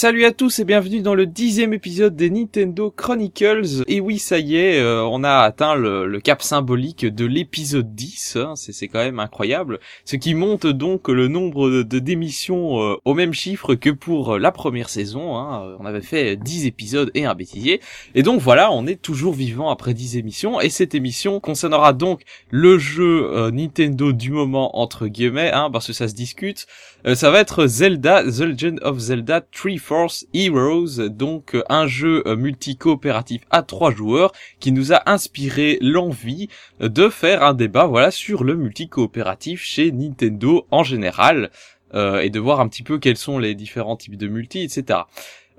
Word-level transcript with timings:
Salut 0.00 0.24
à 0.24 0.32
tous 0.32 0.60
et 0.60 0.64
bienvenue 0.64 1.02
dans 1.02 1.14
le 1.14 1.26
dixième 1.26 1.74
épisode 1.74 2.16
des 2.16 2.30
Nintendo 2.30 2.90
Chronicles. 2.90 3.84
Et 3.86 4.00
oui, 4.00 4.18
ça 4.18 4.38
y 4.38 4.56
est, 4.56 4.80
euh, 4.80 5.04
on 5.04 5.22
a 5.24 5.40
atteint 5.40 5.74
le, 5.74 6.18
cap 6.20 6.40
symbolique 6.40 7.04
de 7.04 7.26
l'épisode 7.26 7.94
10. 7.94 8.36
Hein, 8.36 8.54
c'est 8.56 8.88
quand 8.88 9.00
même 9.00 9.20
incroyable. 9.20 9.78
Ce 10.06 10.16
qui 10.16 10.32
monte 10.32 10.66
donc 10.66 11.08
le 11.08 11.28
nombre 11.28 11.82
de 11.82 11.98
démissions 11.98 12.82
euh, 12.82 12.96
au 13.04 13.12
même 13.12 13.34
chiffre 13.34 13.74
que 13.74 13.90
pour 13.90 14.38
la 14.38 14.50
première 14.52 14.88
saison. 14.88 15.36
Hein. 15.36 15.76
On 15.78 15.84
avait 15.84 16.00
fait 16.00 16.34
10 16.34 16.64
épisodes 16.64 17.10
et 17.12 17.26
un 17.26 17.34
bêtisier. 17.34 17.82
Et 18.14 18.22
donc 18.22 18.40
voilà, 18.40 18.72
on 18.72 18.86
est 18.86 19.02
toujours 19.02 19.34
vivant 19.34 19.68
après 19.68 19.92
10 19.92 20.16
émissions. 20.16 20.62
Et 20.62 20.70
cette 20.70 20.94
émission 20.94 21.40
concernera 21.40 21.92
donc 21.92 22.22
le 22.48 22.78
jeu 22.78 23.28
euh, 23.34 23.50
Nintendo 23.50 24.14
du 24.14 24.30
moment, 24.30 24.78
entre 24.78 25.08
guillemets, 25.08 25.52
hein, 25.52 25.68
parce 25.70 25.88
que 25.88 25.92
ça 25.92 26.08
se 26.08 26.14
discute. 26.14 26.66
Ça 27.14 27.30
va 27.30 27.40
être 27.40 27.66
Zelda, 27.66 28.22
The 28.24 28.40
Legend 28.40 28.80
of 28.82 28.98
Zelda 28.98 29.40
3 29.40 29.78
Force 29.78 30.26
Heroes, 30.34 31.08
donc 31.08 31.54
euh, 31.54 31.62
un 31.70 31.86
jeu 31.86 32.22
euh, 32.26 32.36
multi-coopératif 32.36 33.42
à 33.50 33.62
trois 33.62 33.90
joueurs 33.90 34.32
qui 34.58 34.70
nous 34.70 34.92
a 34.92 35.10
inspiré 35.10 35.78
l'envie 35.80 36.48
euh, 36.82 36.88
de 36.88 37.08
faire 37.08 37.42
un 37.42 37.54
débat 37.54 37.86
voilà 37.86 38.10
sur 38.10 38.44
le 38.44 38.54
multi-coopératif 38.54 39.62
chez 39.62 39.92
Nintendo 39.92 40.66
en 40.70 40.82
général 40.82 41.50
et 41.92 42.30
de 42.30 42.38
voir 42.38 42.60
un 42.60 42.68
petit 42.68 42.84
peu 42.84 43.00
quels 43.00 43.16
sont 43.16 43.40
les 43.40 43.56
différents 43.56 43.96
types 43.96 44.16
de 44.16 44.28
multi, 44.28 44.60
etc. 44.60 45.00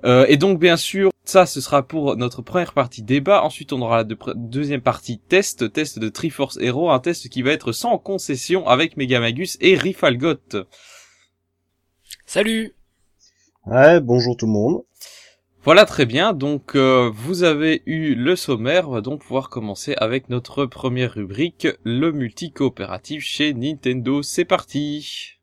et 0.02 0.38
donc 0.38 0.58
bien 0.58 0.78
sûr, 0.78 1.10
ça 1.26 1.44
ce 1.44 1.60
sera 1.60 1.86
pour 1.86 2.16
notre 2.16 2.40
première 2.40 2.72
partie 2.72 3.02
débat. 3.02 3.42
Ensuite, 3.42 3.74
on 3.74 3.82
aura 3.82 3.98
la 4.02 4.14
deuxième 4.34 4.80
partie 4.80 5.18
test, 5.18 5.70
test 5.74 5.98
de 5.98 6.08
Triforce 6.08 6.56
Hero, 6.58 6.90
un 6.90 7.00
test 7.00 7.28
qui 7.28 7.42
va 7.42 7.50
être 7.50 7.72
sans 7.72 7.98
concession 7.98 8.66
avec 8.66 8.96
Megamagus 8.96 9.58
et 9.60 9.74
Rifalgot. 9.74 10.38
Salut. 12.34 12.74
Ouais, 13.66 14.00
bonjour 14.00 14.38
tout 14.38 14.46
le 14.46 14.52
monde. 14.52 14.84
Voilà 15.64 15.84
très 15.84 16.06
bien, 16.06 16.32
donc 16.32 16.76
euh, 16.76 17.10
vous 17.14 17.42
avez 17.42 17.82
eu 17.84 18.14
le 18.14 18.36
sommaire, 18.36 18.88
on 18.88 18.92
va 18.92 19.02
donc 19.02 19.20
pouvoir 19.20 19.50
commencer 19.50 19.94
avec 19.98 20.30
notre 20.30 20.64
première 20.64 21.12
rubrique, 21.12 21.68
le 21.84 22.10
multi-coopératif 22.10 23.22
chez 23.22 23.52
Nintendo, 23.52 24.22
c'est 24.22 24.46
parti 24.46 25.41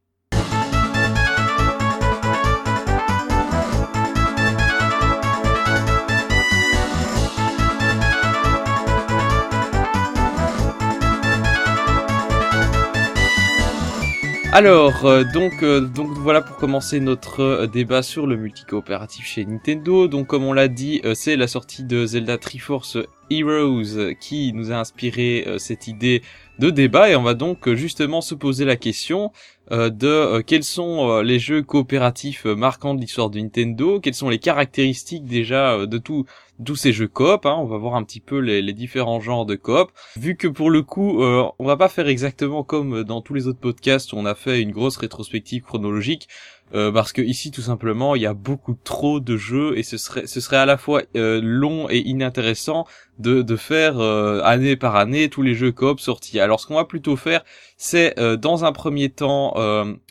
Alors, 14.52 15.06
euh, 15.06 15.24
donc, 15.32 15.62
euh, 15.62 15.80
donc 15.80 16.10
voilà 16.18 16.42
pour 16.42 16.56
commencer 16.56 17.00
notre 17.00 17.42
euh, 17.42 17.68
débat 17.68 18.02
sur 18.02 18.26
le 18.26 18.36
multi-coopératif 18.36 19.24
chez 19.28 19.46
Nintendo. 19.46 20.08
Donc 20.08 20.26
comme 20.26 20.44
on 20.44 20.54
l'a 20.54 20.68
dit, 20.68 21.02
c'est 21.14 21.36
la 21.36 21.48
sortie 21.48 21.84
de 21.84 22.08
Zelda 22.08 22.40
Triforce 22.40 22.98
Heroes 23.30 24.16
qui 24.20 24.52
nous 24.54 24.72
a 24.72 24.76
inspiré 24.76 25.46
cette 25.60 25.88
idée 25.88 26.24
de 26.58 26.72
débat 26.72 27.12
et 27.12 27.16
on 27.16 27.22
va 27.22 27.36
donc 27.36 27.72
justement 27.76 28.22
se 28.22 28.34
poser 28.34 28.66
la 28.66 28.76
question 28.76 29.32
de 29.70 30.42
quels 30.42 30.64
sont 30.64 31.22
les 31.22 31.38
jeux 31.38 31.62
coopératifs 31.62 32.46
marquants 32.46 32.96
de 32.96 33.02
l'histoire 33.02 33.30
de 33.30 33.40
Nintendo, 33.40 34.00
quelles 34.00 34.16
sont 34.16 34.30
les 34.30 34.40
caractéristiques 34.40 35.26
déjà 35.26 35.86
de 35.86 35.98
tout 36.00 36.26
tous 36.66 36.76
ces 36.76 36.92
jeux 36.92 37.08
coop. 37.08 37.46
Hein, 37.46 37.56
on 37.58 37.66
va 37.66 37.78
voir 37.78 37.96
un 37.96 38.04
petit 38.04 38.20
peu 38.20 38.40
les, 38.40 38.62
les, 38.62 38.74
différents 38.74 39.20
genres 39.20 39.46
de 39.46 39.56
coop. 39.56 39.92
Vu 40.16 40.36
que 40.36 40.48
pour 40.48 40.70
le 40.70 40.82
coup, 40.82 41.24
euh, 41.24 41.46
on 41.60 41.66
va 41.66 41.78
pas 41.78 41.90
faire 41.90 42.08
exactement 42.08 42.64
comme 42.64 43.04
dans 43.04 43.22
tous 43.22 43.34
les 43.34 43.48
autres 43.48 43.60
podcasts 43.60 44.14
où 44.14 44.18
on 44.18 44.26
a 44.26 44.36
fait 44.36 44.62
une 44.62 44.72
grosse 44.72 44.98
rétrospective 44.98 45.64
chronologique. 45.64 46.28
Euh, 46.76 46.92
parce 46.92 47.14
que 47.14 47.22
ici 47.24 47.50
tout 47.50 47.62
simplement 47.62 48.16
il 48.16 48.22
y 48.22 48.28
a 48.28 48.36
beaucoup 48.36 48.76
trop 48.84 49.20
de 49.20 49.38
jeux 49.38 49.76
et 49.76 49.82
ce 49.82 49.98
serait 49.98 50.28
ce 50.28 50.40
serait 50.40 50.58
à 50.58 50.68
la 50.68 50.78
fois 50.78 51.02
euh, 51.16 51.42
long 51.44 51.88
et 51.90 51.98
inintéressant 51.98 52.86
de, 53.18 53.42
de 53.42 53.56
faire 53.56 54.00
euh, 54.00 54.40
année 54.44 54.76
par 54.76 54.96
année 54.96 55.30
tous 55.30 55.42
les 55.42 55.56
jeux 55.56 55.72
coop 55.72 56.00
sortis. 56.00 56.40
Alors 56.40 56.60
ce 56.60 56.68
qu'on 56.68 56.76
va 56.76 56.86
plutôt 56.86 57.16
faire 57.16 57.44
c'est 57.78 58.14
dans 58.38 58.66
un 58.66 58.72
premier 58.72 59.10
temps 59.10 59.56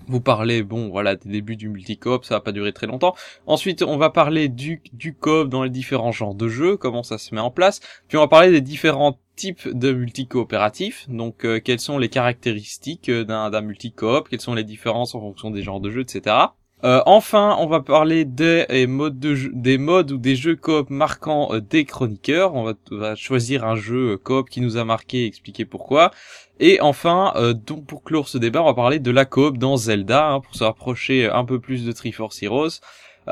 vous 0.06 0.20
parler 0.20 0.62
bon 0.62 0.88
voilà 0.88 1.16
des 1.16 1.28
débuts 1.28 1.56
du 1.56 1.69
multi-coop, 1.69 2.25
ça 2.25 2.37
va 2.37 2.41
pas 2.41 2.53
durer 2.53 2.72
très 2.72 2.87
longtemps. 2.87 3.14
Ensuite 3.47 3.82
on 3.82 3.98
va 3.98 4.10
parler 4.10 4.48
du 4.48 4.82
du 4.92 5.14
coop 5.14 5.48
dans 5.48 5.62
les 5.62 5.70
différents 5.70 6.12
genres 6.12 6.34
de 6.38 6.49
jeux, 6.49 6.76
comment 6.78 7.03
ça 7.03 7.19
se 7.19 7.34
met 7.34 7.41
en 7.41 7.50
place. 7.50 7.81
Puis 8.09 8.16
on 8.16 8.21
va 8.21 8.28
parler 8.28 8.50
des 8.50 8.62
différents 8.62 9.19
types 9.37 9.69
de 9.69 9.93
multi-coopératifs, 9.93 11.06
donc 11.09 11.47
quelles 11.62 11.81
sont 11.81 11.99
les 11.99 12.09
caractéristiques 12.09 13.10
d'un 13.10 13.60
multi-coop, 13.60 14.28
quelles 14.28 14.41
sont 14.41 14.54
les 14.54 14.65
différences 14.65 15.15
en 15.15 15.21
fonction 15.21 15.50
des 15.50 15.62
genres 15.62 15.81
de 15.81 15.91
jeux, 15.91 16.00
etc. 16.00 16.49
Euh, 16.84 17.03
enfin, 17.06 17.56
on 17.59 17.66
va 17.66 17.81
parler 17.81 18.25
des 18.25 18.65
euh, 18.71 18.87
modes 18.87 19.19
de 19.19 19.50
des 19.53 19.78
modes 19.78 20.12
ou 20.12 20.16
des 20.16 20.37
jeux 20.37 20.54
coop 20.54 20.91
marquants 20.91 21.53
euh, 21.53 21.60
des 21.60 21.84
chroniqueurs. 21.84 22.55
On 22.55 22.72
va, 22.93 23.16
choisir 23.16 23.65
un 23.65 23.75
jeu 23.75 24.16
coop 24.16 24.49
qui 24.49 24.60
nous 24.60 24.76
a 24.76 24.84
marqué 24.84 25.25
et 25.25 25.26
expliquer 25.26 25.65
pourquoi. 25.65 26.12
Et 26.60 26.81
enfin, 26.81 27.34
donc 27.66 27.87
pour 27.87 28.03
clore 28.03 28.28
ce 28.28 28.37
débat, 28.37 28.62
on 28.62 28.66
va 28.66 28.75
parler 28.75 28.99
de 28.99 29.10
la 29.12 29.25
coop 29.25 29.59
dans 29.59 29.76
Zelda, 29.76 30.31
hein, 30.31 30.41
pour 30.41 30.56
se 30.56 30.65
rapprocher 30.65 31.26
un 31.26 31.44
peu 31.44 31.60
plus 31.60 31.84
de 31.84 31.93
Triforce 31.93 32.43
Heroes, 32.43 32.81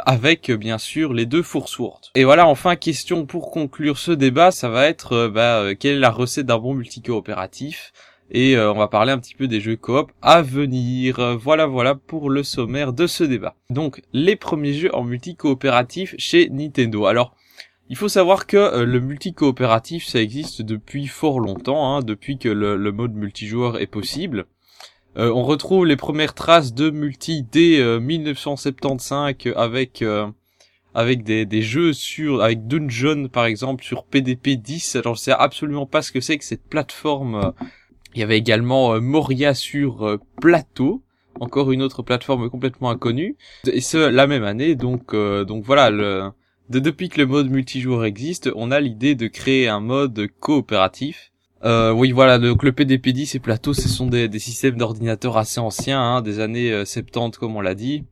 avec 0.05 0.51
bien 0.51 0.79
sûr 0.79 1.12
les 1.12 1.27
deux 1.27 1.43
Force 1.43 1.79
Et 2.15 2.25
voilà, 2.25 2.47
enfin, 2.47 2.77
question 2.77 3.27
pour 3.27 3.51
conclure 3.51 3.99
ce 3.99 4.12
débat, 4.12 4.51
ça 4.51 4.69
va 4.69 4.87
être 4.87 5.29
bah, 5.29 5.75
quelle 5.79 5.97
est 5.97 6.01
la 6.01 6.11
recette 6.11 6.47
d'un 6.47 6.59
bon 6.59 6.75
multi-coopératif? 6.75 7.93
Et 8.31 8.56
euh, 8.56 8.73
on 8.73 8.79
va 8.79 8.89
parler 8.89 9.12
un 9.12 9.19
petit 9.19 9.35
peu 9.35 9.47
des 9.47 9.61
jeux 9.61 9.77
coop 9.77 10.11
à 10.21 10.43
venir. 10.43 11.37
Voilà 11.39 11.67
voilà 11.67 11.95
pour 11.95 12.29
le 12.29 12.43
sommaire 12.43 12.93
de 12.93 13.06
ce 13.06 13.25
débat. 13.25 13.55
Donc 13.71 14.03
les 14.12 14.37
premiers 14.37 14.73
jeux 14.73 14.95
en 14.95 15.05
multi-coopératif 15.05 16.15
chez 16.19 16.49
Nintendo. 16.51 17.06
Alors 17.06 17.35
il 17.89 17.97
faut 17.97 18.09
savoir 18.09 18.47
que 18.47 18.56
euh, 18.56 18.85
le 18.85 19.01
multi-coopératif 19.01 20.06
ça 20.06 20.21
existe 20.21 20.62
depuis 20.62 21.06
fort 21.06 21.39
longtemps, 21.39 21.95
hein, 21.95 22.01
depuis 22.01 22.37
que 22.39 22.49
le, 22.49 22.77
mode 22.91 23.15
multijoueur 23.15 23.81
est 23.81 23.87
possible. 23.87 24.47
Euh, 25.16 25.31
on 25.32 25.43
retrouve 25.43 25.87
les 25.87 25.97
premières 25.97 26.34
traces 26.34 26.75
de 26.75 26.91
multi 26.91 27.43
dès 27.43 27.81
1975 28.00 29.34
avec 29.56 30.04
avec 30.94 31.22
des, 31.25 31.62
jeux 31.62 31.93
sur 31.93 32.43
avec 32.43 32.66
Dungeon 32.66 33.28
par 33.28 33.47
exemple 33.47 33.84
sur 33.84 34.05
PDP 34.05 34.56
10. 34.56 34.97
Alors 34.97 35.16
je 35.16 35.21
sais 35.22 35.32
absolument 35.32 35.87
pas 35.87 36.03
ce 36.03 36.12
que 36.12 36.21
c'est 36.21 36.38
que 36.38 36.44
cette 36.44 36.69
plateforme 36.69 37.53
il 38.16 38.21
y 38.21 38.22
avait 38.22 38.38
également 38.38 38.94
euh, 38.94 39.00
Moria 39.00 39.53
sur 39.53 40.06
euh, 40.06 40.19
plateau, 40.41 41.03
encore 41.38 41.71
une 41.71 41.82
autre 41.82 42.03
plateforme 42.03 42.49
complètement 42.49 42.88
inconnue. 42.88 43.37
Et 43.71 43.82
ce, 43.82 43.99
la 43.99 44.26
même 44.26 44.43
année, 44.43 44.75
donc, 44.75 45.12
euh, 45.12 45.44
donc 45.44 45.65
voilà, 45.65 45.91
le, 45.91 46.31
de, 46.71 46.78
depuis 46.78 47.10
que 47.10 47.21
le 47.21 47.26
mode 47.26 47.50
multijoueur 47.50 48.06
existe, 48.06 48.50
on 48.56 48.71
a 48.71 48.81
l'idée 48.81 49.16
de 49.16 49.26
créer 49.26 49.69
un 49.69 49.81
mode 49.81 50.28
coopératif. 50.41 51.31
Euh, 51.65 51.91
oui, 51.91 52.12
voilà, 52.12 52.39
donc 52.39 52.62
le 52.62 52.72
PDP-10 52.72 53.37
et 53.37 53.41
Plateau, 53.41 53.75
ce 53.75 53.89
sont 53.89 54.06
des, 54.06 54.28
des 54.28 54.39
systèmes 54.39 54.77
d'ordinateurs 54.77 55.37
assez 55.37 55.59
anciens, 55.59 56.00
hein, 56.00 56.22
des 56.22 56.41
années 56.41 56.84
70 56.84 57.39
comme 57.39 57.56
on 57.56 57.61
l'a 57.61 57.75
dit. 57.75 58.05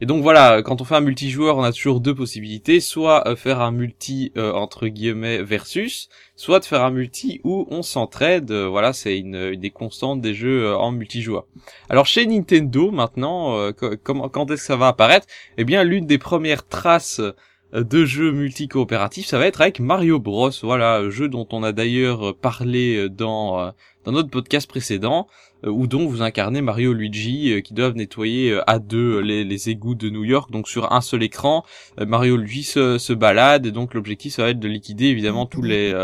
Et 0.00 0.06
donc 0.06 0.22
voilà, 0.22 0.62
quand 0.62 0.80
on 0.80 0.84
fait 0.84 0.96
un 0.96 1.00
multijoueur, 1.00 1.56
on 1.56 1.62
a 1.62 1.72
toujours 1.72 2.00
deux 2.00 2.14
possibilités, 2.14 2.80
soit 2.80 3.28
euh, 3.28 3.36
faire 3.36 3.60
un 3.60 3.70
multi 3.70 4.32
euh, 4.36 4.52
entre 4.52 4.88
guillemets 4.88 5.42
versus, 5.42 6.08
soit 6.36 6.60
de 6.60 6.64
faire 6.64 6.82
un 6.82 6.90
multi 6.90 7.40
où 7.44 7.66
on 7.70 7.82
s'entraide. 7.82 8.50
Euh, 8.50 8.66
voilà, 8.66 8.92
c'est 8.92 9.18
une, 9.18 9.54
des 9.54 9.70
constantes 9.70 10.20
des 10.20 10.34
jeux 10.34 10.74
en 10.74 10.90
multijoueur. 10.90 11.46
Alors 11.88 12.06
chez 12.06 12.26
Nintendo 12.26 12.90
maintenant, 12.90 13.70
comment 14.02 14.28
quand 14.28 14.50
est-ce 14.50 14.62
que 14.62 14.66
ça 14.66 14.76
va 14.76 14.88
apparaître? 14.88 15.26
Eh 15.58 15.64
bien, 15.64 15.84
l'une 15.84 16.06
des 16.06 16.18
premières 16.18 16.66
traces 16.66 17.20
de 17.74 18.04
jeux 18.04 18.32
multi-coopératifs, 18.32 19.26
ça 19.26 19.38
va 19.38 19.46
être 19.46 19.60
avec 19.60 19.80
Mario 19.80 20.18
Bros. 20.20 20.50
Voilà, 20.62 21.10
jeu 21.10 21.28
dont 21.28 21.46
on 21.52 21.62
a 21.62 21.72
d'ailleurs 21.72 22.36
parlé 22.36 23.08
dans 23.08 23.72
dans 24.04 24.12
notre 24.12 24.30
podcast 24.30 24.68
précédent. 24.68 25.26
Euh, 25.64 25.70
ou 25.70 25.86
dont 25.86 26.06
vous 26.06 26.22
incarnez 26.22 26.60
Mario 26.60 26.92
Luigi 26.92 27.52
euh, 27.52 27.60
qui 27.60 27.74
doivent 27.74 27.96
nettoyer 27.96 28.50
euh, 28.50 28.70
à 28.70 28.78
deux 28.78 29.20
les, 29.20 29.44
les, 29.44 29.70
égouts 29.70 29.94
de 29.94 30.10
New 30.10 30.24
York. 30.24 30.50
Donc 30.50 30.68
sur 30.68 30.92
un 30.92 31.00
seul 31.00 31.22
écran, 31.22 31.64
Mario 31.98 32.36
Luigi 32.36 32.64
se, 32.64 32.98
se, 32.98 33.12
balade 33.12 33.66
et 33.66 33.72
donc 33.72 33.94
l'objectif 33.94 34.34
ça 34.34 34.42
va 34.42 34.50
être 34.50 34.58
de 34.58 34.68
liquider 34.68 35.06
évidemment 35.06 35.46
tous 35.46 35.62
les 35.62 35.94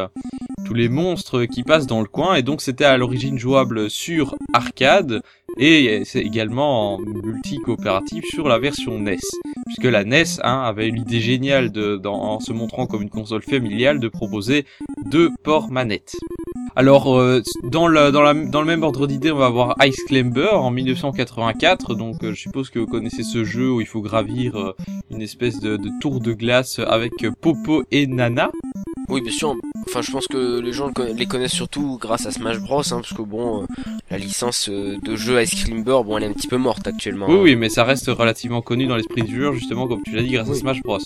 tous 0.64 0.74
les 0.74 0.88
monstres 0.88 1.44
qui 1.44 1.62
passent 1.62 1.86
dans 1.86 2.00
le 2.00 2.06
coin. 2.06 2.36
Et 2.36 2.42
donc 2.42 2.60
c'était 2.62 2.84
à 2.84 2.96
l'origine 2.96 3.38
jouable 3.38 3.90
sur 3.90 4.36
arcade 4.52 5.22
et 5.58 6.02
c'est 6.04 6.20
également 6.20 6.94
en 6.94 6.98
multi-coopératif 6.98 8.24
sur 8.26 8.48
la 8.48 8.58
version 8.58 8.98
NES. 8.98 9.18
Puisque 9.66 9.90
la 9.90 10.04
NES 10.04 10.24
hein, 10.42 10.62
avait 10.64 10.90
l'idée 10.90 11.20
géniale 11.20 11.70
de, 11.70 12.00
en 12.06 12.40
se 12.40 12.52
montrant 12.52 12.86
comme 12.86 13.02
une 13.02 13.10
console 13.10 13.42
familiale 13.42 14.00
de 14.00 14.08
proposer 14.08 14.64
deux 15.06 15.30
ports 15.42 15.70
manettes. 15.70 16.16
Alors, 16.76 17.18
euh, 17.18 17.42
dans, 17.64 17.88
le, 17.88 18.12
dans, 18.12 18.22
la, 18.22 18.32
dans 18.32 18.60
le 18.60 18.66
même 18.66 18.82
ordre 18.82 19.06
d'idée, 19.06 19.32
on 19.32 19.36
va 19.36 19.46
avoir 19.46 19.74
Ice 19.84 20.02
Climber 20.06 20.50
en 20.52 20.70
1984. 20.70 21.94
Donc, 21.94 22.22
euh, 22.22 22.32
je 22.32 22.40
suppose 22.40 22.70
que 22.70 22.78
vous 22.78 22.86
connaissez 22.86 23.22
ce 23.22 23.44
jeu 23.44 23.70
où 23.70 23.80
il 23.80 23.86
faut 23.86 24.00
gravir 24.00 24.56
euh, 24.56 24.76
une 25.10 25.20
espèce 25.20 25.60
de, 25.60 25.76
de, 25.76 25.90
tour 26.00 26.20
de 26.20 26.32
glace 26.32 26.78
avec 26.78 27.12
Popo 27.40 27.82
et 27.90 28.06
Nana. 28.06 28.50
Oui, 29.08 29.20
bien 29.20 29.32
sûr. 29.32 29.56
Enfin, 29.88 30.02
je 30.02 30.12
pense 30.12 30.28
que 30.28 30.60
les 30.60 30.72
gens 30.72 30.90
les 31.14 31.26
connaissent 31.26 31.52
surtout 31.52 31.98
grâce 32.00 32.26
à 32.26 32.30
Smash 32.30 32.60
Bros. 32.60 32.80
Hein, 32.80 33.00
parce 33.00 33.12
que 33.12 33.22
bon, 33.22 33.66
la 34.10 34.18
licence 34.18 34.68
de 34.68 35.16
jeu 35.16 35.42
Ice 35.42 35.64
Climber, 35.64 35.98
bon, 36.04 36.18
elle 36.18 36.24
est 36.24 36.28
un 36.28 36.32
petit 36.32 36.46
peu 36.48 36.58
morte 36.58 36.86
actuellement. 36.86 37.26
Oui, 37.28 37.34
hein. 37.34 37.40
oui, 37.42 37.56
mais 37.56 37.68
ça 37.68 37.82
reste 37.82 38.06
relativement 38.06 38.62
connu 38.62 38.86
dans 38.86 38.96
l'esprit 38.96 39.22
du 39.22 39.34
joueur, 39.36 39.54
justement, 39.54 39.88
comme 39.88 40.02
tu 40.04 40.12
l'as 40.12 40.22
dit, 40.22 40.30
grâce 40.30 40.48
à 40.48 40.54
Smash 40.54 40.80
Bros. 40.82 41.00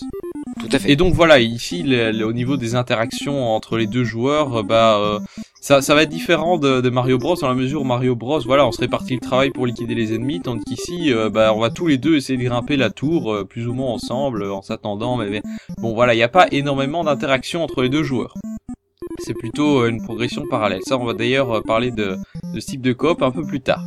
Et 0.85 0.95
donc 0.95 1.13
voilà, 1.13 1.39
ici, 1.39 1.85
au 2.23 2.33
niveau 2.33 2.57
des 2.57 2.75
interactions 2.75 3.53
entre 3.55 3.77
les 3.77 3.87
deux 3.87 4.03
joueurs, 4.03 4.57
euh, 4.59 4.63
bah, 4.63 5.19
ça, 5.59 5.81
ça 5.81 5.95
va 5.95 6.03
être 6.03 6.09
différent 6.09 6.57
de, 6.57 6.89
Mario 6.89 7.17
Bros 7.17 7.35
dans 7.35 7.49
la 7.49 7.55
mesure 7.55 7.81
où 7.81 7.85
Mario 7.85 8.15
Bros, 8.15 8.39
voilà, 8.39 8.65
on 8.65 8.71
se 8.71 8.79
répartit 8.79 9.15
le 9.15 9.19
travail 9.19 9.51
pour 9.51 9.65
liquider 9.65 9.95
les 9.95 10.13
ennemis, 10.13 10.41
tandis 10.41 10.63
qu'ici, 10.63 11.11
bah, 11.31 11.53
on 11.53 11.59
va 11.59 11.69
tous 11.69 11.87
les 11.87 11.97
deux 11.97 12.15
essayer 12.15 12.37
de 12.37 12.43
grimper 12.43 12.77
la 12.77 12.89
tour, 12.89 13.45
plus 13.49 13.67
ou 13.67 13.73
moins 13.73 13.91
ensemble, 13.91 14.43
en 14.43 14.61
s'attendant. 14.61 15.17
Mais, 15.17 15.29
mais, 15.29 15.41
bon, 15.77 15.93
voilà, 15.93 16.13
il 16.13 16.17
n'y 16.17 16.23
a 16.23 16.29
pas 16.29 16.47
énormément 16.51 17.03
d'interactions 17.03 17.63
entre 17.63 17.81
les 17.81 17.89
deux 17.89 18.03
joueurs 18.03 18.33
c'est 19.19 19.33
plutôt 19.33 19.81
euh, 19.81 19.89
une 19.89 20.01
progression 20.01 20.45
parallèle. 20.49 20.81
Ça, 20.85 20.97
on 20.97 21.05
va 21.05 21.13
d'ailleurs 21.13 21.57
euh, 21.57 21.61
parler 21.61 21.91
de, 21.91 22.17
ce 22.53 22.59
type 22.59 22.81
de 22.81 22.93
coop 22.93 23.21
un 23.21 23.31
peu 23.31 23.43
plus 23.43 23.61
tard. 23.61 23.83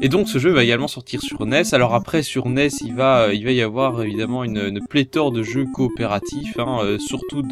Et 0.00 0.08
donc 0.08 0.28
ce 0.28 0.38
jeu 0.38 0.50
va 0.50 0.64
également 0.64 0.88
sortir 0.88 1.20
sur 1.20 1.44
NES. 1.46 1.62
Alors 1.72 1.94
après 1.94 2.22
sur 2.22 2.48
NES, 2.48 2.68
il 2.82 2.94
va, 2.94 3.22
euh, 3.22 3.34
il 3.34 3.44
va 3.44 3.52
y 3.52 3.62
avoir 3.62 4.02
évidemment 4.02 4.44
une, 4.44 4.80
pléthore 4.88 5.30
de 5.32 5.42
jeux 5.42 5.66
coopératifs, 5.72 6.58
hein, 6.58 6.96
surtout 6.98 7.42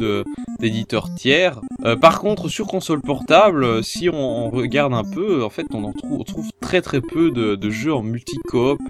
d'éditeurs 0.59 1.13
tiers. 1.15 1.59
par 2.01 2.19
contre 2.19 2.49
sur 2.49 2.67
console 2.67 3.01
portable, 3.01 3.83
si 3.83 4.09
on, 4.09 4.49
regarde 4.49 4.93
un 4.93 5.03
peu, 5.03 5.43
en 5.43 5.49
fait 5.49 5.65
on 5.73 5.83
en 5.83 5.93
trouve, 5.93 6.23
très 6.59 6.81
très 6.81 7.01
peu 7.01 7.31
de 7.31 7.69
jeux 7.69 7.93
en 7.93 8.03
multi-coop 8.03 8.81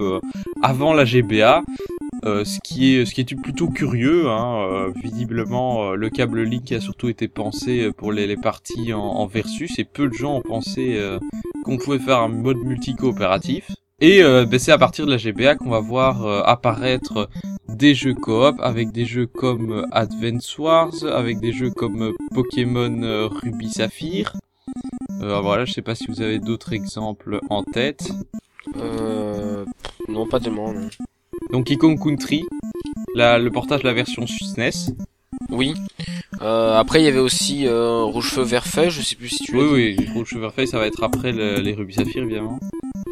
avant 0.62 0.94
la 0.94 1.06
GBA. 1.06 1.64
Euh, 2.24 2.46
ce 2.46 2.60
qui 2.64 2.96
est 2.96 3.06
ce 3.06 3.14
qui 3.14 3.22
est 3.22 3.36
plutôt 3.36 3.68
curieux. 3.68 4.30
Hein, 4.30 4.68
euh, 4.72 4.92
visiblement, 5.02 5.92
euh, 5.92 5.96
le 5.96 6.10
câble 6.10 6.44
Link 6.44 6.72
a 6.72 6.80
surtout 6.80 7.10
été 7.10 7.28
pensé 7.28 7.92
pour 7.98 8.12
les, 8.12 8.28
les 8.28 8.38
parties 8.38 8.94
en, 8.94 9.26
versus 9.26 9.80
et 9.80 9.86
peu 9.86 10.08
de 10.08 10.14
gens 10.14 10.38
ont 10.38 10.42
pensé 10.42 11.00
qu'on 11.64 11.78
pouvait 11.78 12.00
faire 12.00 12.20
un 12.20 12.28
mode 12.28 12.58
multi 12.58 12.96
coopératif. 12.96 13.72
Et 14.00 14.22
ben, 14.24 14.58
c'est 14.58 14.72
à 14.72 14.78
partir 14.78 15.06
de 15.06 15.12
la 15.12 15.18
GBA 15.18 15.56
qu'on 15.56 15.70
va 15.70 15.80
voir 15.80 16.26
apparaître 16.48 17.30
des 17.70 17.94
jeux 17.94 18.16
coop 18.16 18.56
avec 18.60 18.92
des 18.92 19.06
jeux 19.06 19.28
comme 19.28 19.86
Advance 19.92 20.58
Wars, 20.58 20.94
avec 21.06 21.40
des 21.40 21.54
jeux 21.54 21.70
comme 21.70 22.14
Pokémon 22.34 23.30
Ruby 23.30 23.70
Saphir. 23.70 24.34
voilà, 25.20 25.66
je 25.66 25.74
sais 25.74 25.84
pas 25.84 25.96
si 25.96 26.08
vous 26.08 26.22
avez 26.22 26.40
d'autres 26.40 26.74
exemples 26.74 27.40
en 27.50 27.64
tête. 27.64 28.12
Euh, 28.78 29.66
non, 30.08 30.28
pas 30.28 30.40
tellement. 30.40 30.74
Non. 30.74 30.90
Donc 31.52 31.76
Kong 31.78 32.00
Country, 32.02 32.46
la, 33.16 33.38
le 33.38 33.52
portage 33.52 33.82
de 33.82 33.88
la 33.88 33.94
version 33.94 34.26
SNES. 34.26 34.96
Oui. 35.50 35.74
Euh, 36.42 36.78
après, 36.78 37.02
il 37.02 37.06
y 37.06 37.08
avait 37.08 37.20
aussi 37.20 37.68
euh, 37.68 38.04
Rouge 38.04 38.32
Feu 38.32 38.42
Vert 38.44 38.66
Feuille, 38.66 38.90
je 38.90 39.02
sais 39.02 39.16
plus 39.16 39.30
si 39.30 39.44
tu 39.44 39.58
Oui, 39.58 39.96
oui, 39.98 40.08
Rouge 40.14 40.30
Feu 40.30 40.40
Vert 40.40 40.54
Feuille, 40.54 40.68
ça 40.68 40.80
va 40.80 40.88
être 40.88 41.04
après 41.04 41.32
les 41.32 41.74
Rubis 41.74 41.96
Saphir, 41.96 42.24
évidemment. 42.24 42.60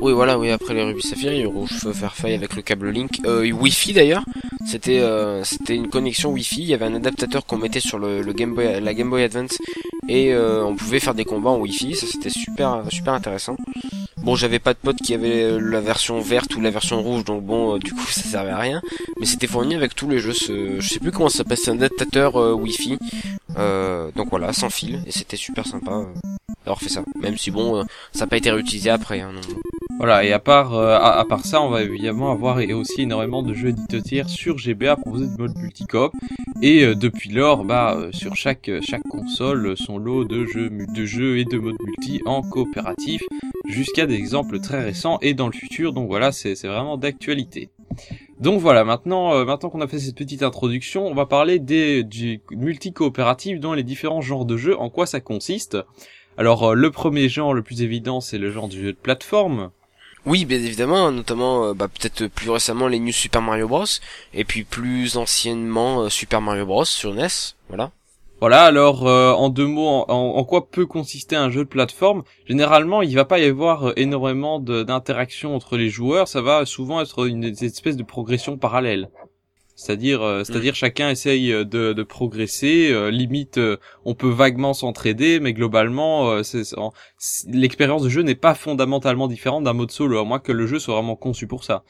Oui, 0.02 0.14
voilà, 0.14 0.40
oui, 0.40 0.50
après 0.50 0.74
les 0.74 0.84
Rubis 0.84 1.02
Saphir, 1.02 1.34
il 1.34 1.42
y 1.42 1.44
a 1.44 1.48
Rouge 1.48 1.72
Feu 1.72 1.92
Vert 1.92 2.16
Feuille 2.16 2.34
avec 2.34 2.56
le 2.56 2.62
câble 2.62 2.90
Link. 2.90 3.20
Euh, 3.26 3.52
Wi-Fi 3.52 3.92
d'ailleurs, 3.92 4.24
c'était 4.66 5.00
euh, 5.00 5.44
c'était 5.44 5.76
une 5.76 5.90
connexion 5.90 6.32
Wi-Fi, 6.32 6.62
il 6.62 6.68
y 6.68 6.74
avait 6.74 6.86
un 6.86 6.96
adaptateur 6.96 7.46
qu'on 7.46 7.58
mettait 7.58 7.82
sur 7.82 8.00
le, 8.00 8.22
le, 8.22 8.32
Game 8.32 8.54
Boy, 8.54 8.80
la 8.80 8.94
Game 8.94 9.10
Boy 9.10 9.24
Advance 9.24 9.58
et 10.08 10.34
euh, 10.34 10.64
on 10.64 10.74
pouvait 10.76 11.02
faire 11.02 11.16
des 11.16 11.26
combats 11.26 11.50
en 11.50 11.58
Wi-Fi, 11.58 11.96
ça 11.96 12.08
c'était 12.08 12.30
super 12.30 12.84
super 12.90 13.14
intéressant. 13.14 13.58
Bon, 14.22 14.36
j'avais 14.36 14.60
pas 14.60 14.74
de 14.74 14.80
pote 14.80 14.98
qui 14.98 15.14
avait 15.14 15.44
euh, 15.44 15.60
la 15.60 15.80
version 15.80 16.20
verte 16.20 16.56
ou 16.56 16.62
la 16.62 16.72
version 16.72 17.02
rouge, 17.02 17.24
donc 17.24 17.44
bon, 17.44 17.76
euh, 17.76 17.80
du 17.80 17.94
coup, 17.94 18.06
ça 18.10 18.22
servait 18.22 18.52
à 18.52 18.58
rien. 18.58 18.82
Mais 19.20 19.26
c'était 19.26 19.48
fourni 19.48 19.76
avec 19.76 19.96
tous 19.96 20.10
les 20.10 20.20
jeux. 20.20 20.34
Ce... 20.34 20.80
Je 20.80 20.88
sais 20.90 21.00
plus 21.00 21.12
comment 21.12 21.30
ça 21.30 21.40
s'appelle, 21.40 21.58
c'est 21.58 21.72
un 21.72 21.76
adaptateur 21.76 22.36
euh, 22.36 22.54
Wi-Fi. 22.54 22.98
donc 24.16 24.30
voilà, 24.30 24.54
sans 24.54 24.70
fil, 24.70 25.02
et 25.08 25.12
c'était 25.12 25.38
super 25.38 25.66
sympa 25.66 26.06
d'avoir 26.66 26.82
fait 26.82 26.90
ça. 26.90 27.04
Même 27.22 27.38
si 27.38 27.52
bon, 27.52 27.84
ça 28.12 28.22
n'a 28.22 28.28
pas 28.28 28.38
été 28.38 28.52
réutilisé 28.52 28.90
après. 28.90 29.22
Hein, 29.22 29.32
Voilà, 30.00 30.24
et 30.24 30.32
à 30.32 30.40
part 30.40 30.74
à, 30.74 31.26
part 31.26 31.46
ça, 31.46 31.62
on 31.62 31.70
va 31.70 31.84
évidemment 31.84 32.32
avoir 32.32 32.58
aussi 32.74 33.02
énormément 33.02 33.44
de 33.44 33.54
jeux 33.54 33.70
éditeurs 33.70 34.30
sur 34.30 34.58
GBA 34.58 34.96
proposer 34.96 35.28
du 35.28 35.36
mode 35.38 35.58
multicop. 35.58 36.14
Et 36.62 36.96
depuis 36.96 37.30
lors, 37.30 37.66
bah 37.66 38.08
sur 38.12 38.36
chaque 38.36 38.72
chaque 38.82 39.04
console, 39.04 39.76
son 39.78 39.98
lot 39.98 40.24
de 40.24 40.46
jeux 40.46 40.70
de 40.70 41.06
jeux 41.06 41.38
et 41.38 41.46
de 41.46 41.58
modes 41.58 41.76
multi 41.86 42.22
en 42.26 42.42
coopératif 42.42 43.22
jusqu'à 43.68 44.06
des 44.06 44.16
exemples 44.16 44.60
très 44.60 44.84
récents 44.84 45.20
et 45.22 45.34
dans 45.34 45.48
le 45.48 45.54
futur. 45.54 45.94
Donc 45.94 46.08
voilà, 46.08 46.32
c'est 46.32 46.56
vraiment 46.64 46.98
d'actualité. 46.98 47.70
Donc 48.40 48.62
voilà, 48.62 48.86
maintenant, 48.86 49.34
euh, 49.34 49.44
maintenant 49.44 49.70
qu'on 49.70 49.82
a 49.82 49.88
fait 49.88 50.00
cette 50.00 50.16
petite 50.16 50.44
introduction, 50.44 51.06
on 51.06 51.14
va 51.14 51.26
parler 51.26 51.60
des 51.60 52.04
du 52.04 52.42
multi-coopératif 52.52 53.60
dans 53.60 53.74
les 53.74 53.84
différents 53.84 54.22
genres 54.22 54.46
de 54.46 54.56
jeux, 54.56 54.80
en 54.80 54.90
quoi 54.90 55.06
ça 55.06 55.20
consiste? 55.20 55.78
Alors 56.38 56.72
euh, 56.72 56.74
le 56.74 56.90
premier 56.90 57.28
genre 57.28 57.54
le 57.54 57.64
plus 57.64 57.82
évident, 57.82 58.22
c'est 58.22 58.38
le 58.38 58.50
genre 58.50 58.70
du 58.70 58.82
jeu 58.82 58.94
de 58.94 58.98
plateforme. 58.98 59.72
Oui, 60.26 60.46
bien 60.46 60.58
évidemment, 60.58 61.12
notamment 61.12 61.66
euh, 61.66 61.74
bah, 61.74 61.88
peut-être 61.88 62.28
plus 62.28 62.50
récemment 62.50 62.88
les 62.88 63.00
New 63.00 63.14
Super 63.14 63.42
Mario 63.42 63.68
Bros. 63.68 63.86
et 64.34 64.44
puis 64.44 64.64
plus 64.64 65.18
anciennement 65.18 66.10
Super 66.10 66.42
Mario 66.42 66.66
Bros. 66.66 66.86
sur 66.86 67.14
NES, 67.14 67.28
voilà. 67.70 67.92
Voilà, 68.42 68.64
alors 68.64 69.06
euh, 69.06 69.34
en 69.34 69.50
deux 69.50 69.68
mots, 69.68 70.06
en, 70.08 70.44
quoi 70.46 70.70
peut 70.70 70.86
consister 70.86 71.36
un 71.36 71.50
jeu 71.50 71.66
de 71.66 71.70
plateforme? 71.70 72.24
Généralement, 72.48 73.02
il 73.02 73.14
va 73.14 73.26
pas 73.26 73.38
y 73.40 73.44
avoir 73.44 73.90
euh, 73.90 73.94
énormément 73.98 74.60
d'interaction 74.60 75.54
entre 75.54 75.76
les 75.76 75.90
joueurs, 75.90 76.30
ça 76.30 76.42
va 76.42 76.66
souvent 76.66 77.02
être 77.02 77.28
une, 77.28 77.44
espèce 77.44 77.98
de 77.98 78.04
progression 78.04 78.58
parallèle. 78.58 79.10
C'est-à-dire, 79.80 80.22
euh, 80.22 80.44
c'est-à-dire 80.44 80.74
mm. 80.74 80.76
chacun 80.76 81.10
essaye 81.10 81.50
de, 81.52 81.94
de 81.94 82.04
progresser. 82.04 83.10
limite, 83.12 83.60
on 84.06 84.16
peut 84.16 84.30
vaguement 84.30 84.74
s'entraider, 84.74 85.40
mais 85.40 85.54
globalement, 85.54 86.42
l'expérience 87.48 88.04
de 88.04 88.10
jeu 88.10 88.22
n'est 88.22 88.36
pas 88.36 88.56
fondamentalement 88.56 89.28
différente 89.28 89.64
d'un 89.64 89.74
mode 89.74 89.92
solo, 89.92 90.20
à 90.20 90.26
moins 90.26 90.40
que 90.40 90.52
le 90.52 90.68
jeu 90.68 90.80
soit 90.80 90.96
vraiment 90.96 91.16
conçu 91.16 91.48
pour 91.48 91.64
ça. 91.64 91.84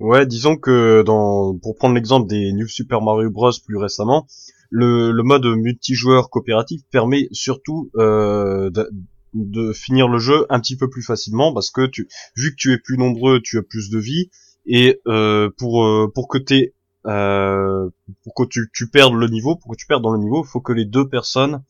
Ouais, 0.00 0.26
disons 0.26 0.56
que 0.56 1.02
dans, 1.02 1.56
pour 1.58 1.74
prendre 1.74 1.94
l'exemple 1.94 2.28
des 2.28 2.52
New 2.52 2.68
Super 2.68 3.02
Mario 3.02 3.30
Bros. 3.30 3.50
plus 3.64 3.76
récemment, 3.76 4.26
le, 4.70 5.10
le 5.12 5.22
mode 5.22 5.46
multijoueur 5.46 6.30
coopératif 6.30 6.82
permet 6.90 7.28
surtout 7.32 7.90
euh, 7.96 8.70
de, 8.70 8.88
de, 9.34 9.72
finir 9.72 10.08
le 10.08 10.18
jeu 10.18 10.46
un 10.50 10.60
petit 10.60 10.76
peu 10.76 10.88
plus 10.88 11.02
facilement 11.02 11.52
parce 11.52 11.70
que 11.70 11.86
tu, 11.86 12.08
vu 12.36 12.50
que 12.50 12.56
tu 12.56 12.72
es 12.72 12.78
plus 12.78 12.98
nombreux, 12.98 13.40
tu 13.42 13.58
as 13.58 13.62
plus 13.62 13.90
de 13.90 13.98
vie 13.98 14.30
et 14.66 15.00
euh, 15.06 15.50
pour 15.56 15.84
euh, 15.84 16.10
pour 16.14 16.28
que 16.28 16.38
t'aies 16.38 16.74
euh, 17.08 17.88
pour 18.22 18.34
que 18.34 18.44
tu, 18.44 18.70
tu 18.72 18.88
perdes 18.88 19.14
le 19.14 19.26
niveau, 19.28 19.56
pour 19.56 19.72
que 19.72 19.76
tu 19.76 19.86
perdes 19.86 20.02
dans 20.02 20.12
le 20.12 20.18
niveau, 20.18 20.44
il 20.44 20.48
faut 20.48 20.60
que 20.60 20.72
les 20.72 20.84
deux 20.84 21.08
personnes 21.08 21.62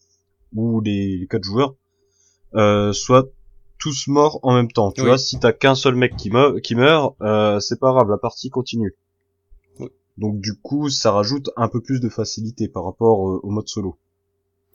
ou 0.54 0.80
les, 0.80 1.26
quatre 1.30 1.44
joueurs 1.44 1.74
euh, 2.54 2.92
soient 2.92 3.26
tous 3.78 4.08
morts 4.08 4.40
en 4.42 4.54
même 4.54 4.70
temps. 4.70 4.90
Tu 4.92 5.02
vois, 5.02 5.18
si 5.18 5.38
t'as 5.38 5.52
qu'un 5.52 5.74
seul 5.74 5.94
mec 5.94 6.16
qui 6.16 6.30
meurt, 6.30 6.60
qui 6.60 6.74
meurt, 6.74 7.14
euh, 7.22 7.60
c'est 7.60 7.78
pas 7.78 7.92
grave, 7.92 8.10
la 8.10 8.18
partie 8.18 8.50
continue. 8.50 8.96
Donc 10.18 10.40
du 10.40 10.54
coup, 10.54 10.90
ça 10.90 11.12
rajoute 11.12 11.50
un 11.56 11.68
peu 11.68 11.80
plus 11.80 12.00
de 12.00 12.08
facilité 12.08 12.68
par 12.68 12.84
rapport 12.84 13.28
euh, 13.28 13.40
au 13.42 13.50
mode 13.50 13.68
solo. 13.68 13.96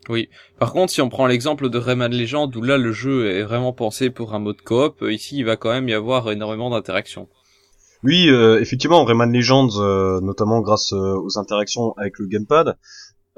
Oui. 0.10 0.30
Par 0.60 0.74
contre, 0.74 0.92
si 0.92 1.02
on 1.02 1.10
prend 1.10 1.28
l'exemple 1.28 1.70
de 1.70 1.78
Rayman 1.78 2.14
Legend, 2.14 2.54
où 2.56 2.62
là 2.62 2.78
le 2.78 2.92
jeu 2.92 3.30
est 3.30 3.44
vraiment 3.44 3.74
pensé 3.74 4.10
pour 4.10 4.34
un 4.34 4.40
mode 4.40 4.62
coop, 4.62 5.02
euh, 5.02 5.14
ici 5.14 5.38
il 5.38 5.46
va 5.46 5.58
quand 5.58 5.72
même 5.72 5.88
y 5.88 5.94
avoir 5.94 6.32
énormément 6.32 6.70
d'interactions. 6.70 7.28
Oui, 8.04 8.30
euh, 8.30 8.60
effectivement, 8.60 9.06
Rayman 9.06 9.32
Legends, 9.32 9.70
notamment 10.22 10.62
grâce 10.62 10.92
aux 10.94 11.38
interactions 11.38 11.94
avec 11.98 12.20
le 12.20 12.28
gamepad, 12.28 12.78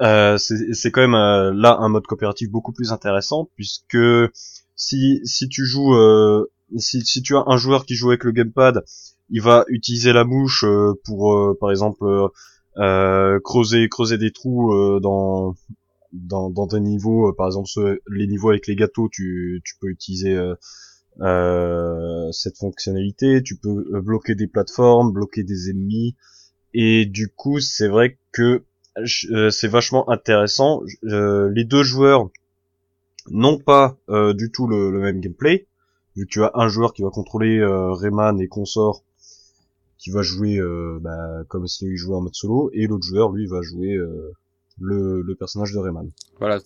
c'est 0.00 0.90
quand 0.90 1.00
même 1.00 1.54
là 1.56 1.76
un 1.80 1.88
mode 1.88 2.06
coopératif 2.06 2.50
beaucoup 2.50 2.72
plus 2.72 2.92
intéressant, 2.92 3.48
puisque 3.54 3.98
si 4.74 5.20
si 5.24 5.48
tu 5.48 5.64
joues, 5.64 5.94
si, 6.76 7.04
si 7.04 7.22
tu 7.22 7.36
as 7.36 7.44
un 7.46 7.56
joueur 7.56 7.86
qui 7.86 7.94
joue 7.94 8.08
avec 8.08 8.24
le 8.24 8.32
gamepad 8.32 8.84
il 9.30 9.42
va 9.42 9.64
utiliser 9.68 10.12
la 10.12 10.24
mouche 10.24 10.64
euh, 10.64 10.92
pour, 11.04 11.34
euh, 11.34 11.56
par 11.58 11.70
exemple, 11.70 12.04
euh, 12.78 13.40
creuser 13.42 13.88
creuser 13.88 14.18
des 14.18 14.30
trous 14.32 15.00
dans 15.00 15.54
dans, 16.12 16.50
dans 16.50 16.66
des 16.66 16.80
niveaux, 16.80 17.32
par 17.32 17.46
exemple 17.46 17.98
les 18.10 18.26
niveaux 18.26 18.50
avec 18.50 18.66
les 18.66 18.76
gâteaux, 18.76 19.08
tu, 19.10 19.60
tu 19.64 19.74
peux 19.80 19.88
utiliser 19.88 20.34
euh, 20.34 20.54
cette 21.18 22.58
fonctionnalité. 22.58 23.42
Tu 23.42 23.56
peux 23.56 24.00
bloquer 24.00 24.34
des 24.34 24.46
plateformes, 24.46 25.12
bloquer 25.12 25.42
des 25.44 25.70
ennemis, 25.70 26.16
et 26.74 27.06
du 27.06 27.28
coup 27.28 27.60
c'est 27.60 27.88
vrai 27.88 28.18
que 28.32 28.64
c'est 29.06 29.68
vachement 29.68 30.08
intéressant. 30.10 30.82
les 31.02 31.64
deux 31.64 31.82
joueurs 31.82 32.28
n'ont 33.30 33.58
pas 33.58 33.96
du 34.34 34.50
tout 34.50 34.66
le, 34.66 34.90
le, 34.90 35.00
même 35.00 35.20
gameplay, 35.20 35.66
vu 36.16 36.26
que 36.26 36.30
tu 36.30 36.42
as 36.42 36.50
un 36.54 36.68
joueur 36.68 36.92
qui 36.92 37.02
va 37.02 37.10
contrôler 37.10 37.64
Rayman 37.64 38.40
et 38.40 38.48
consort 38.48 39.02
qui 39.98 40.10
va 40.10 40.22
jouer 40.22 40.58
euh, 40.58 40.98
bah, 41.00 41.42
comme 41.48 41.66
s'il 41.66 41.96
jouait 41.96 42.14
en 42.14 42.20
mode 42.20 42.34
solo, 42.34 42.70
et 42.72 42.86
l'autre 42.86 43.04
joueur, 43.04 43.32
lui, 43.32 43.46
va 43.46 43.62
jouer 43.62 43.94
euh, 43.94 44.32
le, 44.80 45.22
le, 45.22 45.34
personnage 45.34 45.72
de 45.72 45.78
Rayman. 45.78 46.10
Voilà. 46.38 46.60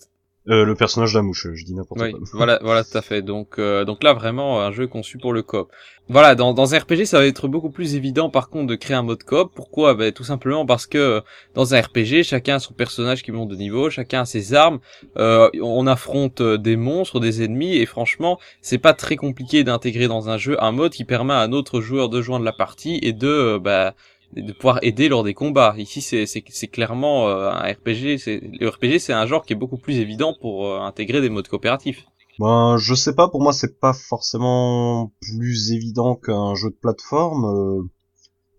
Euh, 0.49 0.65
le 0.65 0.75
personnage 0.75 1.13
de 1.13 1.19
la 1.19 1.23
mouche, 1.23 1.47
je 1.53 1.65
dis 1.65 1.75
n'importe 1.75 2.01
Oui, 2.01 2.13
quoi. 2.13 2.21
voilà, 2.33 2.59
voilà, 2.63 2.83
tout 2.83 2.97
à 2.97 3.03
fait. 3.03 3.23
Donc, 3.23 3.59
euh, 3.59 3.85
donc 3.85 4.03
là, 4.03 4.15
vraiment, 4.15 4.61
un 4.63 4.73
jeu 4.73 4.87
conçu 4.87 5.19
pour 5.19 5.33
le 5.33 5.43
coop. 5.43 5.69
Voilà, 6.13 6.35
dans, 6.35 6.53
dans 6.53 6.75
un 6.75 6.79
RPG, 6.81 7.05
ça 7.05 7.19
va 7.19 7.27
être 7.27 7.47
beaucoup 7.47 7.71
plus 7.71 7.95
évident, 7.95 8.31
par 8.31 8.49
contre, 8.49 8.67
de 8.67 8.75
créer 8.75 8.97
un 8.97 9.05
mode 9.05 9.23
coop. 9.23 9.53
Pourquoi? 9.55 9.95
Ben, 9.95 10.11
Tout 10.11 10.25
simplement 10.25 10.67
parce 10.67 10.87
que 10.87 10.99
euh, 10.99 11.21
dans 11.55 11.73
un 11.73 11.81
RPG, 11.81 12.25
chacun 12.25 12.57
a 12.57 12.59
son 12.59 12.75
personnage 12.75 13.23
qui 13.23 13.31
monte 13.31 13.49
de 13.49 13.55
niveau, 13.55 13.91
chacun 13.91 14.23
a 14.23 14.25
ses 14.25 14.55
armes. 14.55 14.81
Euh, 15.19 15.49
on 15.63 15.87
affronte 15.87 16.41
euh, 16.41 16.59
des 16.59 16.75
monstres, 16.75 17.21
des 17.21 17.45
ennemis, 17.45 17.77
et 17.77 17.87
franchement, 17.87 18.41
c'est 18.61 18.79
pas 18.79 18.93
très 18.93 19.15
compliqué 19.15 19.63
d'intégrer 19.63 20.09
dans 20.09 20.29
un 20.31 20.37
jeu 20.37 20.61
un 20.61 20.73
mode 20.73 20.93
qui 20.93 21.05
permet 21.05 21.35
à 21.35 21.43
un 21.43 21.53
autre 21.53 21.81
joueur 21.81 22.09
de 22.09 22.21
joindre 22.21 22.45
la 22.45 22.53
partie 22.53 22.99
et 23.03 23.13
de, 23.13 23.29
euh, 23.29 23.59
bah, 23.61 23.95
de 24.33 24.53
pouvoir 24.53 24.79
aider 24.83 25.09
lors 25.09 25.25
des 25.25 25.35
combats. 25.35 25.75
Ici, 25.77 26.01
c'est 26.03 26.69
clairement 26.69 27.29
euh, 27.29 27.51
un 27.51 27.73
RPG. 27.73 28.19
Le 28.61 28.69
RPG, 28.69 28.99
c'est 28.99 29.13
un 29.13 29.27
genre 29.27 29.45
qui 29.45 29.53
est 29.53 29.57
beaucoup 29.57 29.79
plus 29.79 29.99
évident 29.99 30.35
pour 30.41 30.67
euh, 30.67 30.81
intégrer 30.81 31.21
des 31.21 31.31
modes 31.31 31.49
coopératifs. 31.49 32.05
Ben, 32.41 32.79
je 32.79 32.95
sais 32.95 33.15
pas, 33.15 33.29
pour 33.29 33.43
moi 33.43 33.53
c'est 33.53 33.79
pas 33.79 33.93
forcément 33.93 35.13
plus 35.21 35.73
évident 35.73 36.15
qu'un 36.15 36.55
jeu 36.55 36.71
de 36.71 36.75
plateforme, 36.75 37.45
euh, 37.45 37.83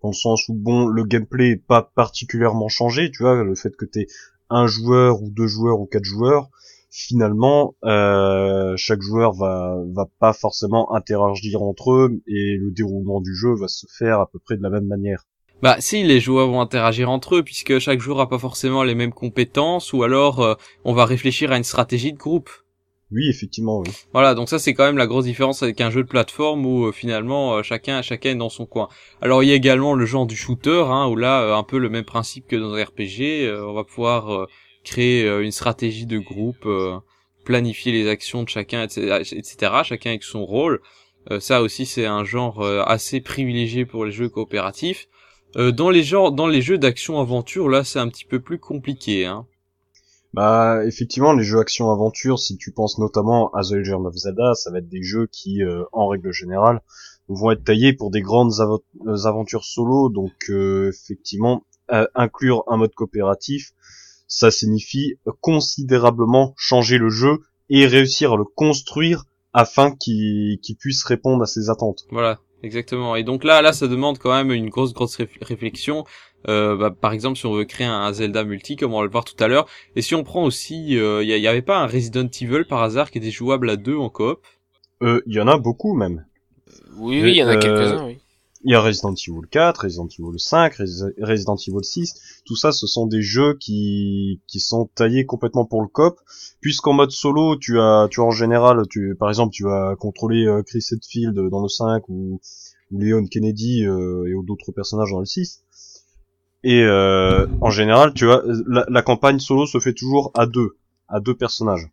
dans 0.04 0.10
le 0.10 0.14
sens 0.14 0.48
où 0.48 0.54
bon, 0.54 0.86
le 0.86 1.02
gameplay 1.02 1.50
est 1.50 1.66
pas 1.66 1.82
particulièrement 1.82 2.68
changé, 2.68 3.10
tu 3.10 3.24
vois, 3.24 3.42
le 3.42 3.56
fait 3.56 3.74
que 3.74 3.84
t'aies 3.84 4.06
un 4.50 4.68
joueur 4.68 5.20
ou 5.20 5.30
deux 5.30 5.48
joueurs 5.48 5.80
ou 5.80 5.86
quatre 5.86 6.04
joueurs, 6.04 6.48
finalement, 6.90 7.74
euh, 7.84 8.74
chaque 8.76 9.02
joueur 9.02 9.32
va 9.32 9.82
va 9.92 10.06
pas 10.20 10.32
forcément 10.32 10.94
interagir 10.94 11.62
entre 11.62 11.92
eux 11.92 12.22
et 12.28 12.58
le 12.58 12.70
déroulement 12.70 13.20
du 13.20 13.34
jeu 13.34 13.52
va 13.54 13.66
se 13.66 13.86
faire 13.98 14.20
à 14.20 14.30
peu 14.30 14.38
près 14.38 14.56
de 14.56 14.62
la 14.62 14.70
même 14.70 14.86
manière. 14.86 15.24
Bah 15.62 15.76
si, 15.78 16.02
les 16.02 16.18
joueurs 16.18 16.48
vont 16.48 16.60
interagir 16.60 17.08
entre 17.08 17.36
eux 17.36 17.42
puisque 17.44 17.78
chaque 17.78 18.00
joueur 18.00 18.20
a 18.20 18.28
pas 18.28 18.38
forcément 18.38 18.82
les 18.82 18.96
mêmes 18.96 19.12
compétences 19.12 19.92
ou 19.92 20.02
alors 20.02 20.40
euh, 20.40 20.54
on 20.84 20.92
va 20.92 21.04
réfléchir 21.04 21.52
à 21.52 21.56
une 21.56 21.64
stratégie 21.64 22.12
de 22.12 22.18
groupe. 22.18 22.50
Oui, 23.12 23.28
effectivement, 23.28 23.78
oui. 23.78 23.90
Voilà, 24.12 24.34
donc 24.34 24.48
ça 24.48 24.58
c'est 24.58 24.74
quand 24.74 24.84
même 24.84 24.96
la 24.96 25.06
grosse 25.06 25.26
différence 25.26 25.62
avec 25.62 25.80
un 25.80 25.90
jeu 25.90 26.02
de 26.02 26.08
plateforme 26.08 26.66
où 26.66 26.86
euh, 26.86 26.92
finalement 26.92 27.54
euh, 27.54 27.62
chacun 27.62 28.02
chacun 28.02 28.30
est 28.30 28.34
dans 28.34 28.48
son 28.48 28.66
coin. 28.66 28.88
Alors 29.20 29.44
il 29.44 29.50
y 29.50 29.52
a 29.52 29.54
également 29.54 29.94
le 29.94 30.04
genre 30.04 30.26
du 30.26 30.34
shooter 30.34 30.84
hein, 30.88 31.06
où 31.06 31.14
là 31.14 31.42
euh, 31.42 31.54
un 31.54 31.62
peu 31.62 31.78
le 31.78 31.90
même 31.90 32.04
principe 32.04 32.48
que 32.48 32.56
dans 32.56 32.74
un 32.74 32.82
RPG, 32.82 33.44
euh, 33.44 33.64
on 33.64 33.74
va 33.74 33.84
pouvoir 33.84 34.32
euh, 34.32 34.46
créer 34.82 35.24
euh, 35.26 35.44
une 35.44 35.52
stratégie 35.52 36.06
de 36.06 36.18
groupe, 36.18 36.66
euh, 36.66 36.96
planifier 37.44 37.92
les 37.92 38.08
actions 38.08 38.42
de 38.42 38.48
chacun, 38.48 38.82
etc., 38.82 39.18
etc. 39.20 39.72
Chacun 39.84 40.10
avec 40.10 40.24
son 40.24 40.44
rôle. 40.44 40.80
Euh, 41.30 41.38
ça 41.38 41.62
aussi 41.62 41.86
c'est 41.86 42.06
un 42.06 42.24
genre 42.24 42.62
euh, 42.62 42.82
assez 42.84 43.20
privilégié 43.20 43.84
pour 43.84 44.04
les 44.04 44.10
jeux 44.12 44.28
coopératifs. 44.28 45.06
Euh, 45.56 45.72
dans 45.72 45.90
les 45.90 46.02
genres, 46.02 46.32
dans 46.32 46.46
les 46.46 46.62
jeux 46.62 46.78
d'action 46.78 47.20
aventure, 47.20 47.68
là, 47.68 47.84
c'est 47.84 47.98
un 47.98 48.08
petit 48.08 48.24
peu 48.24 48.40
plus 48.40 48.58
compliqué. 48.58 49.26
Hein. 49.26 49.46
Bah, 50.34 50.86
effectivement, 50.86 51.34
les 51.34 51.44
jeux 51.44 51.58
action-aventure, 51.58 52.38
si 52.38 52.56
tu 52.56 52.72
penses 52.72 52.98
notamment 52.98 53.50
à 53.52 53.62
The 53.62 53.72
Legend 53.72 54.06
of 54.06 54.14
Zelda, 54.14 54.54
ça 54.54 54.70
va 54.70 54.78
être 54.78 54.88
des 54.88 55.02
jeux 55.02 55.26
qui, 55.30 55.62
euh, 55.62 55.84
en 55.92 56.08
règle 56.08 56.32
générale, 56.32 56.80
vont 57.28 57.50
être 57.50 57.64
taillés 57.64 57.92
pour 57.92 58.10
des 58.10 58.22
grandes 58.22 58.52
euh, 58.60 59.26
aventures 59.26 59.64
solo. 59.64 60.08
Donc, 60.08 60.32
euh, 60.48 60.90
effectivement, 60.90 61.64
euh, 61.90 62.06
inclure 62.14 62.64
un 62.68 62.78
mode 62.78 62.94
coopératif, 62.94 63.72
ça 64.26 64.50
signifie 64.50 65.16
considérablement 65.40 66.54
changer 66.56 66.96
le 66.96 67.10
jeu 67.10 67.40
et 67.68 67.86
réussir 67.86 68.32
à 68.32 68.36
le 68.36 68.44
construire 68.44 69.24
afin 69.52 69.94
qu'il 69.94 70.58
qu'il 70.62 70.76
puisse 70.76 71.04
répondre 71.04 71.42
à 71.42 71.46
ses 71.46 71.68
attentes. 71.68 72.06
Voilà, 72.10 72.38
exactement. 72.62 73.16
Et 73.16 73.24
donc 73.24 73.44
là, 73.44 73.62
là, 73.62 73.72
ça 73.72 73.88
demande 73.88 74.18
quand 74.18 74.32
même 74.32 74.50
une 74.52 74.68
grosse, 74.70 74.92
grosse 74.94 75.18
réf- 75.18 75.42
réflexion. 75.42 76.04
Euh, 76.48 76.76
bah, 76.76 76.90
par 76.90 77.12
exemple, 77.12 77.38
si 77.38 77.46
on 77.46 77.52
veut 77.54 77.64
créer 77.64 77.86
un 77.86 78.12
Zelda 78.12 78.44
multi, 78.44 78.76
comme 78.76 78.94
on 78.94 78.98
va 78.98 79.04
le 79.04 79.10
voir 79.10 79.24
tout 79.24 79.42
à 79.42 79.48
l'heure, 79.48 79.66
et 79.96 80.02
si 80.02 80.14
on 80.14 80.24
prend 80.24 80.44
aussi, 80.44 80.76
il 80.88 81.22
y, 81.22 81.26
y 81.40 81.46
avait 81.48 81.62
pas 81.62 81.78
un 81.78 81.86
Resident 81.86 82.28
Evil 82.40 82.64
par 82.68 82.82
hasard 82.82 83.10
qui 83.10 83.18
était 83.18 83.30
jouable 83.30 83.70
à 83.70 83.76
deux 83.76 83.96
en 83.96 84.10
coop? 84.10 84.40
Euh, 85.02 85.20
Il 85.26 85.34
y 85.34 85.40
en 85.40 85.48
a 85.48 85.58
beaucoup 85.58 85.92
même. 85.92 86.24
Oui, 86.96 87.22
oui, 87.22 87.32
il 87.32 87.36
y 87.36 87.42
en 87.42 87.48
a 87.48 87.56
Euh, 87.56 87.56
quelques-uns, 87.56 88.06
oui. 88.06 88.21
Il 88.64 88.70
y 88.70 88.74
a 88.76 88.80
Resident 88.80 89.14
Evil 89.14 89.48
4, 89.50 89.82
Resident 89.82 90.06
Evil 90.06 90.38
5, 90.38 90.78
Resi- 90.78 91.12
Resident 91.20 91.56
Evil 91.56 91.82
6. 91.82 92.42
Tout 92.44 92.54
ça, 92.54 92.70
ce 92.70 92.86
sont 92.86 93.06
des 93.06 93.22
jeux 93.22 93.54
qui, 93.54 94.40
qui 94.46 94.60
sont 94.60 94.88
taillés 94.94 95.26
complètement 95.26 95.64
pour 95.64 95.82
le 95.82 95.88
cop. 95.88 96.20
Puisqu'en 96.60 96.92
mode 96.92 97.10
solo, 97.10 97.56
tu 97.56 97.80
as, 97.80 98.06
tu 98.08 98.20
en 98.20 98.30
général, 98.30 98.86
tu, 98.88 99.16
par 99.18 99.28
exemple, 99.30 99.52
tu 99.52 99.64
vas 99.64 99.96
contrôler 99.96 100.46
euh, 100.46 100.62
Chris 100.62 100.84
Hetfield 100.92 101.34
dans 101.34 101.62
le 101.62 101.68
5 101.68 102.08
ou, 102.08 102.40
Leon 102.92 103.26
Kennedy 103.26 103.86
euh, 103.86 104.26
et 104.26 104.46
d'autres 104.46 104.70
personnages 104.70 105.10
dans 105.10 105.20
le 105.20 105.24
6. 105.24 105.64
Et 106.64 106.82
euh, 106.84 107.46
en 107.60 107.70
général, 107.70 108.14
tu 108.14 108.30
as 108.30 108.42
la, 108.66 109.02
campagne 109.02 109.40
solo 109.40 109.66
se 109.66 109.80
fait 109.80 109.94
toujours 109.94 110.30
à 110.34 110.46
deux, 110.46 110.76
à 111.08 111.18
deux 111.18 111.34
personnages. 111.34 111.88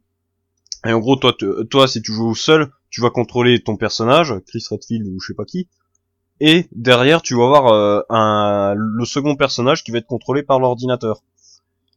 Et 0.85 0.93
en 0.93 0.99
gros, 0.99 1.15
toi, 1.15 1.33
toi, 1.69 1.88
si 1.88 2.01
tu 2.01 2.13
joues 2.13 2.35
seul, 2.35 2.69
tu 2.89 3.01
vas 3.01 3.09
contrôler 3.09 3.61
ton 3.61 3.77
personnage, 3.77 4.33
Chris 4.47 4.63
Redfield 4.69 5.07
ou 5.07 5.19
je 5.19 5.27
sais 5.27 5.33
pas 5.33 5.45
qui, 5.45 5.67
et 6.39 6.67
derrière 6.72 7.22
tu 7.22 7.36
vas 7.36 7.46
avoir 7.46 7.67
euh, 7.67 8.01
un 8.10 8.74
le 8.75 9.05
second 9.05 9.36
personnage 9.36 9.84
qui 9.84 9.91
va 9.91 9.98
être 9.98 10.08
contrôlé 10.08 10.43
par 10.43 10.60
l'ordinateur. 10.60 11.22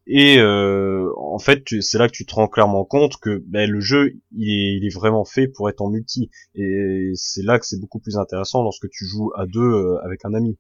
Et 0.07 0.39
euh, 0.39 1.11
en 1.17 1.39
fait, 1.39 1.63
c'est 1.81 1.97
là 1.97 2.09
que 2.09 2.13
tu 2.13 2.27
te 2.27 2.35
rends 2.35 2.49
clairement 2.49 2.85
compte 2.85 3.19
que 3.19 3.43
ben, 3.47 3.71
le 3.71 3.81
jeu 3.81 4.15
il 4.37 4.49
est, 4.49 4.77
il 4.77 4.85
est 4.85 4.95
vraiment 4.95 5.25
fait 5.25 5.47
pour 5.47 5.69
être 5.69 5.81
en 5.81 5.91
multi. 5.91 6.29
Et 6.57 7.13
c'est 7.15 7.45
là 7.45 7.59
que 7.59 7.67
c'est 7.67 7.81
beaucoup 7.81 8.01
plus 8.01 8.17
intéressant 8.17 8.63
lorsque 8.63 8.91
tu 8.91 9.07
joues 9.07 9.31
à 9.37 9.47
deux 9.47 9.61
euh, 9.61 9.99
avec 10.05 10.25
un 10.25 10.35
ami. 10.35 10.59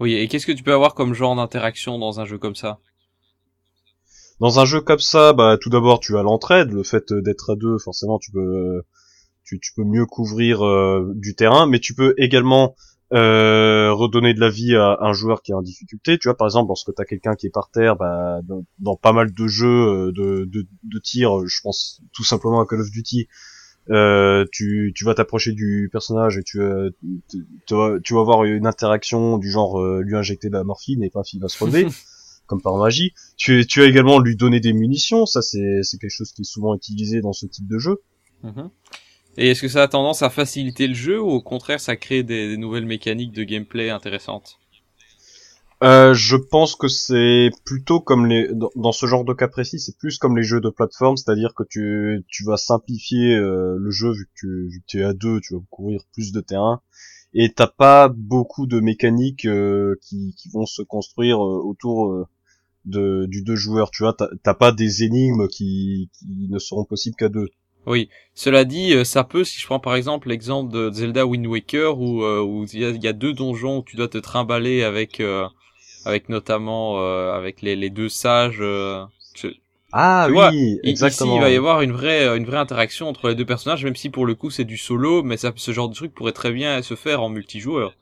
Oui, 0.00 0.14
et 0.14 0.28
qu'est-ce 0.28 0.46
que 0.46 0.52
tu 0.52 0.62
peux 0.62 0.74
avoir 0.74 0.94
comme 0.94 1.14
genre 1.14 1.34
d'interaction 1.36 1.98
dans 1.98 2.20
un 2.20 2.26
jeu 2.26 2.36
comme 2.36 2.56
ça? 2.56 2.78
Dans 4.40 4.58
un 4.58 4.64
jeu 4.64 4.80
comme 4.80 4.98
ça, 4.98 5.32
bah 5.32 5.56
tout 5.58 5.70
d'abord 5.70 6.00
tu 6.00 6.18
as 6.18 6.22
l'entraide, 6.22 6.70
le 6.70 6.82
fait 6.82 7.12
d'être 7.12 7.52
à 7.52 7.56
deux, 7.56 7.78
forcément 7.78 8.18
tu 8.18 8.32
peux 8.32 8.82
tu, 9.44 9.60
tu 9.60 9.72
peux 9.74 9.84
mieux 9.84 10.06
couvrir 10.06 10.64
euh, 10.64 11.12
du 11.14 11.34
terrain, 11.34 11.66
mais 11.66 11.78
tu 11.78 11.94
peux 11.94 12.14
également 12.18 12.74
euh, 13.12 13.92
redonner 13.92 14.34
de 14.34 14.40
la 14.40 14.48
vie 14.48 14.74
à 14.74 14.98
un 15.00 15.12
joueur 15.12 15.42
qui 15.42 15.52
est 15.52 15.54
en 15.54 15.62
difficulté. 15.62 16.18
Tu 16.18 16.28
vois, 16.28 16.36
par 16.36 16.46
exemple, 16.46 16.68
lorsque 16.68 16.94
tu 16.94 17.00
as 17.00 17.04
quelqu'un 17.04 17.34
qui 17.34 17.46
est 17.46 17.50
par 17.50 17.70
terre, 17.70 17.96
bah, 17.96 18.40
dans, 18.44 18.64
dans 18.78 18.96
pas 18.96 19.12
mal 19.12 19.32
de 19.32 19.46
jeux 19.46 19.66
euh, 19.66 20.12
de, 20.12 20.44
de, 20.46 20.66
de 20.82 20.98
tir, 20.98 21.46
je 21.46 21.60
pense 21.62 22.00
tout 22.12 22.24
simplement 22.24 22.60
à 22.60 22.66
Call 22.66 22.80
of 22.80 22.90
Duty, 22.90 23.28
euh, 23.90 24.46
tu, 24.50 24.92
tu 24.94 25.04
vas 25.04 25.14
t'approcher 25.14 25.52
du 25.52 25.90
personnage 25.92 26.38
et 26.38 26.42
tu, 26.42 26.60
euh, 26.60 26.90
tu, 27.28 27.46
tu 27.66 27.74
vas, 27.74 28.00
tu 28.02 28.14
vas 28.14 28.20
avoir 28.20 28.44
une 28.44 28.66
interaction 28.66 29.36
du 29.36 29.50
genre 29.50 29.78
euh, 29.80 30.00
lui 30.02 30.16
injecter 30.16 30.48
de 30.48 30.54
la 30.54 30.64
morphine 30.64 31.02
et 31.02 31.10
paf, 31.10 31.32
il 31.34 31.40
va 31.40 31.48
se 31.48 31.62
relever, 31.62 31.86
comme 32.46 32.62
par 32.62 32.76
magie. 32.76 33.12
Tu, 33.36 33.66
tu 33.66 33.82
as 33.82 33.86
également 33.86 34.20
lui 34.20 34.36
donner 34.36 34.60
des 34.60 34.72
munitions, 34.72 35.26
ça 35.26 35.42
c'est 35.42 35.82
c'est 35.82 35.98
quelque 35.98 36.10
chose 36.10 36.32
qui 36.32 36.42
est 36.42 36.46
souvent 36.46 36.74
utilisé 36.74 37.20
dans 37.20 37.34
ce 37.34 37.46
type 37.46 37.68
de 37.68 37.78
jeu. 37.78 37.98
Mhm. 38.42 38.70
Et 39.36 39.50
est-ce 39.50 39.62
que 39.62 39.68
ça 39.68 39.82
a 39.82 39.88
tendance 39.88 40.22
à 40.22 40.30
faciliter 40.30 40.86
le 40.86 40.94
jeu 40.94 41.20
ou 41.20 41.30
au 41.30 41.40
contraire 41.40 41.80
ça 41.80 41.96
crée 41.96 42.22
des, 42.22 42.56
nouvelles 42.56 42.86
mécaniques 42.86 43.32
de 43.32 43.42
gameplay 43.42 43.90
intéressantes? 43.90 44.58
Euh, 45.82 46.14
je 46.14 46.36
pense 46.36 46.76
que 46.76 46.88
c'est 46.88 47.50
plutôt 47.64 48.00
comme 48.00 48.26
les 48.26 48.48
dans, 48.76 48.92
ce 48.92 49.06
genre 49.06 49.24
de 49.24 49.34
cas 49.34 49.48
précis, 49.48 49.80
c'est 49.80 49.98
plus 49.98 50.18
comme 50.18 50.36
les 50.36 50.44
jeux 50.44 50.60
de 50.60 50.70
plateforme, 50.70 51.16
c'est-à-dire 51.16 51.52
que 51.54 51.64
tu 51.68 52.24
tu 52.28 52.44
vas 52.44 52.56
simplifier 52.56 53.34
euh, 53.34 53.76
le 53.78 53.90
jeu 53.90 54.12
vu 54.12 54.26
que 54.26 54.30
tu 54.36 54.68
vu 54.70 54.82
que 54.88 54.98
es 54.98 55.02
à 55.02 55.12
deux, 55.12 55.40
tu 55.40 55.54
vas 55.54 55.60
couvrir 55.68 56.00
plus 56.12 56.32
de 56.32 56.40
terrain. 56.40 56.80
Et 57.34 57.52
t'as 57.52 57.66
pas 57.66 58.08
beaucoup 58.08 58.66
de 58.66 58.78
mécaniques 58.80 59.46
euh, 59.46 59.96
qui 60.00 60.34
qui 60.38 60.48
vont 60.50 60.66
se 60.66 60.82
construire 60.82 61.40
autour 61.40 62.28
de 62.84 63.26
du 63.26 63.42
deux 63.42 63.56
joueurs, 63.56 63.90
tu 63.90 64.04
vois, 64.04 64.16
t'as 64.16 64.54
pas 64.54 64.72
des 64.72 65.02
énigmes 65.02 65.48
qui 65.48 66.10
qui 66.14 66.48
ne 66.48 66.58
seront 66.60 66.84
possibles 66.84 67.16
qu'à 67.16 67.28
deux. 67.28 67.48
Oui. 67.86 68.08
Cela 68.34 68.64
dit, 68.64 68.94
euh, 68.94 69.04
ça 69.04 69.24
peut, 69.24 69.44
si 69.44 69.60
je 69.60 69.66
prends 69.66 69.80
par 69.80 69.94
exemple 69.94 70.28
l'exemple 70.28 70.72
de 70.72 70.90
Zelda 70.92 71.26
Wind 71.26 71.46
Waker 71.46 71.98
où 71.98 72.22
euh, 72.24 72.40
où 72.42 72.64
il 72.72 72.78
y 72.80 72.84
a, 72.84 72.90
il 72.90 73.02
y 73.02 73.08
a 73.08 73.12
deux 73.12 73.32
donjons 73.32 73.78
où 73.78 73.82
tu 73.84 73.96
dois 73.96 74.08
te 74.08 74.18
trimballer 74.18 74.82
avec 74.82 75.20
euh, 75.20 75.46
avec 76.04 76.28
notamment 76.30 77.00
euh, 77.00 77.32
avec 77.34 77.62
les, 77.62 77.76
les 77.76 77.90
deux 77.90 78.08
sages. 78.08 78.58
euh, 78.60 79.04
je- 79.34 79.48
Ah 79.92 80.26
Tu 80.26 80.30
oui, 80.30 80.34
vois, 80.34 80.56
exactement. 80.82 81.04
Ici, 81.06 81.34
il 81.34 81.40
va 81.40 81.50
y 81.50 81.56
avoir 81.56 81.82
une 81.82 81.92
vraie, 81.92 82.24
euh, 82.26 82.36
une 82.36 82.46
vraie 82.46 82.58
interaction 82.58 83.08
entre 83.08 83.28
les 83.30 83.34
deux 83.36 83.46
personnages, 83.46 83.84
même 83.84 83.96
si 83.96 84.10
pour 84.10 84.26
le 84.26 84.34
coup 84.34 84.50
c'est 84.50 84.64
du 84.64 84.76
solo, 84.78 85.22
mais 85.22 85.36
ça, 85.38 85.52
ce 85.56 85.72
genre 85.72 85.88
de 85.88 85.94
truc 85.94 86.14
pourrait 86.14 86.32
très 86.32 86.52
bien 86.52 86.82
se 86.82 86.96
faire 86.96 87.22
en 87.22 87.30
multijoueur. 87.30 87.94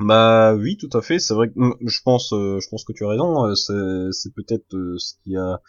Bah 0.00 0.54
oui, 0.54 0.76
tout 0.76 0.90
à 0.96 1.02
fait. 1.02 1.18
C'est 1.18 1.34
vrai 1.34 1.48
que 1.48 1.54
mm, 1.58 1.74
je 1.86 2.00
pense, 2.04 2.28
je 2.30 2.68
pense 2.68 2.84
que 2.84 2.92
tu 2.92 3.04
as 3.04 3.08
raison. 3.08 3.54
C'est, 3.54 4.32
peut-être 4.34 4.70
ce 4.98 5.14
qui 5.22 5.36
a, 5.36 5.60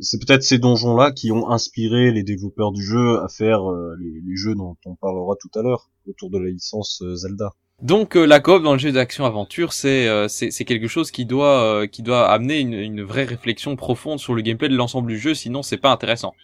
c'est 0.00 0.18
peut-être 0.24 0.42
ces 0.42 0.58
donjons-là 0.58 1.12
qui 1.12 1.32
ont 1.32 1.50
inspiré 1.50 2.10
les 2.10 2.22
développeurs 2.22 2.72
du 2.72 2.82
jeu 2.82 3.20
à 3.20 3.28
faire 3.28 3.70
euh, 3.70 3.94
les, 4.00 4.20
les 4.26 4.36
jeux 4.36 4.54
dont 4.54 4.76
on 4.84 4.94
parlera 4.94 5.34
tout 5.40 5.50
à 5.58 5.62
l'heure 5.62 5.90
autour 6.08 6.30
de 6.30 6.38
la 6.38 6.50
licence 6.50 7.02
euh, 7.02 7.14
Zelda. 7.14 7.50
Donc 7.82 8.16
euh, 8.16 8.26
la 8.26 8.40
coop 8.40 8.62
dans 8.62 8.74
le 8.74 8.78
jeu 8.78 8.92
d'action 8.92 9.24
aventure, 9.24 9.72
c'est 9.72 10.06
euh, 10.06 10.28
quelque 10.66 10.86
chose 10.86 11.10
qui 11.10 11.24
doit 11.24 11.62
euh, 11.62 11.86
qui 11.86 12.02
doit 12.02 12.28
amener 12.28 12.60
une, 12.60 12.74
une 12.74 13.02
vraie 13.02 13.24
réflexion 13.24 13.74
profonde 13.76 14.18
sur 14.18 14.34
le 14.34 14.42
gameplay 14.42 14.68
de 14.68 14.76
l'ensemble 14.76 15.08
du 15.08 15.18
jeu, 15.18 15.34
sinon 15.34 15.62
c'est 15.62 15.78
pas 15.78 15.90
intéressant. 15.90 16.34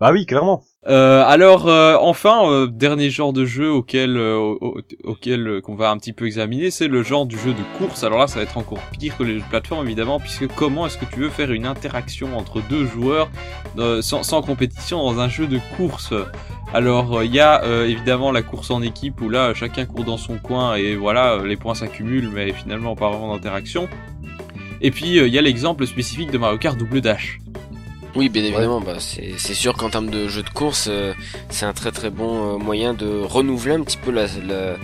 Bah 0.00 0.10
oui, 0.12 0.26
clairement. 0.26 0.64
Euh, 0.88 1.22
alors 1.24 1.68
euh, 1.68 1.96
enfin 2.00 2.50
euh, 2.50 2.66
dernier 2.66 3.08
genre 3.08 3.32
de 3.32 3.44
jeu 3.44 3.70
auquel 3.70 4.16
euh, 4.16 4.56
auquel 5.04 5.60
qu'on 5.62 5.76
va 5.76 5.90
un 5.90 5.96
petit 5.96 6.12
peu 6.12 6.26
examiner 6.26 6.72
c'est 6.72 6.88
le 6.88 7.04
genre 7.04 7.24
du 7.24 7.38
jeu 7.38 7.52
de 7.52 7.78
course. 7.78 8.02
Alors 8.02 8.18
là 8.18 8.26
ça 8.26 8.36
va 8.36 8.42
être 8.42 8.58
encore 8.58 8.80
pire 8.98 9.16
que 9.16 9.22
les 9.22 9.34
jeux 9.34 9.44
de 9.44 9.48
plateforme 9.48 9.86
évidemment 9.86 10.18
puisque 10.18 10.48
comment 10.48 10.86
est-ce 10.86 10.98
que 10.98 11.04
tu 11.04 11.20
veux 11.20 11.28
faire 11.28 11.52
une 11.52 11.66
interaction 11.66 12.36
entre 12.36 12.60
deux 12.68 12.84
joueurs 12.86 13.30
sans, 14.00 14.24
sans, 14.24 14.42
compétition 14.42 14.98
dans 14.98 15.20
un 15.20 15.28
jeu 15.28 15.46
de 15.46 15.60
course? 15.76 16.14
Alors 16.74 17.22
il 17.22 17.32
y 17.32 17.38
a 17.38 17.62
évidemment 17.84 18.32
la 18.32 18.42
course 18.42 18.72
en 18.72 18.82
équipe 18.82 19.20
où 19.20 19.28
là 19.28 19.54
chacun 19.54 19.84
court 19.86 20.04
dans 20.04 20.16
son 20.16 20.38
coin 20.38 20.74
et 20.74 20.96
voilà 20.96 21.38
les 21.44 21.56
points 21.56 21.76
s'accumulent 21.76 22.30
mais 22.30 22.52
finalement 22.52 22.96
pas 22.96 23.08
vraiment 23.08 23.32
d'interaction. 23.32 23.88
Et 24.80 24.90
puis 24.90 25.16
il 25.18 25.28
y 25.28 25.38
a 25.38 25.42
l'exemple 25.42 25.86
spécifique 25.86 26.32
de 26.32 26.38
Mario 26.38 26.58
Kart 26.58 26.76
Double 26.76 27.00
Dash 27.00 27.38
oui, 28.14 28.28
bien 28.28 28.44
évidemment, 28.44 28.80
bah, 28.80 28.96
c'est 28.98 29.54
sûr 29.54 29.74
qu'en 29.74 29.88
termes 29.88 30.10
de 30.10 30.28
jeu 30.28 30.42
de 30.42 30.50
course, 30.50 30.88
euh, 30.90 31.14
c'est 31.48 31.64
un 31.64 31.72
très 31.72 31.92
très 31.92 32.10
bon 32.10 32.56
euh, 32.56 32.58
moyen 32.58 32.92
de 32.92 33.22
renouveler 33.22 33.74
un 33.74 33.82
petit 33.82 33.96
peu 33.96 34.10
la, 34.10 34.26
la, 34.46 34.76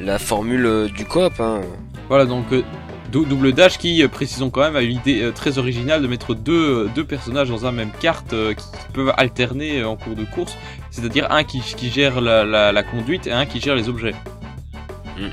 la 0.00 0.18
formule 0.18 0.64
euh, 0.64 0.88
du 0.88 1.04
coop. 1.04 1.34
Hein. 1.38 1.60
Voilà, 2.08 2.24
donc 2.24 2.46
Double 3.10 3.52
Dash 3.52 3.76
qui, 3.76 4.06
précisons 4.08 4.48
quand 4.48 4.62
même, 4.62 4.76
a 4.76 4.80
une 4.80 4.96
idée 4.96 5.30
très 5.34 5.58
originale 5.58 6.00
de 6.00 6.06
mettre 6.06 6.34
deux, 6.34 6.88
deux 6.94 7.04
personnages 7.04 7.48
dans 7.48 7.66
un 7.66 7.72
même 7.72 7.90
carte 8.00 8.30
qui 8.30 8.92
peuvent 8.94 9.12
alterner 9.18 9.84
en 9.84 9.96
cours 9.96 10.14
de 10.14 10.24
course, 10.24 10.56
c'est-à-dire 10.90 11.30
un 11.30 11.44
qui, 11.44 11.60
qui 11.60 11.90
gère 11.90 12.22
la, 12.22 12.44
la, 12.44 12.72
la, 12.72 12.82
conduite 12.82 13.26
et 13.26 13.32
un 13.32 13.44
qui 13.44 13.60
gère 13.60 13.74
les 13.74 13.88
objets. 13.88 14.14
Hmm. 15.18 15.28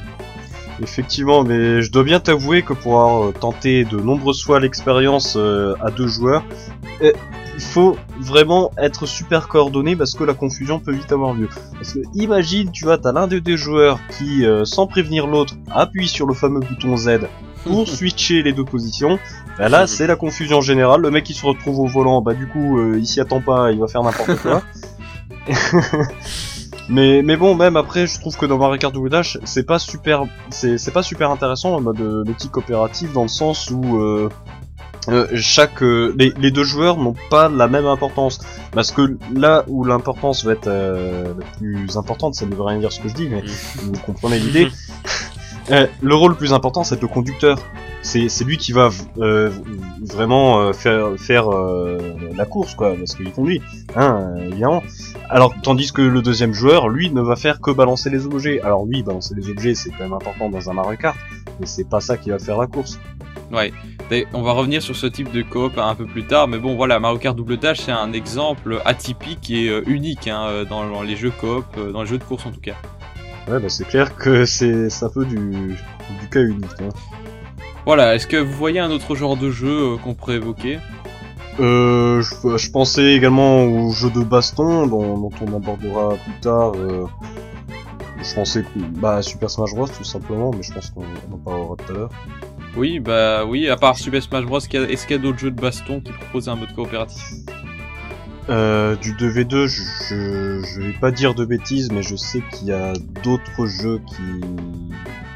Effectivement, 0.84 1.44
mais 1.44 1.82
je 1.82 1.92
dois 1.92 2.04
bien 2.04 2.20
t'avouer 2.20 2.62
que 2.62 2.74
pour 2.74 3.02
avoir 3.02 3.34
tenté 3.34 3.84
de 3.86 3.98
nombreuses 3.98 4.44
fois 4.44 4.60
l'expérience 4.60 5.36
à 5.38 5.92
deux 5.92 6.08
joueurs, 6.08 6.44
il 7.02 7.66
faut 7.66 7.98
vraiment 8.20 8.72
être 8.78 9.06
super 9.06 9.50
coordonné 9.50 9.98
parce 9.98 10.14
que 10.14 10.24
la 10.24 10.34
confusion 10.34 10.80
peut 10.80 10.94
vite 10.94 11.12
avoir 11.12 11.34
lieu. 11.34 11.50
Parce 11.74 11.94
que 11.94 12.00
imagine, 12.14 12.72
tu 12.72 12.86
vois, 12.86 12.98
t'as 12.98 13.12
l'un 13.12 13.28
des 13.28 13.42
deux 13.42 13.58
joueurs 13.58 14.00
qui, 14.18 14.46
euh, 14.46 14.64
sans 14.64 14.88
prévenir 14.88 15.28
l'autre, 15.28 15.56
appuie 15.70 16.08
sur 16.08 16.26
le 16.26 16.34
fameux 16.34 16.62
bouton 16.62 16.96
Z 16.96 17.28
pour 17.66 17.88
switcher 17.88 18.44
les 18.44 18.54
deux 18.54 18.64
positions. 18.64 19.20
Bah 19.58 19.68
là, 19.68 19.88
c'est 19.88 20.08
la 20.08 20.16
confusion 20.16 20.62
générale. 20.62 21.02
Le 21.02 21.12
mec 21.12 21.26
qui 21.26 21.34
se 21.34 21.46
retrouve 21.46 21.80
au 21.80 21.88
volant, 21.88 22.22
bah 22.22 22.34
du 22.34 22.48
coup, 22.48 22.80
euh, 22.80 22.98
il 22.98 23.06
s'y 23.06 23.20
attend 23.20 23.42
pas, 23.42 23.72
il 23.72 23.80
va 23.80 23.88
faire 23.88 24.04
n'importe 24.04 24.36
quoi. 24.42 24.62
mais 26.90 27.22
mais 27.24 27.36
bon, 27.36 27.56
même 27.56 27.76
après, 27.76 28.08
je 28.08 28.20
trouve 28.22 28.38
que 28.38 28.46
dans 28.46 28.58
Mario 28.58 28.78
Kart 28.78 28.94
Double 28.94 29.10
Dash, 29.10 29.38
c'est 29.44 29.66
pas 29.66 29.80
super, 29.80 30.24
c'est 30.50 30.94
pas 30.94 31.04
super 31.04 31.30
intéressant 31.30 31.76
en 31.76 31.82
mode 31.82 32.00
euh, 32.00 32.24
multi 32.24 32.48
coopératif 32.48 33.12
dans 33.12 33.24
le 33.24 33.28
sens 33.28 33.70
où 33.70 34.00
euh, 34.00 34.30
euh, 35.12 35.28
chaque 35.36 35.82
euh, 35.82 36.14
les, 36.18 36.34
les, 36.40 36.52
deux 36.52 36.64
joueurs 36.64 36.98
n'ont 36.98 37.16
pas 37.30 37.50
la 37.50 37.68
même 37.68 37.86
importance. 37.86 38.40
Parce 38.72 38.92
que 38.92 39.18
là 39.34 39.64
où 39.68 39.84
l'importance 39.84 40.46
va 40.46 40.54
être 40.54 40.68
euh, 40.68 41.34
la 41.38 41.46
plus 41.58 41.98
importante 41.98 42.36
ça 42.36 42.46
ne 42.46 42.54
veut 42.54 42.64
rien 42.64 42.80
dire 42.80 42.92
ce 42.92 43.00
que 43.00 43.10
je 43.10 43.14
dis 43.14 43.28
mais 43.30 43.44
vous 43.78 44.00
comprenez 44.06 44.40
l'idée. 44.40 44.70
Le 46.02 46.16
rôle 46.16 46.32
le 46.32 46.38
plus 46.38 46.52
important 46.52 46.84
c'est 46.84 47.00
le 47.00 47.08
conducteur. 47.08 47.60
C'est 48.02 48.44
lui 48.44 48.58
qui 48.58 48.72
va 48.72 48.90
vraiment 50.00 50.74
faire 50.74 51.12
faire 51.20 51.46
la 52.36 52.46
course 52.46 52.74
quoi 52.74 52.96
parce 52.96 53.14
qu'il 53.14 53.32
conduit 53.32 53.62
hein 53.96 54.34
évidemment. 54.48 54.82
Alors 55.30 55.54
tandis 55.62 55.94
que 55.94 56.02
le 56.02 56.24
deuxième 56.24 56.56
joueur 56.56 56.90
lui 56.90 57.12
ne 57.12 57.22
va 57.22 57.36
faire 57.36 57.62
que 57.62 57.70
balancer 57.70 58.10
les 58.10 58.26
objets. 58.26 58.60
Alors 58.62 58.82
oui 58.82 59.04
balancer 59.04 59.36
les 59.36 59.48
objets 59.48 59.76
c'est 59.76 59.92
quand 59.92 60.06
même 60.06 60.14
important 60.14 60.50
dans 60.50 60.72
un 60.72 60.74
Mario 60.74 60.98
Kart 60.98 61.16
mais 61.60 61.68
c'est 61.68 61.88
pas 61.88 62.00
ça 62.00 62.18
qui 62.18 62.32
va 62.32 62.40
faire 62.40 62.58
la 62.58 62.66
course 62.66 63.00
Ouais, 63.52 63.74
on 64.34 64.42
va 64.42 64.52
revenir 64.52 64.82
sur 64.82 64.96
ce 64.96 65.08
type 65.08 65.32
de 65.32 65.42
coop 65.42 65.78
un 65.78 65.96
peu 65.96 66.06
plus 66.06 66.26
tard, 66.26 66.48
mais 66.48 66.58
bon 66.58 66.76
voilà, 66.76 67.00
Mario 67.00 67.18
Kart 67.18 67.36
Double 67.36 67.58
Dash 67.58 67.80
c'est 67.80 67.92
un 67.92 68.14
exemple 68.14 68.80
atypique 68.86 69.50
et 69.50 69.70
euh, 69.70 69.84
unique 69.88 70.28
hein, 70.28 70.46
euh, 70.48 70.66
dans, 70.66 71.02
les 71.02 71.16
jeux 71.16 71.32
coop, 71.32 71.66
euh, 71.78 71.92
dans 71.92 72.02
les 72.02 72.08
jeux 72.08 72.18
de 72.18 72.24
course 72.24 72.46
en 72.46 72.52
tout 72.52 72.62
cas. 72.62 72.76
Ouais, 73.48 73.60
bah 73.60 73.70
c'est 73.70 73.88
clair 73.88 74.16
que 74.16 74.46
c'est 74.46 74.88
un 75.02 75.10
peu 75.10 75.26
du, 75.26 75.76
du 76.22 76.30
cas 76.32 76.42
unique. 76.42 76.70
Hein. 76.82 76.90
Voilà, 77.86 78.14
est-ce 78.14 78.28
que 78.28 78.38
vous 78.38 78.54
voyez 78.54 78.80
un 78.80 78.92
autre 78.92 79.16
genre 79.16 79.36
de 79.36 79.50
jeu 79.50 79.98
qu'on 80.04 80.14
pourrait 80.14 80.36
évoquer? 80.36 80.80
Euh, 81.60 82.22
je, 82.22 82.58
je, 82.58 82.72
pensais 82.72 83.14
également 83.16 83.64
au 83.64 83.92
jeu 83.92 84.10
de 84.10 84.22
baston 84.22 84.88
dont, 84.88 85.18
dont 85.18 85.32
on 85.42 85.56
abordera 85.56 86.16
plus 86.16 86.40
tard. 86.42 86.72
Euh, 86.76 87.06
je 88.22 88.34
pensais 88.34 88.64
bah, 88.76 89.22
Super 89.22 89.50
Smash 89.50 89.74
Bros 89.74 89.88
tout 89.88 90.04
simplement, 90.04 90.52
mais 90.56 90.64
je 90.64 90.74
pense 90.74 90.90
qu'on 90.92 91.04
en 91.04 91.38
parlera 91.38 91.76
tout 91.76 91.92
à 91.92 91.96
l'heure. 91.96 92.10
Oui, 92.76 93.00
bah 93.00 93.46
oui, 93.46 93.68
à 93.68 93.78
part 93.78 93.98
Super 93.98 94.22
Smash 94.22 94.46
Bros, 94.46 94.60
est-ce 94.60 94.68
qu'il 95.08 95.16
y 95.16 95.20
a, 95.20 95.22
d'autres 95.22 95.40
jeux 95.40 95.52
de 95.52 95.60
baston 95.60 96.02
qui 96.02 96.12
proposent 96.12 96.50
un 96.50 96.56
mode 96.56 96.74
coopératif? 96.74 97.24
Euh, 98.50 98.96
du 98.96 99.14
2v2, 99.14 99.68
je, 99.68 100.62
je, 100.64 100.82
vais 100.82 100.94
pas 100.94 101.12
dire 101.12 101.36
de 101.36 101.46
bêtises, 101.46 101.92
mais 101.92 102.02
je 102.02 102.16
sais 102.16 102.42
qu'il 102.52 102.68
y 102.68 102.72
a 102.72 102.94
d'autres 103.24 103.68
jeux 103.68 104.02
qui, 104.08 104.42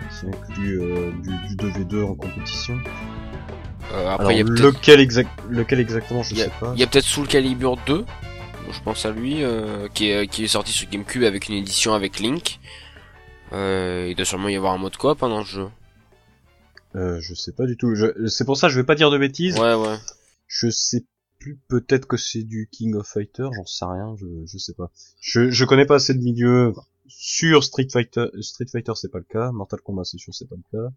qui 0.09 0.27
incluent 0.27 0.81
euh, 0.81 1.11
du, 1.47 1.55
2v2 1.55 2.03
en 2.05 2.15
compétition. 2.15 2.77
Euh, 3.93 4.09
après, 4.09 4.39
Alors, 4.39 4.49
lequel, 4.49 4.99
exact, 4.99 5.29
lequel 5.49 5.79
exactement, 5.79 6.23
je 6.23 6.35
sais 6.35 6.51
pas. 6.59 6.71
Il 6.73 6.79
y 6.79 6.83
a 6.83 6.87
peut-être 6.87 7.05
Soul 7.05 7.27
Calibur 7.27 7.77
2, 7.85 8.03
je 8.71 8.79
pense 8.81 9.05
à 9.05 9.11
lui, 9.11 9.43
euh, 9.43 9.87
qui, 9.93 10.09
est, 10.09 10.27
qui 10.27 10.45
est 10.45 10.47
sorti 10.47 10.71
sur 10.71 10.89
GameCube 10.89 11.23
avec 11.23 11.47
une 11.49 11.55
édition 11.55 11.93
avec 11.93 12.19
Link. 12.19 12.59
Euh, 13.53 14.07
il 14.09 14.15
doit 14.15 14.25
sûrement 14.25 14.49
y 14.49 14.55
avoir 14.55 14.73
un 14.73 14.77
mode 14.77 14.97
coop 14.97 15.21
hein, 15.21 15.29
dans 15.29 15.39
le 15.39 15.45
jeu. 15.45 15.67
Euh, 16.95 17.19
je 17.19 17.33
sais 17.33 17.51
pas 17.51 17.65
du 17.65 17.77
tout. 17.77 17.93
C'est 18.27 18.45
pour 18.45 18.57
ça 18.57 18.69
je 18.69 18.79
vais 18.79 18.85
pas 18.85 18.95
dire 18.95 19.11
de 19.11 19.17
bêtises. 19.17 19.57
Ouais, 19.59 19.73
ouais. 19.73 19.97
Je 20.47 20.69
sais 20.69 21.03
plus. 21.39 21.59
Peut-être 21.67 22.07
que 22.07 22.17
c'est 22.17 22.43
du 22.43 22.69
King 22.71 22.95
of 22.95 23.07
Fighter. 23.07 23.47
J'en 23.55 23.65
sais 23.65 23.85
rien. 23.85 24.15
Je, 24.17 24.27
je 24.45 24.57
sais 24.57 24.73
pas. 24.73 24.91
Je, 25.19 25.49
je 25.49 25.65
connais 25.65 25.85
pas 25.85 25.95
assez 25.95 26.13
de 26.13 26.21
milieu. 26.21 26.73
Sur 27.07 27.63
Street 27.63 27.87
Fighter, 27.91 28.27
Street 28.41 28.65
Fighter 28.71 28.93
c'est 28.95 29.11
pas 29.11 29.19
le 29.19 29.25
cas. 29.25 29.51
Mortal 29.51 29.81
Kombat 29.81 30.05
c'est 30.05 30.17
sûr 30.17 30.33
c'est 30.33 30.47
pas 30.47 30.55
le 30.55 30.77
cas. 30.77 30.93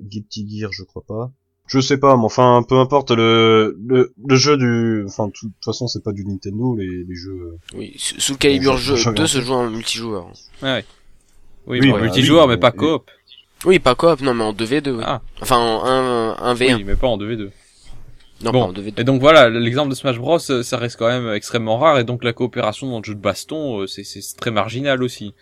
Guilty 0.00 0.58
Gear 0.58 0.72
je 0.72 0.82
crois 0.82 1.04
pas. 1.06 1.30
Je 1.66 1.80
sais 1.80 1.96
pas, 1.96 2.16
mais 2.16 2.24
enfin, 2.24 2.62
peu 2.68 2.76
importe 2.78 3.10
le 3.10 3.78
le, 3.86 4.12
le 4.22 4.36
jeu 4.36 4.58
du, 4.58 5.04
enfin, 5.06 5.28
de 5.28 5.32
toute 5.32 5.52
façon, 5.64 5.88
c'est 5.88 6.02
pas 6.02 6.12
du 6.12 6.24
Nintendo 6.26 6.76
les, 6.76 7.04
les 7.04 7.14
jeux. 7.14 7.56
Oui, 7.74 7.94
sous 7.96 8.32
le 8.32 8.38
calibre 8.38 8.76
jeu 8.76 9.12
2 9.12 9.26
se 9.26 9.40
joue 9.40 9.54
en 9.54 9.70
multijoueur. 9.70 10.30
Ouais. 10.62 10.84
Oui, 11.66 11.80
oui 11.80 11.92
multijoueur, 11.92 12.48
mais 12.48 12.58
pas 12.58 12.70
coop. 12.70 13.10
Oui, 13.64 13.78
pas 13.78 13.94
coop, 13.94 14.20
non, 14.20 14.34
mais 14.34 14.44
en 14.44 14.52
2v2. 14.52 15.00
Ah. 15.02 15.20
Enfin, 15.40 15.56
en 15.56 16.36
1, 16.38 16.54
v 16.54 16.70
1 16.70 16.76
Oui, 16.76 16.84
mais 16.84 16.96
pas 16.96 17.06
en 17.06 17.18
2v2. 17.18 17.50
Non, 18.42 18.52
pas 18.52 18.58
en 18.58 18.72
2v2. 18.72 19.00
Et 19.00 19.04
donc 19.04 19.20
voilà, 19.20 19.48
l'exemple 19.48 19.90
de 19.90 19.94
Smash 19.94 20.18
Bros, 20.18 20.38
euh, 20.50 20.62
ça 20.62 20.76
reste 20.76 20.98
quand 20.98 21.08
même 21.08 21.32
extrêmement 21.32 21.78
rare, 21.78 21.98
et 21.98 22.04
donc 22.04 22.24
la 22.24 22.32
coopération 22.32 22.90
dans 22.90 22.98
le 22.98 23.04
jeu 23.04 23.14
de 23.14 23.20
baston, 23.20 23.80
euh, 23.80 23.86
c'est 23.86 24.20
très 24.36 24.50
marginal 24.50 25.02
aussi. 25.02 25.34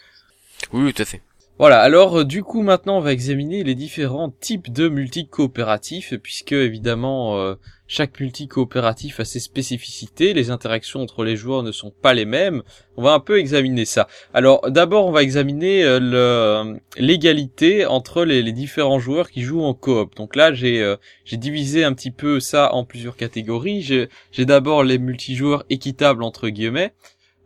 Oui, 0.73 0.93
tout 0.93 1.03
à 1.03 1.05
fait. 1.05 1.23
Voilà, 1.59 1.81
alors 1.81 2.21
euh, 2.21 2.25
du 2.25 2.43
coup 2.43 2.62
maintenant 2.62 2.97
on 2.97 3.01
va 3.01 3.12
examiner 3.12 3.62
les 3.62 3.75
différents 3.75 4.31
types 4.31 4.73
de 4.73 4.88
multi-coopératifs, 4.88 6.15
puisque 6.17 6.53
évidemment 6.53 7.38
euh, 7.38 7.55
chaque 7.87 8.19
multi-coopératif 8.19 9.21
a 9.21 9.27
ses 9.27 9.38
spécificités, 9.38 10.33
les 10.33 10.51
interactions 10.51 11.03
entre 11.03 11.25
les 11.25 11.37
joueurs 11.37 11.62
ne 11.62 11.71
sont 11.71 11.91
pas 11.91 12.15
les 12.15 12.25
mêmes, 12.25 12.62
on 12.97 13.03
va 13.03 13.12
un 13.12 13.21
peu 13.21 13.38
examiner 13.38 13.85
ça. 13.85 14.09
Alors 14.33 14.62
d'abord 14.71 15.07
on 15.07 15.12
va 15.12 15.23
examiner 15.23 15.85
euh, 15.85 16.75
l'égalité 16.97 17.85
entre 17.85 18.25
les, 18.25 18.43
différents 18.53 18.99
joueurs 18.99 19.31
qui 19.31 19.43
jouent 19.43 19.62
en 19.62 19.75
coop. 19.75 20.17
Donc 20.17 20.37
là 20.37 20.55
j'ai 20.55 20.97
divisé 21.33 21.85
un 21.85 21.93
petit 21.93 22.11
peu 22.11 22.41
ça 22.41 22.73
en 22.73 22.85
plusieurs 22.85 23.17
catégories, 23.17 23.83
j'ai 23.83 24.45
d'abord 24.47 24.85
les 24.85 24.99
multijoueurs 24.99 25.65
équitables 25.69 26.23
entre 26.23 26.49
guillemets, 26.49 26.95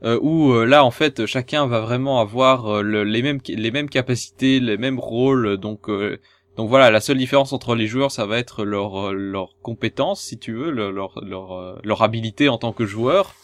euh, 0.04 0.18
où 0.20 0.52
euh, 0.52 0.66
là 0.66 0.84
en 0.84 0.90
fait 0.90 1.24
chacun 1.24 1.66
va 1.66 1.80
vraiment 1.80 2.20
avoir 2.20 2.66
euh, 2.66 3.04
les 3.04 3.22
mêmes 3.22 3.40
les 3.48 3.70
mêmes 3.70 3.88
capacités, 3.88 4.60
les 4.60 4.76
mêmes 4.76 5.00
rôles. 5.00 5.56
Donc 5.56 5.88
donc 6.56 6.68
voilà, 6.68 6.90
la 6.90 7.00
seule 7.00 7.18
différence 7.18 7.52
entre 7.52 7.74
les 7.74 7.86
joueurs, 7.86 8.10
ça 8.10 8.26
va 8.26 8.38
être 8.38 8.64
leur 8.64 9.12
leur 9.12 9.56
compétence, 9.62 10.22
si 10.22 10.38
tu 10.38 10.52
veux, 10.52 10.70
leur 10.70 11.24
leur 11.24 11.80
leur 11.82 12.02
habilité 12.02 12.48
en 12.48 12.58
tant 12.58 12.72
que 12.72 12.86
joueur. 12.86 13.34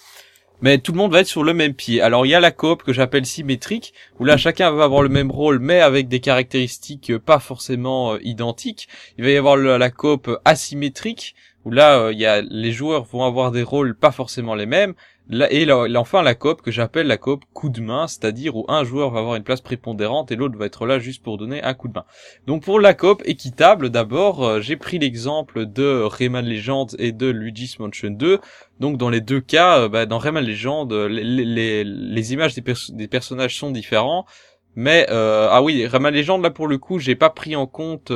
Mais 0.60 0.78
tout 0.78 0.92
le 0.92 0.98
monde 0.98 1.10
va 1.10 1.20
être 1.20 1.26
sur 1.26 1.42
le 1.42 1.54
même 1.54 1.74
pied. 1.74 2.00
Alors 2.00 2.24
il 2.24 2.28
y 2.28 2.34
a 2.34 2.40
la 2.40 2.52
coop 2.52 2.84
que 2.84 2.92
j'appelle 2.92 3.26
symétrique, 3.26 3.94
où 4.20 4.24
là 4.24 4.36
chacun 4.36 4.70
va 4.70 4.84
avoir 4.84 5.02
le 5.02 5.08
même 5.08 5.30
rôle, 5.30 5.58
mais 5.58 5.80
avec 5.80 6.06
des 6.08 6.20
caractéristiques 6.20 7.16
pas 7.18 7.40
forcément 7.40 8.16
identiques. 8.18 8.88
Il 9.18 9.24
va 9.24 9.30
y 9.30 9.36
avoir 9.36 9.56
la 9.56 9.90
coop 9.90 10.30
asymétrique, 10.44 11.34
où 11.64 11.70
là 11.70 12.10
il 12.12 12.18
y 12.18 12.26
a 12.26 12.42
les 12.42 12.72
joueurs 12.72 13.04
vont 13.04 13.24
avoir 13.24 13.50
des 13.50 13.62
rôles 13.64 13.96
pas 13.96 14.12
forcément 14.12 14.54
les 14.54 14.66
mêmes, 14.66 14.94
et 15.30 15.70
enfin 15.96 16.22
la 16.22 16.34
coop 16.34 16.62
que 16.62 16.70
j'appelle 16.70 17.06
la 17.06 17.16
coop 17.16 17.44
coup 17.52 17.68
de 17.68 17.80
main, 17.80 18.06
c'est-à-dire 18.06 18.56
où 18.56 18.64
un 18.68 18.84
joueur 18.84 19.10
va 19.10 19.20
avoir 19.20 19.36
une 19.36 19.44
place 19.44 19.60
prépondérante 19.60 20.32
et 20.32 20.36
l'autre 20.36 20.58
va 20.58 20.66
être 20.66 20.84
là 20.84 20.98
juste 20.98 21.22
pour 21.22 21.38
donner 21.38 21.62
un 21.62 21.74
coup 21.74 21.88
de 21.88 21.94
main. 21.94 22.04
Donc 22.46 22.64
pour 22.64 22.80
la 22.80 22.92
coop 22.92 23.22
équitable, 23.24 23.90
d'abord 23.90 24.44
euh, 24.44 24.60
j'ai 24.60 24.76
pris 24.76 24.98
l'exemple 24.98 25.66
de 25.66 26.02
Rayman 26.02 26.44
Legends 26.44 26.88
et 26.98 27.12
de 27.12 27.28
Luigi's 27.28 27.78
Mansion 27.78 28.10
2. 28.10 28.40
Donc 28.80 28.98
dans 28.98 29.10
les 29.10 29.20
deux 29.20 29.40
cas, 29.40 29.80
euh, 29.80 29.88
bah, 29.88 30.06
dans 30.06 30.18
Rayman 30.18 30.44
Legends, 30.44 30.88
les, 30.90 31.84
les, 31.84 32.32
images 32.32 32.54
des, 32.54 33.08
personnages 33.08 33.58
sont 33.58 33.70
différents, 33.70 34.26
mais 34.74 35.06
euh, 35.10 35.48
ah 35.50 35.62
oui, 35.62 35.86
Rayman 35.86 36.12
Legends 36.12 36.38
là 36.38 36.50
pour 36.50 36.66
le 36.66 36.78
coup 36.78 36.98
j'ai 36.98 37.14
pas 37.14 37.30
pris 37.30 37.56
en 37.56 37.66
compte 37.66 38.12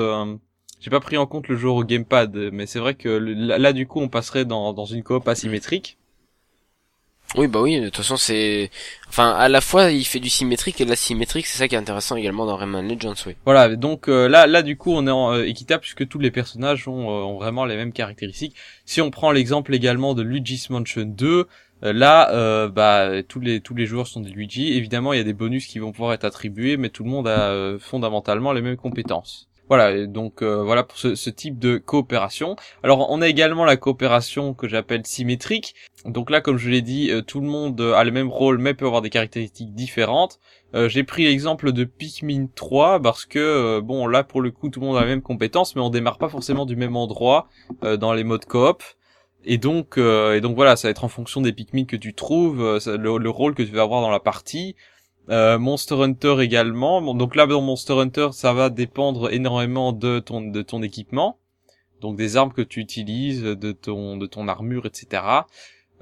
j'ai 0.81 0.91
pas 0.91 1.01
pris 1.01 1.17
en 1.17 1.27
compte 1.27 1.49
le 1.49 1.57
joueur 1.57 1.77
au 1.77 1.85
gamepad, 1.85 2.37
mais 2.53 2.67
c'est 2.67 2.79
vrai 2.79 2.95
que 2.95 3.09
là, 3.09 3.73
du 3.73 3.87
coup 3.87 4.01
on 4.01 4.09
passerait 4.09 4.45
dans, 4.45 4.75
dans 4.75 4.85
une 4.85 5.03
coop 5.03 5.27
asymétrique. 5.27 5.99
Oui, 7.35 7.49
bah 7.49 7.61
oui, 7.61 7.81
de 7.81 7.87
toute 7.87 7.97
façon, 7.97 8.17
c'est... 8.17 8.71
Enfin, 9.09 9.31
à 9.31 9.49
la 9.49 9.61
fois, 9.61 9.91
il 9.91 10.05
fait 10.05 10.21
du 10.21 10.31
symétrique 10.31 10.81
et 10.81 10.85
de 10.85 10.91
l'asymétrique, 10.91 11.47
c'est 11.47 11.59
ça 11.59 11.69
qui 11.69 11.75
est 11.75 11.79
intéressant 11.79 12.17
également 12.17 12.47
dans 12.47 12.57
Rayman 12.57 12.89
Legends, 12.89 13.15
oui. 13.27 13.35
Voilà, 13.45 13.75
donc 13.75 14.09
euh, 14.09 14.29
là, 14.29 14.47
là, 14.47 14.63
du 14.63 14.77
coup, 14.77 14.93
on 14.93 15.07
est 15.07 15.11
en, 15.11 15.33
euh, 15.33 15.45
équitable 15.45 15.81
puisque 15.81 16.07
tous 16.09 16.19
les 16.19 16.31
personnages 16.31 16.87
ont, 16.89 17.11
euh, 17.11 17.25
ont, 17.25 17.37
vraiment 17.37 17.65
les 17.65 17.77
mêmes 17.77 17.93
caractéristiques. 17.93 18.55
Si 18.85 19.01
on 19.01 19.11
prend 19.11 19.33
l'exemple 19.33 19.75
également 19.75 20.15
de 20.15 20.23
Luigi's 20.23 20.71
Mansion 20.71 21.05
2, 21.05 21.47
là, 21.83 22.69
bah, 22.69 23.23
tous 23.23 23.41
les 23.41 23.61
tous 23.61 23.75
les 23.75 23.87
joueurs 23.87 24.07
sont 24.07 24.21
des 24.21 24.31
Luigi. 24.31 24.73
Évidemment, 24.73 25.13
il 25.13 25.19
y 25.19 25.21
a 25.21 25.25
des 25.25 25.35
bonus 25.35 25.67
qui 25.67 25.79
vont 25.79 25.93
pouvoir 25.93 26.15
être 26.15 26.25
attribués, 26.25 26.77
mais 26.77 26.89
tout 26.89 27.05
le 27.05 27.11
monde 27.11 27.29
a 27.29 27.77
fondamentalement 27.79 28.53
les 28.53 28.63
mêmes 28.63 28.77
compétences. 28.77 29.49
Voilà, 29.69 30.07
donc 30.07 30.43
euh, 30.43 30.63
voilà 30.63 30.85
pour 30.85 30.97
ce, 30.97 31.31
type 31.31 31.59
de 31.59 31.79
coopération. 31.79 32.55
Alors 32.85 33.11
on 33.11 33.21
a 33.21 33.29
également 33.29 33.65
la 33.65 33.77
coopération 33.77 34.55
que 34.55 34.69
j'appelle 34.69 35.05
symétrique. 35.05 35.75
Donc 36.05 36.31
là, 36.31 36.41
comme 36.41 36.57
je 36.57 36.71
l'ai 36.71 36.83
dit, 36.83 37.11
euh, 37.11 37.21
tout 37.21 37.41
le 37.41 37.49
monde 37.49 37.81
a 37.81 38.05
le 38.05 38.13
même 38.13 38.29
rôle, 38.29 38.59
mais 38.59 38.75
peut 38.75 38.87
avoir 38.87 39.03
des 39.03 39.11
caractéristiques 39.11 39.75
différentes. 39.75 40.39
Euh, 40.75 40.89
j'ai 40.89 41.03
pris 41.03 41.25
l'exemple 41.25 41.73
de 41.73 41.85
Pikmin 41.85 42.47
3 42.55 43.01
parce 43.01 43.25
que 43.25 43.81
bon 43.81 44.07
là 44.07 44.23
pour 44.23 44.41
le 44.41 44.51
coup 44.51 44.69
tout 44.69 44.81
le 44.81 44.87
monde 44.87 44.97
a 44.97 45.01
la 45.01 45.07
même 45.07 45.23
compétence, 45.23 45.75
mais 45.75 45.83
on 45.83 45.91
démarre 45.91 46.19
pas 46.19 46.29
forcément 46.29 46.65
du 46.65 46.77
même 46.77 46.97
endroit 46.97 47.49
dans 47.83 48.13
les 48.13 48.25
modes 48.25 48.45
coop. 48.45 48.83
Et 49.49 49.59
donc, 49.59 49.97
et 49.99 50.41
donc 50.41 50.57
voilà, 50.57 50.77
ça 50.77 50.89
va 50.89 50.91
être 50.91 51.05
en 51.05 51.09
fonction 51.09 51.41
des 51.41 51.53
Pikmin 51.53 51.85
que 51.85 51.97
tu 51.97 52.15
trouves, 52.15 52.81
le, 52.87 53.19
le, 53.19 53.31
rôle 53.31 53.55
que 53.55 53.63
tu 53.63 53.71
vas 53.71 53.83
avoir 53.83 54.01
dans 54.01 54.11
la 54.11 54.19
partie. 54.19 54.75
Euh, 55.29 55.59
Monster 55.59 55.97
Hunter 55.97 56.37
également. 56.41 57.15
donc 57.15 57.35
là 57.35 57.47
dans 57.47 57.61
Monster 57.61 57.95
Hunter, 57.95 58.29
ça 58.33 58.53
va 58.53 58.71
dépendre 58.71 59.33
énormément 59.33 59.93
de 59.93 60.21
ton 60.21 60.41
de 60.41 60.63
ton 60.63 60.83
équipement, 60.83 61.39
donc 62.01 62.17
des 62.17 62.37
armes 62.37 62.53
que 62.53 62.63
tu 62.63 62.81
utilises, 62.81 63.43
de 63.43 63.73
ton 63.73 64.17
de 64.17 64.27
ton 64.27 64.47
armure, 64.47 64.87
etc. 64.87 65.23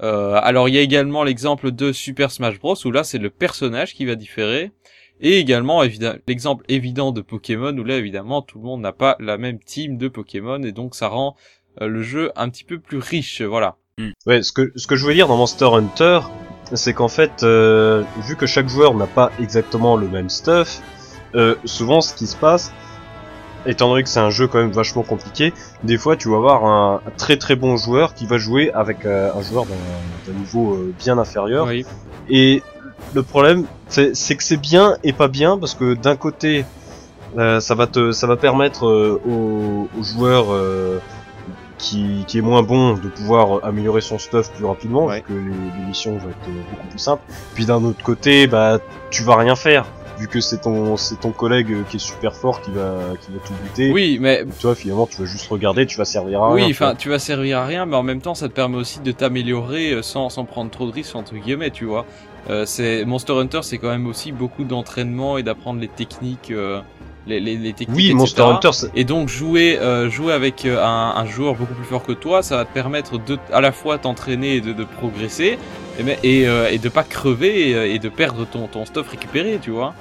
Euh, 0.03 0.39
alors 0.43 0.69
il 0.69 0.75
y 0.75 0.77
a 0.77 0.81
également 0.81 1.23
l'exemple 1.23 1.71
de 1.71 1.91
Super 1.91 2.29
Smash 2.29 2.59
Bros 2.59 2.75
où 2.85 2.91
là 2.91 3.03
c'est 3.03 3.17
le 3.17 3.29
personnage 3.29 3.93
qui 3.95 4.05
va 4.05 4.15
différer. 4.15 4.71
Et 5.21 5.39
également 5.39 5.81
l'exemple 6.27 6.65
évident 6.67 7.13
de 7.13 7.21
Pokémon 7.21 7.75
où 7.77 7.83
là 7.85 7.97
évidemment 7.97 8.41
tout 8.41 8.59
le 8.59 8.65
monde 8.65 8.81
n'a 8.81 8.91
pas 8.91 9.15
la 9.19 9.37
même 9.37 9.59
team 9.59 9.97
de 9.97 10.09
Pokémon 10.09 10.61
et 10.61 10.73
donc 10.73 10.93
ça 10.93 11.07
rend 11.07 11.37
euh, 11.81 11.87
le 11.87 12.03
jeu 12.03 12.31
un 12.35 12.49
petit 12.49 12.65
peu 12.65 12.79
plus 12.79 12.97
riche, 12.97 13.41
voilà. 13.41 13.77
Ouais, 14.25 14.43
ce 14.43 14.51
que 14.51 14.73
ce 14.75 14.87
que 14.87 14.97
je 14.97 15.07
veux 15.07 15.13
dire 15.13 15.29
dans 15.29 15.37
Monster 15.37 15.69
Hunter, 15.71 16.19
c'est 16.73 16.93
qu'en 16.93 17.07
fait, 17.07 17.43
euh, 17.43 18.03
vu 18.25 18.35
que 18.35 18.45
chaque 18.45 18.69
joueur 18.69 18.93
n'a 18.93 19.07
pas 19.07 19.31
exactement 19.39 19.97
le 19.97 20.07
même 20.07 20.29
stuff, 20.29 20.81
euh, 21.35 21.55
souvent 21.65 22.01
ce 22.01 22.13
qui 22.13 22.27
se 22.27 22.35
passe, 22.35 22.71
étant 23.65 23.89
donné 23.89 24.03
que 24.03 24.09
c'est 24.09 24.19
un 24.19 24.29
jeu 24.29 24.47
quand 24.47 24.59
même 24.59 24.71
vachement 24.71 25.03
compliqué, 25.03 25.53
des 25.83 25.97
fois 25.97 26.15
tu 26.15 26.29
vas 26.29 26.37
avoir 26.37 26.65
un, 26.65 27.01
très 27.17 27.37
très 27.37 27.55
bon 27.55 27.77
joueur 27.77 28.13
qui 28.13 28.25
va 28.25 28.37
jouer 28.37 28.71
avec 28.73 29.05
euh, 29.05 29.31
un 29.33 29.41
joueur 29.41 29.65
d'un 29.65 30.33
niveau 30.33 30.79
bien 30.99 31.17
inférieur. 31.17 31.69
Et 32.29 32.63
le 33.13 33.23
problème, 33.23 33.65
c'est 33.87 34.13
que 34.13 34.43
c'est 34.43 34.57
bien 34.57 34.97
et 35.03 35.13
pas 35.13 35.27
bien 35.27 35.57
parce 35.57 35.75
que 35.75 35.93
d'un 35.93 36.15
côté, 36.15 36.65
ça 37.35 37.75
va 37.75 37.85
te, 37.87 38.11
ça 38.11 38.27
va 38.27 38.37
permettre 38.37 38.87
aux, 39.27 39.87
aux, 39.97 40.03
joueurs 40.03 40.47
qui, 41.77 42.23
qui, 42.27 42.37
est 42.37 42.41
moins 42.41 42.63
bon 42.63 42.93
de 42.93 43.07
pouvoir 43.07 43.63
améliorer 43.63 44.01
son 44.01 44.17
stuff 44.17 44.51
plus 44.51 44.65
rapidement, 44.65 45.07
vu 45.07 45.21
que 45.21 45.33
les, 45.33 45.85
missions 45.87 46.17
vont 46.17 46.29
être 46.29 46.45
beaucoup 46.45 46.87
plus 46.89 46.99
simples. 46.99 47.23
Puis 47.53 47.65
d'un 47.65 47.83
autre 47.83 48.03
côté, 48.03 48.47
bah 48.47 48.79
tu 49.11 49.23
vas 49.23 49.35
rien 49.35 49.55
faire, 49.55 49.85
vu 50.17 50.27
que 50.27 50.39
c'est 50.39 50.61
ton 50.61 50.97
c'est 50.97 51.19
ton 51.19 51.31
collègue 51.31 51.83
qui 51.89 51.97
est 51.97 51.99
super 51.99 52.35
fort 52.35 52.61
qui 52.61 52.71
va 52.71 52.99
qui 53.21 53.31
va 53.31 53.39
tout 53.45 53.53
buter. 53.63 53.91
Oui, 53.91 54.17
mais 54.19 54.45
toi 54.59 54.75
finalement 54.75 55.07
tu 55.07 55.17
vas 55.17 55.25
juste 55.25 55.47
regarder, 55.49 55.85
tu 55.85 55.97
vas 55.97 56.05
servir 56.05 56.41
à 56.43 56.53
rien. 56.53 56.65
Oui, 56.65 56.71
enfin 56.71 56.95
tu 56.95 57.09
vas 57.09 57.19
servir 57.19 57.59
à 57.59 57.65
rien, 57.65 57.85
mais 57.85 57.95
en 57.95 58.03
même 58.03 58.21
temps 58.21 58.35
ça 58.35 58.47
te 58.47 58.53
permet 58.53 58.77
aussi 58.77 58.99
de 58.99 59.11
t'améliorer 59.11 59.91
euh, 59.91 60.01
sans 60.01 60.29
sans 60.29 60.45
prendre 60.45 60.71
trop 60.71 60.87
de 60.87 60.91
risques 60.91 61.15
entre 61.15 61.35
guillemets, 61.35 61.71
tu 61.71 61.85
vois. 61.85 62.05
Euh, 62.49 62.65
c'est 62.65 63.05
Monster 63.05 63.33
Hunter, 63.33 63.59
c'est 63.63 63.79
quand 63.79 63.89
même 63.89 64.07
aussi 64.07 64.31
beaucoup 64.31 64.63
d'entraînement 64.63 65.37
et 65.37 65.43
d'apprendre 65.43 65.79
les 65.79 65.87
techniques. 65.87 66.51
Euh 66.51 66.81
les, 67.27 67.39
les, 67.39 67.57
les 67.57 67.73
techniques, 67.73 67.97
oui, 67.97 68.13
Monster 68.13 68.43
Hunter, 68.43 68.69
et 68.95 69.03
donc 69.03 69.29
jouer 69.29 69.77
euh, 69.79 70.09
jouer 70.09 70.33
avec 70.33 70.65
euh, 70.65 70.83
un, 70.83 71.13
un, 71.15 71.25
joueur 71.25 71.55
beaucoup 71.55 71.73
plus 71.73 71.85
fort 71.85 72.03
que 72.03 72.11
toi, 72.11 72.43
ça 72.43 72.57
va 72.57 72.65
te 72.65 72.73
permettre 72.73 73.17
de 73.17 73.37
à 73.51 73.61
la 73.61 73.71
fois 73.71 73.97
t'entraîner 73.97 74.57
et 74.57 74.61
de, 74.61 74.73
de, 74.73 74.83
progresser, 74.83 75.57
et, 75.99 76.41
et, 76.41 76.47
euh, 76.47 76.69
et 76.69 76.77
de 76.77 76.89
pas 76.89 77.03
crever 77.03 77.69
et, 77.69 77.95
et, 77.95 77.99
de 77.99 78.09
perdre 78.09 78.45
ton, 78.45 78.67
ton 78.67 78.85
stuff 78.85 79.09
récupéré, 79.09 79.59
tu 79.61 79.71
vois, 79.71 79.93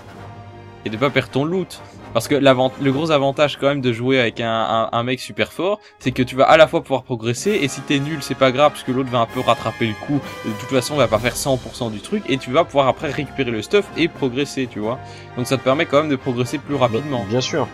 et 0.85 0.91
de 0.91 0.97
pas 0.97 1.11
perdre 1.11 1.31
ton 1.31 1.45
loot. 1.45 1.81
Parce 2.15 2.29
que 2.29 2.37
le 2.37 2.93
gros 2.93 3.11
avantage 3.11 3.59
quand 3.59 3.67
même 3.67 3.81
de 3.81 3.93
jouer 3.93 4.21
avec 4.21 4.41
un, 4.41 4.49
un, 4.49 4.89
un 4.93 5.03
mec 5.03 5.19
super 5.19 5.53
fort, 5.53 5.81
c'est 5.99 6.13
que 6.13 6.23
tu 6.23 6.37
vas 6.37 6.45
à 6.45 6.57
la 6.57 6.69
fois 6.69 6.81
pouvoir 6.81 7.03
progresser, 7.03 7.51
et 7.61 7.67
si 7.67 7.81
t'es 7.81 7.99
nul, 7.99 8.19
c'est 8.23 8.37
pas 8.37 8.53
grave, 8.53 8.71
parce 8.71 8.85
que 8.85 8.93
l'autre 8.93 9.11
va 9.11 9.19
un 9.19 9.27
peu 9.27 9.41
rattraper 9.41 9.89
le 9.89 9.95
coup, 10.07 10.21
de 10.45 10.51
toute 10.61 10.69
façon, 10.69 10.95
il 10.95 10.99
va 10.99 11.09
pas 11.09 11.19
faire 11.19 11.35
100% 11.35 11.91
du 11.91 12.01
truc, 12.01 12.23
et 12.29 12.39
tu 12.39 12.53
vas 12.53 12.65
pouvoir 12.65 12.87
après 12.87 13.11
récupérer 13.11 13.51
le 13.51 13.63
stuff 13.63 13.85
et 13.97 14.07
progresser, 14.07 14.69
tu 14.69 14.79
vois. 14.79 15.01
Donc 15.37 15.49
ça 15.49 15.59
te 15.59 15.65
permet 15.65 15.87
quand 15.87 16.03
même 16.03 16.09
de 16.09 16.17
progresser 16.17 16.59
plus 16.59 16.77
rapidement. 16.77 17.25
Bien 17.29 17.41
sûr. 17.41 17.67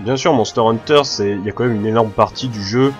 Bien 0.00 0.16
sûr, 0.16 0.32
Monster 0.32 0.62
Hunter, 0.62 1.02
c'est 1.04 1.30
il 1.30 1.44
y 1.44 1.48
a 1.48 1.52
quand 1.52 1.64
même 1.64 1.76
une 1.76 1.86
énorme 1.86 2.10
partie 2.10 2.48
du 2.48 2.62
jeu 2.62 2.92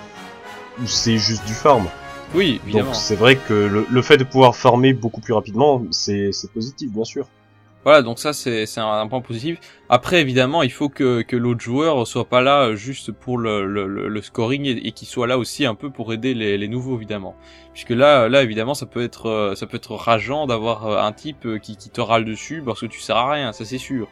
où 0.81 0.87
c'est 0.87 1.17
juste 1.17 1.45
du 1.45 1.53
farm. 1.53 1.87
Oui, 2.33 2.61
évidemment. 2.63 2.85
Donc 2.85 2.95
c'est 2.95 3.15
vrai 3.17 3.35
que 3.35 3.53
le, 3.53 3.85
le, 3.89 4.01
fait 4.01 4.15
de 4.15 4.23
pouvoir 4.23 4.55
farmer 4.55 4.93
beaucoup 4.93 5.19
plus 5.19 5.33
rapidement, 5.33 5.81
c'est 5.91 6.31
positif, 6.53 6.89
bien 6.89 7.03
sûr. 7.03 7.27
Voilà, 7.83 8.03
donc 8.03 8.19
ça 8.19 8.31
c'est 8.31 8.67
un, 8.77 9.07
point 9.07 9.21
positif. 9.21 9.59
Après, 9.89 10.21
évidemment, 10.21 10.61
il 10.61 10.71
faut 10.71 10.87
que, 10.87 11.23
que 11.23 11.35
l'autre 11.35 11.61
joueur 11.61 12.05
soit 12.05 12.25
pas 12.25 12.41
là 12.41 12.67
euh, 12.67 12.75
juste 12.75 13.11
pour 13.11 13.39
le, 13.39 13.65
le, 13.65 13.87
le 13.87 14.21
scoring 14.21 14.65
et, 14.65 14.91
qu'il 14.91 15.07
soit 15.07 15.25
là 15.25 15.39
aussi 15.39 15.65
un 15.65 15.73
peu 15.73 15.89
pour 15.89 16.13
aider 16.13 16.35
les, 16.35 16.59
les, 16.59 16.67
nouveaux, 16.67 16.95
évidemment. 16.95 17.35
Puisque 17.73 17.89
là, 17.89 18.29
là, 18.29 18.43
évidemment, 18.43 18.75
ça 18.75 18.85
peut 18.85 19.01
être 19.01 19.27
euh, 19.27 19.55
ça 19.55 19.65
peut 19.65 19.77
être 19.77 19.95
rageant 19.95 20.45
d'avoir 20.45 20.85
euh, 20.85 21.01
un 21.01 21.11
type 21.11 21.47
qui, 21.61 21.75
qui 21.75 21.89
te 21.89 22.01
râle 22.01 22.23
dessus 22.23 22.61
parce 22.63 22.81
que 22.81 22.85
tu 22.85 22.99
sers 22.99 23.17
à 23.17 23.31
rien, 23.31 23.51
ça 23.51 23.65
c'est 23.65 23.79
sûr. 23.79 24.07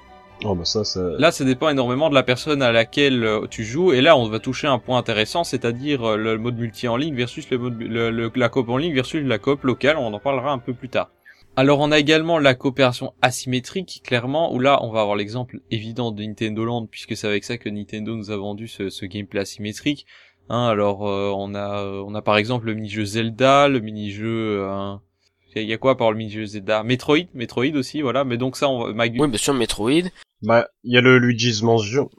Oh 0.45 0.55
bah 0.55 0.65
ça, 0.65 0.83
ça... 0.83 1.01
Là, 1.19 1.31
ça 1.31 1.43
dépend 1.43 1.69
énormément 1.69 2.09
de 2.09 2.15
la 2.15 2.23
personne 2.23 2.63
à 2.63 2.71
laquelle 2.71 3.27
tu 3.51 3.65
joues. 3.65 3.91
Et 3.91 4.01
là, 4.01 4.15
on 4.15 4.29
va 4.29 4.39
toucher 4.39 4.67
un 4.67 4.79
point 4.79 4.97
intéressant, 4.97 5.43
c'est-à-dire 5.43 6.15
le 6.15 6.37
mode 6.37 6.57
multi 6.57 6.87
en 6.87 6.95
ligne 6.95 7.13
versus 7.13 7.49
le 7.49 7.57
mode 7.57 7.77
le, 7.77 8.31
la 8.33 8.49
coop 8.49 8.69
en 8.69 8.77
ligne 8.77 8.95
versus 8.95 9.21
la 9.21 9.37
coop 9.37 9.63
locale. 9.63 9.97
On 9.97 10.13
en 10.13 10.19
parlera 10.19 10.51
un 10.51 10.59
peu 10.59 10.73
plus 10.73 10.87
tard. 10.87 11.09
Alors 11.55 11.79
on 11.79 11.91
a 11.91 11.99
également 11.99 12.39
la 12.39 12.55
coopération 12.55 13.13
asymétrique, 13.21 14.01
clairement, 14.05 14.53
où 14.53 14.59
là 14.59 14.79
on 14.83 14.91
va 14.91 15.01
avoir 15.01 15.15
l'exemple 15.15 15.59
évident 15.71 16.11
de 16.11 16.23
Nintendo 16.23 16.63
Land, 16.63 16.85
puisque 16.85 17.17
c'est 17.17 17.27
avec 17.27 17.43
ça 17.43 17.57
que 17.57 17.69
Nintendo 17.69 18.15
nous 18.15 18.31
a 18.31 18.37
vendu 18.37 18.67
ce, 18.67 18.89
ce 18.89 19.05
gameplay 19.05 19.41
asymétrique. 19.41 20.05
Hein, 20.49 20.65
alors 20.67 21.07
euh, 21.07 21.31
on 21.35 21.53
a 21.53 21.83
euh, 21.83 22.03
on 22.07 22.15
a 22.15 22.21
par 22.21 22.37
exemple 22.37 22.67
le 22.67 22.75
mini-jeu 22.75 23.05
Zelda, 23.05 23.67
le 23.67 23.79
mini-jeu... 23.79 24.61
Euh, 24.61 24.95
il 25.55 25.63
y 25.63 25.73
a 25.73 25.77
quoi 25.77 25.97
par 25.97 26.11
le 26.11 26.17
mini-jeu 26.17 26.45
Zelda? 26.45 26.83
Metroid, 26.83 27.25
Metroid 27.33 27.75
aussi, 27.75 28.01
voilà. 28.01 28.23
Mais 28.23 28.37
donc 28.37 28.55
ça, 28.55 28.69
on 28.69 28.93
Oui, 28.95 29.09
bien 29.09 29.37
sûr, 29.37 29.53
Metroid. 29.53 30.09
Bah, 30.43 30.67
il 30.83 30.93
y 30.93 30.97
a 30.97 31.01
le 31.01 31.17
Luigi's 31.17 31.63
Mansion. 31.63 32.09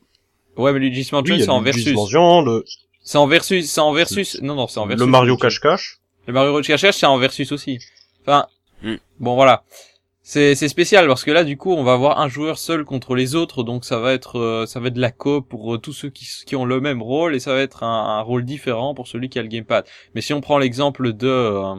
Ouais, 0.56 0.72
mais 0.72 0.80
Luigi's 0.80 1.12
Mansion, 1.12 1.36
c'est 1.38 1.48
en 1.48 1.62
versus. 1.62 1.86
le... 1.86 2.64
C'est 3.02 3.18
en 3.18 3.26
versus, 3.26 3.70
c'est 3.70 3.80
en 3.80 3.92
versus. 3.92 4.40
Non, 4.42 4.56
non, 4.56 4.66
c'est 4.66 4.80
en 4.80 4.86
versus. 4.86 5.04
Le 5.04 5.10
Mario 5.10 5.36
Cache-Cache. 5.36 6.00
Le 6.26 6.32
Mario 6.32 6.60
Cache-Cache, 6.60 6.96
c'est 6.96 7.06
en 7.06 7.18
versus 7.18 7.52
aussi. 7.52 7.78
Enfin, 8.22 8.46
Mm. 8.82 8.94
Bon 9.18 9.34
voilà. 9.34 9.64
C'est 10.22 10.54
spécial 10.68 11.08
parce 11.08 11.24
que 11.24 11.32
là 11.32 11.42
du 11.42 11.56
coup 11.56 11.72
on 11.72 11.82
va 11.82 11.94
avoir 11.94 12.20
un 12.20 12.28
joueur 12.28 12.56
seul 12.58 12.84
contre 12.84 13.16
les 13.16 13.34
autres 13.34 13.64
donc 13.64 13.84
ça 13.84 13.98
va 13.98 14.12
être 14.12 14.38
euh, 14.38 14.64
ça 14.64 14.78
va 14.78 14.86
être 14.86 14.94
de 14.94 15.00
la 15.00 15.10
coop 15.10 15.48
pour 15.48 15.74
euh, 15.74 15.78
tous 15.78 15.92
ceux 15.92 16.08
qui, 16.08 16.24
qui 16.46 16.54
ont 16.54 16.64
le 16.64 16.80
même 16.80 17.02
rôle 17.02 17.34
et 17.34 17.40
ça 17.40 17.52
va 17.52 17.60
être 17.60 17.82
un, 17.82 18.20
rôle 18.20 18.44
différent 18.44 18.94
pour 18.94 19.08
celui 19.08 19.28
qui 19.28 19.40
a 19.40 19.42
le 19.42 19.48
gamepad. 19.48 19.84
Mais 20.14 20.20
si 20.20 20.32
on 20.32 20.40
prend 20.40 20.58
l'exemple 20.58 21.14
de, 21.14 21.26
euh, 21.26 21.74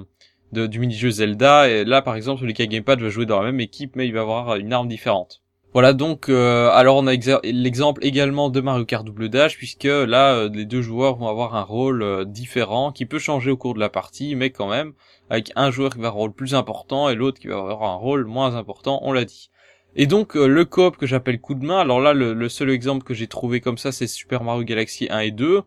de, 0.52 0.68
du 0.68 0.80
mini-jeu 0.80 1.12
Zelda 1.12 1.70
et 1.70 1.86
là 1.86 2.02
par 2.02 2.16
exemple 2.16 2.42
celui 2.42 2.54
qui 2.54 2.62
a 2.62 2.66
le 2.66 2.72
gamepad 2.72 3.00
va 3.00 3.10
jouer 3.10 3.26
dans 3.26 3.40
la 3.40 3.46
même 3.46 3.62
équipe 3.62 3.96
mais 3.96 4.06
il 4.06 4.14
va 4.14 4.20
avoir 4.20 4.58
une 4.58 4.74
arme 4.74 4.90
différente. 4.90 5.42
Voilà 5.72 5.94
donc 5.94 6.28
alors 6.28 6.98
on 6.98 7.08
a 7.08 7.14
l'exemple 7.44 8.06
également 8.06 8.50
de 8.50 8.60
Mario 8.60 8.84
Kart 8.84 9.06
Double 9.06 9.30
Dash 9.30 9.56
puisque 9.56 9.86
là 9.86 10.50
les 10.50 10.66
deux 10.66 10.82
joueurs 10.82 11.16
vont 11.16 11.30
avoir 11.30 11.56
un 11.56 11.64
rôle 11.64 12.26
différent 12.26 12.92
qui 12.92 13.06
peut 13.06 13.20
changer 13.20 13.52
au 13.52 13.56
cours 13.56 13.76
de 13.76 13.80
la 13.80 13.88
partie 13.88 14.36
mais 14.36 14.50
quand 14.50 14.68
même 14.68 14.92
avec 15.32 15.54
un 15.56 15.72
joueur 15.72 15.94
qui 15.94 16.02
va 16.02 16.10
avoir 16.10 16.18
un 16.18 16.26
rôle 16.26 16.34
plus 16.34 16.56
important 16.56 17.08
et 17.08 17.16
l'autre 17.16 17.40
qui 17.40 17.48
va 17.48 17.56
avoir 17.56 17.84
un 17.84 17.96
rôle 17.96 18.26
moins 18.26 18.58
important, 18.58 19.00
on 19.02 19.14
l'a 19.14 19.24
dit. 19.24 19.50
Et 19.96 20.06
donc 20.06 20.36
euh, 20.36 20.46
le 20.46 20.66
coop 20.66 20.98
que 20.98 21.08
j'appelle 21.08 21.40
coup 21.40 21.56
de 21.56 21.64
main, 21.66 21.80
alors 21.80 22.02
là 22.02 22.14
le, 22.14 22.50
seul 22.50 22.70
exemple 22.70 23.06
que 23.06 23.14
j'ai 23.14 23.28
trouvé 23.28 23.62
comme 23.62 23.78
ça 23.78 23.94
c'est 23.94 24.08
Super 24.08 24.44
Mario 24.44 24.64
Galaxy 24.66 25.08
1 25.10 25.20
et 25.20 25.32
2, 25.32 25.62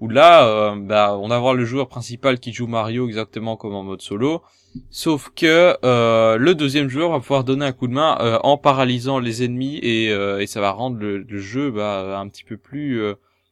où 0.00 0.08
là 0.08 0.48
euh, 0.48 0.74
bah, 0.76 1.16
on 1.16 1.28
va 1.28 1.36
avoir 1.36 1.54
le 1.54 1.64
joueur 1.64 1.88
principal 1.88 2.40
qui 2.40 2.52
joue 2.52 2.66
Mario 2.66 3.06
exactement 3.06 3.56
comme 3.56 3.74
en 3.74 3.84
mode 3.84 4.02
solo, 4.02 4.42
sauf 4.90 5.30
que 5.36 5.76
euh, 5.84 6.36
le 6.36 6.56
deuxième 6.56 6.88
joueur 6.88 7.12
va 7.12 7.20
pouvoir 7.20 7.44
donner 7.44 7.66
un 7.66 7.72
coup 7.72 7.86
de 7.86 7.92
main 7.92 8.18
en 8.42 8.58
paralysant 8.58 9.20
les 9.20 9.44
ennemis 9.44 9.76
et, 9.76 10.06
et 10.06 10.46
ça 10.48 10.60
va 10.60 10.72
rendre 10.72 10.98
le, 10.98 11.38
jeu 11.38 11.70
bah, 11.70 12.18
un 12.18 12.28
petit 12.28 12.42
peu 12.42 12.56
plus 12.56 13.00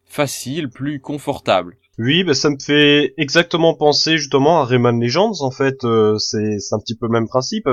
facile, 0.05 0.71
plus 0.71 0.99
confortable. 0.99 1.77
Oui, 1.99 2.25
bah, 2.25 2.35
ça 2.35 2.49
me 2.51 2.57
fait 2.59 3.13
exactement 3.19 3.75
penser 3.75 4.17
justement 4.17 4.61
à 4.61 4.65
Rayman 4.65 4.99
Legends. 5.01 5.41
En 5.41 5.51
fait, 5.51 5.85
euh, 5.85 6.17
c'est 6.19 6.57
un 6.73 6.79
petit 6.79 6.97
peu 6.97 7.07
le 7.07 7.13
même 7.13 7.29
principe. 7.29 7.69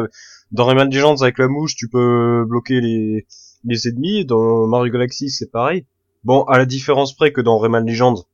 Dans 0.51 0.65
Rayman 0.65 0.89
Legends, 0.89 1.21
avec 1.21 1.37
la 1.37 1.47
mouche, 1.47 1.75
tu 1.75 1.87
peux 1.87 2.43
bloquer 2.45 2.81
les, 2.81 3.27
les 3.63 3.87
ennemis. 3.87 4.25
Dans 4.25 4.67
Mario 4.67 4.91
Galaxy, 4.91 5.29
c'est 5.29 5.51
pareil. 5.51 5.85
Bon, 6.23 6.43
à 6.43 6.57
la 6.57 6.65
différence 6.65 7.15
près 7.15 7.31
que 7.31 7.39
dans 7.39 7.57
Rayman 7.59 7.87
Legends, 7.87 8.25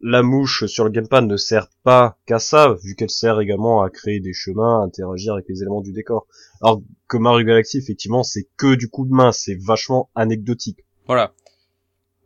la 0.00 0.22
mouche 0.22 0.66
sur 0.66 0.84
le 0.84 0.90
gamepad 0.90 1.26
ne 1.26 1.36
sert 1.36 1.68
pas 1.82 2.18
qu'à 2.24 2.38
ça, 2.38 2.76
vu 2.82 2.94
qu'elle 2.94 3.10
sert 3.10 3.40
également 3.40 3.82
à 3.82 3.90
créer 3.90 4.20
des 4.20 4.32
chemins, 4.32 4.80
à 4.80 4.84
interagir 4.84 5.34
avec 5.34 5.46
les 5.48 5.60
éléments 5.60 5.82
du 5.82 5.92
décor. 5.92 6.26
Alors 6.62 6.82
que 7.08 7.16
Mario 7.16 7.44
Galaxy, 7.44 7.78
effectivement, 7.78 8.22
c'est 8.22 8.48
que 8.56 8.76
du 8.76 8.88
coup 8.88 9.04
de 9.04 9.12
main, 9.12 9.32
c'est 9.32 9.58
vachement 9.60 10.08
anecdotique. 10.14 10.78
Voilà. 11.06 11.32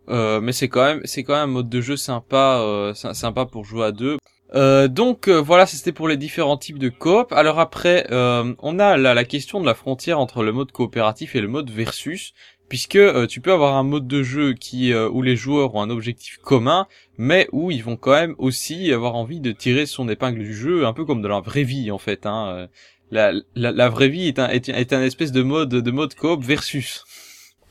Euh, 0.09 0.41
mais 0.41 0.53
c'est 0.53 0.69
quand 0.69 0.85
même, 0.85 1.01
c'est 1.05 1.23
quand 1.25 1.35
même 1.35 1.51
un 1.51 1.53
mode 1.53 1.69
de 1.69 1.81
jeu 1.81 1.97
sympa, 1.97 2.61
euh, 2.61 2.95
sympa 2.95 3.47
pour 3.47 3.65
jouer 3.65 3.87
à 3.87 3.93
deux. 3.93 4.19
Euh, 4.55 4.87
donc 4.87 5.27
euh, 5.27 5.41
voilà, 5.41 5.67
c'était 5.67 5.93
pour 5.93 6.07
les 6.07 6.17
différents 6.17 6.57
types 6.57 6.79
de 6.79 6.89
coop. 6.89 7.33
Alors 7.33 7.59
après, 7.59 8.07
euh, 8.11 8.55
on 8.61 8.79
a 8.79 8.97
la, 8.97 9.15
la, 9.15 9.25
question 9.25 9.61
de 9.61 9.67
la 9.67 9.75
frontière 9.75 10.21
entre 10.21 10.45
le 10.45 10.53
mode 10.53 10.71
coopératif 10.71 11.35
et 11.35 11.41
le 11.41 11.49
mode 11.49 11.71
versus 11.71 12.35
puisque 12.69 12.99
tu 13.29 13.41
peux 13.41 13.53
avoir 13.53 13.77
un 13.77 13.83
mode 13.83 14.09
de 14.09 14.23
jeu 14.23 14.55
qui 14.55 14.93
où 14.95 15.23
les 15.23 15.37
joueurs 15.37 15.75
ont 15.75 15.83
un 15.83 15.91
objectif 15.91 16.39
commun, 16.39 16.89
mais 17.19 17.47
où 17.53 17.71
ils 17.71 17.85
vont 17.85 17.97
quand 17.97 18.13
même 18.13 18.35
aussi 18.39 18.91
avoir 18.91 19.15
envie 19.15 19.39
de 19.39 19.53
tirer 19.53 19.87
son 19.87 20.09
épingle 20.09 20.41
du 20.41 20.55
jeu, 20.55 20.87
un 20.87 20.93
peu 20.93 21.05
comme 21.05 21.23
dans 21.23 21.29
la 21.29 21.41
vraie 21.41 21.63
vie 21.63 21.91
en 21.91 21.99
fait. 21.99 22.27
Hein. 22.27 22.69
La, 23.11 23.33
la, 23.55 23.71
la, 23.71 23.89
vraie 23.91 24.09
vie 24.09 24.27
est 24.27 24.39
un, 24.39 24.49
est 24.49 24.93
un 24.93 25.03
espèce 25.03 25.31
de 25.31 25.43
mode 25.43 25.69
de 25.69 25.91
mode 25.91 26.15
coop 26.15 26.43
versus. 26.43 27.05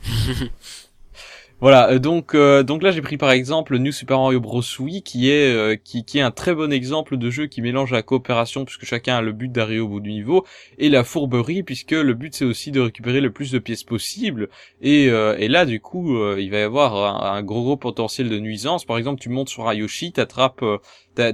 Voilà, 1.64 1.92
euh, 1.92 1.98
donc 1.98 2.36
euh, 2.36 2.62
donc 2.62 2.84
là 2.84 2.92
j'ai 2.92 3.02
pris 3.02 3.16
par 3.16 3.32
exemple 3.32 3.78
New 3.78 3.94
Super 3.94 4.20
Mario 4.20 4.42
Bros 4.42 4.62
Wii 4.80 5.02
qui 5.02 5.30
est 5.30 5.50
euh, 5.50 5.78
qui, 5.82 6.04
qui 6.04 6.18
est 6.18 6.22
un 6.22 6.30
très 6.30 6.54
bon 6.54 6.74
exemple 6.74 7.16
de 7.16 7.30
jeu 7.30 7.46
qui 7.46 7.62
mélange 7.62 7.90
la 7.90 8.02
coopération 8.02 8.66
puisque 8.66 8.84
chacun 8.84 9.16
a 9.16 9.22
le 9.22 9.32
but 9.32 9.50
d'arriver 9.50 9.80
au 9.80 9.88
bout 9.88 10.02
du 10.02 10.12
niveau 10.12 10.46
et 10.78 10.90
la 10.90 11.06
fourberie 11.06 11.64
puisque 11.64 11.92
le 11.92 12.14
but 12.16 12.36
c'est 12.36 12.44
aussi 12.44 12.72
de 12.72 12.82
récupérer 12.82 13.22
le 13.22 13.32
plus 13.32 13.50
de 13.50 13.60
pièces 13.60 13.86
possible 13.86 14.50
et, 14.82 15.06
et 15.06 15.48
là 15.48 15.66
du 15.66 15.80
coup 15.80 16.18
il 16.36 16.52
va 16.52 16.58
y 16.58 16.64
avoir 16.64 17.24
un, 17.24 17.42
gros 17.44 17.64
gros 17.64 17.78
potentiel 17.78 18.28
de 18.28 18.40
nuisance. 18.40 18.84
Par 18.84 18.98
exemple 18.98 19.22
tu 19.22 19.30
montes 19.30 19.48
sur 19.48 19.70
un 19.70 19.74
Yoshi, 19.74 20.12
t'attrapes 20.12 20.66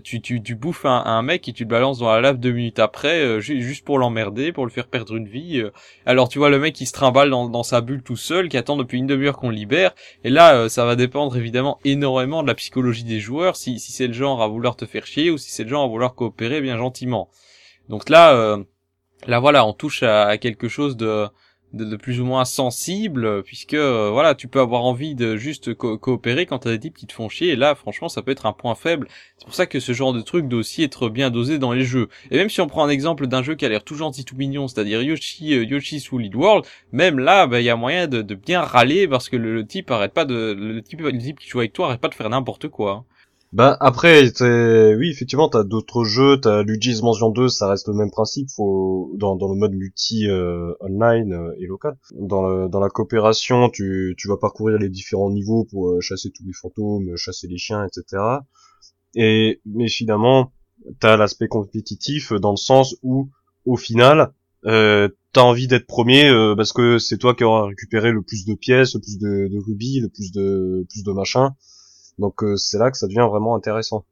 tu, 0.04 0.22
tu, 0.22 0.42
tu 0.42 0.56
bouffes 0.56 0.86
un, 0.86 1.04
un, 1.06 1.22
mec 1.22 1.48
et 1.48 1.54
tu 1.54 1.64
le 1.64 1.70
balances 1.70 2.00
dans 2.00 2.12
la 2.12 2.22
lave 2.22 2.38
deux 2.38 2.52
minutes 2.52 2.80
après, 2.80 3.22
euh, 3.22 3.40
juste 3.40 3.86
pour 3.86 3.98
l'emmerder, 3.98 4.52
pour 4.52 4.66
le 4.66 4.72
faire 4.72 4.88
perdre 4.88 5.16
une 5.16 5.28
vie. 5.28 5.60
Euh. 5.60 5.72
Alors 6.06 6.30
tu 6.30 6.40
vois 6.40 6.50
le 6.50 6.60
mec 6.60 6.76
qui 6.76 6.86
se 6.86 6.92
trimballe 6.92 7.30
dans, 7.30 7.50
dans 7.50 7.64
sa 7.64 7.82
bulle 7.82 8.04
tout 8.04 8.18
seul, 8.18 8.50
qui 8.50 8.58
attend 8.58 8.76
depuis 8.76 8.98
une 8.98 9.08
demi-heure 9.08 9.38
qu'on 9.38 9.50
libère. 9.50 9.94
Et 10.24 10.30
là, 10.30 10.56
euh, 10.56 10.70
ça 10.70 10.86
va 10.86 10.96
dépendre 10.96 11.38
évidemment 11.38 11.80
énormément 11.86 12.44
de 12.44 12.48
la 12.48 12.56
psychologie 12.56 13.04
des 13.04 13.20
joueurs, 13.20 13.56
si, 13.56 13.80
c'est 13.80 14.08
le 14.08 14.14
genre 14.14 14.42
à 14.42 14.48
vouloir 14.48 14.76
te 14.76 14.86
faire 14.86 15.06
chier 15.06 15.32
ou 15.32 15.38
si 15.38 15.52
c'est 15.52 15.64
le 15.64 15.70
genre 15.70 15.84
à 15.84 15.88
vouloir 15.88 16.16
coopérer 16.16 16.62
bien 16.62 16.78
gentiment. 16.78 17.30
Donc 17.88 18.10
là, 18.10 18.58
là 19.26 19.40
voilà, 19.40 19.66
on 19.66 19.74
touche 19.74 20.04
à 20.04 20.38
quelque 20.38 20.68
chose 20.68 20.98
de 20.98 21.28
de, 21.74 21.96
plus 21.96 22.20
ou 22.20 22.26
moins 22.26 22.46
sensible 22.46 23.44
puisque 23.44 23.74
euh, 23.74 24.10
voilà 24.12 24.36
tu 24.36 24.48
peux 24.48 24.60
avoir 24.60 24.84
envie 24.84 25.16
de 25.16 25.36
juste 25.36 25.74
coopérer 25.74 26.46
quand 26.46 26.60
t'as 26.60 26.72
des 26.72 26.80
types 26.80 26.98
qui 26.98 27.06
te 27.06 27.14
font 27.14 27.30
chier. 27.30 27.50
Et 27.50 27.56
là 27.56 27.76
franchement 27.76 28.10
ça 28.10 28.22
peut 28.22 28.32
être 28.32 28.46
un 28.46 28.54
point 28.54 28.76
faible. 28.76 29.08
C'est 29.38 29.46
pour 29.46 29.56
ça 29.56 29.66
que 29.66 29.80
ce 29.80 29.94
genre 29.94 30.14
de 30.14 30.22
truc 30.22 30.48
doit 30.48 30.60
aussi 30.60 30.84
être 30.84 31.10
bien 31.10 31.30
dosé 31.30 31.60
dans 31.60 31.74
les 31.74 31.84
jeux. 31.84 32.10
Et 32.32 32.38
même 32.38 32.50
si 32.50 32.62
on 32.62 32.68
prend 32.68 32.84
un 32.84 32.90
exemple 32.90 33.28
d'un 33.28 33.44
jeu 33.44 33.56
qui 33.56 33.66
a 33.66 33.70
l'air 33.70 33.84
tout 33.84 33.96
gentil 33.96 34.26
tout 34.26 34.36
mignon 34.36 34.68
c'est-à-dire 34.68 35.02
Yoshi 35.02 35.54
euh, 35.54 35.64
Yoshi's 35.64 36.12
Woolly 36.12 36.32
World 36.34 36.66
même 36.92 37.20
là 37.20 37.48
bah, 37.48 37.62
il 37.62 37.66
y 37.66 37.70
a 37.70 37.76
moyen 37.76 38.08
de, 38.08 38.22
de, 38.22 38.36
bien 38.36 38.62
râler 38.62 39.08
parce 39.08 39.30
que 39.30 39.36
le, 39.36 39.66
type 39.66 39.92
arrête 39.92 40.14
pas 40.14 40.26
de 40.26 40.56
le 40.58 40.82
type, 40.82 41.02
le 41.02 41.18
type 41.18 41.40
qui 41.40 41.50
joue 41.50 41.60
avec 41.60 41.74
toi 41.74 41.88
arrête 41.88 42.02
pas 42.02 42.08
de 42.10 42.16
faire 42.16 42.30
n'importe 42.30 42.68
quoi. 42.68 43.06
Bah 43.52 43.76
après, 43.80 44.32
oui, 44.96 45.10
effectivement, 45.10 45.50
t'as 45.50 45.64
d'autres 45.64 46.04
jeux, 46.04 46.40
t'as 46.40 46.62
Luigi's 46.62 47.02
Mansion 47.02 47.32
2, 47.32 47.50
ça 47.50 47.68
reste 47.68 47.88
le 47.88 47.96
même 47.96 48.12
principe, 48.12 48.48
faut 48.56 49.12
dans, 49.16 49.36
dans 49.36 49.52
le 49.52 49.56
mode 49.56 49.74
multi 49.74 50.30
euh, 50.30 50.72
online 50.82 51.34
euh, 51.34 51.56
et 51.58 51.66
local. 51.66 51.98
Dans, 52.14 52.48
le, 52.48 52.70
dans 52.70 52.80
la 52.80 52.90
coopération, 52.90 53.70
tu, 53.70 54.14
tu 54.20 54.28
vas 54.28 54.38
parcourir 54.38 54.78
les 54.78 54.90
différents 54.90 55.32
niveaux 55.32 55.66
pour 55.66 55.90
euh, 55.90 56.00
chasser 56.00 56.30
tous 56.30 56.46
les 56.46 56.54
fantômes, 56.54 57.16
chasser 57.16 57.48
les 57.48 57.58
chiens, 57.58 57.84
etc. 57.88 58.22
Et 59.16 59.62
mais 59.66 59.90
finalement, 59.90 60.52
t'as 61.00 61.18
l'aspect 61.18 61.48
compétitif 61.48 62.34
dans 62.34 62.52
le 62.52 62.58
sens 62.58 62.98
où, 63.02 63.30
au 63.66 63.78
final, 63.78 64.32
euh, 64.66 65.10
t'as 65.34 65.42
envie 65.42 65.68
d'être 65.68 65.88
premier 65.88 66.32
parce 66.56 66.72
que 66.72 67.00
c'est 67.00 67.18
toi 67.18 67.34
qui 67.34 67.44
auras 67.44 67.66
récupéré 67.66 68.12
le 68.12 68.22
plus 68.22 68.46
de 68.46 68.54
pièces, 68.54 68.94
le 68.94 69.02
plus 69.02 69.18
de, 69.18 69.48
de 69.48 69.58
rubis, 69.58 70.02
le 70.02 70.10
plus 70.10 70.32
de 70.32 70.86
plus 70.92 71.04
de 71.04 71.12
machin 71.12 71.56
donc 72.20 72.44
euh, 72.44 72.56
c'est 72.58 72.78
là 72.78 72.92
que 72.92 72.98
ça 72.98 73.08
devient 73.08 73.28
vraiment 73.30 73.56
intéressant. 73.56 74.06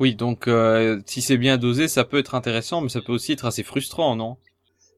Oui, 0.00 0.14
donc 0.14 0.48
euh, 0.48 1.00
si 1.06 1.22
c'est 1.22 1.38
bien 1.38 1.58
dosé, 1.58 1.88
ça 1.88 2.04
peut 2.04 2.18
être 2.18 2.34
intéressant, 2.34 2.80
mais 2.80 2.88
ça 2.88 3.00
peut 3.00 3.12
aussi 3.12 3.32
être 3.32 3.44
assez 3.46 3.62
frustrant, 3.62 4.16
non? 4.16 4.36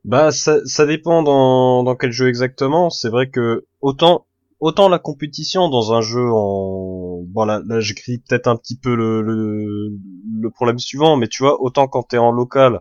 Bah 0.05 0.31
ça, 0.31 0.65
ça 0.65 0.87
dépend 0.87 1.23
dans, 1.23 1.83
dans 1.83 1.95
quel 1.97 2.13
jeu 2.13 2.29
exactement. 2.29 2.89
C'est 2.91 3.11
vrai 3.11 3.29
que 3.29 3.67
autant 3.83 4.27
autant 4.59 4.89
la 4.89 4.99
compétition 4.99 5.69
dans 5.69 5.93
un 5.93 6.01
jeu 6.01 6.27
en 6.33 7.23
bon 7.27 7.45
là, 7.45 7.61
là 7.67 7.81
j'écris 7.81 8.19
peut-être 8.19 8.47
un 8.47 8.57
petit 8.57 8.77
peu 8.77 8.95
le, 8.95 9.21
le, 9.23 9.93
le 10.41 10.51
problème 10.51 10.79
suivant, 10.79 11.17
mais 11.17 11.29
tu 11.29 11.43
vois 11.43 11.61
autant 11.61 11.87
quand 11.89 12.03
t'es 12.03 12.19
en 12.19 12.33
local 12.33 12.81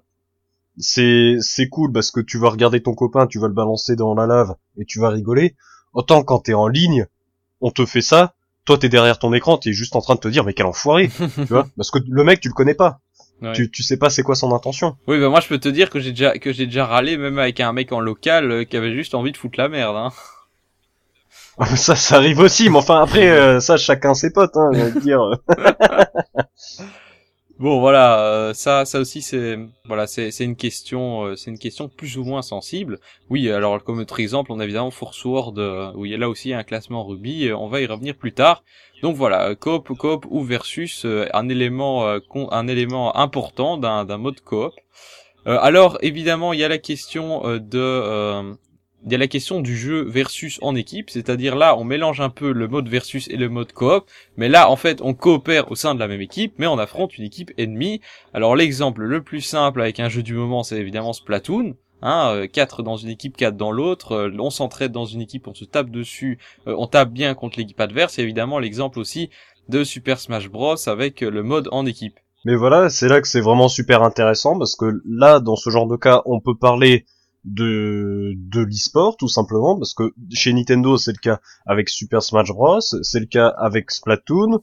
c'est 0.79 1.35
c'est 1.41 1.67
cool 1.67 1.91
parce 1.91 2.09
que 2.09 2.21
tu 2.21 2.38
vas 2.39 2.49
regarder 2.49 2.81
ton 2.81 2.95
copain, 2.95 3.27
tu 3.27 3.39
vas 3.39 3.47
le 3.47 3.53
balancer 3.53 3.95
dans 3.95 4.15
la 4.15 4.25
lave 4.25 4.55
et 4.77 4.85
tu 4.85 4.99
vas 4.99 5.09
rigoler. 5.09 5.55
Autant 5.93 6.23
quand 6.23 6.39
t'es 6.39 6.53
en 6.53 6.67
ligne, 6.67 7.05
on 7.62 7.71
te 7.71 7.85
fait 7.85 8.01
ça, 8.01 8.33
toi 8.69 8.77
t'es 8.77 8.89
derrière 8.89 9.17
ton 9.17 9.34
écran, 9.34 9.58
t'es 9.58 9.73
juste 9.73 9.95
en 9.95 10.01
train 10.01 10.13
de 10.13 10.19
te 10.19 10.27
dire 10.27 10.43
mais 10.43 10.53
quel 10.53 10.67
enfoiré, 10.67 11.10
tu 11.36 11.43
vois, 11.45 11.65
parce 11.75 11.89
que 11.89 11.97
le 12.08 12.23
mec 12.23 12.39
tu 12.39 12.49
le 12.49 12.53
connais 12.53 12.75
pas. 12.75 12.99
Tu, 13.53 13.71
tu 13.71 13.82
sais 13.84 13.97
pas 13.97 14.12
c'est 14.12 14.21
quoi 14.21 14.36
son 14.36 14.53
intention. 14.53 14.95
Oui, 15.08 15.19
bah 15.19 15.29
moi 15.29 15.39
je 15.39 15.47
peux 15.47 15.58
te 15.58 15.69
dire 15.69 15.89
que 15.89 15.99
j'ai 15.99 16.12
déjà 16.12 16.38
que 16.38 16.53
j'ai 16.53 16.67
déjà 16.67 16.86
râlé 16.86 17.17
même 17.17 17.39
avec 17.39 17.60
un 17.62 17.73
mec 17.73 17.91
en 17.91 17.99
local 17.99 18.51
euh, 18.51 18.63
qui 18.65 18.77
avait 18.77 18.93
juste 18.93 19.15
envie 19.15 19.32
de 19.32 19.38
foutre 19.38 19.58
la 19.58 19.69
merde. 19.69 19.95
Hein. 19.95 20.12
ça, 21.75 21.95
ça 21.95 22.17
arrive 22.17 22.39
aussi, 22.39 22.69
mais 22.69 22.77
enfin 22.77 23.01
après 23.01 23.27
euh, 23.29 23.60
ça 23.60 23.77
chacun 23.77 24.13
ses 24.13 24.32
potes, 24.32 24.55
hein, 24.55 24.69
dire. 25.01 25.21
Bon 27.59 27.81
voilà, 27.81 28.21
euh, 28.21 28.53
ça 28.53 28.85
ça 28.85 29.01
aussi 29.01 29.21
c'est 29.21 29.59
voilà, 29.83 30.07
c'est 30.07 30.31
c'est 30.31 30.45
une 30.45 30.55
question 30.55 31.25
euh, 31.25 31.35
c'est 31.35 31.51
une 31.51 31.59
question 31.59 31.89
plus 31.89 32.17
ou 32.17 32.23
moins 32.23 32.41
sensible. 32.41 32.99
Oui, 33.29 33.51
alors 33.51 33.83
comme 33.83 33.99
autre 33.99 34.21
exemple, 34.21 34.53
on 34.53 34.61
a 34.61 34.63
évidemment 34.63 34.91
Force 34.91 35.25
Word 35.25 35.55
euh, 35.57 35.91
où 35.93 36.05
il 36.05 36.11
y 36.11 36.15
a 36.15 36.17
là 36.17 36.29
aussi 36.29 36.53
un 36.53 36.63
classement 36.63 37.03
Ruby, 37.03 37.51
on 37.51 37.67
va 37.67 37.81
y 37.81 37.85
revenir 37.85 38.15
plus 38.15 38.31
tard. 38.31 38.63
Donc 39.01 39.17
voilà, 39.17 39.55
coop 39.55 39.89
coop 39.97 40.25
ou 40.29 40.41
versus 40.41 41.05
un 41.33 41.49
élément 41.49 42.07
un 42.07 42.67
élément 42.69 43.17
important 43.17 43.77
d'un 43.77 44.05
d'un 44.05 44.17
mode 44.17 44.39
coop. 44.39 44.71
alors 45.45 45.97
évidemment, 46.01 46.53
il 46.53 46.61
y 46.61 46.63
a 46.63 46.69
la 46.69 46.77
question 46.77 47.57
de 47.57 48.55
il 49.05 49.12
y 49.12 49.15
a 49.15 49.17
la 49.17 49.27
question 49.27 49.62
du 49.62 49.77
jeu 49.77 50.03
versus 50.03 50.59
en 50.62 50.75
équipe, 50.75 51.09
c'est-à-dire 51.09 51.55
là 51.55 51.77
on 51.77 51.83
mélange 51.83 52.21
un 52.21 52.29
peu 52.29 52.51
le 52.51 52.67
mode 52.67 52.89
versus 52.89 53.27
et 53.29 53.38
le 53.38 53.49
mode 53.49 53.71
coop, 53.71 54.05
mais 54.38 54.49
là 54.49 54.69
en 54.69 54.75
fait 54.75 55.01
on 55.01 55.13
coopère 55.13 55.71
au 55.71 55.75
sein 55.75 55.95
de 55.95 55.99
la 55.99 56.07
même 56.07 56.21
équipe, 56.21 56.53
mais 56.57 56.67
on 56.67 56.77
affronte 56.77 57.17
une 57.17 57.23
équipe 57.23 57.51
ennemie. 57.57 58.01
Alors 58.33 58.55
l'exemple 58.55 59.03
le 59.03 59.23
plus 59.23 59.41
simple 59.41 59.81
avec 59.81 59.99
un 59.99 60.09
jeu 60.09 60.23
du 60.23 60.33
moment 60.33 60.63
c'est 60.63 60.77
évidemment 60.77 61.13
Splatoon, 61.13 61.75
hein, 62.01 62.45
4 62.51 62.79
euh, 62.79 62.83
dans 62.83 62.97
une 62.97 63.09
équipe, 63.09 63.38
4 63.38 63.55
dans 63.55 63.71
l'autre, 63.71 64.13
euh, 64.13 64.31
on 64.39 64.49
s'entraide 64.49 64.91
dans 64.91 65.05
une 65.05 65.21
équipe, 65.21 65.47
on 65.47 65.53
se 65.53 65.65
tape 65.65 65.89
dessus, 65.89 66.39
euh, 66.67 66.75
on 66.77 66.88
tape 66.88 67.12
bien 67.12 67.33
contre 67.35 67.57
l'équipe 67.57 67.79
adverse, 67.79 68.19
et 68.19 68.23
évidemment 68.23 68.59
l'exemple 68.59 68.99
aussi 68.99 69.29
de 69.69 69.83
Super 69.83 70.19
Smash 70.19 70.49
Bros 70.49 70.89
avec 70.89 71.21
le 71.21 71.43
mode 71.43 71.69
en 71.71 71.85
équipe. 71.85 72.19
Mais 72.45 72.55
voilà, 72.55 72.89
c'est 72.89 73.09
là 73.09 73.21
que 73.21 73.27
c'est 73.27 73.41
vraiment 73.41 73.67
super 73.67 74.01
intéressant 74.01 74.57
parce 74.57 74.75
que 74.75 75.01
là, 75.05 75.39
dans 75.39 75.57
ce 75.57 75.69
genre 75.69 75.88
de 75.88 75.97
cas, 75.97 76.21
on 76.25 76.39
peut 76.39 76.55
parler 76.55 77.05
de 77.45 78.34
de 78.36 78.62
l'e-sport 78.62 79.15
tout 79.17 79.28
simplement 79.28 79.78
parce 79.78 79.93
que 79.93 80.13
chez 80.34 80.52
Nintendo 80.54 80.97
c'est 80.97 81.13
le 81.13 81.19
cas 81.19 81.39
avec 81.65 81.89
Super 81.89 82.21
Smash 82.21 82.49
Bros 82.49 82.80
c'est 82.80 83.19
le 83.19 83.25
cas 83.25 83.47
avec 83.47 83.91
Splatoon 83.91 84.62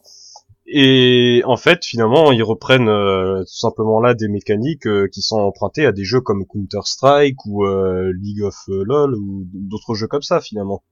et 0.67 1.43
en 1.47 1.57
fait 1.57 1.85
finalement 1.85 2.33
ils 2.33 2.43
reprennent 2.43 2.89
euh, 2.89 3.41
tout 3.41 3.57
simplement 3.57 4.01
là 4.01 4.15
des 4.15 4.29
mécaniques 4.29 4.87
euh, 4.87 5.09
qui 5.11 5.23
sont 5.23 5.39
empruntées 5.39 5.87
à 5.87 5.93
des 5.93 6.05
jeux 6.05 6.21
comme 6.21 6.45
Counter 6.45 6.81
Strike 6.85 7.47
ou 7.47 7.65
euh, 7.65 8.13
League 8.21 8.43
of 8.43 8.57
LoL 8.69 9.15
ou 9.15 9.47
d'autres 9.53 9.95
jeux 9.95 10.09
comme 10.09 10.23
ça 10.23 10.41
finalement 10.41 10.83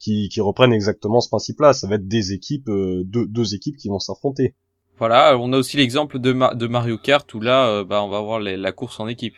qui, 0.00 0.30
qui 0.30 0.40
reprennent 0.40 0.72
exactement 0.72 1.20
ce 1.20 1.28
principe 1.28 1.60
là 1.60 1.72
ça 1.74 1.86
va 1.86 1.94
être 1.94 2.08
des 2.08 2.32
équipes 2.32 2.66
deux, 2.68 3.26
deux 3.26 3.54
équipes 3.54 3.76
qui 3.76 3.88
vont 3.88 4.00
s'affronter. 4.00 4.56
Voilà 4.98 5.38
on 5.38 5.52
a 5.52 5.58
aussi 5.58 5.76
l'exemple 5.76 6.18
de, 6.18 6.32
de 6.54 6.66
Mario 6.66 6.98
Kart 6.98 7.32
où 7.34 7.40
là 7.40 7.84
bah 7.84 8.02
on 8.02 8.08
va 8.08 8.20
voir 8.20 8.40
la 8.40 8.72
course 8.72 8.98
en 8.98 9.06
équipe 9.06 9.34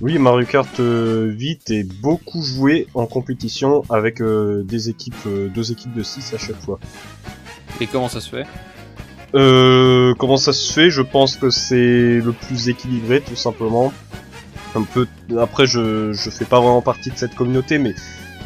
oui, 0.00 0.18
Mario 0.18 0.46
Kart 0.46 0.70
8 0.78 0.80
euh, 0.80 1.34
est 1.74 1.82
beaucoup 1.82 2.42
joué 2.42 2.86
en 2.94 3.06
compétition 3.06 3.82
avec 3.90 4.20
euh, 4.20 4.62
des 4.62 4.88
équipes, 4.88 5.14
euh, 5.26 5.48
deux 5.48 5.72
équipes 5.72 5.92
de 5.94 6.04
6 6.04 6.34
à 6.34 6.38
chaque 6.38 6.60
fois. 6.60 6.78
Et 7.80 7.86
comment 7.86 8.08
ça 8.08 8.20
se 8.20 8.30
fait? 8.30 8.46
Euh, 9.34 10.14
Comment 10.18 10.36
ça 10.36 10.52
se 10.52 10.72
fait? 10.72 10.90
Je 10.90 11.02
pense 11.02 11.36
que 11.36 11.50
c'est 11.50 12.20
le 12.20 12.32
plus 12.32 12.68
équilibré, 12.68 13.20
tout 13.20 13.36
simplement. 13.36 13.92
Un 14.74 14.82
peu. 14.82 15.06
Après, 15.38 15.66
je 15.66 16.12
je 16.12 16.30
fais 16.30 16.44
pas 16.44 16.60
vraiment 16.60 16.82
partie 16.82 17.10
de 17.10 17.16
cette 17.16 17.34
communauté, 17.34 17.78
mais 17.78 17.94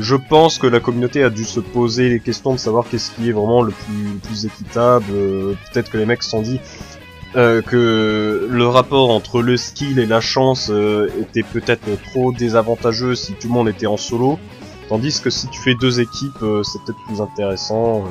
je 0.00 0.16
pense 0.16 0.58
que 0.58 0.66
la 0.66 0.80
communauté 0.80 1.22
a 1.22 1.30
dû 1.30 1.44
se 1.44 1.60
poser 1.60 2.08
les 2.08 2.20
questions 2.20 2.54
de 2.54 2.58
savoir 2.58 2.86
qu'est-ce 2.88 3.10
qui 3.10 3.28
est 3.28 3.32
vraiment 3.32 3.62
le 3.62 3.72
plus, 3.72 4.04
le 4.14 4.18
plus 4.18 4.46
équitable. 4.46 5.04
Peut-être 5.72 5.90
que 5.90 5.98
les 5.98 6.06
mecs 6.06 6.22
se 6.22 6.30
sont 6.30 6.42
dit 6.42 6.60
euh, 7.36 7.62
que 7.62 8.48
le 8.50 8.66
rapport 8.66 9.10
entre 9.10 9.42
le 9.42 9.56
skill 9.56 9.98
et 9.98 10.06
la 10.06 10.20
chance 10.20 10.68
euh, 10.70 11.08
était 11.20 11.42
peut-être 11.42 11.86
trop 12.02 12.32
désavantageux 12.32 13.14
si 13.14 13.32
tout 13.34 13.48
le 13.48 13.54
monde 13.54 13.68
était 13.68 13.86
en 13.86 13.96
solo, 13.96 14.38
tandis 14.88 15.20
que 15.20 15.30
si 15.30 15.48
tu 15.48 15.60
fais 15.60 15.74
deux 15.74 16.00
équipes, 16.00 16.42
euh, 16.42 16.62
c'est 16.62 16.78
peut-être 16.84 17.02
plus 17.06 17.20
intéressant. 17.20 18.04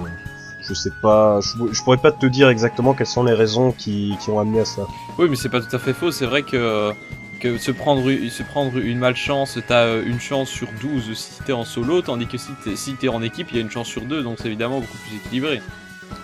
je 0.68 0.74
sais 0.74 0.92
pas, 1.02 1.40
je, 1.42 1.72
je, 1.72 1.84
pourrais 1.84 1.98
pas 1.98 2.12
te 2.12 2.26
dire 2.26 2.50
exactement 2.50 2.94
quelles 2.94 3.08
sont 3.08 3.24
les 3.24 3.34
raisons 3.34 3.72
qui, 3.72 4.16
qui 4.22 4.30
ont 4.30 4.40
amené 4.40 4.62
à 4.62 4.66
ça. 4.66 4.84
Oui, 5.18 5.28
mais 5.30 5.36
c'est 5.36 5.50
pas 5.50 5.62
tout 5.62 5.76
à 5.76 5.80
fait 5.80 5.94
faux. 5.94 6.12
C'est 6.12 6.26
vrai 6.26 6.44
que 6.44 6.94
que 7.42 7.58
se 7.58 7.72
prendre 7.72 8.10
se 8.30 8.44
prendre 8.44 8.78
une 8.78 9.00
malchance, 9.00 9.58
t'as 9.68 9.86
euh, 9.86 10.04
une 10.06 10.20
chance 10.20 10.50
sur 10.50 10.68
12 10.80 11.18
si 11.18 11.44
t'es 11.44 11.54
en 11.54 11.66
solo, 11.66 12.02
tandis 12.02 12.28
que 12.28 12.38
si 12.38 12.52
t'es 12.64 12.76
si 12.76 12.96
en 13.10 13.22
équipe, 13.22 13.48
il 13.52 13.56
y 13.56 13.60
a 13.60 13.62
une 13.62 13.72
chance 13.72 13.88
sur 13.88 14.04
2, 14.04 14.22
donc 14.22 14.38
c'est 14.40 14.48
évidemment 14.48 14.80
beaucoup 14.80 14.98
plus 14.98 15.18
équilibré. 15.18 15.62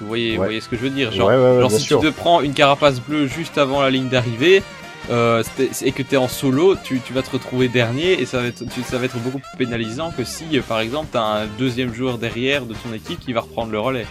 Vous 0.01 0.07
voyez, 0.07 0.37
vous 0.37 0.43
voyez 0.43 0.61
ce 0.61 0.69
que 0.69 0.75
je 0.75 0.81
veux 0.81 0.89
dire. 0.89 1.11
Genre, 1.11 1.31
genre 1.31 1.71
si 1.71 1.87
tu 1.87 1.95
te 1.95 2.09
prends 2.09 2.41
une 2.41 2.53
carapace 2.53 2.99
bleue 2.99 3.27
juste 3.27 3.57
avant 3.57 3.81
la 3.81 3.89
ligne 3.89 4.09
d'arrivée, 4.09 4.63
euh, 5.09 5.43
et 5.83 5.91
que 5.91 6.03
t'es 6.03 6.17
en 6.17 6.27
solo, 6.27 6.75
tu, 6.83 6.99
tu, 6.99 7.13
vas 7.13 7.21
te 7.21 7.31
retrouver 7.31 7.69
dernier 7.69 8.21
et 8.21 8.25
ça 8.25 8.41
va 8.41 8.47
être, 8.47 8.65
tu, 8.69 8.81
ça 8.83 8.97
va 8.97 9.05
être 9.05 9.17
beaucoup 9.19 9.39
plus 9.39 9.57
pénalisant 9.57 10.11
que 10.11 10.25
si, 10.25 10.45
euh, 10.53 10.61
par 10.61 10.81
exemple, 10.81 11.07
t'as 11.11 11.21
un 11.21 11.45
deuxième 11.57 11.93
joueur 11.93 12.17
derrière 12.17 12.65
de 12.65 12.73
ton 12.73 12.93
équipe 12.93 13.19
qui 13.19 13.31
va 13.31 13.41
reprendre 13.41 13.71
le 13.71 13.79
relais. 13.79 14.05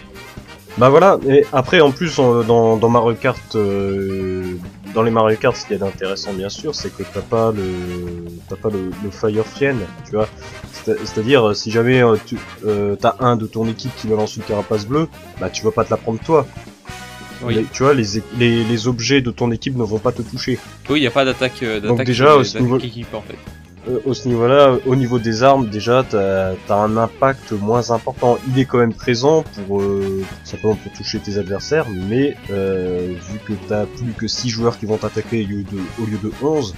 Bah 0.77 0.89
voilà, 0.89 1.19
et 1.27 1.43
après 1.53 1.81
en 1.81 1.91
plus 1.91 2.17
dans, 2.17 2.77
dans 2.77 2.89
Mario 2.89 3.15
Kart, 3.15 3.55
euh, 3.55 4.57
dans 4.97 5.03
les 5.03 5.11
Mario 5.11 5.37
Kart, 5.37 5.55
ce 5.55 5.61
qu'il 5.61 5.73
y 5.73 5.75
a 5.75 5.85
d'intéressant 5.85 6.33
bien 6.33 6.49
sûr, 6.49 6.73
c'est 6.73 6.89
que 6.89 7.03
t'as 7.03 7.21
pas 7.21 7.51
le 7.51 7.63
t'as 8.49 8.55
pas 8.55 8.69
le, 8.69 8.89
le 9.03 9.11
Fire 9.11 9.45
Fiend, 9.45 9.75
tu 10.05 10.15
vois. 10.15 10.27
C'est-à-dire 10.83 11.55
si 11.55 11.69
jamais 11.69 12.01
tu 12.25 12.37
t'as 12.99 13.15
un 13.19 13.35
de 13.35 13.45
ton 13.45 13.67
équipe 13.67 13.95
qui 13.95 14.07
va 14.07 14.15
lancer 14.15 14.37
une 14.37 14.45
carapace 14.47 14.87
bleue, 14.87 15.07
bah 15.39 15.51
tu 15.51 15.63
vas 15.63 15.69
pas 15.69 15.85
te 15.85 15.91
la 15.91 15.97
prendre 15.97 16.19
toi, 16.19 16.47
tu 17.73 17.83
vois, 17.83 17.93
les, 17.93 18.05
les, 18.39 18.63
les, 18.63 18.87
objets 18.87 19.21
de 19.21 19.29
ton 19.29 19.51
équipe 19.51 19.75
ne 19.77 19.83
vont 19.83 19.99
pas 19.99 20.11
te 20.11 20.23
toucher. 20.23 20.57
Oui, 20.89 20.97
il 20.97 21.01
n'y 21.01 21.07
a 21.07 21.11
pas 21.11 21.25
d'attaque 21.25 21.61
euh, 21.61 21.79
Donc 21.79 22.03
déjà, 22.03 22.35
niveau... 22.59 22.79
équipe 22.79 23.13
en 23.13 23.21
fait. 23.21 23.37
Euh, 23.87 23.99
au 24.05 24.13
ce 24.13 24.27
niveau-là, 24.27 24.77
au 24.85 24.95
niveau 24.95 25.19
des 25.19 25.43
armes, 25.43 25.67
déjà, 25.67 26.03
t'as 26.03 26.53
as 26.69 26.73
un 26.73 26.97
impact 26.97 27.51
moins 27.53 27.91
important. 27.91 28.37
Il 28.49 28.59
est 28.59 28.65
quand 28.65 28.79
même 28.79 28.93
présent 28.93 29.43
pour 29.43 29.81
euh, 29.81 30.23
simplement 30.43 30.75
pour 30.75 30.91
toucher 30.93 31.19
tes 31.19 31.37
adversaires, 31.37 31.87
mais 31.89 32.35
euh, 32.51 33.13
vu 33.29 33.39
que 33.45 33.53
t'as 33.67 33.85
plus 33.85 34.13
que 34.13 34.27
6 34.27 34.49
joueurs 34.49 34.77
qui 34.77 34.85
vont 34.85 34.97
t'attaquer 34.97 35.43
au, 35.43 35.47
lieu 35.47 35.63
de, 35.63 35.79
au 36.01 36.05
lieu 36.05 36.17
de 36.21 36.31
11, 36.41 36.75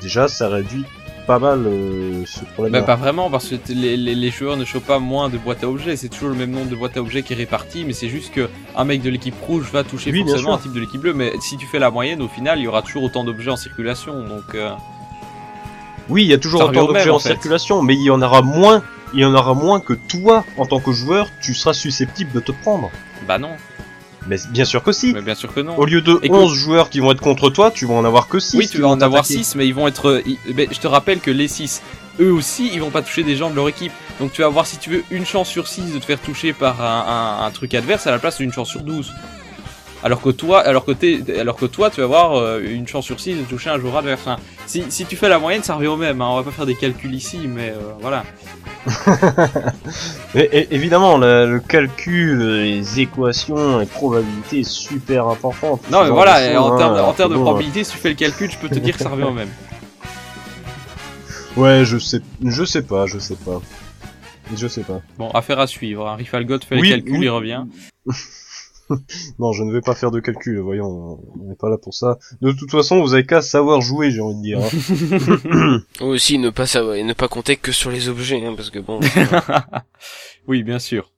déjà 0.00 0.28
ça 0.28 0.48
réduit 0.48 0.84
pas 1.26 1.38
mal 1.38 1.64
euh, 1.66 2.24
ce 2.26 2.44
problème. 2.44 2.72
Bah, 2.72 2.82
pas 2.82 2.96
vraiment, 2.96 3.30
parce 3.30 3.48
que 3.48 3.54
les, 3.72 3.96
les, 3.96 4.30
joueurs 4.30 4.56
ne 4.56 4.64
chopent 4.64 4.86
pas 4.86 4.98
moins 4.98 5.28
de 5.28 5.38
boîtes 5.38 5.62
à 5.62 5.68
objets. 5.68 5.94
C'est 5.94 6.08
toujours 6.08 6.30
le 6.30 6.34
même 6.34 6.50
nombre 6.50 6.68
de 6.68 6.74
boîtes 6.74 6.96
à 6.96 7.00
objets 7.00 7.22
qui 7.22 7.34
est 7.34 7.36
réparti, 7.36 7.84
mais 7.84 7.92
c'est 7.92 8.08
juste 8.08 8.32
que 8.32 8.48
un 8.76 8.84
mec 8.84 9.00
de 9.02 9.10
l'équipe 9.10 9.40
rouge 9.42 9.70
va 9.72 9.84
toucher 9.84 10.12
forcément 10.12 10.54
un 10.54 10.58
type 10.58 10.72
de 10.72 10.80
l'équipe 10.80 11.00
bleue. 11.00 11.14
Mais 11.14 11.32
si 11.40 11.56
tu 11.56 11.66
fais 11.66 11.78
la 11.78 11.90
moyenne, 11.90 12.20
au 12.20 12.28
final, 12.28 12.58
il 12.58 12.64
y 12.64 12.66
aura 12.66 12.82
toujours 12.82 13.04
autant 13.04 13.22
d'objets 13.24 13.50
en 13.50 13.56
circulation. 13.56 14.26
Donc. 14.26 14.54
Euh, 14.54 14.70
oui, 16.10 16.24
il 16.24 16.28
y 16.28 16.34
a 16.34 16.38
toujours 16.38 16.62
autant 16.62 16.86
d'objets 16.86 17.10
en, 17.10 17.18
circulation, 17.18 17.82
mais 17.82 17.94
il 17.94 18.02
y 18.02 18.10
en 18.10 18.20
aura 18.20 18.42
moins. 18.42 18.82
Il 19.12 19.20
y 19.20 19.24
en 19.24 19.34
aura 19.34 19.54
moins 19.54 19.80
que 19.80 19.92
toi, 19.92 20.44
en 20.56 20.66
tant 20.66 20.78
que 20.78 20.92
joueur, 20.92 21.28
tu 21.42 21.52
seras 21.52 21.72
susceptible 21.72 22.30
de 22.32 22.40
te 22.40 22.52
prendre. 22.52 22.90
Bah 23.26 23.38
non. 23.38 23.56
Mais 24.26 24.36
bien 24.50 24.64
sûr 24.64 24.82
que 24.82 24.92
si. 24.92 25.12
Mais 25.12 25.22
bien 25.22 25.34
sûr 25.34 25.52
que 25.52 25.60
non. 25.60 25.76
Au 25.76 25.84
lieu 25.84 26.00
de 26.00 26.20
11 26.28 26.54
joueurs 26.54 26.90
qui 26.90 27.00
vont 27.00 27.10
être 27.10 27.20
contre 27.20 27.50
toi, 27.50 27.70
tu 27.70 27.86
vas 27.86 27.94
en 27.94 28.04
avoir 28.04 28.28
que 28.28 28.38
6. 28.38 28.56
Oui, 28.56 28.68
tu 28.68 28.80
vas 28.80 28.88
en 28.88 29.00
avoir 29.00 29.24
6, 29.24 29.54
mais 29.56 29.66
ils 29.66 29.74
vont 29.74 29.88
être. 29.88 30.22
je 30.46 30.78
te 30.78 30.86
rappelle 30.86 31.20
que 31.20 31.30
les 31.30 31.48
6, 31.48 31.82
eux 32.20 32.32
aussi, 32.32 32.70
ils 32.72 32.80
vont 32.80 32.90
pas 32.90 33.02
toucher 33.02 33.22
des 33.22 33.36
gens 33.36 33.50
de 33.50 33.56
leur 33.56 33.68
équipe. 33.68 33.92
Donc 34.18 34.32
tu 34.32 34.42
vas 34.42 34.48
avoir, 34.48 34.66
si 34.66 34.76
tu 34.76 34.90
veux, 34.90 35.04
une 35.10 35.24
chance 35.24 35.48
sur 35.48 35.66
6 35.66 35.94
de 35.94 35.98
te 35.98 36.04
faire 36.04 36.20
toucher 36.20 36.52
par 36.52 36.82
un, 36.82 37.50
truc 37.50 37.74
adverse 37.74 38.06
à 38.06 38.10
la 38.10 38.18
place 38.18 38.38
d'une 38.38 38.52
chance 38.52 38.68
sur 38.68 38.82
12. 38.82 39.12
Alors 40.02 40.22
que 40.22 40.30
toi, 40.30 40.60
alors 40.60 40.84
que, 40.84 41.38
alors 41.38 41.56
que 41.56 41.66
toi, 41.66 41.90
tu 41.90 42.00
vas 42.00 42.06
avoir 42.06 42.36
euh, 42.36 42.62
une 42.62 42.88
chance 42.88 43.04
sur 43.04 43.20
6 43.20 43.34
de 43.34 43.42
toucher 43.42 43.68
un 43.68 43.78
joueur 43.78 43.98
adverse. 43.98 44.26
si, 44.66 44.84
si 44.88 45.04
tu 45.04 45.16
fais 45.16 45.28
la 45.28 45.38
moyenne, 45.38 45.62
ça 45.62 45.74
revient 45.74 45.88
au 45.88 45.96
même. 45.96 46.22
Hein. 46.22 46.28
On 46.30 46.36
va 46.36 46.42
pas 46.42 46.50
faire 46.50 46.64
des 46.64 46.74
calculs 46.74 47.14
ici, 47.14 47.38
mais 47.46 47.70
euh, 47.70 47.92
voilà. 48.00 48.24
Mais, 50.34 50.68
évidemment, 50.70 51.18
le, 51.18 51.60
calcul, 51.60 52.38
les 52.38 53.00
équations, 53.00 53.78
les 53.78 53.86
probabilités, 53.86 54.60
est 54.60 54.68
super 54.68 55.26
important. 55.26 55.78
Non, 55.90 56.04
mais 56.04 56.10
voilà, 56.10 56.62
en 56.62 57.12
termes 57.12 57.32
de 57.32 57.38
probabilité, 57.38 57.84
si 57.84 57.92
tu 57.92 57.98
fais 57.98 58.08
le 58.08 58.14
calcul, 58.14 58.50
je 58.50 58.56
peux 58.56 58.68
te 58.68 58.78
dire 58.78 58.96
que 58.96 59.02
ça 59.02 59.10
revient 59.10 59.24
au 59.24 59.32
même. 59.32 59.50
Ouais, 61.56 61.84
je 61.84 61.98
sais, 61.98 62.20
je 62.42 62.64
sais 62.64 62.82
pas, 62.82 63.06
je 63.06 63.18
sais 63.18 63.34
pas. 63.34 63.60
Je 64.56 64.66
sais 64.66 64.82
pas. 64.82 65.00
Bon, 65.18 65.30
affaire 65.30 65.58
à 65.58 65.66
suivre. 65.66 66.08
Hein. 66.08 66.16
Rifalgot 66.16 66.60
fait 66.66 66.76
le 66.76 66.88
calcul, 66.88 67.22
il 67.22 67.28
revient. 67.28 67.64
non, 69.38 69.52
je 69.52 69.62
ne 69.62 69.72
vais 69.72 69.80
pas 69.80 69.94
faire 69.94 70.10
de 70.10 70.20
calcul, 70.20 70.58
voyons, 70.58 71.20
on 71.40 71.44
n'est 71.44 71.54
pas 71.54 71.68
là 71.68 71.78
pour 71.78 71.94
ça. 71.94 72.18
De 72.40 72.52
toute 72.52 72.70
façon, 72.70 73.00
vous 73.00 73.14
avez 73.14 73.24
qu'à 73.24 73.42
savoir 73.42 73.80
jouer, 73.80 74.10
j'ai 74.10 74.20
envie 74.20 74.36
de 74.36 74.42
dire. 74.42 74.60
Hein. 74.60 75.80
Aussi, 76.00 76.38
ne 76.38 76.50
pas 76.50 76.66
savoir, 76.66 76.96
et 76.96 77.04
ne 77.04 77.12
pas 77.12 77.28
compter 77.28 77.56
que 77.56 77.72
sur 77.72 77.90
les 77.90 78.08
objets, 78.08 78.44
hein, 78.44 78.54
parce 78.56 78.70
que 78.70 78.78
bon. 78.78 79.00
oui, 80.48 80.62
bien 80.62 80.78
sûr. 80.78 81.12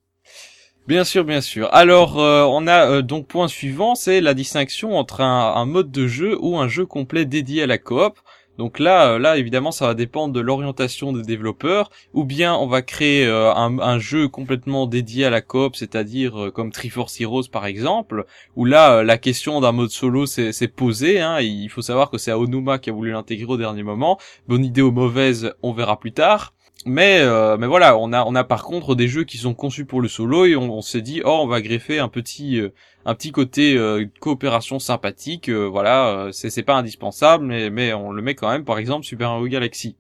Bien 0.88 1.04
sûr, 1.04 1.24
bien 1.24 1.40
sûr. 1.40 1.68
Alors, 1.72 2.18
euh, 2.18 2.42
on 2.42 2.66
a 2.66 2.90
euh, 2.90 3.02
donc 3.02 3.28
point 3.28 3.46
suivant, 3.46 3.94
c'est 3.94 4.20
la 4.20 4.35
distinction 4.35 4.98
entre 4.98 5.20
un, 5.20 5.54
un, 5.54 5.64
mode 5.64 5.92
de 5.92 6.08
jeu 6.08 6.37
ou 6.40 6.58
un 6.58 6.66
jeu 6.66 6.87
complet 6.87 7.24
dédié 7.24 7.62
à 7.62 7.66
la 7.66 7.78
coop. 7.78 8.18
Donc 8.58 8.78
là, 8.78 9.12
euh, 9.12 9.18
là 9.18 9.38
évidemment, 9.38 9.72
ça 9.72 9.86
va 9.86 9.94
dépendre 9.94 10.34
de 10.34 10.40
l'orientation 10.40 11.12
des 11.12 11.22
développeurs. 11.22 11.90
Ou 12.14 12.24
bien 12.24 12.54
on 12.54 12.66
va 12.66 12.82
créer 12.82 13.26
euh, 13.26 13.52
un, 13.54 13.98
jeu 13.98 14.28
complètement 14.28 14.86
dédié 14.86 15.24
à 15.24 15.30
la 15.30 15.40
coop, 15.40 15.76
c'est-à-dire 15.76 16.40
euh, 16.40 16.50
comme 16.50 16.72
Triforce 16.72 17.20
Heroes 17.20 17.48
par 17.50 17.66
exemple, 17.66 18.24
où 18.56 18.64
là 18.64 19.02
la 19.02 19.18
question 19.18 19.60
d'un 19.60 19.72
mode 19.72 19.90
solo 19.90 20.26
s'est 20.26 20.68
posée. 20.68 21.20
Hein. 21.20 21.40
Il 21.40 21.68
faut 21.68 21.82
savoir 21.82 22.10
que 22.10 22.18
c'est 22.18 22.30
Aonuma 22.30 22.78
qui 22.78 22.90
a 22.90 22.92
voulu 22.92 23.12
l'intégrer 23.12 23.52
au 23.52 23.56
dernier 23.56 23.82
moment. 23.82 24.18
Bonne 24.48 24.64
idée 24.64 24.82
ou 24.82 24.92
mauvaise, 24.92 25.54
on 25.62 25.72
verra 25.72 25.98
plus 25.98 26.12
tard. 26.12 26.52
Mais 26.85 27.20
euh, 27.20 27.56
mais 27.58 27.68
voilà, 27.68 27.96
on 27.96 28.12
a 28.12 28.24
on 28.24 28.35
a 28.35 28.42
par 28.42 28.64
contre 28.64 28.96
des 28.96 29.06
jeux 29.06 29.22
qui 29.22 29.38
sont 29.38 29.54
conçus 29.54 29.85
pour 29.85 30.00
le 30.00 30.08
solo 30.08 30.46
et 30.46 30.56
on, 30.56 30.82
s'est 30.82 31.00
dit 31.00 31.22
oh 31.24 31.38
on 31.42 31.46
va 31.46 31.61
greffer 31.61 32.00
un 32.00 32.08
petit 32.08 32.61
euh, 32.61 32.70
un 33.04 33.14
petit 33.14 33.30
côté 33.30 33.76
euh, 33.76 34.04
coopération 34.20 34.80
sympathique, 34.80 35.48
voilà, 35.48 36.30
c'est 36.32 36.50
c'est 36.50 36.64
pas 36.64 36.74
indispensable 36.74 37.44
mais 37.44 37.70
mais 37.70 37.92
on 37.92 38.11
le 38.11 38.20
met 38.20 38.35
quand 38.35 38.50
même 38.50 38.64
par 38.64 38.78
exemple 38.78 39.06
Super 39.06 39.30
Mario 39.30 39.46
Galaxy. 39.46 39.96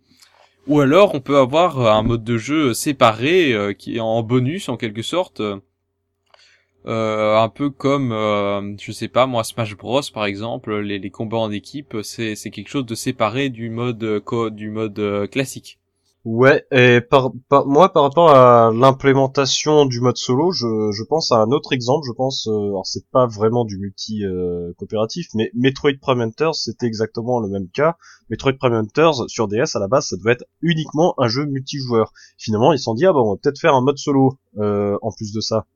Ou 0.66 0.80
alors 0.80 1.14
on 1.14 1.20
peut 1.20 1.38
avoir 1.38 1.78
un 1.80 2.02
mode 2.02 2.24
de 2.24 2.36
jeu 2.36 2.74
séparé 2.74 3.54
qui 3.78 3.96
est 3.96 4.00
en 4.00 4.22
bonus 4.22 4.68
en 4.68 4.76
quelque 4.76 5.02
sorte. 5.02 5.40
un 6.84 7.48
peu 7.54 7.70
comme 7.70 8.76
je 8.80 8.92
sais 8.92 9.08
pas 9.08 9.26
moi 9.26 9.44
Smash 9.44 9.76
Bros 9.76 10.02
par 10.12 10.24
exemple 10.24 10.76
les, 10.80 10.98
les 10.98 11.10
combats 11.10 11.38
en 11.38 11.52
équipe 11.52 11.96
c'est 12.02 12.34
c'est 12.34 12.50
quelque 12.50 12.68
chose 12.68 12.86
de 12.86 12.94
séparé 12.96 13.50
du 13.50 13.70
mode 13.70 14.22
du 14.52 14.70
mode 14.70 15.28
classique 15.30 15.78
Ouais, 16.24 16.64
et 16.70 17.00
par, 17.00 17.32
moi 17.66 17.92
par 17.92 18.04
rapport 18.04 18.30
à 18.30 18.70
l'implémentation 18.72 19.86
du 19.86 20.00
mode 20.00 20.16
solo, 20.16 20.52
je, 20.52 20.92
je 20.92 21.02
pense 21.02 21.32
à 21.32 21.38
un 21.38 21.50
autre 21.50 21.72
exemple, 21.72 22.06
je 22.06 22.12
pense, 22.12 22.46
euh, 22.46 22.68
alors 22.68 22.86
c'est 22.86 23.04
pas 23.10 23.26
vraiment 23.26 23.64
du 23.64 23.76
multi 23.76 24.24
euh, 24.24 24.72
coopératif, 24.78 25.26
mais 25.34 25.50
Metroid 25.54 25.98
Prime 26.00 26.20
Hunters 26.20 26.54
c'était 26.54 26.86
exactement 26.86 27.40
le 27.40 27.48
même 27.48 27.68
cas. 27.68 27.96
Metroid 28.30 28.52
Prime 28.52 28.72
Hunters 28.74 29.28
sur 29.28 29.48
DS 29.48 29.74
à 29.74 29.80
la 29.80 29.88
base 29.88 30.06
ça 30.10 30.16
devait 30.16 30.32
être 30.32 30.44
uniquement 30.60 31.14
un 31.18 31.26
jeu 31.26 31.44
multijoueur. 31.44 32.12
Finalement 32.38 32.72
ils 32.72 32.78
se 32.78 32.84
sont 32.84 32.94
dit 32.94 33.04
ah 33.04 33.12
bon 33.12 33.22
on 33.22 33.32
va 33.32 33.40
peut-être 33.42 33.58
faire 33.58 33.74
un 33.74 33.82
mode 33.82 33.98
solo 33.98 34.38
euh, 34.58 34.96
en 35.02 35.10
plus 35.10 35.32
de 35.32 35.40
ça. 35.40 35.66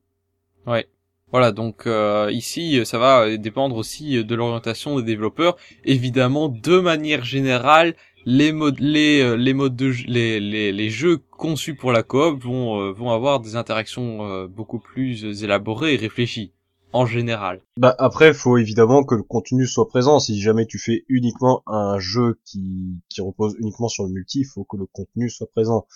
Ouais. 0.64 0.86
Voilà, 1.32 1.50
donc 1.50 1.88
euh, 1.88 2.30
ici, 2.30 2.86
ça 2.86 2.98
va 2.98 3.36
dépendre 3.36 3.74
aussi 3.74 4.24
de 4.24 4.34
l'orientation 4.36 4.96
des 4.96 5.02
développeurs. 5.02 5.56
Évidemment, 5.84 6.48
de 6.48 6.78
manière 6.78 7.24
générale, 7.24 7.96
les 8.26 8.52
modes 8.52 8.80
les 8.80 9.20
euh, 9.20 9.36
les 9.36 9.54
modes 9.54 9.76
de 9.76 9.92
les, 10.08 10.40
les, 10.40 10.72
les 10.72 10.90
jeux 10.90 11.16
conçus 11.16 11.76
pour 11.76 11.92
la 11.92 12.02
coop 12.02 12.42
vont 12.42 12.80
euh, 12.80 12.92
vont 12.92 13.10
avoir 13.10 13.40
des 13.40 13.54
interactions 13.54 14.26
euh, 14.26 14.48
beaucoup 14.48 14.80
plus 14.80 15.42
élaborées 15.44 15.94
et 15.94 15.96
réfléchies 15.96 16.52
en 16.92 17.06
général. 17.06 17.62
Bah 17.78 17.94
après 17.98 18.34
faut 18.34 18.58
évidemment 18.58 19.04
que 19.04 19.14
le 19.14 19.22
contenu 19.22 19.66
soit 19.66 19.86
présent 19.86 20.18
si 20.18 20.40
jamais 20.40 20.66
tu 20.66 20.78
fais 20.78 21.04
uniquement 21.08 21.62
un 21.68 22.00
jeu 22.00 22.40
qui 22.44 23.00
qui 23.08 23.20
repose 23.20 23.54
uniquement 23.60 23.88
sur 23.88 24.04
le 24.04 24.10
multi, 24.10 24.40
il 24.40 24.44
faut 24.44 24.64
que 24.64 24.76
le 24.76 24.86
contenu 24.86 25.30
soit 25.30 25.48
présent. 25.54 25.86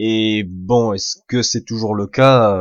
Et 0.00 0.44
bon, 0.48 0.92
est-ce 0.92 1.16
que 1.26 1.42
c'est 1.42 1.64
toujours 1.64 1.96
le 1.96 2.06
cas? 2.06 2.56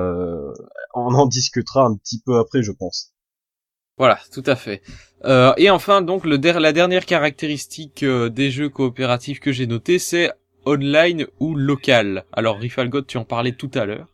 On 0.96 1.14
en 1.14 1.28
discutera 1.28 1.86
un 1.86 1.96
petit 1.96 2.20
peu 2.20 2.40
après, 2.40 2.64
je 2.64 2.72
pense. 2.72 3.14
Voilà, 3.98 4.20
tout 4.32 4.44
à 4.46 4.56
fait. 4.56 4.82
Euh, 5.26 5.54
et 5.58 5.70
enfin, 5.70 6.02
donc, 6.02 6.26
le 6.26 6.38
la 6.38 6.74
dernière 6.74 7.06
caractéristique 7.06 8.04
euh, 8.04 8.30
des 8.30 8.52
jeux 8.52 8.70
coopératifs 8.70 9.40
que 9.40 9.52
j'ai 9.52 9.66
noté, 9.66 9.98
c'est 9.98 10.32
online 10.66 11.26
ou 11.40 11.56
local. 11.56 12.26
Alors, 12.32 12.58
Rifalgot, 12.58 13.02
tu 13.02 13.18
en 13.18 13.26
parlais 13.26 13.54
tout 13.54 13.72
à 13.74 13.86
l'heure. 13.86 14.08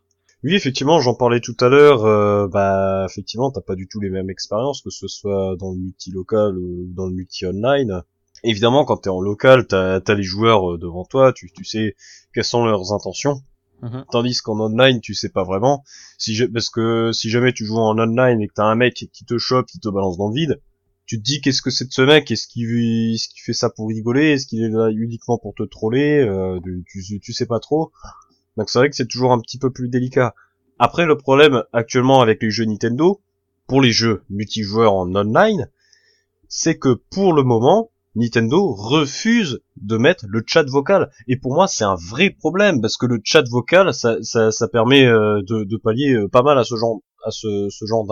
Oui, 0.43 0.55
effectivement, 0.55 0.99
j'en 1.01 1.15
parlais 1.15 1.41
tout 1.41 1.55
à 1.59 1.67
l'heure. 1.67 2.05
Euh, 2.05 2.47
bah, 2.47 3.05
effectivement, 3.09 3.51
t'as 3.51 3.61
pas 3.61 3.75
du 3.75 3.87
tout 3.87 3.99
les 3.99 4.09
mêmes 4.09 4.29
expériences, 4.29 4.81
que 4.81 4.89
ce 4.89 5.07
soit 5.07 5.55
dans 5.59 5.71
le 5.71 5.77
multi-local 5.77 6.57
ou 6.57 6.87
dans 6.95 7.07
le 7.07 7.13
multi-online. 7.13 8.03
Évidemment, 8.43 8.85
quand 8.85 8.97
t'es 8.97 9.09
en 9.09 9.21
local, 9.21 9.67
t'as 9.67 9.99
as 10.05 10.13
les 10.15 10.23
joueurs 10.23 10.77
devant 10.77 11.05
toi, 11.05 11.31
tu, 11.33 11.51
tu 11.51 11.63
sais 11.63 11.95
quelles 12.33 12.43
sont 12.43 12.65
leurs 12.65 12.91
intentions. 12.91 13.41
Mhm. 13.81 14.05
Tandis 14.11 14.39
qu'en 14.41 14.59
online, 14.59 15.01
tu 15.01 15.13
sais 15.13 15.29
pas 15.29 15.43
vraiment. 15.43 15.83
Si 16.17 16.35
je, 16.35 16.45
parce 16.45 16.69
que 16.69 17.11
si 17.11 17.29
jamais 17.29 17.53
tu 17.53 17.65
joues 17.65 17.79
en 17.79 17.97
online 17.97 18.41
et 18.41 18.47
que 18.47 18.53
t'as 18.53 18.65
un 18.65 18.75
mec 18.75 18.93
qui 18.93 19.25
te 19.25 19.37
chope, 19.37 19.67
qui 19.67 19.79
te 19.79 19.89
balance 19.89 20.17
dans 20.17 20.29
le 20.29 20.35
vide, 20.35 20.61
tu 21.05 21.17
te 21.17 21.23
dis 21.23 21.41
qu'est-ce 21.41 21.61
que 21.61 21.69
c'est 21.69 21.85
de 21.85 21.91
ce 21.91 22.01
mec? 22.01 22.31
Est-ce 22.31 22.47
qu'il 22.47 23.17
fait 23.43 23.53
ça 23.53 23.69
pour 23.69 23.89
rigoler? 23.89 24.31
Est-ce 24.31 24.47
qu'il 24.47 24.63
est 24.63 24.69
là 24.69 24.89
uniquement 24.89 25.37
pour 25.37 25.53
te 25.53 25.63
troller? 25.63 26.19
Euh, 26.19 26.59
tu, 26.87 27.19
tu 27.19 27.33
sais 27.33 27.45
pas 27.45 27.59
trop. 27.59 27.91
Donc 28.55 28.69
c'est 28.69 28.79
vrai 28.79 28.89
que 28.89 28.95
c'est 28.95 29.07
toujours 29.07 29.33
un 29.33 29.39
petit 29.39 29.57
peu 29.57 29.71
plus 29.71 29.89
délicat. 29.89 30.33
Après, 30.79 31.05
le 31.05 31.17
problème 31.17 31.63
actuellement 31.73 32.21
avec 32.21 32.41
les 32.41 32.51
jeux 32.51 32.65
Nintendo, 32.65 33.21
pour 33.67 33.81
les 33.81 33.91
jeux 33.91 34.23
multijoueurs 34.29 34.93
en 34.93 35.13
online, 35.15 35.69
c'est 36.47 36.77
que 36.77 36.93
pour 36.93 37.33
le 37.33 37.43
moment, 37.43 37.89
Nintendo 38.15 38.73
refuse 38.73 39.61
de 39.81 39.97
mettre 39.97 40.25
le 40.27 40.43
chat 40.45 40.63
vocal. 40.69 41.09
Et 41.27 41.37
pour 41.37 41.53
moi, 41.53 41.67
c'est 41.67 41.83
un 41.83 41.95
vrai 41.95 42.29
problème 42.29 42.81
parce 42.81 42.97
que 42.97 43.05
le 43.05 43.19
chat 43.23 43.43
vocal, 43.49 43.93
ça, 43.93 44.17
ça, 44.21 44.51
ça 44.51 44.67
permet 44.67 45.05
euh, 45.05 45.41
de, 45.47 45.63
de 45.63 45.77
pallier 45.77 46.13
euh, 46.13 46.27
pas 46.27 46.43
mal 46.43 46.57
à 46.57 46.63
ce 46.63 46.75
genre 46.75 46.99
à 47.25 47.31
ce, 47.31 47.69
ce 47.69 47.85
genre 47.85 48.05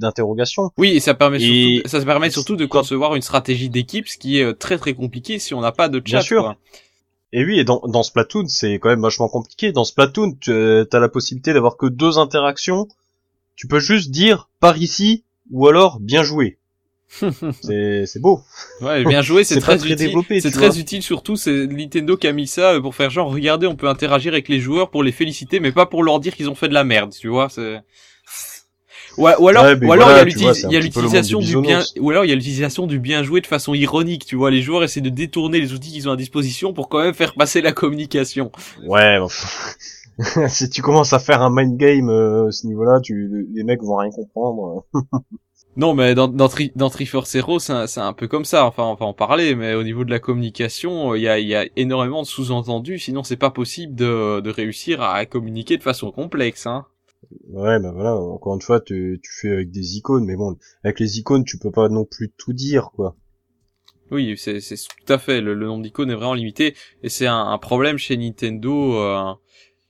d'interrogation. 0.00 0.70
Oui, 0.78 0.88
et 0.88 1.00
ça 1.00 1.12
permet 1.12 1.38
surtout, 1.38 1.88
ça 1.88 2.04
permet 2.04 2.30
surtout 2.30 2.56
de 2.56 2.64
concevoir 2.64 3.14
une 3.14 3.20
stratégie 3.20 3.68
d'équipe, 3.68 4.08
ce 4.08 4.16
qui 4.16 4.38
est 4.38 4.42
euh, 4.42 4.52
très 4.54 4.78
très 4.78 4.94
compliqué 4.94 5.38
si 5.38 5.52
on 5.52 5.60
n'a 5.60 5.72
pas 5.72 5.88
de 5.88 5.98
chat. 5.98 6.18
Bien 6.18 6.20
sûr. 6.22 6.54
Et 7.32 7.44
oui, 7.44 7.58
et 7.58 7.64
dans, 7.64 7.82
dans 7.86 8.02
Splatoon, 8.02 8.46
c'est 8.48 8.78
quand 8.78 8.88
même 8.88 9.02
vachement 9.02 9.28
compliqué. 9.28 9.70
Dans 9.72 9.84
Splatoon, 9.84 10.38
tu 10.40 10.50
as 10.50 10.98
la 10.98 11.08
possibilité 11.10 11.52
d'avoir 11.52 11.76
que 11.76 11.86
deux 11.86 12.18
interactions. 12.18 12.88
Tu 13.54 13.66
peux 13.66 13.80
juste 13.80 14.10
dire 14.10 14.48
par 14.60 14.78
ici 14.78 15.24
ou 15.50 15.66
alors 15.66 16.00
bien 16.00 16.22
joué. 16.22 16.58
c'est 17.62 18.20
beau. 18.20 18.40
Ouais, 18.80 19.04
bien 19.04 19.22
joué, 19.22 19.44
c'est 19.44 19.60
très, 19.60 19.78
très, 19.78 19.92
utile. 19.92 20.40
C'est 20.40 20.50
très 20.50 20.78
utile 20.78 21.02
surtout, 21.02 21.36
c'est 21.36 21.66
Nintendo 21.66 22.16
qui 22.16 22.26
a 22.26 22.32
mis 22.32 22.46
ça 22.46 22.80
pour 22.80 22.94
faire 22.94 23.10
genre 23.10 23.30
regardez, 23.30 23.66
on 23.66 23.76
peut 23.76 23.88
interagir 23.88 24.32
avec 24.32 24.48
les 24.48 24.60
joueurs 24.60 24.90
pour 24.90 25.02
les 25.02 25.12
féliciter 25.12 25.60
mais 25.60 25.72
pas 25.72 25.86
pour 25.86 26.02
leur 26.02 26.20
dire 26.20 26.34
qu'ils 26.34 26.50
ont 26.50 26.54
fait 26.54 26.68
de 26.68 26.74
la 26.74 26.84
merde, 26.84 27.14
tu 27.18 27.28
vois, 27.28 27.48
c'est 27.48 27.80
ou, 29.18 29.22
ou 29.22 29.48
alors, 29.48 29.64
ou 29.82 29.92
alors 29.92 30.10
il 30.10 30.16
y 30.16 30.76
a 30.76 30.80
l'utilisation 30.80 31.40
du, 31.40 31.58
bien, 31.60 31.82
ou 31.98 32.10
alors 32.10 32.24
il 32.24 32.28
y 32.28 32.32
a 32.32 32.34
l'utilisation 32.34 32.86
du 32.86 32.98
bien 32.98 33.22
joué 33.22 33.40
de 33.40 33.46
façon 33.46 33.72
ironique, 33.72 34.26
tu 34.26 34.36
vois. 34.36 34.50
Les 34.50 34.60
joueurs 34.60 34.84
essaient 34.84 35.00
de 35.00 35.08
détourner 35.08 35.58
les 35.58 35.72
outils 35.72 35.90
qu'ils 35.90 36.08
ont 36.08 36.12
à 36.12 36.16
disposition 36.16 36.74
pour 36.74 36.88
quand 36.88 37.02
même 37.02 37.14
faire 37.14 37.34
passer 37.34 37.62
la 37.62 37.72
communication. 37.72 38.52
Ouais. 38.86 39.18
si 40.48 40.68
tu 40.68 40.82
commences 40.82 41.12
à 41.12 41.18
faire 41.18 41.42
un 41.42 41.50
mind 41.50 41.76
game 41.76 42.10
euh, 42.10 42.48
à 42.48 42.52
ce 42.52 42.66
niveau-là, 42.66 43.00
tu, 43.02 43.46
les 43.54 43.64
mecs 43.64 43.82
vont 43.82 43.96
rien 43.96 44.10
comprendre. 44.10 44.84
non, 45.76 45.94
mais 45.94 46.14
dans 46.14 46.28
dans, 46.28 46.48
tri, 46.48 46.72
dans 46.74 46.90
Triforce 46.90 47.30
Zero, 47.30 47.58
c'est 47.58 47.72
un, 47.98 48.12
peu 48.12 48.28
comme 48.28 48.44
ça. 48.44 48.66
Enfin, 48.66 48.84
on 48.84 48.94
va 48.94 49.06
en 49.06 49.14
parler, 49.14 49.54
mais 49.54 49.74
au 49.74 49.82
niveau 49.82 50.04
de 50.04 50.10
la 50.10 50.18
communication, 50.18 51.14
il 51.14 51.22
y 51.22 51.28
a, 51.28 51.38
y 51.38 51.54
a 51.54 51.66
énormément 51.76 52.22
de 52.22 52.26
sous-entendus. 52.26 52.98
Sinon, 52.98 53.22
c'est 53.22 53.36
pas 53.36 53.50
possible 53.50 53.94
de, 53.94 54.40
de 54.40 54.50
réussir 54.50 55.02
à 55.02 55.26
communiquer 55.26 55.76
de 55.76 55.82
façon 55.82 56.10
complexe. 56.10 56.66
Hein. 56.66 56.86
Ouais, 57.48 57.78
bah 57.80 57.92
voilà, 57.92 58.14
encore 58.14 58.54
une 58.54 58.62
fois, 58.62 58.80
tu, 58.80 59.20
tu 59.22 59.30
fais 59.40 59.52
avec 59.52 59.70
des 59.70 59.96
icônes, 59.96 60.24
mais 60.24 60.36
bon, 60.36 60.56
avec 60.84 61.00
les 61.00 61.18
icônes, 61.18 61.44
tu 61.44 61.58
peux 61.58 61.70
pas 61.70 61.88
non 61.88 62.04
plus 62.04 62.32
tout 62.36 62.52
dire, 62.52 62.90
quoi. 62.94 63.16
Oui, 64.12 64.36
c'est 64.36 64.60
tout 64.60 65.12
à 65.12 65.18
fait, 65.18 65.40
le, 65.40 65.54
nombre 65.56 65.82
d'icônes 65.82 66.10
est 66.10 66.14
vraiment 66.14 66.34
limité, 66.34 66.76
et 67.02 67.08
c'est 67.08 67.26
un, 67.26 67.58
problème 67.58 67.98
chez 67.98 68.16
Nintendo, 68.16 68.94
euh, 68.94 69.32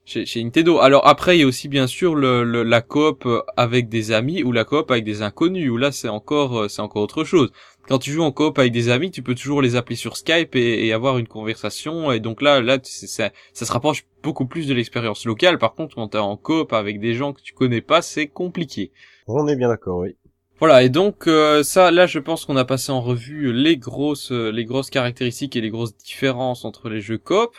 chez, 0.06 0.24
chez, 0.24 0.42
Nintendo. 0.42 0.78
Alors 0.78 1.06
après, 1.06 1.36
il 1.36 1.40
y 1.40 1.44
a 1.44 1.46
aussi 1.46 1.68
bien 1.68 1.86
sûr 1.86 2.14
le, 2.14 2.44
la 2.62 2.80
coop 2.80 3.28
avec 3.58 3.90
des 3.90 4.12
amis 4.12 4.42
ou 4.42 4.52
la 4.52 4.64
coop 4.64 4.90
avec 4.90 5.04
des 5.04 5.20
inconnus, 5.20 5.70
où 5.70 5.76
là 5.76 5.92
c'est 5.92 6.08
encore, 6.08 6.60
euh, 6.60 6.68
c'est 6.68 6.80
encore 6.80 7.02
autre 7.02 7.24
chose 7.24 7.52
quand 7.88 7.98
tu 7.98 8.10
joues 8.10 8.22
en 8.22 8.32
coop 8.32 8.58
avec 8.58 8.72
des 8.72 8.88
amis, 8.88 9.10
tu 9.10 9.22
peux 9.22 9.34
toujours 9.34 9.62
les 9.62 9.76
appeler 9.76 9.96
sur 9.96 10.16
Skype 10.16 10.56
et, 10.56 10.92
avoir 10.92 11.18
une 11.18 11.28
conversation. 11.28 12.10
Et 12.12 12.20
donc 12.20 12.42
là, 12.42 12.60
là, 12.60 12.78
ça, 12.82 13.30
ça 13.52 13.66
se 13.66 13.72
rapproche 13.72 14.04
beaucoup 14.22 14.46
plus 14.46 14.66
de 14.66 14.74
l'expérience 14.74 15.24
locale. 15.24 15.58
Par 15.58 15.74
contre, 15.74 15.94
quand 15.94 16.08
t'es 16.08 16.18
en 16.18 16.36
coop 16.36 16.72
avec 16.72 17.00
des 17.00 17.14
gens 17.14 17.32
que 17.32 17.40
tu 17.40 17.54
connais 17.54 17.80
pas, 17.80 18.02
c'est 18.02 18.26
compliqué. 18.26 18.92
On 19.26 19.46
est 19.46 19.56
bien 19.56 19.68
d'accord, 19.68 19.98
oui. 19.98 20.16
Voilà, 20.58 20.82
et 20.82 20.88
donc 20.88 21.26
euh, 21.26 21.62
ça, 21.62 21.90
là, 21.90 22.06
je 22.06 22.18
pense 22.18 22.46
qu'on 22.46 22.56
a 22.56 22.64
passé 22.64 22.90
en 22.90 23.02
revue 23.02 23.52
les 23.52 23.76
grosses, 23.76 24.30
les 24.30 24.64
grosses 24.64 24.88
caractéristiques 24.88 25.54
et 25.54 25.60
les 25.60 25.68
grosses 25.68 25.96
différences 25.96 26.64
entre 26.64 26.88
les 26.88 27.00
jeux 27.00 27.18
coop. 27.18 27.50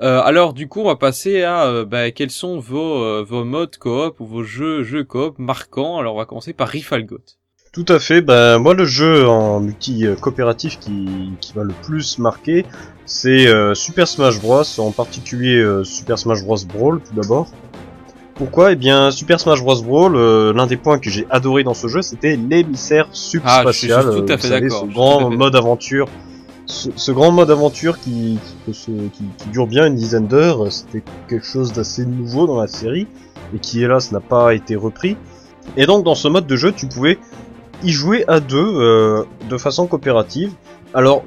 Euh, 0.00 0.20
alors 0.22 0.54
du 0.54 0.68
coup, 0.68 0.80
on 0.80 0.86
va 0.86 0.96
passer 0.96 1.42
à 1.42 1.66
euh, 1.66 1.84
bah, 1.84 2.10
quels 2.10 2.30
sont 2.30 2.58
vos, 2.58 3.24
vos 3.24 3.44
modes 3.44 3.76
coop 3.76 4.18
ou 4.20 4.26
vos 4.26 4.42
jeux 4.42 4.82
jeux 4.82 5.04
coop 5.04 5.38
marquants. 5.38 5.98
Alors 5.98 6.14
on 6.14 6.18
va 6.18 6.24
commencer 6.24 6.52
par 6.52 6.68
Rifalgot. 6.68 7.20
Tout 7.72 7.86
à 7.88 7.98
fait. 7.98 8.20
Ben 8.20 8.58
moi 8.58 8.74
le 8.74 8.84
jeu 8.84 9.26
en 9.26 9.58
multi 9.58 10.04
coopératif 10.20 10.78
qui, 10.78 11.32
qui 11.40 11.52
m'a 11.56 11.64
le 11.64 11.74
plus 11.82 12.18
marqué, 12.18 12.64
c'est 13.04 13.48
euh, 13.48 13.74
Super 13.74 14.06
Smash 14.06 14.40
Bros. 14.40 14.62
En 14.78 14.92
particulier 14.92 15.58
euh, 15.58 15.82
Super 15.82 16.16
Smash 16.16 16.44
Bros 16.44 16.58
Brawl 16.72 17.00
tout 17.00 17.14
d'abord. 17.20 17.48
Pourquoi? 18.36 18.72
Eh 18.72 18.76
bien 18.76 19.10
Super 19.10 19.40
Smash 19.40 19.60
Bros 19.60 19.82
Brawl, 19.82 20.14
euh, 20.14 20.52
l'un 20.52 20.68
des 20.68 20.76
points 20.76 21.00
que 21.00 21.10
j'ai 21.10 21.26
adoré 21.30 21.64
dans 21.64 21.74
ce 21.74 21.88
jeu, 21.88 22.02
c'était 22.02 22.36
l'émissaire 22.36 23.08
subspatial. 23.10 24.06
Ah, 24.08 24.20
tout 24.20 24.32
à 24.32 24.38
fait 24.38 24.48
d'accord. 24.50 24.86
Ce 24.88 24.92
grand 24.92 25.30
mode 25.30 25.56
aventure. 25.56 26.08
Ce, 26.66 27.12
grand 27.12 27.30
mode 27.30 27.50
aventure 27.50 27.98
qui, 28.00 28.38
qui, 28.66 28.72
qui 29.12 29.48
dure 29.52 29.66
bien 29.66 29.86
une 29.86 29.96
dizaine 29.96 30.26
d'heures, 30.26 30.72
c'était 30.72 31.02
quelque 31.28 31.44
chose 31.44 31.72
d'assez 31.72 32.06
nouveau 32.06 32.46
dans 32.46 32.58
la 32.58 32.68
série 32.68 33.06
et 33.54 33.58
qui 33.58 33.82
hélas 33.82 34.12
n'a 34.12 34.20
pas 34.20 34.54
été 34.54 34.76
repris. 34.76 35.16
Et 35.76 35.86
donc 35.86 36.04
dans 36.04 36.14
ce 36.14 36.28
mode 36.28 36.46
de 36.46 36.56
jeu, 36.56 36.72
tu 36.72 36.86
pouvais 36.86 37.18
y 37.82 37.90
jouer 37.90 38.24
à 38.28 38.40
deux 38.40 38.58
euh, 38.58 39.24
de 39.48 39.58
façon 39.58 39.86
coopérative. 39.86 40.52
Alors 40.92 41.24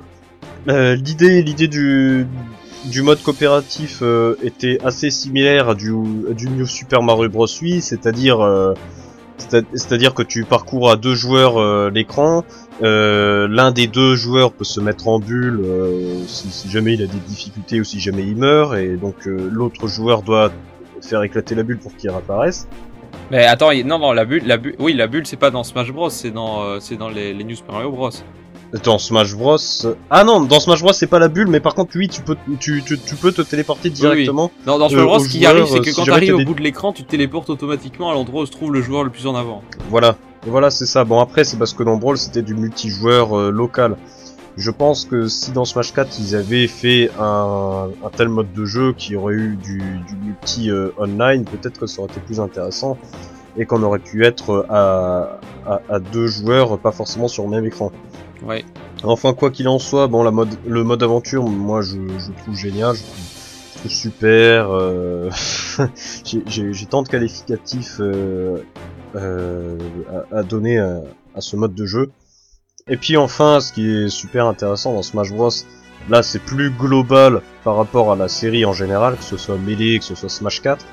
euh, 0.69 0.95
l'idée 0.95 1.41
l'idée 1.41 1.67
du 1.67 2.27
du 2.85 3.01
mode 3.01 3.21
coopératif 3.21 3.99
euh, 4.01 4.35
était 4.43 4.79
assez 4.83 5.09
similaire 5.09 5.69
à 5.69 5.75
du, 5.75 5.93
du 6.31 6.49
New 6.49 6.65
Super 6.65 7.01
Mario 7.01 7.29
Bros. 7.29 7.47
Wii, 7.61 7.81
c'est-à-dire 7.81 8.75
c'est-à-dire 9.37 10.13
que 10.13 10.23
tu 10.23 10.45
parcours 10.45 10.89
à 10.89 10.95
deux 10.95 11.13
joueurs 11.13 11.91
l'écran, 11.91 12.43
l'un 12.81 13.71
des 13.71 13.87
deux 13.87 14.15
joueurs 14.15 14.51
peut 14.51 14.63
se 14.63 14.79
mettre 14.79 15.07
en 15.07 15.19
bulle 15.19 15.63
si, 16.27 16.49
si, 16.49 16.69
jamais 16.69 16.93
il 16.93 17.03
a 17.03 17.07
des 17.07 17.19
difficultés 17.27 17.79
ou 17.79 17.83
si 17.83 17.99
jamais 17.99 18.23
il 18.23 18.35
meurt, 18.35 18.75
et 18.75 18.97
donc 18.97 19.25
l'autre 19.25 19.87
joueur 19.87 20.21
doit 20.21 20.51
faire 21.01 21.23
éclater 21.23 21.55
la 21.55 21.63
bulle 21.63 21.79
pour 21.79 21.95
qu'il 21.95 22.09
réapparaisse. 22.09 22.67
Mais 23.31 23.45
attends, 23.45 23.71
non, 23.85 23.99
non, 23.99 24.13
la 24.13 24.25
bulle, 24.25 24.43
la 24.45 24.57
bulle, 24.57 24.75
oui, 24.79 24.93
la 24.93 25.07
bulle, 25.07 25.27
c'est 25.27 25.37
pas 25.37 25.51
dans 25.51 25.63
Smash 25.63 25.91
Bros, 25.91 26.09
c'est 26.09 26.31
dans, 26.31 26.63
euh, 26.63 26.77
c'est 26.79 26.95
dans 26.95 27.09
les, 27.09 27.33
les 27.33 27.43
New 27.43 27.55
Super 27.55 27.75
Mario 27.75 27.91
Bros. 27.91 28.09
Dans 28.83 28.97
Smash 28.97 29.35
Bros. 29.35 29.57
Ah 30.09 30.23
non, 30.23 30.41
dans 30.41 30.59
Smash 30.59 30.81
Bros, 30.81 30.93
c'est 30.93 31.07
pas 31.07 31.19
la 31.19 31.27
bulle, 31.27 31.47
mais 31.47 31.59
par 31.59 31.73
contre, 31.73 31.91
oui, 31.95 32.07
tu 32.07 32.21
peux, 32.21 32.37
tu, 32.59 32.83
tu, 32.85 32.97
tu 32.99 33.15
peux 33.15 33.31
te 33.31 33.41
téléporter 33.41 33.89
directement. 33.89 34.51
Oui, 34.55 34.63
Non, 34.65 34.77
dans 34.77 34.87
Smash 34.87 35.03
Bros, 35.03 35.19
ce 35.19 35.29
qui 35.29 35.45
arrive, 35.45 35.65
c'est 35.65 35.79
que 35.79 35.93
quand 35.93 36.05
t'arrives 36.05 36.35
au 36.35 36.43
bout 36.43 36.53
de 36.53 36.61
l'écran, 36.61 36.93
tu 36.93 37.03
te 37.03 37.09
téléportes 37.09 37.49
automatiquement 37.49 38.09
à 38.09 38.13
l'endroit 38.13 38.43
où 38.43 38.45
se 38.45 38.51
trouve 38.51 38.73
le 38.73 38.81
joueur 38.81 39.03
le 39.03 39.09
plus 39.09 39.27
en 39.27 39.35
avant. 39.35 39.61
Voilà, 39.89 40.15
voilà, 40.49 40.69
c'est 40.69 40.85
ça. 40.85 41.03
Bon, 41.03 41.19
après, 41.19 41.43
c'est 41.43 41.57
parce 41.57 41.73
que 41.73 41.83
dans 41.83 41.97
Brawl, 41.97 42.17
c'était 42.17 42.41
du 42.41 42.53
multijoueur 42.53 43.37
euh, 43.37 43.51
local. 43.51 43.97
Je 44.57 44.71
pense 44.71 45.05
que 45.05 45.27
si 45.27 45.51
dans 45.51 45.65
Smash 45.65 45.93
4 45.93 46.17
ils 46.19 46.35
avaient 46.35 46.67
fait 46.67 47.11
un, 47.19 47.89
un 48.03 48.09
tel 48.09 48.27
mode 48.27 48.51
de 48.53 48.65
jeu 48.65 48.93
qui 48.93 49.15
aurait 49.15 49.35
eu 49.35 49.55
du, 49.55 49.77
du 49.77 50.15
multi 50.15 50.71
euh, 50.71 50.89
online, 50.97 51.45
peut-être 51.45 51.79
que 51.79 51.85
ça 51.85 52.01
aurait 52.01 52.11
été 52.11 52.19
plus 52.21 52.39
intéressant 52.39 52.97
et 53.55 53.65
qu'on 53.65 53.83
aurait 53.83 53.99
pu 53.99 54.25
être 54.25 54.65
à, 54.69 55.39
à, 55.67 55.81
à, 55.89 55.99
deux 55.99 56.25
joueurs, 56.25 56.79
pas 56.79 56.91
forcément 56.91 57.27
sur 57.27 57.43
le 57.43 57.51
même 57.51 57.65
écran. 57.65 57.91
Ouais. 58.43 58.65
Enfin, 59.03 59.33
quoi 59.33 59.51
qu'il 59.51 59.67
en 59.67 59.77
soit, 59.77 60.07
bon, 60.07 60.23
la 60.23 60.31
mode, 60.31 60.55
le 60.65 60.83
mode 60.83 61.03
aventure, 61.03 61.43
moi 61.43 61.81
je, 61.81 61.97
je 62.17 62.31
trouve 62.41 62.55
génial, 62.55 62.95
je 62.95 63.03
trouve, 63.03 63.36
super. 63.85 64.71
Euh, 64.71 65.29
J'ai 66.25 66.85
tant 66.85 67.03
de 67.03 67.09
qualificatifs 67.09 67.97
euh, 67.99 68.57
euh, 69.15 69.77
à, 70.31 70.37
à, 70.37 70.43
donner 70.43 70.79
à, 70.79 71.01
à, 71.35 71.41
ce 71.41 71.55
mode 71.55 71.75
de 71.75 71.85
jeu. 71.85 72.09
Et 72.87 72.97
puis 72.97 73.17
enfin, 73.17 73.59
ce 73.59 73.73
qui 73.73 73.89
est 73.89 74.09
super 74.09 74.45
intéressant 74.45 74.93
dans 74.93 75.01
Smash 75.01 75.31
Bros, 75.31 75.49
là 76.09 76.23
c'est 76.23 76.39
plus 76.39 76.71
global 76.71 77.41
par 77.63 77.75
rapport 77.75 78.11
à 78.11 78.15
la 78.15 78.27
série 78.27 78.65
en 78.65 78.73
général, 78.73 79.17
que 79.17 79.23
ce 79.23 79.37
soit 79.37 79.57
Melee, 79.57 79.99
que 79.99 80.05
ce 80.05 80.15
soit 80.15 80.29
Smash 80.29 80.61
4, 80.61 80.85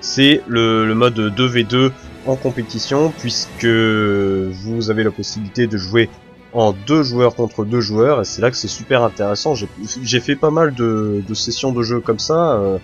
c'est 0.00 0.42
le, 0.46 0.92
mode 0.94 1.18
2v2 1.18 1.90
en 2.26 2.36
compétition, 2.36 3.12
puisque 3.18 3.66
vous 3.66 4.90
avez 4.90 5.02
la 5.02 5.10
possibilité 5.10 5.66
de 5.66 5.76
jouer 5.76 6.08
en 6.56 6.72
deux 6.72 7.02
joueurs 7.02 7.34
contre 7.34 7.66
deux 7.66 7.82
joueurs, 7.82 8.22
et 8.22 8.24
c'est 8.24 8.40
là 8.40 8.50
que 8.50 8.56
c'est 8.56 8.66
super 8.66 9.02
intéressant. 9.02 9.54
J'ai 10.02 10.20
fait 10.20 10.36
pas 10.36 10.50
mal 10.50 10.74
de, 10.74 11.22
sessions 11.34 11.70
de 11.70 11.82
jeu 11.82 12.00
comme 12.00 12.18
ça, 12.18 12.54
euh, 12.54 12.78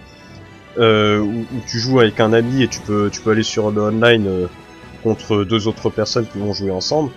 euh, 0.78 1.20
où, 1.20 1.46
tu 1.66 1.78
joues 1.78 1.98
avec 2.00 2.20
un 2.20 2.34
ami 2.34 2.62
et 2.62 2.68
tu 2.68 2.80
peux, 2.80 3.08
tu 3.10 3.22
peux 3.22 3.30
aller 3.30 3.42
sur 3.42 3.70
le 3.70 3.80
online 3.80 4.26
euh, 4.26 4.46
contre 5.02 5.44
deux 5.44 5.68
autres 5.68 5.88
personnes 5.88 6.26
qui 6.30 6.38
vont 6.38 6.52
jouer 6.52 6.70
ensemble. 6.70 7.12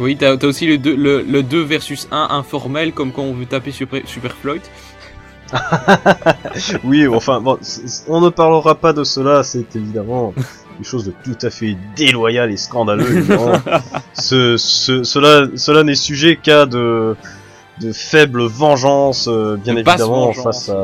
Oui, 0.00 0.16
t'as 0.16 0.34
as 0.34 0.44
aussi 0.44 0.66
le 0.66 0.78
2, 0.78 0.96
le, 0.96 1.42
2 1.42 1.62
versus 1.62 2.08
1 2.10 2.28
informel, 2.30 2.92
comme 2.92 3.12
quand 3.12 3.22
on 3.22 3.34
veut 3.34 3.46
taper 3.46 3.70
Super, 3.70 4.00
Super 4.06 4.32
Floyd. 4.32 4.62
oui, 6.84 7.06
enfin, 7.06 7.40
bon, 7.40 7.58
on 8.08 8.20
ne 8.22 8.30
parlera 8.30 8.74
pas 8.76 8.94
de 8.94 9.04
cela, 9.04 9.42
c'est 9.42 9.76
évidemment 9.76 10.32
quelque 10.78 10.88
chose 10.88 11.04
de 11.04 11.12
tout 11.24 11.36
à 11.44 11.50
fait 11.50 11.76
déloyal 11.96 12.52
et 12.52 12.56
scandaleux. 12.56 13.24
ce, 14.14 14.56
ce, 14.56 15.02
cela 15.02 15.48
cela 15.56 15.82
n'est 15.82 15.96
sujet 15.96 16.36
qu'à 16.36 16.66
de, 16.66 17.16
de 17.80 17.92
faibles 17.92 18.46
vengeances, 18.46 19.28
euh, 19.28 19.56
bien 19.56 19.74
évidemment, 19.74 20.32
face 20.32 20.68
à 20.68 20.76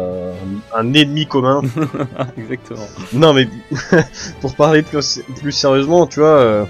un, 0.76 0.94
ennemi 0.94 1.26
commun. 1.26 1.62
Exactement. 2.38 2.86
Non, 3.12 3.32
mais 3.32 3.48
pour 4.40 4.54
parler 4.56 4.82
plus, 4.82 5.22
plus 5.40 5.52
sérieusement, 5.52 6.08
tu 6.08 6.20
vois, 6.20 6.28
euh, 6.28 6.64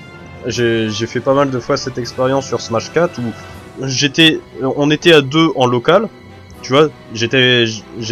j'ai 0.47 1.07
fait 1.07 1.21
pas 1.21 1.35
mal 1.35 1.51
de 1.51 1.59
fois 1.59 1.79
cette 1.79 1.97
expérience 1.97 2.47
sur 2.47 2.61
Smash 2.61 2.93
4 2.93 3.19
où 3.21 3.87
j'étais, 3.87 4.39
on 4.63 4.91
était 4.91 5.15
à 5.15 5.23
deux 5.23 5.49
en 5.57 5.67
local. 5.67 6.09
Tu 6.61 6.73
vois, 6.73 6.89
j'étais 7.15 7.67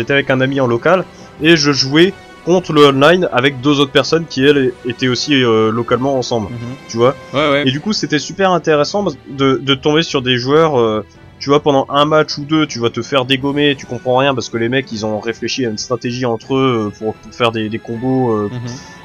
avec 0.08 0.30
un 0.30 0.40
ami 0.40 0.60
en 0.60 0.66
local 0.66 1.04
et 1.42 1.56
je 1.56 1.72
jouais 1.72 2.12
contre 2.44 2.72
le 2.72 2.86
online 2.86 3.28
avec 3.32 3.60
deux 3.60 3.78
autres 3.80 3.92
personnes 3.92 4.26
qui 4.26 4.44
elles 4.44 4.72
étaient 4.84 5.08
aussi 5.08 5.34
euh, 5.34 5.70
localement 5.70 6.16
ensemble, 6.18 6.48
Mhm. 6.50 6.58
tu 6.88 6.96
vois? 6.96 7.14
Ouais, 7.32 7.50
ouais. 7.50 7.62
Et 7.68 7.70
du 7.70 7.80
coup, 7.80 7.92
c'était 7.92 8.18
super 8.18 8.50
intéressant 8.50 9.04
de, 9.28 9.60
de 9.62 9.74
tomber 9.74 10.02
sur 10.02 10.22
des 10.22 10.36
joueurs, 10.38 10.78
euh, 10.78 11.04
tu 11.38 11.48
vois, 11.50 11.60
pendant 11.60 11.86
un 11.88 12.04
match 12.04 12.38
ou 12.38 12.44
deux, 12.44 12.66
tu 12.66 12.78
vas 12.78 12.90
te 12.90 13.02
faire 13.02 13.24
dégommer, 13.24 13.74
tu 13.76 13.86
comprends 13.86 14.16
rien 14.16 14.34
parce 14.34 14.48
que 14.48 14.56
les 14.58 14.68
mecs, 14.68 14.90
ils 14.92 15.04
ont 15.06 15.18
réfléchi 15.20 15.64
à 15.66 15.70
une 15.70 15.78
stratégie 15.78 16.24
entre 16.26 16.54
eux 16.56 16.86
euh, 16.86 16.98
pour, 16.98 17.14
pour 17.14 17.32
faire 17.34 17.52
des, 17.52 17.68
des 17.68 17.78
combos, 17.78 18.32
euh, 18.32 18.48
Mhm. 18.52 18.60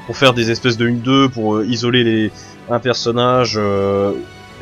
pour 0.06 0.16
faire 0.16 0.34
des 0.34 0.50
espèces 0.50 0.76
de 0.76 0.88
1-2, 0.88 1.28
pour 1.28 1.56
euh, 1.56 1.66
isoler 1.66 2.02
les, 2.04 2.30
un 2.70 2.78
personnage. 2.80 3.54
euh, 3.56 4.12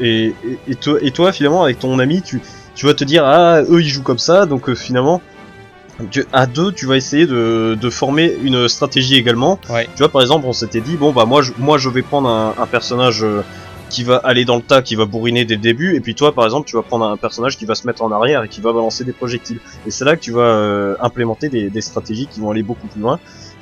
et, 0.01 0.35
et, 0.45 0.59
et 0.69 0.75
toi, 0.75 0.99
et 1.01 1.11
toi, 1.11 1.33
finalement, 1.33 1.63
avec 1.65 1.79
ton 1.79 1.99
ami, 1.99 2.21
tu, 2.21 2.41
tu 2.75 2.85
vas 2.85 2.93
te 2.95 3.05
dire, 3.05 3.25
ah, 3.25 3.63
eux, 3.63 3.81
ils 3.81 3.89
jouent 3.89 4.03
comme 4.03 4.19
ça, 4.19 4.45
donc 4.45 4.69
euh, 4.69 4.75
finalement, 4.75 5.23
tu- 6.11 6.27
à 6.33 6.47
deux, 6.47 6.73
tu 6.73 6.87
vas 6.87 6.97
essayer 6.97 7.27
de, 7.27 7.77
de 7.81 7.91
former 7.91 8.33
une 8.43 8.69
stratégie 8.69 9.17
également. 9.17 9.59
Ouais. 9.71 9.85
Tu 9.95 9.99
vois, 9.99 10.09
par 10.11 10.21
exemple, 10.21 10.47
on 10.47 10.53
s'était 10.53 10.81
dit, 10.81 10.97
bon, 10.97 11.13
bah, 11.13 11.25
moi, 11.25 11.43
je, 11.43 11.53
moi, 11.59 11.79
je 11.79 11.89
vais 11.89 12.03
prendre 12.03 12.29
un, 12.29 12.55
un 12.59 12.67
personnage 12.67 13.23
euh, 13.25 13.43
qui 13.89 14.03
va 14.03 14.17
aller 14.17 14.45
dans 14.45 14.57
le 14.57 14.63
tas, 14.63 14.83
qui 14.83 14.97
va 14.97 15.05
bourriner 15.05 15.45
dès 15.45 15.55
le 15.55 15.61
début, 15.61 15.95
et 15.95 16.01
puis 16.01 16.15
toi, 16.17 16.35
par 16.35 16.45
exemple, 16.45 16.69
tu 16.69 16.75
vas 16.77 16.83
prendre 16.83 17.05
un 17.07 17.17
personnage 17.17 17.57
qui 17.57 17.67
va 17.67 17.75
se 17.77 17.87
mettre 17.87 18.03
en 18.03 18.11
arrière 18.11 18.43
et 18.43 18.49
qui 18.49 18.61
va 18.61 18.73
balancer 18.73 19.05
des 19.05 19.13
projectiles. 19.13 19.59
Et 19.87 19.91
c'est 19.91 20.05
là 20.05 20.17
que 20.17 20.21
tu 20.21 20.33
vas 20.33 20.41
euh, 20.43 20.97
implémenter 21.01 21.49
des, 21.49 21.71
des 21.71 21.81
stratégies 21.81 22.27
qui 22.27 22.41
vont 22.41 22.51
aller 22.51 22.65
beaucoup 22.65 22.89
plus 22.89 23.01
loin. 23.01 23.19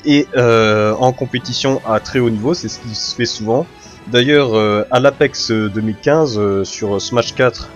Et 0.07 0.27
euh, 0.37 0.95
en 0.99 1.13
compétition 1.13 1.81
à 1.87 2.01
très 2.01 2.19
haut 2.21 2.31
niveau, 2.31 2.53
c'est 2.55 2.69
ce 2.69 2.79
qui 2.81 2.95
se 2.95 3.15
fait 3.15 3.27
souvent. 3.27 3.67
D'ailleurs, 4.07 4.55
euh, 4.55 4.83
à 4.91 4.99
l'Apex 5.01 5.51
2015, 5.51 6.39
euh, 6.39 6.65
sur 6.65 7.01
Smash 7.01 7.35
4, 7.35 7.69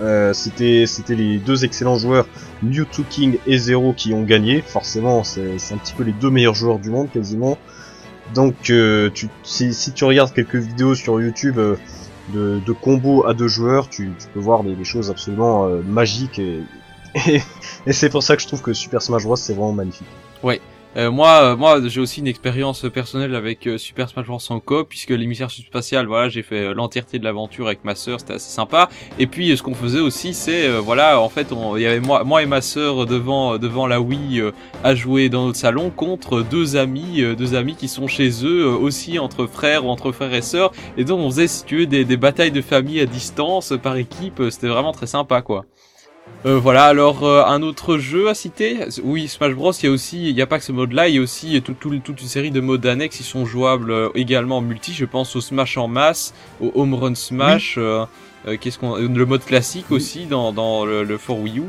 euh, 0.00 0.32
c'était 0.32 0.86
les 1.08 1.38
deux 1.38 1.64
excellents 1.64 1.98
joueurs 1.98 2.26
Mewtwo 2.62 3.04
King 3.08 3.38
et 3.46 3.58
Zero 3.58 3.92
qui 3.92 4.14
ont 4.14 4.22
gagné. 4.22 4.62
Forcément, 4.62 5.24
c'est 5.24 5.54
un 5.72 5.76
petit 5.78 5.94
peu 5.94 6.02
les 6.04 6.12
deux 6.12 6.30
meilleurs 6.30 6.54
joueurs 6.54 6.78
du 6.78 6.90
monde 6.90 7.10
quasiment. 7.10 7.58
Donc, 8.34 8.70
euh, 8.70 9.10
tu, 9.12 9.28
si, 9.42 9.74
si 9.74 9.92
tu 9.92 10.04
regardes 10.04 10.32
quelques 10.32 10.56
vidéos 10.56 10.94
sur 10.94 11.20
YouTube 11.20 11.58
euh, 11.58 11.76
de, 12.32 12.60
de 12.64 12.72
combos 12.72 13.26
à 13.26 13.34
deux 13.34 13.48
joueurs, 13.48 13.88
tu, 13.88 14.12
tu 14.18 14.26
peux 14.32 14.40
voir 14.40 14.64
des, 14.64 14.84
choses 14.84 15.10
absolument 15.10 15.66
euh, 15.66 15.82
magiques 15.82 16.38
et, 16.38 16.62
et, 17.26 17.42
et 17.86 17.92
c'est 17.92 18.08
pour 18.08 18.22
ça 18.22 18.36
que 18.36 18.42
je 18.42 18.46
trouve 18.46 18.62
que 18.62 18.72
Super 18.72 19.02
Smash 19.02 19.24
Bros 19.24 19.36
c'est 19.36 19.52
vraiment 19.52 19.72
magnifique. 19.72 20.06
Euh, 20.98 21.10
moi, 21.10 21.40
euh, 21.42 21.56
moi, 21.56 21.80
j'ai 21.86 22.00
aussi 22.00 22.20
une 22.20 22.26
expérience 22.26 22.84
personnelle 22.92 23.34
avec 23.34 23.66
euh, 23.66 23.78
Super 23.78 24.10
Smash 24.10 24.26
Bros 24.26 24.38
en 24.50 24.60
coop, 24.60 24.90
puisque 24.90 25.08
l'émissaire 25.08 25.50
subspatial, 25.50 26.06
voilà, 26.06 26.28
j'ai 26.28 26.42
fait 26.42 26.66
euh, 26.66 26.74
l'entièreté 26.74 27.18
de 27.18 27.24
l'aventure 27.24 27.66
avec 27.66 27.82
ma 27.82 27.94
sœur, 27.94 28.20
c'était 28.20 28.34
assez 28.34 28.50
sympa. 28.50 28.90
Et 29.18 29.26
puis, 29.26 29.50
euh, 29.50 29.56
ce 29.56 29.62
qu'on 29.62 29.72
faisait 29.74 30.00
aussi, 30.00 30.34
c'est, 30.34 30.68
voilà, 30.68 31.18
en 31.18 31.30
fait, 31.30 31.46
il 31.76 31.80
y 31.80 31.86
avait 31.86 32.00
moi, 32.00 32.24
moi 32.24 32.42
et 32.42 32.46
ma 32.46 32.60
sœur 32.60 33.06
devant, 33.06 33.56
devant 33.56 33.86
la 33.86 34.02
Wii 34.02 34.42
à 34.84 34.94
jouer 34.94 35.30
dans 35.30 35.46
notre 35.46 35.58
salon 35.58 35.88
contre 35.88 36.42
deux 36.42 36.76
amis, 36.76 37.22
deux 37.38 37.54
amis 37.54 37.74
qui 37.74 37.88
sont 37.88 38.06
chez 38.06 38.44
eux 38.44 38.66
aussi 38.66 39.18
entre 39.18 39.46
frères 39.46 39.86
ou 39.86 39.88
entre 39.88 40.12
frères 40.12 40.34
et 40.34 40.42
sœurs. 40.42 40.72
Et 40.98 41.04
donc, 41.04 41.20
on 41.20 41.30
faisait, 41.30 41.46
si 41.46 41.64
tu 41.64 41.78
veux, 41.78 41.86
des, 41.86 42.04
des 42.04 42.16
batailles 42.18 42.52
de 42.52 42.60
famille 42.60 43.00
à 43.00 43.06
distance 43.06 43.72
par 43.82 43.96
équipe. 43.96 44.42
C'était 44.50 44.68
vraiment 44.68 44.92
très 44.92 45.06
sympa, 45.06 45.40
quoi. 45.40 45.64
Euh, 46.44 46.58
voilà, 46.58 46.86
alors 46.86 47.22
euh, 47.24 47.44
un 47.44 47.62
autre 47.62 47.98
jeu 47.98 48.28
à 48.28 48.34
citer 48.34 48.78
Oui, 49.04 49.28
Smash 49.28 49.52
Bros, 49.54 49.70
il 49.72 49.86
y 49.86 49.88
a 49.88 49.92
aussi, 49.92 50.28
il 50.28 50.36
y 50.36 50.42
a 50.42 50.46
pas 50.46 50.58
que 50.58 50.64
ce 50.64 50.72
mode-là, 50.72 51.08
il 51.08 51.14
y 51.14 51.18
a 51.18 51.20
aussi 51.20 51.62
tout, 51.62 51.74
tout- 51.78 51.96
toute 52.02 52.20
une 52.20 52.26
série 52.26 52.50
de 52.50 52.60
modes 52.60 52.84
annexes 52.84 53.18
qui 53.18 53.22
sont 53.22 53.46
jouables 53.46 53.92
euh, 53.92 54.08
également 54.16 54.56
en 54.58 54.60
multi. 54.60 54.92
Je 54.92 55.04
pense 55.04 55.36
au 55.36 55.40
Smash 55.40 55.76
en 55.78 55.86
masse, 55.86 56.34
au 56.60 56.72
Home 56.74 56.94
Run 56.94 57.14
Smash, 57.14 57.76
euh, 57.78 58.04
euh, 58.48 58.56
qu'est-ce 58.60 58.78
qu'on, 58.80 58.96
euh, 58.96 59.06
le 59.06 59.24
mode 59.26 59.44
classique 59.44 59.86
Oui. 59.90 59.98
aussi 59.98 60.26
dans, 60.26 60.52
dans 60.52 60.84
le, 60.84 61.04
le 61.04 61.16
For 61.16 61.38
Wii 61.38 61.60
U. 61.60 61.64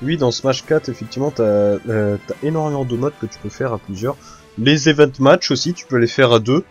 Oui, 0.00 0.16
dans 0.16 0.30
Smash 0.30 0.64
4, 0.64 0.88
effectivement, 0.88 1.32
euh, 1.38 2.16
t'as 2.26 2.34
énormément 2.42 2.84
de 2.86 2.96
modes 2.96 3.12
que 3.20 3.26
tu 3.26 3.38
peux 3.42 3.50
faire 3.50 3.74
à 3.74 3.78
plusieurs. 3.78 4.16
Les 4.58 4.88
event 4.88 5.12
match 5.18 5.50
aussi, 5.50 5.74
tu 5.74 5.84
peux 5.86 5.98
les 5.98 6.06
faire 6.06 6.32
à 6.32 6.38
deux. 6.40 6.64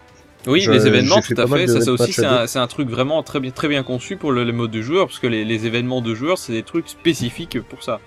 Oui, 0.48 0.62
Je- 0.62 0.72
les 0.72 0.88
événements, 0.88 1.22
tout 1.22 1.34
à 1.38 1.46
fait. 1.48 1.68
Ça, 1.68 1.82
ça 1.82 1.92
aussi, 1.92 2.14
c'est 2.14 2.26
un, 2.26 2.48
c'est 2.48 2.60
un 2.60 2.68
truc 2.68 2.90
vraiment 2.90 3.22
très 3.24 3.40
bien, 3.40 3.52
très 3.52 3.68
bien 3.68 3.84
conçu 3.84 4.16
pour 4.18 4.32
le, 4.32 4.44
les 4.44 4.52
modes 4.52 4.72
de 4.72 4.82
joueurs, 4.82 5.08
parce 5.08 5.20
que 5.20 5.28
les, 5.28 5.46
les 5.46 5.66
événements 5.68 6.02
de 6.02 6.14
joueurs, 6.16 6.38
c'est 6.38 6.54
des 6.54 6.64
trucs 6.64 6.88
spécifiques 6.90 7.62
pour 7.62 7.84
ça. 7.84 8.00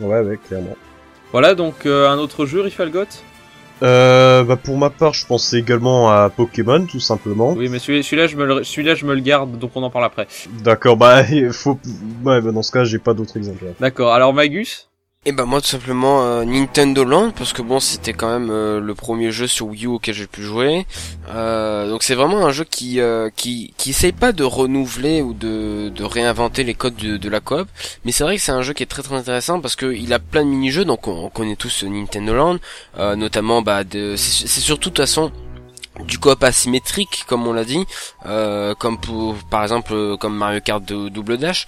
Ouais, 0.00 0.20
ouais, 0.20 0.38
clairement. 0.48 0.76
Voilà, 1.32 1.54
donc 1.54 1.86
euh, 1.86 2.08
un 2.08 2.18
autre 2.18 2.46
jeu, 2.46 2.60
Rifalgot 2.60 3.04
Euh, 3.82 4.44
bah 4.44 4.56
pour 4.56 4.76
ma 4.76 4.90
part, 4.90 5.14
je 5.14 5.24
pensais 5.26 5.58
également 5.58 6.10
à 6.10 6.28
Pokémon, 6.28 6.84
tout 6.86 7.00
simplement. 7.00 7.52
Oui, 7.52 7.68
mais 7.70 7.78
celui- 7.78 8.04
celui-là, 8.04 8.26
je 8.26 8.36
me 8.36 8.44
le, 8.44 8.62
celui-là, 8.64 8.94
je 8.94 9.06
me 9.06 9.14
le 9.14 9.20
garde, 9.22 9.58
donc 9.58 9.70
on 9.74 9.82
en 9.82 9.88
parle 9.90 10.04
après. 10.04 10.26
D'accord, 10.62 10.96
bah 10.98 11.24
faut. 11.52 11.78
Ouais, 12.24 12.40
bah 12.42 12.52
dans 12.52 12.62
ce 12.62 12.72
cas, 12.72 12.84
j'ai 12.84 12.98
pas 12.98 13.14
d'autres 13.14 13.36
exemples. 13.38 13.64
D'accord. 13.80 14.12
Alors 14.12 14.34
Magus? 14.34 14.89
Et 15.26 15.32
bah 15.32 15.44
moi 15.44 15.60
tout 15.60 15.66
simplement 15.66 16.22
euh, 16.24 16.44
Nintendo 16.46 17.04
Land 17.04 17.32
parce 17.32 17.52
que 17.52 17.60
bon 17.60 17.78
c'était 17.78 18.14
quand 18.14 18.30
même 18.30 18.48
euh, 18.50 18.80
le 18.80 18.94
premier 18.94 19.30
jeu 19.30 19.46
sur 19.46 19.66
Wii 19.66 19.84
U 19.84 19.88
auquel 19.88 20.14
j'ai 20.14 20.26
pu 20.26 20.42
jouer. 20.42 20.86
Euh, 21.28 21.90
donc 21.90 22.04
c'est 22.04 22.14
vraiment 22.14 22.46
un 22.46 22.52
jeu 22.52 22.64
qui 22.64 22.98
qui 23.36 23.74
qui 23.76 23.90
essaye 23.90 24.12
pas 24.12 24.32
de 24.32 24.44
renouveler 24.44 25.20
ou 25.20 25.34
de 25.34 25.90
de 25.94 26.04
réinventer 26.04 26.64
les 26.64 26.72
codes 26.72 26.96
de, 26.96 27.18
de 27.18 27.28
la 27.28 27.40
coop, 27.40 27.68
mais 28.06 28.12
c'est 28.12 28.24
vrai 28.24 28.36
que 28.36 28.42
c'est 28.42 28.52
un 28.52 28.62
jeu 28.62 28.72
qui 28.72 28.82
est 28.82 28.86
très 28.86 29.02
très 29.02 29.14
intéressant 29.14 29.60
parce 29.60 29.76
que 29.76 29.92
il 29.92 30.14
a 30.14 30.20
plein 30.20 30.42
de 30.42 30.48
mini-jeux 30.48 30.86
donc 30.86 31.06
on, 31.06 31.26
on 31.26 31.28
connaît 31.28 31.56
tous 31.56 31.84
Nintendo 31.84 32.32
Land, 32.32 32.56
notamment 33.16 33.60
bah 33.60 33.84
de 33.84 34.16
c'est 34.16 34.48
surtout 34.48 34.88
de 34.88 34.94
toute 34.94 35.02
façon 35.04 35.32
du 36.06 36.18
coop 36.18 36.42
asymétrique 36.44 37.24
comme 37.26 37.46
on 37.46 37.52
l'a 37.52 37.64
dit 37.64 37.84
euh, 38.24 38.74
comme 38.74 38.98
pour 38.98 39.34
par 39.50 39.62
exemple 39.62 39.92
euh, 39.92 40.16
comme 40.16 40.36
Mario 40.36 40.60
Kart 40.60 40.82
de 40.84 41.08
Double 41.08 41.36
Dash. 41.36 41.66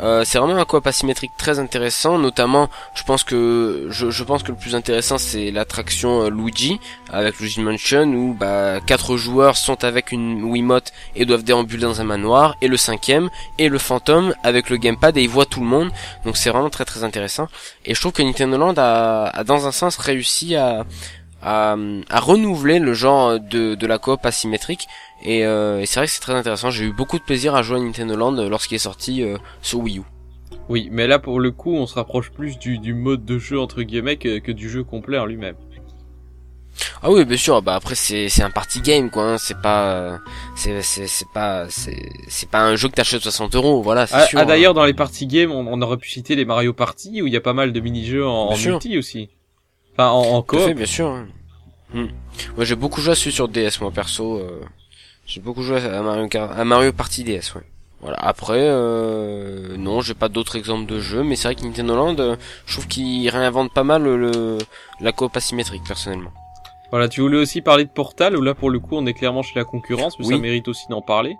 Euh, 0.00 0.24
c'est 0.24 0.38
vraiment 0.38 0.56
un 0.56 0.64
coop 0.64 0.86
asymétrique 0.86 1.32
très 1.38 1.58
intéressant 1.58 2.18
notamment 2.18 2.68
je 2.94 3.02
pense 3.02 3.24
que 3.24 3.86
je, 3.90 4.10
je 4.10 4.24
pense 4.24 4.42
que 4.42 4.52
le 4.52 4.58
plus 4.58 4.74
intéressant 4.74 5.18
c'est 5.18 5.50
l'attraction 5.50 6.22
euh, 6.22 6.30
Luigi 6.30 6.78
avec 7.10 7.38
Luigi 7.40 7.60
Mansion 7.60 8.04
où 8.12 8.34
bah 8.34 8.80
quatre 8.80 9.16
joueurs 9.16 9.56
sont 9.56 9.84
avec 9.84 10.12
une 10.12 10.44
Wiimote 10.44 10.92
et 11.16 11.24
doivent 11.24 11.44
déambuler 11.44 11.82
dans 11.82 12.00
un 12.00 12.04
manoir 12.04 12.56
et 12.60 12.68
le 12.68 12.76
cinquième 12.76 13.30
est 13.58 13.68
le 13.68 13.78
fantôme 13.78 14.34
avec 14.42 14.70
le 14.70 14.76
gamepad 14.76 15.16
et 15.16 15.22
il 15.22 15.28
voit 15.28 15.46
tout 15.46 15.60
le 15.60 15.66
monde. 15.66 15.90
Donc 16.24 16.36
c'est 16.36 16.50
vraiment 16.50 16.70
très 16.70 16.84
très 16.84 17.04
intéressant. 17.04 17.48
Et 17.84 17.94
je 17.94 18.00
trouve 18.00 18.12
que 18.12 18.22
Nintendo 18.22 18.56
Land 18.56 18.74
a, 18.76 19.24
a 19.28 19.44
dans 19.44 19.66
un 19.66 19.72
sens 19.72 19.96
réussi 19.96 20.56
à 20.56 20.84
à, 21.42 21.76
à 22.08 22.20
renouveler 22.20 22.78
le 22.78 22.94
genre 22.94 23.38
de, 23.40 23.74
de 23.74 23.86
la 23.86 23.98
coop 23.98 24.24
asymétrique 24.24 24.86
et, 25.24 25.44
euh, 25.44 25.80
et 25.80 25.86
c'est 25.86 26.00
vrai 26.00 26.06
que 26.06 26.12
c'est 26.12 26.20
très 26.20 26.34
intéressant 26.34 26.70
j'ai 26.70 26.84
eu 26.86 26.92
beaucoup 26.92 27.18
de 27.18 27.24
plaisir 27.24 27.54
à 27.54 27.62
jouer 27.62 27.78
à 27.78 27.80
Nintendo 27.80 28.16
Land 28.16 28.32
lorsqu'il 28.48 28.76
est 28.76 28.78
sorti 28.78 29.22
euh, 29.22 29.36
sur 29.60 29.80
Wii 29.80 29.98
U 29.98 30.02
Oui, 30.68 30.88
mais 30.92 31.06
là 31.06 31.18
pour 31.18 31.40
le 31.40 31.50
coup, 31.50 31.74
on 31.74 31.86
se 31.86 31.94
rapproche 31.94 32.30
plus 32.30 32.58
du, 32.58 32.78
du 32.78 32.94
mode 32.94 33.24
de 33.24 33.38
jeu 33.38 33.58
entre 33.60 33.82
guillemets 33.82 34.16
que, 34.16 34.38
que 34.38 34.52
du 34.52 34.70
jeu 34.70 34.84
complet 34.84 35.18
en 35.18 35.26
lui-même. 35.26 35.56
Ah 37.02 37.10
oui, 37.10 37.24
bien 37.26 37.36
sûr. 37.36 37.60
Bah 37.60 37.74
après 37.74 37.94
c'est 37.94 38.28
c'est 38.30 38.42
un 38.42 38.50
party 38.50 38.80
game 38.80 39.10
quoi. 39.10 39.32
hein, 39.32 39.38
C'est 39.38 39.60
pas 39.60 40.18
c'est 40.56 40.80
c'est 40.82 41.06
c'est 41.06 41.28
pas 41.34 41.66
c'est 41.68 42.08
c'est 42.28 42.48
pas 42.48 42.62
un 42.62 42.76
jeu 42.76 42.88
que 42.88 42.94
t'achètes 42.94 43.20
60 43.22 43.54
euros. 43.56 43.82
Voilà, 43.82 44.06
c'est 44.06 44.14
Ah, 44.16 44.26
sûr. 44.26 44.38
ah, 44.38 44.42
hein. 44.42 44.46
d'ailleurs, 44.46 44.72
dans 44.72 44.84
les 44.84 44.94
party 44.94 45.26
games, 45.26 45.50
on, 45.52 45.66
on 45.66 45.82
aurait 45.82 45.98
pu 45.98 46.08
citer 46.08 46.34
les 46.34 46.44
Mario 46.46 46.72
Party 46.72 47.20
où 47.20 47.26
il 47.26 47.32
y 47.32 47.36
a 47.36 47.40
pas 47.42 47.52
mal 47.52 47.72
de 47.72 47.80
mini-jeux 47.80 48.26
en, 48.26 48.54
Bien 48.54 48.70
en 48.70 48.72
multi 48.74 48.96
aussi. 48.96 49.28
Enfin, 49.96 50.10
en, 50.10 50.22
en 50.36 50.42
coop. 50.42 50.60
fait, 50.60 50.74
bien 50.74 50.86
sûr. 50.86 51.06
hein. 51.08 51.26
Hmm. 51.94 52.06
Moi 52.56 52.64
j'ai 52.64 52.74
beaucoup 52.76 53.00
joué 53.02 53.12
à 53.12 53.14
celui 53.14 53.32
sur 53.32 53.48
DS 53.48 53.80
moi 53.82 53.90
perso. 53.90 54.38
euh, 54.38 54.60
j'ai 55.26 55.40
beaucoup 55.40 55.62
joué 55.62 55.76
à 55.84 56.00
Mario 56.02 56.26
Kart, 56.28 56.50
à 56.58 56.64
Mario 56.64 56.92
Party 56.92 57.22
DS. 57.24 57.54
Ouais. 57.54 57.62
Voilà. 58.00 58.16
Après, 58.18 58.58
euh, 58.58 59.76
non, 59.76 60.00
j'ai 60.00 60.14
pas 60.14 60.28
d'autres 60.28 60.56
exemples 60.56 60.86
de 60.86 60.98
jeux, 60.98 61.22
mais 61.22 61.36
c'est 61.36 61.48
vrai 61.48 61.54
que 61.54 61.62
Nintendo 61.62 61.94
Land, 61.94 62.16
euh, 62.18 62.36
je 62.66 62.72
trouve 62.72 62.88
qu'il 62.88 63.28
réinvente 63.28 63.72
pas 63.72 63.84
mal 63.84 64.02
le, 64.02 64.16
le- 64.16 64.58
la 65.00 65.12
coop 65.12 65.36
asymétrique 65.36 65.82
personnellement. 65.86 66.32
Voilà, 66.90 67.08
tu 67.08 67.20
voulais 67.20 67.38
aussi 67.38 67.60
parler 67.60 67.84
de 67.84 67.90
Portal 67.90 68.36
où 68.36 68.42
là 68.42 68.54
pour 68.54 68.70
le 68.70 68.80
coup, 68.80 68.96
on 68.96 69.06
est 69.06 69.14
clairement 69.14 69.42
chez 69.42 69.52
la 69.58 69.64
concurrence, 69.64 70.18
mais 70.18 70.26
Oui. 70.26 70.34
ça 70.34 70.40
mérite 70.40 70.66
aussi 70.68 70.86
d'en 70.90 71.00
parler. 71.02 71.36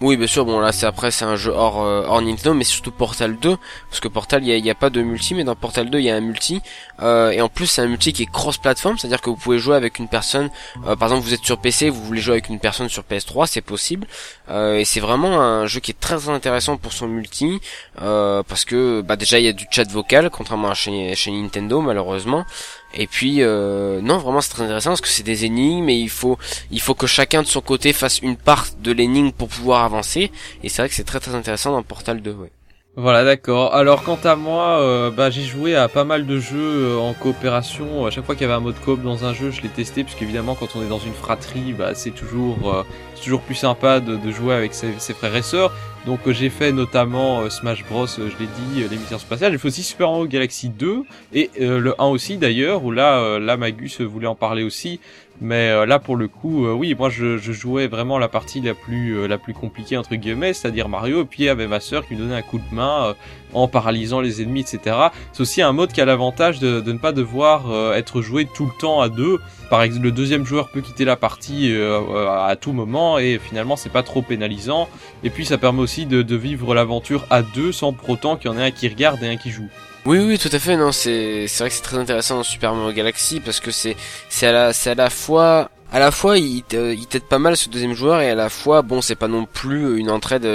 Oui, 0.00 0.16
bien 0.16 0.26
sûr. 0.26 0.46
Bon, 0.46 0.60
là, 0.60 0.72
c'est 0.72 0.86
après, 0.86 1.10
c'est 1.10 1.26
un 1.26 1.36
jeu 1.36 1.52
hors, 1.52 1.82
euh, 1.82 2.04
hors 2.06 2.22
Nintendo, 2.22 2.54
mais 2.54 2.64
surtout 2.64 2.90
Portal 2.90 3.36
2, 3.36 3.58
parce 3.90 4.00
que 4.00 4.08
Portal, 4.08 4.42
il 4.46 4.64
y 4.64 4.70
a, 4.70 4.74
pas 4.74 4.88
de 4.88 5.02
multi, 5.02 5.34
mais 5.34 5.44
dans 5.44 5.54
Portal 5.54 5.90
2, 5.90 5.98
il 5.98 6.04
y 6.06 6.10
a 6.10 6.16
un 6.16 6.20
multi, 6.20 6.62
euh, 7.02 7.30
et 7.30 7.42
en 7.42 7.50
plus, 7.50 7.66
c'est 7.66 7.82
un 7.82 7.86
multi 7.86 8.14
qui 8.14 8.22
est 8.22 8.30
cross-platform, 8.32 8.96
c'est-à-dire 8.96 9.20
que 9.20 9.28
vous 9.28 9.36
pouvez 9.36 9.58
jouer 9.58 9.76
avec 9.76 9.98
une 9.98 10.08
personne. 10.08 10.48
euh, 10.86 10.96
par 10.96 11.08
exemple, 11.08 11.26
vous 11.26 11.34
êtes 11.34 11.44
sur 11.44 11.58
PC, 11.58 11.90
vous 11.90 12.02
voulez 12.02 12.22
jouer 12.22 12.32
avec 12.32 12.48
une 12.48 12.58
personne 12.58 12.88
sur 12.88 13.02
PS3, 13.02 13.46
c'est 13.46 13.60
possible, 13.60 14.06
et 14.50 14.84
c'est 14.86 15.00
vraiment 15.00 15.40
un 15.40 15.66
jeu 15.66 15.80
qui 15.80 15.90
est 15.90 16.00
très 16.00 16.28
intéressant 16.30 16.78
pour 16.78 16.94
son 16.94 17.06
multi, 17.06 17.60
parce 17.96 18.64
que, 18.64 19.02
bah, 19.02 19.16
déjà, 19.16 19.38
il 19.38 19.44
y 19.44 19.48
a 19.48 19.52
du 19.52 19.66
chat 19.70 19.88
vocal, 19.90 20.30
contrairement 20.30 20.70
à 20.70 20.74
chez 20.74 21.30
Nintendo, 21.30 21.82
malheureusement. 21.82 22.46
Et 22.94 23.06
puis 23.06 23.42
euh, 23.42 24.00
non 24.00 24.18
vraiment 24.18 24.40
c'est 24.40 24.50
très 24.50 24.64
intéressant 24.64 24.90
parce 24.90 25.00
que 25.00 25.08
c'est 25.08 25.22
des 25.22 25.44
énigmes 25.44 25.88
et 25.88 25.96
il 25.96 26.10
faut 26.10 26.38
il 26.70 26.80
faut 26.80 26.94
que 26.94 27.06
chacun 27.06 27.42
de 27.42 27.46
son 27.46 27.60
côté 27.60 27.92
fasse 27.92 28.18
une 28.20 28.36
part 28.36 28.66
de 28.82 28.90
l'énigme 28.92 29.30
pour 29.30 29.48
pouvoir 29.48 29.84
avancer 29.84 30.32
et 30.62 30.68
c'est 30.68 30.82
vrai 30.82 30.88
que 30.88 30.94
c'est 30.94 31.04
très 31.04 31.20
très 31.20 31.34
intéressant 31.34 31.72
dans 31.72 31.82
Portal 31.82 32.20
2 32.20 32.32
ouais. 32.32 32.50
Voilà, 32.96 33.24
d'accord. 33.24 33.72
Alors 33.74 34.02
quant 34.02 34.18
à 34.24 34.34
moi, 34.34 34.80
euh, 34.80 35.10
bah 35.12 35.30
j'ai 35.30 35.44
joué 35.44 35.76
à 35.76 35.86
pas 35.88 36.02
mal 36.02 36.26
de 36.26 36.40
jeux 36.40 36.96
euh, 36.96 36.98
en 36.98 37.14
coopération. 37.14 38.04
À 38.04 38.10
chaque 38.10 38.24
fois 38.24 38.34
qu'il 38.34 38.42
y 38.42 38.44
avait 38.46 38.54
un 38.54 38.60
mode 38.60 38.80
coop 38.84 39.00
dans 39.00 39.24
un 39.24 39.32
jeu, 39.32 39.52
je 39.52 39.62
l'ai 39.62 39.68
testé, 39.68 40.02
puisqu'évidemment 40.02 40.56
quand 40.56 40.74
on 40.74 40.82
est 40.82 40.88
dans 40.88 40.98
une 40.98 41.14
fratrie, 41.14 41.72
bah 41.72 41.94
c'est 41.94 42.10
toujours, 42.10 42.74
euh, 42.74 42.82
toujours 43.20 43.40
plus 43.40 43.54
sympa 43.54 44.00
de, 44.00 44.30
jouer 44.30 44.54
avec 44.54 44.74
ses, 44.74 44.92
frères 45.14 45.36
et 45.36 45.42
sœurs. 45.42 45.72
Donc 46.06 46.20
euh, 46.26 46.32
j'ai 46.32 46.48
fait 46.48 46.72
notamment 46.72 47.40
euh, 47.40 47.50
Smash 47.50 47.84
Bros, 47.84 48.06
je 48.06 48.22
l'ai 48.22 48.48
dit, 48.72 48.88
l'émission 48.90 49.18
spatiale. 49.18 49.52
J'ai 49.52 49.58
fait 49.58 49.68
aussi 49.68 49.82
Super 49.82 50.10
Mario 50.10 50.26
Galaxy 50.26 50.68
2 50.70 51.04
et 51.34 51.50
le 51.58 51.94
1 52.00 52.06
aussi 52.06 52.38
d'ailleurs, 52.38 52.84
où 52.84 52.90
là, 52.90 53.38
là 53.38 53.56
Magus 53.56 54.00
voulait 54.00 54.26
en 54.26 54.34
parler 54.34 54.62
aussi. 54.62 55.00
Mais 55.40 55.70
euh, 55.70 55.86
là, 55.86 55.98
pour 55.98 56.16
le 56.16 56.28
coup, 56.28 56.66
euh, 56.66 56.72
oui, 56.72 56.94
moi, 56.98 57.08
je, 57.08 57.38
jouais 57.38 57.86
vraiment 57.86 58.18
la 58.18 58.28
partie 58.28 58.60
la 58.60 58.74
plus 58.74 59.18
euh, 59.18 59.36
compliquée 59.58 59.96
entre 59.96 60.14
guillemets, 60.14 60.52
c'est-à-dire 60.52 60.88
Mario. 60.88 61.22
Et 61.22 61.24
puis 61.24 61.44
il 61.44 61.68
ma 61.68 61.80
sœur 61.80 62.06
qui 62.06 62.14
me 62.14 62.20
donnait 62.20 62.36
un 62.36 62.42
coup 62.42 62.58
de 62.58 62.74
main 62.74 63.14
en 63.52 63.66
paralysant 63.66 64.20
les 64.20 64.42
ennemis, 64.42 64.60
etc. 64.60 64.96
C'est 65.32 65.40
aussi 65.40 65.62
un 65.62 65.72
mode 65.72 65.92
qui 65.92 66.00
a 66.00 66.04
l'avantage 66.04 66.58
de, 66.60 66.80
ne 66.80 66.98
pas 66.98 67.12
devoir 67.12 67.94
être 67.94 68.20
joué 68.20 68.46
tout 68.54 68.66
le 68.66 68.72
temps 68.78 69.00
à 69.00 69.08
deux. 69.08 69.40
Par 69.70 69.82
exemple, 69.82 70.04
le 70.04 70.12
deuxième 70.12 70.44
joueur 70.44 70.68
peut 70.68 70.80
quitter 70.80 71.04
la 71.04 71.16
partie 71.16 71.72
à 71.74 72.56
tout 72.60 72.72
moment 72.72 73.18
et 73.18 73.38
finalement, 73.38 73.76
c'est 73.76 73.88
pas 73.88 74.02
trop 74.02 74.20
pénalisant. 74.20 74.88
Et 75.22 75.30
puis, 75.30 75.46
ça 75.46 75.58
permet 75.58 75.80
aussi 75.80 76.06
de, 76.06 76.22
de 76.22 76.36
vivre 76.36 76.74
l'aventure 76.74 77.24
à 77.30 77.42
deux 77.42 77.72
sans 77.72 77.92
pour 77.92 78.10
autant 78.10 78.36
qu'il 78.36 78.50
y 78.50 78.54
en 78.54 78.58
ait 78.58 78.64
un 78.64 78.70
qui 78.72 78.88
regarde 78.88 79.22
et 79.22 79.28
un 79.28 79.36
qui 79.36 79.50
joue. 79.50 79.68
Oui, 80.06 80.18
oui, 80.18 80.38
tout 80.38 80.48
à 80.50 80.58
fait. 80.58 80.76
Non, 80.76 80.92
c'est 80.92 81.46
c'est 81.46 81.62
vrai 81.62 81.68
que 81.68 81.76
c'est 81.76 81.82
très 81.82 81.98
intéressant 81.98 82.36
dans 82.36 82.42
Super 82.42 82.74
Mario 82.74 82.92
Galaxy 82.92 83.40
parce 83.40 83.60
que 83.60 83.70
c'est 83.70 83.96
c'est 84.28 84.46
à 84.46 84.52
la 84.52 84.72
c'est 84.72 84.90
à 84.90 84.94
la 84.94 85.10
fois 85.10 85.70
à 85.92 85.98
la 85.98 86.10
fois 86.10 86.38
il 86.38 86.62
t'aide 86.62 87.24
pas 87.24 87.38
mal 87.38 87.56
ce 87.56 87.68
deuxième 87.68 87.92
joueur 87.92 88.20
et 88.22 88.30
à 88.30 88.34
la 88.34 88.48
fois 88.48 88.80
bon 88.80 89.02
c'est 89.02 89.14
pas 89.14 89.28
non 89.28 89.44
plus 89.44 89.98
une 89.98 90.10
entraide 90.10 90.46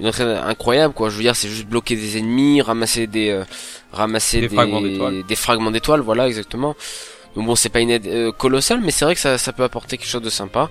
une 0.00 0.06
entraide 0.06 0.28
incroyable 0.28 0.94
quoi. 0.94 1.10
Je 1.10 1.16
veux 1.16 1.22
dire 1.22 1.36
c'est 1.36 1.48
juste 1.48 1.66
bloquer 1.66 1.94
des 1.94 2.16
ennemis, 2.16 2.62
ramasser 2.62 3.06
des 3.06 3.30
euh, 3.30 3.44
ramasser 3.92 4.40
des, 4.40 4.48
fragments 4.48 4.80
d'étoiles. 4.80 5.22
Des 5.28 5.36
fragments 5.36 5.70
d'étoiles, 5.70 6.00
voilà 6.00 6.26
exactement. 6.26 6.74
Donc 7.34 7.46
bon 7.46 7.54
c'est 7.54 7.68
pas 7.68 7.80
une 7.80 7.90
aide 7.90 8.06
euh, 8.06 8.32
colossale 8.32 8.80
mais 8.80 8.90
c'est 8.90 9.04
vrai 9.04 9.14
que 9.14 9.20
ça 9.20 9.38
ça 9.38 9.52
peut 9.52 9.62
apporter 9.62 9.96
quelque 9.96 10.08
chose 10.08 10.22
de 10.22 10.30
sympa. 10.30 10.68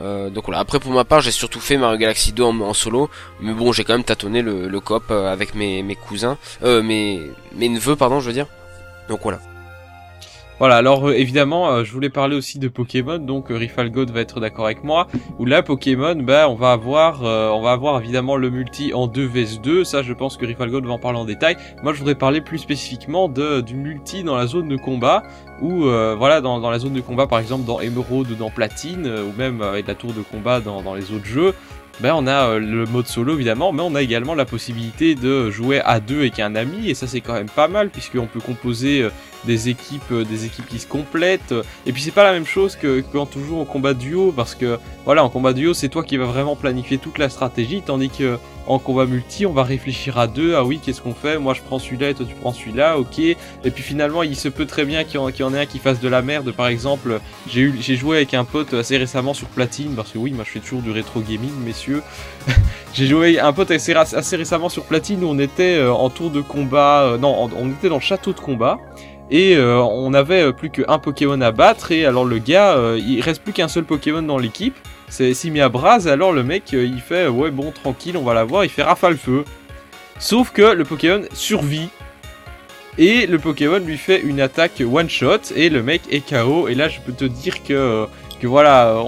Euh, 0.00 0.30
donc 0.30 0.46
voilà. 0.46 0.60
Après 0.60 0.80
pour 0.80 0.92
ma 0.92 1.04
part, 1.04 1.20
j'ai 1.20 1.30
surtout 1.30 1.60
fait 1.60 1.76
Mario 1.76 1.98
Galaxy 1.98 2.32
2 2.32 2.42
en, 2.42 2.74
solo, 2.74 3.10
mais 3.40 3.52
bon, 3.52 3.72
j'ai 3.72 3.84
quand 3.84 3.94
même 3.94 4.04
tâtonné 4.04 4.42
le, 4.42 4.80
coop 4.80 5.04
euh, 5.10 5.32
avec 5.32 5.54
mes, 5.54 5.82
mes 5.82 5.96
cousins, 5.96 6.38
euh, 6.62 6.82
mes 6.82 7.30
mes 7.54 7.68
neveux 7.68 7.96
pardon, 7.96 8.20
je 8.20 8.26
veux 8.26 8.32
dire. 8.32 8.46
Donc 9.08 9.20
voilà. 9.22 9.40
Voilà, 10.62 10.76
alors 10.76 11.08
euh, 11.08 11.14
évidemment, 11.14 11.72
euh, 11.72 11.82
je 11.82 11.90
voulais 11.90 12.08
parler 12.08 12.36
aussi 12.36 12.60
de 12.60 12.68
Pokémon, 12.68 13.18
donc 13.18 13.50
euh, 13.50 13.56
Rifalgod 13.56 14.12
va 14.12 14.20
être 14.20 14.38
d'accord 14.38 14.66
avec 14.66 14.84
moi, 14.84 15.08
où 15.40 15.44
là, 15.44 15.60
Pokémon, 15.60 16.14
bah, 16.14 16.48
on 16.48 16.54
va 16.54 16.70
avoir 16.70 17.22
on 17.22 17.60
va 17.60 17.72
avoir 17.72 18.00
évidemment 18.00 18.36
le 18.36 18.48
multi 18.48 18.94
en 18.94 19.08
2 19.08 19.26
vs 19.26 19.60
2, 19.60 19.82
ça 19.82 20.02
je 20.02 20.12
pense 20.12 20.36
que 20.36 20.46
Rifalgod 20.46 20.86
va 20.86 20.92
en 20.92 21.00
parler 21.00 21.18
en 21.18 21.24
détail. 21.24 21.56
Moi 21.82 21.92
je 21.92 21.98
voudrais 21.98 22.14
parler 22.14 22.40
plus 22.40 22.58
spécifiquement 22.58 23.28
de, 23.28 23.60
du 23.60 23.74
multi 23.74 24.22
dans 24.22 24.36
la 24.36 24.46
zone 24.46 24.68
de 24.68 24.76
combat, 24.76 25.24
ou 25.60 25.80
voilà, 25.80 26.40
dans, 26.40 26.60
dans, 26.60 26.70
la 26.70 26.78
zone 26.78 26.92
de 26.92 27.00
combat 27.00 27.26
par 27.26 27.40
exemple 27.40 27.64
dans 27.64 27.80
Emerald 27.80 28.30
ou 28.30 28.36
dans 28.36 28.50
Platine, 28.50 29.08
ou 29.08 29.36
même 29.36 29.62
avec 29.62 29.88
la 29.88 29.96
tour 29.96 30.12
de 30.12 30.22
combat 30.22 30.60
dans, 30.60 30.80
dans 30.80 30.94
les 30.94 31.10
autres 31.10 31.26
jeux, 31.26 31.54
ben 31.98 32.14
on 32.14 32.28
a 32.28 32.58
le 32.60 32.86
mode 32.86 33.08
solo 33.08 33.34
évidemment, 33.34 33.72
mais 33.72 33.82
on 33.82 33.96
a 33.96 34.02
également 34.02 34.36
la 34.36 34.44
possibilité 34.44 35.16
de 35.16 35.50
jouer 35.50 35.80
à 35.80 35.98
deux 35.98 36.20
avec 36.20 36.38
un 36.38 36.54
ami, 36.54 36.88
et 36.88 36.94
ça 36.94 37.08
c'est 37.08 37.20
quand 37.20 37.34
même 37.34 37.50
pas 37.50 37.66
mal, 37.66 37.90
puisqu'on 37.90 38.26
peut 38.26 38.40
composer 38.40 39.08
des 39.44 39.68
équipes, 39.68 40.02
euh, 40.12 40.24
des 40.24 40.46
équipes 40.46 40.66
qui 40.66 40.78
se 40.78 40.86
complètent. 40.86 41.54
Et 41.86 41.92
puis 41.92 42.02
c'est 42.02 42.10
pas 42.10 42.24
la 42.24 42.32
même 42.32 42.46
chose 42.46 42.76
que, 42.76 43.02
quand 43.12 43.36
on 43.36 43.44
joue 43.44 43.58
en 43.58 43.64
combat 43.64 43.94
duo, 43.94 44.32
parce 44.34 44.54
que 44.54 44.78
voilà, 45.04 45.24
en 45.24 45.30
combat 45.30 45.52
duo, 45.52 45.74
c'est 45.74 45.88
toi 45.88 46.04
qui 46.04 46.16
vas 46.16 46.26
vraiment 46.26 46.56
planifier 46.56 46.98
toute 46.98 47.18
la 47.18 47.28
stratégie, 47.28 47.82
tandis 47.82 48.10
que 48.10 48.38
en 48.66 48.78
combat 48.78 49.06
multi, 49.06 49.44
on 49.44 49.52
va 49.52 49.64
réfléchir 49.64 50.18
à 50.18 50.26
deux. 50.26 50.54
Ah 50.54 50.64
oui, 50.64 50.80
qu'est-ce 50.82 51.00
qu'on 51.00 51.14
fait? 51.14 51.38
Moi, 51.38 51.54
je 51.54 51.60
prends 51.62 51.78
celui-là 51.78 52.10
et 52.10 52.14
toi, 52.14 52.26
tu 52.28 52.34
prends 52.34 52.52
celui-là. 52.52 52.98
Ok. 52.98 53.18
Et 53.18 53.36
puis 53.64 53.82
finalement, 53.82 54.22
il 54.22 54.36
se 54.36 54.48
peut 54.48 54.66
très 54.66 54.84
bien 54.84 55.04
qu'il 55.04 55.16
y, 55.16 55.42
en 55.42 55.54
ait 55.54 55.58
un 55.58 55.66
qui 55.66 55.78
fasse 55.78 56.00
de 56.00 56.08
la 56.08 56.22
merde. 56.22 56.52
Par 56.52 56.68
exemple, 56.68 57.20
j'ai 57.48 57.96
joué 57.96 58.16
avec 58.16 58.34
un 58.34 58.44
pote 58.44 58.74
assez 58.74 58.96
récemment 58.96 59.34
sur 59.34 59.48
Platine, 59.48 59.94
parce 59.94 60.12
que 60.12 60.18
oui, 60.18 60.32
moi, 60.32 60.44
je 60.46 60.50
fais 60.50 60.60
toujours 60.60 60.82
du 60.82 60.90
rétro 60.90 61.20
gaming, 61.20 61.52
messieurs. 61.64 62.02
j'ai 62.94 63.06
joué 63.06 63.40
un 63.40 63.52
pote 63.52 63.70
assez, 63.70 63.94
assez, 63.94 64.36
récemment 64.36 64.68
sur 64.68 64.84
Platine 64.84 65.24
où 65.24 65.28
on 65.28 65.38
était 65.38 65.76
euh, 65.76 65.92
en 65.92 66.10
tour 66.10 66.30
de 66.30 66.40
combat. 66.40 67.02
Euh, 67.02 67.18
non, 67.18 67.50
on 67.56 67.70
était 67.70 67.88
dans 67.88 67.96
le 67.96 68.00
château 68.00 68.32
de 68.32 68.40
combat 68.40 68.78
et 69.32 69.56
euh, 69.56 69.82
on 69.82 70.12
avait 70.12 70.42
euh, 70.42 70.52
plus 70.52 70.68
qu'un 70.68 70.98
Pokémon 70.98 71.40
à 71.40 71.52
battre 71.52 71.90
et 71.90 72.04
alors 72.04 72.26
le 72.26 72.36
gars 72.36 72.76
euh, 72.76 73.00
il 73.02 73.22
reste 73.22 73.42
plus 73.42 73.54
qu'un 73.54 73.66
seul 73.66 73.84
Pokémon 73.84 74.20
dans 74.20 74.36
l'équipe. 74.36 74.76
C'est 75.08 75.32
s'il 75.32 75.52
mis 75.52 75.60
à 75.60 75.70
alors 76.06 76.32
le 76.32 76.42
mec 76.42 76.72
il 76.72 77.00
fait 77.00 77.28
ouais 77.28 77.50
bon 77.50 77.70
tranquille 77.70 78.16
on 78.16 78.22
va 78.22 78.34
l'avoir 78.34 78.64
il 78.64 78.70
fait 78.70 78.82
rafale 78.82 79.16
feu. 79.16 79.44
Sauf 80.18 80.52
que 80.52 80.74
le 80.74 80.84
Pokémon 80.84 81.22
survit. 81.32 81.88
Et 82.98 83.26
le 83.26 83.38
Pokémon 83.38 83.78
lui 83.78 83.96
fait 83.96 84.20
une 84.20 84.38
attaque 84.38 84.82
one 84.86 85.08
shot 85.08 85.54
et 85.56 85.70
le 85.70 85.82
mec 85.82 86.02
est 86.10 86.20
KO 86.28 86.68
et 86.68 86.74
là 86.74 86.88
je 86.88 87.00
peux 87.00 87.12
te 87.12 87.24
dire 87.24 87.62
que 87.62 88.06
que 88.38 88.46
voilà, 88.46 89.02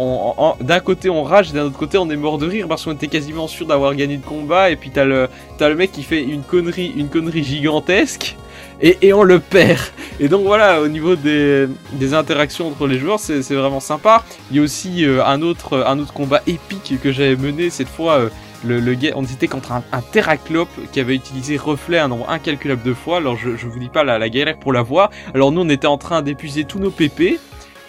d'un 0.61 0.81
côté 0.81 1.11
on 1.11 1.23
rage, 1.25 1.53
d'un 1.53 1.65
autre 1.65 1.77
côté 1.77 1.99
on 1.99 2.09
est 2.09 2.17
mort 2.17 2.39
de 2.39 2.47
rire 2.47 2.67
parce 2.67 2.85
qu'on 2.85 2.93
était 2.93 3.09
quasiment 3.09 3.47
sûr 3.47 3.67
d'avoir 3.67 3.95
gagné 3.95 4.17
le 4.17 4.23
combat. 4.23 4.71
Et 4.71 4.77
puis 4.77 4.89
t'as 4.89 5.05
le 5.05 5.29
le 5.61 5.75
mec 5.75 5.93
qui 5.93 6.03
fait 6.03 6.23
une 6.23 6.43
connerie 6.43 6.95
une 6.97 7.11
connerie 7.11 7.45
gigantesque 7.45 8.37
et, 8.85 9.13
on 9.13 9.23
le 9.23 9.41
perd. 9.41 9.81
Et 10.21 10.29
donc 10.29 10.45
voilà, 10.45 10.81
au 10.83 10.89
niveau 10.89 11.17
des, 11.17 11.69
interactions 12.13 12.69
entre 12.69 12.87
les 12.87 12.99
joueurs, 12.99 13.19
c'est 13.19 13.41
vraiment 13.55 13.81
sympa. 13.81 14.23
Il 14.51 14.59
y 14.59 14.61
a 14.61 14.63
aussi 14.63 15.05
euh, 15.05 15.25
un, 15.25 15.41
autre, 15.43 15.85
combat 16.13 16.43
épique 16.47 17.01
que 17.03 17.11
j'avais 17.11 17.37
mené 17.37 17.71
cette 17.71 17.89
fois. 17.89 18.19
Euh, 18.19 18.29
le, 18.67 18.97
on 19.15 19.25
était 19.25 19.49
contre 19.49 19.73
un, 19.73 19.83
Terraclope 20.13 20.71
qui 20.93 21.01
avait 21.01 21.15
utilisé 21.15 21.57
reflet 21.57 21.99
un 21.99 22.09
nombre 22.09 22.29
incalculable 22.31 22.83
de 22.83 22.95
fois. 22.95 23.19
Alors 23.19 23.37
je, 23.37 23.57
je 23.57 23.67
vous 23.67 23.79
dis 23.79 23.89
pas 23.89 24.05
la, 24.05 24.19
la 24.19 24.29
galère 24.29 24.59
pour 24.59 24.73
l'avoir. 24.73 25.11
Alors 25.35 25.53
nous 25.53 25.63
on 25.63 25.69
était 25.69 25.87
en 25.87 25.99
train 25.99 26.23
d'épuiser 26.23 26.65
tous 26.65 26.79
nos 26.79 26.91
PP. 26.91 27.39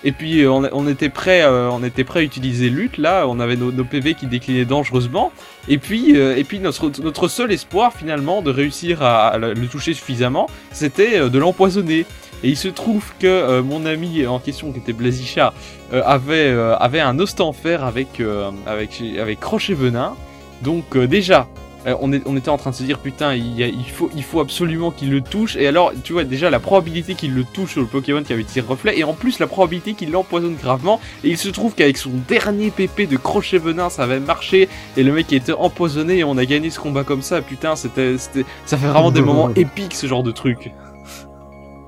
Et 0.05 0.11
puis 0.11 0.43
euh, 0.43 0.51
on, 0.51 0.87
était 0.87 1.09
prêt, 1.09 1.41
euh, 1.41 1.67
on 1.71 1.83
était 1.83 2.03
prêt 2.03 2.19
à 2.19 2.23
utiliser 2.23 2.69
lutte. 2.69 2.99
Là, 2.99 3.25
on 3.27 3.39
avait 3.39 3.55
nos, 3.55 3.71
PV 3.83 4.13
qui 4.13 4.27
déclinaient 4.27 4.63
dangereusement. 4.63 5.31
Et 5.67 5.79
puis, 5.79 6.15
euh, 6.15 6.37
et 6.37 6.43
puis 6.43 6.59
notre, 6.59 7.27
seul 7.27 7.51
espoir 7.51 7.91
finalement 7.91 8.43
de 8.43 8.51
réussir 8.51 9.01
à, 9.01 9.37
le 9.39 9.67
toucher 9.67 9.95
suffisamment, 9.95 10.47
c'était 10.71 11.27
de 11.27 11.39
l'empoisonner. 11.39 12.05
Et 12.43 12.49
il 12.49 12.57
se 12.57 12.67
trouve 12.67 13.03
que 13.19 13.61
mon 13.61 13.85
ami 13.87 14.27
en 14.27 14.37
question, 14.37 14.71
qui 14.71 14.77
était 14.77 14.93
Blazicha, 14.93 15.53
avait, 15.91 16.55
avait 16.79 16.99
un 16.99 17.17
ostenfer 17.17 17.83
avec, 17.83 18.21
avec 18.67 19.39
crochet 19.39 19.73
venin. 19.73 20.15
Donc 20.61 20.95
déjà, 20.97 21.47
euh, 21.85 21.95
on, 21.99 22.11
était 22.11 22.49
en 22.49 22.57
train 22.57 22.71
de 22.71 22.75
se 22.75 22.83
dire 22.83 22.99
putain 22.99 23.35
il, 23.35 23.73
faut, 23.93 24.09
il 24.15 24.23
faut 24.23 24.39
absolument 24.39 24.91
qu'il 24.91 25.11
le 25.11 25.21
touche. 25.21 25.55
Et 25.55 25.67
alors 25.67 25.91
tu 26.03 26.13
vois 26.13 26.23
déjà 26.23 26.49
la 26.49 26.59
probabilité 26.59 27.15
qu'il 27.15 27.33
le 27.33 27.43
touche 27.43 27.73
sur 27.73 27.81
le 27.81 27.87
Pokémon 27.87 28.23
qui 28.23 28.33
avait 28.33 28.43
tiré 28.43 28.65
reflet 28.67 28.97
et 28.97 29.03
en 29.03 29.13
plus 29.13 29.39
la 29.39 29.47
probabilité 29.47 29.93
qu'il 29.93 30.11
l'empoisonne 30.11 30.55
gravement. 30.55 30.99
Et 31.23 31.29
il 31.29 31.37
se 31.37 31.49
trouve 31.49 31.75
qu'avec 31.75 31.97
son 31.97 32.11
dernier 32.27 32.71
PP 32.71 33.07
de 33.09 33.17
crochet 33.17 33.57
venin 33.57 33.89
ça 33.89 34.03
avait 34.03 34.19
marché. 34.19 34.67
Et 34.97 35.03
le 35.03 35.11
mec 35.11 35.31
était 35.31 35.53
empoisonné 35.53 36.19
et 36.19 36.23
on 36.23 36.37
a 36.37 36.45
gagné 36.45 36.69
ce 36.69 36.79
combat 36.79 37.03
comme 37.03 37.21
ça. 37.21 37.41
Putain 37.41 37.75
c'était 37.75 38.15
ça 38.17 38.77
fait 38.77 38.87
vraiment 38.87 39.11
des 39.11 39.21
moments 39.29 39.53
épiques 39.55 39.93
ce 39.93 40.07
genre 40.07 40.23
de 40.23 40.31
truc. 40.31 40.71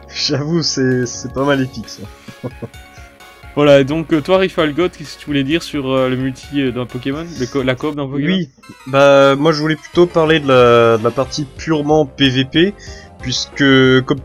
J'avoue 0.09 0.61
c'est 0.61 1.33
pas 1.33 1.43
mal 1.43 1.61
épique 1.61 1.89
ça 1.89 2.03
Voilà, 3.57 3.83
donc 3.83 4.13
euh, 4.13 4.21
toi, 4.21 4.37
Rifalgot, 4.37 4.89
qu'est-ce 4.89 5.15
que 5.15 5.21
tu 5.21 5.25
voulais 5.25 5.43
dire 5.43 5.63
sur 5.63 5.89
euh, 5.89 6.09
le 6.09 6.15
multi 6.15 6.61
euh, 6.61 6.71
d'un 6.71 6.85
Pokémon, 6.85 7.25
la 7.55 7.73
coop 7.73 7.95
d'un 7.95 8.05
Pokémon? 8.05 8.27
Oui, 8.27 8.51
bah 8.85 9.35
moi 9.35 9.51
je 9.51 9.59
voulais 9.59 9.75
plutôt 9.75 10.05
parler 10.05 10.39
de 10.39 10.47
la, 10.47 11.09
partie 11.09 11.45
purement 11.57 12.05
PVP, 12.05 12.75
puisque 13.19 13.63
comme, 14.05 14.19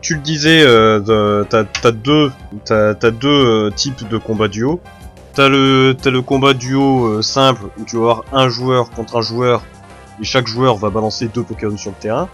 tu 0.00 0.14
le 0.14 0.20
disais, 0.20 0.62
t'as 1.50 1.64
as 1.82 1.90
deux, 1.90 2.30
deux 3.10 3.70
types 3.74 4.08
de 4.08 4.18
combat 4.18 4.46
duo. 4.46 4.80
T'as 5.34 5.48
le, 5.48 5.96
le 6.04 6.22
combat 6.22 6.54
duo 6.54 7.20
simple 7.22 7.62
où 7.80 7.84
tu 7.84 7.96
vas 7.96 8.02
avoir 8.02 8.24
un 8.32 8.48
joueur 8.48 8.90
contre 8.90 9.16
un 9.16 9.22
joueur 9.22 9.64
et 10.22 10.24
chaque 10.24 10.46
joueur 10.46 10.76
va 10.76 10.90
balancer 10.90 11.26
deux 11.26 11.42
Pokémon 11.42 11.76
sur 11.76 11.90
le 11.90 11.96
terrain. 11.96 12.28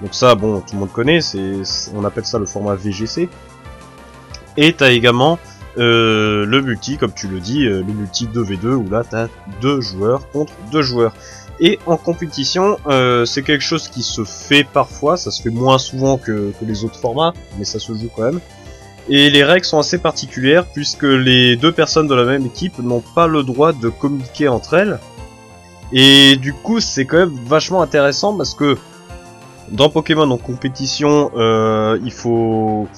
Donc 0.00 0.14
ça, 0.14 0.34
bon, 0.36 0.60
tout 0.60 0.72
le 0.72 0.78
monde 0.78 0.92
connaît, 0.92 1.18
on 1.94 2.02
appelle 2.02 2.24
ça 2.24 2.38
le 2.38 2.46
format 2.46 2.76
VGC. 2.76 3.28
Et 4.56 4.72
t'as 4.72 4.88
également 4.88 5.38
euh, 5.78 6.46
le 6.46 6.62
multi, 6.62 6.96
comme 6.96 7.12
tu 7.12 7.28
le 7.28 7.38
dis, 7.38 7.66
euh, 7.66 7.82
le 7.86 7.92
multi 7.92 8.26
2v2, 8.26 8.68
où 8.68 8.88
là 8.88 9.02
t'as 9.08 9.28
deux 9.60 9.80
joueurs 9.80 10.28
contre 10.30 10.52
deux 10.72 10.82
joueurs. 10.82 11.12
Et 11.60 11.78
en 11.86 11.96
compétition, 11.96 12.78
euh, 12.86 13.24
c'est 13.24 13.42
quelque 13.42 13.64
chose 13.64 13.88
qui 13.88 14.02
se 14.02 14.24
fait 14.24 14.64
parfois, 14.64 15.16
ça 15.16 15.30
se 15.30 15.42
fait 15.42 15.50
moins 15.50 15.78
souvent 15.78 16.16
que, 16.18 16.52
les 16.62 16.84
autres 16.84 16.98
formats, 16.98 17.34
mais 17.58 17.64
ça 17.64 17.78
se 17.78 17.92
joue 17.92 18.08
quand 18.14 18.22
même. 18.22 18.40
Et 19.08 19.30
les 19.30 19.44
règles 19.44 19.64
sont 19.64 19.78
assez 19.78 19.98
particulières 19.98 20.66
puisque 20.66 21.04
les 21.04 21.56
deux 21.56 21.72
personnes 21.72 22.08
de 22.08 22.14
la 22.14 22.24
même 22.24 22.46
équipe 22.46 22.78
n'ont 22.78 23.02
pas 23.14 23.26
le 23.26 23.42
droit 23.42 23.72
de 23.72 23.88
communiquer 23.88 24.48
entre 24.48 24.74
elles. 24.74 24.98
Et 25.92 26.36
du 26.36 26.52
coup, 26.52 26.80
c'est 26.80 27.04
quand 27.04 27.18
même 27.18 27.36
vachement 27.46 27.82
intéressant 27.82 28.36
parce 28.36 28.54
que 28.54 28.76
dans 29.70 29.88
Pokémon 29.90 30.28
en 30.30 30.38
compétition, 30.38 31.30
il 32.04 32.12
faut 32.12 32.88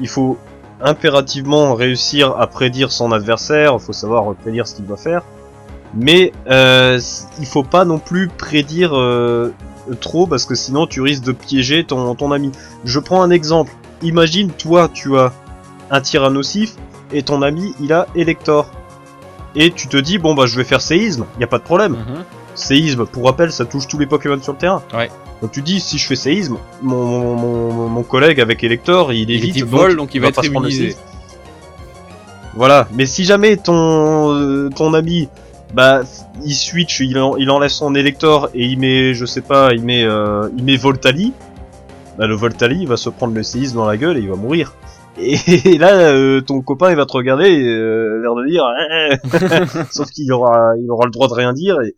il 0.00 0.08
faut 0.08 0.38
impérativement 0.82 1.74
réussir 1.74 2.34
à 2.38 2.46
prédire 2.46 2.92
son 2.92 3.12
adversaire, 3.12 3.76
il 3.78 3.80
faut 3.80 3.92
savoir 3.92 4.34
prédire 4.34 4.66
ce 4.66 4.74
qu'il 4.74 4.84
va 4.84 4.96
faire. 4.96 5.22
Mais 5.94 6.32
euh, 6.50 6.98
il 7.38 7.46
faut 7.46 7.62
pas 7.62 7.84
non 7.84 7.98
plus 7.98 8.28
prédire 8.28 8.96
euh, 8.96 9.52
trop 10.00 10.26
parce 10.26 10.46
que 10.46 10.54
sinon 10.54 10.86
tu 10.86 11.00
risques 11.00 11.24
de 11.24 11.32
piéger 11.32 11.84
ton, 11.84 12.32
ami. 12.32 12.50
Je 12.84 12.98
prends 12.98 13.22
un 13.22 13.30
exemple. 13.30 13.72
Imagine 14.02 14.50
toi 14.50 14.88
tu 14.92 15.18
as 15.18 15.32
un 15.90 16.00
tyrannosif 16.00 16.74
et 17.12 17.22
ton 17.22 17.42
ami 17.42 17.74
il 17.80 17.92
a 17.92 18.06
Elector. 18.14 18.70
Et 19.54 19.70
tu 19.70 19.86
te 19.86 19.98
dis 19.98 20.16
bon 20.16 20.34
bah 20.34 20.46
je 20.46 20.56
vais 20.56 20.64
faire 20.64 20.80
séisme, 20.80 21.26
y 21.38 21.44
a 21.44 21.46
pas 21.46 21.58
de 21.58 21.64
problème. 21.64 21.92
Mhm. 21.92 22.24
Séisme, 22.54 23.06
pour 23.06 23.24
rappel, 23.24 23.52
ça 23.52 23.64
touche 23.64 23.86
tous 23.88 23.98
les 23.98 24.06
Pokémon 24.06 24.40
sur 24.42 24.52
le 24.52 24.58
terrain. 24.58 24.82
Ouais. 24.94 25.10
Donc 25.40 25.52
tu 25.52 25.62
dis, 25.62 25.80
si 25.80 25.98
je 25.98 26.06
fais 26.06 26.16
séisme, 26.16 26.56
mon, 26.82 27.34
mon, 27.34 27.88
mon 27.88 28.02
collègue 28.02 28.40
avec 28.40 28.62
Elector, 28.62 29.12
il 29.12 29.30
évite. 29.30 29.56
Il 29.56 29.64
vol, 29.64 29.96
donc 29.96 30.14
il 30.14 30.20
va, 30.20 30.28
être 30.28 30.36
pas 30.36 30.42
se 30.42 30.50
prendre 30.50 30.66
le 30.66 30.72
immunisé. 30.72 30.96
Voilà, 32.54 32.86
mais 32.92 33.06
si 33.06 33.24
jamais 33.24 33.56
ton 33.56 34.34
euh, 34.34 34.68
ton 34.68 34.92
ami, 34.94 35.28
bah, 35.74 36.02
il 36.44 36.54
switch, 36.54 37.00
il, 37.00 37.18
en- 37.18 37.36
il 37.36 37.50
enlève 37.50 37.70
son 37.70 37.94
Elector 37.94 38.50
et 38.54 38.66
il 38.66 38.78
met, 38.78 39.14
je 39.14 39.24
sais 39.24 39.40
pas, 39.40 39.72
il 39.72 39.82
met, 39.82 40.04
euh, 40.04 40.48
il 40.56 40.64
met 40.64 40.76
Voltali, 40.76 41.32
bah 42.18 42.26
le 42.26 42.34
Voltali 42.34 42.82
il 42.82 42.88
va 42.88 42.98
se 42.98 43.08
prendre 43.08 43.34
le 43.34 43.42
séisme 43.42 43.76
dans 43.76 43.86
la 43.86 43.96
gueule 43.96 44.18
et 44.18 44.20
il 44.20 44.28
va 44.28 44.36
mourir. 44.36 44.74
Et, 45.18 45.76
là, 45.78 45.94
euh, 45.94 46.40
ton 46.40 46.60
copain 46.62 46.90
il 46.90 46.96
va 46.96 47.04
te 47.04 47.12
regarder 47.12 47.62
euh, 47.62 48.20
l'air 48.22 48.34
de 48.34 48.46
dire, 48.48 49.86
sauf 49.90 50.10
qu'il 50.10 50.30
aura, 50.32 50.72
il 50.78 50.90
aura 50.90 51.04
le 51.06 51.10
droit 51.10 51.28
de 51.28 51.34
rien 51.34 51.52
dire. 51.52 51.80
Et 51.82 51.94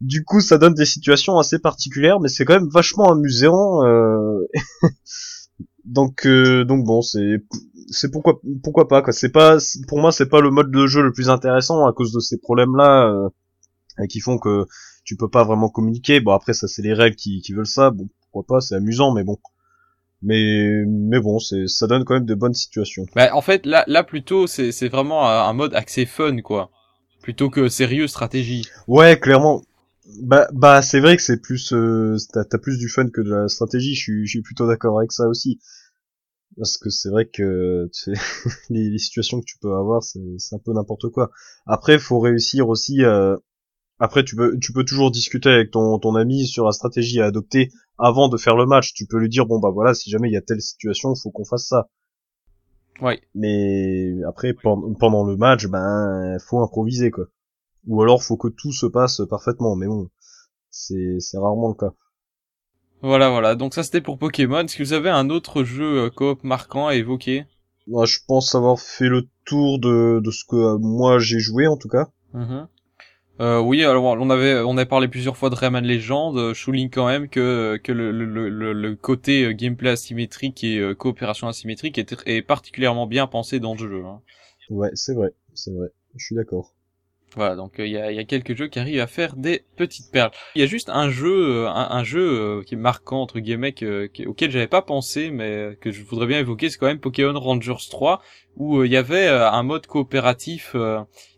du 0.00 0.24
coup, 0.24 0.40
ça 0.40 0.58
donne 0.58 0.74
des 0.74 0.84
situations 0.84 1.38
assez 1.38 1.58
particulières, 1.58 2.20
mais 2.20 2.28
c'est 2.28 2.44
quand 2.44 2.54
même 2.54 2.68
vachement 2.68 3.10
amusant. 3.10 3.84
euh, 3.84 4.40
donc, 5.84 6.26
euh, 6.26 6.64
donc 6.64 6.84
bon, 6.84 7.02
c'est, 7.02 7.42
c'est 7.88 8.10
pourquoi, 8.10 8.40
pourquoi 8.62 8.88
pas 8.88 9.02
quoi. 9.02 9.12
C'est 9.12 9.30
pas, 9.30 9.58
pour 9.88 9.98
moi, 9.98 10.12
c'est 10.12 10.28
pas 10.28 10.40
le 10.40 10.50
mode 10.50 10.70
de 10.70 10.86
jeu 10.86 11.02
le 11.02 11.12
plus 11.12 11.30
intéressant 11.30 11.86
à 11.86 11.92
cause 11.92 12.12
de 12.12 12.20
ces 12.20 12.38
problèmes-là 12.38 13.08
euh, 13.08 13.28
et 14.02 14.08
qui 14.08 14.20
font 14.20 14.38
que 14.38 14.66
tu 15.04 15.16
peux 15.16 15.30
pas 15.30 15.44
vraiment 15.44 15.68
communiquer. 15.68 16.20
Bon, 16.20 16.32
après, 16.32 16.52
ça 16.52 16.68
c'est 16.68 16.82
les 16.82 16.94
règles 16.94 17.16
qui, 17.16 17.40
qui 17.40 17.52
veulent 17.54 17.66
ça. 17.66 17.90
Bon, 17.90 18.08
pourquoi 18.20 18.56
pas, 18.56 18.60
c'est 18.60 18.74
amusant, 18.74 19.12
mais 19.12 19.24
bon. 19.24 19.38
Mais, 20.22 20.82
mais 20.86 21.20
bon, 21.20 21.38
c'est, 21.38 21.68
ça 21.68 21.86
donne 21.86 22.04
quand 22.04 22.14
même 22.14 22.24
de 22.24 22.34
bonnes 22.34 22.54
situations. 22.54 23.04
Bah, 23.14 23.34
en 23.34 23.42
fait, 23.42 23.64
là, 23.64 23.84
là 23.86 24.02
plutôt, 24.02 24.46
c'est 24.46 24.72
c'est 24.72 24.88
vraiment 24.88 25.28
un 25.28 25.48
un 25.48 25.52
mode 25.52 25.74
axé 25.74 26.04
fun, 26.04 26.40
quoi. 26.42 26.70
Plutôt 27.22 27.48
que 27.50 27.68
sérieux 27.68 28.08
stratégie. 28.08 28.66
Ouais, 28.88 29.18
clairement. 29.18 29.62
Bah, 30.22 30.48
bah, 30.52 30.82
c'est 30.82 31.00
vrai 31.00 31.16
que 31.16 31.22
c'est 31.22 31.40
plus, 31.40 31.72
euh, 31.72 32.16
t'as, 32.32 32.58
plus 32.58 32.78
du 32.78 32.88
fun 32.88 33.08
que 33.08 33.20
de 33.20 33.30
la 33.30 33.48
stratégie. 33.48 33.94
Je 33.94 34.00
suis, 34.00 34.26
je 34.26 34.30
suis 34.30 34.42
plutôt 34.42 34.66
d'accord 34.66 34.98
avec 34.98 35.12
ça 35.12 35.28
aussi. 35.28 35.60
Parce 36.56 36.78
que 36.78 36.90
c'est 36.90 37.10
vrai 37.10 37.26
que 37.26 37.88
tu 37.92 38.14
sais, 38.14 38.20
les, 38.70 38.90
les 38.90 38.98
situations 38.98 39.40
que 39.40 39.46
tu 39.46 39.58
peux 39.60 39.74
avoir, 39.74 40.02
c'est, 40.02 40.20
c'est 40.38 40.54
un 40.56 40.58
peu 40.58 40.72
n'importe 40.72 41.08
quoi. 41.10 41.30
Après, 41.66 41.98
faut 41.98 42.20
réussir 42.20 42.68
aussi. 42.68 43.04
euh, 43.04 43.36
Après, 44.00 44.24
tu 44.24 44.36
peux, 44.36 44.58
tu 44.60 44.72
peux 44.72 44.84
toujours 44.84 45.10
discuter 45.12 45.50
avec 45.50 45.72
ton, 45.72 45.98
ton 46.00 46.16
ami 46.16 46.46
sur 46.46 46.66
la 46.66 46.72
stratégie 46.72 47.20
à 47.20 47.26
adopter 47.26 47.70
avant 47.98 48.28
de 48.28 48.36
faire 48.38 48.56
le 48.56 48.66
match. 48.66 48.94
Tu 48.94 49.06
peux 49.06 49.18
lui 49.20 49.30
dire 49.30 49.46
bon 49.46 49.60
bah 49.60 49.70
voilà, 49.72 49.94
si 49.94 50.10
jamais 50.10 50.28
il 50.30 50.34
y 50.34 50.38
a 50.38 50.42
telle 50.42 50.62
situation, 50.62 51.14
faut 51.16 51.30
qu'on 51.32 51.44
fasse 51.46 51.68
ça. 51.68 51.88
Ouais. 53.00 53.20
Mais 53.36 54.14
après, 54.26 54.52
pen- 54.52 54.96
pendant 54.98 55.24
le 55.24 55.36
match, 55.36 55.66
ben, 55.68 56.38
faut 56.40 56.58
improviser 56.60 57.12
quoi. 57.12 57.26
Ou 57.86 58.02
alors, 58.02 58.22
faut 58.22 58.36
que 58.36 58.48
tout 58.48 58.72
se 58.72 58.86
passe 58.86 59.22
parfaitement. 59.28 59.76
Mais 59.76 59.86
bon, 59.86 60.10
c'est, 60.70 61.18
c'est 61.20 61.38
rarement 61.38 61.68
le 61.68 61.74
cas. 61.74 61.94
Voilà, 63.02 63.30
voilà. 63.30 63.54
Donc 63.54 63.74
ça, 63.74 63.82
c'était 63.82 64.00
pour 64.00 64.18
Pokémon. 64.18 64.60
Est-ce 64.64 64.76
que 64.76 64.82
vous 64.82 64.92
avez 64.92 65.10
un 65.10 65.30
autre 65.30 65.64
jeu 65.64 66.04
euh, 66.04 66.10
coop 66.10 66.44
marquant 66.44 66.86
à 66.88 66.94
évoquer? 66.94 67.44
Moi, 67.86 68.04
je 68.04 68.18
pense 68.26 68.54
avoir 68.54 68.78
fait 68.78 69.08
le 69.08 69.28
tour 69.44 69.78
de, 69.78 70.20
de 70.22 70.30
ce 70.30 70.44
que 70.44 70.56
euh, 70.56 70.78
moi 70.78 71.18
j'ai 71.18 71.38
joué 71.38 71.66
en 71.66 71.76
tout 71.76 71.88
cas. 71.88 72.08
Mhm. 72.34 72.68
Euh, 73.40 73.60
oui, 73.60 73.84
alors 73.84 74.04
on 74.04 74.30
avait 74.30 74.60
on 74.60 74.76
avait 74.78 74.86
parlé 74.86 75.08
plusieurs 75.08 75.36
fois 75.36 75.50
de 75.50 75.54
Rayman 75.54 75.84
Legend. 75.86 76.36
Euh, 76.36 76.54
Je 76.54 76.60
souligne 76.60 76.90
quand 76.90 77.06
même 77.06 77.28
que 77.28 77.78
que 77.82 77.92
le 77.92 78.12
le, 78.12 78.48
le, 78.48 78.72
le 78.72 78.96
côté 78.96 79.54
gameplay 79.54 79.90
asymétrique 79.90 80.64
et 80.64 80.94
coopération 80.98 81.48
asymétrique 81.48 81.98
est, 81.98 82.14
est 82.26 82.42
particulièrement 82.42 83.06
bien 83.06 83.26
pensé 83.26 83.60
dans 83.60 83.72
le 83.74 83.78
jeu. 83.78 84.04
hein. 84.04 84.20
Ouais, 84.70 84.90
c'est 84.94 85.14
vrai, 85.14 85.34
c'est 85.54 85.72
vrai. 85.72 85.88
Je 86.14 86.24
suis 86.24 86.36
d'accord. 86.36 86.75
Voilà, 87.36 87.54
donc 87.54 87.78
euh, 87.78 87.86
il 87.86 87.92
y, 87.92 87.98
a, 87.98 88.10
y 88.10 88.18
a 88.18 88.24
quelques 88.24 88.56
jeux 88.56 88.68
qui 88.68 88.78
arrivent 88.78 89.00
à 89.00 89.06
faire 89.06 89.36
des 89.36 89.62
petites 89.76 90.10
perles. 90.10 90.30
Il 90.54 90.62
y 90.62 90.64
a 90.64 90.66
juste 90.66 90.88
un 90.88 91.10
jeu, 91.10 91.66
euh, 91.66 91.68
un, 91.68 92.02
jeu 92.02 92.22
euh, 92.22 92.62
qui 92.62 92.74
est 92.74 92.78
marquant 92.78 93.20
entre 93.20 93.40
guillemets, 93.40 93.74
auquel 94.26 94.50
j'avais 94.50 94.66
pas 94.66 94.80
pensé, 94.80 95.30
mais 95.30 95.76
que 95.82 95.92
je 95.92 96.02
voudrais 96.02 96.26
bien 96.26 96.38
évoquer, 96.38 96.70
c'est 96.70 96.78
quand 96.78 96.86
même 96.86 96.98
Pokémon 96.98 97.38
Rangers 97.38 97.74
3, 97.90 98.22
où 98.56 98.84
il 98.84 98.90
y 98.90 98.96
avait 98.96 99.28
un 99.28 99.62
mode 99.62 99.86
coopératif 99.86 100.74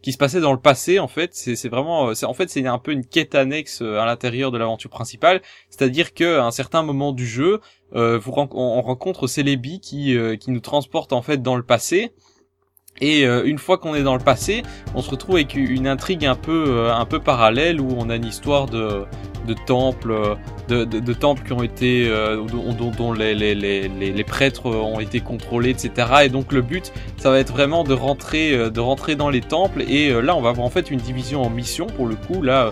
qui 0.02 0.12
se 0.12 0.18
passait 0.18 0.40
dans 0.40 0.52
le 0.52 0.60
passé. 0.60 1.00
En 1.00 1.08
fait, 1.08 1.34
c'est 1.34 1.68
vraiment, 1.68 2.12
en 2.22 2.34
fait 2.34 2.48
c'est 2.48 2.64
un 2.64 2.78
peu 2.78 2.92
une 2.92 3.04
quête 3.04 3.34
annexe 3.34 3.82
à 3.82 4.06
l'intérieur 4.06 4.52
de 4.52 4.58
l'aventure 4.58 4.90
principale. 4.90 5.42
C'est-à-dire 5.68 6.14
que 6.14 6.38
à 6.38 6.44
un 6.44 6.52
certain 6.52 6.84
moment 6.84 7.10
du 7.10 7.26
jeu, 7.26 7.60
on, 7.90 8.20
on 8.52 8.82
rencontre 8.82 9.26
Celebi 9.26 9.80
qui 9.80 10.16
qui 10.38 10.50
nous 10.52 10.60
transporte 10.60 11.12
en 11.12 11.22
fait 11.22 11.42
dans 11.42 11.56
le 11.56 11.64
passé. 11.64 12.12
Et 13.00 13.26
euh, 13.26 13.44
une 13.44 13.58
fois 13.58 13.78
qu'on 13.78 13.94
est 13.94 14.02
dans 14.02 14.14
le 14.16 14.22
passé, 14.22 14.62
on 14.94 15.02
se 15.02 15.10
retrouve 15.10 15.36
avec 15.36 15.54
une 15.54 15.86
intrigue 15.86 16.26
un 16.26 16.34
peu 16.34 16.64
euh, 16.68 16.94
un 16.94 17.04
peu 17.04 17.20
parallèle 17.20 17.80
où 17.80 17.88
on 17.96 18.10
a 18.10 18.16
une 18.16 18.24
histoire 18.24 18.66
de 18.66 19.04
de 19.46 19.54
temples 19.66 20.10
euh, 20.10 20.34
de, 20.68 20.84
de, 20.84 21.12
temples 21.14 21.42
qui 21.46 21.52
ont 21.54 21.62
été 21.62 22.06
dont, 22.76 22.90
dont- 22.90 23.12
les, 23.12 23.34
les, 23.34 23.54
les, 23.54 23.88
les, 23.88 24.24
prêtres 24.24 24.66
ont 24.66 25.00
été 25.00 25.20
contrôlés 25.20 25.70
etc 25.70 26.08
et 26.24 26.28
donc 26.28 26.52
le 26.52 26.60
but 26.60 26.92
ça 27.16 27.30
va 27.30 27.38
être 27.38 27.52
vraiment 27.52 27.84
de 27.84 27.94
rentrer 27.94 28.70
de 28.70 28.80
rentrer 28.80 29.16
dans 29.16 29.30
les 29.30 29.40
temples. 29.40 29.82
Et 29.88 30.10
là 30.20 30.36
on 30.36 30.42
va 30.42 30.50
avoir 30.50 30.66
en 30.66 30.70
fait 30.70 30.90
une 30.90 30.98
division 30.98 31.40
en 31.42 31.48
mission 31.48 31.86
pour 31.86 32.06
le 32.06 32.16
coup. 32.16 32.42
Là 32.42 32.70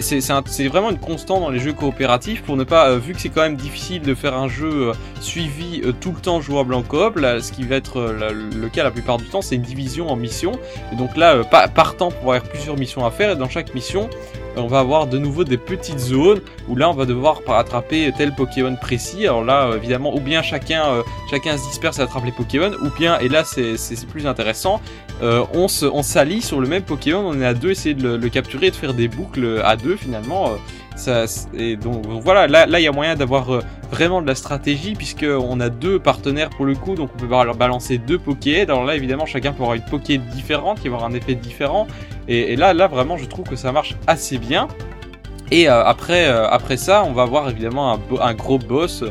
c'est 0.00 0.66
vraiment 0.68 0.90
une 0.90 0.98
constante 0.98 1.40
dans 1.40 1.50
les 1.50 1.58
jeux 1.60 1.72
coopératifs 1.72 2.42
pour 2.42 2.56
ne 2.56 2.64
pas 2.64 2.88
euh, 2.88 2.98
vu 2.98 3.12
que 3.14 3.20
c'est 3.20 3.28
quand 3.28 3.42
même 3.42 3.56
difficile 3.56 4.02
de 4.02 4.14
faire 4.14 4.34
un 4.34 4.48
jeu 4.48 4.88
euh, 4.88 4.92
suivi 5.20 5.80
euh, 5.84 5.92
tout 5.92 6.12
le 6.12 6.20
temps 6.20 6.40
jouable 6.40 6.74
en 6.74 6.82
coop 6.82 7.18
ce 7.18 7.52
qui 7.52 7.64
va 7.64 7.76
être 7.76 8.00
le 8.00 8.68
cas 8.68 8.82
la 8.82 8.90
plupart 8.90 9.18
du 9.18 9.26
temps 9.26 9.42
c'est 9.42 9.54
une 9.54 9.62
division 9.62 10.08
en 10.08 10.16
mission 10.16 10.52
et 10.92 10.96
donc 10.96 11.16
là, 11.16 11.34
euh, 11.36 11.44
pa- 11.44 11.68
partant 11.68 12.10
pour 12.10 12.32
avoir 12.34 12.42
plusieurs 12.42 12.76
missions 12.76 13.04
à 13.06 13.10
faire, 13.10 13.30
et 13.30 13.36
dans 13.36 13.48
chaque 13.48 13.74
mission, 13.74 14.08
on 14.56 14.66
va 14.66 14.78
avoir 14.78 15.06
de 15.06 15.18
nouveau 15.18 15.44
des 15.44 15.58
petites 15.58 15.98
zones 15.98 16.40
où 16.68 16.76
là, 16.76 16.88
on 16.88 16.94
va 16.94 17.04
devoir 17.04 17.42
attraper 17.48 18.10
tel 18.16 18.34
Pokémon 18.34 18.74
précis. 18.76 19.24
Alors 19.26 19.44
là, 19.44 19.70
évidemment, 19.76 20.14
ou 20.14 20.20
bien 20.20 20.40
chacun, 20.42 21.02
chacun 21.30 21.58
se 21.58 21.68
disperse 21.68 21.98
et 21.98 22.02
attrape 22.02 22.24
les 22.24 22.32
Pokémon, 22.32 22.72
ou 22.82 22.88
bien, 22.98 23.18
et 23.18 23.28
là, 23.28 23.44
c'est 23.44 24.06
plus 24.08 24.26
intéressant, 24.26 24.80
euh, 25.22 25.44
on 25.52 25.68
s'allie 26.02 26.40
sur 26.40 26.60
le 26.60 26.68
même 26.68 26.82
Pokémon, 26.82 27.20
on 27.26 27.38
est 27.40 27.46
à 27.46 27.52
deux, 27.54 27.70
essayer 27.70 27.94
de 27.94 28.02
le, 28.02 28.16
le 28.16 28.28
capturer 28.30 28.68
et 28.68 28.70
de 28.70 28.76
faire 28.76 28.94
des 28.94 29.08
boucles 29.08 29.60
à 29.62 29.75
deux 29.76 29.96
finalement. 29.96 30.52
euh, 31.08 31.26
et 31.54 31.76
donc, 31.76 32.06
voilà, 32.06 32.46
là, 32.46 32.80
il 32.80 32.82
y 32.82 32.88
a 32.88 32.92
moyen 32.92 33.14
d'avoir 33.14 33.54
euh, 33.54 33.62
vraiment 33.90 34.22
de 34.22 34.26
la 34.26 34.34
stratégie 34.34 34.94
puisque 34.94 35.26
on 35.26 35.60
a 35.60 35.68
deux 35.68 35.98
partenaires 35.98 36.50
pour 36.50 36.64
le 36.64 36.74
coup, 36.74 36.94
donc 36.94 37.10
on 37.14 37.18
peut 37.18 37.28
leur 37.28 37.56
balancer 37.56 37.98
deux 37.98 38.18
Pokéheads. 38.18 38.70
Alors 38.70 38.84
là, 38.84 38.96
évidemment, 38.96 39.26
chacun 39.26 39.52
peut 39.52 39.62
avoir 39.62 39.74
une 39.74 39.84
Poké 39.84 40.18
différente, 40.18 40.80
qui 40.80 40.88
va 40.88 40.96
avoir 40.96 41.10
un 41.10 41.14
effet 41.14 41.34
différent. 41.34 41.86
Et, 42.28 42.56
là, 42.56 42.74
là, 42.74 42.88
vraiment, 42.88 43.16
je 43.16 43.26
trouve 43.26 43.46
que 43.46 43.56
ça 43.56 43.70
marche 43.70 43.94
assez 44.06 44.38
bien. 44.38 44.68
Et 45.52 45.68
euh, 45.68 45.84
après, 45.84 46.26
après 46.26 46.76
ça, 46.76 47.04
on 47.04 47.12
va 47.12 47.22
avoir 47.22 47.48
évidemment 47.48 48.00
un, 48.20 48.34
gros 48.34 48.58
boss 48.58 49.04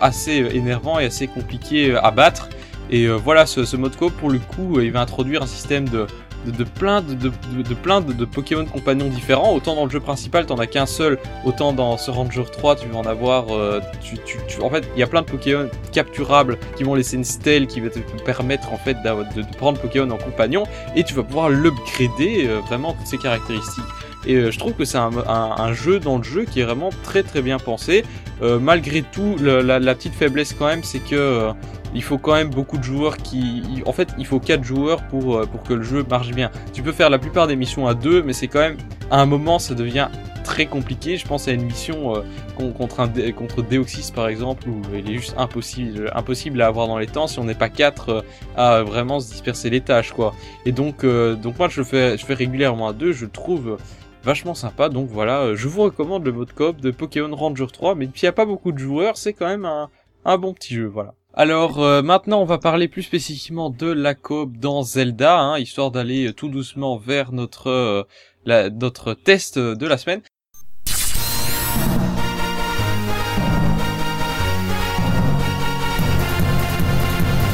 assez 0.00 0.44
énervant 0.52 0.98
et 0.98 1.04
assez 1.04 1.28
compliqué 1.28 1.94
à 1.94 2.10
battre. 2.10 2.48
Et 2.90 3.06
voilà, 3.06 3.46
ce, 3.46 3.76
mode 3.76 3.94
coop, 3.96 4.12
pour 4.14 4.30
le 4.30 4.38
coup, 4.38 4.80
il 4.80 4.90
va 4.90 5.00
introduire 5.00 5.42
un 5.42 5.46
système 5.46 5.88
de, 5.88 6.06
de, 6.46 6.64
plein 6.64 7.02
de, 7.02 7.14
de, 7.14 7.74
plein 7.74 8.00
de, 8.00 8.24
Pokémon 8.24 8.64
compagnons 8.64 9.08
différents. 9.08 9.52
Autant 9.54 9.74
dans 9.74 9.84
le 9.84 9.90
jeu 9.90 10.00
principal, 10.00 10.46
t'en 10.46 10.56
as 10.58 10.66
qu'un 10.66 10.86
seul. 10.86 11.18
Autant 11.44 11.72
dans 11.72 11.96
ce 11.96 12.10
Ranger 12.10 12.44
3, 12.50 12.76
tu 12.76 12.88
vas 12.88 12.98
en 12.98 13.04
avoir. 13.06 13.46
euh, 13.50 13.80
tu, 14.02 14.16
tu, 14.24 14.60
en 14.62 14.70
fait, 14.70 14.88
il 14.96 15.00
y 15.00 15.02
a 15.02 15.06
plein 15.06 15.22
de 15.22 15.26
Pokémon 15.26 15.68
capturables 15.92 16.58
qui 16.76 16.84
vont 16.84 16.94
laisser 16.94 17.16
une 17.16 17.24
stèle 17.24 17.66
qui 17.66 17.80
va 17.80 17.90
te 17.90 17.98
permettre 18.24 18.72
en 18.72 18.78
fait 18.78 18.94
de, 19.02 19.56
prendre 19.56 19.78
Pokémon 19.80 20.10
en 20.10 20.18
compagnon 20.18 20.64
et 20.94 21.04
tu 21.04 21.14
vas 21.14 21.22
pouvoir 21.22 21.48
l'upgrader 21.50 22.46
euh, 22.46 22.60
vraiment 22.66 22.92
toutes 22.94 23.06
ses 23.06 23.18
caractéristiques. 23.18 23.84
Et 24.26 24.34
euh, 24.34 24.50
je 24.50 24.58
trouve 24.58 24.72
que 24.72 24.84
c'est 24.84 24.98
un, 24.98 25.10
un- 25.26 25.72
jeu 25.72 26.00
dans 26.00 26.18
le 26.18 26.24
jeu 26.24 26.44
qui 26.44 26.60
est 26.60 26.64
vraiment 26.64 26.90
très 27.04 27.22
très 27.22 27.40
bien 27.42 27.58
pensé. 27.58 28.04
Euh, 28.42 28.58
malgré 28.58 29.02
tout, 29.02 29.36
la, 29.40 29.78
la 29.78 29.94
petite 29.94 30.14
faiblesse 30.14 30.54
quand 30.58 30.66
même, 30.66 30.82
c'est 30.84 30.98
que 31.00 31.50
il 31.94 32.02
faut 32.02 32.18
quand 32.18 32.34
même 32.34 32.50
beaucoup 32.50 32.78
de 32.78 32.82
joueurs 32.84 33.16
qui, 33.16 33.62
il- 33.74 33.82
en 33.86 33.92
fait, 33.92 34.08
il 34.18 34.26
faut 34.26 34.40
quatre 34.40 34.64
joueurs 34.64 35.02
pour 35.08 35.36
euh, 35.36 35.46
pour 35.46 35.62
que 35.62 35.74
le 35.74 35.82
jeu 35.82 36.04
marche 36.08 36.30
bien. 36.32 36.50
Tu 36.72 36.82
peux 36.82 36.92
faire 36.92 37.10
la 37.10 37.18
plupart 37.18 37.46
des 37.46 37.56
missions 37.56 37.86
à 37.86 37.94
deux, 37.94 38.22
mais 38.22 38.32
c'est 38.32 38.48
quand 38.48 38.60
même 38.60 38.76
à 39.10 39.20
un 39.20 39.26
moment 39.26 39.58
ça 39.58 39.74
devient 39.74 40.08
très 40.44 40.66
compliqué. 40.66 41.16
Je 41.16 41.26
pense 41.26 41.46
à 41.48 41.52
une 41.52 41.62
mission 41.64 42.16
euh, 42.16 42.22
con- 42.56 42.72
contre 42.72 43.00
un 43.00 43.08
contre 43.32 43.62
Deoxys 43.62 44.12
par 44.14 44.28
exemple 44.28 44.68
où 44.68 44.80
il 44.94 45.10
est 45.10 45.14
juste 45.16 45.34
impossible 45.38 46.10
impossible 46.14 46.60
à 46.62 46.66
avoir 46.66 46.86
dans 46.88 46.98
les 46.98 47.06
temps 47.06 47.26
si 47.26 47.38
on 47.38 47.44
n'est 47.44 47.54
pas 47.54 47.68
quatre 47.68 48.08
euh, 48.10 48.22
à 48.56 48.82
vraiment 48.82 49.20
se 49.20 49.30
disperser 49.30 49.70
les 49.70 49.80
tâches 49.80 50.12
quoi. 50.12 50.34
Et 50.66 50.72
donc 50.72 51.04
euh, 51.04 51.34
donc 51.36 51.58
moi 51.58 51.68
je 51.68 51.82
fais 51.82 52.16
je 52.18 52.24
fais 52.24 52.34
régulièrement 52.34 52.88
à 52.88 52.92
deux, 52.92 53.12
je 53.12 53.24
le 53.26 53.30
trouve 53.30 53.76
vachement 54.24 54.54
sympa. 54.54 54.88
Donc 54.88 55.08
voilà, 55.10 55.40
euh, 55.40 55.56
je 55.56 55.68
vous 55.68 55.82
recommande 55.82 56.24
le 56.24 56.32
mode 56.32 56.52
coop 56.52 56.80
de 56.80 56.90
Pokémon 56.90 57.34
Ranger 57.34 57.66
3, 57.72 57.94
mais 57.94 58.06
s'il 58.14 58.26
n'y 58.26 58.28
a 58.28 58.32
pas 58.32 58.46
beaucoup 58.46 58.72
de 58.72 58.78
joueurs, 58.78 59.16
c'est 59.16 59.32
quand 59.32 59.46
même 59.46 59.64
un, 59.64 59.88
un 60.24 60.38
bon 60.38 60.52
petit 60.54 60.74
jeu, 60.74 60.86
voilà. 60.86 61.14
Alors 61.40 61.78
euh, 61.84 62.02
maintenant, 62.02 62.42
on 62.42 62.44
va 62.44 62.58
parler 62.58 62.88
plus 62.88 63.04
spécifiquement 63.04 63.70
de 63.70 63.86
la 63.86 64.16
coop 64.16 64.56
dans 64.56 64.82
Zelda, 64.82 65.38
hein, 65.38 65.56
histoire 65.56 65.92
d'aller 65.92 66.26
euh, 66.26 66.32
tout 66.32 66.48
doucement 66.48 66.96
vers 66.96 67.30
notre 67.30 67.68
euh, 67.68 68.02
notre 68.44 69.14
test 69.14 69.56
de 69.56 69.86
la 69.86 69.98
semaine. 69.98 70.20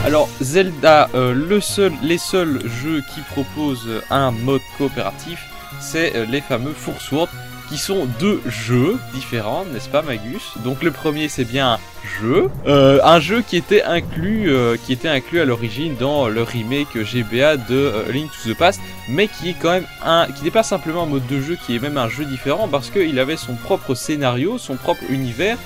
Alors 0.06 0.30
Zelda, 0.40 1.10
le 1.14 1.60
seul, 1.60 1.92
les 2.02 2.16
seuls 2.16 2.66
jeux 2.66 3.02
qui 3.12 3.20
proposent 3.32 4.02
un 4.08 4.30
mode 4.30 4.62
coopératif, 4.78 5.44
c'est 5.80 6.26
les 6.26 6.40
fameux 6.40 6.72
Foursword. 6.72 7.28
Qui 7.68 7.78
sont 7.78 8.06
deux 8.18 8.40
jeux 8.46 8.98
différents, 9.12 9.64
n'est-ce 9.72 9.88
pas 9.88 10.02
Magus? 10.02 10.52
Donc 10.64 10.82
le 10.82 10.90
premier 10.90 11.28
c'est 11.28 11.44
bien 11.44 11.74
un 11.74 11.78
jeu, 12.20 12.50
euh, 12.66 13.00
un 13.02 13.20
jeu 13.20 13.42
qui 13.42 13.56
était 13.56 13.82
inclus, 13.82 14.50
euh, 14.50 14.76
qui 14.76 14.92
était 14.92 15.08
inclus 15.08 15.40
à 15.40 15.44
l'origine 15.44 15.96
dans 15.96 16.28
le 16.28 16.42
remake 16.42 16.96
GBA 16.96 17.56
de 17.56 17.64
euh, 17.70 18.12
Link 18.12 18.30
to 18.30 18.52
the 18.52 18.56
Past, 18.56 18.80
mais 19.08 19.28
qui 19.28 19.50
est 19.50 19.56
quand 19.60 19.70
même 19.70 19.86
un, 20.04 20.26
qui 20.26 20.44
n'est 20.44 20.50
pas 20.50 20.62
simplement 20.62 21.04
un 21.04 21.06
mode 21.06 21.26
de 21.26 21.40
jeu, 21.40 21.56
qui 21.56 21.76
est 21.76 21.78
même 21.78 21.98
un 21.98 22.08
jeu 22.08 22.24
différent 22.24 22.68
parce 22.68 22.90
qu'il 22.90 23.18
avait 23.18 23.36
son 23.36 23.54
propre 23.54 23.94
scénario, 23.94 24.58
son 24.58 24.76
propre 24.76 25.02
univers. 25.08 25.58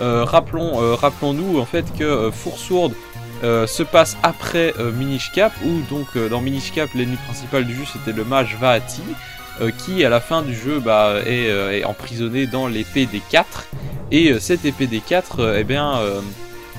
rappelons, 0.00 0.96
rappelons-nous 0.96 1.60
en 1.60 1.66
fait 1.66 1.84
que 1.96 2.30
Foursourde 2.32 2.94
se 3.42 3.82
passe 3.82 4.16
après 4.22 4.74
Minish 4.98 5.30
Cap, 5.32 5.52
où 5.64 5.80
donc 5.88 6.18
dans 6.30 6.40
Minish 6.40 6.72
Cap 6.72 6.90
l'ennemi 6.94 7.16
principal 7.26 7.64
du 7.64 7.74
jeu 7.74 7.84
c'était 7.92 8.16
le 8.16 8.24
mage 8.24 8.56
Vaati. 8.60 9.02
Euh, 9.60 9.70
qui 9.70 10.04
à 10.04 10.08
la 10.08 10.18
fin 10.18 10.42
du 10.42 10.52
jeu 10.52 10.80
bah, 10.80 11.20
est, 11.24 11.48
euh, 11.48 11.78
est 11.78 11.84
emprisonné 11.84 12.48
dans 12.48 12.66
l'épée 12.66 13.06
des 13.06 13.20
4 13.20 13.68
et 14.10 14.32
euh, 14.32 14.40
cette 14.40 14.64
épée 14.64 14.88
des 14.88 14.98
4 14.98 15.54
eh 15.58 15.62
bien 15.62 16.00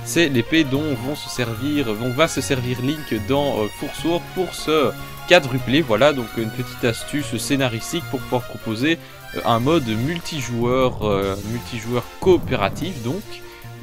c'est 0.04 0.28
l'épée 0.28 0.66
dont 0.66 0.94
vont 1.06 1.16
se 1.16 1.30
servir 1.30 1.86
dont 1.96 2.10
va 2.10 2.28
se 2.28 2.42
servir 2.42 2.82
Link 2.82 3.16
dans 3.30 3.66
Foursour 3.80 4.22
pour 4.36 4.54
se 4.54 4.92
quadrupler 5.30 5.82
voilà 5.82 6.12
donc 6.12 6.28
une 6.36 6.50
petite 6.50 6.84
astuce 6.84 7.38
scénaristique 7.38 8.04
pour 8.12 8.20
pouvoir 8.20 8.42
proposer 8.42 9.00
un 9.46 9.60
mode 9.62 9.88
multijoueur 9.88 11.00
multijoueur 11.50 12.04
coopératif 12.20 13.02
donc 13.04 13.24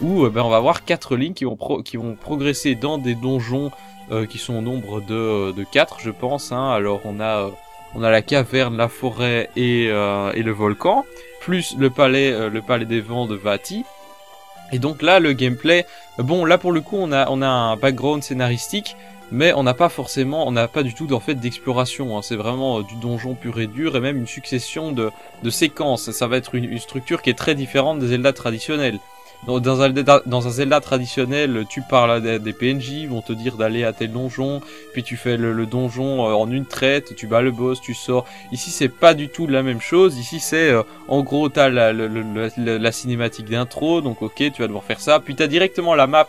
où 0.03 0.29
ben, 0.29 0.43
on 0.43 0.51
va 0.51 0.59
avoir 0.59 0.85
4 0.85 1.17
Links 1.17 1.37
qui 1.37 1.45
vont, 1.45 1.57
qui 1.83 1.97
vont 1.97 2.15
progresser 2.15 2.75
dans 2.75 2.99
des 2.99 3.15
donjons 3.15 3.71
qui 4.29 4.37
sont 4.37 4.57
au 4.57 4.61
nombre 4.61 5.01
de, 5.01 5.53
de 5.53 5.65
4 5.65 6.01
je 6.01 6.11
pense 6.11 6.53
hein. 6.53 6.71
alors 6.71 7.01
on 7.07 7.21
a 7.21 7.51
on 7.95 8.03
a 8.03 8.11
la 8.11 8.23
caverne, 8.23 8.77
la 8.77 8.89
forêt 8.89 9.51
et, 9.57 9.89
euh, 9.91 10.33
et 10.35 10.43
le 10.43 10.53
volcan, 10.53 11.05
plus 11.41 11.77
le 11.79 11.91
palais, 11.91 12.33
euh, 12.33 12.49
le 12.49 12.63
palais 12.63 12.85
des 12.85 13.01
vents 13.01 13.27
de 13.27 13.35
Vati. 13.35 13.85
Et 14.73 14.79
donc 14.79 15.03
là, 15.03 15.21
le 15.21 15.33
gameplay, 15.35 15.87
bon, 16.19 16.45
là 16.45 16.57
pour 16.57 16.73
le 16.73 16.81
coup, 16.81 16.97
on 16.99 17.13
a, 17.13 17.29
on 17.29 17.43
a 17.43 17.47
un 17.47 17.77
background 17.77 18.23
scénaristique, 18.23 18.97
mais 19.31 19.53
on 19.55 19.63
n'a 19.63 19.75
pas 19.75 19.89
forcément, 19.89 20.47
on 20.47 20.53
n'a 20.53 20.69
pas 20.69 20.83
du 20.83 20.95
tout 20.95 21.13
en 21.13 21.21
fait 21.21 21.35
d'exploration. 21.35 22.17
Hein. 22.17 22.23
C'est 22.23 22.37
vraiment 22.37 22.79
euh, 22.79 22.83
du 22.83 22.95
donjon 22.97 23.35
pur 23.35 23.61
et 23.61 23.67
dur, 23.67 23.97
et 23.97 24.01
même 24.01 24.17
une 24.17 24.27
succession 24.27 24.93
de, 24.93 25.11
de 25.43 25.51
séquences. 25.51 26.11
Ça 26.11 26.27
va 26.27 26.37
être 26.37 26.55
une, 26.55 26.65
une 26.65 26.79
structure 26.79 27.23
qui 27.23 27.31
est 27.31 27.39
très 27.39 27.55
différente 27.55 27.99
des 27.99 28.09
Zelda 28.09 28.33
traditionnels. 28.33 28.99
Dans 29.47 29.83
un, 29.83 29.91
dans 29.91 30.47
un 30.47 30.51
Zelda 30.51 30.81
traditionnel, 30.81 31.65
tu 31.69 31.83
parles 31.83 32.39
des, 32.39 32.53
PNJ, 32.53 32.91
ils 32.91 33.09
vont 33.09 33.23
te 33.23 33.33
dire 33.33 33.57
d'aller 33.57 33.83
à 33.83 33.93
tel 33.93 34.13
donjon, 34.13 34.61
puis 34.93 35.03
tu 35.03 35.17
fais 35.17 35.37
le, 35.37 35.67
donjon 35.67 36.29
euh, 36.29 36.33
en 36.33 36.49
une 36.49 36.65
traite, 36.65 37.17
tu 37.17 37.27
bats 37.27 37.43
le 37.43 37.51
boss, 37.51 37.81
tu 37.81 37.93
sors. 37.93 38.25
Ici, 38.53 38.71
c'est 38.71 38.89
pas 38.89 39.15
du 39.15 39.29
tout 39.29 39.49
la 39.49 39.65
même 39.65 39.81
chose. 39.81 40.17
Ici, 40.17 40.39
c'est 40.39 40.71
euh, 40.71 40.85
en 41.09 41.23
gros, 41.23 41.49
t'as 41.49 41.71
la, 41.71 41.93
la, 41.93 42.09
la, 42.57 42.93
cinématique 42.93 43.51
d'intro, 43.51 44.01
donc 44.01 44.23
ok, 44.23 44.53
tu 44.53 44.63
vas 44.63 44.69
devoir 44.69 44.85
faire 44.85 45.01
ça. 45.01 45.19
Puis 45.19 45.35
t'as 45.35 45.49
directement 45.49 45.97
la 45.97 46.07
map 46.07 46.29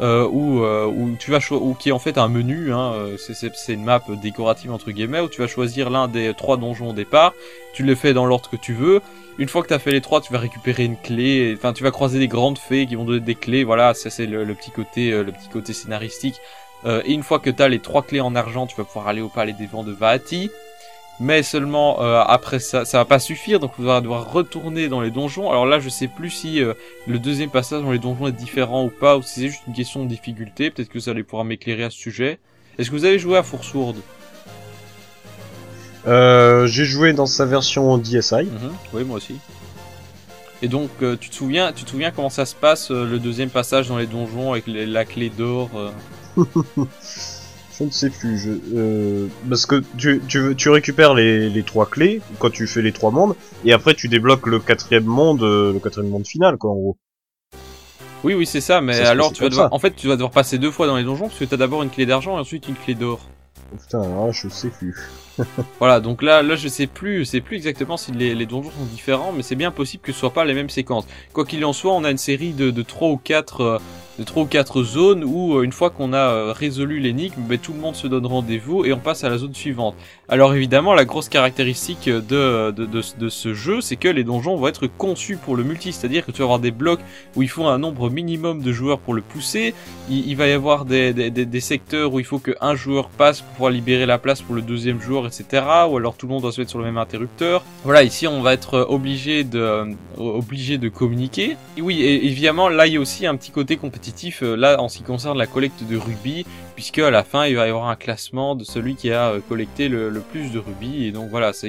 euh, 0.00 0.26
où, 0.26 0.62
euh, 0.64 0.90
tu 1.18 1.30
vas 1.30 1.40
ou 1.50 1.74
qui 1.74 1.90
est 1.90 1.92
en 1.92 1.98
fait 1.98 2.18
un 2.18 2.28
menu, 2.28 2.72
hein, 2.72 2.94
c'est 3.18 3.72
une 3.72 3.84
map 3.84 4.02
décorative 4.22 4.72
entre 4.72 4.90
guillemets, 4.90 5.20
où 5.20 5.28
tu 5.28 5.40
vas 5.40 5.46
choisir 5.46 5.90
l'un 5.90 6.08
des 6.08 6.34
trois 6.34 6.56
donjons 6.56 6.90
au 6.90 6.92
départ, 6.92 7.34
tu 7.72 7.82
le 7.82 7.94
fais 7.94 8.12
dans 8.12 8.26
l'ordre 8.26 8.48
que 8.48 8.56
tu 8.56 8.72
veux, 8.72 9.00
une 9.40 9.48
fois 9.48 9.62
que 9.62 9.68
tu 9.68 9.74
as 9.74 9.78
fait 9.78 9.92
les 9.92 10.02
trois, 10.02 10.20
tu 10.20 10.34
vas 10.34 10.38
récupérer 10.38 10.84
une 10.84 10.98
clé. 10.98 11.54
Enfin, 11.56 11.72
tu 11.72 11.82
vas 11.82 11.90
croiser 11.90 12.18
des 12.18 12.28
grandes 12.28 12.58
fées 12.58 12.86
qui 12.86 12.94
vont 12.94 13.04
donner 13.04 13.20
des 13.20 13.34
clés. 13.34 13.64
Voilà, 13.64 13.94
ça 13.94 14.10
c'est 14.10 14.26
le, 14.26 14.54
petit 14.54 14.70
côté, 14.70 15.12
euh, 15.12 15.22
le 15.22 15.32
petit 15.32 15.48
côté 15.48 15.72
scénaristique. 15.72 16.36
Euh, 16.84 17.00
et 17.06 17.14
une 17.14 17.22
fois 17.22 17.38
que 17.38 17.48
tu 17.48 17.62
as 17.62 17.68
les 17.70 17.78
trois 17.78 18.02
clés 18.02 18.20
en 18.20 18.34
argent, 18.34 18.66
tu 18.66 18.76
vas 18.76 18.84
pouvoir 18.84 19.08
aller 19.08 19.22
au 19.22 19.30
palais 19.30 19.54
des 19.54 19.66
vents 19.66 19.82
de 19.82 19.92
Vaati. 19.92 20.50
Mais 21.20 21.42
seulement 21.42 22.02
euh, 22.02 22.22
après 22.26 22.58
ça, 22.58 22.84
ça 22.84 22.98
va 22.98 23.04
pas 23.04 23.18
suffire, 23.18 23.60
donc 23.60 23.72
on 23.78 23.82
va 23.82 24.00
devoir 24.00 24.32
retourner 24.32 24.88
dans 24.88 25.02
les 25.02 25.10
donjons. 25.10 25.50
Alors 25.50 25.66
là, 25.66 25.78
je 25.78 25.88
sais 25.90 26.08
plus 26.08 26.30
si 26.30 26.60
le 27.06 27.18
deuxième 27.18 27.50
passage 27.50 27.82
dans 27.82 27.92
les 27.92 27.98
donjons 27.98 28.26
est 28.26 28.32
différent 28.32 28.84
ou 28.84 28.90
pas, 28.90 29.18
ou 29.18 29.22
si 29.22 29.40
c'est 29.40 29.48
juste 29.48 29.62
une 29.66 29.74
question 29.74 30.02
de 30.04 30.08
difficulté. 30.08 30.70
Peut-être 30.70 30.88
que 30.88 30.98
ça 30.98 31.10
allait 31.10 31.22
pouvoir 31.22 31.44
m'éclairer 31.44 31.84
à 31.84 31.90
ce 31.90 31.98
sujet. 31.98 32.38
Est-ce 32.78 32.90
que 32.90 32.96
vous 32.96 33.04
avez 33.04 33.18
joué 33.18 33.36
à 33.36 33.42
Foursourde? 33.42 33.98
Euh, 36.06 36.66
j'ai 36.66 36.84
joué 36.84 37.12
dans 37.12 37.26
sa 37.26 37.44
version 37.44 37.98
DSi. 37.98 38.34
Mhm. 38.34 38.72
oui, 38.94 39.04
moi 39.04 39.16
aussi. 39.18 39.36
Et 40.62 40.68
donc, 40.68 40.90
euh, 41.02 41.16
tu 41.18 41.30
te 41.30 41.34
souviens, 41.34 41.72
tu 41.72 41.84
te 41.84 41.90
souviens 41.90 42.10
comment 42.10 42.30
ça 42.30 42.44
se 42.44 42.54
passe 42.54 42.90
euh, 42.90 43.04
le 43.04 43.18
deuxième 43.18 43.50
passage 43.50 43.88
dans 43.88 43.96
les 43.96 44.06
donjons 44.06 44.52
avec 44.52 44.64
la 44.66 45.04
clé 45.04 45.30
d'or 45.30 45.70
Je 47.80 47.84
ne 47.86 47.90
sais 47.90 48.10
plus. 48.10 48.38
Je, 48.38 49.26
parce 49.48 49.66
que 49.66 49.82
tu, 49.96 50.20
tu, 50.28 50.54
tu 50.54 50.68
récupères 50.68 51.14
les, 51.14 51.48
les, 51.48 51.62
trois 51.62 51.86
clés 51.86 52.20
quand 52.38 52.50
tu 52.50 52.66
fais 52.66 52.82
les 52.82 52.92
trois 52.92 53.10
mondes, 53.10 53.34
et 53.64 53.72
après 53.72 53.94
tu 53.94 54.08
débloques 54.08 54.46
le 54.46 54.60
quatrième 54.60 55.04
monde, 55.04 55.40
le 55.40 55.78
quatrième 55.82 56.10
monde 56.10 56.26
final, 56.26 56.58
quoi, 56.58 56.70
en 56.70 56.76
gros. 56.76 56.96
Oui, 58.22 58.34
oui, 58.34 58.46
c'est 58.46 58.60
ça. 58.60 58.80
Mais 58.80 58.98
alors, 59.00 59.32
tu 59.32 59.42
vas 59.42 59.48
devoir, 59.48 59.72
en 59.72 59.78
fait, 59.78 59.94
tu 59.96 60.08
vas 60.08 60.14
devoir 60.14 60.30
passer 60.30 60.58
deux 60.58 60.70
fois 60.70 60.86
dans 60.86 60.96
les 60.96 61.04
donjons 61.04 61.28
parce 61.28 61.38
que 61.38 61.44
tu 61.44 61.54
as 61.54 61.56
d'abord 61.56 61.82
une 61.82 61.90
clé 61.90 62.06
d'argent 62.06 62.36
et 62.36 62.40
ensuite 62.40 62.68
une 62.68 62.74
clé 62.74 62.94
d'or. 62.94 63.20
Oh, 63.72 63.76
putain, 63.76 64.02
alors 64.02 64.32
je 64.32 64.48
sais 64.48 64.68
plus. 64.68 64.94
voilà, 65.78 66.00
donc 66.00 66.22
là, 66.22 66.42
là, 66.42 66.56
je 66.56 66.68
sais 66.68 66.86
plus, 66.86 67.20
je 67.20 67.24
sais 67.24 67.40
plus 67.40 67.56
exactement 67.56 67.96
si 67.96 68.12
les, 68.12 68.34
les 68.34 68.46
donjons 68.46 68.70
sont 68.70 68.84
différents, 68.84 69.32
mais 69.32 69.42
c'est 69.42 69.54
bien 69.54 69.70
possible 69.70 70.02
que 70.02 70.12
ce 70.12 70.18
soit 70.18 70.32
pas 70.32 70.44
les 70.44 70.54
mêmes 70.54 70.68
séquences. 70.68 71.06
Quoi 71.32 71.44
qu'il 71.46 71.64
en 71.64 71.72
soit, 71.72 71.92
on 71.92 72.04
a 72.04 72.10
une 72.10 72.18
série 72.18 72.52
de, 72.52 72.70
de 72.70 72.82
3 72.82 73.08
ou 73.08 73.16
4 73.16 73.60
euh, 73.60 73.78
de 74.20 74.24
3 74.24 74.42
ou 74.42 74.46
4 74.46 74.82
zones 74.82 75.24
où 75.24 75.56
euh, 75.56 75.62
une 75.62 75.72
fois 75.72 75.88
qu'on 75.88 76.12
a 76.12 76.18
euh, 76.18 76.52
résolu 76.52 77.00
l'énigme, 77.00 77.40
ben, 77.48 77.58
tout 77.58 77.72
le 77.72 77.78
monde 77.80 77.96
se 77.96 78.06
donne 78.06 78.26
rendez-vous 78.26 78.84
et 78.84 78.92
on 78.92 78.98
passe 78.98 79.24
à 79.24 79.30
la 79.30 79.38
zone 79.38 79.54
suivante. 79.54 79.94
Alors 80.28 80.54
évidemment, 80.54 80.92
la 80.92 81.06
grosse 81.06 81.30
caractéristique 81.30 82.06
de, 82.06 83.00
ce 83.30 83.54
jeu, 83.54 83.80
c'est 83.80 83.96
que 83.96 84.08
les 84.08 84.22
donjons 84.22 84.56
vont 84.56 84.68
être 84.68 84.86
conçus 84.86 85.36
pour 85.36 85.56
le 85.56 85.64
multi, 85.64 85.92
c'est-à-dire 85.92 86.26
que 86.26 86.32
tu 86.32 86.38
vas 86.38 86.44
avoir 86.44 86.58
des 86.58 86.70
blocs 86.70 87.00
où 87.34 87.42
il 87.42 87.48
faut 87.48 87.64
un 87.64 87.78
nombre 87.78 88.10
minimum 88.10 88.60
de 88.60 88.72
joueurs 88.72 88.98
pour 88.98 89.14
le 89.14 89.22
pousser, 89.22 89.74
il, 90.10 90.36
va 90.36 90.48
y 90.48 90.52
avoir 90.52 90.84
des, 90.84 91.60
secteurs 91.60 92.12
où 92.12 92.20
il 92.20 92.26
faut 92.26 92.38
qu'un 92.38 92.74
joueur 92.74 93.08
passe 93.08 93.40
pour 93.40 93.50
pouvoir 93.52 93.70
libérer 93.70 94.04
la 94.04 94.18
place 94.18 94.42
pour 94.42 94.54
le 94.54 94.60
deuxième 94.60 95.00
joueur, 95.00 95.26
etc. 95.26 95.64
Ou 95.88 95.96
alors 95.96 96.14
tout 96.16 96.26
le 96.26 96.34
monde 96.34 96.42
doit 96.42 96.52
se 96.52 96.60
mettre 96.60 96.70
sur 96.70 96.78
le 96.78 96.84
même 96.84 96.98
interrupteur. 96.98 97.64
Voilà, 97.84 98.02
ici 98.02 98.26
on 98.26 98.42
va 98.42 98.52
être 98.52 98.86
obligé 98.88 99.44
de, 99.44 99.94
obligé 100.18 100.76
de 100.76 100.90
communiquer. 100.90 101.56
Et 101.78 101.82
oui, 101.82 102.02
et 102.02 102.26
évidemment, 102.26 102.68
là 102.68 102.86
il 102.86 102.92
y 102.92 102.96
a 102.98 103.00
aussi 103.00 103.26
un 103.26 103.34
petit 103.34 103.50
côté 103.50 103.78
compétitif 103.78 104.09
euh, 104.42 104.56
là 104.56 104.80
en 104.80 104.88
ce 104.88 104.98
qui 104.98 105.04
concerne 105.04 105.38
la 105.38 105.46
collecte 105.46 105.82
de 105.84 105.96
rubis, 105.96 106.46
puisque 106.74 106.98
à 106.98 107.10
la 107.10 107.24
fin 107.24 107.46
il 107.46 107.56
va 107.56 107.66
y 107.66 107.70
avoir 107.70 107.88
un 107.88 107.96
classement 107.96 108.54
de 108.54 108.64
celui 108.64 108.96
qui 108.96 109.10
a 109.10 109.30
euh, 109.30 109.40
collecté 109.48 109.88
le, 109.88 110.10
plus 110.32 110.50
de 110.52 110.58
rubis, 110.58 111.04
et 111.06 111.12
donc 111.12 111.30
voilà, 111.30 111.52
ça 111.52 111.66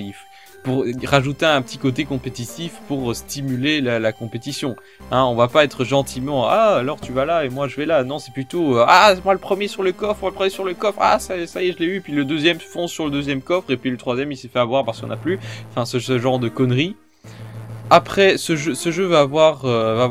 pour 0.63 0.85
rajouter 1.05 1.45
un 1.45 1.61
petit 1.61 1.77
côté 1.77 2.05
compétitif 2.05 2.73
pour 2.87 3.15
stimuler 3.15 3.81
la, 3.81 4.11
compétition. 4.11 4.75
Hein, 5.11 5.23
on 5.23 5.35
va 5.35 5.47
pas 5.47 5.63
être 5.63 5.83
gentiment 5.83 6.47
ah 6.47 6.75
alors 6.75 6.99
tu 7.01 7.11
vas 7.11 7.25
là 7.25 7.45
et 7.45 7.49
moi 7.49 7.67
je 7.67 7.75
vais 7.77 7.85
là. 7.85 8.03
Non 8.03 8.19
c'est 8.19 8.31
plutôt 8.31 8.77
euh, 8.77 8.85
ah 8.87 9.13
moi 9.23 9.33
le 9.33 9.39
premier 9.39 9.67
sur 9.67 9.83
le 9.83 9.91
coffre, 9.91 10.21
moi 10.21 10.29
le 10.29 10.35
premier 10.35 10.49
sur 10.49 10.63
le 10.63 10.73
coffre. 10.73 10.99
Ah 11.01 11.19
ça, 11.19 11.35
y 11.35 11.41
est 11.41 11.73
je 11.73 11.79
l'ai 11.79 11.85
eu. 11.85 12.01
Puis 12.01 12.13
le 12.13 12.25
deuxième 12.25 12.59
fonce 12.59 12.91
sur 12.91 13.05
le 13.05 13.11
deuxième 13.11 13.41
coffre 13.41 13.71
et 13.71 13.77
puis 13.77 13.89
le 13.89 13.97
troisième 13.97 14.31
il 14.31 14.37
s'est 14.37 14.49
fait 14.49 14.59
avoir 14.59 14.85
parce 14.85 15.01
qu'on 15.01 15.09
a 15.09 15.17
plus. 15.17 15.39
Enfin 15.71 15.85
ce 15.85 16.19
genre 16.19 16.39
de 16.39 16.49
conneries. 16.49 16.95
Après, 17.93 18.37
ce 18.37 18.55
jeu, 18.55 19.03
va 19.03 19.19
avoir, 19.19 19.65
euh, 19.65 20.07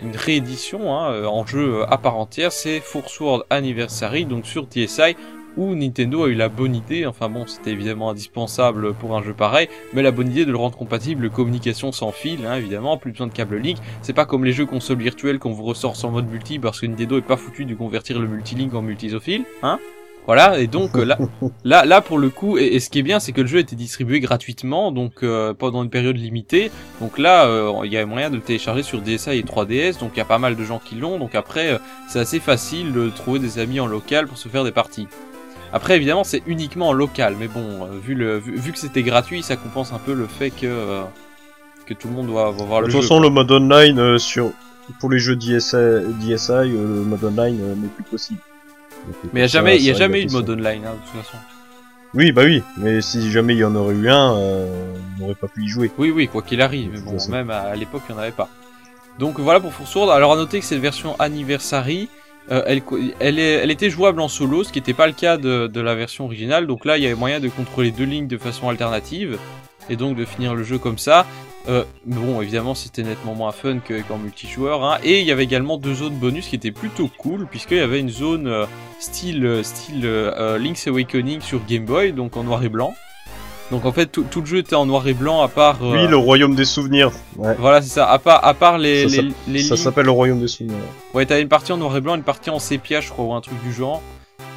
une 0.00 0.16
réédition 0.16 0.96
hein, 0.96 1.12
euh, 1.12 1.26
en 1.26 1.44
jeu 1.44 1.80
euh, 1.82 1.92
à 1.92 1.98
part 1.98 2.16
entière. 2.16 2.50
C'est 2.50 2.80
Force 2.80 3.20
World 3.20 3.44
Anniversary, 3.50 4.24
donc 4.24 4.46
sur 4.46 4.64
TSI, 4.64 5.14
où 5.58 5.74
Nintendo 5.74 6.24
a 6.24 6.28
eu 6.28 6.34
la 6.34 6.48
bonne 6.48 6.74
idée, 6.74 7.04
enfin 7.04 7.28
bon, 7.28 7.46
c'était 7.46 7.72
évidemment 7.72 8.08
indispensable 8.08 8.94
pour 8.94 9.14
un 9.14 9.22
jeu 9.22 9.34
pareil, 9.34 9.68
mais 9.92 10.00
la 10.00 10.12
bonne 10.12 10.30
idée 10.30 10.46
de 10.46 10.50
le 10.50 10.56
rendre 10.56 10.78
compatible 10.78 11.28
communication 11.28 11.92
sans 11.92 12.10
fil, 12.10 12.46
hein, 12.46 12.54
évidemment, 12.54 12.96
plus 12.96 13.12
besoin 13.12 13.26
de 13.26 13.34
câble 13.34 13.58
link. 13.58 13.76
C'est 14.00 14.14
pas 14.14 14.24
comme 14.24 14.46
les 14.46 14.52
jeux 14.52 14.64
console 14.64 14.96
virtuels 14.96 15.38
qu'on 15.38 15.52
vous 15.52 15.64
ressort 15.64 15.96
sans 15.96 16.10
mode 16.10 16.30
multi 16.30 16.58
parce 16.58 16.80
que 16.80 16.86
Nintendo 16.86 17.18
est 17.18 17.20
pas 17.20 17.36
foutu 17.36 17.66
de 17.66 17.74
convertir 17.74 18.18
le 18.18 18.26
multilink 18.26 18.72
en 18.72 18.80
multisophile, 18.80 19.44
hein 19.62 19.78
voilà, 20.26 20.58
et 20.58 20.66
donc 20.66 20.96
euh, 20.96 21.04
là, 21.04 21.18
là, 21.64 21.84
là 21.84 22.00
pour 22.00 22.18
le 22.18 22.30
coup, 22.30 22.56
et, 22.56 22.80
ce 22.80 22.88
qui 22.88 22.98
est 22.98 23.02
bien, 23.02 23.20
c'est 23.20 23.32
que 23.32 23.42
le 23.42 23.46
jeu 23.46 23.58
été 23.58 23.76
distribué 23.76 24.20
gratuitement, 24.20 24.90
donc 24.90 25.22
euh, 25.22 25.52
pendant 25.52 25.82
une 25.82 25.90
période 25.90 26.16
limitée. 26.16 26.70
Donc 27.00 27.18
là, 27.18 27.46
euh, 27.46 27.72
il 27.84 27.92
y 27.92 27.98
a 27.98 28.06
moyen 28.06 28.30
de 28.30 28.36
le 28.36 28.42
télécharger 28.42 28.82
sur 28.82 29.02
DSi 29.02 29.30
et 29.30 29.42
3DS, 29.42 29.98
donc 30.00 30.12
il 30.14 30.18
y 30.18 30.22
a 30.22 30.26
pas 30.26 30.38
mal 30.38 30.56
de 30.56 30.64
gens 30.64 30.80
qui 30.82 30.94
l'ont. 30.94 31.18
Donc 31.18 31.34
après, 31.34 31.78
c'est 32.08 32.20
assez 32.20 32.40
facile 32.40 32.92
de 32.92 33.10
trouver 33.10 33.38
des 33.38 33.58
amis 33.58 33.80
en 33.80 33.86
local 33.86 34.26
pour 34.26 34.38
se 34.38 34.48
faire 34.48 34.64
des 34.64 34.72
parties. 34.72 35.08
Après, 35.72 35.96
évidemment, 35.96 36.24
c'est 36.24 36.42
uniquement 36.46 36.88
en 36.88 36.92
local, 36.92 37.34
mais 37.38 37.48
bon, 37.48 37.86
vu, 38.00 38.14
le, 38.14 38.38
vu, 38.38 38.72
que 38.72 38.78
c'était 38.78 39.02
gratuit, 39.02 39.42
ça 39.42 39.56
compense 39.56 39.92
un 39.92 39.98
peu 39.98 40.14
le 40.14 40.26
fait 40.26 40.50
que 40.50 41.02
que 41.86 41.92
tout 41.92 42.08
le 42.08 42.14
monde 42.14 42.28
doit 42.28 42.50
voir 42.50 42.80
le 42.80 42.86
jeu. 42.86 42.94
De 42.94 42.98
toute 42.98 43.08
façon, 43.08 43.20
le 43.20 43.28
mode 43.28 43.50
online 43.50 44.18
sur 44.18 44.52
pour 45.00 45.10
les 45.10 45.18
jeux 45.18 45.36
DSi, 45.36 45.76
DSi 46.20 46.52
le 46.52 47.02
mode 47.04 47.24
online 47.24 47.58
n'est 47.76 47.88
plus 47.88 48.04
possible. 48.04 48.40
Mais 49.06 49.12
il 49.32 49.36
n'y 49.36 49.42
a 49.42 49.46
jamais, 49.46 49.78
y 49.78 49.90
a 49.90 49.94
jamais 49.94 50.22
eu 50.22 50.26
de 50.26 50.32
mode 50.32 50.50
online, 50.50 50.82
hein, 50.86 50.94
de 50.94 51.10
toute 51.10 51.22
façon. 51.22 51.36
Oui, 52.14 52.30
bah 52.30 52.42
oui, 52.44 52.62
mais 52.76 53.00
si 53.00 53.30
jamais 53.32 53.54
il 53.54 53.58
y 53.58 53.64
en 53.64 53.74
aurait 53.74 53.94
eu 53.94 54.08
un, 54.08 54.36
euh, 54.36 54.94
on 55.16 55.22
n'aurait 55.22 55.34
pas 55.34 55.48
pu 55.48 55.64
y 55.64 55.68
jouer. 55.68 55.90
Oui, 55.98 56.10
oui, 56.10 56.28
quoi 56.28 56.42
qu'il 56.42 56.62
arrive, 56.62 56.90
mais 56.92 57.00
bon, 57.00 57.16
même 57.28 57.50
à, 57.50 57.74
l'époque, 57.74 58.02
il 58.08 58.12
n'y 58.12 58.18
en 58.18 58.22
avait 58.22 58.30
pas. 58.30 58.48
Donc 59.18 59.40
voilà 59.40 59.60
pour 59.60 59.72
Sourd. 59.86 60.12
Alors 60.12 60.32
à 60.32 60.36
noter 60.36 60.60
que 60.60 60.64
cette 60.64 60.80
version 60.80 61.16
Anniversary, 61.18 62.08
euh, 62.52 62.62
elle, 62.66 62.82
elle, 63.20 63.38
est, 63.38 63.52
elle, 63.54 63.70
était 63.70 63.90
jouable 63.90 64.20
en 64.20 64.28
solo, 64.28 64.62
ce 64.62 64.72
qui 64.72 64.78
n'était 64.78 64.92
pas 64.92 65.06
le 65.06 65.12
cas 65.12 65.36
de, 65.38 65.66
de, 65.66 65.80
la 65.80 65.94
version 65.94 66.24
originale. 66.24 66.66
Donc 66.66 66.84
là, 66.84 66.98
il 66.98 67.02
y 67.02 67.06
avait 67.06 67.14
moyen 67.14 67.40
de 67.40 67.48
contrôler 67.48 67.90
deux 67.90 68.04
lignes 68.04 68.28
de 68.28 68.38
façon 68.38 68.68
alternative. 68.68 69.38
Et 69.90 69.96
donc 69.96 70.16
de 70.16 70.24
finir 70.24 70.54
le 70.54 70.62
jeu 70.64 70.78
comme 70.78 70.98
ça. 70.98 71.26
Euh, 71.66 71.84
bon, 72.04 72.42
évidemment, 72.42 72.74
c'était 72.74 73.02
nettement 73.02 73.34
moins 73.34 73.50
fun 73.52 73.78
que- 73.78 74.02
qu'en 74.02 74.18
multijoueur. 74.18 74.84
Hein. 74.84 74.98
Et 75.02 75.20
il 75.20 75.26
y 75.26 75.32
avait 75.32 75.44
également 75.44 75.78
deux 75.78 75.94
zones 75.94 76.14
bonus 76.16 76.48
qui 76.48 76.56
étaient 76.56 76.70
plutôt 76.70 77.08
cool, 77.16 77.46
puisqu'il 77.46 77.78
y 77.78 77.80
avait 77.80 78.00
une 78.00 78.10
zone 78.10 78.46
euh, 78.48 78.66
style, 79.00 79.46
euh, 79.46 79.62
style 79.62 80.02
euh, 80.04 80.58
Link's 80.58 80.86
Awakening 80.88 81.40
sur 81.40 81.60
Game 81.66 81.86
Boy, 81.86 82.12
donc 82.12 82.36
en 82.36 82.44
noir 82.44 82.62
et 82.64 82.68
blanc. 82.68 82.94
Donc 83.70 83.86
en 83.86 83.92
fait, 83.92 84.04
tout, 84.06 84.26
tout 84.30 84.40
le 84.40 84.46
jeu 84.46 84.58
était 84.58 84.74
en 84.74 84.84
noir 84.84 85.08
et 85.08 85.14
blanc, 85.14 85.40
à 85.40 85.48
part. 85.48 85.78
Oui, 85.80 86.06
le 86.06 86.18
royaume 86.18 86.54
des 86.54 86.66
souvenirs. 86.66 87.12
Ouais. 87.38 87.54
Voilà, 87.58 87.80
c'est 87.80 87.88
ça. 87.88 88.10
À 88.10 88.18
part, 88.18 88.44
à 88.46 88.52
part 88.52 88.76
les, 88.76 89.08
Ça 89.08 89.22
les, 89.22 89.32
les 89.48 89.62
Ça 89.62 89.74
lignes- 89.74 89.82
s'appelle 89.84 90.04
le 90.04 90.10
royaume 90.10 90.40
des 90.40 90.48
souvenirs. 90.48 90.76
Ouais, 91.14 91.24
t'as 91.24 91.40
une 91.40 91.48
partie 91.48 91.72
en 91.72 91.78
noir 91.78 91.96
et 91.96 92.02
blanc, 92.02 92.14
une 92.14 92.22
partie 92.24 92.50
en 92.50 92.58
sépia, 92.58 93.00
je 93.00 93.08
crois, 93.08 93.24
ou 93.24 93.32
un 93.32 93.40
truc 93.40 93.56
du 93.64 93.72
genre. 93.72 94.02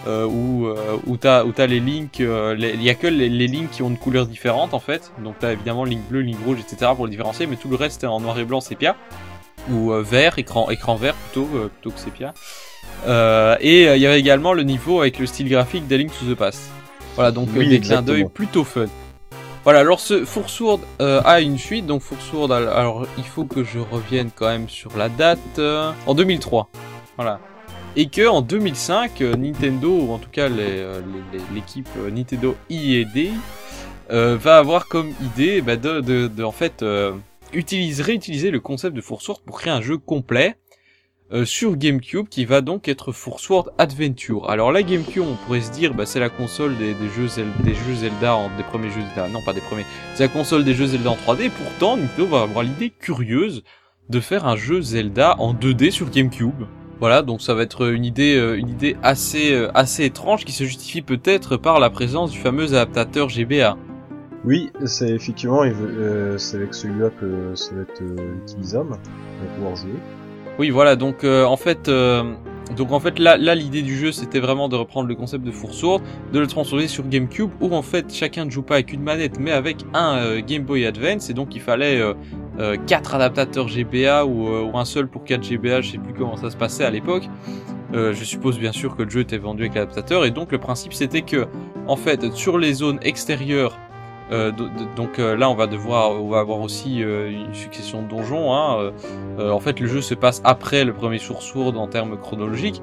Euh, 0.06 0.26
où 0.26 0.68
euh, 0.68 0.76
où 1.06 1.18
t'as 1.18 1.44
où 1.44 1.52
t'as 1.52 1.66
les 1.68 1.80
links, 1.82 2.22
euh, 2.22 2.54
les- 2.56 2.72
il 2.76 2.84
y 2.84 2.90
a 2.90 2.94
que 2.94 3.08
les, 3.08 3.28
les 3.30 3.48
lignes 3.48 3.68
qui 3.70 3.82
ont 3.82 3.90
une 3.90 3.98
couleur 3.98 4.26
différente 4.26 4.74
en 4.74 4.80
fait. 4.80 5.12
Donc 5.24 5.36
t'as 5.40 5.52
évidemment 5.54 5.84
ligne 5.84 6.02
bleue, 6.10 6.22
ligne 6.22 6.38
rouge, 6.46 6.60
etc. 6.60 6.92
pour 6.96 7.06
le 7.06 7.12
différencier, 7.12 7.46
mais 7.48 7.56
tout 7.58 7.68
le 7.68 7.76
reste 7.76 8.04
est 8.04 8.08
en 8.08 8.20
noir 8.22 8.38
et 8.40 8.46
blanc 8.46 8.62
sépia 8.62 8.96
ou 9.70 9.92
euh, 9.92 10.02
vert, 10.02 10.38
écran 10.40 10.70
écran 10.70 10.96
vert 10.96 11.14
plutôt 11.16 11.46
plutôt 11.48 11.92
que 11.92 12.00
sépia. 12.00 12.34
Et 13.60 13.84
il 13.84 14.02
y 14.02 14.06
avait 14.06 14.20
également 14.20 14.54
le 14.54 14.64
niveau 14.64 15.02
avec 15.02 15.20
le 15.20 15.26
style 15.26 15.50
graphique 15.50 15.88
des 15.88 15.98
Link 15.98 16.12
to 16.18 16.26
the 16.34 16.38
Past. 16.38 16.62
Voilà, 17.16 17.32
donc 17.32 17.50
Oui, 17.56 17.68
des 17.68 17.80
clins 17.80 18.02
d'œil 18.02 18.24
plutôt 18.30 18.64
fun. 18.64 18.86
Voilà, 19.64 19.80
alors 19.80 20.00
ce 20.00 20.24
Foursourde 20.24 20.82
euh, 21.02 21.22
a 21.26 21.42
une 21.42 21.58
suite, 21.58 21.86
donc 21.86 22.02
Foursourde, 22.02 22.52
al- 22.54 22.70
alors 22.70 23.06
il 23.18 23.26
faut 23.26 23.44
que 23.44 23.64
je 23.66 23.80
revienne 23.80 24.30
quand 24.34 24.48
même 24.48 24.70
sur 24.70 24.96
la 24.98 25.10
date, 25.10 25.40
euh, 25.60 25.92
en 26.06 26.14
2003, 26.16 26.70
voilà. 27.18 27.40
Et 28.00 28.10
que 28.10 28.28
en 28.28 28.42
2005, 28.42 29.22
euh, 29.22 29.36
Nintendo, 29.36 29.90
ou 29.90 30.12
en 30.12 30.20
tout 30.20 30.30
cas 30.30 30.52
euh, 30.52 31.02
l'équipe 31.56 31.90
euh, 31.98 32.12
Nintendo 32.12 32.56
IED, 32.70 33.32
va 34.10 34.58
avoir 34.60 34.88
comme 34.88 35.12
idée 35.22 35.62
bah, 35.62 35.76
de, 35.76 36.44
en 36.44 36.52
fait 36.52 36.86
utiliser, 37.52 38.04
réutiliser 38.04 38.52
le 38.52 38.62
concept 38.62 38.96
de 38.96 39.02
Foursourde 39.02 39.42
pour 39.46 39.60
créer 39.60 39.74
un 39.74 39.82
jeu 39.82 39.98
complet 39.98 40.56
sur 41.44 41.76
GameCube 41.76 42.30
qui 42.30 42.46
va 42.46 42.62
donc 42.62 42.88
être 42.88 43.12
Foursourde 43.12 43.74
Adventure. 43.78 44.50
Alors 44.50 44.72
la 44.72 44.82
GameCube, 44.82 45.26
on 45.28 45.36
pourrait 45.46 45.60
se 45.60 45.72
dire, 45.72 45.94
bah, 45.94 46.06
c'est 46.06 46.22
la 46.22 46.30
console 46.30 46.78
des, 46.78 46.94
jeux 46.94 47.28
des 47.66 47.74
jeux 47.74 47.96
Zelda, 47.96 48.38
des 48.56 48.64
premiers 48.64 48.92
jeux 48.92 49.02
Zelda, 49.02 49.28
non 49.28 49.42
pas 49.44 49.52
des 49.52 49.60
premiers, 49.60 49.86
c'est 50.14 50.24
la 50.24 50.30
console 50.30 50.64
des 50.64 50.74
jeux 50.74 50.86
Zelda 50.86 51.10
en 51.10 51.16
3D. 51.18 51.50
Pourtant, 51.50 51.98
Nintendo 51.98 52.28
va 52.28 52.44
avoir 52.44 52.64
l'idée 52.64 52.92
curieuse 52.92 53.64
de 54.08 54.22
faire 54.22 54.48
un 54.48 54.56
jeu 54.56 54.82
Zelda 54.82 55.36
en 55.40 55.54
2D 55.54 55.92
sur 55.92 56.10
GameCube. 56.10 56.64
Voilà, 57.00 57.22
donc 57.22 57.42
ça 57.42 57.54
va 57.54 57.62
être 57.62 57.92
une 57.92 58.06
idée, 58.06 58.36
euh, 58.38 58.58
une 58.58 58.70
idée 58.70 58.98
assez, 59.04 59.54
euh, 59.54 59.70
assez 59.76 60.06
étrange 60.06 60.46
qui 60.46 60.52
se 60.52 60.64
justifie 60.64 61.04
peut-être 61.04 61.56
par 61.56 61.80
la 61.80 61.92
présence 61.92 62.32
du 62.32 62.40
fameux 62.40 62.74
adaptateur 62.74 63.30
GBA. 63.30 63.78
Oui, 64.44 64.72
c'est 64.86 65.10
effectivement, 65.10 65.64
euh, 65.64 66.38
c'est 66.38 66.58
avec 66.58 66.74
celui-là 66.74 67.10
que 67.20 67.54
ça 67.54 67.76
va 67.76 67.82
être 67.82 68.02
utilisable. 68.44 68.92
On 68.94 69.46
va 69.46 69.54
pouvoir 69.56 69.76
jouer. 69.76 69.94
Oui, 70.60 70.72
voilà. 70.72 70.96
Donc 70.96 71.24
euh, 71.24 71.46
en 71.46 71.56
fait, 71.58 71.88
euh, 71.88 72.24
donc 72.76 72.92
en 72.92 73.00
fait 73.00 73.20
là, 73.20 73.38
là 73.38 73.54
l'idée 73.54 73.84
du 73.84 73.96
jeu 73.96 74.12
c'était 74.12 74.40
vraiment 74.40 74.70
de 74.70 74.76
reprendre 74.76 75.08
le 75.08 75.16
concept 75.16 75.44
de 75.44 75.52
Foursourde, 75.52 76.02
de 76.34 76.40
le 76.40 76.48
transformer 76.48 76.88
sur 76.88 77.08
GameCube 77.08 77.52
où 77.62 77.76
en 77.76 77.84
fait 77.84 78.12
chacun 78.12 78.46
ne 78.46 78.50
joue 78.50 78.64
pas 78.64 78.76
avec 78.76 78.92
une 78.92 79.04
manette 79.04 79.40
mais 79.40 79.52
avec 79.52 79.78
un 79.94 80.18
euh, 80.18 80.42
Game 80.46 80.64
Boy 80.64 80.86
Advance 80.86 81.30
et 81.30 81.34
donc 81.34 81.56
il 81.56 81.62
fallait 81.62 82.02
euh, 82.60 82.76
quatre 82.88 83.14
adaptateurs 83.14 83.68
GBA 83.68 84.26
ou, 84.26 84.48
ou 84.50 84.78
un 84.78 84.86
seul 84.86 85.08
pour 85.08 85.24
4 85.24 85.44
GBA. 85.44 85.82
Je 85.82 85.92
sais 85.92 85.98
plus 86.00 86.14
comment 86.14 86.38
ça 86.38 86.50
se 86.50 86.58
passait 86.58 86.84
à 86.84 86.90
l'époque. 86.90 87.30
Je 87.94 88.24
suppose 88.24 88.60
bien 88.60 88.74
sûr 88.74 88.98
que 88.98 89.04
le 89.04 89.10
jeu 89.10 89.22
était 89.22 89.38
vendu 89.38 89.62
avec 89.62 89.76
l'adaptateur 89.76 90.26
et 90.26 90.32
donc 90.32 90.52
le 90.52 90.58
principe 90.58 90.94
c'était 90.94 91.22
que 91.22 91.48
en 91.88 91.96
fait 91.96 92.34
sur 92.34 92.58
les 92.58 92.74
zones 92.74 93.00
extérieures 93.02 93.78
euh, 94.32 94.52
do- 94.52 94.66
do- 94.68 94.86
donc 94.96 95.20
euh, 95.20 95.36
là 95.38 95.50
on 95.50 95.56
va 95.56 95.68
devoir 95.68 96.12
on 96.12 96.28
va 96.30 96.40
avoir 96.40 96.60
aussi 96.60 97.02
euh, 97.04 97.30
une 97.32 97.54
succession 97.54 98.02
de 98.02 98.08
donjons 98.08 98.54
hein, 98.54 98.78
euh, 98.80 98.92
euh, 99.40 99.52
en 99.52 99.60
fait, 99.60 99.80
le 99.80 99.88
jeu 99.88 100.02
se 100.02 100.14
passe 100.16 100.42
après 100.44 100.84
le 100.84 100.94
premier 100.94 101.20
sourd 101.20 101.42
en 101.78 101.88
termes 101.88 102.18
chronologiques. 102.18 102.82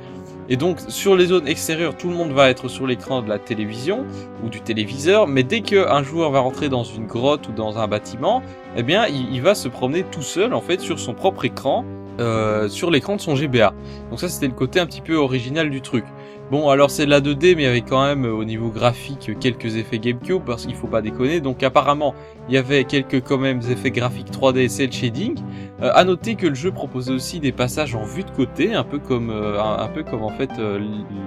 Et 0.49 0.57
donc, 0.57 0.79
sur 0.89 1.17
les 1.17 1.27
zones 1.27 1.49
extérieures, 1.49 1.97
tout 1.97 2.09
le 2.09 2.15
monde 2.15 2.31
va 2.33 2.51
être 2.51 2.69
sur 2.69 2.87
l'écran 2.87 3.23
de 3.23 3.29
la 3.29 3.39
télévision 3.39 4.05
ou 4.45 4.49
du 4.51 4.61
téléviseur, 4.61 5.27
mais 5.27 5.43
dès 5.43 5.63
qu'un 5.63 6.03
joueur 6.03 6.31
va 6.31 6.41
rentrer 6.41 6.69
dans 6.69 6.85
une 6.85 7.07
grotte 7.07 7.49
ou 7.49 7.53
dans 7.53 7.79
un 7.79 7.89
bâtiment, 7.89 8.43
eh 8.77 8.83
bien, 8.83 9.07
il, 9.07 9.35
il 9.35 9.41
va 9.41 9.55
se 9.55 9.69
promener 9.69 10.03
tout 10.05 10.23
seul, 10.23 10.53
en 10.53 10.61
fait, 10.61 10.81
sur 10.81 10.99
son 11.01 11.15
propre 11.15 11.47
écran, 11.47 11.85
euh, 12.21 12.69
sur 12.69 12.91
l'écran 12.91 13.17
de 13.17 13.21
son 13.23 13.35
GBA. 13.35 13.73
Donc 14.11 14.21
ça, 14.21 14.29
c'était 14.29 14.47
le 14.47 14.53
côté 14.53 14.81
un 14.81 14.87
petit 14.87 15.01
peu 15.01 15.15
original 15.17 15.71
du 15.71 15.81
truc. 15.81 16.05
Bon, 16.51 16.69
alors 16.69 16.91
c'est 16.91 17.07
de 17.07 17.11
la 17.11 17.23
2D, 17.23 17.57
mais 17.57 17.63
il 17.63 17.65
y 17.65 17.67
avait 17.67 17.81
quand 17.81 18.05
même, 18.05 18.27
euh, 18.27 18.33
au 18.33 18.45
niveau 18.45 18.69
graphique, 18.69 19.31
quelques 19.41 19.77
effets 19.77 19.99
GameCube, 19.99 20.43
parce 20.45 20.67
qu'il 20.67 20.75
faut 20.75 20.87
pas 20.87 21.01
déconner. 21.01 21.41
Donc 21.41 21.63
apparemment, 21.63 22.15
il 22.49 22.55
y 22.55 22.59
avait 22.59 22.85
quelques 22.85 23.23
quand 23.23 23.39
même 23.39 23.61
effets 23.71 23.91
graphiques 23.91 24.31
3D 24.31 24.59
et 24.59 24.69
cel 24.69 24.93
shading. 24.93 25.39
Euh, 25.83 25.91
à 25.93 26.05
noter 26.05 26.37
que 26.37 26.47
le 26.47 26.55
jeu 26.55 26.71
proposait 26.71 27.13
aussi 27.13 27.41
des 27.41 27.51
passages 27.51 27.97
en 27.97 28.05
vue 28.05 28.23
de 28.23 28.31
côté, 28.31 28.75
un 28.75 28.85
peu 28.85 29.01
comme 29.01 29.31
euh, 29.31 29.61
un, 29.61 29.83
un 29.83 29.89
peu 29.89 30.05
comme 30.05 30.23
en 30.23 30.31
fait 30.31 30.51
euh, 30.61 30.79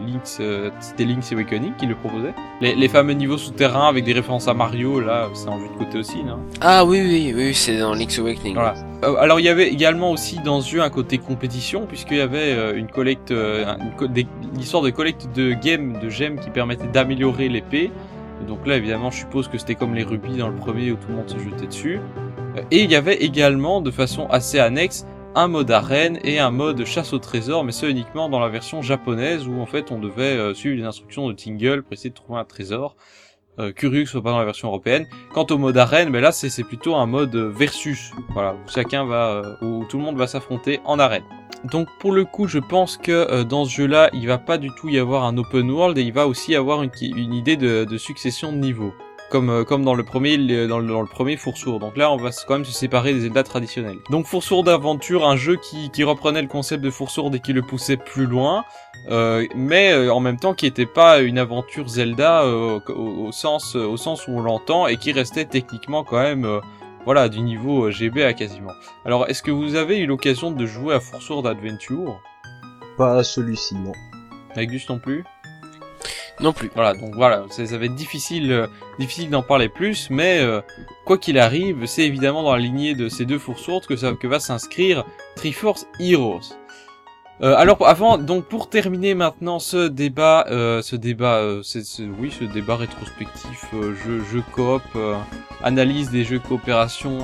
Link's, 0.08 0.38
euh, 0.40 0.70
c'était 0.80 1.04
Link's 1.04 1.34
Awakening 1.34 1.74
qui 1.78 1.86
le 1.86 1.96
proposait. 1.96 2.34
Les, 2.62 2.74
les 2.74 2.88
fameux 2.88 3.12
niveaux 3.12 3.38
souterrains 3.38 3.90
avec 3.90 4.06
des 4.06 4.14
références 4.14 4.48
à 4.48 4.54
Mario, 4.54 5.02
là, 5.02 5.28
c'est 5.34 5.50
en 5.50 5.58
vue 5.58 5.68
de 5.68 5.74
côté 5.78 5.98
aussi, 5.98 6.24
non? 6.24 6.40
Ah 6.62 6.86
oui, 6.86 7.02
oui, 7.02 7.34
oui, 7.36 7.54
c'est 7.54 7.78
dans 7.78 7.94
Link's 7.94 8.18
Awakening. 8.20 8.54
Voilà. 8.54 8.76
Alors 9.20 9.40
il 9.42 9.44
y 9.46 9.50
avait 9.50 9.68
également 9.68 10.12
aussi 10.12 10.40
dans 10.40 10.62
ce 10.62 10.72
jeu 10.72 10.82
un 10.82 10.90
côté 10.90 11.18
compétition 11.18 11.86
puisqu'il 11.86 12.18
y 12.18 12.22
avait 12.22 12.74
une 12.78 12.88
collecte, 12.88 13.32
une, 13.32 13.92
co- 13.98 14.08
des- 14.08 14.26
une 14.54 14.60
histoire 14.62 14.82
de 14.82 14.90
collecte 14.92 15.28
de 15.36 15.56
gemmes, 15.62 16.00
de 16.02 16.10
gemmes 16.10 16.40
qui 16.40 16.50
permettait 16.52 16.88
d'améliorer 16.88 17.50
l'épée. 17.50 17.92
Et 18.42 18.46
Donc 18.48 18.66
là 18.66 18.78
évidemment 18.78 19.12
je 19.12 19.18
suppose 19.18 19.48
que 19.50 19.58
c'était 19.58 19.76
comme 19.76 19.94
les 19.94 20.04
rubis 20.04 20.38
dans 20.38 20.48
le 20.48 20.56
premier 20.56 20.92
où 20.92 20.96
tout 20.96 21.10
le 21.10 21.16
monde 21.16 21.30
se 21.30 21.38
jetait 21.38 21.68
dessus. 21.68 22.00
Et 22.72 22.84
il 22.84 22.92
y 22.92 22.96
avait 22.96 23.16
également 23.16 23.82
de 23.82 23.92
façon 23.92 24.28
assez 24.28 24.60
annexe 24.60 25.06
un 25.36 25.48
mode 25.48 25.70
arène 25.70 26.20
et 26.24 26.40
un 26.40 26.50
mode 26.50 26.84
chasse 26.86 27.14
au 27.14 27.20
trésor, 27.20 27.64
mais 27.64 27.72
ça 27.72 27.88
uniquement 27.88 28.28
dans 28.28 28.40
la 28.40 28.50
version 28.50 28.82
japonaise 28.82 29.48
où 29.48 29.60
en 29.60 29.68
fait 29.68 29.92
on 29.92 30.00
devait 30.00 30.36
euh, 30.36 30.54
suivre 30.54 30.76
les 30.76 30.84
instructions 30.84 31.28
de 31.28 31.34
Tingle 31.34 31.84
pour 31.84 31.94
essayer 31.94 32.10
de 32.10 32.16
trouver 32.16 32.40
un 32.40 32.46
trésor. 32.46 32.96
Euh, 33.60 33.72
curieux 33.72 34.02
que 34.02 34.06
ce 34.06 34.12
soit 34.12 34.24
pas 34.24 34.30
dans 34.32 34.38
la 34.38 34.46
version 34.46 34.68
européenne. 34.68 35.08
Quant 35.34 35.46
au 35.50 35.58
mode 35.58 35.78
arène, 35.78 36.10
mais 36.10 36.22
là 36.22 36.32
c'est 36.32 36.50
c'est 36.50 36.64
plutôt 36.64 36.96
un 36.96 37.08
mode 37.08 37.36
versus, 37.36 38.12
voilà, 38.30 38.54
où 38.54 38.70
chacun 38.70 39.06
va, 39.06 39.30
euh, 39.30 39.56
où 39.62 39.84
tout 39.86 39.98
le 39.98 40.04
monde 40.04 40.18
va 40.18 40.28
s'affronter 40.28 40.80
en 40.86 41.00
arène. 41.00 41.24
Donc 41.64 41.88
pour 42.00 42.12
le 42.12 42.24
coup, 42.24 42.48
je 42.48 42.60
pense 42.60 42.98
que 42.98 43.12
euh, 43.12 43.44
dans 43.44 43.66
ce 43.66 43.72
jeu-là, 43.72 44.12
il 44.14 44.28
va 44.28 44.38
pas 44.38 44.60
du 44.60 44.70
tout 44.70 44.90
y 44.90 45.00
avoir 45.00 45.24
un 45.24 45.36
open 45.38 45.72
world 45.72 45.98
et 45.98 46.04
il 46.04 46.14
va 46.14 46.28
aussi 46.28 46.56
avoir 46.56 46.84
une, 46.84 46.92
une 47.02 47.34
idée 47.34 47.58
de, 47.58 47.84
de 47.84 47.98
succession 47.98 48.52
de 48.52 48.58
niveaux, 48.58 48.94
comme 49.30 49.50
euh, 49.50 49.64
comme 49.64 49.84
dans 49.84 49.94
le 49.94 50.04
premier 50.04 50.38
dans 50.68 50.80
le, 50.80 50.88
dans 50.88 51.02
le 51.02 51.08
premier. 51.08 51.38
Donc 51.80 51.98
là, 51.98 52.12
on 52.12 52.18
va 52.18 52.30
quand 52.48 52.56
même 52.56 52.66
se 52.66 52.72
séparer 52.72 53.14
des 53.14 53.22
Zelda 53.22 53.44
traditionnels. 53.44 53.98
Donc 54.10 54.26
Foursourde 54.26 54.70
Aventure, 54.70 55.28
un 55.28 55.36
jeu 55.36 55.56
qui 55.56 55.90
qui 55.92 56.04
reprenait 56.04 56.42
le 56.42 56.48
concept 56.48 56.84
de 56.84 56.90
Foursourde 56.90 57.36
et 57.36 57.40
qui 57.40 57.54
le 57.54 57.62
poussait 57.62 57.98
plus 57.98 58.26
loin. 58.26 58.66
Euh, 59.10 59.46
mais 59.56 59.92
euh, 59.94 60.14
en 60.14 60.20
même 60.20 60.38
temps 60.38 60.54
qui 60.54 60.66
était 60.66 60.86
pas 60.86 61.20
une 61.20 61.38
aventure 61.38 61.88
Zelda 61.88 62.42
euh, 62.44 62.80
au, 62.90 63.28
au 63.28 63.32
sens 63.32 63.76
au 63.76 63.96
sens 63.96 64.28
où 64.28 64.32
on 64.32 64.42
l'entend 64.42 64.88
et 64.88 64.98
qui 64.98 65.12
restait 65.12 65.46
techniquement 65.46 66.04
quand 66.04 66.20
même 66.20 66.44
euh, 66.46 66.60
voilà 67.06 67.30
du 67.30 67.40
niveau 67.40 67.86
euh, 67.86 67.92
GBA 67.92 68.34
quasiment. 68.34 68.74
Alors 69.06 69.30
est-ce 69.30 69.42
que 69.42 69.52
vous 69.52 69.76
avez 69.76 69.98
eu 70.00 70.06
l'occasion 70.08 70.52
de 70.52 70.66
jouer 70.66 70.96
à 70.96 71.00
Foursourde 71.00 71.48
Adventure 71.48 72.22
Pas 72.98 73.24
celui-ci, 73.24 73.76
non. 73.76 73.94
avec 74.54 74.72
Gus 74.72 74.90
non 74.90 75.00
plus? 75.00 75.24
Non 76.40 76.54
plus. 76.54 76.70
Voilà 76.76 76.94
donc 76.94 77.16
voilà 77.16 77.46
ça, 77.50 77.66
ça 77.66 77.78
va 77.78 77.86
être 77.86 77.96
difficile 77.96 78.52
euh, 78.52 78.68
difficile 79.00 79.30
d'en 79.30 79.42
parler 79.42 79.70
plus 79.70 80.10
mais 80.10 80.40
euh, 80.40 80.62
quoi 81.06 81.18
qu'il 81.18 81.40
arrive 81.40 81.86
c'est 81.88 82.04
évidemment 82.04 82.44
dans 82.44 82.54
la 82.54 82.60
lignée 82.60 82.94
de 82.94 83.10
ces 83.10 83.26
deux 83.26 83.40
Foursourdes 83.40 83.86
que 83.86 84.14
que 84.14 84.28
va 84.28 84.40
s'inscrire 84.40 85.04
Triforce 85.36 85.88
Heroes. 86.00 86.56
Euh, 87.42 87.56
alors 87.56 87.88
avant, 87.88 88.18
donc 88.18 88.46
pour 88.46 88.68
terminer 88.70 89.14
maintenant 89.14 89.60
ce 89.60 89.88
débat, 89.88 90.46
ce 90.50 90.96
débat, 90.96 91.44
c'est, 91.62 91.84
oui, 92.20 92.32
ce 92.32 92.46
débat 92.46 92.78
rétrospectif, 92.78 93.66
jeu, 93.72 94.24
jeu 94.32 94.44
coop, 94.54 94.82
analyse 95.64 96.10
des 96.10 96.24
jeux 96.24 96.40
coopération. 96.40 97.20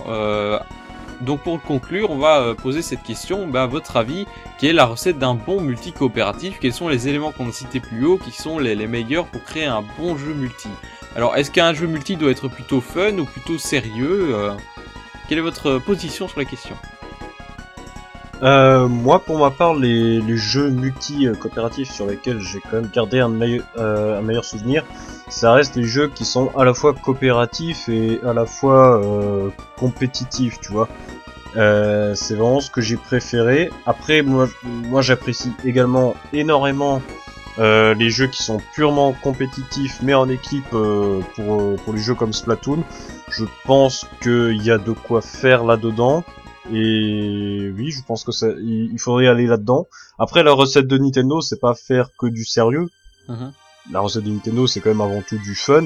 Donc 1.24 1.41
pour 1.41 1.61
conclure, 1.61 2.11
on 2.11 2.17
va 2.17 2.41
euh, 2.41 2.53
poser 2.53 2.82
cette 2.82 3.03
question. 3.03 3.47
Ben, 3.47 3.63
à 3.63 3.67
votre 3.67 3.97
avis, 3.97 4.26
quelle 4.59 4.71
est 4.71 4.74
la 4.74 4.86
recette 4.86 5.17
d'un 5.17 5.36
bon 5.36 5.61
multi 5.61 5.91
coopératif 5.91 6.57
Quels 6.59 6.74
sont 6.74 6.89
les 6.89 7.07
éléments 7.07 7.32
qu'on 7.32 7.49
a 7.49 7.51
cités 7.51 7.80
plus 7.80 8.05
haut 8.05 8.17
qui 8.17 8.32
sont 8.32 8.59
les, 8.59 8.76
les 8.76 8.88
meilleurs 8.88 9.26
pour 9.28 9.43
créer 9.43 9.65
un 9.65 9.84
bon 9.97 10.17
jeu 10.17 10.34
multi? 10.34 10.69
Alors, 11.15 11.36
est-ce 11.36 11.51
qu'un 11.51 11.74
jeu 11.74 11.88
multi 11.88 12.17
doit 12.17 12.32
être 12.32 12.47
plutôt 12.47 12.82
fun 12.82 13.17
ou 13.17 13.26
plutôt 13.26 13.57
sérieux 13.57 14.36
euh, 14.36 14.53
Quelle 15.30 15.38
est 15.38 15.41
votre 15.41 15.80
position 15.80 16.28
sur 16.28 16.39
la 16.39 16.45
question? 16.45 16.76
Euh, 18.44 18.88
moi, 18.89 19.20
pour 19.20 19.39
ma 19.39 19.52
part, 19.52 19.74
les, 19.74 20.20
les 20.20 20.38
jeux 20.38 20.70
multi-coopératifs 20.70 21.91
sur 21.91 22.06
lesquels 22.08 22.41
j'ai 22.41 22.60
quand 22.60 22.74
même 22.82 22.89
gardé 22.94 23.20
un, 23.20 23.30
meilleur- 23.30 23.64
euh, 23.78 24.20
un 24.20 24.22
meilleur 24.22 24.44
souvenir, 24.44 24.84
ça 25.30 25.54
reste 25.54 25.76
les 25.78 25.86
jeux 25.86 26.10
qui 26.10 26.26
sont 26.26 26.52
à 26.58 26.66
la 26.66 26.74
fois 26.74 26.94
coopératifs 26.94 27.88
et 27.88 28.20
à 28.26 28.34
la 28.34 28.46
fois 28.46 29.02
euh, 29.02 29.50
compétitifs, 29.78 30.60
tu 30.60 30.72
vois. 30.74 30.89
Euh, 31.56 32.16
c'est 32.16 32.36
vraiment 32.36 32.60
ce 32.60 32.70
que 32.70 32.82
j'ai 32.82 32.98
préféré. 32.98 33.70
Après, 33.86 34.24
moi, 34.24 34.48
moi 34.64 35.02
j'apprécie 35.02 35.54
également 35.66 36.16
énormément 36.34 37.02
Euh, 37.60 37.94
les 37.94 38.10
jeux 38.10 38.26
qui 38.26 38.41
sont 38.41 38.60
purement 38.74 39.14
compétitifs 39.22 40.00
mais 40.02 40.16
en 40.16 40.28
équipe 40.28 40.74
euh, 40.74 41.20
pour, 41.36 41.62
euh, 41.62 41.76
pour 41.86 41.94
les 41.94 42.00
jeux 42.02 42.16
comme 42.16 42.34
Splatoon, 42.34 42.84
je 43.30 43.46
pense 43.68 44.08
qu'il 44.24 44.60
y 44.64 44.72
a 44.72 44.80
de 44.80 44.91
quoi 44.91 45.22
faire 45.22 45.64
là-dedans. 45.64 46.24
Et 46.72 47.72
oui, 47.76 47.91
je 47.91 48.01
pense 48.03 48.24
que 48.24 48.32
ça, 48.32 48.47
il 48.59 48.97
faudrait 48.99 49.28
aller 49.28 49.47
là-dedans. 49.47 49.88
Après, 50.18 50.43
la 50.43 50.53
recette 50.53 50.88
de 50.88 50.97
Nintendo, 50.97 51.41
c'est 51.41 51.59
pas 51.59 51.76
faire 51.76 52.09
que 52.18 52.28
du 52.28 52.45
sérieux. 52.45 52.88
Mhm. 53.28 53.51
La 53.91 53.99
recette 53.99 54.24
de 54.24 54.30
Nintendo, 54.30 54.66
c'est 54.66 54.80
quand 54.80 54.89
même 54.89 55.01
avant 55.01 55.22
tout 55.22 55.38
du 55.38 55.55
fun. 55.55 55.84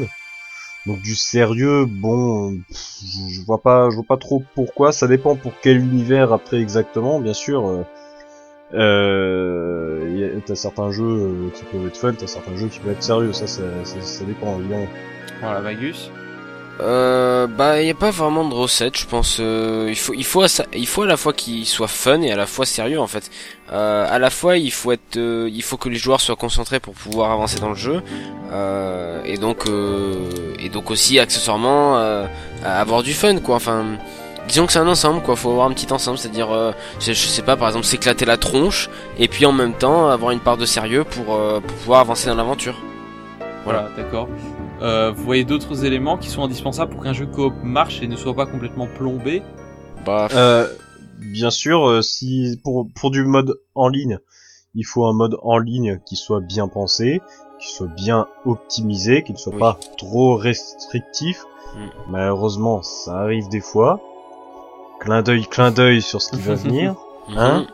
Donc 0.86 1.02
du 1.02 1.16
sérieux, 1.16 1.86
bon, 1.86 2.54
je, 2.70 3.34
je 3.34 3.42
vois 3.42 3.62
pas, 3.62 3.90
je 3.90 3.96
vois 3.96 4.06
pas 4.08 4.18
trop 4.18 4.44
pourquoi. 4.56 4.92
Ça 4.92 5.08
dépend 5.08 5.36
pour 5.36 5.54
quel 5.62 5.78
univers 5.78 6.32
après 6.32 6.62
exactement, 6.62 7.20
bien 7.20 7.34
sûr. 7.34 7.68
Euh, 7.68 7.84
euh, 8.74 10.40
t'as 10.46 10.56
certains 10.56 10.92
jeux 10.92 11.04
euh, 11.04 11.50
qui 11.54 11.64
peuvent 11.66 11.88
être 11.88 11.98
fun, 11.98 12.14
t'as 12.14 12.28
certains 12.28 12.56
jeux 12.56 12.68
qui 12.68 12.80
peuvent 12.80 12.94
être 12.94 13.04
sérieux. 13.04 13.34
Ça, 13.34 13.48
ça, 13.48 13.64
ça, 13.84 14.02
ça 14.02 14.26
dépend 14.26 14.60
évidemment. 14.60 14.88
Voilà, 15.42 15.62
Magus. 15.62 16.12
Euh, 16.80 17.48
bah, 17.48 17.82
il 17.82 17.86
n'y 17.86 17.92
a 17.92 17.96
pas 17.96 18.12
vraiment 18.12 18.48
de 18.48 18.54
recette, 18.54 18.98
je 18.98 19.06
pense. 19.08 19.38
euh, 19.40 19.88
il 19.90 19.96
faut, 19.96 20.14
il 20.14 20.24
faut, 20.24 20.44
il 20.74 20.88
faut 20.88 21.02
à 21.02 21.08
la 21.08 21.18
fois 21.18 21.34
qu'il 21.34 21.66
soit 21.66 21.88
fun 21.88 22.22
et 22.22 22.32
à 22.32 22.36
la 22.36 22.46
fois 22.46 22.66
sérieux 22.66 23.00
en 23.00 23.08
fait. 23.08 23.32
Euh, 23.72 24.06
à 24.10 24.20
la 24.20 24.30
fois, 24.30 24.58
il 24.58 24.72
faut 24.72 24.92
être, 24.92 25.18
euh, 25.18 25.50
il 25.52 25.64
faut 25.64 25.78
que 25.78 25.90
les 25.90 25.98
joueurs 25.98 26.22
soient 26.22 26.36
concentrés 26.36 26.80
pour 26.80 26.94
pouvoir 26.94 27.32
avancer 27.32 27.60
dans 27.60 27.70
le 27.70 27.76
jeu, 27.76 28.02
euh, 28.52 29.22
et 29.26 29.38
donc, 29.38 29.66
et 30.60 30.70
donc 30.70 30.92
aussi 30.92 31.20
accessoirement 31.20 31.98
avoir 32.64 33.02
du 33.04 33.14
fun 33.14 33.38
quoi. 33.40 33.56
Enfin, 33.56 33.86
disons 34.48 34.68
que 34.68 34.72
c'est 34.72 34.80
un 34.80 34.88
ensemble 34.88 35.22
quoi. 35.24 35.36
Faut 35.36 35.50
avoir 35.50 35.68
un 35.68 35.74
petit 35.74 35.92
ensemble, 35.92 36.20
c'est-à-dire, 36.20 36.74
je, 37.00 37.14
sais 37.14 37.42
pas, 37.42 37.58
par 37.58 37.70
exemple, 37.70 37.86
s'éclater 37.86 38.26
la 38.26 38.38
tronche 38.38 38.90
et 39.18 39.28
puis 39.28 39.46
en 39.46 39.52
même 39.52 39.74
temps 39.74 40.10
avoir 40.10 40.32
une 40.32 40.40
part 40.40 40.58
de 40.58 40.66
sérieux 40.66 41.04
pour, 41.04 41.26
pour 41.26 41.62
pouvoir 41.62 42.02
avancer 42.02 42.28
dans 42.28 42.36
l'aventure. 42.36 42.76
Voilà, 43.66 43.90
d'accord. 43.98 44.30
Euh, 44.82 45.12
vous 45.12 45.24
voyez 45.24 45.44
d'autres 45.44 45.86
éléments 45.86 46.18
qui 46.18 46.30
sont 46.30 46.44
indispensables 46.44 46.92
pour 46.94 47.04
qu'un 47.04 47.14
jeu 47.14 47.26
coop 47.26 47.54
marche 47.64 48.02
et 48.02 48.08
ne 48.08 48.16
soit 48.16 48.34
pas 48.36 48.46
complètement 48.46 48.88
plombé 48.88 49.42
Bah, 50.06 50.28
Euh, 50.34 50.68
bien 51.20 51.50
sûr, 51.50 51.88
euh, 51.88 52.02
si 52.02 52.60
pour 52.64 52.88
pour 52.96 53.10
du 53.12 53.24
mode 53.26 53.60
en 53.76 53.88
ligne, 53.88 54.20
il 54.76 54.84
faut 54.86 55.06
un 55.06 55.14
mode 55.14 55.38
en 55.42 55.58
ligne 55.58 56.00
qui 56.06 56.16
soit 56.16 56.42
bien 56.42 56.68
pensé, 56.68 57.22
qui 57.60 57.70
soit 57.74 57.88
bien 57.88 58.28
optimisé, 58.46 59.24
qui 59.24 59.34
ne 59.34 59.38
soit 59.38 59.54
Oui. 59.54 59.60
pas 59.60 59.80
trop 59.98 60.36
restrictif. 60.36 61.44
Mm. 61.76 62.12
Malheureusement, 62.12 62.84
ça 62.84 63.18
arrive 63.20 63.50
des 63.50 63.62
fois. 63.62 64.00
Clin 65.00 65.22
d'œil, 65.22 65.46
clin 65.46 65.72
d'œil 65.72 66.02
sur 66.02 66.22
ce 66.22 66.32
qui 66.32 66.42
va 66.42 66.54
venir. 66.68 66.96
Hein 67.36 67.62
mhm. 67.62 67.68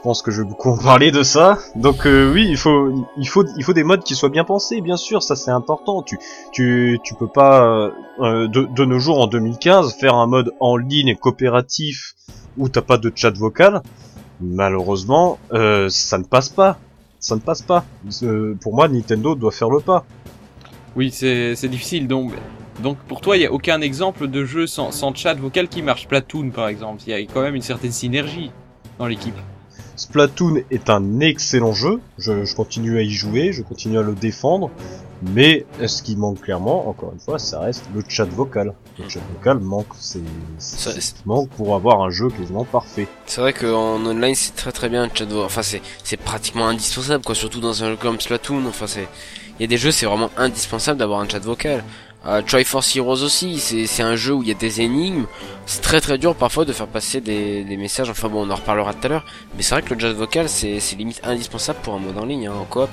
Je 0.00 0.04
pense 0.04 0.22
que 0.22 0.30
je 0.30 0.40
vais 0.40 0.48
beaucoup 0.48 0.70
en 0.70 0.78
parler 0.78 1.10
de 1.10 1.22
ça. 1.22 1.58
Donc 1.76 2.06
euh, 2.06 2.32
oui, 2.32 2.46
il 2.48 2.56
faut, 2.56 3.06
il 3.18 3.28
faut, 3.28 3.44
il 3.58 3.62
faut 3.62 3.74
des 3.74 3.84
modes 3.84 4.02
qui 4.02 4.14
soient 4.14 4.30
bien 4.30 4.44
pensés, 4.44 4.80
bien 4.80 4.96
sûr, 4.96 5.22
ça 5.22 5.36
c'est 5.36 5.50
important. 5.50 6.02
Tu, 6.02 6.18
tu, 6.52 6.98
tu 7.04 7.14
peux 7.14 7.28
pas 7.28 7.62
euh, 7.62 7.90
euh, 8.20 8.48
de, 8.48 8.62
de 8.62 8.84
nos 8.86 8.98
jours 8.98 9.20
en 9.20 9.26
2015 9.26 9.96
faire 9.96 10.14
un 10.14 10.26
mode 10.26 10.52
en 10.58 10.78
ligne 10.78 11.16
coopératif 11.16 12.14
où 12.56 12.70
t'as 12.70 12.80
pas 12.80 12.96
de 12.96 13.12
chat 13.14 13.36
vocal. 13.36 13.82
Malheureusement, 14.40 15.38
euh, 15.52 15.90
ça 15.90 16.16
ne 16.16 16.24
passe 16.24 16.48
pas. 16.48 16.78
Ça 17.18 17.34
ne 17.34 17.40
passe 17.40 17.60
pas. 17.60 17.84
Euh, 18.22 18.56
pour 18.58 18.74
moi, 18.74 18.88
Nintendo 18.88 19.34
doit 19.34 19.52
faire 19.52 19.68
le 19.68 19.80
pas. 19.80 20.06
Oui, 20.96 21.10
c'est 21.10 21.68
difficile. 21.68 22.08
Donc, 22.08 22.32
donc 22.82 22.96
pour 23.06 23.20
toi, 23.20 23.36
il 23.36 23.42
y 23.42 23.46
a 23.46 23.52
aucun 23.52 23.82
exemple 23.82 24.28
de 24.28 24.46
jeu 24.46 24.66
sans, 24.66 24.92
sans 24.92 25.14
chat 25.14 25.34
vocal 25.34 25.68
qui 25.68 25.82
marche. 25.82 26.08
Platoon, 26.08 26.48
par 26.48 26.68
exemple, 26.68 27.02
il 27.06 27.10
y 27.10 27.12
a 27.12 27.20
quand 27.20 27.42
même 27.42 27.54
une 27.54 27.60
certaine 27.60 27.92
synergie 27.92 28.50
dans 28.98 29.06
l'équipe. 29.06 29.36
Splatoon 30.00 30.62
est 30.70 30.88
un 30.88 31.20
excellent 31.20 31.74
jeu. 31.74 32.00
Je, 32.16 32.46
je 32.46 32.54
continue 32.54 32.96
à 32.96 33.02
y 33.02 33.10
jouer, 33.10 33.52
je 33.52 33.62
continue 33.62 33.98
à 33.98 34.02
le 34.02 34.14
défendre. 34.14 34.70
Mais 35.22 35.66
ce 35.86 36.02
qui 36.02 36.16
manque 36.16 36.40
clairement, 36.40 36.88
encore 36.88 37.12
une 37.12 37.20
fois, 37.20 37.38
ça 37.38 37.60
reste 37.60 37.84
le 37.94 38.02
chat 38.08 38.24
vocal. 38.24 38.72
Le 38.98 39.06
chat 39.10 39.20
vocal 39.34 39.58
manque, 39.58 39.92
c'est, 39.98 40.22
manque 41.26 41.50
pour 41.50 41.74
avoir 41.74 42.00
un 42.00 42.08
jeu 42.08 42.30
quasiment 42.30 42.64
parfait. 42.64 43.08
C'est 43.26 43.42
vrai 43.42 43.52
qu'en 43.52 44.02
online 44.06 44.34
c'est 44.34 44.54
très 44.54 44.72
très 44.72 44.88
bien 44.88 45.04
le 45.04 45.10
chat 45.12 45.26
vocal. 45.26 45.44
Enfin 45.44 45.62
c'est 45.62 45.82
c'est 46.02 46.16
pratiquement 46.16 46.66
indispensable 46.66 47.22
quoi, 47.22 47.34
surtout 47.34 47.60
dans 47.60 47.84
un 47.84 47.90
jeu 47.90 47.96
comme 47.96 48.18
Splatoon. 48.18 48.64
Enfin 48.66 48.86
c'est 48.86 49.06
il 49.58 49.62
y 49.62 49.64
a 49.64 49.68
des 49.68 49.76
jeux 49.76 49.90
c'est 49.90 50.06
vraiment 50.06 50.30
indispensable 50.38 50.98
d'avoir 50.98 51.20
un 51.20 51.28
chat 51.28 51.40
vocal. 51.40 51.84
Euh, 52.26 52.42
Triforce 52.42 52.94
Heroes 52.96 53.22
aussi, 53.22 53.58
c'est 53.58 54.02
un 54.02 54.14
jeu 54.16 54.34
où 54.34 54.42
il 54.42 54.48
y 54.48 54.52
a 54.52 54.54
des 54.54 54.82
énigmes. 54.82 55.24
C'est 55.66 55.80
très 55.80 56.00
très 56.00 56.18
dur 56.18 56.34
parfois 56.34 56.64
de 56.64 56.72
faire 56.72 56.86
passer 56.86 57.20
des, 57.20 57.64
des 57.64 57.76
messages. 57.76 58.10
Enfin 58.10 58.28
bon 58.28 58.46
on 58.46 58.50
en 58.50 58.56
reparlera 58.56 58.92
tout 58.92 59.06
à 59.06 59.08
l'heure. 59.08 59.24
Mais 59.56 59.62
c'est 59.62 59.74
vrai 59.74 59.82
que 59.82 59.94
le 59.94 60.00
chat 60.00 60.12
vocal 60.12 60.48
c'est 60.48 60.78
limite 60.98 61.20
indispensable 61.24 61.78
pour 61.82 61.94
un 61.94 61.98
mode 61.98 62.18
en 62.18 62.26
ligne 62.26 62.48
hein, 62.48 62.54
en 62.60 62.64
coop. 62.64 62.90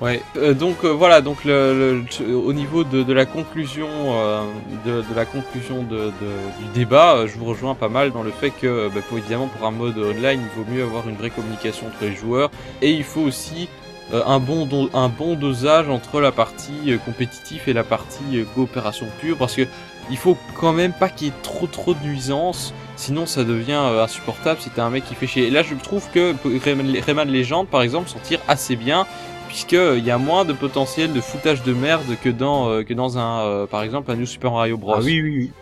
Ouais. 0.00 0.22
euh, 0.36 0.54
donc 0.54 0.84
euh, 0.84 0.88
voilà. 0.88 1.20
Donc 1.20 1.44
le, 1.44 2.04
au 2.32 2.52
niveau 2.52 2.84
de, 2.84 3.02
de 3.02 3.12
la 3.12 3.26
conclusion, 3.26 3.88
euh, 3.90 4.42
de, 4.86 5.00
de 5.02 5.14
la 5.16 5.24
conclusion 5.24 5.82
du 5.82 6.66
débat, 6.74 7.26
je 7.26 7.36
vous 7.38 7.46
rejoins 7.46 7.74
pas 7.74 7.88
mal 7.88 8.12
dans 8.12 8.22
le 8.22 8.30
fait 8.30 8.50
que, 8.50 8.88
bah, 8.94 9.00
pour 9.08 9.18
évidemment, 9.18 9.48
pour 9.48 9.66
un 9.66 9.72
mode 9.72 9.98
online, 9.98 10.40
il 10.42 10.56
vaut 10.62 10.70
mieux 10.70 10.82
avoir 10.84 11.08
une 11.08 11.16
vraie 11.16 11.30
communication 11.30 11.86
entre 11.88 12.02
les 12.02 12.14
joueurs 12.14 12.50
et 12.82 12.92
il 12.92 13.02
faut 13.04 13.22
aussi 13.22 13.68
un 14.12 14.38
bon 14.40 14.64
do- 14.66 14.90
un 14.94 15.08
bon 15.08 15.34
dosage 15.34 15.88
entre 15.88 16.20
la 16.20 16.32
partie 16.32 16.92
euh, 16.92 16.98
compétitive 16.98 17.62
et 17.66 17.72
la 17.72 17.84
partie 17.84 18.24
euh, 18.38 18.44
coopération 18.54 19.06
pure 19.20 19.36
parce 19.36 19.54
que 19.54 19.66
il 20.10 20.16
faut 20.16 20.38
quand 20.58 20.72
même 20.72 20.92
pas 20.92 21.08
qu'il 21.10 21.26
y 21.28 21.30
ait 21.30 21.34
trop 21.42 21.66
trop 21.66 21.92
de 21.94 22.02
nuisances 22.02 22.72
sinon 22.96 23.26
ça 23.26 23.44
devient 23.44 23.72
euh, 23.82 24.02
insupportable 24.04 24.60
si 24.60 24.70
t'as 24.70 24.84
un 24.84 24.90
mec 24.90 25.04
qui 25.04 25.14
fait 25.14 25.26
chier 25.26 25.48
et 25.48 25.50
là 25.50 25.62
je 25.62 25.74
trouve 25.74 26.08
que 26.14 26.34
Rayman, 26.64 26.96
Rayman 27.04 27.30
Legend 27.30 27.66
par 27.66 27.82
exemple 27.82 28.08
s'en 28.08 28.18
tire 28.20 28.40
assez 28.48 28.76
bien 28.76 29.06
puisque 29.48 29.74
euh, 29.74 29.96
il 29.98 30.04
y 30.04 30.10
a 30.10 30.18
moins 30.18 30.44
de 30.46 30.52
potentiel 30.54 31.12
de 31.12 31.20
foutage 31.20 31.62
de 31.62 31.74
merde 31.74 32.16
que 32.22 32.30
dans 32.30 32.70
euh, 32.70 32.82
que 32.84 32.94
dans 32.94 33.18
un 33.18 33.40
euh, 33.40 33.66
par 33.66 33.82
exemple 33.82 34.10
un 34.10 34.16
New 34.16 34.26
Super 34.26 34.52
Mario 34.52 34.76
Bros. 34.78 34.94
Ah 34.96 35.00
oui, 35.02 35.20
oui, 35.20 35.52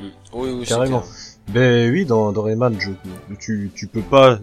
oui. 0.00 0.10
Oui 0.32 0.50
oui 0.58 0.66
Carrément. 0.66 1.02
Ben 1.48 1.90
oui, 1.92 2.04
dans, 2.04 2.32
dans 2.32 2.42
Rayman, 2.42 2.74
je, 2.78 2.90
tu, 3.38 3.70
tu 3.74 3.86
peux 3.88 4.00
pas, 4.00 4.38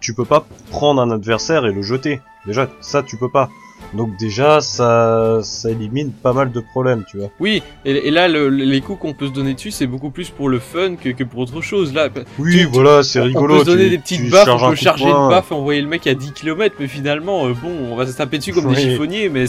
tu 0.00 0.14
peux 0.14 0.24
pas 0.24 0.44
prendre 0.70 1.00
un 1.02 1.10
adversaire 1.10 1.66
et 1.66 1.72
le 1.72 1.82
jeter. 1.82 2.20
Déjà, 2.46 2.68
ça 2.80 3.02
tu 3.02 3.16
peux 3.16 3.28
pas. 3.30 3.48
Donc 3.92 4.16
déjà, 4.16 4.60
ça, 4.60 5.40
ça 5.42 5.70
élimine 5.70 6.10
pas 6.10 6.32
mal 6.32 6.50
de 6.50 6.60
problèmes, 6.60 7.04
tu 7.08 7.18
vois. 7.18 7.28
Oui, 7.38 7.62
et, 7.84 7.90
et 8.08 8.10
là 8.10 8.28
le- 8.28 8.48
le- 8.48 8.64
les 8.64 8.80
coups 8.80 8.98
qu'on 9.00 9.12
peut 9.12 9.26
se 9.26 9.32
donner 9.32 9.54
dessus 9.54 9.70
c'est 9.70 9.86
beaucoup 9.86 10.10
plus 10.10 10.30
pour 10.30 10.48
le 10.48 10.58
fun 10.58 10.96
que, 10.96 11.10
que 11.10 11.22
pour 11.22 11.40
autre 11.40 11.60
chose 11.60 11.92
là. 11.92 12.08
Oui, 12.38 12.52
Tu- 12.60 12.64
voilà, 12.64 13.02
c'est 13.02 13.20
On 13.20 13.24
rigolo. 13.24 13.54
peut 13.58 13.60
se 13.60 13.64
donner 13.66 13.84
tu- 13.84 13.90
des 13.90 13.98
petites 13.98 14.30
baffes, 14.30 14.48
on 14.48 14.70
peut 14.70 14.74
charger 14.76 15.04
une 15.08 15.28
baffe 15.28 15.50
et 15.50 15.54
envoyer 15.54 15.80
le 15.82 15.88
mec 15.88 16.06
à 16.06 16.14
10 16.14 16.32
km, 16.32 16.76
mais 16.80 16.88
finalement, 16.88 17.46
euh, 17.46 17.52
bon, 17.52 17.70
on 17.92 17.94
va 17.96 18.06
se 18.06 18.16
taper 18.16 18.38
dessus 18.38 18.52
comme 18.52 18.72
des 18.72 18.80
chiffonniers, 18.80 19.28
mais 19.28 19.44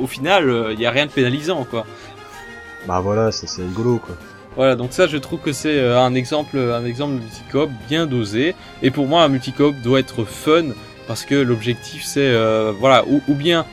au 0.00 0.06
final, 0.06 0.52
il 0.72 0.80
y 0.80 0.86
a 0.86 0.90
rien 0.90 1.06
de 1.06 1.10
pénalisant, 1.12 1.64
quoi. 1.70 1.86
Bah 2.86 3.00
voilà, 3.00 3.30
c'est 3.32 3.46
rigolo, 3.62 4.00
quoi. 4.04 4.16
Voilà, 4.56 4.74
donc 4.76 4.88
ça, 4.92 5.06
je 5.06 5.16
trouve 5.16 5.38
que 5.40 5.52
c'est 5.52 5.78
euh, 5.78 5.98
un 6.00 6.14
exemple, 6.14 6.58
un 6.58 6.84
exemple 6.84 7.14
de 7.14 7.20
multicoop 7.20 7.70
bien 7.88 8.06
dosé. 8.06 8.54
Et 8.82 8.90
pour 8.90 9.06
moi, 9.06 9.22
un 9.22 9.28
multicoop 9.28 9.74
doit 9.82 10.00
être 10.00 10.24
fun 10.24 10.64
parce 11.12 11.26
que 11.26 11.34
l'objectif, 11.34 12.04
c'est 12.04 12.20
euh, 12.22 12.72
voilà, 12.80 13.04
ou, 13.06 13.34
bien, 13.34 13.66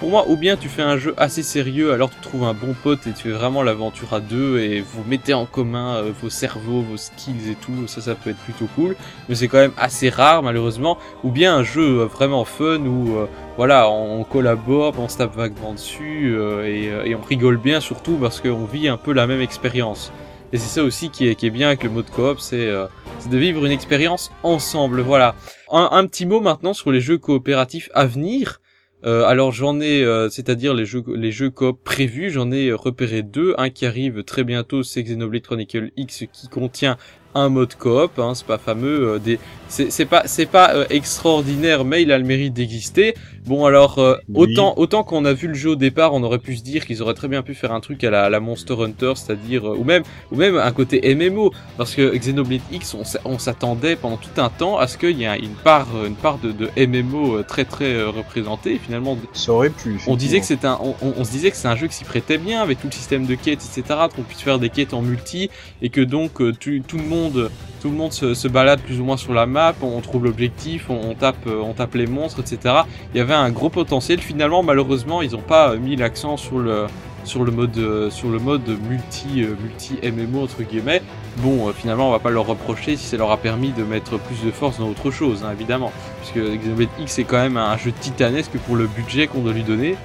pour 0.00 0.10
moi, 0.10 0.26
ou 0.28 0.36
bien 0.36 0.58
tu 0.58 0.68
fais 0.68 0.82
un 0.82 0.98
jeu 0.98 1.14
assez 1.16 1.42
sérieux, 1.42 1.94
alors 1.94 2.10
tu 2.10 2.20
trouves 2.20 2.44
un 2.44 2.52
bon 2.52 2.74
pote 2.74 3.06
et 3.06 3.12
tu 3.12 3.22
fais 3.22 3.30
vraiment 3.30 3.62
l'aventure 3.62 4.12
à 4.12 4.20
deux 4.20 4.58
et 4.58 4.82
vous 4.82 5.02
mettez 5.06 5.32
en 5.32 5.46
commun 5.46 5.94
euh, 5.94 6.12
vos 6.20 6.28
cerveaux, 6.28 6.82
vos 6.82 6.98
skills 6.98 7.52
et 7.52 7.54
tout. 7.54 7.86
Ça, 7.86 8.02
ça 8.02 8.14
peut 8.14 8.28
être 8.28 8.36
plutôt 8.36 8.66
cool. 8.74 8.96
Mais 9.30 9.34
c'est 9.34 9.48
quand 9.48 9.60
même 9.60 9.72
assez 9.78 10.10
rare, 10.10 10.42
malheureusement. 10.42 10.98
Ou 11.22 11.30
bien 11.30 11.56
un 11.56 11.62
jeu 11.62 12.00
euh, 12.00 12.04
vraiment 12.04 12.44
fun 12.44 12.80
où 12.80 13.16
voilà, 13.56 13.88
on, 13.88 14.22
collabore, 14.24 14.92
on 14.98 15.08
se 15.08 15.16
tape 15.16 15.34
vaguement 15.34 15.72
dessus 15.72 16.36
et, 16.66 16.90
et 17.06 17.14
on 17.14 17.22
rigole 17.22 17.56
bien 17.56 17.80
surtout 17.80 18.18
parce 18.20 18.42
qu'on 18.42 18.66
vit 18.66 18.88
un 18.88 18.98
peu 18.98 19.14
la 19.14 19.26
même 19.26 19.40
expérience. 19.40 20.12
Et 20.54 20.56
c'est 20.56 20.68
ça 20.68 20.84
aussi 20.84 21.10
qui 21.10 21.26
est, 21.26 21.34
qui 21.34 21.46
est 21.48 21.50
bien 21.50 21.66
avec 21.66 21.82
le 21.82 21.90
mode 21.90 22.08
coop, 22.10 22.38
c'est 22.38 22.68
euh, 22.68 22.86
de 23.28 23.36
vivre 23.36 23.66
une 23.66 23.72
expérience 23.72 24.30
ensemble. 24.44 25.00
Voilà. 25.00 25.34
Un, 25.72 25.88
un 25.90 26.06
petit 26.06 26.26
mot 26.26 26.38
maintenant 26.38 26.72
sur 26.72 26.92
les 26.92 27.00
jeux 27.00 27.18
coopératifs 27.18 27.90
à 27.92 28.06
venir. 28.06 28.60
Euh, 29.04 29.24
alors 29.24 29.50
j'en 29.50 29.80
ai, 29.80 30.04
euh, 30.04 30.28
c'est-à-dire 30.28 30.72
les 30.72 30.86
jeux 30.86 31.02
les 31.08 31.32
jeux 31.32 31.50
coop 31.50 31.82
prévus, 31.82 32.30
j'en 32.30 32.52
ai 32.52 32.72
repéré 32.72 33.22
deux. 33.22 33.56
Un 33.58 33.68
qui 33.68 33.84
arrive 33.84 34.22
très 34.22 34.44
bientôt, 34.44 34.84
c'est 34.84 35.02
Xenoblade 35.02 35.42
Chronicle 35.42 35.90
X 35.96 36.22
qui 36.32 36.46
contient 36.46 36.98
un 37.34 37.48
mode 37.48 37.74
coop. 37.74 38.18
Hein, 38.18 38.32
c'est 38.34 38.46
pas 38.46 38.58
fameux, 38.58 39.14
euh, 39.14 39.18
des, 39.18 39.38
c'est 39.68 40.04
pas 40.06 40.22
c'est 40.26 40.46
pas 40.46 40.74
euh, 40.74 40.84
extraordinaire, 40.90 41.84
mais 41.84 42.02
il 42.02 42.12
a 42.12 42.18
le 42.18 42.24
mérite 42.24 42.54
d'exister. 42.54 43.14
Bon 43.46 43.66
alors 43.66 43.98
euh, 43.98 44.16
Oui. 44.32 44.52
autant 44.52 44.74
autant 44.76 45.04
qu'on 45.04 45.24
a 45.24 45.32
vu 45.32 45.48
le 45.48 45.54
jeu 45.54 45.70
au 45.70 45.76
départ, 45.76 46.14
on 46.14 46.22
aurait 46.22 46.38
pu 46.38 46.56
se 46.56 46.62
dire 46.62 46.86
qu'ils 46.86 47.02
auraient 47.02 47.14
très 47.14 47.28
bien 47.28 47.42
pu 47.42 47.54
faire 47.54 47.72
un 47.72 47.80
truc 47.80 48.02
à 48.04 48.10
la, 48.10 48.24
à 48.24 48.30
la 48.30 48.40
Monster 48.40 48.74
Hunter, 48.80 49.12
c'est-à-dire 49.16 49.68
euh, 49.68 49.76
ou 49.76 49.84
même 49.84 50.02
ou 50.32 50.36
même 50.36 50.56
un 50.56 50.72
côté 50.72 51.14
MMO, 51.14 51.50
parce 51.76 51.94
que 51.94 52.16
Xenoblade 52.16 52.60
X, 52.72 52.94
on, 52.94 53.04
s'a- 53.04 53.20
on 53.24 53.38
s'attendait 53.38 53.96
pendant 53.96 54.16
tout 54.16 54.40
un 54.40 54.48
temps 54.48 54.78
à 54.78 54.86
ce 54.86 54.96
qu'il 54.98 55.18
y 55.18 55.24
ait 55.24 55.38
une 55.38 55.54
part 55.54 55.88
euh, 55.96 56.06
une 56.06 56.14
part 56.16 56.38
de, 56.38 56.52
de 56.52 56.68
MMO 56.86 57.38
euh, 57.38 57.42
très 57.42 57.64
très 57.64 58.02
représentée. 58.04 58.78
Finalement, 58.78 59.18
Ça 59.32 59.52
aurait 59.52 59.70
pu. 59.70 59.98
on 60.06 60.16
disait 60.16 60.40
que 60.40 60.46
c'est 60.46 60.64
un, 60.64 60.78
on, 60.82 60.94
on- 61.02 61.14
on 61.18 61.24
se 61.24 61.30
disait 61.30 61.50
que 61.50 61.56
c'est 61.56 61.68
un 61.68 61.76
jeu 61.76 61.86
qui 61.88 61.94
s'y 61.94 62.04
prêtait 62.04 62.38
bien 62.38 62.62
avec 62.62 62.80
tout 62.80 62.86
le 62.86 62.92
système 62.92 63.26
de 63.26 63.34
quêtes, 63.34 63.60
etc. 63.64 63.98
Qu'on 64.14 64.22
puisse 64.22 64.40
faire 64.42 64.58
des 64.58 64.70
quêtes 64.70 64.94
en 64.94 65.02
multi 65.02 65.50
et 65.82 65.90
que 65.90 66.00
donc 66.00 66.40
tu- 66.58 66.82
tout 66.86 66.96
le 66.98 67.04
monde, 67.04 67.23
tout 67.32 67.90
le 67.90 67.96
monde 67.96 68.12
se, 68.12 68.48
balade 68.48 68.80
plus 68.80 69.00
ou 69.00 69.04
moins 69.04 69.16
sur 69.16 69.34
la 69.34 69.46
map. 69.46 69.74
On 69.82 70.00
trouve 70.00 70.24
l'objectif, 70.24 70.88
on, 70.90 71.14
tape, 71.14 71.46
euh, 71.46 71.60
on 71.60 71.72
tape 71.72 71.94
les 71.94 72.06
monstres, 72.06 72.40
etc. 72.40 72.82
Il 73.14 73.18
y 73.18 73.20
avait 73.20 73.34
un 73.34 73.50
gros 73.50 73.70
potentiel. 73.70 74.20
Finalement, 74.20 74.62
malheureusement, 74.62 75.22
ils 75.22 75.32
n'ont 75.32 75.38
pas 75.38 75.76
mis 75.76 75.96
l'accent 75.96 76.36
sur 76.36 76.58
le 76.58 76.86
sur 77.24 77.44
le 77.44 77.50
mode 77.50 77.76
euh, 77.78 78.10
sur 78.10 78.28
le 78.28 78.38
mode 78.38 78.68
multi 78.88 79.42
euh, 79.42 79.54
multi 79.60 79.98
MMO 80.02 80.44
entre 80.44 80.62
guillemets. 80.62 81.02
Bon, 81.38 81.68
euh, 81.68 81.72
finalement, 81.72 82.08
on 82.08 82.12
va 82.12 82.18
pas 82.18 82.30
leur 82.30 82.46
reprocher 82.46 82.96
si 82.96 83.06
ça 83.06 83.16
leur 83.16 83.30
a 83.30 83.36
permis 83.36 83.70
de 83.70 83.82
mettre 83.82 84.18
plus 84.18 84.44
de 84.44 84.50
force 84.50 84.78
dans 84.78 84.88
autre 84.88 85.10
chose, 85.10 85.44
hein, 85.44 85.52
évidemment, 85.52 85.92
puisque 86.20 86.58
Xenoblade 86.60 86.88
X 87.00 87.18
est 87.18 87.24
quand 87.24 87.38
même 87.38 87.56
un 87.56 87.76
jeu 87.76 87.92
titanesque 87.92 88.56
pour 88.66 88.76
le 88.76 88.86
budget 88.86 89.26
qu'on 89.26 89.40
doit 89.40 89.52
lui 89.52 89.64
donner. 89.64 89.96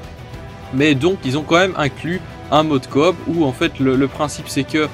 Mais 0.74 0.96
donc, 0.96 1.18
ils 1.26 1.38
ont 1.38 1.44
quand 1.44 1.58
même 1.58 1.74
inclus 1.78 2.22
un 2.52 2.64
mode 2.64 2.88
coop 2.88 3.16
où 3.28 3.44
en 3.46 3.52
fait 3.52 3.80
le, 3.80 4.08
principe 4.08 4.48
c'est 4.48 4.64
que 4.64 4.88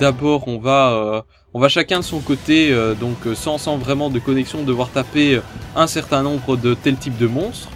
d'abord 0.00 0.48
on 0.48 0.58
va 0.58 1.24
on 1.54 1.60
va 1.60 1.68
chacun 1.68 1.98
de 2.00 2.04
son 2.04 2.20
côté, 2.20 2.74
donc 3.00 3.16
sans, 3.34 3.58
sans 3.58 3.76
vraiment 3.78 4.10
de 4.10 4.18
connexion, 4.18 4.62
devoir 4.62 4.90
taper 4.90 5.40
un 5.74 5.86
certain 5.86 6.22
nombre 6.22 6.56
de 6.56 6.74
tel 6.74 6.96
type 6.96 7.16
de 7.16 7.26
monstres. 7.26 7.68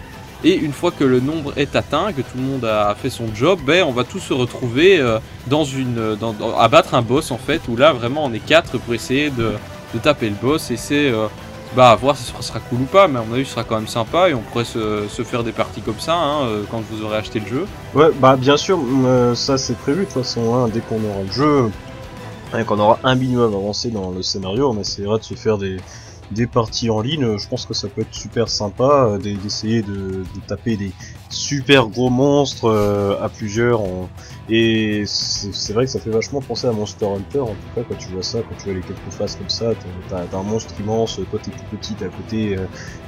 Et 0.45 0.55
une 0.55 0.73
fois 0.73 0.91
que 0.91 1.05
le 1.05 1.21
nombre 1.21 1.53
est 1.55 1.75
atteint, 1.75 2.11
que 2.11 2.21
tout 2.21 2.37
le 2.37 2.43
monde 2.43 2.65
a 2.65 2.93
fait 2.95 3.09
son 3.09 3.33
job, 3.33 3.59
ben 3.65 3.83
on 3.83 3.91
va 3.91 4.03
tous 4.03 4.19
se 4.19 4.33
retrouver 4.33 4.99
euh, 4.99 5.19
dans 5.47 5.63
une, 5.63 6.17
à 6.59 6.67
battre 6.67 6.95
un 6.95 7.01
boss 7.01 7.31
en 7.31 7.37
fait, 7.37 7.61
où 7.69 7.77
là 7.77 7.93
vraiment 7.93 8.25
on 8.25 8.33
est 8.33 8.43
quatre 8.45 8.77
pour 8.77 8.93
essayer 8.93 9.29
de, 9.29 9.53
taper 10.01 10.27
le 10.27 10.35
boss. 10.35 10.69
Et 10.69 10.75
c'est 10.75 11.09
euh, 11.09 11.27
bah 11.77 11.91
à 11.91 11.95
voir 11.95 12.17
si 12.17 12.25
ce 12.25 12.43
sera 12.43 12.59
cool 12.59 12.81
ou 12.81 12.85
pas, 12.85 13.07
mais 13.07 13.19
à 13.19 13.23
mon 13.23 13.35
avis 13.35 13.45
ce 13.45 13.51
sera 13.51 13.63
quand 13.63 13.75
même 13.75 13.87
sympa 13.87 14.29
et 14.29 14.33
on 14.33 14.41
pourrait 14.41 14.65
se, 14.65 15.07
faire 15.23 15.43
des 15.43 15.53
parties 15.53 15.81
comme 15.81 15.99
ça 15.99 16.13
hein, 16.13 16.43
euh, 16.43 16.63
quand 16.69 16.83
vous 16.91 17.05
aurez 17.05 17.15
acheté 17.15 17.39
le 17.39 17.47
jeu. 17.47 17.65
Ouais, 17.95 18.09
bah 18.19 18.35
bien 18.35 18.57
sûr, 18.57 18.79
ça 19.35 19.57
c'est 19.57 19.77
prévu 19.77 20.01
de 20.01 20.05
toute 20.05 20.13
façon. 20.23 20.55
Hein, 20.55 20.69
dès 20.73 20.81
qu'on 20.81 21.01
aura 21.05 21.23
le 21.25 21.31
jeu, 21.31 21.71
et 22.59 22.65
qu'on 22.65 22.79
aura 22.79 22.99
un 23.03 23.15
minimum 23.15 23.53
avancé 23.53 23.89
dans 23.89 24.11
le 24.11 24.21
scénario, 24.21 24.69
on 24.69 24.79
essaiera 24.79 25.17
de 25.17 25.23
se 25.23 25.33
faire 25.35 25.57
des 25.57 25.77
des 26.31 26.47
parties 26.47 26.89
en 26.89 27.01
ligne, 27.01 27.37
je 27.37 27.47
pense 27.47 27.65
que 27.65 27.73
ça 27.73 27.87
peut 27.87 28.01
être 28.01 28.13
super 28.13 28.49
sympa 28.49 28.83
euh, 28.83 29.17
d'essayer 29.17 29.81
de, 29.81 30.23
taper 30.47 30.77
des 30.77 30.91
super 31.29 31.87
gros 31.87 32.09
monstres 32.09 32.65
euh, 32.65 33.21
à 33.21 33.29
plusieurs. 33.29 33.81
Et 34.49 35.03
c'est 35.05 35.73
vrai 35.73 35.85
que 35.85 35.91
ça 35.91 35.99
fait 35.99 36.09
vachement 36.09 36.41
penser 36.41 36.67
à 36.67 36.71
Monster 36.73 37.05
Hunter 37.05 37.39
en 37.39 37.47
tout 37.47 37.75
cas 37.75 37.81
quand 37.87 37.97
tu 37.97 38.09
vois 38.09 38.23
ça, 38.23 38.39
quand 38.39 38.55
tu 38.57 38.65
vois 38.65 38.73
les 38.73 38.81
quelques 38.81 39.11
faces 39.11 39.35
comme 39.35 39.49
ça, 39.49 39.71
t'as 40.09 40.37
un 40.37 40.43
monstre 40.43 40.73
immense, 40.79 41.15
toi 41.15 41.39
t'es 41.41 41.51
tout 41.51 41.77
petit 41.77 41.95
à 42.03 42.09
côté 42.09 42.57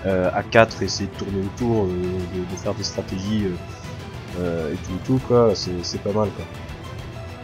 euh, 0.06 0.30
à 0.34 0.44
4 0.44 0.82
et 0.82 0.86
essayer 0.86 1.10
de 1.10 1.18
tourner 1.18 1.40
autour, 1.40 1.88
de, 1.88 2.58
faire 2.58 2.74
des 2.74 2.84
stratégies 2.84 3.48
et 4.38 4.78
tout, 4.88 5.00
tout 5.06 5.22
quoi, 5.28 5.54
c'est 5.56 6.02
pas 6.02 6.14
mal 6.14 6.30
quoi. 6.30 6.46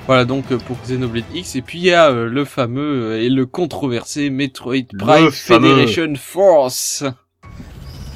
Voilà 0.07 0.25
donc 0.25 0.51
euh, 0.51 0.57
pour 0.57 0.77
Xenoblade 0.81 1.23
X 1.33 1.55
et 1.55 1.61
puis 1.61 1.79
il 1.79 1.85
y 1.85 1.93
a 1.93 2.09
euh, 2.09 2.27
le 2.27 2.43
fameux 2.43 3.11
euh, 3.11 3.21
et 3.21 3.29
le 3.29 3.45
controversé 3.45 4.29
Metroid 4.29 4.87
Prime 4.97 5.31
Federation 5.31 6.13
Force. 6.15 7.03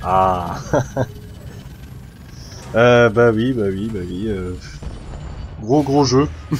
Ah. 0.04 0.58
euh, 2.76 3.10
bah 3.10 3.32
oui, 3.32 3.54
bah 3.54 3.68
oui, 3.72 3.90
bah 3.94 4.00
oui. 4.08 4.30
Gros 5.62 5.84
gros 5.84 6.04
jeu. 6.04 6.28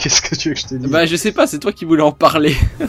Qu'est-ce 0.00 0.20
que 0.20 0.34
tu 0.34 0.50
veux 0.50 0.54
que 0.54 0.60
je 0.60 0.66
te 0.66 0.74
dise? 0.74 0.90
Bah 0.90 1.06
je 1.06 1.16
sais 1.16 1.32
pas, 1.32 1.46
c'est 1.46 1.58
toi 1.58 1.72
qui 1.72 1.84
voulais 1.84 2.02
en 2.02 2.12
parler. 2.12 2.56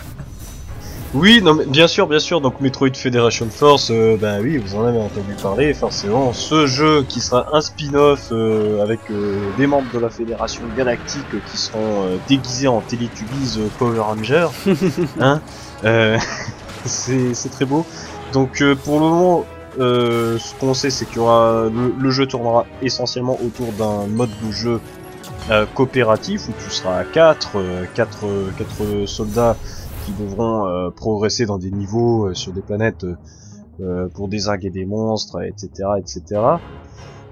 Oui, 1.16 1.42
non, 1.42 1.54
mais 1.54 1.66
bien 1.66 1.88
sûr, 1.88 2.08
bien 2.08 2.20
sûr. 2.20 2.42
Donc 2.42 2.60
Metroid 2.60 2.94
Federation 2.94 3.48
Force, 3.50 3.90
euh, 3.90 4.18
ben 4.20 4.42
oui, 4.42 4.58
vous 4.58 4.76
en 4.76 4.84
avez 4.84 5.00
entendu 5.00 5.34
parler. 5.42 5.74
Forcément, 5.74 6.34
ce 6.34 6.68
jeu 6.68 7.06
qui 7.08 7.22
sera 7.22 7.56
un 7.56 7.62
spin-off 7.62 8.28
euh, 8.34 8.84
avec 8.84 9.00
euh, 9.10 9.40
des 9.58 9.66
membres 9.66 9.88
de 9.94 10.00
la 10.00 10.10
Fédération 10.10 10.64
Galactique 10.76 11.24
qui 11.50 11.58
seront 11.58 12.20
déguisés 12.28 12.68
en 12.68 12.82
Teletubbies 12.82 13.60
Power 13.80 14.00
Rangers. 14.00 14.50
hein 15.22 15.40
C'est 16.84 17.50
très 17.50 17.66
beau. 17.66 17.86
Donc 18.34 18.62
pour 18.84 19.00
le 19.00 19.06
moment, 19.06 19.46
ce 19.78 20.60
qu'on 20.60 20.74
sait, 20.74 20.90
c'est 20.90 21.06
qu'il 21.06 21.18
y 21.18 21.20
aura 21.20 21.70
le, 21.70 22.12
jeu 22.12 22.26
tournera 22.26 22.66
essentiellement 22.82 23.40
autour 23.42 23.72
d'un 23.72 24.06
mode 24.08 24.32
de 24.46 24.52
jeu 24.52 24.82
coopératif 25.76 26.50
où 26.50 26.54
tu 26.62 26.70
seras 26.70 26.98
à 26.98 27.04
4, 27.06 27.58
4, 27.96 28.18
4 28.58 29.06
soldats 29.08 29.56
qui 30.06 30.12
devront 30.14 30.68
euh, 30.68 30.92
progresser 30.92 31.46
dans 31.46 31.58
des 31.58 31.72
niveaux 31.72 32.28
euh, 32.28 32.34
sur 32.34 32.54
des 32.54 32.62
planètes 32.62 33.06
euh, 33.80 34.08
pour 34.10 34.28
désinguer 34.28 34.70
des 34.70 34.86
monstres, 34.86 35.42
etc., 35.42 35.70
etc. 35.98 36.42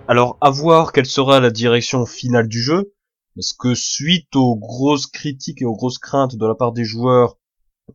Alors, 0.08 0.38
à 0.42 0.50
voir 0.50 0.92
quelle 0.92 1.06
sera 1.06 1.40
la 1.40 1.52
direction 1.52 2.06
finale 2.06 2.48
du 2.48 2.62
jeu, 2.62 2.92
parce 3.36 3.54
que 3.54 3.76
suite 3.76 4.36
aux 4.36 4.56
grosses 4.56 5.08
critiques 5.08 5.62
et 5.62 5.66
aux 5.66 5.76
grosses 5.76 6.00
craintes 6.00 6.36
de 6.36 6.46
la 6.46 6.56
part 6.56 6.72
des 6.72 6.84
joueurs, 6.84 7.38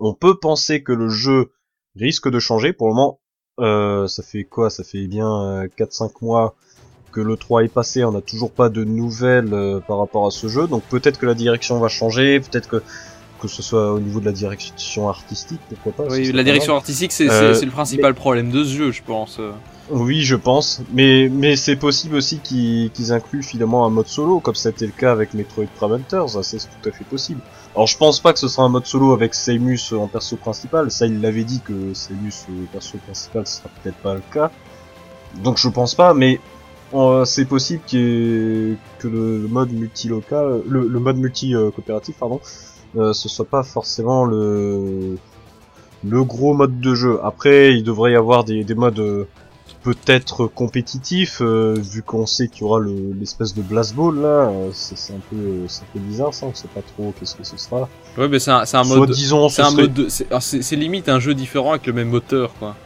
on 0.00 0.14
peut 0.14 0.38
penser 0.38 0.82
que 0.82 0.92
le 0.92 1.08
jeu 1.08 1.52
risque 1.96 2.30
de 2.30 2.38
changer. 2.38 2.72
Pour 2.72 2.88
le 2.88 2.94
moment, 2.94 3.20
euh, 3.60 4.06
ça 4.06 4.22
fait 4.22 4.44
quoi? 4.44 4.70
Ça 4.70 4.84
fait 4.84 5.06
bien 5.06 5.66
4-5 5.76 6.12
mois 6.22 6.54
que 7.10 7.20
le 7.20 7.36
3 7.36 7.64
est 7.64 7.68
passé, 7.68 8.04
on 8.04 8.12
n'a 8.12 8.20
toujours 8.20 8.52
pas 8.52 8.68
de 8.68 8.84
nouvelles 8.84 9.80
par 9.88 9.98
rapport 9.98 10.26
à 10.26 10.30
ce 10.30 10.46
jeu, 10.46 10.66
donc 10.66 10.82
peut-être 10.84 11.18
que 11.18 11.24
la 11.24 11.34
direction 11.34 11.78
va 11.80 11.88
changer, 11.88 12.38
peut-être 12.38 12.68
que 12.68 12.82
que 13.40 13.48
ce 13.48 13.62
soit 13.62 13.92
au 13.92 14.00
niveau 14.00 14.20
de 14.20 14.24
la 14.24 14.32
direction 14.32 15.08
artistique, 15.08 15.60
pourquoi 15.68 15.92
pas. 15.92 16.12
Oui, 16.12 16.32
la 16.32 16.42
direction 16.42 16.74
artistique, 16.74 17.12
c'est 17.12 17.30
euh, 17.30 17.60
le 17.60 17.70
principal 17.70 18.14
problème 18.14 18.50
de 18.50 18.64
ce 18.64 18.70
jeu, 18.70 18.92
je 18.92 19.02
pense. 19.02 19.40
Oui, 19.90 20.22
je 20.22 20.36
pense, 20.36 20.82
mais 20.92 21.30
mais 21.30 21.56
c'est 21.56 21.76
possible 21.76 22.16
aussi 22.16 22.40
qu'ils 22.40 23.12
incluent 23.12 23.42
finalement 23.42 23.86
un 23.86 23.90
mode 23.90 24.08
solo, 24.08 24.38
comme 24.38 24.54
c'était 24.54 24.84
le 24.84 24.92
cas 24.92 25.12
avec 25.12 25.32
Metroid 25.32 25.64
Prime 25.76 25.92
Hunters, 25.92 26.44
c'est 26.44 26.58
tout 26.58 26.88
à 26.88 26.92
fait 26.92 27.04
possible. 27.04 27.40
Alors 27.74 27.86
je 27.86 27.96
pense 27.96 28.20
pas 28.20 28.34
que 28.34 28.38
ce 28.38 28.48
sera 28.48 28.64
un 28.64 28.68
mode 28.68 28.84
solo 28.84 29.12
avec 29.12 29.34
Samus 29.34 29.92
en 29.92 30.06
perso 30.08 30.36
principal, 30.36 30.90
ça 30.90 31.06
il 31.06 31.22
l'avait 31.22 31.44
dit 31.44 31.60
que 31.64 31.94
Samus 31.94 32.46
euh, 32.50 32.64
perso 32.70 32.98
principal 32.98 33.46
ce 33.46 33.58
sera 33.58 33.70
peut-être 33.82 33.96
pas 33.98 34.14
le 34.14 34.22
cas. 34.32 34.50
Donc 35.42 35.56
je 35.56 35.68
pense 35.68 35.94
pas, 35.94 36.12
mais 36.12 36.38
euh, 36.94 37.24
c'est 37.24 37.44
possible 37.44 37.82
que 37.90 38.76
le, 39.04 39.46
mode 39.48 39.72
multi-local, 39.72 40.62
le, 40.66 40.86
le, 40.86 41.00
mode 41.00 41.16
multi-coopératif, 41.18 42.16
pardon, 42.16 42.40
euh, 42.96 43.12
ce 43.12 43.28
soit 43.28 43.44
pas 43.44 43.62
forcément 43.62 44.24
le 44.24 45.16
le 46.04 46.24
gros 46.24 46.54
mode 46.54 46.80
de 46.80 46.94
jeu. 46.94 47.18
Après, 47.24 47.74
il 47.74 47.82
devrait 47.82 48.12
y 48.12 48.16
avoir 48.16 48.44
des, 48.44 48.62
des 48.62 48.74
modes 48.74 49.00
euh, 49.00 49.24
peut-être 49.82 50.46
compétitifs, 50.46 51.40
euh, 51.40 51.74
vu 51.76 52.02
qu'on 52.02 52.24
sait 52.24 52.48
qu'il 52.48 52.62
y 52.62 52.64
aura 52.64 52.80
l'espèce 52.80 53.54
de 53.54 53.62
blast 53.62 53.94
ball 53.94 54.20
là. 54.20 54.50
c'est 54.72 55.12
un 55.12 55.20
peu 55.30 55.66
c'est 55.66 55.82
un 55.82 55.86
peu 55.92 55.98
bizarre 56.00 56.32
ça. 56.32 56.46
On 56.46 56.54
sait 56.54 56.68
pas 56.68 56.82
trop 56.82 57.12
qu'est-ce 57.18 57.34
que 57.34 57.44
ce 57.44 57.56
sera. 57.56 57.88
Ouais, 58.16 58.28
mais 58.28 58.38
c'est 58.38 58.50
un, 58.50 58.64
un 58.72 58.84
mode. 58.84 59.10
disons, 59.10 59.48
c'est 59.48 59.62
un 59.62 59.70
mode. 59.70 60.08
C'est 60.08 60.76
limite 60.76 61.08
un 61.08 61.20
jeu 61.20 61.34
différent 61.34 61.70
avec 61.70 61.86
le 61.86 61.92
même 61.92 62.08
moteur 62.10 62.52
quoi. 62.58 62.76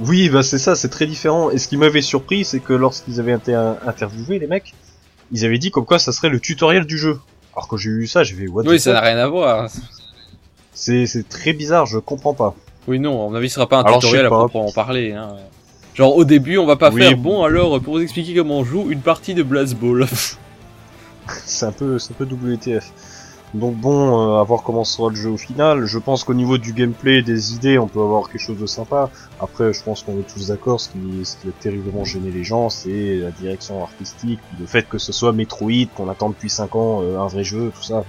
Oui, 0.00 0.28
bah 0.28 0.42
c'est 0.42 0.58
ça, 0.58 0.74
c'est 0.74 0.88
très 0.88 1.06
différent. 1.06 1.50
Et 1.50 1.58
ce 1.58 1.68
qui 1.68 1.76
m'avait 1.76 2.02
surpris, 2.02 2.44
c'est 2.44 2.58
que 2.58 2.72
lorsqu'ils 2.72 3.20
avaient 3.20 3.34
été 3.34 3.54
interviewés, 3.54 4.40
les 4.40 4.48
mecs, 4.48 4.74
ils 5.30 5.44
avaient 5.44 5.58
dit 5.58 5.70
comme 5.70 5.84
quoi 5.84 6.00
ça 6.00 6.10
serait 6.10 6.30
le 6.30 6.40
tutoriel 6.40 6.84
du 6.84 6.98
jeu. 6.98 7.20
Alors 7.56 7.68
que 7.68 7.76
j'ai 7.76 7.90
eu 7.90 8.06
ça, 8.06 8.24
j'ai 8.24 8.34
fait 8.34 8.48
what 8.48 8.64
Oui, 8.64 8.80
ça 8.80 8.92
n'a 8.92 9.00
rien 9.00 9.18
à 9.18 9.28
voir. 9.28 9.68
C'est 10.72 11.28
très 11.28 11.52
bizarre, 11.52 11.86
je 11.86 11.98
comprends 11.98 12.34
pas. 12.34 12.54
Oui, 12.86 12.98
non, 12.98 13.26
à 13.26 13.30
mon 13.30 13.34
avis, 13.34 13.48
ce 13.48 13.54
sera 13.54 13.68
pas 13.68 13.78
un 13.78 13.84
tutoriel 13.84 14.26
à 14.26 14.28
proprement 14.28 14.72
parler. 14.72 15.12
Hein. 15.12 15.36
Genre, 15.94 16.14
au 16.14 16.24
début, 16.24 16.58
on 16.58 16.66
va 16.66 16.76
pas 16.76 16.90
faire, 16.90 17.16
bon, 17.16 17.44
alors, 17.44 17.80
pour 17.80 17.94
vous 17.94 18.00
expliquer 18.00 18.34
comment 18.34 18.58
on 18.58 18.64
joue, 18.64 18.90
une 18.90 19.00
partie 19.00 19.34
de 19.34 19.42
Blast 19.42 19.76
Ball. 19.76 20.06
c'est 21.44 21.66
un 21.66 21.72
peu, 21.72 21.96
un 21.96 22.14
peu 22.14 22.24
WTF. 22.24 22.92
Donc 23.54 23.76
bon, 23.76 24.34
euh, 24.34 24.40
à 24.40 24.42
voir 24.42 24.64
comment 24.64 24.82
sera 24.82 25.10
le 25.10 25.14
jeu 25.14 25.30
au 25.30 25.36
final. 25.36 25.86
Je 25.86 25.98
pense 25.98 26.24
qu'au 26.24 26.34
niveau 26.34 26.58
du 26.58 26.72
gameplay, 26.72 27.22
des 27.22 27.54
idées, 27.54 27.78
on 27.78 27.86
peut 27.86 28.00
avoir 28.00 28.28
quelque 28.28 28.40
chose 28.40 28.58
de 28.58 28.66
sympa. 28.66 29.10
Après, 29.40 29.72
je 29.72 29.80
pense 29.82 30.02
qu'on 30.02 30.18
est 30.18 30.28
tous 30.28 30.48
d'accord, 30.48 30.80
ce 30.80 30.88
qui, 30.88 31.24
ce 31.24 31.36
qui 31.36 31.48
a 31.48 31.52
terriblement 31.60 32.04
gêné 32.04 32.32
les 32.32 32.42
gens, 32.42 32.68
c'est 32.68 33.16
la 33.16 33.30
direction 33.30 33.80
artistique, 33.84 34.40
le 34.58 34.66
fait 34.66 34.88
que 34.88 34.98
ce 34.98 35.12
soit 35.12 35.32
Metroid, 35.32 35.86
qu'on 35.94 36.08
attend 36.08 36.30
depuis 36.30 36.50
5 36.50 36.74
ans 36.74 37.02
euh, 37.02 37.18
un 37.20 37.28
vrai 37.28 37.44
jeu, 37.44 37.70
tout 37.74 37.84
ça. 37.84 38.04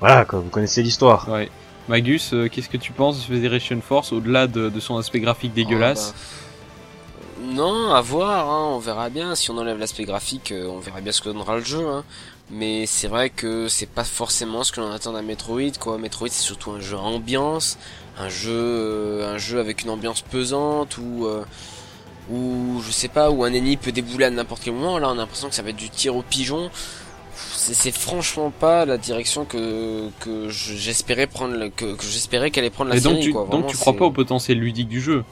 Voilà, 0.00 0.24
quoi, 0.24 0.40
vous 0.40 0.50
connaissez 0.50 0.82
l'histoire. 0.82 1.28
Ouais. 1.28 1.48
Magus, 1.88 2.34
euh, 2.34 2.48
qu'est-ce 2.48 2.68
que 2.68 2.76
tu 2.76 2.90
penses 2.90 3.18
de 3.18 3.34
Federation 3.34 3.80
Force 3.80 4.12
au-delà 4.12 4.48
de, 4.48 4.80
son 4.80 4.96
aspect 4.96 5.20
graphique 5.20 5.54
dégueulasse 5.54 6.12
ah, 6.12 7.20
bah, 7.38 7.52
Non, 7.52 7.94
à 7.94 8.00
voir, 8.00 8.50
hein, 8.50 8.74
on 8.74 8.78
verra 8.80 9.10
bien. 9.10 9.36
Si 9.36 9.52
on 9.52 9.58
enlève 9.58 9.78
l'aspect 9.78 10.04
graphique, 10.04 10.52
on 10.52 10.80
verra 10.80 11.00
bien 11.00 11.12
ce 11.12 11.20
que 11.20 11.28
donnera 11.28 11.56
le 11.56 11.64
jeu. 11.64 11.86
Hein 11.86 12.02
mais 12.50 12.86
c'est 12.86 13.08
vrai 13.08 13.30
que 13.30 13.68
c'est 13.68 13.88
pas 13.88 14.04
forcément 14.04 14.64
ce 14.64 14.72
que 14.72 14.80
l'on 14.80 14.90
attend 14.92 15.12
d'un 15.12 15.22
Metroid 15.22 15.72
quoi. 15.80 15.98
Metroid 15.98 16.28
c'est 16.28 16.42
surtout 16.42 16.70
un 16.72 16.80
jeu 16.80 16.96
à 16.96 17.00
ambiance, 17.00 17.78
un 18.18 18.28
jeu 18.28 18.52
euh, 18.52 19.34
un 19.34 19.38
jeu 19.38 19.58
avec 19.60 19.82
une 19.82 19.90
ambiance 19.90 20.20
pesante 20.22 20.98
ou 20.98 21.26
euh, 21.26 21.44
ou 22.30 22.80
je 22.86 22.90
sais 22.90 23.08
pas 23.08 23.30
où 23.30 23.44
un 23.44 23.52
ennemi 23.52 23.76
peut 23.76 23.92
débouler 23.92 24.26
à 24.26 24.30
n'importe 24.30 24.62
quel 24.64 24.74
moment. 24.74 24.98
Là 24.98 25.08
on 25.08 25.12
a 25.12 25.14
l'impression 25.16 25.48
que 25.48 25.54
ça 25.54 25.62
va 25.62 25.70
être 25.70 25.76
du 25.76 25.90
tir 25.90 26.14
au 26.16 26.22
pigeon. 26.22 26.70
C'est 27.36 27.90
franchement 27.92 28.50
pas 28.50 28.84
la 28.84 28.98
direction 28.98 29.44
que 29.44 30.08
que 30.20 30.48
j'espérais 30.50 31.26
prendre 31.26 31.68
que, 31.74 31.94
que 31.94 32.04
j'espérais 32.04 32.50
qu'elle 32.50 32.64
allait 32.64 32.70
prendre 32.70 32.90
la 32.90 32.96
Et 32.96 33.00
série 33.00 33.14
donc 33.14 33.22
tu, 33.22 33.32
quoi. 33.32 33.48
donc 33.50 33.66
tu 33.66 33.76
crois 33.76 33.94
pas 33.94 34.04
au 34.04 34.10
potentiel 34.10 34.58
ludique 34.58 34.88
du 34.88 35.00
jeu? 35.00 35.24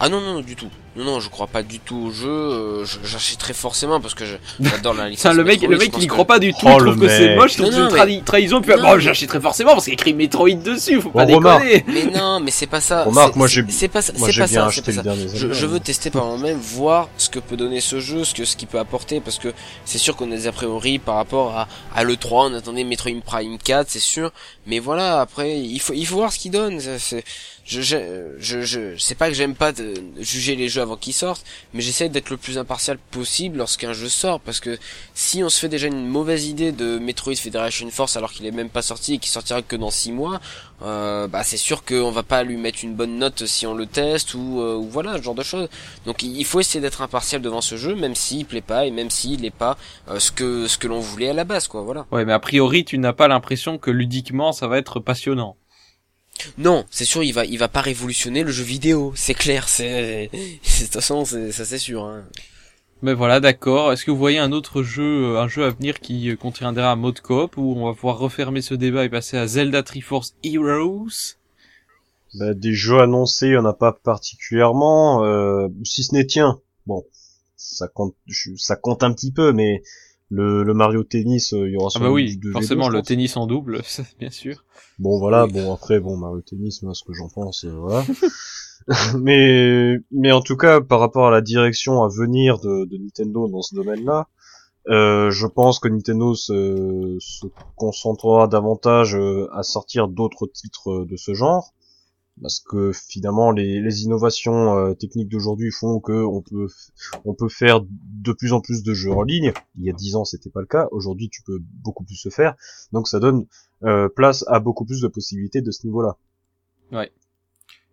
Ah 0.00 0.08
non, 0.08 0.20
non, 0.20 0.40
du 0.40 0.56
tout. 0.56 0.70
Non, 0.96 1.04
non, 1.04 1.20
je 1.20 1.28
crois 1.28 1.48
pas 1.48 1.62
du 1.64 1.80
tout 1.80 1.96
au 2.06 2.10
jeu. 2.12 2.28
Euh, 2.28 2.84
J'achèterai 3.02 3.52
forcément 3.52 4.00
parce 4.00 4.14
que 4.14 4.24
je- 4.24 4.36
j'adore 4.60 4.94
la 4.94 5.08
licence. 5.10 5.34
Le 5.34 5.42
mec, 5.42 5.60
Metroid, 5.60 5.70
le 5.72 5.78
mec, 5.78 5.92
il 6.00 6.06
croit 6.06 6.24
pas 6.24 6.38
du 6.38 6.52
tout. 6.52 6.58
Oh, 6.64 6.68
il 6.70 6.76
trouve 6.78 6.84
le 6.86 6.96
que 7.00 7.08
c'est 7.08 7.28
mec. 7.30 7.38
moche, 7.38 7.52
il 7.54 7.62
trouve 7.62 7.70
Non, 7.72 7.88
que 7.88 7.92
non, 7.94 7.96
tradi- 7.98 8.22
trahison. 8.22 8.60
Puis, 8.60 8.72
bon, 8.74 8.94
mais- 8.94 9.00
j'achèterai 9.00 9.40
forcément 9.40 9.72
parce 9.72 9.84
qu'il 9.84 9.92
y 9.92 9.96
a 9.96 10.00
écrit 10.00 10.14
Metroid 10.14 10.50
dessus. 10.54 11.00
Faut 11.00 11.10
pas 11.10 11.26
déconner. 11.26 11.84
Mais 11.88 12.04
non, 12.06 12.38
mais 12.38 12.50
c'est 12.52 12.68
pas 12.68 12.80
ça. 12.80 13.02
Remarque, 13.04 13.34
moi, 13.34 13.48
j'ai- 13.48 13.64
C'est 13.70 13.88
pas 13.88 14.02
ça. 14.02 14.12
Moi 14.16 14.28
pas 14.28 14.46
bien 14.46 14.70
ça. 14.70 14.82
Pas 14.82 14.92
ça. 14.92 15.02
Je, 15.34 15.52
je 15.52 15.66
veux 15.66 15.74
mais- 15.74 15.80
tester 15.80 16.10
par 16.10 16.26
moi-même, 16.26 16.58
voir 16.58 17.08
ce 17.18 17.28
que 17.28 17.40
peut 17.40 17.56
donner 17.56 17.80
ce 17.80 17.98
jeu, 17.98 18.22
ce 18.24 18.32
que 18.34 18.44
ce 18.44 18.56
qu'il 18.56 18.68
peut 18.68 18.78
apporter, 18.78 19.20
parce 19.20 19.38
que 19.38 19.48
c'est 19.84 19.98
sûr 19.98 20.14
qu'on 20.14 20.30
a 20.30 20.34
des 20.36 20.46
a 20.46 20.52
priori 20.52 20.98
par 21.00 21.16
rapport 21.16 21.56
à, 21.56 21.66
à 21.94 22.04
le 22.04 22.16
3, 22.16 22.46
on 22.46 22.54
attendait 22.54 22.84
Metroid 22.84 23.20
Prime 23.24 23.58
4, 23.58 23.88
c'est 23.90 23.98
sûr, 23.98 24.30
mais 24.66 24.78
voilà, 24.78 25.20
après 25.20 25.58
il 25.58 25.78
faut 25.80 25.92
il 25.92 26.06
faut 26.06 26.16
voir 26.16 26.32
ce 26.32 26.38
qu'il 26.38 26.52
donne. 26.52 26.78
c'est- 26.98 27.24
je 27.64 27.80
je 27.80 27.98
je 28.38 28.60
je 28.62 28.96
c'est 28.98 29.14
pas 29.14 29.28
que 29.28 29.34
j'aime 29.34 29.54
pas 29.54 29.72
de 29.72 29.94
juger 30.18 30.54
les 30.54 30.68
jeux 30.68 30.82
avant 30.82 30.96
qu'ils 30.96 31.14
sortent, 31.14 31.44
mais 31.72 31.80
j'essaie 31.80 32.08
d'être 32.08 32.30
le 32.30 32.36
plus 32.36 32.58
impartial 32.58 32.98
possible 33.10 33.56
lorsqu'un 33.58 33.92
jeu 33.94 34.08
sort, 34.08 34.40
parce 34.40 34.60
que 34.60 34.78
si 35.14 35.42
on 35.42 35.48
se 35.48 35.60
fait 35.60 35.68
déjà 35.68 35.86
une 35.86 36.06
mauvaise 36.06 36.46
idée 36.46 36.72
de 36.72 36.98
Metroid 36.98 37.36
Federation 37.36 37.88
Force 37.90 38.16
alors 38.16 38.32
qu'il 38.32 38.44
est 38.44 38.50
même 38.50 38.68
pas 38.68 38.82
sorti 38.82 39.14
et 39.14 39.18
qu'il 39.18 39.30
sortira 39.30 39.62
que 39.62 39.76
dans 39.76 39.90
6 39.90 40.12
mois, 40.12 40.40
euh, 40.82 41.26
bah 41.26 41.42
c'est 41.42 41.56
sûr 41.56 41.84
qu'on 41.84 42.10
va 42.10 42.22
pas 42.22 42.42
lui 42.42 42.56
mettre 42.56 42.80
une 42.84 42.94
bonne 42.94 43.16
note 43.16 43.46
si 43.46 43.66
on 43.66 43.74
le 43.74 43.86
teste 43.86 44.34
ou, 44.34 44.60
euh, 44.60 44.78
voilà 44.86 45.16
ce 45.16 45.22
genre 45.22 45.34
de 45.34 45.42
choses. 45.42 45.68
Donc 46.04 46.22
il 46.22 46.44
faut 46.44 46.60
essayer 46.60 46.80
d'être 46.80 47.00
impartial 47.00 47.40
devant 47.40 47.62
ce 47.62 47.76
jeu, 47.76 47.94
même 47.94 48.14
s'il 48.14 48.44
plaît 48.44 48.60
pas 48.60 48.84
et 48.84 48.90
même 48.90 49.08
s'il 49.08 49.44
est 49.44 49.50
pas 49.50 49.78
euh, 50.08 50.18
ce 50.18 50.30
que 50.30 50.66
ce 50.66 50.76
que 50.76 50.86
l'on 50.86 51.00
voulait 51.00 51.30
à 51.30 51.32
la 51.34 51.44
base 51.44 51.66
quoi. 51.66 51.80
Voilà. 51.80 52.06
Ouais, 52.12 52.26
mais 52.26 52.32
a 52.34 52.38
priori, 52.38 52.84
tu 52.84 52.98
n'as 52.98 53.14
pas 53.14 53.28
l'impression 53.28 53.78
que 53.78 53.90
ludiquement, 53.90 54.52
ça 54.52 54.66
va 54.66 54.76
être 54.76 55.00
passionnant. 55.00 55.56
Non, 56.58 56.84
c'est 56.90 57.04
sûr 57.04 57.22
il 57.22 57.32
va 57.32 57.44
il 57.44 57.58
va 57.58 57.68
pas 57.68 57.80
révolutionner 57.80 58.42
le 58.42 58.50
jeu 58.50 58.64
vidéo, 58.64 59.12
c'est 59.16 59.34
clair, 59.34 59.68
c'est 59.68 60.30
de 60.32 60.84
toute 60.84 60.92
façon 60.92 61.24
c'est 61.24 61.52
ça 61.52 61.64
c'est 61.64 61.78
sûr. 61.78 62.04
Hein. 62.04 62.24
Mais 63.02 63.14
voilà, 63.14 63.38
d'accord. 63.38 63.92
Est-ce 63.92 64.04
que 64.04 64.10
vous 64.10 64.16
voyez 64.16 64.38
un 64.38 64.50
autre 64.52 64.82
jeu, 64.82 65.34
euh, 65.36 65.40
un 65.40 65.46
jeu 65.48 65.64
à 65.64 65.70
venir 65.70 66.00
qui 66.00 66.30
euh, 66.30 66.36
contiendra 66.36 66.90
un 66.90 66.96
mode 66.96 67.20
coop 67.20 67.56
où 67.56 67.74
on 67.76 67.86
va 67.86 67.94
pouvoir 67.94 68.18
refermer 68.18 68.62
ce 68.62 68.74
débat 68.74 69.04
et 69.04 69.08
passer 69.08 69.36
à 69.36 69.46
Zelda 69.46 69.82
Triforce 69.82 70.34
Heroes? 70.42 71.36
Bah, 72.34 72.52
des 72.54 72.72
jeux 72.72 73.00
annoncés, 73.00 73.48
il 73.48 73.52
y 73.54 73.56
en 73.56 73.64
a 73.64 73.72
pas 73.74 73.92
particulièrement, 73.92 75.24
euh, 75.24 75.68
si 75.84 76.02
ce 76.02 76.14
n'est 76.14 76.26
tiens. 76.26 76.60
Bon, 76.86 77.04
ça 77.56 77.86
compte, 77.88 78.16
je- 78.26 78.56
ça 78.56 78.76
compte 78.76 79.02
un 79.04 79.12
petit 79.12 79.30
peu, 79.32 79.52
mais 79.52 79.82
le, 80.34 80.62
le 80.64 80.74
Mario 80.74 81.04
Tennis, 81.04 81.52
euh, 81.54 81.68
il 81.68 81.72
y 81.74 81.76
aura 81.76 81.90
Ah 81.94 81.98
bah 82.00 82.10
oui, 82.10 82.36
du 82.36 82.48
2v2, 82.48 82.52
forcément 82.52 82.88
le 82.88 83.02
tennis 83.02 83.36
en 83.36 83.46
double, 83.46 83.82
bien 84.18 84.30
sûr. 84.30 84.64
Bon 84.98 85.18
voilà, 85.18 85.44
Oui. 85.46 85.52
bon 85.52 85.72
après 85.72 86.00
bon 86.00 86.16
Mario 86.16 86.40
Tennis, 86.42 86.82
moi 86.82 86.94
ce 86.94 87.04
que 87.04 87.12
j'en 87.12 87.28
pense, 87.28 87.64
euh, 87.64 87.70
voilà. 87.76 88.04
mais 89.18 89.96
mais 90.10 90.32
en 90.32 90.40
tout 90.40 90.56
cas 90.56 90.80
par 90.80 91.00
rapport 91.00 91.26
à 91.26 91.30
la 91.30 91.40
direction 91.40 92.02
à 92.02 92.08
venir 92.08 92.58
de, 92.58 92.84
de 92.84 92.96
Nintendo 92.98 93.48
dans 93.48 93.62
ce 93.62 93.74
domaine-là, 93.74 94.28
euh, 94.90 95.30
je 95.30 95.46
pense 95.46 95.78
que 95.78 95.88
Nintendo 95.88 96.34
se, 96.34 97.16
se 97.20 97.46
concentrera 97.76 98.46
davantage 98.48 99.16
euh, 99.16 99.48
à 99.52 99.62
sortir 99.62 100.08
d'autres 100.08 100.46
titres 100.46 101.06
de 101.08 101.16
ce 101.16 101.32
genre, 101.34 101.72
parce 102.42 102.60
que 102.60 102.92
finalement 102.92 103.50
les, 103.50 103.80
les 103.80 104.02
innovations 104.02 104.76
euh, 104.76 104.94
techniques 104.94 105.28
d'aujourd'hui 105.28 105.70
font 105.70 106.00
que 106.00 106.12
on 106.12 106.42
peut 106.42 106.66
on 107.24 107.34
peut 107.34 107.48
faire 107.48 107.80
de 107.82 108.32
plus 108.32 108.52
en 108.52 108.60
plus 108.60 108.82
de 108.82 108.92
jeux 108.94 109.12
en 109.12 109.22
ligne. 109.22 109.52
Il 109.78 109.84
y 109.84 109.90
a 109.90 109.92
dix 109.92 110.16
ans 110.16 110.24
c'était 110.24 110.50
pas 110.50 110.60
le 110.60 110.66
cas, 110.66 110.88
aujourd'hui 110.90 111.28
tu 111.28 111.42
peux 111.42 111.58
beaucoup 111.60 112.04
plus 112.04 112.16
se 112.16 112.28
faire, 112.28 112.54
donc 112.92 113.08
ça 113.08 113.20
donne 113.20 113.46
euh, 113.84 114.08
place 114.08 114.44
à 114.48 114.60
beaucoup 114.60 114.84
plus 114.84 115.00
de 115.00 115.08
possibilités 115.08 115.62
de 115.62 115.70
ce 115.70 115.86
niveau-là. 115.86 116.16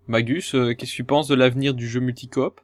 Magus, 0.08 0.56
euh, 0.56 0.74
qu'est-ce 0.74 0.92
que 0.92 0.96
tu 0.98 1.04
penses 1.04 1.28
de 1.28 1.36
l'avenir 1.36 1.74
du 1.74 1.88
jeu 1.88 2.00
multicoop? 2.00 2.60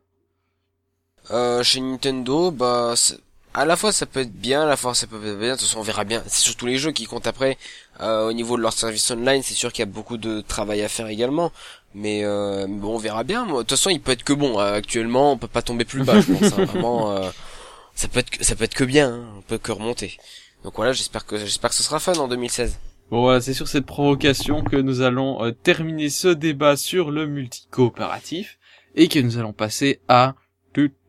Euh, 1.32 1.62
chez 1.64 1.82
Nintendo, 1.82 2.52
bah, 2.52 2.94
c'est- 2.96 3.20
à 3.58 3.66
la 3.66 3.76
fois 3.76 3.92
ça 3.92 4.06
peut 4.06 4.20
être 4.20 4.32
bien, 4.34 4.62
à 4.62 4.66
la 4.66 4.78
fois 4.78 4.94
ça 4.94 5.08
peut 5.08 5.16
être 5.18 5.40
bien. 5.40 5.54
De 5.54 5.58
toute 5.58 5.68
façon, 5.68 5.80
on 5.80 5.84
verra 5.84 6.04
bien. 6.04 6.22
C'est 6.28 6.42
surtout 6.44 6.68
les 6.68 6.78
jeux 6.78 6.92
qui 6.92 7.06
comptent 7.06 7.28
après. 7.28 7.58
Euh, 8.02 8.30
au 8.30 8.34
niveau 8.34 8.56
de 8.56 8.62
leur 8.62 8.74
service 8.74 9.10
online, 9.10 9.42
c'est 9.44 9.56
sûr 9.56 9.74
qu'il 9.74 9.82
y 9.82 9.88
a 9.88 9.92
beaucoup 9.92 10.18
de 10.18 10.42
travail 10.42 10.84
à 10.84 10.88
faire 10.88 11.08
également. 11.08 11.52
Mais 11.96 12.24
euh, 12.24 12.68
bon, 12.70 12.96
on 12.96 12.98
verra 13.00 13.24
bien. 13.24 13.46
De 13.48 13.52
toute 13.58 13.72
façon, 13.72 13.90
il 13.90 14.00
peut 14.00 14.12
être 14.12 14.24
que 14.24 14.34
bon. 14.34 14.60
Actuellement, 14.60 15.32
on 15.32 15.38
peut 15.38 15.48
pas 15.48 15.64
tomber 15.64 15.86
plus 15.86 16.04
bas. 16.04 16.22
je 16.22 16.34
pense. 16.34 16.54
hein. 16.54 16.66
Vraiment, 16.66 17.12
euh, 17.12 17.30
ça 17.96 18.08
peut 18.08 18.20
être 18.20 18.30
que, 18.30 18.44
ça 18.44 18.56
peut 18.56 18.66
être 18.66 18.76
que 18.76 18.84
bien. 18.84 19.10
Hein. 19.14 19.26
On 19.40 19.42
peut 19.42 19.58
que 19.58 19.72
remonter. 19.72 20.18
Donc 20.64 20.76
voilà, 20.76 20.94
j'espère 20.94 21.26
que 21.26 21.38
j'espère 21.38 21.72
que 21.72 21.76
ce 21.76 21.84
sera 21.84 22.00
fun 22.00 22.14
en 22.14 22.28
2016. 22.28 22.78
Bon 23.10 23.22
voilà, 23.22 23.42
c'est 23.42 23.54
sur 23.54 23.68
cette 23.68 23.86
provocation 23.86 24.64
que 24.64 24.76
nous 24.76 25.02
allons 25.02 25.44
euh, 25.44 25.52
terminer 25.52 26.10
ce 26.10 26.28
débat 26.28 26.76
sur 26.76 27.10
le 27.10 27.26
multi-coopératif 27.26 28.60
et 28.96 29.08
que 29.08 29.20
nous 29.20 29.38
allons 29.38 29.54
passer 29.54 30.00
à 30.10 30.36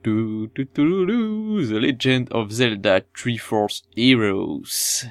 tu- 0.02 0.48
tu- 0.54 0.64
tu- 0.64 0.84
tu- 0.84 1.06
tu- 1.06 1.66
The 1.66 1.80
Legend 1.80 2.30
of 2.32 2.50
Zelda 2.52 3.02
Triforce 3.14 3.82
Heroes. 3.96 5.04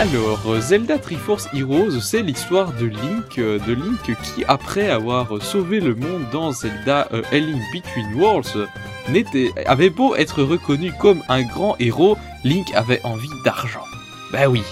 Alors, 0.00 0.40
euh, 0.46 0.62
Zelda 0.62 0.98
Triforce 0.98 1.46
Heroes, 1.52 2.00
c'est 2.00 2.22
l'histoire 2.22 2.72
de 2.72 2.86
Link, 2.86 3.36
euh, 3.36 3.58
de 3.58 3.74
Link 3.74 4.00
qui, 4.22 4.42
après 4.48 4.88
avoir 4.88 5.42
sauvé 5.42 5.78
le 5.78 5.94
monde 5.94 6.22
dans 6.32 6.52
Zelda 6.52 7.06
euh, 7.12 7.20
A 7.30 7.36
Link 7.36 7.60
Between 7.70 8.14
Worlds, 8.14 8.66
avait 9.66 9.90
beau 9.90 10.16
être 10.16 10.42
reconnu 10.42 10.90
comme 10.98 11.22
un 11.28 11.42
grand 11.42 11.76
héros, 11.80 12.16
Link 12.44 12.72
avait 12.74 13.02
envie 13.04 13.28
d'argent. 13.44 13.84
Bah 14.32 14.48
oui, 14.48 14.62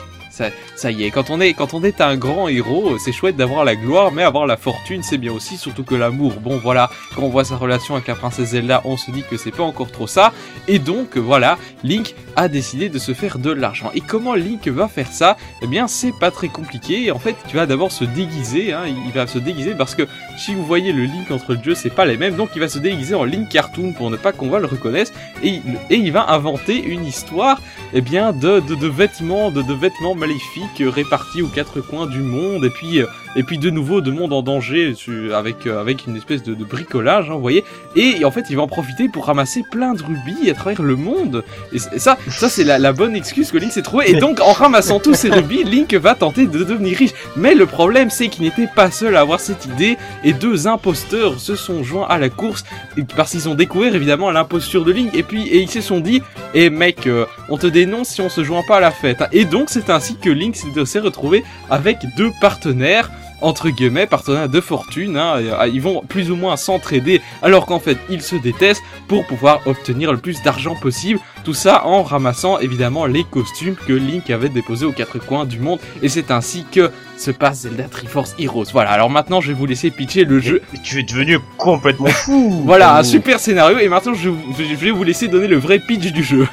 ça, 0.76 0.90
y 0.90 1.04
est, 1.04 1.10
quand 1.10 1.30
on 1.30 1.40
est, 1.40 1.54
quand 1.54 1.74
on 1.74 1.82
est 1.82 2.00
un 2.00 2.16
grand 2.16 2.48
héros, 2.48 2.98
c'est 2.98 3.12
chouette 3.12 3.36
d'avoir 3.36 3.64
la 3.64 3.76
gloire, 3.76 4.12
mais 4.12 4.22
avoir 4.22 4.46
la 4.46 4.56
fortune, 4.56 5.02
c'est 5.02 5.18
bien 5.18 5.32
aussi, 5.32 5.56
surtout 5.56 5.84
que 5.84 5.94
l'amour. 5.94 6.34
Bon 6.40 6.58
voilà, 6.58 6.90
quand 7.14 7.22
on 7.22 7.28
voit 7.28 7.44
sa 7.44 7.56
relation 7.56 7.94
avec 7.94 8.06
la 8.08 8.14
princesse 8.14 8.50
Zelda, 8.50 8.82
on 8.84 8.96
se 8.96 9.10
dit 9.10 9.24
que 9.28 9.36
c'est 9.36 9.50
pas 9.50 9.62
encore 9.62 9.90
trop 9.90 10.06
ça, 10.06 10.32
et 10.66 10.78
donc 10.78 11.16
voilà, 11.16 11.58
Link 11.84 12.14
a 12.36 12.48
décidé 12.48 12.88
de 12.88 12.98
se 12.98 13.14
faire 13.14 13.38
de 13.38 13.50
l'argent. 13.50 13.90
Et 13.94 14.00
comment 14.00 14.34
Link 14.34 14.68
va 14.68 14.88
faire 14.88 15.10
ça? 15.10 15.36
Eh 15.62 15.66
bien, 15.66 15.88
c'est 15.88 16.12
pas 16.12 16.30
très 16.30 16.48
compliqué. 16.48 17.10
En 17.10 17.18
fait, 17.18 17.34
tu 17.48 17.56
vas 17.56 17.66
d'abord 17.66 17.90
se 17.90 18.04
déguiser. 18.04 18.72
Hein. 18.72 18.84
Il 18.86 19.12
va 19.12 19.26
se 19.26 19.38
déguiser 19.38 19.74
parce 19.74 19.94
que 19.94 20.06
si 20.38 20.54
vous 20.54 20.64
voyez 20.64 20.92
le 20.92 21.02
Link 21.04 21.30
entre 21.30 21.54
le 21.54 21.62
jeu, 21.62 21.74
c'est 21.74 21.90
pas 21.94 22.04
les 22.06 22.16
mêmes. 22.16 22.34
Donc, 22.34 22.50
il 22.54 22.60
va 22.60 22.68
se 22.68 22.78
déguiser 22.78 23.14
en 23.14 23.24
Link 23.24 23.48
cartoon 23.48 23.92
pour 23.92 24.10
ne 24.10 24.16
pas 24.16 24.32
qu'on 24.32 24.48
va 24.48 24.58
le 24.60 24.66
reconnaisse. 24.66 25.12
Et, 25.42 25.48
il- 25.48 25.62
et 25.90 25.96
il 25.96 26.12
va 26.12 26.30
inventer 26.30 26.82
une 26.82 27.04
histoire, 27.04 27.60
eh 27.92 28.00
bien, 28.00 28.32
de, 28.32 28.60
de, 28.60 28.74
de 28.74 28.86
vêtements, 28.86 29.50
de, 29.50 29.62
de 29.62 29.74
vêtements 29.74 30.14
maléfiques 30.14 30.80
répartis 30.80 31.42
aux 31.42 31.48
quatre 31.48 31.80
coins 31.80 32.06
du 32.06 32.20
monde. 32.20 32.64
Et 32.64 32.70
puis, 32.70 33.00
euh, 33.00 33.06
et 33.36 33.42
puis 33.42 33.58
de 33.58 33.70
nouveau, 33.70 34.00
de 34.00 34.10
monde 34.10 34.32
en 34.32 34.42
danger 34.42 34.94
avec 35.34 35.66
euh, 35.66 35.80
avec 35.80 36.06
une 36.06 36.16
espèce 36.16 36.42
de, 36.42 36.54
bricolage, 36.64 37.30
hein, 37.30 37.34
vous 37.34 37.40
voyez. 37.40 37.64
Et, 37.96 38.24
en 38.24 38.30
fait, 38.30 38.46
il 38.50 38.56
va 38.56 38.62
en 38.62 38.66
profiter 38.68 39.08
pour 39.08 39.26
ramasser 39.26 39.62
plein 39.70 39.94
de 39.94 40.02
rubis 40.02 40.50
à 40.50 40.54
travers 40.54 40.82
le 40.82 40.96
monde. 40.96 41.44
Et, 41.72 41.78
ça, 41.78 42.16
ça 42.28 42.48
c'est 42.48 42.64
la, 42.64 42.78
la 42.78 42.92
bonne 42.92 43.14
excuse 43.16 43.50
que 43.50 43.58
Link 43.58 43.72
s'est 43.72 43.82
trouvé. 43.82 44.10
Et 44.10 44.14
donc, 44.14 44.40
en 44.40 44.52
ramassant 44.52 45.00
tous 45.00 45.14
ces 45.14 45.30
rubis, 45.30 45.64
Link 45.64 45.92
va 45.94 46.14
tenter 46.14 46.46
de 46.46 46.64
devenir 46.64 46.96
riche. 46.96 47.12
Mais 47.36 47.54
le 47.54 47.66
problème, 47.66 48.10
c'est 48.10 48.28
qu'il 48.28 48.44
n'était 48.44 48.68
pas 48.74 48.90
seul 48.90 49.16
à 49.16 49.20
avoir 49.20 49.40
cette 49.40 49.66
idée. 49.66 49.96
Et 50.24 50.27
deux 50.32 50.66
imposteurs 50.66 51.38
se 51.40 51.56
sont 51.56 51.82
joints 51.84 52.06
à 52.08 52.18
la 52.18 52.28
course 52.28 52.64
et- 52.96 53.02
parce 53.16 53.30
qu'ils 53.32 53.48
ont 53.48 53.54
découvert 53.54 53.94
évidemment 53.94 54.30
l'imposture 54.30 54.84
de 54.84 54.92
Link. 54.92 55.14
Et 55.14 55.22
puis, 55.22 55.42
et 55.48 55.60
ils 55.60 55.70
se 55.70 55.80
sont 55.80 56.00
dit, 56.00 56.22
eh 56.54 56.70
mec, 56.70 57.06
euh, 57.06 57.24
on 57.48 57.56
te 57.56 57.66
dénonce 57.66 58.08
si 58.08 58.20
on 58.20 58.28
se 58.28 58.42
joint 58.44 58.62
pas 58.66 58.76
à 58.78 58.80
la 58.80 58.90
fête. 58.90 59.22
hein. 59.22 59.28
Et 59.32 59.44
donc, 59.44 59.68
c'est 59.70 59.90
ainsi 59.90 60.16
que 60.16 60.30
Link 60.30 60.56
s'est- 60.56 60.98
retrouvé 61.00 61.44
avec 61.70 61.98
deux 62.16 62.30
partenaires 62.40 63.10
entre 63.40 63.68
guillemets, 63.70 64.08
partenaires 64.08 64.48
de 64.48 64.60
fortune, 64.60 65.16
hein, 65.16 65.38
et, 65.38 65.48
euh, 65.52 65.68
ils 65.72 65.80
vont 65.80 66.02
plus 66.08 66.32
ou 66.32 66.34
moins 66.34 66.56
s'entraider 66.56 67.20
alors 67.40 67.66
qu'en 67.66 67.78
fait 67.78 67.96
ils 68.10 68.20
se 68.20 68.34
détestent 68.34 68.82
pour 69.06 69.24
pouvoir 69.28 69.60
obtenir 69.66 70.10
le 70.10 70.18
plus 70.18 70.42
d'argent 70.42 70.74
possible, 70.74 71.20
tout 71.44 71.54
ça 71.54 71.86
en 71.86 72.02
ramassant 72.02 72.58
évidemment 72.58 73.06
les 73.06 73.22
costumes 73.22 73.76
que 73.76 73.92
Link 73.92 74.28
avait 74.30 74.48
déposés 74.48 74.86
aux 74.86 74.92
quatre 74.92 75.20
coins 75.20 75.44
du 75.44 75.60
monde 75.60 75.78
et 76.02 76.08
c'est 76.08 76.32
ainsi 76.32 76.64
que 76.72 76.90
se 77.20 77.30
passe 77.30 77.60
Zelda 77.62 77.84
Triforce 77.84 78.34
Heroes. 78.38 78.66
Voilà, 78.72 78.90
alors 78.90 79.10
maintenant 79.10 79.40
je 79.40 79.48
vais 79.48 79.54
vous 79.54 79.66
laisser 79.66 79.90
pitcher 79.90 80.24
le 80.24 80.38
jeu. 80.40 80.62
Mais 80.72 80.78
tu 80.82 81.00
es 81.00 81.02
devenu 81.02 81.38
complètement 81.56 82.06
fou. 82.08 82.62
Voilà, 82.66 82.96
un 82.96 83.02
super 83.02 83.40
scénario 83.40 83.78
et 83.78 83.88
maintenant 83.88 84.14
je, 84.14 84.30
je 84.58 84.74
vais 84.74 84.90
vous 84.90 85.04
laisser 85.04 85.28
donner 85.28 85.46
le 85.48 85.56
vrai 85.58 85.78
pitch 85.78 86.12
du 86.12 86.22
jeu. 86.22 86.46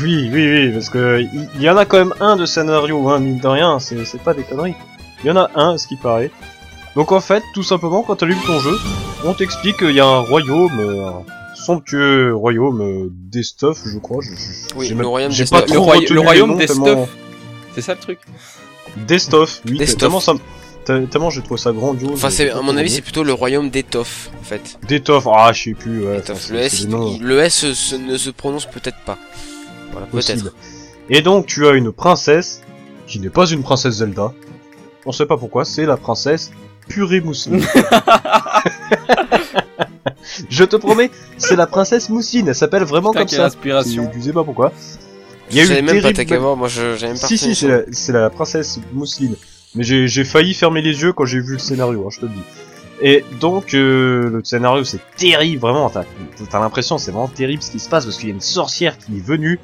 Oui, 0.00 0.30
oui, 0.32 0.48
oui, 0.50 0.70
parce 0.72 0.88
que 0.88 1.20
il 1.54 1.60
y, 1.62 1.68
en 1.68 1.76
a 1.76 1.84
quand 1.84 1.98
même 1.98 2.14
un 2.20 2.36
de 2.36 2.46
scénario, 2.46 3.08
hein, 3.08 3.18
mine 3.18 3.38
de 3.38 3.46
rien, 3.48 3.78
c'est 3.78 4.04
c'est 4.06 4.22
pas 4.22 4.32
des 4.32 4.42
conneries. 4.42 4.74
Il 5.22 5.28
y 5.28 5.30
en 5.30 5.36
a 5.36 5.50
un, 5.54 5.76
ce 5.76 5.86
qui 5.86 5.96
paraît. 5.96 6.30
Donc 6.96 7.12
en 7.12 7.20
fait, 7.20 7.42
tout 7.54 7.62
simplement, 7.62 8.02
quand 8.02 8.16
tu 8.16 8.24
allumes 8.24 8.40
ton 8.46 8.58
jeu, 8.60 8.76
on 9.24 9.34
t'explique 9.34 9.78
qu'il 9.78 9.90
y 9.92 10.00
a 10.00 10.06
un 10.06 10.20
royaume, 10.20 10.78
un 10.80 11.54
somptueux 11.56 12.34
royaume 12.34 13.10
d'Estoff, 13.30 13.80
je 13.86 13.98
crois. 13.98 14.18
je- 14.22 14.30
je- 14.30 14.74
Oui, 14.76 14.86
j'ai 14.86 14.94
le 14.94 15.06
royaume 15.06 15.32
pas 15.50 15.64
Le, 15.66 16.20
royaume 16.20 16.58
tellement-. 16.58 17.06
C'est 17.74 17.80
ça 17.82 17.94
le 17.94 18.00
truc? 18.00 18.18
D'Estoff, 18.96 19.62
oui, 19.66 19.78
D'Estoff. 19.78 19.98
tellement 19.98 20.20
ça, 20.20 20.34
j'ai 21.30 21.42
trouvé 21.42 21.60
ça 21.60 21.72
grandiose. 21.72 22.12
Enfin, 22.12 22.30
c'est, 22.30 22.46
pas 22.50 22.58
à 22.58 22.62
mon 22.62 22.76
avis, 22.76 22.90
c'est 22.90 23.02
plutôt 23.02 23.22
le 23.24 23.32
royaume 23.32 23.70
d'Étoffe, 23.70 24.30
en 24.40 24.44
fait. 24.44 24.78
D'étoffe, 24.86 25.26
ah 25.32 25.52
je 25.52 25.62
sais 25.64 25.74
plus, 25.74 26.04
ouais. 26.06 26.20
Enfin, 26.22 26.34
Le 26.52 26.58
S, 26.60 26.80
il- 26.80 27.22
le 27.22 27.38
S 27.40 27.72
se- 27.72 27.94
ne 27.96 28.16
se 28.16 28.30
prononce 28.30 28.66
peut-être 28.66 28.98
pas. 29.06 29.18
Voilà, 29.92 30.06
peut-être. 30.08 30.52
Et 31.10 31.20
donc 31.22 31.46
tu 31.46 31.66
as 31.66 31.72
une 31.72 31.92
princesse, 31.92 32.62
qui 33.06 33.18
n'est 33.20 33.30
pas 33.30 33.46
une 33.46 33.62
princesse 33.62 33.94
Zelda. 33.96 34.32
On 35.06 35.12
sait 35.12 35.26
pas 35.26 35.36
pourquoi, 35.36 35.64
c'est 35.64 35.84
la 35.84 35.96
princesse 35.96 36.52
Purée 36.88 37.20
Mousseline. 37.20 37.64
je 40.50 40.64
te 40.64 40.76
promets, 40.76 41.10
c'est 41.38 41.56
la 41.56 41.66
princesse 41.66 42.08
Mousseline, 42.08 42.48
elle 42.48 42.54
s'appelle 42.54 42.84
vraiment 42.84 43.10
Putain, 43.10 43.20
comme 43.20 43.28
quelle 43.28 43.38
ça. 43.38 43.46
inspiration. 43.46 44.06
Tu, 44.12 44.18
tu 44.18 44.22
sais 44.26 44.32
pas 44.32 44.44
pourquoi. 44.44 44.72
Il 45.52 45.58
y 45.58 45.58
Je 45.58 45.60
a 45.60 45.64
eu 45.64 45.66
savais 45.68 45.80
une 45.80 45.86
même 45.86 45.94
pas 45.96 46.12
terrible- 46.12 46.16
Takava, 46.16 46.54
moi 46.56 46.68
je, 46.68 46.96
j'avais 46.96 47.12
même 47.12 47.20
pas 47.20 47.26
Si, 47.26 47.38
si, 47.38 47.54
c'est 47.54 47.68
la, 47.68 47.80
c'est 47.92 48.12
la 48.12 48.30
princesse 48.30 48.80
Mousseline. 48.92 49.36
Mais 49.74 49.84
j'ai, 49.84 50.06
j'ai 50.08 50.24
failli 50.24 50.52
fermer 50.54 50.82
les 50.82 51.00
yeux 51.02 51.12
quand 51.12 51.24
j'ai 51.24 51.40
vu 51.40 51.54
le 51.54 51.58
scénario, 51.58 52.04
hein, 52.06 52.10
je 52.10 52.20
te 52.20 52.26
le 52.26 52.32
dis. 52.32 52.42
Et 53.04 53.24
donc, 53.40 53.74
euh, 53.74 54.30
le 54.30 54.44
scénario, 54.44 54.84
c'est 54.84 55.00
terrible, 55.16 55.60
vraiment. 55.60 55.88
T'as, 55.90 56.04
t'as 56.50 56.60
l'impression, 56.60 56.98
c'est 56.98 57.10
vraiment 57.10 57.26
terrible 57.28 57.62
ce 57.62 57.70
qui 57.70 57.80
se 57.80 57.88
passe, 57.88 58.04
parce 58.04 58.16
qu'il 58.18 58.28
y 58.28 58.32
a 58.32 58.34
une 58.34 58.40
sorcière 58.40 58.96
qui 58.98 59.16
est 59.16 59.24
venue 59.24 59.58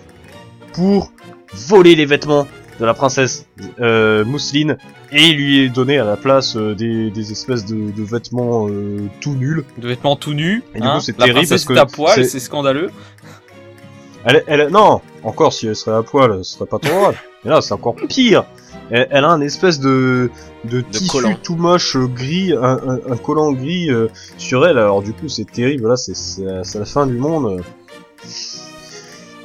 pour 0.72 1.12
voler 1.52 1.94
les 1.94 2.06
vêtements 2.06 2.46
de 2.80 2.84
la 2.84 2.94
princesse 2.94 3.46
euh, 3.80 4.24
Mousseline 4.24 4.76
et 5.12 5.32
lui 5.32 5.60
est 5.64 5.68
donné 5.68 5.98
à 5.98 6.04
la 6.04 6.16
place 6.16 6.56
euh, 6.56 6.74
des, 6.74 7.10
des 7.10 7.32
espèces 7.32 7.64
de, 7.64 7.90
de 7.90 8.02
vêtements 8.02 8.68
euh, 8.68 8.98
tout 9.20 9.34
nuls. 9.34 9.64
De 9.78 9.88
vêtements 9.88 10.16
tout 10.16 10.32
nus. 10.34 10.62
Et 10.74 10.80
du 10.80 10.86
hein. 10.86 10.96
coup, 10.96 11.00
c'est 11.00 11.18
La 11.18 11.26
terrible 11.26 11.48
parce 11.48 11.64
que 11.64 11.72
est 11.74 11.78
à 11.78 11.86
poil, 11.86 12.14
c'est- 12.14 12.24
c'est 12.24 12.40
scandaleux. 12.40 12.90
Elle, 14.24 14.44
elle, 14.46 14.68
non, 14.68 15.00
encore 15.22 15.52
si 15.52 15.66
elle 15.68 15.76
serait 15.76 15.96
à 15.96 16.02
poil, 16.02 16.44
ce 16.44 16.54
serait 16.54 16.66
pas 16.66 16.78
trop 16.78 16.92
grave. 17.00 17.16
Mais 17.44 17.50
là, 17.50 17.60
c'est 17.60 17.72
encore 17.72 17.94
pire. 17.94 18.44
Elle, 18.90 19.06
elle 19.10 19.24
a 19.24 19.28
un 19.30 19.40
espèce 19.40 19.78
de, 19.80 20.30
de, 20.64 20.80
tissu 20.80 21.10
collant. 21.10 21.34
tout 21.42 21.54
moche 21.56 21.94
euh, 21.96 22.06
gris, 22.06 22.52
un, 22.52 22.78
un, 22.86 23.12
un 23.12 23.16
collant 23.16 23.52
gris 23.52 23.90
euh, 23.90 24.08
sur 24.38 24.66
elle. 24.66 24.76
Alors 24.78 25.02
du 25.02 25.12
coup, 25.12 25.28
c'est 25.28 25.44
terrible. 25.50 25.88
Là, 25.88 25.96
c'est 25.96 26.16
c'est 26.16 26.42
la, 26.42 26.62
la 26.74 26.84
fin 26.84 27.06
du 27.06 27.16
monde. 27.18 27.62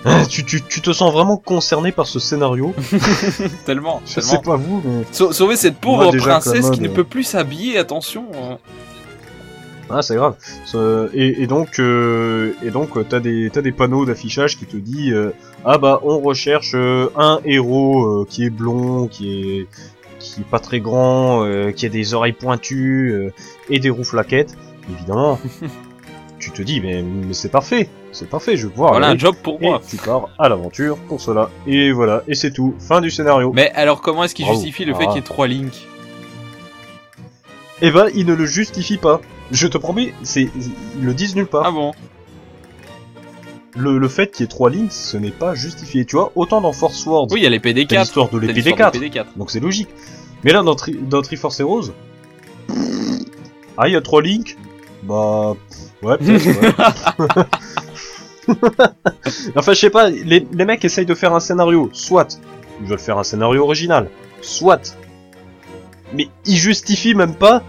Ah, 0.06 0.26
Tu, 0.30 0.44
tu, 0.44 0.62
tu 0.62 0.82
te 0.82 0.91
sens 0.91 1.14
vraiment 1.14 1.38
concerné 1.38 1.91
par 1.94 2.08
ce 2.08 2.20
scénario. 2.20 2.74
tellement, 3.66 4.02
Je 4.06 4.16
tellement. 4.16 4.30
sais 4.32 4.40
pas 4.41 4.56
vous, 4.58 4.82
mais 4.84 5.04
Sau- 5.14 5.32
Sauver 5.32 5.56
cette 5.56 5.84
Moi, 5.86 5.98
pauvre 6.00 6.12
déjà, 6.12 6.40
princesse 6.40 6.70
qui 6.72 6.82
ne 6.82 6.90
peut 6.90 7.06
plus 7.06 7.24
s'habiller, 7.24 7.78
attention. 7.78 8.26
Ah, 9.95 10.02
c'est 10.02 10.15
grave. 10.15 10.36
Et, 11.14 11.44
et 11.44 11.48
donc, 11.48 11.80
euh, 11.80 12.53
et 12.64 12.72
donc, 12.72 12.98
euh, 12.98 13.06
t'as 13.07 13.20
des 13.20 13.49
t'as 13.52 13.61
des 13.61 13.72
panneaux 13.72 14.06
d'affichage 14.06 14.57
qui 14.57 14.65
te 14.65 14.78
dit 14.78 15.11
euh, 15.11 15.32
ah 15.65 15.78
bah 15.78 15.99
on 16.03 16.20
recherche 16.20 16.72
euh, 16.76 17.10
un 17.15 17.40
héros 17.45 18.26
qui 18.30 18.45
est 18.45 18.49
blond, 18.49 19.07
qui 19.07 19.60
est 19.60 19.68
qui 20.20 20.41
est 20.41 20.49
pas 20.49 20.60
très 20.60 20.80
grand, 20.80 21.45
qui 21.76 21.86
a 21.86 21.90
des 21.90 22.14
oreilles 22.14 22.32
pointues 22.34 23.32
et 23.70 23.80
des 23.80 23.90
roues 23.90 24.03
flaquettes. 24.06 24.56
Évidemment, 24.98 25.38
tu 26.40 26.52
te 26.52 26.61
dis 26.61 26.80
mais 26.82 27.03
mais 27.03 27.34
c'est 27.34 27.49
parfait, 27.52 27.90
c'est 28.14 28.30
parfait, 28.30 28.56
je 28.57 28.68
vais 28.68 28.72
pouvoir. 28.74 28.91
Voilà 28.94 29.07
aller. 29.07 29.15
un 29.15 29.20
job 29.20 29.36
pour 29.44 29.57
Et 29.61 29.65
moi. 29.65 29.82
tu 29.88 29.98
pars 29.98 30.30
à 30.40 30.48
l'aventure 30.49 30.98
pour 31.10 31.20
cela. 31.20 31.49
Et 31.68 31.91
voilà, 31.91 32.24
et 32.28 32.36
c'est 32.36 32.52
tout. 32.52 32.74
Fin 32.80 33.02
du 33.02 33.11
scénario. 33.11 33.52
Mais 33.53 33.72
alors 33.76 34.02
comment 34.02 34.24
est-ce 34.24 34.34
qu'il 34.36 34.45
justifie 34.48 34.86
le 34.86 34.94
fait 34.94 35.03
Ah. 35.03 35.07
qu'il 35.07 35.15
y 35.15 35.20
ait 35.20 35.22
trois 35.24 35.48
links 35.48 35.88
Et 37.82 37.91
ben, 37.91 38.07
il 38.15 38.26
ne 38.26 38.34
le 38.34 38.45
justifie 38.45 38.98
pas. 38.98 39.20
Je 39.54 39.68
te 39.68 39.78
promets, 39.78 40.14
c'est 40.24 40.50
ils 40.98 41.06
le 41.06 41.14
disent 41.14 41.36
nulle 41.36 41.48
part. 41.48 41.64
Ah 41.66 41.72
bon 41.72 41.94
le, 43.76 43.98
le 43.98 44.08
fait 44.08 44.30
qu'il 44.30 44.42
y 44.42 44.44
ait 44.44 44.48
trois 44.48 44.70
lignes, 44.70 44.90
ce 44.92 45.18
n'est 45.18 45.32
pas 45.32 45.56
justifié. 45.56 46.06
Tu 46.06 46.16
vois, 46.16 46.32
autant 46.36 46.62
dans 46.62 46.74
Force 46.74 47.04
Wars, 47.08 47.26
Oui, 47.32 47.40
il 47.40 47.44
y 47.44 47.48
a 47.48 47.50
les 47.50 47.60
t'as 47.60 47.70
PD4. 47.72 48.00
l'histoire 48.02 48.30
de 48.30 48.40
T'as 48.40 48.46
l'épée 48.46 48.54
des 48.62 48.70
l'histoire 48.70 48.92
4, 48.92 49.00
des 49.00 49.10
PD4. 49.10 49.26
donc 49.36 49.50
c'est 49.50 49.60
logique. 49.60 49.90
Mais 50.44 50.52
là, 50.54 50.62
dans, 50.62 50.76
Tri 50.76 50.96
dans 51.02 51.22
Triforce 51.24 51.60
Heroes, 51.60 51.92
ah, 53.78 53.88
il 53.88 53.94
y 53.94 53.96
a 53.96 54.02
trois 54.02 54.22
links 54.22 54.58
Bah, 55.04 55.56
ouais, 56.04 56.18
peut-être, 56.20 56.60
ouais. 57.20 57.44
enfin, 59.56 59.74
je 59.74 59.80
sais 59.80 59.90
pas, 59.90 60.10
les, 60.10 60.46
les 60.52 60.66
mecs 60.66 60.84
essayent 60.86 61.06
de 61.08 61.16
faire 61.16 61.34
un 61.34 61.40
scénario, 61.40 61.90
soit, 61.94 62.40
ils 62.82 62.88
veulent 62.88 63.00
faire 63.00 63.18
un 63.18 63.24
scénario 63.24 63.64
original, 63.64 64.10
soit, 64.42 64.98
mais 66.14 66.28
ils 66.46 66.58
justifient 66.58 67.16
même 67.16 67.34
pas 67.36 67.64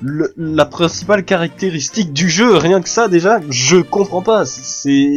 le- 0.00 0.32
la 0.36 0.64
principale 0.64 1.24
caractéristique 1.24 2.12
du 2.12 2.28
jeu, 2.28 2.56
rien 2.56 2.80
que 2.80 2.88
ça 2.88 3.08
déjà, 3.08 3.40
je 3.50 3.78
comprends 3.78 4.22
pas, 4.22 4.44
c'est... 4.44 5.08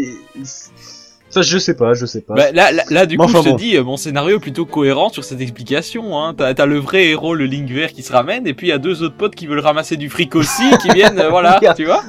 Enfin, 1.29 1.43
je 1.43 1.57
sais 1.59 1.75
pas, 1.75 1.93
je 1.93 2.05
sais 2.05 2.19
pas. 2.19 2.33
Bah, 2.33 2.51
là, 2.51 2.73
là, 2.73 2.83
là, 2.89 3.05
du 3.05 3.17
coup, 3.17 3.23
enfin 3.23 3.39
je 3.39 3.43
te 3.45 3.49
bon. 3.51 3.55
dis, 3.55 3.77
euh, 3.77 3.83
mon 3.85 3.95
scénario 3.95 4.35
est 4.35 4.41
plutôt 4.41 4.65
cohérent 4.65 5.07
sur 5.07 5.23
cette 5.23 5.39
explication. 5.39 6.19
Hein. 6.21 6.33
T'as 6.35 6.65
le 6.65 6.77
vrai 6.77 7.05
héros, 7.05 7.35
le 7.35 7.45
Link 7.45 7.69
vert, 7.69 7.93
qui 7.93 8.03
se 8.03 8.11
ramène, 8.11 8.45
et 8.47 8.53
puis 8.53 8.67
il 8.67 8.69
y 8.71 8.73
a 8.73 8.77
deux 8.77 9.01
autres 9.01 9.15
potes 9.15 9.33
qui 9.35 9.47
veulent 9.47 9.59
ramasser 9.59 9.95
du 9.95 10.09
fric 10.09 10.35
aussi, 10.35 10.63
qui 10.81 10.89
viennent, 10.89 11.19
euh, 11.19 11.29
voilà, 11.29 11.57
tu 11.77 11.85
vois 11.85 12.03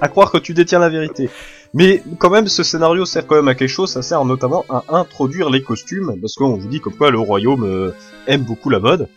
à 0.00 0.08
croire 0.08 0.32
que 0.32 0.38
tu 0.38 0.54
détiens 0.54 0.78
la 0.78 0.88
vérité. 0.88 1.28
Mais 1.74 2.02
quand 2.18 2.30
même, 2.30 2.48
ce 2.48 2.62
scénario 2.64 3.04
sert 3.04 3.26
quand 3.26 3.36
même 3.36 3.48
à 3.48 3.54
quelque 3.54 3.68
chose, 3.68 3.90
ça 3.90 4.02
sert 4.02 4.24
notamment 4.24 4.64
à 4.68 4.82
introduire 4.88 5.50
les 5.50 5.62
costumes, 5.62 6.16
parce 6.20 6.34
qu'on 6.34 6.56
vous 6.56 6.66
dit 6.68 6.80
comme 6.80 6.94
quoi 6.94 7.10
le 7.10 7.18
royaume 7.20 7.64
euh, 7.64 7.94
aime 8.26 8.42
beaucoup 8.42 8.70
la 8.70 8.80
mode. 8.80 9.08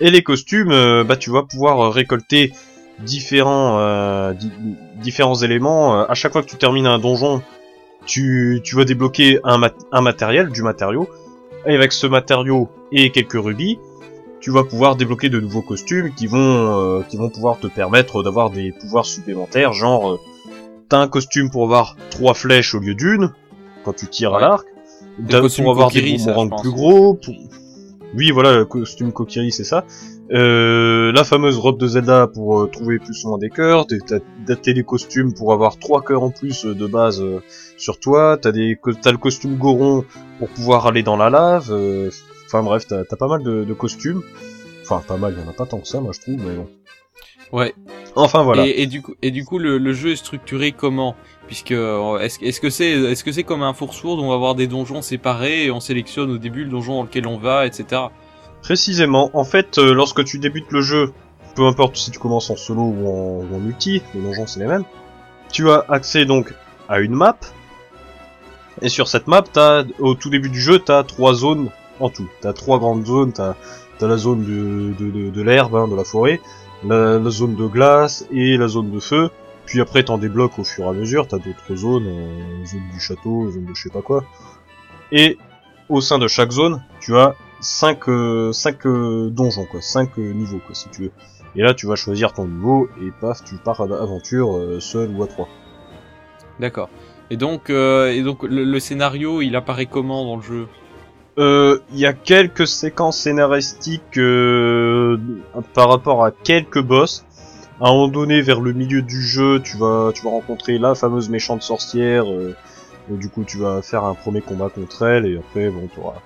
Et 0.00 0.10
les 0.10 0.22
costumes, 0.22 0.72
euh, 0.72 1.04
bah 1.04 1.16
tu 1.16 1.30
vas 1.30 1.42
pouvoir 1.42 1.80
euh, 1.80 1.88
récolter 1.90 2.52
différents 3.00 3.78
euh, 3.78 4.32
di- 4.32 4.50
différents 5.02 5.36
éléments. 5.36 6.04
À 6.04 6.14
chaque 6.14 6.32
fois 6.32 6.42
que 6.42 6.48
tu 6.48 6.56
termines 6.56 6.86
un 6.86 6.98
donjon, 6.98 7.42
tu, 8.06 8.60
tu 8.64 8.76
vas 8.76 8.84
débloquer 8.84 9.38
un, 9.44 9.58
mat- 9.58 9.74
un 9.92 10.00
matériel, 10.00 10.50
du 10.50 10.62
matériau. 10.62 11.08
Et 11.66 11.74
avec 11.74 11.92
ce 11.92 12.06
matériau 12.06 12.68
et 12.92 13.10
quelques 13.10 13.32
rubis, 13.42 13.78
tu 14.40 14.50
vas 14.50 14.64
pouvoir 14.64 14.96
débloquer 14.96 15.30
de 15.30 15.40
nouveaux 15.40 15.62
costumes 15.62 16.12
qui 16.14 16.26
vont 16.26 16.38
euh, 16.98 17.02
qui 17.08 17.16
vont 17.16 17.30
pouvoir 17.30 17.58
te 17.58 17.66
permettre 17.66 18.22
d'avoir 18.22 18.50
des 18.50 18.72
pouvoirs 18.72 19.06
supplémentaires, 19.06 19.72
genre 19.72 20.12
euh, 20.12 20.20
t'as 20.90 20.98
un 20.98 21.08
costume 21.08 21.50
pour 21.50 21.64
avoir 21.64 21.96
trois 22.10 22.34
flèches 22.34 22.74
au 22.74 22.80
lieu 22.80 22.94
d'une 22.94 23.30
quand 23.84 23.94
tu 23.94 24.06
tires 24.08 24.34
à 24.34 24.40
l'arc, 24.40 24.66
pour 25.62 25.70
avoir 25.70 25.90
des 25.90 26.00
boomerangs 26.26 26.48
plus 26.60 26.70
gros. 26.70 27.14
pour- 27.14 27.34
Oui, 28.16 28.30
voilà, 28.30 28.56
le 28.56 28.64
costume 28.64 29.12
Kokiri, 29.12 29.50
c'est 29.50 29.64
ça. 29.64 29.84
Euh, 30.32 31.12
la 31.12 31.24
fameuse 31.24 31.58
robe 31.58 31.78
de 31.78 31.86
Zelda 31.86 32.28
pour 32.28 32.60
euh, 32.60 32.66
trouver 32.66 32.98
plus 32.98 33.14
souvent 33.14 33.38
des 33.38 33.50
cœurs. 33.50 33.86
T'as 33.86 34.20
t'as 34.46 34.72
des 34.72 34.84
costumes 34.84 35.34
pour 35.34 35.52
avoir 35.52 35.78
trois 35.78 36.02
cœurs 36.02 36.22
en 36.22 36.30
plus 36.30 36.64
euh, 36.64 36.74
de 36.74 36.86
base 36.86 37.22
sur 37.76 37.98
toi. 37.98 38.38
T'as 38.40 38.52
des 38.52 38.78
le 38.84 39.16
costume 39.16 39.56
Goron 39.56 40.04
pour 40.38 40.48
pouvoir 40.48 40.86
aller 40.86 41.02
dans 41.02 41.16
la 41.16 41.28
lave. 41.28 41.72
Enfin 42.46 42.62
bref, 42.62 42.86
t'as 42.86 43.04
pas 43.04 43.28
mal 43.28 43.42
de, 43.42 43.64
de 43.64 43.74
costumes. 43.74 44.22
Enfin, 44.82 45.02
pas 45.06 45.16
mal, 45.16 45.34
il 45.36 45.42
y 45.42 45.46
en 45.46 45.50
a 45.50 45.54
pas 45.54 45.66
tant 45.66 45.78
que 45.78 45.88
ça, 45.88 46.00
moi 46.00 46.12
je 46.14 46.20
trouve, 46.20 46.36
mais 46.36 46.54
bon. 46.54 46.68
Ouais. 47.52 47.74
Enfin 48.16 48.42
voilà. 48.42 48.66
Et, 48.66 48.82
et 48.82 48.86
du 48.86 49.02
coup, 49.02 49.14
et 49.22 49.30
du 49.30 49.44
coup, 49.44 49.58
le, 49.58 49.78
le 49.78 49.92
jeu 49.92 50.12
est 50.12 50.16
structuré 50.16 50.72
comment? 50.72 51.16
Puisque 51.46 51.72
euh, 51.72 52.18
est-ce 52.20 52.60
que 52.60 53.32
c'est 53.32 53.44
comme 53.44 53.62
un 53.62 53.74
Word 53.78 54.18
où 54.18 54.22
on 54.22 54.28
va 54.28 54.34
avoir 54.34 54.54
des 54.54 54.66
donjons 54.66 55.02
séparés 55.02 55.66
et 55.66 55.70
on 55.70 55.80
sélectionne 55.80 56.30
au 56.30 56.38
début 56.38 56.64
le 56.64 56.70
donjon 56.70 56.94
dans 56.94 57.02
lequel 57.02 57.26
on 57.26 57.36
va, 57.36 57.66
etc. 57.66 58.02
Précisément, 58.62 59.30
en 59.34 59.44
fait, 59.44 59.78
euh, 59.78 59.92
lorsque 59.92 60.24
tu 60.24 60.38
débutes 60.38 60.70
le 60.70 60.80
jeu, 60.80 61.12
peu 61.54 61.66
importe 61.66 61.96
si 61.96 62.10
tu 62.10 62.18
commences 62.18 62.48
en 62.48 62.56
solo 62.56 62.82
ou 62.82 63.44
en, 63.54 63.58
multi, 63.58 64.02
les 64.14 64.22
donjons 64.22 64.46
c'est 64.46 64.60
les 64.60 64.66
mêmes, 64.66 64.84
tu 65.52 65.70
as 65.70 65.84
accès 65.88 66.24
donc 66.24 66.54
à 66.88 67.00
une 67.00 67.12
map, 67.12 67.36
et 68.82 68.88
sur 68.88 69.06
cette 69.06 69.26
map, 69.28 69.44
au 70.00 70.14
tout 70.14 70.30
début 70.30 70.48
du 70.48 70.60
jeu, 70.60 70.78
t'as 70.78 71.04
trois 71.04 71.34
zones 71.34 71.68
en 72.00 72.08
tout. 72.08 72.28
T'as 72.40 72.52
trois 72.52 72.78
grandes 72.78 73.06
zones, 73.06 73.32
t'as, 73.32 73.54
t'as 73.98 74.08
la 74.08 74.16
zone 74.16 74.44
de, 74.44 75.42
l'herbe, 75.42 75.76
hein, 75.76 75.88
de 75.88 75.94
la 75.94 76.04
forêt, 76.04 76.40
la 76.84 77.20
zone 77.30 77.54
de 77.54 77.66
glace 77.66 78.26
et 78.32 78.56
la 78.56 78.68
zone 78.68 78.90
de 78.90 79.00
feu, 79.00 79.30
puis 79.66 79.80
après 79.80 80.02
t'en 80.04 80.18
débloques 80.18 80.58
au 80.58 80.64
fur 80.64 80.84
et 80.84 80.88
à 80.88 80.92
mesure, 80.92 81.26
t'as 81.28 81.38
d'autres 81.38 81.74
zones, 81.74 82.06
euh, 82.06 82.66
zone 82.66 82.88
du 82.92 83.00
château, 83.00 83.50
zone 83.50 83.66
de 83.66 83.74
je 83.74 83.82
sais 83.82 83.90
pas 83.90 84.02
quoi. 84.02 84.24
Et 85.12 85.38
au 85.88 86.00
sein 86.00 86.18
de 86.18 86.28
chaque 86.28 86.50
zone, 86.50 86.82
tu 87.00 87.16
as 87.16 87.34
5 87.60 88.08
euh, 88.08 88.52
cinq, 88.52 88.86
euh, 88.86 89.30
donjons 89.30 89.64
quoi, 89.66 89.80
5 89.80 90.16
niveaux 90.18 90.60
quoi 90.64 90.74
si 90.74 90.88
tu 90.90 91.02
veux. 91.04 91.10
Et 91.56 91.62
là 91.62 91.74
tu 91.74 91.86
vas 91.86 91.96
choisir 91.96 92.32
ton 92.32 92.46
niveau 92.46 92.88
et 93.00 93.10
paf 93.20 93.42
tu 93.44 93.56
pars 93.56 93.80
à 93.80 93.86
l'aventure 93.86 94.56
euh, 94.56 94.80
seul 94.80 95.10
ou 95.10 95.22
à 95.22 95.26
trois. 95.26 95.48
D'accord. 96.60 96.88
Et 97.30 97.36
donc, 97.36 97.70
euh, 97.70 98.12
et 98.12 98.22
donc 98.22 98.42
le, 98.42 98.64
le 98.64 98.80
scénario, 98.80 99.40
il 99.40 99.56
apparaît 99.56 99.86
comment 99.86 100.24
dans 100.24 100.36
le 100.36 100.42
jeu? 100.42 100.68
Euh, 101.38 101.78
Il 101.92 101.98
y 101.98 102.06
a 102.06 102.12
quelques 102.12 102.66
séquences 102.66 103.18
scénaristiques 103.18 104.18
euh, 104.18 105.18
par 105.72 105.88
rapport 105.88 106.24
à 106.24 106.30
quelques 106.30 106.82
boss. 106.82 107.24
À 107.80 107.88
un 107.88 107.92
moment 107.92 108.08
donné, 108.08 108.40
vers 108.40 108.60
le 108.60 108.72
milieu 108.72 109.02
du 109.02 109.20
jeu, 109.20 109.60
tu 109.60 109.76
vas, 109.76 110.12
tu 110.14 110.22
vas 110.22 110.30
rencontrer 110.30 110.78
la 110.78 110.94
fameuse 110.94 111.28
méchante 111.28 111.62
sorcière. 111.62 112.30
euh, 112.30 112.54
et 113.12 113.16
du 113.16 113.28
coup, 113.28 113.44
tu 113.44 113.58
vas 113.58 113.82
faire 113.82 114.04
un 114.04 114.14
premier 114.14 114.40
combat 114.40 114.70
contre 114.70 115.04
elle, 115.04 115.26
et 115.26 115.36
après, 115.36 115.68
bon, 115.68 115.88
t'auras, 115.94 116.22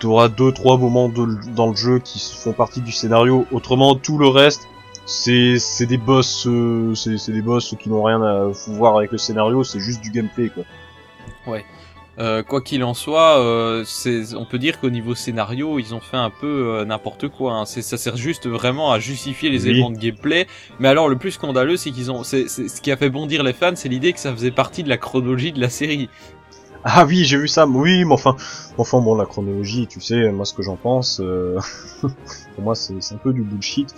t'auras 0.00 0.28
deux, 0.28 0.50
trois 0.50 0.78
moments 0.78 1.08
dans 1.08 1.68
le 1.68 1.76
jeu 1.76 2.00
qui 2.00 2.18
font 2.36 2.52
partie 2.52 2.80
du 2.80 2.90
scénario. 2.90 3.46
Autrement, 3.52 3.94
tout 3.94 4.18
le 4.18 4.26
reste, 4.28 4.66
c'est, 5.04 5.58
c'est 5.60 5.86
des 5.86 5.98
boss, 5.98 6.46
euh, 6.48 6.94
c'est, 6.94 7.18
c'est 7.18 7.32
des 7.32 7.42
boss 7.42 7.76
qui 7.78 7.88
n'ont 7.88 8.02
rien 8.02 8.20
à 8.22 8.48
voir 8.66 8.96
avec 8.96 9.12
le 9.12 9.18
scénario. 9.18 9.62
C'est 9.62 9.78
juste 9.78 10.00
du 10.00 10.10
gameplay, 10.10 10.48
quoi. 10.48 10.64
Euh, 12.18 12.42
quoi 12.42 12.62
qu'il 12.62 12.82
en 12.82 12.94
soit, 12.94 13.38
euh, 13.40 13.84
on 14.36 14.46
peut 14.46 14.58
dire 14.58 14.80
qu'au 14.80 14.88
niveau 14.88 15.14
scénario, 15.14 15.78
ils 15.78 15.94
ont 15.94 16.00
fait 16.00 16.16
un 16.16 16.30
peu 16.30 16.46
euh, 16.46 16.84
n'importe 16.86 17.28
quoi. 17.28 17.52
Hein. 17.52 17.64
Ça 17.66 17.82
sert 17.98 18.16
juste 18.16 18.46
vraiment 18.48 18.90
à 18.90 18.98
justifier 18.98 19.50
les 19.50 19.64
Oui. 19.64 19.70
éléments 19.70 19.90
de 19.90 19.98
gameplay. 19.98 20.46
Mais 20.80 20.88
alors, 20.88 21.08
le 21.10 21.16
plus 21.16 21.32
scandaleux, 21.32 21.76
c'est 21.76 21.90
qu'ils 21.90 22.10
ont, 22.10 22.22
c'est, 22.24 22.48
ce 22.48 22.80
qui 22.80 22.90
a 22.90 22.96
fait 22.96 23.10
bondir 23.10 23.42
les 23.42 23.52
fans, 23.52 23.72
c'est 23.74 23.90
l'idée 23.90 24.12
que 24.14 24.20
ça 24.20 24.32
faisait 24.32 24.50
partie 24.50 24.82
de 24.82 24.88
la 24.88 24.96
chronologie 24.96 25.52
de 25.52 25.60
la 25.60 25.68
série. 25.68 26.08
Ah 26.84 27.04
oui, 27.04 27.24
j'ai 27.24 27.36
vu 27.36 27.48
ça. 27.48 27.66
Oui, 27.66 28.04
mais 28.04 28.12
enfin, 28.14 28.36
enfin 28.78 29.00
bon, 29.00 29.16
la 29.16 29.26
chronologie, 29.26 29.86
tu 29.88 30.00
sais, 30.00 30.30
moi 30.30 30.44
ce 30.44 30.54
que 30.54 30.62
j'en 30.62 30.76
pense, 30.76 31.20
euh, 31.20 31.58
pour 32.00 32.62
moi 32.64 32.76
c'est 32.76 32.94
c'est 33.00 33.14
un 33.16 33.18
peu 33.18 33.32
du 33.32 33.42
bullshit. 33.42 33.92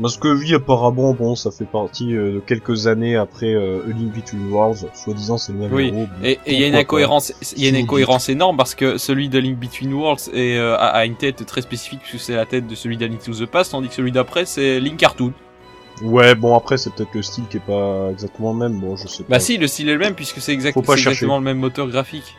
Parce 0.00 0.16
que 0.16 0.28
oui, 0.28 0.54
apparemment, 0.54 1.12
bon, 1.12 1.34
ça 1.34 1.50
fait 1.50 1.64
partie 1.64 2.14
euh, 2.14 2.34
de 2.34 2.38
quelques 2.40 2.86
années 2.86 3.16
après 3.16 3.54
euh, 3.54 3.80
A 3.84 3.88
Link 3.88 4.14
Between 4.14 4.50
Worlds, 4.50 4.86
soi-disant 4.94 5.38
c'est 5.38 5.52
le 5.52 5.58
même 5.58 5.72
Oui, 5.72 5.88
héros. 5.88 6.06
Et 6.22 6.38
il 6.46 6.60
y 6.60 6.64
a 6.64 6.68
une 6.68 6.76
incohérence, 6.76 7.32
il 7.56 7.62
y 7.62 7.66
a 7.66 7.70
une 7.70 7.76
incohérence 7.76 8.28
énorme 8.28 8.56
parce 8.56 8.74
que 8.74 8.96
celui 8.96 9.28
de 9.28 9.38
Link 9.38 9.58
Between 9.58 9.92
Worlds 9.92 10.30
est, 10.32 10.56
euh, 10.56 10.76
a, 10.76 10.86
a 10.86 11.04
une 11.04 11.16
tête 11.16 11.44
très 11.46 11.62
spécifique 11.62 12.00
puisque 12.02 12.22
c'est 12.24 12.36
la 12.36 12.46
tête 12.46 12.66
de 12.66 12.74
celui 12.74 12.96
d'A 12.96 13.08
to 13.08 13.32
the 13.32 13.46
Past, 13.46 13.72
tandis 13.72 13.88
que 13.88 13.94
celui 13.94 14.12
d'après 14.12 14.46
c'est 14.46 14.78
Link 14.78 14.98
Cartoon. 14.98 15.32
Ouais, 16.02 16.36
bon 16.36 16.56
après 16.56 16.78
c'est 16.78 16.94
peut-être 16.94 17.14
le 17.14 17.22
style 17.22 17.44
qui 17.50 17.56
est 17.56 17.66
pas 17.66 18.10
exactement 18.12 18.52
le 18.52 18.58
même, 18.58 18.78
bon 18.78 18.94
je 18.96 19.08
sais 19.08 19.24
pas. 19.24 19.30
Bah 19.30 19.40
si, 19.40 19.58
le 19.58 19.66
style 19.66 19.88
est 19.88 19.94
le 19.94 19.98
même 19.98 20.14
puisque 20.14 20.40
c'est 20.40 20.52
exact, 20.52 20.76
exactement 20.76 21.38
le 21.38 21.44
même 21.44 21.58
moteur 21.58 21.88
graphique. 21.88 22.36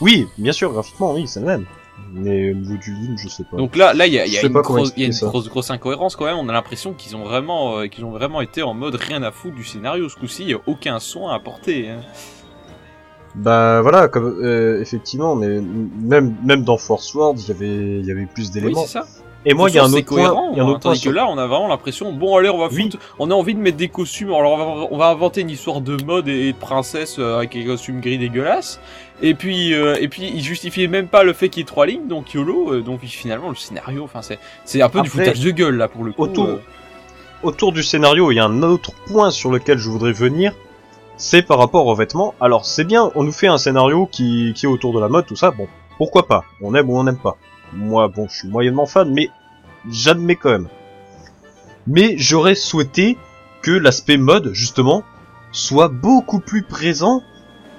Oui, 0.00 0.26
bien 0.38 0.52
sûr, 0.52 0.72
graphiquement, 0.72 1.12
oui, 1.14 1.26
c'est 1.26 1.40
le 1.40 1.46
même. 1.46 1.66
Mais 2.12 2.50
au 2.50 2.54
niveau 2.54 2.76
du 2.76 2.92
Link, 2.94 3.18
je 3.18 3.28
sais 3.28 3.44
pas. 3.44 3.56
Donc 3.56 3.76
là, 3.76 3.92
là, 3.94 4.06
il 4.06 4.12
y 4.12 4.18
a, 4.18 4.26
y 4.26 4.36
une, 4.44 4.52
grosse, 4.52 4.92
y 4.96 5.04
a 5.04 5.06
une 5.06 5.12
grosse, 5.12 5.48
grosse 5.48 5.70
incohérence 5.70 6.16
quand 6.16 6.24
même. 6.24 6.36
On 6.38 6.48
a 6.48 6.52
l'impression 6.52 6.92
qu'ils 6.94 7.16
ont 7.16 7.24
vraiment, 7.24 7.78
euh, 7.78 7.86
qu'ils 7.88 8.04
ont 8.04 8.10
vraiment 8.10 8.40
été 8.40 8.62
en 8.62 8.74
mode 8.74 8.94
rien 8.94 9.22
à 9.22 9.32
foutre 9.32 9.56
du 9.56 9.64
scénario. 9.64 10.08
Ce 10.08 10.16
coup-ci, 10.16 10.42
il 10.44 10.50
y 10.50 10.54
a 10.54 10.58
aucun 10.66 10.98
soin 10.98 11.32
à 11.32 11.36
apporter. 11.36 11.90
Hein. 11.90 12.00
Bah 13.34 13.82
voilà, 13.82 14.08
comme 14.08 14.24
euh, 14.42 14.80
effectivement, 14.80 15.36
mais 15.36 15.60
même 15.60 16.34
même 16.42 16.64
dans 16.64 16.78
Force 16.78 17.12
World, 17.14 17.38
il 17.38 17.48
y 17.48 17.50
avait 17.50 17.98
il 18.00 18.06
y 18.06 18.10
avait 18.10 18.24
plus 18.26 18.46
Oui, 18.46 18.50
d'éléments. 18.52 18.86
c'est 18.86 18.92
ça. 19.00 19.06
Et 19.48 19.54
moi, 19.54 19.70
il 19.70 19.76
y 19.76 19.78
a 19.78 19.84
un 19.84 19.88
C'est 19.88 19.98
autre 19.98 20.06
point, 20.06 20.16
cohérent, 20.28 20.48
il 20.52 20.56
y 20.58 20.60
a 20.60 20.64
un 20.64 20.66
hein, 20.66 20.70
autre 20.70 20.80
point 20.80 20.90
tandis 20.90 21.00
sur- 21.00 21.12
que 21.12 21.16
là, 21.16 21.26
on 21.28 21.38
a 21.38 21.46
vraiment 21.46 21.68
l'impression, 21.68 22.12
bon 22.12 22.36
allez, 22.36 22.50
on 22.50 22.58
va 22.58 22.66
Oui. 22.70 22.82
foutre, 22.90 22.98
on 23.20 23.30
a 23.30 23.34
envie 23.34 23.54
de 23.54 23.60
mettre 23.60 23.76
des 23.76 23.88
costumes, 23.88 24.28
alors 24.34 24.52
on 24.52 24.56
va, 24.80 24.88
on 24.90 24.96
va 24.98 25.06
inventer 25.08 25.40
une 25.42 25.50
histoire 25.50 25.80
de 25.80 25.96
mode 26.04 26.26
et 26.28 26.52
de 26.52 26.58
princesse 26.58 27.16
euh, 27.18 27.36
avec 27.38 27.52
des 27.52 27.64
costumes 27.64 28.00
gris 28.00 28.18
dégueulasses. 28.18 28.80
Et 29.22 29.34
puis, 29.34 29.72
euh, 29.72 29.96
et 30.00 30.08
puis, 30.08 30.30
il 30.34 30.42
justifiait 30.42 30.88
même 30.88 31.06
pas 31.08 31.22
le 31.22 31.32
fait 31.32 31.48
qu'il 31.48 31.60
y 31.60 31.62
ait 31.62 31.66
trois 31.66 31.86
lignes, 31.86 32.08
donc 32.08 32.34
YOLO, 32.34 32.72
euh, 32.74 32.82
donc 32.82 33.00
finalement, 33.04 33.48
le 33.48 33.54
scénario, 33.54 34.02
enfin, 34.04 34.20
c'est, 34.20 34.38
c'est 34.64 34.82
un 34.82 34.88
peu 34.88 35.00
du 35.00 35.08
foutage 35.08 35.40
de 35.40 35.50
gueule, 35.52 35.76
là, 35.76 35.86
pour 35.88 36.02
le 36.04 36.12
coup. 36.12 36.22
autour- 36.24 36.46
euh. 36.48 36.60
autour 37.44 37.72
du 37.72 37.82
scénario, 37.84 38.32
il 38.32 38.34
y 38.34 38.40
a 38.40 38.44
un 38.44 38.62
autre 38.64 38.90
point 39.06 39.30
sur 39.30 39.50
lequel 39.50 39.78
je 39.78 39.88
voudrais 39.88 40.12
venir, 40.12 40.52
c'est 41.16 41.42
par 41.42 41.58
rapport 41.58 41.86
aux 41.86 41.94
vêtements. 41.94 42.34
Alors 42.40 42.66
c'est 42.66 42.84
bien, 42.84 43.10
on 43.14 43.22
nous 43.22 43.32
fait 43.32 43.46
un 43.46 43.58
scénario 43.58 44.06
qui, 44.10 44.52
qui 44.56 44.66
est 44.66 44.68
autour 44.68 44.92
de 44.92 45.00
la 45.00 45.08
mode, 45.08 45.24
tout 45.24 45.36
ça, 45.36 45.50
bon, 45.50 45.66
pourquoi 45.98 46.26
pas? 46.26 46.44
On 46.60 46.74
aime 46.74 46.90
ou 46.90 46.98
on 46.98 47.04
n'aime 47.04 47.16
pas. 47.18 47.36
Moi, 47.72 48.08
bon, 48.08 48.26
je 48.28 48.36
suis 48.36 48.48
moyennement 48.48 48.86
fan, 48.86 49.12
mais 49.12 49.30
j'admets 49.90 50.36
quand 50.36 50.50
même. 50.50 50.68
Mais 51.86 52.16
j'aurais 52.18 52.54
souhaité 52.54 53.16
que 53.62 53.70
l'aspect 53.70 54.16
mode, 54.16 54.52
justement, 54.52 55.04
soit 55.52 55.88
beaucoup 55.88 56.40
plus 56.40 56.62
présent 56.62 57.22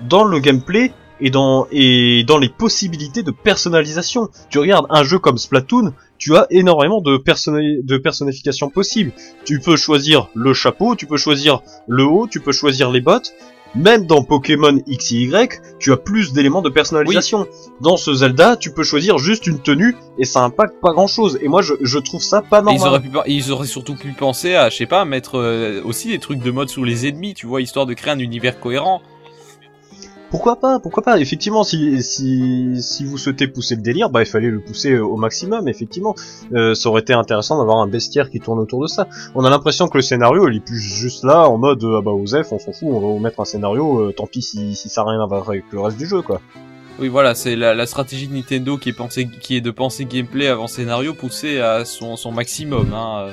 dans 0.07 0.23
le 0.23 0.39
gameplay 0.39 0.93
et 1.19 1.29
dans, 1.31 1.67
et 1.71 2.23
dans 2.25 2.37
les 2.37 2.49
possibilités 2.49 3.23
de 3.23 3.31
personnalisation. 3.31 4.29
Tu 4.49 4.59
regardes 4.59 4.85
un 4.89 5.03
jeu 5.03 5.17
comme 5.19 5.37
Splatoon, 5.37 5.93
tu 6.17 6.35
as 6.35 6.45
énormément 6.49 7.01
de, 7.01 7.17
personnali- 7.17 7.83
de 7.83 7.97
personnification 7.97 8.69
possibles. 8.69 9.11
Tu 9.45 9.59
peux 9.59 9.75
choisir 9.75 10.29
le 10.35 10.53
chapeau, 10.53 10.95
tu 10.95 11.07
peux 11.07 11.17
choisir 11.17 11.61
le 11.87 12.03
haut, 12.05 12.27
tu 12.27 12.39
peux 12.39 12.51
choisir 12.51 12.91
les 12.91 13.01
bottes. 13.01 13.33
Même 13.75 14.05
dans 14.05 14.23
Pokémon 14.23 14.79
X 14.87 15.11
et 15.11 15.15
Y, 15.15 15.61
tu 15.79 15.91
as 15.91 15.97
plus 15.97 16.33
d'éléments 16.33 16.61
de 16.61 16.69
personnalisation. 16.69 17.47
Dans 17.81 17.97
ce 17.97 18.13
Zelda, 18.13 18.55
tu 18.55 18.71
peux 18.71 18.83
choisir 18.83 19.17
juste 19.17 19.47
une 19.47 19.59
tenue 19.59 19.95
et 20.17 20.25
ça 20.25 20.41
impacte 20.43 20.75
pas 20.81 20.93
grand 20.93 21.07
chose. 21.07 21.37
Et 21.41 21.47
moi, 21.47 21.61
je, 21.61 21.73
je 21.81 21.99
trouve 21.99 22.21
ça 22.21 22.41
pas 22.41 22.59
Et 22.59 22.63
normal. 22.63 22.81
Ils 22.81 22.87
auraient, 22.87 22.99
pu, 22.99 23.31
ils 23.31 23.51
auraient 23.51 23.67
surtout 23.67 23.95
pu 23.95 24.13
penser 24.13 24.55
à, 24.55 24.69
je 24.69 24.77
sais 24.77 24.85
pas, 24.85 25.05
mettre 25.05 25.37
euh, 25.37 25.81
aussi 25.83 26.09
des 26.09 26.19
trucs 26.19 26.39
de 26.39 26.51
mode 26.51 26.69
sur 26.69 26.85
les 26.85 27.07
ennemis, 27.07 27.33
tu 27.33 27.45
vois, 27.45 27.61
histoire 27.61 27.85
de 27.85 27.93
créer 27.93 28.13
un 28.13 28.19
univers 28.19 28.59
cohérent. 28.59 29.01
Pourquoi 30.29 30.57
pas 30.57 30.79
Pourquoi 30.79 31.03
pas 31.03 31.19
Effectivement, 31.19 31.63
si, 31.63 32.03
si, 32.03 32.81
si 32.81 33.05
vous 33.05 33.17
souhaitez 33.17 33.47
pousser 33.47 33.75
le 33.75 33.81
délire, 33.81 34.09
bah 34.09 34.21
il 34.21 34.25
fallait 34.25 34.49
le 34.49 34.59
pousser 34.59 34.91
euh, 34.91 35.01
au 35.05 35.15
maximum. 35.15 35.67
Effectivement, 35.69 36.15
Euh, 36.53 36.75
ça 36.75 36.89
aurait 36.89 37.01
été 37.01 37.13
intéressant 37.13 37.57
d'avoir 37.57 37.77
un 37.77 37.87
bestiaire 37.87 38.29
qui 38.29 38.39
tourne 38.39 38.59
autour 38.59 38.81
de 38.81 38.87
ça. 38.87 39.07
On 39.35 39.45
a 39.45 39.49
l'impression 39.49 39.87
que 39.87 39.97
le 39.97 40.01
scénario, 40.01 40.49
il 40.49 40.57
est 40.57 40.65
plus 40.65 40.79
juste 40.79 41.23
là 41.23 41.47
en 41.49 41.57
mode 41.57 41.83
euh, 41.83 41.99
ah 41.99 42.01
bah 42.01 42.11
Osef, 42.11 42.51
on 42.51 42.59
s'en 42.59 42.73
fout, 42.73 42.89
on 42.91 42.99
va 42.99 43.07
vous 43.07 43.19
mettre 43.19 43.39
un 43.39 43.45
scénario. 43.45 43.99
euh, 43.99 44.11
tant 44.11 44.27
pis 44.27 44.41
si, 44.41 44.75
si 44.75 44.89
ça 44.89 45.01
a 45.01 45.09
rien 45.09 45.21
à 45.21 45.25
voir 45.25 45.47
avec 45.49 45.63
le 45.71 45.79
reste 45.79 45.97
du 45.97 46.05
jeu, 46.05 46.21
quoi. 46.21 46.41
Oui, 46.99 47.09
voilà, 47.09 47.35
c'est 47.35 47.55
la, 47.55 47.73
la 47.75 47.85
stratégie 47.85 48.27
de 48.27 48.33
Nintendo 48.33 48.77
qui 48.77 48.89
est, 48.89 48.93
pensée, 48.93 49.29
qui 49.41 49.55
est 49.55 49.61
de 49.61 49.69
penser 49.71 50.05
gameplay 50.05 50.47
avant 50.47 50.67
scénario 50.67 51.13
poussé 51.13 51.59
à 51.59 51.85
son, 51.85 52.15
son 52.15 52.31
maximum. 52.31 52.91
Hein. 52.93 53.27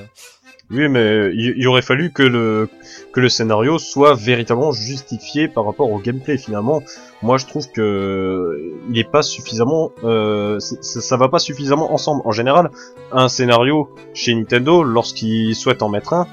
Oui, 0.75 0.89
mais 0.89 1.31
il, 1.35 1.55
il 1.57 1.67
aurait 1.69 1.83
fallu 1.83 2.11
que 2.11 2.23
le 2.23 2.69
que 3.13 3.21
le 3.21 3.29
scénario 3.29 3.79
soit 3.79 4.15
véritablement 4.15 4.73
justifié 4.73 5.47
par 5.49 5.65
rapport 5.67 5.91
au 5.93 5.99
gameplay. 5.99 6.37
Finalement, 6.37 6.83
moi 7.23 7.39
je 7.39 7.47
trouve 7.47 7.71
que 7.71 8.73
il 8.91 8.99
est 8.99 9.09
pas 9.11 9.23
suffisamment, 9.23 9.93
euh, 10.03 10.59
ça, 10.61 11.01
ça 11.01 11.17
va 11.17 11.29
pas 11.29 11.39
suffisamment 11.39 11.93
ensemble. 11.93 12.23
En 12.25 12.33
général, 12.33 12.71
un 13.13 13.29
scénario 13.29 13.89
chez 14.15 14.35
Nintendo, 14.35 14.83
lorsqu'ils 14.83 15.55
souhaitent 15.55 15.83
en 15.83 15.89
mettre 15.89 16.13
un, 16.13 16.27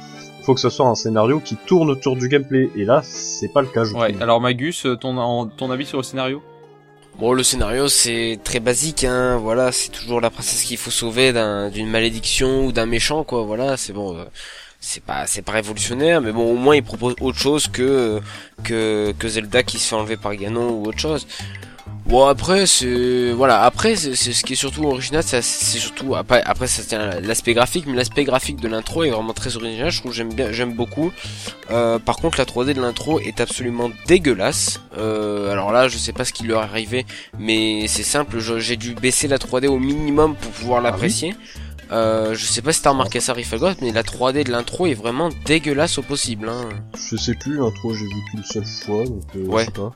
faut 0.43 0.55
que 0.55 0.59
ce 0.59 0.69
soit 0.69 0.87
un 0.87 0.95
scénario 0.95 1.39
qui 1.39 1.55
tourne 1.55 1.89
autour 1.91 2.15
du 2.15 2.27
gameplay. 2.27 2.69
Et 2.75 2.83
là, 2.83 3.01
c'est 3.03 3.53
pas 3.53 3.61
le 3.61 3.67
cas, 3.67 3.83
je 3.83 3.93
Ouais, 3.93 4.09
trouve. 4.09 4.23
alors 4.23 4.41
Magus, 4.41 4.87
ton, 4.99 5.45
ton 5.55 5.69
avis 5.71 5.85
sur 5.85 5.97
le 5.99 6.03
scénario? 6.03 6.41
Bon, 7.19 7.33
le 7.33 7.43
scénario 7.43 7.87
c'est 7.87 8.39
très 8.43 8.59
basique, 8.59 9.03
hein. 9.03 9.37
Voilà, 9.37 9.71
c'est 9.71 9.89
toujours 9.89 10.21
la 10.21 10.29
princesse 10.31 10.63
qu'il 10.63 10.77
faut 10.77 10.89
sauver 10.91 11.33
d'un- 11.33 11.69
d'une 11.69 11.87
malédiction 11.89 12.65
ou 12.65 12.71
d'un 12.71 12.85
méchant, 12.87 13.23
quoi. 13.23 13.43
Voilà, 13.43 13.77
c'est 13.77 13.93
bon. 13.93 14.17
euh, 14.17 14.25
c'est 14.79 15.03
pas, 15.03 15.27
c'est 15.27 15.43
pas 15.43 15.51
révolutionnaire, 15.51 16.21
mais 16.21 16.31
bon, 16.31 16.51
au 16.51 16.55
moins 16.55 16.75
il 16.75 16.81
propose 16.83 17.13
autre 17.21 17.37
chose 17.37 17.67
que 17.67 18.19
que 18.63 19.13
que 19.19 19.27
Zelda 19.27 19.61
qui 19.61 19.77
se 19.77 19.89
fait 19.89 19.95
enlever 19.95 20.17
par 20.17 20.35
Ganon 20.35 20.69
ou 20.71 20.87
autre 20.87 20.97
chose. 20.99 21.27
Bon 22.07 22.25
après 22.25 22.65
c'est 22.65 23.31
voilà. 23.31 23.63
Après 23.63 23.95
c'est 23.95 24.15
ce 24.15 24.43
qui 24.43 24.53
est 24.53 24.55
surtout 24.57 24.83
original 24.85 25.23
c'est 25.23 25.41
surtout 25.41 26.15
après 26.15 26.41
après 26.45 26.67
ça 26.67 26.83
tient 26.83 26.99
à 26.99 27.19
l'aspect 27.21 27.53
graphique 27.53 27.85
mais 27.87 27.95
l'aspect 27.95 28.23
graphique 28.25 28.59
de 28.59 28.67
l'intro 28.67 29.03
est 29.03 29.11
vraiment 29.11 29.33
très 29.33 29.55
original. 29.55 29.89
Je 29.91 29.99
trouve 29.99 30.11
que 30.11 30.17
j'aime 30.17 30.33
bien 30.33 30.51
j'aime 30.51 30.73
beaucoup. 30.73 31.11
Euh, 31.69 31.99
par 31.99 32.17
contre 32.17 32.37
la 32.39 32.45
3D 32.45 32.73
de 32.73 32.81
l'intro 32.81 33.19
est 33.19 33.39
absolument 33.39 33.89
dégueulasse. 34.07 34.81
Euh, 34.97 35.51
alors 35.51 35.71
là 35.71 35.87
je 35.87 35.97
sais 35.97 36.11
pas 36.11 36.25
ce 36.25 36.33
qui 36.33 36.43
leur 36.43 36.61
est 36.63 36.65
arrivé 36.65 37.05
mais 37.39 37.85
c'est 37.87 38.03
simple. 38.03 38.39
J'ai 38.39 38.75
dû 38.77 38.93
baisser 38.93 39.27
la 39.29 39.37
3D 39.37 39.67
au 39.67 39.79
minimum 39.79 40.35
pour 40.35 40.51
pouvoir 40.51 40.81
l'apprécier. 40.81 41.33
Euh, 41.93 42.33
je 42.35 42.45
sais 42.45 42.61
pas 42.61 42.73
si 42.73 42.81
t'as 42.81 42.89
remarqué 42.91 43.19
ça 43.19 43.33
Rifagot 43.33 43.71
mais 43.81 43.91
la 43.91 44.03
3D 44.03 44.43
de 44.45 44.51
l'intro 44.51 44.85
est 44.87 44.93
vraiment 44.93 45.29
dégueulasse 45.45 45.97
au 45.97 46.01
possible 46.01 46.49
hein. 46.49 46.69
Je 47.09 47.15
sais 47.17 47.35
plus, 47.35 47.57
l'intro 47.57 47.93
j'ai 47.93 48.05
vu 48.05 48.21
qu'une 48.31 48.43
seule 48.43 48.65
fois, 48.65 49.03
donc 49.05 49.23
euh, 49.35 49.45
Ouais. 49.45 49.61
je 49.61 49.65
sais 49.65 49.71
pas. 49.71 49.91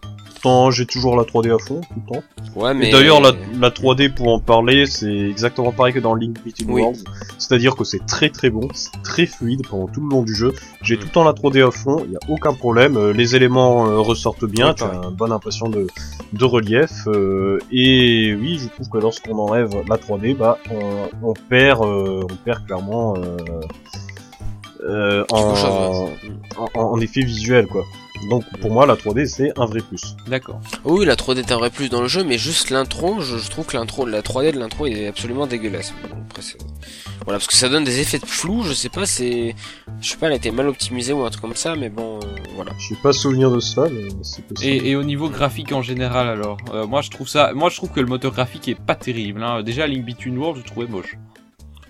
Pourtant, 0.46 0.70
j'ai 0.70 0.86
toujours 0.86 1.18
la 1.18 1.24
3D 1.24 1.56
à 1.56 1.58
fond 1.58 1.82
tout 1.82 2.00
le 2.08 2.14
temps. 2.14 2.24
ouais 2.56 2.76
mais 2.76 2.90
Et 2.90 2.92
d'ailleurs, 2.92 3.20
la, 3.20 3.32
la 3.60 3.72
3D, 3.72 4.14
pour 4.14 4.28
en 4.32 4.40
parler, 4.40 4.86
c'est 4.86 5.12
exactement 5.12 5.72
pareil 5.72 5.92
que 5.92 6.00
dans 6.00 6.14
Link 6.14 6.38
Between 6.46 6.70
Oui. 6.70 6.84
Worlds. 6.84 7.04
C'est-à-dire 7.40 7.76
que 7.76 7.84
c'est 7.84 8.06
très 8.06 8.30
très 8.30 8.52
bon, 8.52 8.68
c'est 8.76 8.92
très 9.02 9.26
fluide 9.26 9.64
pendant 9.68 9.88
tout 9.88 10.02
le 10.02 10.10
long 10.10 10.22
du 10.22 10.36
jeu. 10.36 10.54
J'ai 10.84 10.98
Mm. 10.98 11.00
tout 11.00 11.06
le 11.06 11.12
temps 11.12 11.24
la 11.24 11.34
3D 11.34 11.68
à 11.68 11.72
fond, 11.72 11.98
il 12.04 12.12
n'y 12.12 12.16
a 12.16 12.20
aucun 12.30 12.54
problème. 12.54 12.96
euh, 12.96 13.12
les 13.12 13.36
éléments 13.36 13.88
euh, 13.88 13.98
ressortent 13.98 14.46
bien, 14.46 14.76
tu 14.76 14.84
as 14.84 14.92
une 15.04 15.16
bonne 15.16 15.32
impression 15.32 15.68
de, 15.68 15.88
de 16.34 16.46
relief. 16.46 16.92
euh, 17.08 17.58
et 17.72 18.36
oui, 18.40 18.60
je 18.62 18.68
trouve 18.70 18.88
que 18.90 19.00
lorsqu'on 19.00 19.40
enlève 19.40 19.72
la 19.90 19.98
3D, 19.98 20.36
bah, 20.38 20.60
on, 20.70 21.30
on 21.30 21.34
perd, 21.50 21.82
euh, 21.82 22.22
on 22.30 22.36
perd 22.46 22.64
clairement 22.68 23.16
euh, 24.84 25.24
en, 25.32 26.08
en, 26.58 26.80
en 26.80 27.00
effet 27.00 27.22
visuel, 27.22 27.66
quoi. 27.66 27.84
Donc 28.30 28.44
pour 28.62 28.72
moi, 28.72 28.86
la 28.86 28.96
3D, 28.96 29.26
c'est 29.28 29.52
un 29.60 29.66
vrai 29.66 29.80
plus. 29.82 30.16
D'accord. 30.28 30.60
Oui, 30.84 31.06
la 31.06 31.16
3D 31.16 31.40
est 31.40 31.52
un 31.52 31.58
vrai 31.58 31.70
plus 31.70 31.90
dans 31.90 32.02
le 32.02 32.08
jeu, 32.08 32.24
mais 32.24 32.38
juste 32.38 32.70
l'intro, 32.70 33.20
je, 33.22 33.38
je 33.38 33.50
trouve 33.50 33.66
que 33.66 33.78
l'intro, 33.78 34.06
la 34.06 34.22
3D 34.22 34.54
de 34.54 34.60
l'intro 34.60 34.86
est 34.88 35.08
absolument 35.08 35.48
dégueulasse. 35.48 35.94
Bon, 36.10 36.18
après, 36.30 36.42
voilà, 37.24 37.40
parce 37.40 37.48
que 37.48 37.56
ça 37.56 37.70
donne 37.70 37.84
des 37.84 38.00
effets 38.00 38.20
de 38.20 38.26
flou, 38.26 38.64
je 38.64 38.74
sais 38.74 38.90
pas, 38.90 39.06
c'est, 39.06 39.56
je 40.02 40.10
sais 40.10 40.18
pas, 40.18 40.28
elle 40.28 40.34
a 40.34 40.36
été 40.38 40.52
mal 40.52 40.68
optimisée 40.68 41.14
ou 41.14 41.24
un 41.24 41.30
truc 41.30 41.42
comme 41.42 41.56
ça, 41.56 41.76
mais 41.76 41.90
bon, 41.90 42.20
euh, 42.24 42.28
voilà. 42.56 42.72
J'ai 42.80 42.96
pas 42.96 43.14
souvenir 43.14 43.52
de 43.52 43.60
ça, 43.60 43.86
mais 43.92 44.08
c'est 44.22 44.44
possible. 44.46 44.70
Et, 44.86 44.90
et 44.92 44.96
au 44.96 45.04
niveau 45.04 45.30
graphique 45.30 45.72
en 45.72 45.82
général, 45.82 46.28
alors, 46.28 46.58
euh, 46.74 46.86
moi 46.88 47.02
je 47.02 47.10
trouve 47.12 47.28
ça, 47.28 47.52
moi 47.54 47.70
je 47.70 47.78
trouve 47.78 47.90
que 47.92 48.00
le 48.00 48.08
moteur 48.08 48.32
graphique 48.32 48.68
est 48.68 48.80
pas 48.80 48.96
terrible. 48.96 49.44
Hein. 49.44 49.64
Déjà, 49.64 49.88
Link 49.88 50.06
Between 50.06 50.38
Worlds, 50.38 50.62
je 50.62 50.66
trouvais 50.66 50.88
moche. 50.88 51.18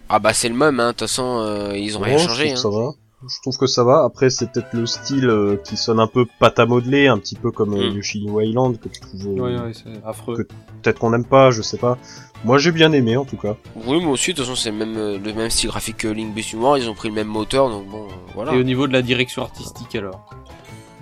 Ah 0.10 0.20
bah 0.20 0.34
c'est 0.34 0.50
le 0.50 0.56
même, 0.56 0.80
hein, 0.80 0.88
de 0.88 0.92
toute 0.92 1.00
façon, 1.02 1.40
euh, 1.40 1.76
ils 1.78 1.98
ont 1.98 2.02
rien 2.02 2.16
Ouais, 2.16 2.20
je 2.22 2.28
changé. 2.28 2.50
Hein. 2.52 2.54
que 2.54 2.60
ça 2.60 2.70
va. 2.70 2.92
Je 3.28 3.42
trouve 3.42 3.58
que 3.58 3.66
ça 3.68 3.84
va. 3.84 4.04
Après, 4.04 4.30
c'est 4.30 4.52
peut-être 4.52 4.74
le 4.74 4.86
style 4.86 5.30
euh, 5.30 5.58
qui 5.64 5.78
sonne 5.78 6.00
un 6.00 6.08
peu 6.08 6.26
pâte 6.40 6.60
à 6.60 6.66
modeler, 6.66 7.08
un 7.08 7.18
petit 7.18 7.36
peu 7.36 7.52
comme 7.52 7.74
euh, 7.74 7.90
Mm. 7.92 7.96
Yoshino 7.96 8.42
Island, 8.42 8.80
que 8.80 8.88
tu 8.90 9.00
trouves. 9.02 9.28
euh, 9.28 9.42
Ouais, 9.42 9.58
ouais, 9.60 9.72
c'est 9.74 10.06
affreux. 10.06 10.36
que- 10.38 10.44
Peut-être 10.84 11.00
qu'on 11.00 11.10
n'aime 11.10 11.26
pas, 11.26 11.50
je 11.52 11.62
sais 11.64 11.78
pas. 11.78 11.98
Moi, 12.44 12.58
j'ai 12.60 12.72
bien 12.72 12.92
aimé, 12.92 13.18
en 13.18 13.26
tout 13.26 13.38
cas. 13.38 13.56
Oui, 13.88 14.00
moi 14.02 14.12
aussi, 14.12 14.32
de 14.32 14.38
toute 14.38 14.46
façon, 14.46 14.56
c'est 14.56 14.70
le 14.72 14.78
même, 14.78 14.98
euh, 14.98 15.18
le 15.18 15.34
même 15.34 15.50
style 15.50 15.70
graphique 15.70 15.98
que 15.98 16.08
Link 16.08 16.36
Between 16.36 16.62
Worlds, 16.62 16.84
ils 16.86 16.90
ont 16.90 16.94
pris 16.94 17.10
le 17.10 17.16
même 17.16 17.28
moteur, 17.28 17.70
donc 17.70 17.88
bon, 17.88 18.04
euh, 18.06 18.12
voilà. 18.36 18.54
Et 18.54 18.60
au 18.60 18.64
niveau 18.64 18.86
de 18.88 18.94
la 18.94 19.02
direction 19.02 19.42
artistique, 19.42 19.96
alors? 19.96 20.26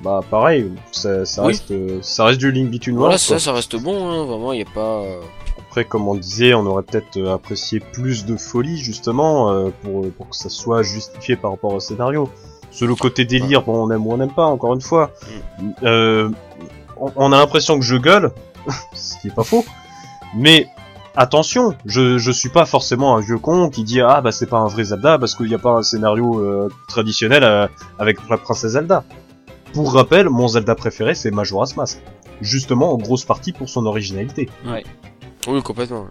Bah 0.03 0.19
pareil, 0.29 0.71
ça, 0.91 1.25
ça 1.25 1.41
Oui. 1.43 1.47
reste, 1.49 1.73
ça 2.03 2.25
reste 2.25 2.39
du 2.39 2.51
Link 2.51 2.69
Between 2.71 2.97
Worlds. 2.97 3.17
ça, 3.19 3.39
ça 3.39 3.53
reste 3.53 3.75
bon, 3.77 4.09
hein, 4.09 4.25
vraiment, 4.25 4.51
il 4.53 4.59
y 4.59 4.63
a 4.63 4.65
pas. 4.73 5.01
euh, 5.01 5.21
Après, 5.59 5.85
comme 5.85 6.07
on 6.07 6.15
disait, 6.15 6.53
on 6.53 6.65
aurait 6.65 6.83
peut-être 6.83 7.17
euh, 7.17 7.33
apprécié 7.33 7.79
plus 7.79 8.25
de 8.25 8.35
folie 8.35 8.77
justement 8.77 9.51
euh, 9.51 9.69
pour 9.83 10.05
pour 10.11 10.29
que 10.29 10.35
ça 10.35 10.49
soit 10.49 10.83
justifié 10.83 11.35
par 11.35 11.51
rapport 11.51 11.73
au 11.73 11.79
scénario. 11.79 12.29
Sur 12.71 12.87
le 12.87 12.95
côté 12.95 13.23
délire, 13.25 13.61
bon, 13.63 13.85
on 13.87 13.91
aime 13.91 14.05
ou 14.07 14.13
on 14.13 14.17
n'aime 14.17 14.33
pas. 14.33 14.45
Encore 14.45 14.73
une 14.73 14.81
fois, 14.81 15.11
euh, 15.83 16.29
on, 16.97 17.11
on 17.15 17.31
a 17.31 17.37
l'impression 17.37 17.77
que 17.79 17.85
je 17.85 17.95
gueule, 17.97 18.31
ce 18.93 19.17
qui 19.19 19.27
est 19.27 19.35
pas 19.35 19.43
faux. 19.43 19.63
Mais 20.35 20.67
attention, 21.15 21.75
je 21.85 22.17
je 22.17 22.31
suis 22.31 22.49
pas 22.49 22.65
forcément 22.65 23.15
un 23.15 23.19
vieux 23.21 23.37
con 23.37 23.69
qui 23.69 23.83
dit 23.83 24.01
ah 24.01 24.21
bah 24.21 24.31
c'est 24.31 24.47
pas 24.47 24.57
un 24.57 24.67
vrai 24.67 24.83
Zelda 24.85 25.19
parce 25.19 25.35
qu'il 25.35 25.45
n'y 25.47 25.53
a 25.53 25.59
pas 25.59 25.73
un 25.77 25.83
scénario 25.83 26.39
euh, 26.39 26.69
traditionnel 26.87 27.43
euh, 27.43 27.67
avec 27.99 28.17
la 28.29 28.37
princesse 28.37 28.71
Zelda. 28.71 29.03
Pour 29.73 29.93
rappel, 29.93 30.29
mon 30.29 30.47
Zelda 30.47 30.75
préféré 30.75 31.15
c'est 31.15 31.31
Majora's 31.31 31.75
Mask, 31.75 32.01
justement 32.41 32.93
en 32.93 32.97
grosse 32.97 33.25
partie 33.25 33.51
pour 33.53 33.69
son 33.69 33.85
originalité. 33.85 34.49
Oui, 35.47 35.61
complètement. 35.61 36.07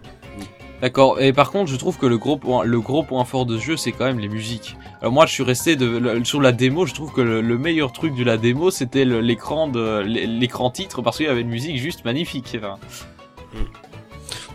D'accord. 0.81 1.21
Et 1.21 1.31
par 1.31 1.49
contre, 1.49 1.71
je 1.71 1.77
trouve 1.77 1.97
que 1.97 2.05
le 2.05 2.17
gros 2.17 2.35
point, 2.37 2.65
le 2.65 2.81
gros 2.81 3.03
point 3.03 3.23
fort 3.23 3.45
de 3.45 3.57
ce 3.57 3.63
jeu, 3.63 3.77
c'est 3.77 3.93
quand 3.93 4.03
même 4.03 4.19
les 4.19 4.27
musiques. 4.27 4.75
Alors 4.99 5.13
moi, 5.13 5.25
je 5.25 5.31
suis 5.31 5.43
resté 5.43 5.77
de, 5.77 5.85
le- 5.85 6.25
sur 6.25 6.41
la 6.41 6.51
démo. 6.51 6.85
Je 6.85 6.93
trouve 6.93 7.13
que 7.13 7.21
le, 7.21 7.39
le 7.39 7.57
meilleur 7.57 7.93
truc 7.93 8.13
de 8.15 8.23
la 8.25 8.35
démo, 8.37 8.69
c'était 8.69 9.05
l'écran 9.05 9.69
de 9.69 10.01
l'écran 10.01 10.69
titre 10.71 11.01
parce 11.01 11.15
qu'il 11.17 11.25
y 11.27 11.29
avait 11.29 11.41
une 11.41 11.47
musique 11.49 11.77
juste 11.77 12.03
magnifique. 12.03 12.57
Enfin, 12.57 12.75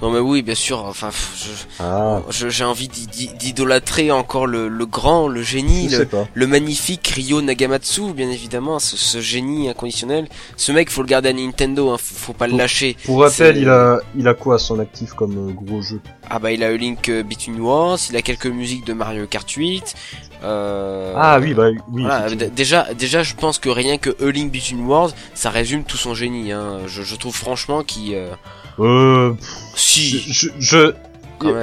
Non, 0.01 0.11
mais 0.11 0.21
oui, 0.21 0.43
bien 0.43 0.55
sûr, 0.55 0.85
enfin, 0.85 1.11
je- 1.11 1.49
Ah, 1.81 2.23
je- 2.31 2.49
j'ai 2.49 2.63
envie 2.65 2.87
d'i- 2.87 3.07
d'i- 3.09 3.33
d'idolâtrer 3.35 4.13
encore 4.13 4.47
le, 4.47 4.69
le 4.69 4.87
grand, 4.87 5.27
le 5.27 5.43
génie, 5.43 5.89
le, 5.89 6.09
le 6.35 6.47
magnifique 6.47 7.09
Ryo 7.09 7.43
Nagamatsu, 7.43 8.13
bien 8.13 8.31
évidemment, 8.31 8.79
ce, 8.79 8.97
ce 8.97 9.21
génie 9.21 9.69
inconditionnel. 9.69 10.29
Ce 10.57 10.71
mec, 10.71 10.91
faut 10.91 11.03
le 11.03 11.09
garder 11.09 11.31
à 11.31 11.33
Nintendo, 11.33 11.91
hein, 11.91 11.97
faut, 11.99 12.15
faut 12.15 12.33
pas 12.33 12.47
le 12.47 12.51
Pour- 12.53 12.59
lâcher. 12.61 12.97
Pour 13.07 13.21
rappel, 13.23 13.57
il 13.57 13.69
a, 13.69 13.99
il 14.17 14.29
a 14.29 14.35
quoi 14.35 14.55
à 14.55 14.59
son 14.59 14.79
actif 14.79 15.15
comme 15.15 15.49
euh, 15.49 15.53
gros 15.53 15.83
jeu? 15.83 16.01
Ah 16.31 16.39
bah 16.39 16.53
il 16.53 16.63
a 16.63 16.71
eu 16.71 16.77
Link 16.79 17.09
euh, 17.09 17.23
Between 17.25 17.59
Worlds, 17.59 18.09
il 18.11 18.17
a 18.17 18.23
quelques 18.23 18.47
musiques 18.47 18.85
de 18.87 18.93
Mario 18.93 19.27
Kart 19.27 19.51
8. 19.51 19.95
Euh, 20.45 21.13
Ah 21.17 21.39
oui, 21.41 21.55
bah 21.55 21.69
oui. 21.91 22.03
Voilà, 22.05 22.31
déjà, 22.35 22.87
déjà, 22.95 23.23
je 23.25 23.35
pense 23.35 23.59
que 23.59 23.69
rien 23.69 23.99
que 23.99 24.11
A 24.25 24.31
Link 24.31 24.53
Between 24.53 24.87
Worlds, 24.87 25.15
ça 25.35 25.51
résume 25.51 25.83
tout 25.85 25.97
son 25.97 26.15
génie. 26.15 26.53
Hein. 26.53 26.81
Je, 26.87 27.03
je 27.03 27.17
trouve 27.17 27.35
franchement 27.35 27.83
qu'il, 27.83 28.15
euh, 28.15 28.31
Euh, 28.81 29.33
si, 29.75 30.21
je, 30.59 30.93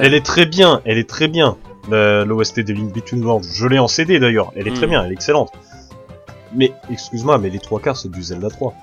elle 0.02 0.14
est 0.14 0.24
très 0.24 0.46
bien, 0.46 0.80
elle 0.84 0.98
est 0.98 1.08
très 1.08 1.28
bien. 1.28 1.56
L'OST 1.90 2.60
de 2.60 2.72
Link 2.72 2.92
Between 2.92 3.24
Worlds, 3.24 3.46
je 3.54 3.66
l'ai 3.66 3.78
en 3.78 3.88
CD 3.88 4.18
d'ailleurs. 4.18 4.52
Elle 4.56 4.66
est 4.68 4.74
très 4.74 4.86
Hmm. 4.86 4.90
bien, 4.90 5.04
elle 5.04 5.10
est 5.10 5.14
excellente. 5.14 5.50
Mais 6.54 6.72
excuse-moi, 6.90 7.38
mais 7.38 7.50
les 7.50 7.58
trois 7.58 7.80
quarts 7.80 7.96
c'est 7.96 8.10
du 8.10 8.22
Zelda 8.22 8.48
3. 8.50 8.74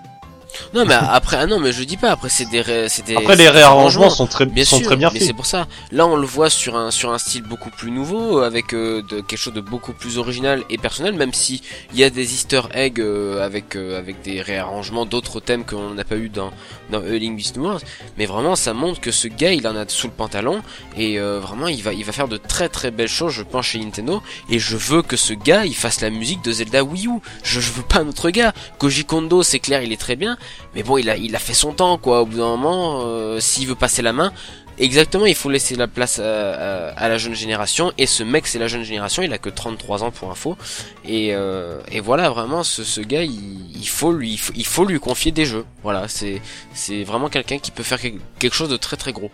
Non 0.73 0.85
mais 0.85 0.93
après, 0.93 1.37
ah 1.37 1.45
non 1.45 1.59
mais 1.59 1.71
je 1.73 1.83
dis 1.83 1.97
pas. 1.97 2.11
Après 2.11 2.29
c'est 2.29 2.45
des, 2.49 2.61
ré- 2.61 2.87
c'est 2.89 3.05
des. 3.05 3.15
Après 3.15 3.35
les 3.35 3.49
réarrangements 3.49 4.09
sont 4.09 4.27
très, 4.27 4.45
Bien 4.45 4.65
sont 4.65 4.77
sûr, 4.77 4.85
très 4.87 4.95
bien 4.95 5.09
mais 5.13 5.19
faits. 5.19 5.27
c'est 5.27 5.33
pour 5.33 5.45
ça. 5.45 5.67
Là, 5.91 6.05
on 6.07 6.15
le 6.15 6.25
voit 6.27 6.49
sur 6.49 6.75
un 6.75 6.91
sur 6.91 7.11
un 7.11 7.17
style 7.17 7.43
beaucoup 7.43 7.69
plus 7.69 7.91
nouveau, 7.91 8.39
avec 8.39 8.73
euh, 8.73 9.01
de, 9.03 9.21
quelque 9.21 9.37
chose 9.39 9.53
de 9.53 9.61
beaucoup 9.61 9.93
plus 9.93 10.17
original 10.17 10.63
et 10.69 10.77
personnel, 10.77 11.13
même 11.15 11.33
si 11.33 11.61
il 11.93 11.99
y 11.99 12.03
a 12.03 12.09
des 12.09 12.33
Easter 12.33 12.61
eggs 12.73 12.99
euh, 12.99 13.43
avec 13.43 13.75
euh, 13.75 13.97
avec 13.97 14.21
des 14.21 14.41
réarrangements 14.41 15.05
d'autres 15.05 15.39
thèmes 15.39 15.65
qu'on 15.65 15.91
n'a 15.93 16.03
pas 16.03 16.15
eu 16.17 16.29
dans 16.29 16.51
dans 16.91 16.99
A 16.99 17.09
Link 17.09 17.37
Between 17.37 17.65
Worlds. 17.65 17.83
Mais 18.17 18.25
vraiment, 18.25 18.55
ça 18.55 18.73
montre 18.73 18.99
que 19.01 19.11
ce 19.11 19.27
gars, 19.27 19.51
il 19.53 19.67
en 19.67 19.75
a 19.75 19.87
sous 19.87 20.07
le 20.07 20.13
pantalon 20.13 20.61
et 20.97 21.19
euh, 21.19 21.39
vraiment, 21.39 21.67
il 21.67 21.81
va 21.83 21.93
il 21.93 22.03
va 22.05 22.11
faire 22.11 22.27
de 22.27 22.37
très 22.37 22.69
très 22.69 22.91
belles 22.91 23.07
choses, 23.07 23.33
je 23.33 23.43
pense, 23.43 23.65
chez 23.67 23.79
Nintendo. 23.79 24.21
Et 24.49 24.59
je 24.59 24.77
veux 24.77 25.01
que 25.01 25.17
ce 25.17 25.33
gars, 25.33 25.65
il 25.65 25.75
fasse 25.75 26.01
la 26.01 26.09
musique 26.09 26.43
de 26.43 26.51
Zelda 26.51 26.83
Wii 26.83 27.07
U. 27.07 27.11
Je, 27.43 27.59
je 27.59 27.71
veux 27.71 27.83
pas 27.83 27.99
un 27.99 28.07
autre 28.07 28.29
gars. 28.29 28.53
Koji 28.77 29.05
Kondo, 29.05 29.43
c'est 29.43 29.59
clair, 29.59 29.81
il 29.83 29.91
est 29.91 29.97
très 29.99 30.15
bien, 30.15 30.37
mais 30.75 30.83
bon, 30.83 30.97
il 30.97 31.09
a 31.09 31.17
il 31.17 31.35
a 31.35 31.39
fait 31.39 31.53
son 31.53 31.73
temps, 31.73 31.97
quoi. 31.97 32.21
Au 32.21 32.25
bout 32.25 32.37
d'un 32.37 32.49
moment, 32.57 33.01
euh, 33.05 33.39
s'il 33.39 33.67
veut 33.67 33.75
passer 33.75 34.01
la 34.01 34.13
main. 34.13 34.31
Exactement, 34.79 35.27
il 35.27 35.35
faut 35.35 35.51
laisser 35.51 35.75
la 35.75 35.87
place 35.87 36.17
à, 36.17 37.07
la 37.07 37.17
jeune 37.17 37.35
génération 37.35 37.91
et 37.99 38.07
ce 38.07 38.23
mec 38.23 38.47
c'est 38.47 38.57
la 38.57 38.67
jeune 38.67 38.81
génération, 38.83 39.21
il 39.21 39.31
a 39.31 39.37
que 39.37 39.49
33 39.49 40.03
ans 40.03 40.09
pour 40.09 40.31
info 40.31 40.57
et, 41.05 41.29
euh, 41.33 41.79
voilà 42.03 42.31
vraiment 42.31 42.63
ce, 42.63 43.01
gars 43.01 43.21
il, 43.21 43.87
faut 43.87 44.11
lui 44.11 44.39
il 44.55 44.65
faut, 44.65 44.85
lui 44.85 44.99
confier 44.99 45.31
des 45.31 45.45
jeux. 45.45 45.65
Voilà, 45.83 46.07
c'est 46.07 47.03
vraiment 47.03 47.29
quelqu'un 47.29 47.59
qui 47.59 47.69
peut 47.69 47.83
faire 47.83 47.99
quel- 48.01 48.19
quelque 48.39 48.55
chose 48.55 48.69
de 48.69 48.77
très 48.77 48.97
très 48.97 49.13
gros. 49.13 49.29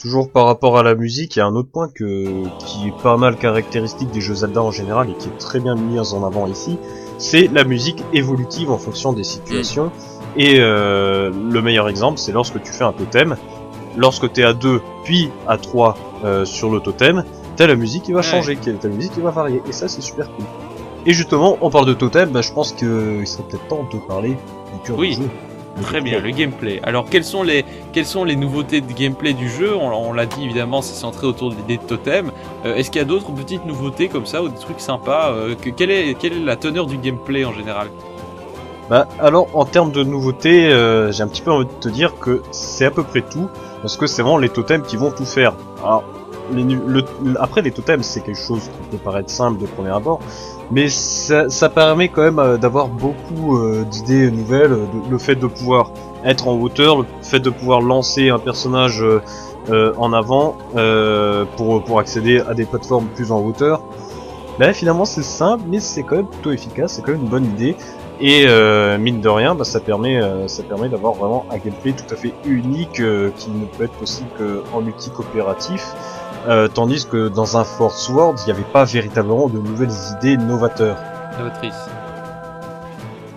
Toujours 0.00 0.32
par 0.32 0.46
rapport 0.46 0.78
à 0.78 0.82
la 0.82 0.94
musique, 0.94 1.36
il 1.36 1.40
y 1.40 1.42
a 1.42 1.46
un 1.46 1.54
autre 1.54 1.70
point 1.70 1.90
qui 1.90 2.04
est 2.06 3.02
pas 3.02 3.18
mal 3.18 3.36
caractéristique 3.36 4.10
des 4.12 4.22
jeux 4.22 4.36
Zelda 4.36 4.62
en 4.62 4.70
général 4.70 5.10
et 5.10 5.14
qui 5.14 5.28
est 5.28 5.38
très 5.38 5.60
bien 5.60 5.74
mis 5.74 6.00
en 6.00 6.24
avant 6.24 6.46
ici, 6.46 6.78
c'est 7.18 7.48
la 7.52 7.64
musique 7.64 8.02
évolutive 8.14 8.70
en 8.70 8.78
fonction 8.78 9.12
des 9.12 9.24
situations. 9.24 9.92
Et 10.36 10.56
euh, 10.60 11.30
le 11.50 11.62
meilleur 11.62 11.88
exemple, 11.88 12.18
c'est 12.18 12.32
lorsque 12.32 12.62
tu 12.62 12.72
fais 12.72 12.84
un 12.84 12.92
totem. 12.92 13.36
Lorsque 13.96 14.32
t'es 14.32 14.44
à 14.44 14.52
2 14.52 14.80
puis 15.04 15.30
à 15.48 15.56
3 15.58 15.96
euh, 16.24 16.44
sur 16.44 16.70
le 16.70 16.78
totem, 16.80 17.24
t'as 17.56 17.66
la 17.66 17.74
musique 17.74 18.04
qui 18.04 18.12
va 18.12 18.18
Ouais. 18.18 18.22
changer, 18.24 18.56
qui- 18.56 18.72
ta 18.74 18.88
musique 18.88 19.12
qui 19.14 19.20
va 19.20 19.30
varier. 19.30 19.60
Et 19.68 19.72
ça, 19.72 19.88
c'est 19.88 20.00
super 20.00 20.26
cool. 20.36 20.44
Et 21.06 21.12
justement, 21.12 21.56
on 21.60 21.70
parle 21.70 21.86
de 21.86 21.94
totem, 21.94 22.28
bah, 22.30 22.42
je 22.42 22.52
pense 22.52 22.72
qu'il 22.72 23.26
serait 23.26 23.42
peut-être 23.48 23.66
temps 23.68 23.86
de 23.92 23.98
parler 24.06 24.30
du 24.30 24.80
cœur 24.86 24.96
Oui. 24.98 25.16
du 25.16 25.22
jeu. 25.22 25.28
Très 25.82 26.00
bien, 26.02 26.20
le 26.20 26.30
gameplay. 26.30 26.78
Alors, 26.82 27.06
quelles 27.08 27.24
sont 27.24 27.42
les, 27.42 27.64
quelles 27.92 28.04
sont 28.04 28.24
les 28.24 28.36
nouveautés 28.36 28.80
de 28.82 28.92
gameplay 28.92 29.32
du 29.32 29.48
jeu? 29.48 29.74
On, 29.74 29.88
on 30.10 30.12
l'a 30.12 30.26
dit 30.26 30.44
évidemment, 30.44 30.82
c'est 30.82 30.94
centré 30.94 31.26
autour 31.26 31.50
de 31.50 31.54
l'idée 31.56 31.78
de 31.78 31.82
totem. 31.82 32.30
Euh, 32.66 32.74
Est-ce 32.74 32.90
qu'il 32.90 33.00
y 33.00 33.02
a 33.02 33.06
d'autres 33.06 33.30
petites 33.32 33.64
nouveautés 33.64 34.08
comme 34.08 34.26
ça 34.26 34.42
ou 34.42 34.48
des 34.48 34.58
trucs 34.58 34.80
sympas 34.80 35.30
euh, 35.30 35.54
que, 35.54 35.70
quelle, 35.70 35.90
est, 35.90 36.14
quelle 36.18 36.34
est 36.34 36.44
la 36.44 36.56
teneur 36.56 36.86
du 36.86 36.98
gameplay 36.98 37.44
en 37.46 37.54
général? 37.54 37.88
Bah 38.90 39.06
alors 39.20 39.46
en 39.54 39.64
termes 39.64 39.92
de 39.92 40.02
nouveautés, 40.02 40.68
euh, 40.72 41.12
j'ai 41.12 41.22
un 41.22 41.28
petit 41.28 41.42
peu 41.42 41.52
envie 41.52 41.66
de 41.66 41.70
te 41.80 41.88
dire 41.88 42.18
que 42.18 42.42
c'est 42.50 42.86
à 42.86 42.90
peu 42.90 43.04
près 43.04 43.22
tout, 43.22 43.48
parce 43.82 43.96
que 43.96 44.08
c'est 44.08 44.20
vraiment 44.20 44.38
les 44.38 44.48
totems 44.48 44.82
qui 44.82 44.96
vont 44.96 45.12
tout 45.12 45.24
faire. 45.24 45.54
Après 47.38 47.62
les 47.62 47.70
totems 47.70 48.02
c'est 48.02 48.20
quelque 48.20 48.40
chose 48.40 48.62
qui 48.62 48.88
peut 48.90 48.96
paraître 48.96 49.30
simple 49.30 49.60
de 49.60 49.66
premier 49.66 49.90
abord, 49.90 50.18
mais 50.72 50.88
ça, 50.88 51.68
permet 51.68 52.08
quand 52.08 52.22
même 52.22 52.40
euh, 52.40 52.56
d'avoir 52.56 52.88
beaucoup 52.88 53.58
euh, 53.58 53.84
d'idées 53.84 54.28
nouvelles, 54.32 54.76
le 55.08 55.18
fait 55.18 55.36
de 55.36 55.46
pouvoir 55.46 55.92
être 56.24 56.48
en 56.48 56.60
hauteur, 56.60 56.98
le 56.98 57.06
fait 57.22 57.38
de 57.38 57.50
pouvoir 57.50 57.82
lancer 57.82 58.30
un 58.30 58.40
personnage 58.40 59.04
en 59.98 60.12
avant 60.12 60.56
pour, 61.56 61.84
pour 61.84 62.00
accéder 62.00 62.40
à 62.40 62.54
des 62.54 62.64
plateformes 62.64 63.06
plus 63.14 63.30
en 63.30 63.40
hauteur. 63.40 63.82
Là 64.58 64.72
finalement 64.72 65.04
c'est 65.04 65.22
simple 65.22 65.62
mais 65.68 65.78
c'est 65.80 66.02
quand 66.02 66.16
même 66.16 66.26
plutôt 66.26 66.50
efficace, 66.50 66.94
c'est 66.94 67.02
quand 67.02 67.12
même 67.12 67.22
une 67.22 67.28
bonne 67.28 67.46
idée. 67.46 67.76
Et 68.22 68.44
euh, 68.46 68.98
mine 68.98 69.20
de 69.20 69.28
rien, 69.28 69.54
bah, 69.54 69.64
ça 69.64 69.80
permet, 69.80 70.20
euh, 70.20 70.46
ça 70.46 70.62
permet 70.62 70.90
d'avoir 70.90 71.14
vraiment 71.14 71.46
un 71.50 71.56
gameplay 71.56 71.92
tout 71.92 72.12
à 72.12 72.16
fait 72.16 72.34
unique 72.44 73.00
euh, 73.00 73.30
qui 73.36 73.50
ne 73.50 73.64
peut 73.64 73.84
être 73.84 73.94
possible 73.94 74.28
qu'en 74.36 74.82
multi-coopératif. 74.82 75.86
Euh, 76.48 76.68
tandis 76.68 77.06
que 77.06 77.28
dans 77.28 77.56
un 77.56 77.64
Force 77.64 78.08
World, 78.10 78.38
il 78.42 78.46
n'y 78.46 78.52
avait 78.52 78.70
pas 78.72 78.84
véritablement 78.84 79.48
de 79.48 79.58
nouvelles 79.58 79.92
idées 80.18 80.36
novateurs. 80.36 80.98
Novatrice. 81.38 81.74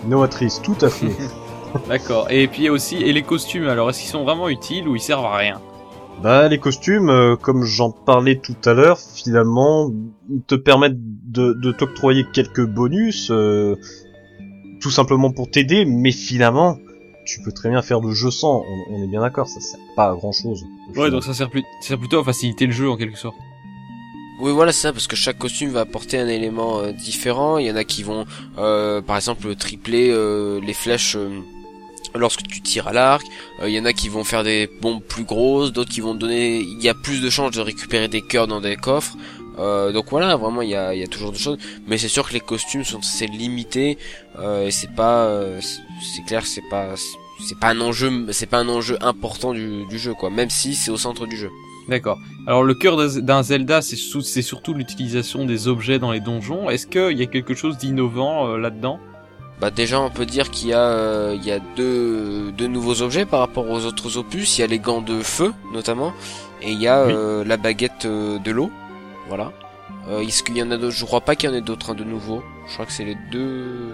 Novatrices, 0.08 0.62
tout 0.62 0.78
à 0.82 0.90
fait. 0.90 1.16
D'accord. 1.88 2.28
Et 2.30 2.48
puis 2.48 2.70
aussi, 2.70 2.98
et 2.98 3.14
les 3.14 3.24
costumes, 3.24 3.68
alors 3.68 3.90
est-ce 3.90 4.02
qu'ils 4.02 4.10
sont 4.10 4.24
vraiment 4.24 4.50
utiles 4.50 4.88
ou 4.88 4.96
ils 4.96 5.02
servent 5.02 5.26
à 5.26 5.38
rien? 5.38 5.62
Bah, 6.22 6.48
les 6.48 6.60
costumes, 6.60 7.10
euh, 7.10 7.36
comme 7.36 7.64
j'en 7.64 7.92
parlais 7.92 8.38
tout 8.38 8.56
à 8.66 8.74
l'heure, 8.74 9.00
finalement, 9.00 9.92
ils 10.30 10.42
te 10.42 10.56
permettent 10.56 10.98
de, 10.98 11.54
de 11.54 11.72
t'octroyer 11.72 12.26
quelques 12.32 12.66
bonus, 12.66 13.30
euh, 13.32 13.76
tout 14.84 14.92
simplement 14.92 15.32
pour 15.32 15.50
t'aider, 15.50 15.86
mais 15.86 16.12
finalement, 16.12 16.78
tu 17.26 17.42
peux 17.42 17.54
très 17.54 17.70
bien 17.70 17.82
faire 17.82 18.02
le 18.02 18.14
jeu 18.14 18.30
sans, 18.30 18.66
on, 18.68 18.94
on 18.94 19.04
est 19.04 19.08
bien 19.08 19.22
d'accord, 19.22 19.48
ça 19.48 19.62
sert 19.62 19.80
pas 19.96 20.12
à 20.12 20.14
grand 20.14 20.34
chose. 20.34 20.66
Ouais, 20.96 21.10
donc 21.10 21.24
ça 21.24 21.34
sert, 21.34 21.50
plus, 21.50 21.64
ça 21.80 21.88
sert 21.88 21.98
plutôt 21.98 22.20
à 22.20 22.24
faciliter 22.26 22.66
le 22.66 22.74
jeu 22.74 22.90
en 22.90 22.98
quelque 22.98 23.18
sorte. 23.18 23.38
Oui, 24.42 24.52
voilà, 24.52 24.74
c'est 24.74 24.82
ça, 24.82 24.92
parce 24.92 25.08
que 25.08 25.16
chaque 25.16 25.38
costume 25.38 25.70
va 25.70 25.82
apporter 25.82 26.18
un 26.20 26.28
élément 26.28 26.80
euh, 26.80 26.92
différent. 26.92 27.60
Il 27.60 27.68
y 27.68 27.72
en 27.72 27.78
a 27.78 27.86
qui 27.86 28.04
vont, 28.04 28.26
euh, 28.58 29.02
par 29.02 29.16
exemple, 29.16 29.56
tripler 29.56 30.10
euh, 30.12 30.60
les 30.60 30.74
flèches 30.74 31.16
euh, 31.16 31.30
lorsque 32.14 32.44
tu 32.44 32.60
tires 32.60 32.88
à 32.88 32.94
l'arc. 32.94 33.26
Euh, 33.62 33.70
Il 33.70 33.76
y 33.76 33.80
en 33.80 33.86
a 33.86 33.94
qui 33.94 34.10
vont 34.10 34.26
faire 34.26 34.44
des 34.44 34.70
bombes 34.82 35.02
plus 35.02 35.24
grosses, 35.24 35.72
d'autres 35.72 35.92
qui 35.92 36.02
vont 36.02 36.16
donner... 36.16 36.60
Il 36.60 36.84
y 36.84 36.90
a 36.90 36.94
plus 36.94 37.22
de 37.22 37.30
chances 37.30 37.52
de 37.52 37.62
récupérer 37.62 38.10
des 38.10 38.22
cœurs 38.22 38.48
dans 38.48 38.60
des 38.60 38.76
coffres. 38.76 39.16
Euh, 39.60 39.92
donc 39.92 40.06
voilà, 40.10 40.36
vraiment, 40.36 40.62
il 40.62 40.70
y 40.70 40.76
a, 40.76 40.94
y 40.96 41.04
a 41.04 41.08
toujours 41.08 41.32
des 41.32 41.38
choses. 41.38 41.58
Mais 41.88 41.98
c'est 41.98 42.08
sûr 42.08 42.28
que 42.28 42.34
les 42.34 42.40
costumes 42.40 42.84
sont 42.84 43.00
assez 43.00 43.28
limités. 43.28 43.98
Euh, 44.40 44.68
et 44.68 44.72
c'est 44.72 44.92
pas... 44.94 45.26
euh, 45.26 45.60
c'est- 45.62 46.24
clair, 46.26 46.42
que 46.44 46.48
c'est 46.48 46.68
pas... 46.70 46.90
C'est 47.48 47.60
pas 47.60 47.70
un 47.70 47.82
enjeu, 47.82 48.28
c'est 48.32 48.46
pas 48.46 48.60
un 48.60 48.70
enjeu 48.70 48.98
important 49.02 49.54
du, 49.54 49.86
du 49.88 49.98
jeu, 50.00 50.14
quoi. 50.14 50.30
Même 50.30 50.50
si 50.50 50.76
c'est 50.76 50.92
au 50.92 50.98
centre 50.98 51.26
du 51.26 51.36
jeu. 51.36 51.50
D'accord. 51.90 52.18
Alors 52.48 52.64
le 52.64 52.74
cœur 52.76 52.96
d'un 53.22 53.44
Zelda, 53.44 53.82
c'est 53.82 53.96
surtout 54.42 54.74
l'utilisation 54.74 55.44
des 55.44 55.68
objets 55.68 56.00
dans 56.00 56.12
les 56.14 56.22
donjons. 56.22 56.70
Est-ce 56.70 56.88
qu'il 56.88 57.18
y 57.18 57.24
a 57.24 57.26
quelque 57.26 57.54
chose 57.56 57.78
d'innovant 57.78 58.48
euh, 58.48 58.58
là-dedans? 58.58 59.00
Bah 59.60 59.70
déjà 59.72 60.00
on 60.00 60.10
peut 60.10 60.26
dire 60.26 60.50
qu'il 60.52 60.70
y 60.70 60.74
a 60.74 60.80
euh, 60.80 61.36
il 61.38 61.46
y 61.46 61.52
a 61.52 61.60
deux, 61.76 62.52
deux 62.58 62.68
nouveaux 62.68 63.02
objets 63.02 63.26
par 63.26 63.40
rapport 63.42 63.70
aux 63.70 63.86
autres 63.86 64.18
opus. 64.18 64.58
Il 64.58 64.62
y 64.62 64.64
a 64.64 64.68
les 64.68 64.80
gants 64.80 65.02
de 65.02 65.22
feu 65.22 65.54
notamment 65.74 66.14
et 66.62 66.72
il 66.72 66.82
y 66.82 66.88
a 66.88 67.06
Oui. 67.06 67.14
euh, 67.14 67.44
la 67.44 67.58
baguette 67.58 68.06
de 68.08 68.52
l'eau. 68.52 68.72
Voilà. 69.28 69.52
Euh, 70.10 70.20
Est-ce 70.20 70.44
qu'il 70.44 70.58
y 70.58 70.64
en 70.64 70.72
a 70.72 70.78
d'autres? 70.78 70.96
Je 70.96 71.06
crois 71.06 71.22
pas 71.22 71.36
qu'il 71.36 71.50
y 71.50 71.54
en 71.54 71.56
ait 71.56 71.62
d'autres 71.62 71.92
hein, 71.92 71.96
de 71.96 72.04
nouveaux. 72.04 72.44
Je 72.68 72.74
crois 72.74 72.86
que 72.86 72.92
c'est 72.92 73.06
les 73.06 73.18
deux. 73.32 73.92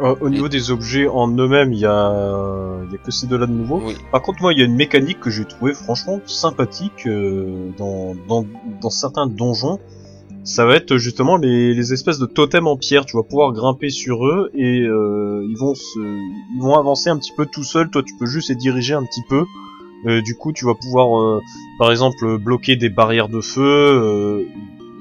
Euh, 0.00 0.14
au 0.20 0.30
niveau 0.30 0.48
des 0.48 0.70
objets 0.70 1.06
en 1.06 1.28
eux-mêmes, 1.28 1.72
il 1.72 1.78
y 1.78 1.86
a, 1.86 2.80
il 2.86 2.92
y 2.92 2.94
a 2.94 2.98
que 2.98 3.10
ces 3.10 3.26
deux-là 3.26 3.46
de 3.46 3.52
nouveau. 3.52 3.82
Oui. 3.84 3.94
Par 4.10 4.22
contre, 4.22 4.42
moi, 4.42 4.52
il 4.52 4.58
y 4.58 4.62
a 4.62 4.64
une 4.64 4.74
mécanique 4.74 5.20
que 5.20 5.30
j'ai 5.30 5.44
trouvé 5.44 5.74
franchement 5.74 6.20
sympathique 6.26 7.06
euh, 7.06 7.70
dans, 7.78 8.14
dans, 8.28 8.44
dans 8.80 8.90
certains 8.90 9.26
donjons. 9.26 9.78
Ça 10.42 10.66
va 10.66 10.76
être 10.76 10.96
justement 10.98 11.36
les, 11.36 11.72
les 11.72 11.92
espèces 11.92 12.18
de 12.18 12.26
totems 12.26 12.66
en 12.66 12.76
pierre. 12.76 13.06
Tu 13.06 13.16
vas 13.16 13.22
pouvoir 13.22 13.52
grimper 13.52 13.88
sur 13.88 14.26
eux 14.26 14.50
et 14.54 14.80
euh, 14.80 15.46
ils 15.48 15.56
vont 15.56 15.74
se, 15.74 15.98
ils 15.98 16.60
vont 16.60 16.76
avancer 16.76 17.08
un 17.08 17.16
petit 17.18 17.32
peu 17.36 17.46
tout 17.46 17.64
seuls. 17.64 17.88
Toi, 17.90 18.02
tu 18.02 18.14
peux 18.18 18.26
juste 18.26 18.48
les 18.50 18.54
diriger 18.56 18.94
un 18.94 19.04
petit 19.04 19.22
peu. 19.28 19.44
Euh, 20.06 20.20
du 20.22 20.34
coup, 20.36 20.52
tu 20.52 20.64
vas 20.66 20.74
pouvoir, 20.74 21.18
euh, 21.18 21.40
par 21.78 21.90
exemple, 21.90 22.38
bloquer 22.38 22.76
des 22.76 22.88
barrières 22.90 23.28
de 23.28 23.40
feu, 23.40 23.62
euh, 23.62 24.44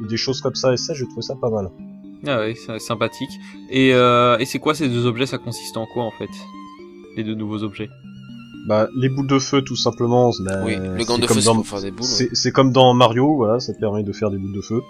des 0.09 0.17
choses 0.17 0.41
comme 0.41 0.55
ça. 0.55 0.73
Et 0.73 0.77
ça, 0.77 0.93
j'ai 0.93 1.05
trouvé 1.05 1.21
ça 1.21 1.35
pas 1.35 1.49
mal. 1.49 1.69
Ah 2.25 2.39
ouais, 2.39 2.55
c'est 2.55 2.79
sympathique. 2.79 3.31
Et, 3.69 3.93
euh, 3.93 4.37
et 4.37 4.45
c'est 4.45 4.59
quoi 4.59 4.73
ces 4.75 4.87
deux 4.87 5.05
objets? 5.05 5.25
Ça 5.25 5.37
consiste 5.37 5.75
en 5.75 5.85
quoi 5.85 6.03
en 6.03 6.11
fait? 6.11 6.29
Les 7.17 7.23
deux 7.23 7.35
nouveaux 7.35 7.63
objets? 7.63 7.89
Bah, 8.65 8.87
les 8.95 9.09
boules 9.09 9.27
de 9.27 9.39
feu, 9.39 9.61
tout 9.61 9.75
simplement. 9.75 10.31
bah, 10.45 10.61
oui, 10.63 10.77
le 10.77 11.03
gant 11.03 11.15
c'est 11.15 11.21
de 11.21 11.27
comme 11.27 11.35
feu, 11.35 11.41
c'est 11.41 11.45
dans- 11.47 11.55
pour 11.55 11.67
faire 11.67 11.81
des 11.81 11.91
boules. 11.91 11.99
ouais. 12.05 12.07
C'est 12.07 12.29
c'est 12.33 12.51
comme 12.53 12.71
dans 12.71 12.93
Mario, 12.93 13.35
voilà, 13.35 13.59
ça 13.59 13.73
te 13.73 13.79
permet 13.79 14.03
de 14.03 14.13
faire 14.13 14.29
des 14.31 14.37
boules 14.37 14.53
de 14.55 14.61
feu, 14.61 14.81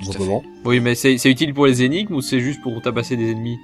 tout 0.00 0.06
simplement. 0.12 0.42
Oui, 0.64 0.80
mais 0.80 0.94
c'est 0.94 1.18
c'est 1.18 1.30
utile 1.30 1.52
pour 1.52 1.66
les 1.66 1.82
énigmes 1.82 2.14
ou 2.14 2.22
c'est 2.22 2.40
juste 2.40 2.62
pour 2.62 2.80
tabasser 2.80 3.18
des 3.18 3.32
ennemis? 3.32 3.58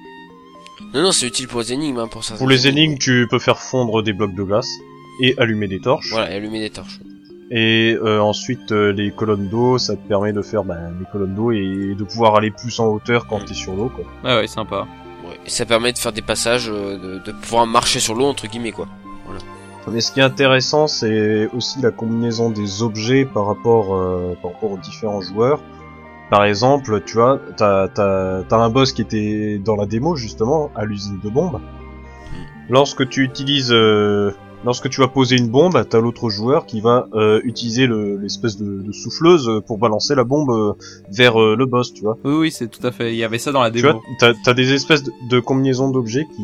Non, 0.92 1.02
non, 1.04 1.12
c'est 1.12 1.26
utile 1.26 1.48
pour 1.48 1.60
les 1.60 1.72
énigmes, 1.72 1.96
hein, 1.98 2.08
pour 2.08 2.22
ça. 2.24 2.34
Pour 2.34 2.46
les 2.46 2.66
énigmes, 2.68 2.98
tu 2.98 3.26
peux 3.30 3.38
faire 3.38 3.58
fondre 3.58 4.02
des 4.02 4.12
blocs 4.12 4.34
de 4.34 4.42
glace 4.42 4.68
et 5.20 5.34
allumer 5.38 5.68
des 5.68 5.80
torches. 5.80 6.10
Voilà, 6.10 6.30
et 6.32 6.36
allumer 6.36 6.60
des 6.60 6.70
torches. 6.70 7.00
Et 7.50 7.96
euh, 8.02 8.20
ensuite, 8.20 8.72
euh, 8.72 8.92
les 8.92 9.10
colonnes 9.10 9.48
d'eau, 9.48 9.78
ça 9.78 9.94
te 9.96 10.08
permet 10.08 10.32
de 10.32 10.40
faire 10.42 10.64
bah, 10.64 10.76
des 10.98 11.04
colonnes 11.12 11.34
d'eau 11.34 11.52
et 11.52 11.94
de 11.96 12.04
pouvoir 12.04 12.36
aller 12.36 12.50
plus 12.50 12.78
en 12.80 12.86
hauteur 12.88 13.26
quand 13.26 13.40
Mm. 13.40 13.44
t'es 13.44 13.54
sur 13.54 13.74
l'eau, 13.74 13.90
quoi. 13.94 14.04
Ah 14.24 14.38
ouais, 14.38 14.46
sympa. 14.46 14.86
Ouais. 15.24 15.38
Et 15.46 15.50
ça 15.50 15.64
permet 15.66 15.92
de 15.92 15.98
faire 15.98 16.12
des 16.12 16.22
passages, 16.22 16.68
euh, 16.70 16.98
de, 16.98 17.18
de 17.24 17.32
pouvoir 17.32 17.66
marcher 17.66 18.00
sur 18.00 18.14
l'eau, 18.14 18.24
entre 18.24 18.46
guillemets, 18.46 18.72
quoi. 18.72 18.86
Mais 19.92 20.00
ce 20.00 20.10
qui 20.12 20.20
est 20.20 20.22
intéressant, 20.22 20.86
c'est 20.86 21.46
aussi 21.54 21.82
la 21.82 21.90
combinaison 21.90 22.48
des 22.48 22.82
objets 22.82 23.26
par 23.26 23.44
rapport, 23.46 23.94
euh, 23.94 24.34
par 24.40 24.52
rapport 24.52 24.72
aux 24.72 24.78
différents 24.78 25.20
joueurs. 25.20 25.60
Par 26.30 26.44
exemple, 26.46 27.02
tu 27.04 27.14
vois, 27.18 27.38
t'as 27.58 27.88
t'as 27.88 28.42
t'as 28.44 28.56
un 28.56 28.70
boss 28.70 28.92
qui 28.92 29.02
était 29.02 29.60
dans 29.62 29.76
la 29.76 29.84
démo 29.84 30.16
justement 30.16 30.70
à 30.74 30.86
l'usine 30.86 31.20
de 31.22 31.28
bombes. 31.28 31.60
Lorsque 32.70 33.06
tu 33.10 33.22
utilises, 33.22 33.70
euh, 33.72 34.32
lorsque 34.64 34.88
tu 34.90 35.00
vas 35.00 35.08
poser 35.08 35.36
une 35.36 35.48
bombe, 35.48 35.84
t'as 35.88 36.00
l'autre 36.00 36.30
joueur 36.30 36.66
qui 36.66 36.80
va 36.80 37.06
euh, 37.14 37.40
utiliser 37.44 37.86
le- 37.86 38.16
l'espèce 38.16 38.56
de, 38.56 38.82
de 38.82 38.92
souffleuse 38.92 39.50
pour 39.66 39.78
balancer 39.78 40.14
la 40.14 40.24
bombe 40.24 40.50
euh, 40.50 40.72
vers 41.10 41.40
euh, 41.40 41.54
le 41.56 41.66
boss, 41.66 41.92
tu 41.92 42.02
vois. 42.02 42.16
Oui, 42.24 42.32
oui, 42.34 42.50
c'est 42.50 42.68
tout 42.68 42.84
à 42.86 42.90
fait. 42.92 43.12
Il 43.12 43.16
y 43.16 43.24
avait 43.24 43.38
ça 43.38 43.52
dans 43.52 43.62
la 43.62 43.70
Tu 43.70 43.82
démo. 43.82 43.92
vois, 43.92 44.02
t'as 44.18 44.32
as 44.50 44.54
des 44.54 44.72
espèces 44.72 45.02
de, 45.02 45.12
de 45.30 45.40
combinaisons 45.40 45.90
d'objets 45.90 46.26
qui, 46.34 46.42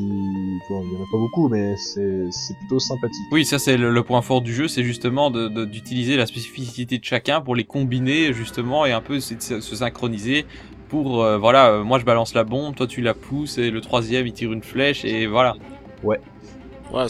bon, 0.68 0.82
il 0.84 0.92
y 0.92 0.96
en 0.96 1.02
a 1.02 1.06
pas 1.10 1.18
beaucoup, 1.18 1.48
mais 1.48 1.74
c'est 1.76 2.56
plutôt 2.60 2.78
sympathique. 2.78 3.16
Oui, 3.32 3.44
ça 3.44 3.58
c'est 3.58 3.76
le, 3.76 3.90
le 3.90 4.02
point 4.02 4.22
fort 4.22 4.42
du 4.42 4.54
jeu, 4.54 4.68
c'est 4.68 4.84
justement 4.84 5.30
de- 5.30 5.48
de- 5.48 5.64
d'utiliser 5.64 6.16
la 6.16 6.26
spécificité 6.26 6.98
de 6.98 7.04
chacun 7.04 7.40
pour 7.40 7.54
les 7.56 7.64
combiner 7.64 8.32
justement 8.32 8.84
et 8.86 8.92
un 8.92 9.00
peu 9.00 9.20
se, 9.20 9.34
se- 9.38 9.60
se 9.60 9.76
synchroniser 9.76 10.46
pour 10.88 11.22
euh, 11.22 11.38
voilà, 11.38 11.70
euh, 11.70 11.84
moi 11.84 11.98
je 11.98 12.04
balance 12.04 12.34
la 12.34 12.42
bombe, 12.44 12.74
toi 12.74 12.86
tu 12.86 13.00
la 13.00 13.14
pousses 13.14 13.58
et 13.58 13.70
le 13.70 13.80
troisième 13.80 14.26
il 14.26 14.32
tire 14.32 14.52
une 14.52 14.62
flèche 14.62 15.04
et 15.04 15.26
voilà. 15.26 15.54
Voilà, 16.02 16.20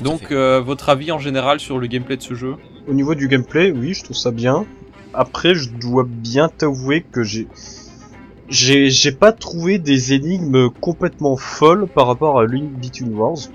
Donc 0.02 0.30
euh, 0.30 0.60
votre 0.60 0.88
avis 0.88 1.10
en 1.12 1.18
général 1.18 1.60
sur 1.60 1.78
le 1.78 1.86
gameplay 1.86 2.16
de 2.16 2.22
ce 2.22 2.34
jeu 2.34 2.56
Au 2.88 2.92
niveau 2.92 3.14
du 3.14 3.28
gameplay, 3.28 3.70
oui, 3.70 3.94
je 3.94 4.04
trouve 4.04 4.16
ça 4.16 4.30
bien. 4.30 4.66
Après, 5.14 5.54
je 5.54 5.70
dois 5.70 6.04
bien 6.06 6.48
t'avouer 6.48 7.02
que 7.02 7.22
j'ai 7.22 7.48
j'ai 8.48 8.90
j'ai 8.90 9.12
pas 9.12 9.32
trouvé 9.32 9.78
des 9.78 10.12
énigmes 10.12 10.70
complètement 10.70 11.36
folles 11.36 11.86
par 11.86 12.06
rapport 12.06 12.40
à 12.40 12.46
Link 12.46 12.70
Between 12.80 13.14
Worlds. 13.14 13.50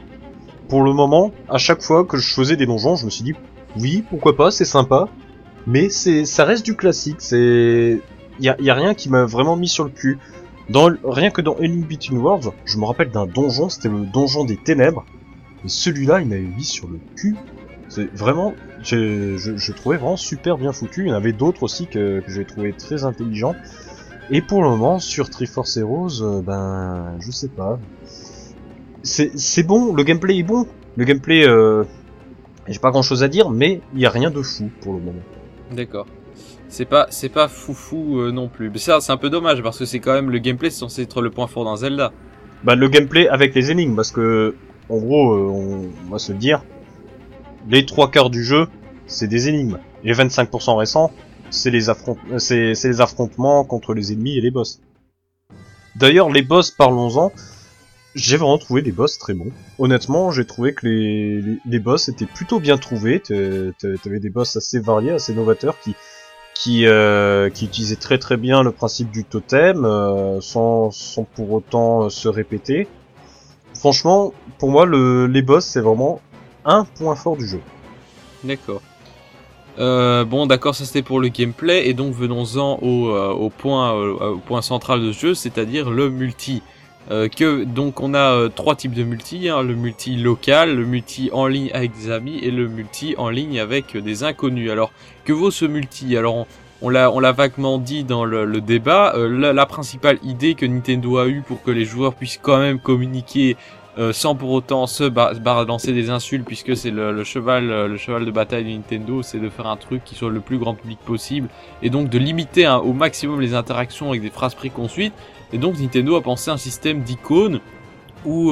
Pour 0.67 0.83
le 0.83 0.93
moment, 0.93 1.31
à 1.47 1.57
chaque 1.57 1.81
fois 1.81 2.05
que 2.05 2.17
je 2.17 2.33
faisais 2.33 2.55
des 2.55 2.65
donjons, 2.65 2.95
je 2.95 3.05
me 3.05 3.09
suis 3.09 3.23
dit 3.23 3.33
oui, 3.77 4.03
pourquoi 4.09 4.35
pas, 4.35 4.51
c'est 4.51 4.65
sympa, 4.65 5.09
mais 5.67 5.89
c'est 5.89 6.25
ça 6.25 6.45
reste 6.45 6.65
du 6.65 6.75
classique, 6.75 7.17
c'est 7.19 7.99
y 8.39 8.49
a, 8.49 8.55
y 8.59 8.69
a 8.69 8.73
rien 8.73 8.93
qui 8.93 9.09
m'a 9.09 9.25
vraiment 9.25 9.55
mis 9.57 9.67
sur 9.67 9.83
le 9.83 9.91
cul. 9.91 10.17
Dans 10.69 10.89
rien 11.03 11.29
que 11.29 11.41
dans 11.41 11.55
Link 11.59 11.87
Between 11.87 12.17
Worlds, 12.17 12.51
je 12.65 12.77
me 12.79 12.85
rappelle 12.85 13.11
d'un 13.11 13.27
donjon, 13.27 13.69
c'était 13.69 13.89
le 13.89 14.05
donjon 14.05 14.45
des 14.45 14.57
ténèbres. 14.57 15.05
Et 15.65 15.69
celui-là, 15.69 16.21
il 16.21 16.27
m'avait 16.27 16.41
mis 16.41 16.63
sur 16.63 16.87
le 16.87 16.99
cul. 17.15 17.35
C'est 17.89 18.11
vraiment, 18.13 18.53
je, 18.83 19.35
je, 19.37 19.57
je 19.57 19.71
trouvais 19.71 19.97
vraiment 19.97 20.17
super 20.17 20.57
bien 20.57 20.71
foutu. 20.71 21.03
Il 21.03 21.07
y 21.09 21.11
en 21.11 21.15
avait 21.15 21.33
d'autres 21.33 21.63
aussi 21.63 21.87
que, 21.87 22.19
que 22.19 22.31
j'ai 22.31 22.45
trouvé 22.45 22.73
très 22.73 23.03
intelligents. 23.03 23.55
Et 24.31 24.41
pour 24.41 24.63
le 24.63 24.69
moment, 24.69 24.99
sur 24.99 25.29
Triforce 25.29 25.77
Heroes, 25.77 26.21
euh, 26.21 26.41
ben, 26.41 27.15
je 27.19 27.31
sais 27.31 27.47
pas. 27.47 27.79
C'est 29.03 29.37
c'est 29.37 29.63
bon, 29.63 29.93
le 29.93 30.03
gameplay 30.03 30.39
est 30.39 30.43
bon. 30.43 30.67
Le 30.97 31.05
gameplay, 31.05 31.47
euh, 31.47 31.83
j'ai 32.67 32.79
pas 32.79 32.89
grand 32.89 33.03
chose 33.03 33.23
à 33.23 33.27
dire, 33.27 33.49
mais 33.51 33.81
il 33.93 33.99
y 33.99 34.05
a 34.07 34.09
rien 34.09 34.31
de 34.31 34.41
fou 34.41 34.71
pour 34.81 34.93
le 34.93 34.99
moment. 34.99 35.21
D'accord. 35.71 36.07
C'est 36.69 36.85
pas 36.85 37.05
c'est 37.11 37.29
pas 37.29 37.47
foufou 37.47 38.19
euh, 38.19 38.31
non 38.31 38.47
plus. 38.47 38.71
Mais 38.71 38.79
ça 38.79 38.99
c'est 38.99 39.11
un 39.11 39.17
peu 39.17 39.29
dommage 39.29 39.61
parce 39.61 39.77
que 39.77 39.85
c'est 39.85 39.99
quand 39.99 40.13
même 40.13 40.31
le 40.31 40.39
gameplay 40.39 40.71
c'est 40.71 40.79
censé 40.79 41.03
être 41.03 41.21
le 41.21 41.29
point 41.29 41.45
fort 41.45 41.65
d'un 41.65 41.75
Zelda. 41.75 42.11
Bah, 42.63 42.73
le 42.73 42.87
gameplay 42.87 43.27
avec 43.27 43.53
les 43.53 43.69
énigmes, 43.69 43.95
parce 43.95 44.11
que, 44.11 44.55
en 44.89 44.97
gros, 44.97 45.33
euh, 45.33 45.89
on, 46.07 46.11
va 46.11 46.19
se 46.19 46.31
le 46.31 46.37
dire, 46.37 46.63
les 47.69 47.85
trois 47.85 48.11
quarts 48.11 48.29
du 48.29 48.43
jeu, 48.43 48.67
c'est 49.07 49.27
des 49.27 49.49
énigmes. 49.49 49.79
Les 50.03 50.13
25% 50.13 50.77
récents, 50.77 51.11
c'est 51.49 51.71
les, 51.71 51.89
affront- 51.89 52.17
euh, 52.31 52.73
les 52.83 53.01
affrontements 53.01 53.63
contre 53.63 53.93
les 53.93 54.13
ennemis 54.13 54.37
et 54.37 54.41
les 54.41 54.51
boss. 54.51 54.81
D'ailleurs, 55.95 56.29
les 56.29 56.41
boss, 56.41 56.71
parlons-en, 56.71 57.31
j'ai 58.13 58.37
vraiment 58.37 58.57
trouvé 58.57 58.81
les 58.81 58.91
boss 58.91 59.17
très 59.17 59.33
bons. 59.33 59.51
Honnêtement, 59.79 60.31
j'ai 60.31 60.45
trouvé 60.45 60.73
que 60.73 60.85
les, 60.87 61.41
les, 61.65 61.79
boss 61.79 62.09
étaient 62.09 62.25
plutôt 62.25 62.59
bien 62.59 62.77
trouvés. 62.77 63.21
T'avais 63.21 64.19
des 64.19 64.29
boss 64.29 64.55
assez 64.55 64.79
variés, 64.79 65.11
assez 65.11 65.33
novateurs 65.33 65.79
qui 65.79 65.95
qui, 66.55 66.87
euh, 66.87 67.49
qui 67.49 67.65
utilisaient 67.65 67.97
très 67.97 68.17
très 68.17 68.37
bien 68.37 68.63
le 68.63 68.71
principe 68.71 69.11
du 69.11 69.25
totem 69.25 69.85
euh, 69.85 70.41
sans, 70.41 70.89
sans 70.89 71.23
pour 71.23 71.51
autant 71.51 72.09
se 72.09 72.27
répéter. 72.27 72.87
Franchement, 73.75 74.33
pour 74.57 74.71
moi, 74.71 74.85
le, 74.85 75.27
les 75.27 75.41
boss, 75.41 75.65
c'est 75.65 75.81
vraiment 75.81 76.19
un 76.65 76.85
point 76.85 77.15
fort 77.15 77.37
du 77.37 77.47
jeu. 77.47 77.61
D'accord. 78.43 78.81
Euh, 79.77 80.23
bon, 80.23 80.47
d'accord, 80.47 80.73
ça 80.73 80.85
c'était 80.85 81.01
pour 81.01 81.19
le 81.19 81.27
gameplay, 81.27 81.87
et 81.87 81.93
donc 81.93 82.13
venons-en 82.13 82.79
au, 82.81 83.09
euh, 83.09 83.49
point, 83.57 83.93
euh, 83.93 84.31
au 84.31 84.37
point 84.37 84.61
central 84.61 85.01
de 85.01 85.11
ce 85.11 85.19
jeu, 85.19 85.33
c'est-à-dire 85.35 85.89
le 85.89 86.09
multi. 86.09 86.61
Que 87.07 87.65
donc 87.65 88.01
on 88.01 88.15
a 88.15 88.49
trois 88.49 88.75
types 88.75 88.95
de 88.95 89.03
multi, 89.03 89.47
hein, 89.47 89.61
le 89.61 89.75
multi 89.75 90.15
local, 90.15 90.75
le 90.75 90.85
multi 90.85 91.29
en 91.33 91.45
ligne 91.45 91.69
avec 91.71 91.91
des 91.95 92.09
amis 92.09 92.39
et 92.39 92.49
le 92.49 92.67
multi 92.67 93.13
en 93.19 93.29
ligne 93.29 93.59
avec 93.59 93.95
des 93.95 94.23
inconnus. 94.23 94.71
Alors 94.71 94.91
que 95.23 95.31
vaut 95.31 95.51
ce 95.51 95.65
multi? 95.65 96.17
Alors 96.17 96.47
on 96.81 96.89
l'a 96.89 97.31
vaguement 97.31 97.77
dit 97.77 98.03
dans 98.03 98.25
le, 98.25 98.61
débat. 98.61 99.13
euh, 99.15 99.53
la, 99.53 99.65
principale 99.65 100.19
idée 100.23 100.55
que 100.55 100.65
Nintendo 100.65 101.17
a 101.17 101.27
eue 101.27 101.41
pour 101.41 101.63
que 101.63 101.71
les 101.71 101.85
joueurs 101.85 102.13
puissent 102.13 102.39
quand 102.41 102.59
même 102.59 102.79
communiquer 102.79 103.57
euh, 103.97 104.11
sans 104.11 104.35
pour 104.35 104.51
autant 104.51 104.87
se 104.87 105.05
ba- 105.05 105.33
balancer 105.35 105.93
des 105.93 106.09
insultes 106.09 106.45
puisque 106.45 106.75
c'est 106.75 106.91
le, 106.91 107.13
le 107.13 107.23
cheval 107.23 107.71
euh, 107.71 107.87
le 107.87 107.95
cheval 107.95 108.25
de 108.25 108.31
bataille 108.31 108.65
de 108.65 108.69
Nintendo 108.69 109.23
c'est 109.23 109.39
de 109.39 109.47
faire 109.47 109.67
un 109.67 109.77
truc 109.77 110.03
qui 110.03 110.15
soit 110.15 110.29
le 110.29 110.41
plus 110.41 110.57
grand 110.57 110.73
public 110.75 110.99
possible 110.99 111.47
et 111.81 111.89
donc 111.89 112.09
de 112.09 112.17
limiter 112.17 112.67
au 112.67 112.91
maximum 112.91 113.39
les 113.39 113.53
interactions 113.53 114.09
avec 114.09 114.21
des 114.21 114.29
phrases 114.29 114.53
préconçues 114.53 115.13
et 115.53 115.57
donc 115.57 115.79
Nintendo 115.79 116.17
a 116.17 116.21
pensé 116.21 116.51
un 116.51 116.57
système 116.57 117.03
d'icônes 117.03 117.61
ou 118.25 118.51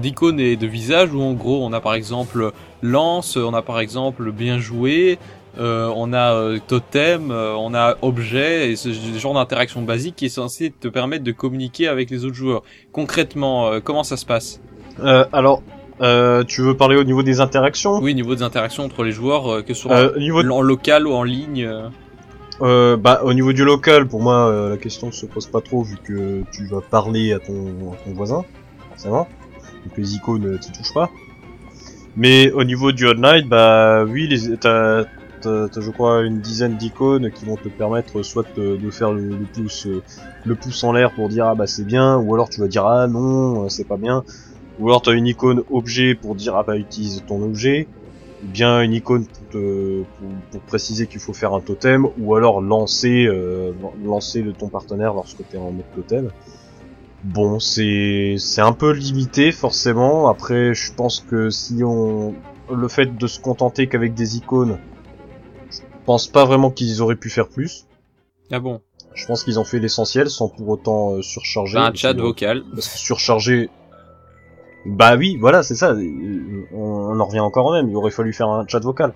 d'icônes 0.00 0.40
et 0.40 0.56
de 0.56 0.66
visages 0.66 1.12
où 1.14 1.20
en 1.22 1.34
gros 1.34 1.64
on 1.64 1.72
a 1.72 1.80
par 1.80 1.94
exemple 1.94 2.50
lance 2.82 3.36
on 3.36 3.54
a 3.54 3.62
par 3.62 3.78
exemple 3.78 4.32
bien 4.32 4.58
joué 4.58 5.18
euh, 5.58 5.92
on 5.94 6.12
a 6.12 6.32
euh, 6.34 6.58
totem, 6.66 7.30
euh, 7.30 7.54
on 7.54 7.74
a 7.74 7.96
objet, 8.02 8.70
et 8.70 8.76
ce 8.76 8.90
genre 9.18 9.34
d'interaction 9.34 9.82
basique 9.82 10.16
qui 10.16 10.26
est 10.26 10.30
censé 10.30 10.70
te 10.70 10.88
permettre 10.88 11.24
de 11.24 11.32
communiquer 11.32 11.88
avec 11.88 12.10
les 12.10 12.24
autres 12.24 12.34
joueurs. 12.34 12.62
Concrètement, 12.92 13.68
euh, 13.68 13.80
comment 13.80 14.04
ça 14.04 14.16
se 14.16 14.24
passe 14.26 14.60
alors, 15.32 15.62
tu 16.46 16.62
veux 16.62 16.76
parler 16.76 16.96
au 16.96 17.04
niveau 17.04 17.22
des 17.22 17.40
interactions? 17.40 17.98
Oui, 17.98 18.14
niveau 18.14 18.34
des 18.34 18.42
interactions 18.42 18.84
entre 18.84 19.04
les 19.04 19.12
joueurs, 19.12 19.64
que 19.64 19.74
ce 19.74 19.82
soit 19.82 20.14
au 20.16 20.18
niveau 20.18 20.42
de- 20.42 20.50
en 20.50 20.62
local 20.62 21.06
ou 21.06 21.12
en 21.12 21.22
ligne. 21.22 21.68
bah, 22.60 23.20
au 23.24 23.32
niveau 23.34 23.52
du 23.52 23.64
local, 23.64 24.06
pour 24.06 24.20
moi, 24.20 24.68
la 24.70 24.76
question 24.76 25.08
ne 25.08 25.12
se 25.12 25.26
pose 25.26 25.46
pas 25.46 25.60
trop 25.60 25.82
vu 25.82 25.96
que 26.02 26.42
tu 26.52 26.66
vas 26.66 26.80
parler 26.80 27.32
à 27.32 27.38
ton, 27.38 27.92
à 27.92 27.96
ton 28.04 28.12
voisin, 28.14 28.44
forcément. 28.90 29.28
Donc 29.84 29.96
les 29.96 30.14
icônes, 30.14 30.58
t'y 30.58 30.70
touches 30.72 30.94
pas. 30.94 31.10
Mais 32.16 32.50
au 32.52 32.62
niveau 32.64 32.92
du 32.92 33.08
online, 33.08 33.48
bah 33.48 34.04
oui, 34.04 34.28
les, 34.28 34.56
t'as, 34.58 35.04
t'as, 35.42 35.80
je 35.80 35.90
crois, 35.90 36.22
une 36.22 36.40
dizaine 36.40 36.76
d'icônes 36.76 37.30
qui 37.30 37.44
vont 37.44 37.56
te 37.56 37.68
permettre 37.68 38.22
soit 38.22 38.46
de, 38.56 38.90
faire 38.90 39.12
le, 39.12 39.36
pouce, 39.52 39.86
euh, 39.86 40.02
le 40.44 40.54
pouce 40.54 40.82
en 40.84 40.92
l'air 40.92 41.12
pour 41.14 41.28
dire 41.28 41.46
ah 41.46 41.54
bah 41.54 41.66
c'est 41.66 41.84
bien, 41.84 42.16
ou 42.16 42.34
alors 42.34 42.48
tu 42.48 42.60
vas 42.60 42.68
dire 42.68 42.86
ah 42.86 43.06
non, 43.06 43.64
euh, 43.64 43.68
c'est 43.68 43.84
pas 43.84 43.96
bien. 43.96 44.24
Ou 44.78 44.88
alors 44.88 45.02
t'as 45.02 45.12
une 45.12 45.26
icône 45.26 45.62
objet 45.70 46.14
pour 46.14 46.34
dire 46.34 46.56
ah 46.56 46.62
bah 46.62 46.76
utilise 46.76 47.22
ton 47.26 47.42
objet 47.42 47.88
ou 48.42 48.46
bien 48.48 48.82
une 48.82 48.92
icône 48.92 49.26
pour, 49.26 49.48
te, 49.50 50.02
pour, 50.50 50.60
préciser 50.62 51.06
qu'il 51.06 51.20
faut 51.20 51.32
faire 51.32 51.54
un 51.54 51.60
totem, 51.60 52.06
ou 52.18 52.34
alors 52.34 52.60
lancer, 52.60 53.26
euh, 53.26 53.72
lancer 54.04 54.44
ton 54.58 54.68
partenaire 54.68 55.14
lorsque 55.14 55.48
tu 55.48 55.56
es 55.56 55.58
en 55.58 55.70
mode 55.70 55.84
totem. 55.94 56.30
Bon, 57.24 57.60
c'est 57.60 58.34
c'est 58.38 58.62
un 58.62 58.72
peu 58.72 58.90
limité 58.92 59.52
forcément. 59.52 60.28
Après, 60.28 60.74
je 60.74 60.92
pense 60.92 61.20
que 61.20 61.50
si 61.50 61.84
on 61.84 62.34
le 62.74 62.88
fait 62.88 63.16
de 63.16 63.26
se 63.28 63.38
contenter 63.38 63.86
qu'avec 63.86 64.14
des 64.14 64.36
icônes, 64.36 64.78
pense 66.04 66.28
pas 66.28 66.44
vraiment 66.44 66.70
qu'ils 66.70 67.02
auraient 67.02 67.16
pu 67.16 67.30
faire 67.30 67.48
plus. 67.48 67.86
Ah 68.50 68.60
bon? 68.60 68.80
Je 69.14 69.26
pense 69.26 69.44
qu'ils 69.44 69.58
ont 69.60 69.64
fait 69.64 69.78
l'essentiel 69.78 70.30
sans 70.30 70.48
pour 70.48 70.68
autant 70.68 71.14
euh, 71.14 71.22
surcharger. 71.22 71.74
Bah, 71.74 71.86
Un 71.88 71.94
chat 71.94 72.14
que- 72.14 72.20
vocal. 72.20 72.62
Parce 72.74 72.88
que 72.88 72.98
surcharger. 72.98 73.68
Bah 74.84 75.16
oui, 75.16 75.36
voilà, 75.40 75.62
c'est 75.62 75.74
ça. 75.76 75.94
On, 75.94 76.76
on 76.76 77.20
en 77.20 77.24
revient 77.24 77.40
encore 77.40 77.66
au 77.66 77.72
même. 77.72 77.88
Il 77.88 77.96
aurait 77.96 78.10
fallu 78.10 78.32
faire 78.32 78.48
un 78.48 78.66
chat 78.66 78.80
vocal. 78.80 79.12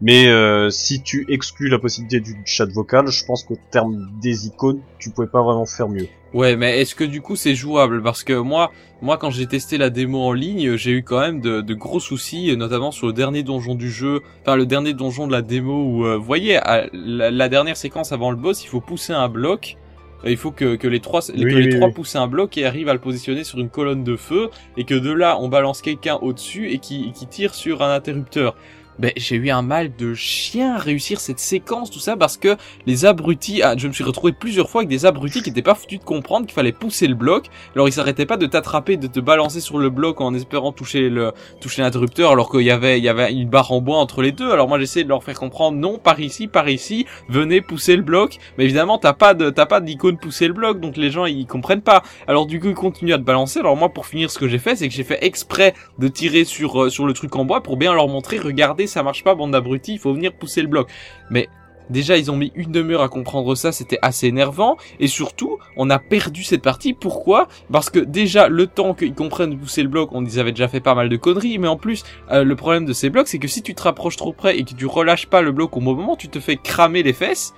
Mais 0.00 0.28
euh, 0.28 0.70
si 0.70 1.02
tu 1.02 1.26
exclus 1.28 1.68
la 1.68 1.78
possibilité 1.80 2.20
du 2.20 2.40
chat 2.44 2.66
vocal, 2.70 3.08
je 3.08 3.24
pense 3.24 3.42
qu'au 3.42 3.58
terme 3.72 4.08
des 4.22 4.46
icônes, 4.46 4.80
tu 5.00 5.10
pouvais 5.10 5.26
pas 5.26 5.42
vraiment 5.42 5.66
faire 5.66 5.88
mieux. 5.88 6.06
Ouais, 6.34 6.56
mais 6.56 6.80
est-ce 6.80 6.94
que 6.94 7.04
du 7.04 7.22
coup 7.22 7.36
c'est 7.36 7.54
jouable? 7.54 8.02
Parce 8.02 8.22
que 8.22 8.34
moi, 8.34 8.70
moi 9.00 9.16
quand 9.16 9.30
j'ai 9.30 9.46
testé 9.46 9.78
la 9.78 9.88
démo 9.88 10.20
en 10.20 10.32
ligne, 10.32 10.76
j'ai 10.76 10.90
eu 10.90 11.02
quand 11.02 11.20
même 11.20 11.40
de, 11.40 11.62
de 11.62 11.74
gros 11.74 12.00
soucis, 12.00 12.54
notamment 12.56 12.90
sur 12.90 13.06
le 13.06 13.14
dernier 13.14 13.42
donjon 13.42 13.74
du 13.74 13.90
jeu, 13.90 14.20
enfin 14.42 14.54
le 14.56 14.66
dernier 14.66 14.92
donjon 14.92 15.26
de 15.26 15.32
la 15.32 15.40
démo 15.42 15.84
où, 15.84 16.04
euh, 16.06 16.16
vous 16.18 16.24
voyez, 16.24 16.56
à 16.58 16.86
la, 16.92 17.30
la 17.30 17.48
dernière 17.48 17.76
séquence 17.78 18.12
avant 18.12 18.30
le 18.30 18.36
boss, 18.36 18.62
il 18.62 18.68
faut 18.68 18.80
pousser 18.82 19.14
un 19.14 19.28
bloc. 19.28 19.76
Il 20.24 20.36
faut 20.36 20.50
que, 20.50 20.74
que 20.74 20.88
les 20.88 20.98
trois, 20.98 21.20
Oui, 21.30 21.52
que 21.52 21.56
les 21.56 21.66
oui, 21.66 21.68
trois 21.76 21.86
oui. 21.88 21.94
poussent 21.94 22.16
un 22.16 22.26
bloc 22.26 22.58
et 22.58 22.66
arrivent 22.66 22.88
à 22.88 22.92
le 22.92 22.98
positionner 22.98 23.44
sur 23.44 23.60
une 23.60 23.70
colonne 23.70 24.02
de 24.02 24.16
feu, 24.16 24.50
et 24.76 24.82
que 24.84 24.94
de 24.96 25.12
là 25.12 25.38
on 25.40 25.48
balance 25.48 25.80
quelqu'un 25.80 26.16
au-dessus 26.16 26.72
et 26.72 26.78
qui, 26.80 27.12
qui 27.12 27.28
tire 27.28 27.54
sur 27.54 27.82
un 27.82 27.94
interrupteur. 27.94 28.56
Ben, 28.98 29.12
j'ai 29.16 29.36
eu 29.36 29.50
un 29.50 29.62
mal 29.62 29.94
de 29.96 30.12
chien 30.14 30.74
à 30.74 30.78
réussir 30.78 31.20
cette 31.20 31.38
séquence, 31.38 31.88
tout 31.90 32.00
ça, 32.00 32.16
parce 32.16 32.36
que 32.36 32.56
les 32.84 33.04
abrutis, 33.04 33.62
ah, 33.62 33.74
je 33.76 33.86
me 33.86 33.92
suis 33.92 34.02
retrouvé 34.02 34.32
plusieurs 34.32 34.68
fois 34.68 34.80
avec 34.80 34.88
des 34.88 35.06
abrutis 35.06 35.40
qui 35.40 35.50
étaient 35.50 35.62
pas 35.62 35.76
foutus 35.76 36.00
de 36.00 36.04
comprendre 36.04 36.46
qu'il 36.46 36.54
fallait 36.54 36.72
pousser 36.72 37.06
le 37.06 37.14
bloc. 37.14 37.46
Alors 37.76 37.86
ils 37.86 37.92
s'arrêtaient 37.92 38.26
pas 38.26 38.36
de 38.36 38.46
t'attraper, 38.46 38.96
de 38.96 39.06
te 39.06 39.20
balancer 39.20 39.60
sur 39.60 39.78
le 39.78 39.88
bloc 39.88 40.20
en 40.20 40.34
espérant 40.34 40.72
toucher 40.72 41.10
le 41.10 41.32
toucher 41.60 41.82
l'interrupteur, 41.82 42.32
alors 42.32 42.50
qu'il 42.50 42.62
y 42.62 42.72
avait 42.72 42.98
il 42.98 43.04
y 43.04 43.08
avait 43.08 43.32
une 43.32 43.48
barre 43.48 43.70
en 43.70 43.80
bois 43.80 43.98
entre 43.98 44.20
les 44.20 44.32
deux. 44.32 44.50
Alors 44.50 44.66
moi 44.66 44.80
j'essayais 44.80 45.04
de 45.04 45.08
leur 45.08 45.22
faire 45.22 45.38
comprendre 45.38 45.78
non, 45.78 45.98
par 45.98 46.18
ici, 46.18 46.48
par 46.48 46.68
ici, 46.68 47.06
venez 47.28 47.60
pousser 47.60 47.94
le 47.94 48.02
bloc. 48.02 48.38
Mais 48.56 48.64
évidemment 48.64 48.98
t'as 48.98 49.12
pas 49.12 49.34
de 49.34 49.50
t'as 49.50 49.66
pas 49.66 49.80
d'icône 49.80 50.18
pousser 50.18 50.48
le 50.48 50.54
bloc, 50.54 50.80
donc 50.80 50.96
les 50.96 51.12
gens 51.12 51.24
ils 51.24 51.46
comprennent 51.46 51.82
pas. 51.82 52.02
Alors 52.26 52.46
du 52.46 52.58
coup 52.58 52.68
ils 52.68 52.74
continuent 52.74 53.14
à 53.14 53.18
te 53.18 53.22
balancer. 53.22 53.60
Alors 53.60 53.76
moi 53.76 53.90
pour 53.90 54.06
finir 54.06 54.28
ce 54.32 54.40
que 54.40 54.48
j'ai 54.48 54.58
fait, 54.58 54.74
c'est 54.74 54.88
que 54.88 54.94
j'ai 54.94 55.04
fait 55.04 55.24
exprès 55.24 55.74
de 56.00 56.08
tirer 56.08 56.44
sur 56.44 56.82
euh, 56.82 56.90
sur 56.90 57.06
le 57.06 57.12
truc 57.12 57.36
en 57.36 57.44
bois 57.44 57.62
pour 57.62 57.76
bien 57.76 57.94
leur 57.94 58.08
montrer, 58.08 58.38
regardez 58.38 58.87
ça 58.88 59.02
marche 59.02 59.22
pas 59.22 59.34
bande 59.34 59.52
d'abrutis, 59.52 59.92
il 59.94 59.98
faut 59.98 60.12
venir 60.12 60.32
pousser 60.32 60.62
le 60.62 60.68
bloc. 60.68 60.88
Mais 61.30 61.48
Déjà, 61.90 62.18
ils 62.18 62.30
ont 62.30 62.36
mis 62.36 62.52
une 62.54 62.70
demi-heure 62.70 63.02
à 63.02 63.08
comprendre 63.08 63.54
ça, 63.54 63.72
c'était 63.72 63.98
assez 64.02 64.26
énervant. 64.26 64.76
Et 65.00 65.06
surtout, 65.06 65.58
on 65.76 65.88
a 65.90 65.98
perdu 65.98 66.42
cette 66.42 66.62
partie. 66.62 66.92
Pourquoi? 66.92 67.48
Parce 67.72 67.88
que 67.88 67.98
déjà, 67.98 68.48
le 68.48 68.66
temps 68.66 68.94
qu'ils 68.94 69.14
comprennent 69.14 69.50
de 69.50 69.56
pousser 69.56 69.82
le 69.82 69.88
bloc, 69.88 70.10
on 70.12 70.24
ils 70.24 70.38
avaient 70.38 70.52
déjà 70.52 70.68
fait 70.68 70.80
pas 70.80 70.94
mal 70.94 71.08
de 71.08 71.16
conneries. 71.16 71.58
Mais 71.58 71.68
en 71.68 71.76
plus, 71.76 72.04
euh, 72.30 72.44
le 72.44 72.56
problème 72.56 72.84
de 72.84 72.92
ces 72.92 73.08
blocs, 73.08 73.28
c'est 73.28 73.38
que 73.38 73.48
si 73.48 73.62
tu 73.62 73.74
te 73.74 73.82
rapproches 73.82 74.16
trop 74.16 74.32
près 74.32 74.58
et 74.58 74.64
que 74.64 74.74
tu 74.74 74.86
relâches 74.86 75.26
pas 75.26 75.40
le 75.40 75.52
bloc 75.52 75.76
au 75.76 75.80
bon 75.80 75.94
moment, 75.94 76.16
tu 76.16 76.28
te 76.28 76.40
fais 76.40 76.56
cramer 76.56 77.02
les 77.02 77.14
fesses. 77.14 77.54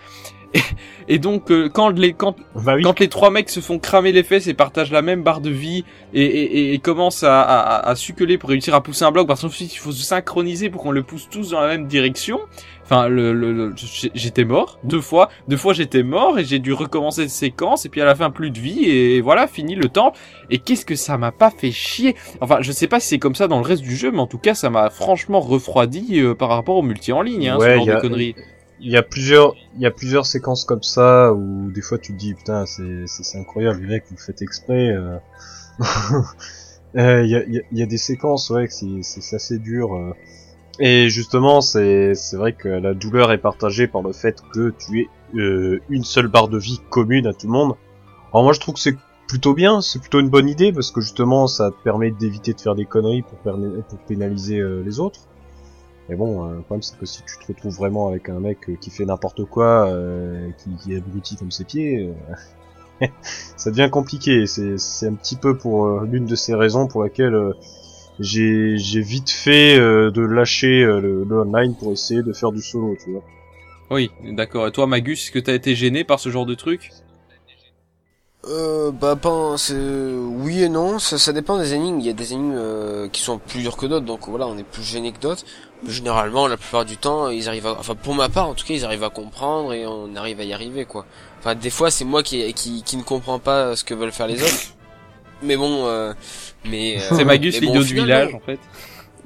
Et, 1.09 1.19
donc, 1.19 1.51
euh, 1.51 1.69
quand 1.69 1.89
les 1.91 2.13
quand 2.13 2.37
Bah 2.55 2.75
oui. 2.77 2.83
quand 2.83 2.99
les 3.01 3.09
trois 3.09 3.31
mecs 3.31 3.51
se 3.51 3.61
font 3.61 3.79
cramer 3.79 4.13
les 4.13 4.23
fesses 4.23 4.47
et 4.47 4.55
partagent 4.55 4.91
la 4.93 5.03
même 5.03 5.23
barre 5.23 5.41
de 5.41 5.51
vie 5.51 5.85
et, 6.15 6.23
et, 6.25 6.75
et- 6.75 6.79
commencent 6.79 7.23
à, 7.25 7.41
à, 7.43 7.89
à 7.89 7.95
succoler 7.95 8.39
pour 8.39 8.51
réussir 8.51 8.75
à 8.75 8.83
pousser 8.83 9.05
un 9.05 9.11
bloc, 9.13 9.27
parce 9.29 9.43
qu'ensuite 9.43 9.73
il 9.75 9.79
faut 9.79 9.93
se 9.93 10.03
synchroniser 10.03 10.71
pour 10.71 10.83
qu'on 10.83 10.91
le 10.93 11.03
pousse 11.03 11.29
tous 11.31 11.51
dans 11.51 11.61
la 11.61 11.69
même 11.69 11.87
direction. 11.87 12.41
Enfin, 12.85 13.07
le, 13.09 13.33
le, 13.33 13.53
le- 13.53 13.75
j'étais 14.15 14.45
mort 14.45 14.79
deux 14.83 15.01
fois, 15.01 15.29
deux 15.47 15.57
fois 15.57 15.73
j'étais 15.73 16.03
mort 16.03 16.39
et 16.39 16.45
j'ai 16.45 16.59
dû 16.59 16.73
recommencer 16.73 17.23
cette 17.23 17.31
séquence 17.31 17.87
et 17.87 17.89
puis 17.89 18.01
à 18.01 18.05
la 18.05 18.15
fin 18.17 18.31
plus 18.31 18.51
de 18.51 18.59
vie 18.59 18.85
et 18.87 19.21
voilà 19.21 19.47
fini 19.47 19.75
le 19.77 19.89
temps. 19.89 20.13
Et 20.51 20.59
qu'est-ce 20.59 20.85
que 20.85 20.97
ça 20.97 21.17
m'a 21.17 21.31
pas 21.33 21.51
fait 21.51 21.71
chier. 21.71 22.17
Enfin, 22.41 22.59
je 22.61 22.73
sais 22.73 22.89
pas 22.89 22.99
si 22.99 23.09
c'est 23.09 23.19
comme 23.19 23.37
ça 23.37 23.47
dans 23.47 23.59
le 23.59 23.65
reste 23.65 23.83
du 23.83 23.95
jeu, 23.95 24.11
mais 24.11 24.19
en 24.21 24.27
tout 24.27 24.39
cas 24.39 24.55
ça 24.55 24.71
m'a 24.71 24.91
franchement 24.91 25.41
refroidi 25.41 26.21
euh, 26.21 26.35
par 26.35 26.49
rapport 26.49 26.77
au 26.77 26.83
multi 26.83 27.13
en 27.13 27.23
ligne, 27.23 27.49
hein, 27.49 27.59
Ouais, 27.59 27.79
ce 27.79 27.85
genre 27.87 27.91
a- 27.91 27.95
de 27.97 28.01
conneries. 28.01 28.35
Il 28.81 28.91
y 28.91 28.97
a 28.97 29.03
plusieurs, 29.03 29.55
il 29.75 29.81
y 29.83 29.87
a 29.87 29.91
plusieurs 29.91 30.25
séquences 30.27 30.65
comme 30.65 30.83
ça 30.83 31.33
où 31.35 31.71
des 31.71 31.83
fois 31.83 31.99
tu 31.99 32.13
te 32.15 32.19
dis 32.19 32.35
putain 32.35 32.65
c'est 32.67 33.05
c'est 33.07 33.39
incroyable 33.39 33.81
les 33.83 33.87
mecs 33.89 34.05
vous 34.09 34.17
le 34.17 34.21
faites 34.23 34.43
exprès. 34.43 34.91
euh. 34.91 35.19
Euh, 36.97 37.23
Il 37.25 37.31
y, 37.31 37.37
a, 37.37 37.45
il 37.45 37.55
y 37.55 37.59
a- 37.59 37.63
il 37.71 37.79
y 37.79 37.83
a 37.83 37.87
des 37.87 37.99
séquences 37.99 38.51
ouais 38.51 38.67
que 38.67 38.75
c'est 39.03 39.37
assez 39.37 39.59
dur. 39.59 39.95
euh. 39.95 40.13
Et 40.81 41.09
justement 41.11 41.61
c'est 41.61 42.15
c'est 42.17 42.37
vrai 42.37 42.53
que 42.55 42.69
la 42.69 42.95
douleur 42.95 43.33
est 43.33 43.39
partagée 43.39 43.87
par 43.89 44.03
le 44.03 44.13
fait 44.13 44.41
que 44.55 44.71
tu 44.79 45.01
aies 45.03 45.09
euh, 45.39 45.81
une 45.89 46.05
seule 46.05 46.29
barre 46.29 46.49
de 46.49 46.59
vie 46.59 46.81
commune 46.91 47.27
à 47.29 47.35
tout 47.35 47.47
le 47.47 47.53
monde. 47.53 47.75
Alors 48.33 48.45
moi 48.45 48.53
je 48.55 48.61
trouve 48.61 48.75
que 48.75 48.81
c'est 48.81 48.97
plutôt 49.29 49.55
bien, 49.55 49.81
c'est 49.83 50.01
plutôt 50.01 50.21
une 50.21 50.31
bonne 50.31 50.49
idée 50.49 50.73
parce 50.73 50.91
que 50.91 51.01
justement 51.01 51.47
ça 51.47 51.71
te 51.71 51.77
permet 51.85 52.11
d'éviter 52.11 52.55
de 52.55 52.61
faire 52.61 52.75
des 52.75 52.87
conneries 52.87 53.23
pour, 53.23 53.39
pour 53.39 53.99
pénaliser 54.09 54.59
euh, 54.59 54.83
les 54.85 55.01
autres. 55.01 55.21
Mais 56.11 56.17
bon, 56.17 56.45
euh, 56.45 56.57
le 56.57 56.63
problème 56.63 56.83
c'est 56.83 56.99
que 56.99 57.07
si 57.07 57.23
tu 57.23 57.39
te 57.39 57.47
retrouves 57.47 57.77
vraiment 57.77 58.09
avec 58.09 58.29
un 58.29 58.41
mec 58.41 58.69
euh, 58.69 58.75
qui 58.75 58.91
fait 58.91 59.05
n'importe 59.05 59.45
quoi, 59.45 59.87
euh, 59.87 60.51
qui, 60.83 60.93
est 60.93 60.97
abruti 60.97 61.37
comme 61.37 61.53
ses 61.53 61.63
pieds, 61.65 62.13
euh, 63.01 63.07
ça 63.57 63.71
devient 63.71 63.89
compliqué. 63.91 64.45
C'est 64.47 65.07
un 65.07 65.15
petit 65.15 65.37
peu 65.37 65.57
pour 65.57 65.87
euh, 65.87 66.09
l'une 66.11 66.27
de 66.27 66.35
ces 66.35 66.53
raisons 66.53 66.89
pour 66.89 67.05
laquelle 67.05 67.39
j'ai 68.19 69.01
vite 69.01 69.31
fait 69.31 69.79
de 69.79 70.21
lâcher 70.21 70.83
le, 70.83 71.25
le 71.25 71.41
online 71.41 71.77
pour 71.77 71.93
essayer 71.93 72.25
de 72.25 72.33
faire 72.33 72.51
du 72.51 72.61
solo, 72.61 72.97
tu 73.03 73.13
vois. 73.13 73.23
Oui, 73.91 74.11
d'accord. 74.33 74.67
Et 74.67 74.73
toi, 74.73 74.89
Magus, 74.89 75.23
est-ce 75.23 75.31
que 75.31 75.39
t'as 75.39 75.55
été 75.55 75.77
gêné 75.77 76.03
par 76.03 76.19
ce 76.19 76.29
genre 76.29 76.45
de 76.45 76.55
truc? 76.55 76.91
Euh, 78.47 78.91
bah, 78.91 79.17
pas, 79.17 79.57
c'est, 79.59 79.75
oui 79.75 80.63
et 80.63 80.69
non, 80.71 80.99
ça, 80.99 81.19
ça 81.19 81.33
dépend 81.33 81.59
des 81.59 81.75
énigmes. 81.75 82.01
Il 82.01 82.07
y 82.07 82.11
a 82.11 82.15
des 82.15 82.33
énigmes 82.33 82.55
euh, 82.57 83.09
qui 83.09 83.21
sont 83.21 83.39
plus 83.39 83.61
dures 83.61 83.77
que 83.77 83.87
d'autres, 83.87 84.07
donc 84.07 84.29
voilà, 84.29 84.47
on 84.47 84.57
est 84.57 84.65
plus 84.65 84.83
gêné 84.83 85.13
que 85.13 85.21
d'autres. 85.21 85.45
Mais 85.83 85.91
généralement, 85.91 86.47
la 86.47 86.57
plupart 86.57 86.85
du 86.85 86.97
temps, 86.97 87.29
ils 87.29 87.49
arrivent 87.49 87.67
à, 87.67 87.73
enfin, 87.79 87.95
pour 87.95 88.15
ma 88.15 88.29
part, 88.29 88.49
en 88.49 88.55
tout 88.55 88.67
cas, 88.67 88.75
ils 88.75 88.85
arrivent 88.85 89.05
à 89.05 89.11
comprendre 89.11 89.75
et 89.75 89.87
on 89.87 90.15
arrive 90.17 90.41
à 90.41 90.45
y 90.45 90.53
arriver, 90.53 90.87
quoi. 90.87 91.05
Enfin, 91.39 91.55
des 91.55 91.71
fois, 91.71 91.91
c'est 91.91 92.05
moi 92.05 92.23
qui, 92.23 92.53
qui, 92.55 92.83
qui 92.83 92.97
ne 92.97 93.03
comprends 93.03 93.39
pas 93.39 93.77
ce 93.77 93.85
que 93.85 93.95
veulent 93.95 94.13
faire 94.13 94.27
les 94.27 94.43
autres. 94.43 94.75
Mais 95.43 95.57
bon, 95.57 95.87
euh, 95.87 96.13
mais, 96.65 96.99
euh, 96.99 97.17
C'est 97.17 97.25
Magus, 97.25 97.61
bon, 97.61 97.67
l'idiot 97.67 97.83
du 97.83 97.95
village, 97.95 98.33
non. 98.33 98.39
en 98.39 98.41
fait. 98.41 98.59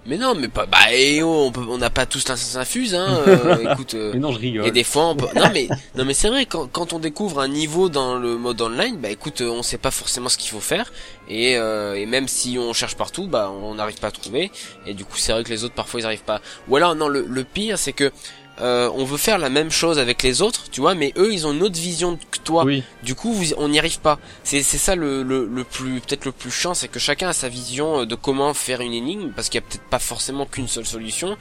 Mais 0.06 0.18
non, 0.18 0.35
mais 0.35 0.48
pas, 0.48 0.66
bah, 0.66 0.76
eh 0.93 1.22
oh, 1.22 1.44
on 1.47 1.51
peut, 1.52 1.64
on 1.66 1.78
n'a 1.78 1.89
pas 1.89 2.05
tous 2.05 2.28
l'instinct 2.28 2.60
infuse, 2.60 2.94
hein, 2.94 3.22
euh, 3.26 3.72
écoute, 3.72 3.94
euh, 3.94 4.10
Mais 4.12 4.20
non, 4.20 4.32
je 4.32 4.39
rigole. 4.39 4.66
et 4.66 4.70
des 4.70 4.85
fois, 4.85 5.06
on 5.09 5.16
peut... 5.16 5.26
non 5.35 5.48
mais 5.52 5.66
non 5.97 6.05
mais 6.05 6.12
c'est 6.12 6.28
vrai 6.28 6.44
quand 6.44 6.66
quand 6.66 6.93
on 6.93 6.98
découvre 6.98 7.40
un 7.40 7.48
niveau 7.48 7.89
dans 7.89 8.16
le 8.16 8.36
mode 8.36 8.60
online, 8.60 8.98
bah 8.98 9.09
écoute, 9.09 9.40
euh, 9.40 9.48
on 9.48 9.62
sait 9.62 9.78
pas 9.78 9.90
forcément 9.90 10.28
ce 10.28 10.36
qu'il 10.36 10.51
faut 10.51 10.60
faire 10.60 10.93
et 11.28 11.56
euh, 11.56 11.94
et 11.94 12.05
même 12.05 12.28
si 12.28 12.59
on 12.59 12.74
cherche 12.74 12.97
partout, 12.97 13.28
bah 13.28 13.51
on 13.51 13.76
n'arrive 13.76 13.98
pas 13.98 14.09
à 14.09 14.10
trouver 14.10 14.51
et 14.86 14.93
du 14.93 15.06
coup 15.06 15.16
c'est 15.16 15.32
vrai 15.32 15.43
que 15.43 15.48
les 15.51 15.64
autres 15.64 15.74
parfois 15.74 16.01
ils 16.01 16.06
arrivent 16.06 16.22
pas. 16.24 16.43
Ou 16.68 16.76
alors 16.76 16.94
non 16.94 17.09
le 17.09 17.24
le 17.26 17.44
pire 17.44 17.78
c'est 17.78 17.94
que 17.94 18.12
euh, 18.60 18.89
on 18.94 19.05
veut 19.05 19.16
faire 19.16 19.39
la 19.39 19.48
même 19.51 19.70
chose 19.70 19.98
avec 19.98 20.22
les 20.22 20.40
autres, 20.43 20.70
tu 20.70 20.81
vois, 20.81 20.94
mais 20.94 21.12
eux 21.16 21.32
ils 21.32 21.47
ont 21.47 21.52
une 21.52 21.62
autre 21.62 21.78
vision 21.78 22.16
que 22.31 22.39
toi. 22.39 22.64
Oui. 22.64 22.85
Du 23.02 23.14
coup, 23.14 23.32
vous- 23.32 23.55
on 23.59 23.68
n'y 23.68 23.78
arrive 23.78 24.01
pas. 24.01 24.18
C'est 24.44 24.62
ça 24.62 24.94
le, 24.94 25.22
le, 25.24 25.47
le 25.47 25.64
plus 25.64 26.01
peut-être 26.01 26.24
le 26.24 26.32
plus 26.32 26.51
chiant, 26.52 26.72
c'est 26.74 26.89
que 26.89 26.98
chacun 27.01 27.28
a 27.28 27.32
sa 27.32 27.48
vision 27.48 28.01
euh, 28.01 28.06
de 28.06 28.14
comment 28.14 28.55
faire 28.55 28.81
une 28.81 28.93
énigme, 28.93 29.31
parce 29.35 29.48
qu'il 29.48 29.60
y 29.60 29.64
a 29.64 29.66
peut-être 29.66 29.89
pas 29.90 29.98
forcément 29.98 30.47
qu'une 30.47 30.68
seule 30.68 30.86
solution. 30.86 31.36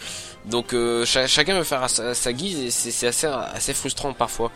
Donc 0.45 0.73
euh, 0.73 1.05
cha- 1.05 1.27
chacun 1.27 1.57
veut 1.57 1.63
faire 1.63 1.83
à 1.83 1.87
sa, 1.87 2.09
à 2.09 2.13
sa 2.15 2.33
guise 2.33 2.59
et 2.59 2.71
c'est 2.71 3.07
assez 3.07 3.27
assez 3.27 3.73
frustrant 3.73 4.13
parfois. 4.13 4.51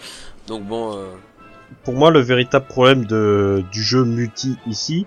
Donc 0.47 0.63
bon, 0.63 0.95
euh, 0.95 1.13
Pour 1.83 1.93
moi, 1.93 2.09
le 2.11 2.21
véritable 2.21 2.65
problème 2.67 3.05
de 3.05 3.63
du 3.71 3.83
jeu 3.83 4.03
multi 4.03 4.57
ici, 4.67 5.05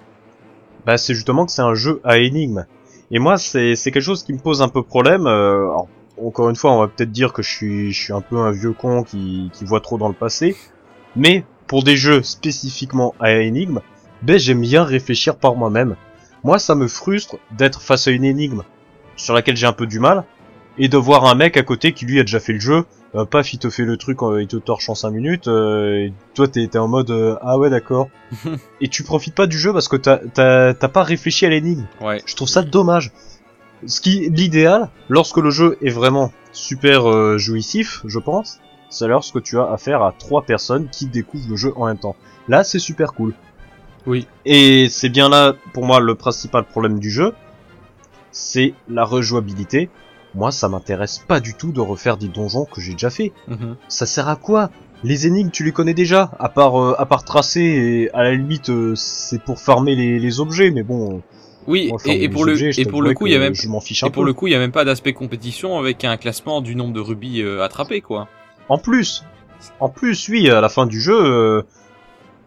bah 0.86 0.97
c'est 0.98 1.14
justement 1.14 1.47
que 1.47 1.52
c'est 1.52 1.62
un 1.62 1.74
jeu 1.74 2.01
à 2.05 2.18
énigmes. 2.18 2.64
Et 3.10 3.18
moi, 3.18 3.39
c'est 3.39 3.74
c'est 3.74 3.90
quelque 3.90 4.05
chose 4.05 4.22
qui 4.22 4.32
me 4.32 4.39
pose 4.39 4.62
un 4.62 4.68
peu 4.68 4.82
problème. 4.85 5.27
euh, 5.27 5.62
alors, 5.62 5.89
encore 6.24 6.51
une 6.51 6.56
fois, 6.56 6.72
on 6.72 6.80
va 6.80 6.88
peut-être 6.88 7.12
dire 7.12 7.32
que 7.32 7.42
je 7.42 7.51
suis 7.51 7.92
je 7.92 8.01
suis 8.02 8.12
un 8.12 8.20
peu 8.20 8.38
un 8.38 8.51
vieux 8.51 8.72
con 8.72 9.02
qui 9.02 9.51
qui 9.52 9.64
voit 9.64 9.80
trop 9.80 9.98
dans 9.98 10.09
le 10.09 10.14
passé, 10.14 10.56
mais 11.16 11.44
pour 11.66 11.82
des 11.84 11.97
jeux 11.97 12.22
spécifiquement 12.22 13.14
à 13.20 13.32
énigmes, 13.32 13.80
ben 14.22 14.38
j'aime 14.38 14.60
bien 14.60 14.84
réfléchir 14.84 15.36
par 15.36 15.55
moi-même. 15.55 15.97
Moi, 16.42 16.59
ça 16.59 16.74
me 16.74 16.88
frustre 16.88 17.36
d'être 17.56 17.82
face 17.82 18.09
à 18.09 18.10
une 18.10 18.24
énigme 18.24 18.62
sur 19.16 19.34
laquelle 19.34 19.56
j'ai 19.56 19.66
un 19.66 19.72
peu 19.72 19.86
du 19.86 20.01
mal 20.01 20.24
et 20.78 20.88
de 20.88 20.97
voir 20.97 21.26
un 21.26 21.34
mec 21.34 21.56
à 21.56 21.62
côté 21.62 21.92
qui 21.92 22.06
lui 22.06 22.18
a 22.18 22.22
déjà 22.22 22.40
fait 22.40 22.55
le 22.55 22.60
jeu. 22.60 22.84
Euh, 23.14 23.24
paf, 23.24 23.52
il 23.52 23.59
te 23.59 23.70
fait 23.70 23.84
le 23.84 23.97
truc, 23.97 24.22
euh, 24.22 24.40
il 24.40 24.47
te 24.47 24.56
torche 24.56 24.88
en 24.88 24.94
5 24.94 25.10
minutes, 25.10 25.48
euh, 25.48 26.06
et 26.06 26.12
toi 26.34 26.47
t'es 26.47 26.68
t'es 26.68 26.78
en 26.78 26.86
mode 26.86 27.10
euh, 27.10 27.36
ah 27.42 27.59
ouais 27.59 27.68
d'accord. 27.68 28.09
et 28.80 28.88
tu 28.88 29.02
profites 29.02 29.34
pas 29.34 29.47
du 29.47 29.59
jeu 29.59 29.72
parce 29.72 29.88
que 29.88 29.97
t'as 29.97 30.18
t'as 30.32 30.74
t'as 30.74 30.88
pas 30.88 31.02
réfléchi 31.02 31.44
à 31.44 31.51
l'énigme. 31.51 31.86
Ouais. 32.01 32.22
Je 32.24 32.34
trouve 32.36 32.48
ça 32.48 32.62
dommage. 32.62 33.12
Ce 33.86 34.01
qui 34.01 34.28
l'idéal, 34.31 34.90
lorsque 35.09 35.39
le 35.39 35.51
jeu 35.51 35.78
est 35.82 35.90
vraiment 35.90 36.32
super 36.52 37.09
euh, 37.09 37.39
jouissif, 37.39 38.02
je 38.05 38.19
pense, 38.19 38.61
c'est 38.90 39.07
lorsque 39.07 39.43
tu 39.43 39.59
as 39.59 39.70
affaire 39.70 40.02
à 40.02 40.12
trois 40.12 40.43
personnes 40.43 40.89
qui 40.90 41.07
découvrent 41.07 41.48
le 41.48 41.57
jeu 41.57 41.73
en 41.77 41.86
même 41.86 41.98
temps. 41.98 42.16
Là, 42.48 42.65
c'est 42.65 42.78
super 42.78 43.12
cool. 43.15 43.35
Oui. 44.07 44.27
Et 44.44 44.89
c'est 44.89 45.09
bien 45.09 45.28
là, 45.28 45.55
pour 45.73 45.85
moi, 45.85 46.01
le 46.01 46.15
principal 46.15 46.65
problème 46.65 46.98
du 46.98 47.11
jeu, 47.11 47.32
c'est 48.32 48.74
la 48.89 49.05
rejouabilité. 49.05 49.90
Moi, 50.35 50.52
ça 50.52 50.69
m'intéresse 50.69 51.19
pas 51.19 51.40
du 51.40 51.55
tout 51.55 51.73
de 51.73 51.81
refaire 51.81 52.16
des 52.16 52.28
donjons 52.28 52.65
que 52.65 52.81
j'ai 52.81 52.93
déjà 52.93 53.11
fait. 53.11 53.32
Mhm. 53.48 53.77
Ça 53.89 54.07
sert 54.07 54.28
à 54.28 54.36
quoi? 54.36 54.70
Les 55.02 55.27
énigmes, 55.27 55.51
tu 55.51 55.65
les 55.65 55.73
connais 55.73 55.94
déjà, 55.94 56.31
à 56.39 56.48
part 56.48 56.81
euh, 56.81 56.94
à 56.98 57.07
part 57.07 57.24
tracer 57.24 57.61
et 57.61 58.11
à 58.12 58.23
la 58.23 58.35
limite 58.35 58.69
euh, 58.69 58.94
c'est 58.97 59.43
pour 59.43 59.59
farmer 59.59 59.97
les, 59.97 60.19
les 60.19 60.40
objets, 60.40 60.70
mais 60.70 60.82
bon. 60.82 61.23
Oui, 61.70 61.92
et, 62.05 62.28
pour 62.28 62.44
le 62.44 62.80
et 62.80 62.84
pour 62.84 63.01
le 63.01 63.14
coup, 63.14 63.28
il 63.28 63.32
y 63.32 63.36
a 63.36 63.38
même 63.38 63.52
et 63.55 64.10
pour 64.10 64.24
le 64.24 64.32
coup, 64.32 64.48
il 64.48 64.51
y 64.51 64.56
a 64.56 64.59
même 64.59 64.72
pas 64.72 64.84
d'aspect 64.84 65.12
compétition 65.12 65.78
avec 65.78 66.05
un 66.05 66.16
classement 66.16 66.62
du 66.62 66.74
nombre 66.74 66.92
de 66.92 66.98
rubis 66.98 67.42
euh, 67.42 67.62
attrapés 67.62 68.01
quoi. 68.01 68.26
En 68.68 68.76
plus, 68.76 69.24
en 69.78 69.88
plus, 69.88 70.28
oui, 70.28 70.51
à 70.51 70.60
la 70.60 70.68
fin 70.68 70.86
du 70.86 71.01
jeu, 71.01 71.14
euh, 71.14 71.62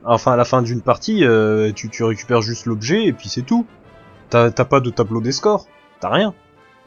enfin 0.04 0.34
à 0.34 0.36
la 0.36 0.44
fin 0.44 0.62
d'une 0.62 0.82
partie, 0.82 1.24
euh, 1.24 1.72
tu, 1.72 1.90
tu 1.90 2.04
récupères 2.04 2.42
juste 2.42 2.66
l'objet 2.66 3.06
et 3.06 3.14
puis 3.14 3.30
c'est 3.30 3.44
tout. 3.44 3.66
T'as 4.30 4.52
pas 4.52 4.82
de 4.82 4.90
tableau 4.90 5.22
des 5.22 5.32
scores, 5.32 5.68
t'as 6.02 6.10
rien. 6.10 6.34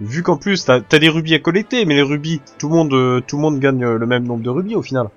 Vu 0.00 0.22
qu'en 0.22 0.36
plus 0.36 0.66
t'as 0.66 0.80
as 0.92 0.98
des 0.98 1.08
rubis 1.08 1.32
à 1.32 1.38
collecter, 1.38 1.86
mais 1.86 1.94
les 1.94 2.02
rubis, 2.02 2.42
tout 2.58 2.68
le 2.68 2.74
monde, 2.74 3.24
tout 3.26 3.36
le 3.36 3.42
monde 3.42 3.60
gagne 3.60 3.82
le 3.82 4.06
même 4.06 4.24
nombre 4.24 4.42
de 4.42 4.50
rubis 4.50 4.74
au 4.74 4.82
final. 4.82 5.08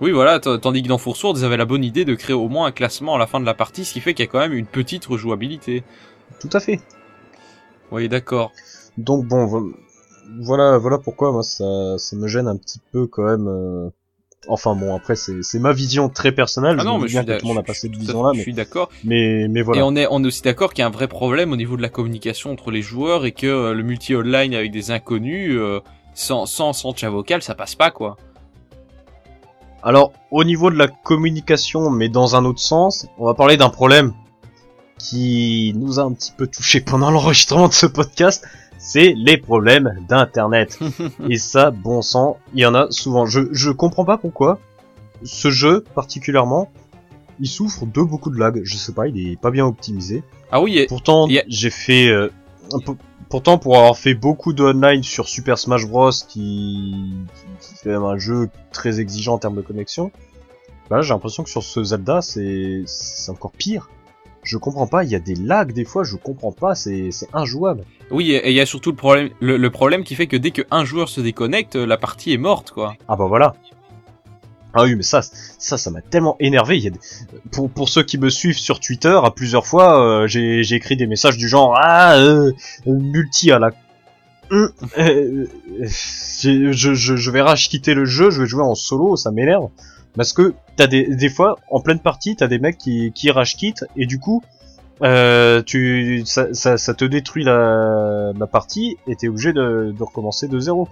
Oui, 0.00 0.12
voilà, 0.12 0.40
tandis 0.40 0.82
que 0.82 0.88
dans 0.88 0.96
Foursourde, 0.96 1.36
ils 1.36 1.44
avaient 1.44 1.58
la 1.58 1.66
bonne 1.66 1.84
idée 1.84 2.06
de 2.06 2.14
créer 2.14 2.32
au 2.32 2.48
moins 2.48 2.68
un 2.68 2.72
classement 2.72 3.16
à 3.16 3.18
la 3.18 3.26
fin 3.26 3.40
de 3.40 3.44
la 3.44 3.52
partie, 3.52 3.84
ce 3.84 3.92
qui 3.92 4.00
fait 4.00 4.14
qu'il 4.14 4.24
y 4.24 4.28
a 4.28 4.30
quand 4.30 4.38
même 4.38 4.54
une 4.54 4.64
petite 4.64 5.04
rejouabilité. 5.04 5.84
Tout 6.40 6.50
à 6.52 6.60
fait. 6.60 6.80
Oui, 7.92 8.08
d'accord. 8.08 8.52
Donc 8.98 9.26
bon, 9.26 9.46
vo- 9.46 9.72
voilà, 10.40 10.78
voilà 10.78 10.98
pourquoi 10.98 11.32
moi 11.32 11.42
ça, 11.42 11.98
ça 11.98 12.16
me 12.16 12.26
gêne 12.28 12.48
un 12.48 12.56
petit 12.56 12.80
peu 12.92 13.06
quand 13.06 13.24
même. 13.24 13.46
euh, 13.48 13.90
Enfin 14.48 14.74
bon, 14.74 14.94
après 14.96 15.16
c'est 15.16 15.42
c'est 15.42 15.58
ma 15.58 15.72
vision 15.72 16.08
très 16.08 16.32
personnelle. 16.32 16.76
Ah 16.78 16.82
je 16.82 16.86
non, 16.86 16.98
mais 16.98 17.08
je 17.08 17.12
bien 17.12 17.20
suis 17.22 17.26
que 17.26 17.38
tout 17.40 17.46
le 17.46 17.48
monde 17.54 17.58
a 17.58 17.62
je 17.62 17.66
pas 17.66 17.74
cette 17.74 17.90
suis 17.90 17.90
tout 17.90 17.96
à 17.98 18.14
vision-là, 18.14 18.30
fait- 18.30 18.34
je 18.34 18.38
mais, 18.38 18.42
suis 18.44 18.54
d'accord. 18.54 18.90
mais 19.04 19.48
mais 19.48 19.62
voilà. 19.62 19.80
Et 19.80 19.82
on 19.84 19.94
est, 19.96 20.06
on 20.10 20.24
est 20.24 20.26
aussi 20.26 20.40
d'accord 20.42 20.72
qu'il 20.72 20.80
y 20.80 20.84
a 20.84 20.86
un 20.86 20.90
vrai 20.90 21.08
problème 21.08 21.52
au 21.52 21.56
niveau 21.56 21.76
de 21.76 21.82
la 21.82 21.90
communication 21.90 22.50
entre 22.52 22.70
les 22.70 22.80
joueurs 22.80 23.26
et 23.26 23.32
que 23.32 23.46
euh, 23.46 23.74
le 23.74 23.82
multi-online 23.82 24.54
avec 24.54 24.70
des 24.72 24.90
inconnus, 24.90 25.54
euh, 25.58 25.80
sans, 26.14 26.46
sans, 26.46 26.72
sans 26.72 26.96
chat 26.96 27.10
vocal, 27.10 27.42
ça 27.42 27.54
passe 27.54 27.74
pas, 27.74 27.90
quoi. 27.90 28.16
Alors, 29.82 30.12
au 30.30 30.44
niveau 30.44 30.70
de 30.70 30.76
la 30.76 30.88
communication, 30.88 31.90
mais 31.90 32.08
dans 32.08 32.34
un 32.36 32.44
autre 32.44 32.60
sens, 32.60 33.06
on 33.18 33.24
va 33.26 33.34
parler 33.34 33.56
d'un 33.58 33.70
problème 33.70 34.12
qui 35.00 35.72
nous 35.76 35.98
a 35.98 36.02
un 36.02 36.12
petit 36.12 36.32
peu 36.36 36.46
touché 36.46 36.80
pendant 36.80 37.10
l'enregistrement 37.10 37.68
de 37.68 37.72
ce 37.72 37.86
podcast, 37.86 38.44
c'est 38.78 39.14
les 39.16 39.38
problèmes 39.38 39.94
d'internet. 40.08 40.78
Et 41.28 41.38
ça, 41.38 41.70
bon 41.70 42.02
sang, 42.02 42.36
il 42.54 42.60
y 42.60 42.66
en 42.66 42.74
a 42.74 42.86
souvent. 42.90 43.24
Je, 43.26 43.40
je 43.52 43.70
comprends 43.70 44.04
pas 44.04 44.18
pourquoi 44.18 44.58
ce 45.24 45.50
jeu, 45.50 45.84
particulièrement, 45.94 46.70
il 47.40 47.48
souffre 47.48 47.86
de 47.86 48.02
beaucoup 48.02 48.30
de 48.30 48.38
lag. 48.38 48.60
Je 48.64 48.76
sais 48.76 48.92
pas, 48.92 49.06
il 49.08 49.32
est 49.32 49.40
pas 49.40 49.50
bien 49.50 49.64
optimisé. 49.66 50.22
Ah 50.52 50.60
oui, 50.60 50.78
et- 50.78 50.86
Pourtant, 50.86 51.26
j'ai 51.48 51.70
fait. 51.70 52.08
euh, 52.08 52.28
pour- 52.84 52.96
pourtant, 53.30 53.56
pour 53.58 53.76
avoir 53.78 53.96
fait 53.96 54.14
beaucoup 54.14 54.52
de 54.52 54.62
online 54.64 55.02
sur 55.02 55.28
Super 55.28 55.58
Smash 55.58 55.86
Bros, 55.86 56.10
qui, 56.10 56.26
qui, 56.28 57.66
qui 57.68 57.74
est 57.74 57.78
quand 57.84 57.90
même 57.90 58.04
un 58.04 58.18
jeu 58.18 58.48
très 58.72 59.00
exigeant 59.00 59.34
en 59.34 59.38
termes 59.38 59.56
de 59.56 59.62
connexion, 59.62 60.10
bah 60.90 60.96
là, 60.96 61.02
j'ai 61.02 61.14
l'impression 61.14 61.42
que 61.44 61.50
sur 61.50 61.62
ce 61.62 61.82
Zelda, 61.84 62.20
c'est 62.22 62.82
c'est 62.86 63.30
encore 63.30 63.52
pire. 63.52 63.88
Je 64.42 64.56
comprends 64.56 64.86
pas, 64.86 65.04
il 65.04 65.10
y 65.10 65.14
a 65.14 65.18
des 65.20 65.34
lags 65.34 65.72
des 65.72 65.84
fois, 65.84 66.02
je 66.02 66.16
comprends 66.16 66.52
pas, 66.52 66.74
c'est 66.74 67.10
c'est 67.10 67.28
injouable. 67.34 67.84
oui, 68.10 68.32
et 68.32 68.50
il 68.50 68.54
y 68.56 68.60
a 68.60 68.66
surtout 68.66 68.90
le 68.90 68.96
problème, 68.96 69.30
le, 69.40 69.56
le 69.58 69.70
problème 69.70 70.02
qui 70.02 70.14
fait 70.14 70.26
que 70.26 70.36
dès 70.36 70.50
qu'un 70.50 70.84
joueur 70.84 71.08
se 71.08 71.20
déconnecte, 71.20 71.76
la 71.76 71.96
partie 71.98 72.32
est 72.32 72.38
morte, 72.38 72.70
quoi. 72.70 72.94
Ah 73.08 73.16
bah 73.16 73.26
voilà. 73.26 73.54
Ah 74.72 74.84
oui, 74.84 74.94
mais 74.94 75.02
ça, 75.02 75.20
ça, 75.22 75.76
ça 75.76 75.90
m'a 75.90 76.00
tellement 76.00 76.36
énervé. 76.38 76.78
Il 76.78 76.84
y 76.84 76.86
a 76.86 76.90
des- 76.90 77.00
pour, 77.50 77.68
pour 77.68 77.88
ceux 77.88 78.02
qui 78.04 78.18
me 78.18 78.30
suivent 78.30 78.56
sur 78.58 78.78
Twitter, 78.80 79.18
à 79.22 79.30
plusieurs 79.32 79.66
fois, 79.66 80.22
euh, 80.22 80.26
j'ai 80.28 80.60
écrit 80.74 80.96
des 80.96 81.06
messages 81.08 81.36
du 81.36 81.48
genre 81.48 81.74
ah 81.76 82.14
euh, 82.14 82.52
euh, 82.86 82.92
multi 82.92 83.50
à 83.50 83.58
la. 83.58 83.70
Euh, 84.52 84.68
je, 85.80 86.72
je, 86.72 86.94
je 86.94 87.16
je 87.16 87.30
vais 87.30 87.40
rage 87.42 87.68
quitter 87.68 87.94
le 87.94 88.04
jeu, 88.04 88.30
je 88.30 88.42
vais 88.42 88.48
jouer 88.48 88.62
en 88.62 88.74
solo, 88.74 89.16
ça 89.16 89.30
m'énerve. 89.30 89.68
Parce 90.16 90.32
que 90.32 90.54
t'as 90.76 90.86
des 90.86 91.14
des 91.14 91.28
fois 91.28 91.58
en 91.70 91.80
pleine 91.80 92.00
partie, 92.00 92.36
t'as 92.36 92.48
des 92.48 92.58
mecs 92.58 92.78
qui 92.78 93.12
qui 93.12 93.30
rage 93.30 93.56
et 93.96 94.06
du 94.06 94.18
coup. 94.18 94.42
Euh, 95.02 95.62
tu 95.62 96.24
ça, 96.26 96.52
ça, 96.52 96.92
te 96.92 97.06
détruit 97.06 97.42
la, 97.42 98.32
la 98.38 98.46
partie 98.46 98.98
et 99.06 99.16
t'es 99.16 99.28
obligé 99.28 99.54
de, 99.54 99.94
de 99.96 100.02
recommencer 100.02 100.46
de 100.46 100.60
zéro. 100.60 100.90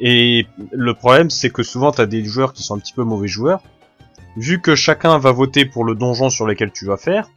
Et 0.00 0.46
le 0.70 0.92
problème, 0.94 1.30
c'est 1.30 1.48
que 1.48 1.62
souvent, 1.62 1.92
t'as 1.92 2.04
des 2.04 2.24
joueurs 2.24 2.52
qui 2.52 2.62
sont 2.62 2.74
un 2.74 2.78
petit 2.78 2.92
peu 2.92 3.04
mauvais 3.04 3.28
joueurs. 3.28 3.62
Vu 4.36 4.60
que 4.60 4.74
chacun 4.74 5.16
va 5.18 5.32
voter 5.32 5.64
pour 5.64 5.84
le 5.84 5.94
donjon 5.94 6.28
sur 6.28 6.44
lequel 6.44 6.72
tu 6.72 6.84
vas 6.84 6.96
faire, 6.98 7.30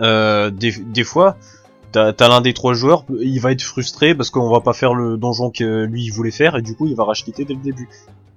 euh, 0.00 0.50
des, 0.50 0.72
des 0.72 1.04
fois, 1.04 1.36
t'as 1.92 2.12
as, 2.18 2.28
l'un 2.28 2.40
des 2.40 2.54
trois 2.54 2.74
joueurs, 2.74 3.04
il 3.20 3.40
va 3.40 3.52
être 3.52 3.62
frustré 3.62 4.14
parce 4.14 4.30
qu'on 4.30 4.50
va 4.50 4.60
pas 4.60 4.72
faire 4.72 4.94
le 4.94 5.16
donjon 5.16 5.50
que 5.50 5.84
lui 5.84 6.10
voulait 6.10 6.30
faire 6.30 6.56
et 6.56 6.62
du 6.62 6.74
coup 6.74 6.86
il 6.86 6.94
va 6.94 7.04
racheter 7.04 7.32
dès 7.44 7.54
le 7.54 7.60
début. 7.60 7.88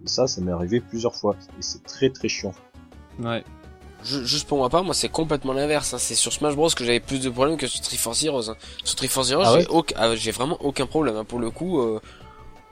Et 0.05 0.07
ça, 0.07 0.27
ça 0.27 0.41
m'est 0.41 0.51
arrivé 0.51 0.79
plusieurs 0.79 1.15
fois 1.15 1.35
et 1.57 1.61
c'est 1.61 1.83
très 1.83 2.09
très 2.09 2.27
chiant. 2.29 2.53
Ouais. 3.19 3.43
Ju- 4.03 4.25
Juste 4.25 4.47
pour 4.47 4.61
ma 4.61 4.69
part, 4.69 4.83
moi 4.83 4.93
c'est 4.93 5.09
complètement 5.09 5.53
l'inverse. 5.53 5.93
hein. 5.93 5.97
C'est 5.99 6.13
sur 6.15 6.31
Smash 6.31 6.55
Bros 6.55 6.69
que 6.69 6.83
j'avais 6.85 6.99
plus 6.99 7.19
de 7.19 7.29
problèmes 7.29 7.57
que 7.57 7.65
sur 7.67 7.81
Triforce 7.81 8.23
Heroes. 8.23 8.49
hein. 8.51 8.55
Sur 8.83 8.95
Triforce 8.95 9.31
Heroes, 9.31 9.43
Ah 9.45 9.53
ouais 9.55 9.61
j'ai 9.61 9.67
aucun- 9.67 9.95
ah, 9.97 10.15
j'ai 10.15 10.31
vraiment 10.31 10.57
aucun 10.61 10.85
problème. 10.85 11.15
hein. 11.15 11.23
Pour 11.25 11.39
le 11.39 11.49
coup, 11.49 11.79
euh, 11.81 11.99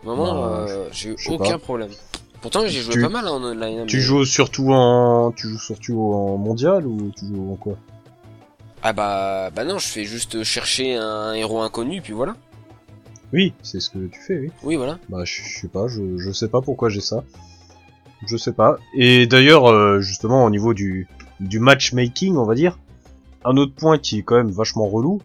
vraiment, 0.03 0.43
euh, 0.45 0.87
j'ai 0.91 1.09
eu 1.09 1.15
aucun 1.29 1.53
pas. 1.53 1.57
problème. 1.59 1.89
Pourtant, 2.41 2.67
j'ai 2.67 2.81
joué 2.81 2.93
Tu- 2.93 3.01
pas 3.01 3.09
mal 3.09 3.27
en 3.27 3.41
online. 3.41 3.85
Tu 3.87 3.95
mais- 3.97 4.01
joues 4.03 4.25
surtout 4.25 4.71
en, 4.73 5.31
tu 5.31 5.47
joues 5.47 5.59
surtout 5.59 5.99
en 6.13 6.37
mondial 6.37 6.85
ou 6.85 7.11
tu 7.17 7.25
joues 7.25 7.53
en 7.53 7.55
quoi? 7.55 7.77
Ah 8.83 8.91
bah, 8.93 9.49
bah 9.55 9.63
non, 9.63 9.79
je 9.79 9.87
fais 9.87 10.03
juste 10.03 10.43
chercher 10.43 10.95
un 10.97 11.33
héros 11.33 11.61
inconnu, 11.61 12.01
puis 12.01 12.11
voilà. 12.13 12.35
Oui, 13.33 13.53
c'est 13.63 13.79
ce 13.79 13.89
que 13.89 13.97
tu 14.07 14.19
fais, 14.19 14.37
oui. 14.37 14.51
Oui, 14.63 14.75
voilà. 14.75 14.99
Bah, 15.09 15.25
je 15.25 15.41
je 15.41 15.59
sais 15.59 15.67
pas, 15.67 15.87
je, 15.87 16.17
je 16.17 16.31
sais 16.31 16.47
pas 16.47 16.61
pourquoi 16.61 16.89
j'ai 16.89 17.01
ça. 17.01 17.23
Je 18.27 18.37
sais 18.37 18.53
pas. 18.53 18.77
Et 18.95 19.25
d'ailleurs, 19.25 19.65
euh, 19.65 19.99
justement, 19.99 20.45
au 20.45 20.49
niveau 20.49 20.73
du, 20.73 21.07
du 21.39 21.59
matchmaking, 21.59 22.37
on 22.37 22.45
va 22.45 22.53
dire, 22.55 22.77
un 23.43 23.57
autre 23.57 23.73
point 23.73 23.97
qui 23.97 24.19
est 24.19 24.21
quand 24.21 24.35
même 24.35 24.51
vachement 24.51 24.87
relou, 24.87 25.19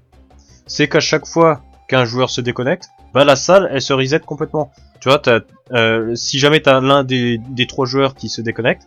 c'est 0.66 0.88
qu'à 0.88 1.00
chaque 1.00 1.26
fois 1.26 1.62
qu'un 1.86 2.04
joueur 2.04 2.30
se 2.30 2.40
déconnecte, 2.40 2.88
bah 3.14 3.24
la 3.24 3.36
salle, 3.36 3.68
elle 3.70 3.82
se 3.82 3.92
reset 3.92 4.20
complètement. 4.20 4.72
Tu 5.00 5.08
vois, 5.08 5.18
t'as, 5.18 5.40
euh, 5.72 6.14
si 6.16 6.38
jamais 6.38 6.60
t'as 6.60 6.80
l'un 6.80 7.04
des, 7.04 7.38
des 7.38 7.66
trois 7.66 7.86
joueurs 7.86 8.14
qui 8.14 8.28
se 8.28 8.40
déconnecte, 8.40 8.86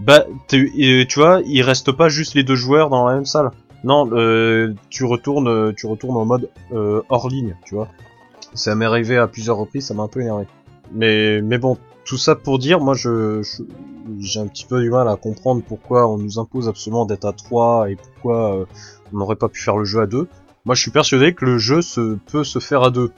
bah, 0.00 0.26
tu 0.48 1.06
vois, 1.16 1.40
il 1.46 1.62
reste 1.62 1.92
pas 1.92 2.08
juste 2.08 2.34
les 2.34 2.42
deux 2.42 2.56
joueurs 2.56 2.90
dans 2.90 3.06
la 3.06 3.14
même 3.14 3.24
salle. 3.24 3.50
Non, 3.82 4.08
euh, 4.12 4.74
tu 4.90 5.04
retournes, 5.04 5.72
tu 5.74 5.86
retournes 5.86 6.16
en 6.16 6.24
mode 6.24 6.50
euh, 6.72 7.02
hors 7.08 7.28
ligne, 7.28 7.56
tu 7.64 7.76
vois. 7.76 7.88
Ça 8.56 8.74
m'est 8.74 8.84
arrivé 8.84 9.16
à 9.16 9.28
plusieurs 9.28 9.56
reprises, 9.56 9.86
ça 9.86 9.94
m'a 9.94 10.02
un 10.02 10.08
peu 10.08 10.20
énervé. 10.20 10.46
Mais, 10.92 11.40
mais 11.42 11.58
bon, 11.58 11.78
tout 12.04 12.18
ça 12.18 12.34
pour 12.34 12.58
dire, 12.58 12.80
moi, 12.80 12.94
je, 12.94 13.42
j'ai 14.18 14.40
un 14.40 14.48
petit 14.48 14.64
peu 14.64 14.80
du 14.80 14.90
mal 14.90 15.08
à 15.08 15.16
comprendre 15.16 15.62
pourquoi 15.66 16.08
on 16.08 16.18
nous 16.18 16.38
impose 16.38 16.68
absolument 16.68 17.06
d'être 17.06 17.26
à 17.26 17.32
3 17.32 17.90
et 17.90 17.96
pourquoi 17.96 18.56
euh, 18.56 18.64
on 19.12 19.18
n'aurait 19.18 19.36
pas 19.36 19.48
pu 19.48 19.60
faire 19.60 19.76
le 19.76 19.84
jeu 19.84 20.00
à 20.00 20.06
2. 20.06 20.26
Moi, 20.64 20.74
je 20.74 20.82
suis 20.82 20.90
persuadé 20.90 21.32
que 21.32 21.44
le 21.44 21.58
jeu 21.58 21.82
se, 21.82 22.16
peut 22.30 22.42
se 22.42 22.58
faire 22.58 22.82
à 22.82 22.90
2. 22.90 23.12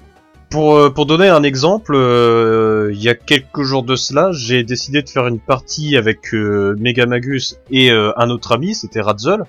Pour, 0.51 0.77
euh, 0.77 0.91
pour 0.91 1.05
donner 1.05 1.29
un 1.29 1.43
exemple, 1.43 1.93
euh, 1.95 2.91
il 2.95 3.03
y 3.03 3.11
a 3.11 3.15
quelques 3.15 3.63
jours 3.63 3.83
de 3.83 3.97
cela, 3.97 4.31
j'ai 4.33 4.65
décidé 4.65 5.03
de 5.03 5.09
faire 5.09 5.27
une 5.27 5.39
partie 5.39 5.97
avec 5.97 6.33
euh, 6.33 6.75
Megamagus 6.79 7.59
et 7.71 7.91
un 7.91 8.31
autre 8.31 8.53
ami, 8.53 8.75
c'était 8.75 9.01
Radzel. 9.01 9.45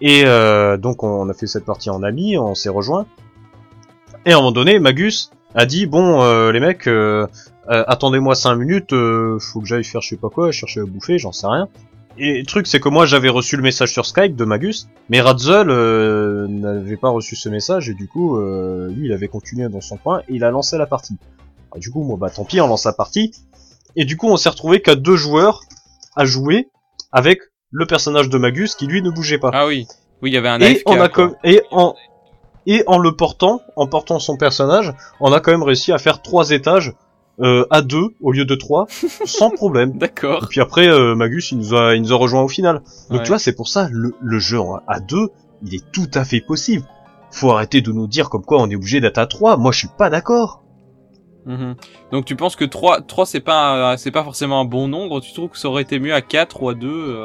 Et 0.00 0.24
donc 0.78 1.02
on 1.02 1.28
a 1.28 1.34
fait 1.34 1.48
cette 1.48 1.64
partie 1.64 1.90
en 1.90 2.04
ami, 2.04 2.38
on 2.38 2.54
s'est 2.54 2.68
rejoint. 2.68 3.06
Et 4.28 4.32
à 4.32 4.34
un 4.34 4.40
moment 4.40 4.52
donné, 4.52 4.78
Magus 4.78 5.30
a 5.54 5.64
dit 5.64 5.86
bon 5.86 6.20
euh, 6.20 6.52
les 6.52 6.60
mecs, 6.60 6.86
euh, 6.86 7.26
euh, 7.70 7.82
attendez-moi 7.86 8.34
5 8.34 8.56
minutes, 8.56 8.92
euh, 8.92 9.38
faut 9.38 9.60
que 9.62 9.66
j'aille 9.66 9.84
faire 9.84 10.02
je 10.02 10.10
sais 10.10 10.16
pas 10.18 10.28
quoi, 10.28 10.52
chercher 10.52 10.80
à 10.80 10.84
bouffer, 10.84 11.18
j'en 11.18 11.32
sais 11.32 11.46
rien. 11.46 11.66
Et 12.18 12.40
le 12.40 12.44
truc 12.44 12.66
c'est 12.66 12.78
que 12.78 12.90
moi 12.90 13.06
j'avais 13.06 13.30
reçu 13.30 13.56
le 13.56 13.62
message 13.62 13.90
sur 13.90 14.04
Skype 14.04 14.36
de 14.36 14.44
Magus, 14.44 14.86
mais 15.08 15.22
Radzel 15.22 15.70
euh, 15.70 16.46
n'avait 16.46 16.98
pas 16.98 17.08
reçu 17.08 17.36
ce 17.36 17.48
message 17.48 17.88
et 17.88 17.94
du 17.94 18.06
coup 18.06 18.36
euh, 18.36 18.90
lui 18.90 19.06
il 19.06 19.12
avait 19.14 19.28
continué 19.28 19.66
dans 19.70 19.80
son 19.80 19.96
coin 19.96 20.20
et 20.28 20.34
il 20.34 20.44
a 20.44 20.50
lancé 20.50 20.76
la 20.76 20.84
partie. 20.84 21.16
Alors, 21.70 21.80
du 21.80 21.90
coup 21.90 22.02
moi 22.02 22.18
bah 22.20 22.28
tant 22.28 22.44
pis 22.44 22.60
on 22.60 22.66
lance 22.66 22.84
la 22.84 22.92
partie. 22.92 23.32
Et 23.96 24.04
du 24.04 24.18
coup 24.18 24.28
on 24.28 24.36
s'est 24.36 24.50
retrouvé 24.50 24.82
qu'à 24.82 24.94
deux 24.94 25.16
joueurs 25.16 25.62
à 26.16 26.26
jouer 26.26 26.68
avec 27.12 27.40
le 27.70 27.86
personnage 27.86 28.28
de 28.28 28.36
Magus 28.36 28.74
qui 28.74 28.86
lui 28.88 29.00
ne 29.00 29.08
bougeait 29.08 29.38
pas 29.38 29.52
Ah 29.54 29.66
oui. 29.66 29.86
Oui, 30.20 30.30
il 30.30 30.34
y 30.34 30.36
avait 30.36 30.48
un 30.48 30.60
et 30.60 30.66
AFK, 30.66 30.82
on 30.86 31.00
a 31.00 31.08
quoi. 31.08 31.32
et 31.44 31.62
en 31.70 31.94
et 32.66 32.82
en 32.86 32.98
le 32.98 33.12
portant, 33.16 33.60
en 33.76 33.86
portant 33.86 34.18
son 34.18 34.36
personnage, 34.36 34.92
on 35.20 35.32
a 35.32 35.40
quand 35.40 35.50
même 35.52 35.62
réussi 35.62 35.92
à 35.92 35.98
faire 35.98 36.22
trois 36.22 36.50
étages 36.50 36.94
euh, 37.40 37.64
à 37.70 37.82
deux 37.82 38.08
au 38.20 38.32
lieu 38.32 38.44
de 38.44 38.54
trois, 38.54 38.86
sans 39.24 39.50
problème. 39.50 39.92
Et 39.94 39.98
D'accord. 39.98 40.46
puis 40.50 40.60
après, 40.60 40.88
euh, 40.88 41.14
Magus, 41.14 41.52
il 41.52 41.58
nous 41.58 41.74
a, 41.74 41.94
il 41.94 42.02
nous 42.02 42.12
a 42.12 42.16
rejoint 42.16 42.42
au 42.42 42.48
final. 42.48 42.82
Donc 43.10 43.18
Ouais. 43.18 43.22
tu 43.24 43.28
vois, 43.28 43.38
c'est 43.38 43.54
pour 43.54 43.68
ça 43.68 43.88
le, 43.92 44.12
le 44.20 44.38
jeu 44.38 44.58
en- 44.60 44.80
à 44.88 44.98
deux, 45.00 45.28
il 45.62 45.74
est 45.74 45.84
tout 45.92 46.10
à 46.14 46.24
fait 46.24 46.40
possible. 46.40 46.84
Faut 47.30 47.50
arrêter 47.52 47.80
de 47.80 47.92
nous 47.92 48.06
dire 48.06 48.28
comme 48.30 48.44
quoi 48.44 48.60
on 48.60 48.68
est 48.70 48.74
obligé 48.76 49.00
d'être 49.00 49.18
à 49.18 49.26
trois. 49.26 49.56
Moi, 49.56 49.70
je 49.72 49.78
suis 49.78 49.88
pas 49.96 50.10
d'accord. 50.10 50.62
Mhm. 51.46 51.76
Donc 52.12 52.24
tu 52.26 52.36
penses 52.36 52.56
que 52.56 52.64
3, 52.64 53.00
3 53.02 53.24
c'est 53.24 53.40
pas, 53.40 53.96
c'est 53.96 54.10
pas 54.10 54.22
forcément 54.24 54.60
un 54.60 54.64
bon 54.66 54.86
nombre, 54.88 55.20
tu 55.20 55.32
trouves 55.32 55.48
que 55.48 55.58
ça 55.58 55.68
aurait 55.68 55.82
été 55.82 55.98
mieux 55.98 56.12
à 56.12 56.20
4 56.20 56.62
ou 56.62 56.68
à 56.68 56.74
2 56.74 57.24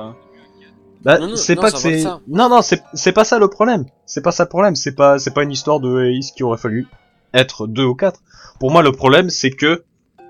Bah, 1.03 1.19
Non, 1.19 1.27
non, 1.29 1.35
c'est 1.35 1.55
pas 1.55 1.69
ça 1.69 1.73
que 1.73 1.77
c'est 1.77 2.03
non 2.27 2.49
non 2.49 2.61
c'est 2.61 2.81
c'est 2.93 3.11
pas 3.11 3.25
ça 3.25 3.39
le 3.39 3.47
problème. 3.49 3.85
C'est 4.05 4.21
pas 4.21 4.31
ça 4.31 4.43
le 4.43 4.49
problème. 4.49 4.75
C'est 4.75 4.95
pas 4.95 5.19
c'est 5.19 5.31
pas 5.33 5.43
une 5.43 5.51
histoire 5.51 5.79
de 5.79 6.03
Ace 6.17 6.31
qui 6.31 6.43
aurait 6.43 6.57
fallu 6.57 6.87
être 7.33 7.67
deux 7.67 7.83
ou 7.85 7.95
quatre. 7.95 8.21
Pour 8.59 8.71
moi 8.71 8.81
le 8.83 8.91
problème 8.91 9.29
c'est 9.29 9.51
que 9.51 9.83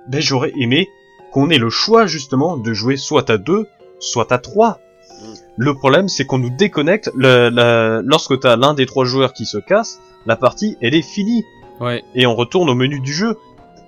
ben 0.07 0.21
j'aurais 0.21 0.51
aimé 0.57 0.89
qu'on 1.31 1.49
ait 1.49 1.57
le 1.57 1.69
choix 1.69 2.05
justement 2.07 2.57
de 2.57 2.73
jouer 2.73 2.97
soit 2.97 3.29
à 3.29 3.37
deux, 3.37 3.67
soit 3.99 4.31
à 4.31 4.37
trois. 4.37 4.79
Mm. 5.21 5.25
Le 5.57 5.73
problème, 5.75 6.07
c'est 6.09 6.25
qu'on 6.25 6.37
nous 6.39 6.49
déconnecte. 6.49 7.09
Le, 7.15 7.49
la- 7.49 8.01
lorsque 8.03 8.39
t'as 8.39 8.55
l'un 8.55 8.73
des 8.73 8.85
trois 8.85 9.05
joueurs 9.05 9.33
qui 9.33 9.45
se 9.45 9.57
casse, 9.57 9.99
la 10.25 10.35
partie, 10.35 10.77
elle 10.81 10.93
est 10.95 11.01
finie 11.01 11.43
Ouais. 11.79 12.03
et 12.13 12.27
on 12.27 12.35
retourne 12.35 12.69
au 12.69 12.75
menu 12.75 12.99
du 12.99 13.11
jeu. 13.13 13.37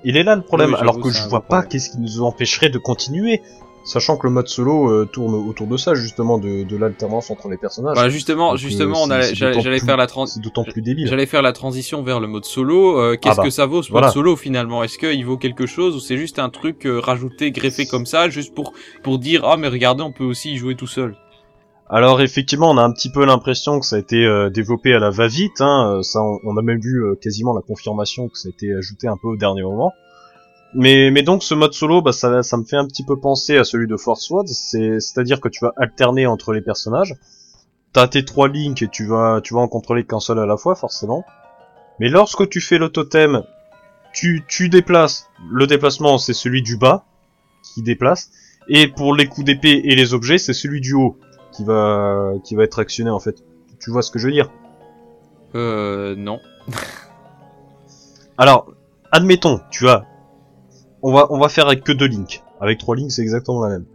Il 0.04 0.18
est 0.18 0.24
là 0.24 0.36
le 0.36 0.42
problème, 0.42 0.72
Oui, 0.72 0.76
alors 0.80 1.00
que 1.00 1.10
je 1.10 1.28
vois 1.28 1.42
pas 1.42 1.62
qu'est-ce 1.64 1.90
qui 1.92 2.00
nous 2.00 2.22
empêcherait 2.22 2.70
de 2.70 2.78
continuer, 2.80 3.42
sachant 3.86 4.18
que 4.18 4.28
le 4.28 4.34
mode 4.34 4.48
solo 4.50 4.90
euh, 4.92 5.06
tourne 5.06 5.34
autour 5.34 5.68
de 5.68 5.78
ça 5.78 5.94
justement, 5.94 6.38
de, 6.38 6.64
de 6.64 6.76
l'alternance 6.78 7.32
entre 7.32 7.48
les 7.48 7.56
personnages. 7.58 7.94
Voilà, 7.94 8.10
justement, 8.10 8.48
Donc, 8.50 8.56
euh, 8.56 8.58
justement, 8.58 9.04
on 9.04 9.10
allait- 9.10 9.34
j'allais 9.34 9.80
faire 9.80 9.96
la 9.96 10.08
trans- 10.08 10.26
C'est 10.26 10.42
d'autant 10.42 10.64
plus 10.66 10.82
débile. 10.82 11.08
J'allais 11.08 11.26
faire 11.28 11.42
la 11.42 11.54
transition 11.54 12.04
vers 12.04 12.20
le 12.20 12.28
mode 12.28 12.44
solo. 12.46 13.00
Euh, 13.00 13.16
Qu'est-ce 13.16 13.34
Ah 13.36 13.38
bah, 13.38 13.44
que 13.44 13.50
ça 13.52 13.66
vaut 13.66 13.82
ce 13.84 13.92
voilà. 13.92 14.08
mode 14.08 14.14
solo 14.14 14.36
finalement? 14.36 14.84
Est-ce 14.84 14.98
qu'il 14.98 15.26
vaut 15.26 15.38
quelque 15.38 15.66
chose 15.68 15.96
ou 15.96 16.00
c'est 16.02 16.18
juste 16.18 16.40
un 16.40 16.50
truc 16.50 16.86
euh, 16.86 17.00
rajouté, 17.00 17.52
greffé 17.52 17.86
comme 17.86 18.06
ça, 18.06 18.28
juste 18.30 18.54
pour 18.54 18.74
pour 19.04 19.20
dire 19.20 19.46
ah 19.46 19.56
mais 19.56 19.68
regardez 19.70 20.04
on 20.04 20.12
peut 20.12 20.26
aussi 20.26 20.52
y 20.54 20.58
jouer 20.58 20.76
tout 20.76 20.88
seul? 20.88 21.16
Alors 21.88 22.20
effectivement, 22.22 22.72
on 22.72 22.78
a 22.78 22.82
un 22.84 22.92
petit 22.92 23.12
peu 23.12 23.24
l'impression 23.26 23.80
que 23.80 23.86
ça 23.86 23.98
a 23.98 24.00
été 24.00 24.26
euh, 24.26 24.50
développé 24.50 24.94
à 24.96 25.00
la 25.00 25.12
va-vite. 25.12 25.62
Hein. 25.62 26.00
Ça, 26.02 26.20
on, 26.20 26.40
on 26.44 26.58
a 26.58 26.64
même 26.64 26.80
vu 26.80 27.04
euh, 27.04 27.14
quasiment 27.22 27.54
la 27.54 27.62
confirmation 27.62 28.28
que 28.28 28.40
ça 28.40 28.48
a 28.48 28.50
été 28.50 28.74
ajouté 28.74 29.08
un 29.08 29.18
peu 29.22 29.28
au 29.28 29.36
dernier 29.38 29.62
moment. 29.62 29.92
Mais, 30.78 31.10
mais 31.10 31.24
donc 31.24 31.42
ce 31.42 31.54
mode 31.54 31.74
solo, 31.74 32.02
bah, 32.02 32.12
ça, 32.12 32.44
ça 32.44 32.58
me 32.58 32.66
fait 32.66 32.76
un 32.76 32.86
petit 32.86 33.06
peu 33.06 33.18
penser 33.18 33.58
à 33.58 33.64
celui 33.64 33.88
de 33.88 33.96
Force. 33.96 34.32
C'est, 34.46 35.00
c'est-à-dire 35.00 35.40
que 35.40 35.48
tu 35.48 35.64
vas 35.64 35.74
alterner 35.78 36.28
entre 36.28 36.52
les 36.52 36.62
personnages. 36.62 37.16
T'as 37.94 38.08
tes 38.08 38.26
trois 38.26 38.50
links 38.50 38.82
et 38.82 38.90
tu 38.90 39.06
vas, 39.06 39.40
tu 39.42 39.54
vas 39.54 39.62
en 39.62 39.70
contrôler 39.70 40.06
qu'un 40.06 40.20
seul 40.20 40.38
à 40.38 40.46
la 40.46 40.58
fois, 40.58 40.76
forcément. 40.76 41.24
Mais 42.02 42.10
lorsque 42.10 42.50
tu 42.50 42.60
fais 42.60 42.78
le 42.78 42.90
totem, 42.90 43.44
tu, 44.14 44.44
tu 44.50 44.68
déplaces. 44.68 45.30
Le 45.50 45.66
déplacement, 45.66 46.18
c'est 46.18 46.34
celui 46.34 46.62
du 46.62 46.76
bas 46.76 47.06
qui 47.64 47.82
déplace. 47.82 48.32
Et 48.68 48.88
pour 48.88 49.16
les 49.16 49.28
coups 49.28 49.46
d'épée 49.46 49.82
et 49.86 49.96
les 49.96 50.14
objets, 50.14 50.38
c'est 50.38 50.54
celui 50.54 50.82
du 50.82 50.94
haut 50.94 51.18
qui 51.54 51.64
va 51.64 52.34
qui 52.44 52.56
va 52.56 52.64
être 52.64 52.80
actionné 52.80 53.10
en 53.12 53.20
fait. 53.20 53.44
Tu 53.80 53.92
vois 53.92 54.02
ce 54.02 54.12
que 54.12 54.20
je 54.20 54.28
veux 54.28 54.34
dire? 54.34 54.50
Euh 55.54 56.16
non. 56.18 56.40
Alors, 58.38 58.74
admettons, 59.12 59.62
tu 59.72 59.88
as 59.88 60.06
on 61.08 61.14
va 61.14 61.28
on 61.30 61.40
va 61.40 61.50
faire 61.50 61.68
avec 61.68 61.84
que 61.84 61.92
deux 61.92 62.08
links. 62.08 62.44
Avec 62.60 62.80
trois 62.80 62.96
links, 62.96 63.12
c'est 63.12 63.22
exactement 63.22 63.62
la 63.64 63.70
même. 63.70 63.86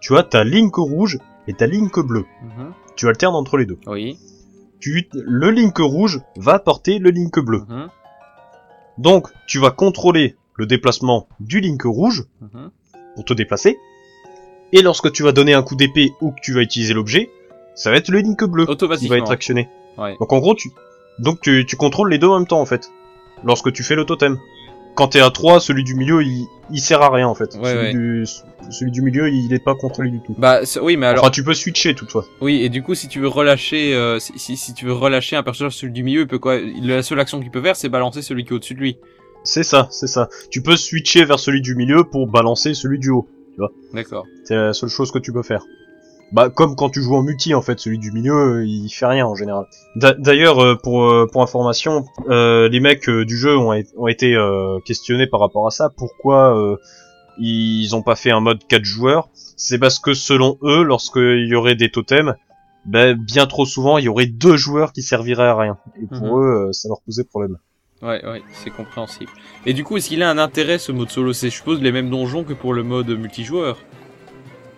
Tu 0.00 0.16
as 0.16 0.22
ta 0.22 0.44
link 0.44 0.74
rouge 0.76 1.18
et 1.46 1.54
ta 1.54 1.66
link 1.66 1.98
bleue. 1.98 2.26
Mhm. 2.42 2.72
Tu 2.96 3.08
alternes 3.08 3.34
entre 3.34 3.56
les 3.56 3.66
deux. 3.66 3.78
Oui. 3.86 4.18
Tu 4.80 5.08
le 5.12 5.50
link 5.50 5.76
rouge 5.78 6.20
va 6.36 6.58
porter 6.58 6.98
le 6.98 7.10
link 7.10 7.38
bleu. 7.40 7.62
Mhm. 7.68 7.88
Donc, 8.98 9.28
tu 9.46 9.58
vas 9.58 9.70
contrôler 9.70 10.36
le 10.54 10.66
déplacement 10.66 11.28
du 11.40 11.60
link 11.60 11.82
rouge 11.84 12.24
Mhm. 12.40 12.70
pour 13.14 13.24
te 13.24 13.32
déplacer. 13.32 13.76
Et 14.72 14.82
lorsque 14.82 15.10
tu 15.12 15.22
vas 15.22 15.32
donner 15.32 15.54
un 15.54 15.62
coup 15.62 15.76
d'épée 15.76 16.12
ou 16.20 16.30
que 16.32 16.40
tu 16.42 16.52
vas 16.52 16.60
utiliser 16.60 16.94
l'objet, 16.94 17.30
ça 17.74 17.90
va 17.90 17.96
être 17.96 18.08
le 18.10 18.18
link 18.18 18.42
bleu 18.44 18.66
qui 18.96 19.08
va 19.08 19.16
être 19.16 19.30
actionné. 19.30 19.68
Ouais. 19.96 20.16
Donc 20.20 20.32
en 20.32 20.38
gros, 20.38 20.54
tu 20.54 20.70
donc 21.18 21.40
tu, 21.40 21.64
tu 21.66 21.76
contrôles 21.76 22.10
les 22.10 22.18
deux 22.18 22.28
en 22.28 22.38
même 22.38 22.46
temps 22.46 22.60
en 22.60 22.66
fait. 22.66 22.90
Lorsque 23.44 23.72
tu 23.72 23.82
fais 23.82 23.94
le 23.96 24.04
totem. 24.04 24.38
Quand 24.98 25.08
t'es 25.08 25.20
à 25.20 25.30
3, 25.30 25.60
celui 25.60 25.84
du 25.84 25.94
milieu, 25.94 26.22
il, 26.22 26.46
il 26.72 26.80
sert 26.80 27.00
à 27.02 27.10
rien 27.14 27.28
en 27.28 27.34
fait. 27.34 27.54
Ouais, 27.54 27.70
celui, 27.70 27.78
ouais. 27.86 27.92
Du, 27.92 28.24
celui 28.70 28.90
du 28.90 29.00
milieu, 29.00 29.30
il 29.30 29.52
est 29.52 29.62
pas 29.62 29.74
contrôlé 29.76 30.10
du 30.10 30.18
tout. 30.20 30.34
Bah 30.36 30.60
oui 30.82 30.96
mais 30.96 31.06
alors 31.06 31.22
Enfin, 31.22 31.30
tu 31.30 31.44
peux 31.44 31.54
switcher 31.54 31.94
toutefois. 31.94 32.24
oui 32.40 32.62
et 32.64 32.68
du 32.68 32.82
coup 32.82 32.94
si 32.96 33.06
tu 33.06 33.20
veux 33.20 33.28
relâcher 33.28 33.94
euh, 33.94 34.18
si, 34.18 34.32
si 34.38 34.56
si 34.56 34.74
tu 34.74 34.84
veux 34.86 34.92
relâcher 34.92 35.36
un 35.36 35.44
personnage 35.44 35.74
celui 35.74 35.92
du 35.92 36.02
milieu 36.02 36.22
il 36.22 36.26
peut 36.26 36.40
quoi 36.40 36.58
la 36.82 37.02
seule 37.04 37.20
action 37.20 37.40
qu'il 37.40 37.50
peut 37.52 37.62
faire 37.62 37.76
c'est 37.76 37.88
balancer 37.88 38.20
celui 38.22 38.44
qui 38.44 38.50
est 38.52 38.56
au-dessus 38.56 38.74
de 38.74 38.80
lui. 38.80 38.98
C'est 39.44 39.62
ça, 39.62 39.86
c'est 39.92 40.08
ça. 40.08 40.28
Tu 40.50 40.60
peux 40.62 40.76
switcher 40.76 41.24
vers 41.24 41.38
celui 41.38 41.62
du 41.62 41.76
milieu 41.76 42.02
pour 42.04 42.26
balancer 42.26 42.74
celui 42.74 42.98
du 42.98 43.10
haut. 43.10 43.28
D'accord. 43.94 44.26
C'est 44.44 44.56
la 44.56 44.72
seule 44.72 44.90
chose 44.90 45.10
que 45.12 45.18
tu 45.20 45.32
peux 45.32 45.42
faire. 45.44 45.62
Bah 46.30 46.50
comme 46.50 46.76
quand 46.76 46.90
tu 46.90 47.00
joues 47.02 47.14
en 47.16 47.22
multi 47.22 47.54
en 47.54 47.62
fait, 47.62 47.78
celui 47.80 47.98
du 47.98 48.12
milieu 48.12 48.34
euh, 48.58 48.66
il 48.66 48.90
fait 48.90 49.06
rien 49.06 49.26
en 49.26 49.34
général. 49.34 49.64
D'a- 49.96 50.12
D'ailleurs 50.14 50.58
euh, 50.62 50.74
pour 50.74 51.04
euh, 51.04 51.26
pour 51.32 51.42
information, 51.42 52.04
euh, 52.28 52.68
les 52.68 52.80
mecs 52.80 53.08
du 53.08 53.36
jeu 53.36 53.56
ont, 53.56 53.72
ont 53.96 54.06
été 54.08 54.34
euh, 54.34 54.78
questionnés 54.84 55.26
par 55.26 55.40
rapport 55.40 55.66
à 55.66 55.70
ça. 55.70 55.88
Pourquoi 55.96 56.54
euh, 56.58 56.76
ils 57.38 57.94
ont 57.94 58.02
pas 58.02 58.14
fait 58.16 58.30
un 58.30 58.40
mode 58.40 58.66
4 58.68 58.84
joueurs? 58.84 59.28
C'est 59.56 59.78
parce 59.78 59.98
que 59.98 60.12
selon 60.12 60.58
eux, 60.62 60.82
lorsqu'il 60.82 61.46
y 61.48 61.54
aurait 61.54 61.74
des 61.76 61.90
totems, 61.90 62.34
ben, 62.84 63.16
bien 63.16 63.46
trop 63.46 63.64
souvent 63.64 63.96
il 63.98 64.04
y 64.04 64.08
aurait 64.08 64.26
deux 64.26 64.56
joueurs 64.56 64.92
qui 64.92 65.02
serviraient 65.02 65.46
à 65.48 65.56
rien. 65.56 65.78
Et 66.00 66.06
pour 66.06 66.36
Mhm. 66.38 66.42
eux, 66.42 66.72
ça 66.72 66.88
leur 66.88 67.00
posait 67.06 67.24
problème. 67.24 67.56
Ouais 68.02 68.24
ouais 68.24 68.42
c'est 68.52 68.70
compréhensible. 68.70 69.30
Et 69.66 69.72
du 69.72 69.82
coup 69.82 69.96
est-ce 69.96 70.10
qu'il 70.10 70.22
a 70.22 70.30
un 70.30 70.38
intérêt 70.38 70.78
ce 70.78 70.92
mode 70.92 71.10
solo? 71.10 71.32
C'est 71.32 71.48
je 71.50 71.56
suppose 71.56 71.80
les 71.82 71.90
mêmes 71.90 72.10
donjons 72.10 72.44
que 72.44 72.52
pour 72.52 72.72
le 72.74 72.82
mode 72.84 73.08
multijoueur? 73.08 73.78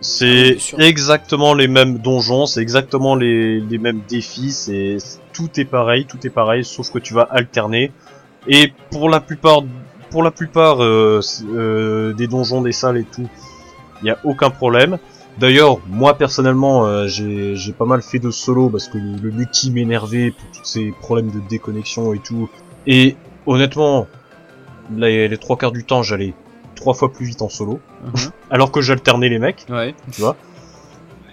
Ah 0.03 0.07
C'est 0.07 0.59
sûr. 0.59 0.79
exactement 0.79 1.53
les 1.55 1.69
mêmes 1.69 1.99
donjons, 1.99 2.47
c'est 2.47 2.63
exactement 2.63 3.15
les, 3.17 3.61
les 3.61 3.79
mêmes 3.79 4.01
défis, 4.09 4.53
c'est 4.53 4.97
tout 5.33 5.51
est 5.61 5.65
pareil, 5.67 6.07
tout 6.07 6.19
est 6.27 6.31
pareil, 6.31 6.65
sauf 6.65 6.91
que 6.91 6.99
tu 6.99 7.13
vas 7.15 7.23
alterner. 7.31 7.93
Et 8.47 8.73
pour 8.91 9.11
la 9.11 9.21
plupart, 9.21 9.63
pour 10.11 10.23
la 10.23 10.31
plupart 10.31 10.83
euh, 10.83 11.21
euh, 11.45 12.15
des 12.15 12.27
donjons, 12.29 12.63
des 12.63 12.73
salles 12.73 12.97
et 12.99 13.05
tout, 13.05 13.29
il 14.03 14.07
y 14.09 14.11
a 14.11 14.19
aucun 14.25 14.51
problème. 14.51 14.99
D'ailleurs, 15.37 15.79
moi 15.87 16.17
personnellement, 16.19 16.87
euh, 16.87 17.07
j'ai 17.09 17.57
j'ai 17.57 17.73
pas 17.73 17.85
mal 17.87 18.03
fait 18.03 18.19
de 18.19 18.31
solo 18.31 18.71
parce 18.71 18.89
que 18.89 18.99
le, 18.99 19.17
le 19.19 19.31
multi 19.31 19.71
m'énervait 19.71 20.31
pour 20.33 20.51
tous 20.51 20.65
ces 20.65 20.93
problèmes 20.93 21.31
de 21.31 21.41
déconnexion 21.49 22.15
et 22.15 22.21
tout. 22.21 22.51
Et 22.87 23.17
honnêtement, 23.47 24.09
les, 24.91 25.29
les 25.29 25.39
trois 25.39 25.57
quarts 25.57 25.73
du 25.73 25.85
temps, 25.85 26.03
j'allais 26.03 26.35
trois 26.81 26.95
fois 26.95 27.13
plus 27.13 27.27
vite 27.27 27.43
en 27.43 27.49
solo, 27.49 27.79
Mhm. 28.05 28.31
alors 28.51 28.73
que 28.73 28.81
j'alternais 28.81 29.29
les 29.29 29.39
mecs. 29.39 29.67
Ouais. 29.69 29.95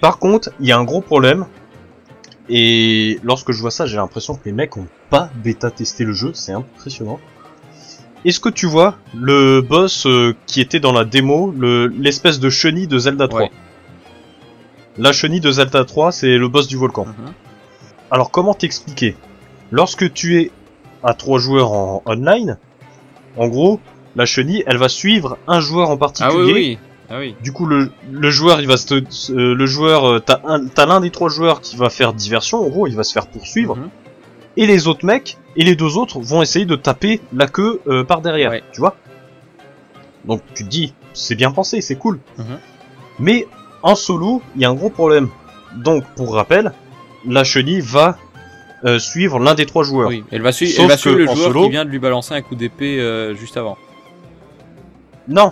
Par 0.02 0.20
contre, 0.20 0.52
il 0.60 0.68
y 0.68 0.72
a 0.72 0.78
un 0.78 0.84
gros 0.84 1.02
problème. 1.02 1.46
Et 2.50 3.20
lorsque 3.24 3.52
je 3.52 3.60
vois 3.60 3.72
ça, 3.72 3.86
j'ai 3.86 3.98
l'impression 3.98 4.36
que 4.36 4.42
les 4.46 4.52
mecs 4.54 4.78
ont 4.78 4.88
pas 5.10 5.30
bêta 5.36 5.70
testé 5.72 6.04
le 6.06 6.14
jeu, 6.14 6.32
c'est 6.34 6.54
impressionnant. 6.54 7.20
Est-ce 8.26 8.40
que 8.40 8.50
tu 8.50 8.68
vois 8.68 8.96
le 9.14 9.62
boss 9.62 10.06
euh, 10.06 10.36
qui 10.46 10.62
était 10.62 10.80
dans 10.80 10.92
la 10.94 11.04
démo, 11.06 11.52
le 11.58 11.88
l'espèce 11.88 12.40
de 12.40 12.50
chenille 12.50 12.88
de 12.88 12.98
Zelda 13.00 13.28
3 13.28 13.42
Ouais. 13.42 13.52
La 14.98 15.12
chenille 15.12 15.40
de 15.42 15.52
Zelda 15.52 15.84
3, 15.86 16.12
c'est 16.12 16.38
le 16.38 16.48
boss 16.48 16.68
du 16.68 16.78
volcan. 16.78 17.06
Mhm. 17.06 17.34
Alors 18.12 18.32
comment 18.32 18.54
t'expliquer? 18.54 19.16
Lorsque 19.72 20.12
tu 20.14 20.40
es 20.42 20.52
à 21.04 21.14
trois 21.14 21.40
joueurs 21.40 21.72
en 21.74 22.02
online, 22.06 22.58
en 23.38 23.48
gros, 23.50 23.80
la 24.18 24.26
chenille, 24.26 24.64
elle 24.68 24.78
va 24.78 24.90
suivre 24.90 25.38
un 25.48 25.62
joueur 25.62 25.90
en 25.90 25.94
Ah 25.94 25.98
particulier. 25.98 26.44
oui 26.44 26.54
oui. 26.54 26.78
Ah 27.10 27.20
oui. 27.20 27.36
Du 27.42 27.54
coup, 27.54 27.66
le, 27.66 27.90
le 28.12 28.30
joueur, 28.30 28.60
il 28.60 28.68
va 28.68 28.76
se, 28.76 28.94
euh, 28.94 29.54
le 29.56 29.66
joueur, 29.66 30.04
euh, 30.12 30.20
t'as 30.20 30.42
un, 30.44 30.66
t'as 30.68 30.86
l'un 30.86 31.00
des 31.00 31.10
trois 31.10 31.30
joueurs 31.30 31.62
qui 31.62 31.78
va 31.78 31.90
faire 31.90 32.12
diversion. 32.14 32.60
En 32.66 32.68
gros, 32.68 32.86
il 32.88 32.96
va 32.98 33.04
se 33.04 33.14
faire 33.14 33.28
poursuivre. 33.28 33.78
Mhm. 33.78 33.90
Et 34.58 34.66
les 34.66 34.88
autres 34.90 35.06
mecs 35.06 35.38
et 35.56 35.64
les 35.64 35.76
deux 35.76 35.96
autres 35.98 36.20
vont 36.20 36.42
essayer 36.42 36.66
de 36.66 36.76
taper 36.76 37.22
la 37.34 37.48
queue 37.48 37.80
euh, 37.88 38.04
par 38.04 38.20
derrière. 38.22 38.52
Ouais. 38.52 38.64
Tu 38.74 38.82
vois 38.82 38.98
Donc 40.26 40.42
tu 40.54 40.66
te 40.66 40.70
dis, 40.70 40.94
c'est 41.14 41.36
bien 41.36 41.52
pensé, 41.52 41.80
c'est 41.80 41.96
cool. 41.96 42.20
Mhm. 42.38 42.46
Mais 43.20 43.48
en 43.84 43.96
solo, 43.96 44.42
il 44.56 44.62
y 44.64 44.66
a 44.66 44.70
un 44.70 44.74
gros 44.74 44.90
problème. 44.90 45.30
Donc, 45.78 46.04
pour 46.16 46.34
rappel, 46.34 46.74
la 47.26 47.44
chenille 47.46 47.80
va 47.82 48.18
euh, 48.84 49.00
suivre 49.00 49.40
l'un 49.40 49.54
des 49.56 49.66
trois 49.66 49.84
joueurs. 49.84 50.10
Oui, 50.10 50.24
elle 50.32 50.42
va, 50.42 50.52
suivre 50.52 50.74
elle 50.82 50.88
va 50.90 50.98
suivre 50.98 51.16
que 51.16 51.22
le 51.22 51.26
joueur 51.28 51.48
solo- 51.52 51.64
qui 51.66 51.70
vient 51.72 51.86
de 51.86 51.90
lui 51.90 52.00
balancer 52.00 52.34
un 52.34 52.42
coup 52.42 52.56
d'épée 52.56 53.00
euh, 53.00 53.34
juste 53.36 53.56
avant. 53.58 53.78
Non. 55.28 55.52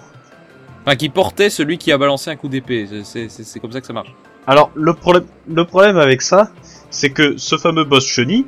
Enfin, 0.86 0.96
qui 0.96 1.10
portait 1.10 1.50
celui 1.50 1.78
qui 1.78 1.92
a 1.92 1.98
balancé 1.98 2.30
un 2.30 2.36
coup 2.36 2.48
d'épée. 2.48 2.88
C'est- 3.04 3.28
C'est 3.30 3.44
c'est 3.44 3.60
comme 3.60 3.72
ça 3.72 3.82
que 3.82 3.88
ça 3.88 3.94
marche. 3.94 4.14
Alors 4.48 4.70
le 4.76 4.94
problème, 4.94 5.26
le 5.48 5.66
problème 5.66 5.98
avec 5.98 6.22
ça, 6.22 6.52
c'est 6.92 7.10
que 7.10 7.36
ce 7.38 7.58
fameux 7.58 7.84
boss 7.84 8.06
chenille, 8.06 8.46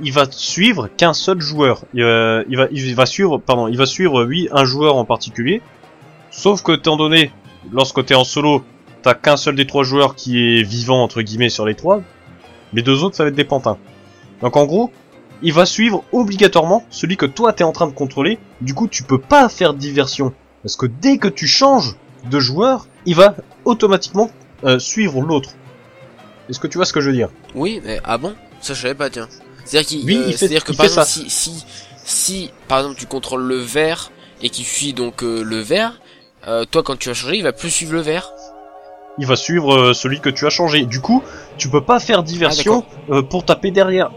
il 0.00 0.12
va 0.12 0.24
suivre 0.30 0.88
qu'un 0.96 1.12
seul 1.12 1.40
joueur. 1.40 1.84
Il, 1.92 2.02
euh, 2.02 2.44
il 2.48 2.56
va, 2.56 2.68
il 2.70 2.94
va 2.94 3.06
suivre, 3.06 3.38
pardon, 3.38 3.66
il 3.68 3.76
va 3.76 3.86
suivre 3.86 4.24
oui 4.24 4.48
un 4.52 4.64
joueur 4.64 4.96
en 4.96 5.04
particulier. 5.04 5.60
Sauf 6.30 6.62
que 6.62 6.72
étant 6.72 6.96
donné, 6.96 7.32
lorsque 7.72 8.04
t'es 8.06 8.14
en 8.14 8.22
solo, 8.24 8.64
t'as 9.02 9.14
qu'un 9.14 9.36
seul 9.36 9.56
des 9.56 9.66
trois 9.66 9.82
joueurs 9.82 10.14
qui 10.14 10.38
est 10.38 10.62
vivant 10.62 11.02
entre 11.02 11.20
guillemets 11.22 11.48
sur 11.50 11.66
les 11.66 11.74
trois. 11.74 12.00
Les 12.72 12.82
deux 12.82 13.02
autres, 13.02 13.16
ça 13.16 13.24
va 13.24 13.30
être 13.30 13.34
des 13.34 13.44
pantins. 13.44 13.76
Donc 14.40 14.56
en 14.56 14.64
gros, 14.64 14.92
il 15.42 15.52
va 15.52 15.66
suivre 15.66 16.04
obligatoirement 16.12 16.84
celui 16.90 17.16
que 17.16 17.26
toi 17.26 17.52
t'es 17.52 17.64
en 17.64 17.72
train 17.72 17.88
de 17.88 17.92
contrôler. 17.92 18.38
Du 18.60 18.74
coup, 18.74 18.86
tu 18.86 19.02
peux 19.02 19.18
pas 19.18 19.48
faire 19.48 19.74
de 19.74 19.78
diversion 19.78 20.32
parce 20.62 20.76
que 20.76 20.86
dès 20.86 21.18
que 21.18 21.28
tu 21.28 21.46
changes 21.46 21.96
de 22.30 22.38
joueur, 22.40 22.86
il 23.06 23.14
va 23.14 23.34
automatiquement 23.64 24.30
euh, 24.64 24.78
suivre 24.78 25.20
l'autre. 25.22 25.50
Est-ce 26.48 26.58
que 26.60 26.66
tu 26.66 26.78
vois 26.78 26.84
ce 26.84 26.92
que 26.92 27.00
je 27.00 27.08
veux 27.10 27.16
dire? 27.16 27.30
Oui, 27.54 27.80
mais 27.84 28.00
ah 28.04 28.18
bon? 28.18 28.34
Ça 28.60 28.74
je 28.74 28.82
savais 28.82 28.94
pas, 28.94 29.08
tiens. 29.08 29.28
C'est-à-dire 29.64 29.88
qu'il, 29.88 30.04
Oui, 30.04 30.16
euh, 30.16 30.32
c'est-à-dire 30.32 30.64
que 30.64 30.72
il 30.72 30.76
par 30.76 30.86
fait 30.86 30.92
exemple, 30.92 31.06
ça. 31.06 31.12
si, 31.12 31.30
si, 31.30 31.64
si, 32.04 32.50
par 32.68 32.78
exemple, 32.80 32.98
tu 32.98 33.06
contrôles 33.06 33.42
le 33.42 33.56
vert 33.58 34.10
et 34.42 34.50
qu'il 34.50 34.64
suit 34.64 34.92
donc 34.92 35.22
euh, 35.22 35.42
le 35.42 35.60
vert, 35.60 36.00
euh, 36.48 36.64
toi 36.70 36.82
quand 36.82 36.98
tu 36.98 37.08
vas 37.08 37.14
changer, 37.14 37.36
il 37.36 37.42
va 37.42 37.52
plus 37.52 37.70
suivre 37.70 37.92
le 37.94 38.00
vert. 38.00 38.32
Il 39.18 39.26
va 39.26 39.36
suivre 39.36 39.74
euh, 39.74 39.92
celui 39.92 40.20
que 40.20 40.28
tu 40.30 40.46
as 40.46 40.50
changé. 40.50 40.84
Du 40.86 41.00
coup, 41.00 41.22
tu 41.56 41.68
peux 41.70 41.82
pas 41.82 42.00
faire 42.00 42.22
diversion 42.22 42.84
euh, 43.10 43.22
pour 43.22 43.44
taper 43.44 43.70
derrière. 43.70 44.10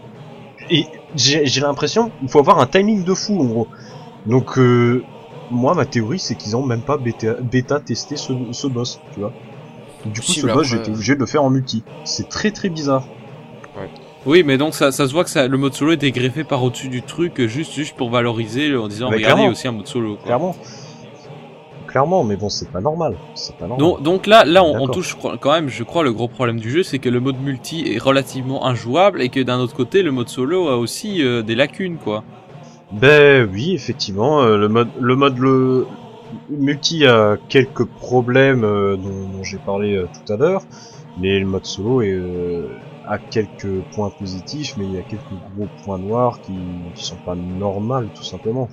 Et 0.70 0.86
j'ai 1.16 1.46
j'ai 1.46 1.62
l'impression, 1.62 2.12
il 2.22 2.30
faut 2.30 2.40
avoir 2.40 2.60
un 2.60 2.68
timing 2.68 3.04
de 3.04 3.14
fou 3.14 3.40
en 3.40 3.46
gros. 3.46 3.68
Donc 4.26 4.58
euh, 4.58 5.04
moi, 5.54 5.74
ma 5.76 5.86
théorie, 5.86 6.20
c'est 6.20 6.36
qu'ils 6.36 6.56
ont 6.56 6.66
même 6.66 6.82
pas 6.82 6.98
bêta, 6.98 7.34
bêta 7.36 7.80
testé 7.80 8.16
ce, 8.18 8.34
ce 8.52 8.68
boss, 8.68 9.00
tu 9.14 9.22
vois. 9.22 9.32
Du 10.06 10.20
coup, 10.20 10.28
ce 10.28 10.42
boss, 10.42 10.52
après, 10.52 10.64
j'étais 10.66 10.90
obligé 10.90 11.16
de 11.16 11.20
le 11.20 11.26
faire 11.26 11.44
en 11.44 11.50
multi. 11.50 11.84
C'est 12.04 12.28
très 12.28 12.52
très 12.52 12.70
bizarre. 12.70 13.06
Oui, 14.26 14.44
mais 14.44 14.58
donc 14.58 14.74
ça, 14.74 14.92
ça 14.92 15.08
se 15.08 15.14
voit 15.14 15.26
que 15.26 15.30
ça, 15.30 15.48
le 15.48 15.58
mode 15.58 15.74
solo 15.74 15.92
est 15.92 15.98
dégreffé 15.98 16.44
par 16.46 16.64
au-dessus 16.64 16.88
du 16.88 17.02
truc, 17.02 17.46
juste, 17.46 17.74
juste 17.74 17.96
pour 17.98 18.10
valoriser, 18.10 18.76
en 18.76 18.88
disant, 18.88 19.10
Mais 19.10 19.18
regardez, 19.18 19.20
il 19.20 19.22
y 19.22 19.26
a 19.26 19.36
clairement. 19.36 19.52
aussi 19.52 19.68
un 19.68 19.72
mode 19.74 19.88
solo. 19.88 20.16
quoi. 20.16 20.26
Clairement. 20.26 20.56
Clairement, 21.88 22.24
mais 22.24 22.38
bon, 22.38 22.50
c'est 22.50 22.72
pas 22.72 22.82
normal. 22.82 23.16
C'est 23.36 23.56
pas 23.56 23.68
normal. 23.68 23.80
Donc, 23.80 24.02
donc 24.02 24.28
là, 24.28 24.46
là, 24.46 24.64
on, 24.64 24.88
touche 24.88 25.16
quand 25.40 25.52
même, 25.52 25.70
je 25.70 25.84
crois, 25.84 26.04
le 26.04 26.12
gros 26.14 26.28
problème 26.28 26.60
du 26.60 26.72
jeu, 26.72 26.84
c'est 26.84 27.00
que 27.00 27.10
le 27.10 27.20
mode 27.20 27.40
multi 27.40 27.84
est 27.94 28.00
relativement 28.00 28.66
injouable 28.66 29.22
et 29.22 29.30
que 29.30 29.42
d'un 29.42 29.60
autre 29.60 29.76
côté, 29.76 30.02
le 30.02 30.12
mode 30.12 30.30
solo 30.30 30.70
a 30.70 30.78
aussi 30.78 31.22
euh, 31.22 31.44
des 31.44 31.54
lacunes, 31.54 31.98
quoi. 31.98 32.24
Ben 32.94 33.50
oui, 33.52 33.74
effectivement, 33.74 34.42
euh, 34.42 34.58
le 34.58 34.70
mode, 34.70 34.90
le 35.00 35.16
mode 35.16 35.38
le 35.40 35.88
multi 36.50 37.06
a 37.08 37.38
quelques 37.50 37.86
problèmes 37.86 38.64
euh, 38.64 38.96
dont, 38.98 39.28
dont 39.36 39.44
j'ai 39.44 39.58
parlé 39.58 39.96
euh, 39.96 40.08
tout 40.14 40.32
à 40.32 40.38
l'heure, 40.38 40.62
mais 41.20 41.40
le 41.40 41.46
mode 41.46 41.66
solo 41.66 42.02
est, 42.02 42.12
euh, 42.12 42.68
a 43.08 43.18
quelques 43.18 43.82
points 43.96 44.12
positifs, 44.12 44.76
mais 44.78 44.86
il 44.86 44.94
y 44.94 45.00
a 45.00 45.02
quelques 45.02 45.24
gros 45.56 45.68
points 45.84 45.98
noirs 45.98 46.40
qui, 46.42 46.54
qui 46.94 47.04
sont 47.04 47.18
pas 47.26 47.36
normaux, 47.36 48.04
tout 48.14 48.24
simplement. 48.24 48.70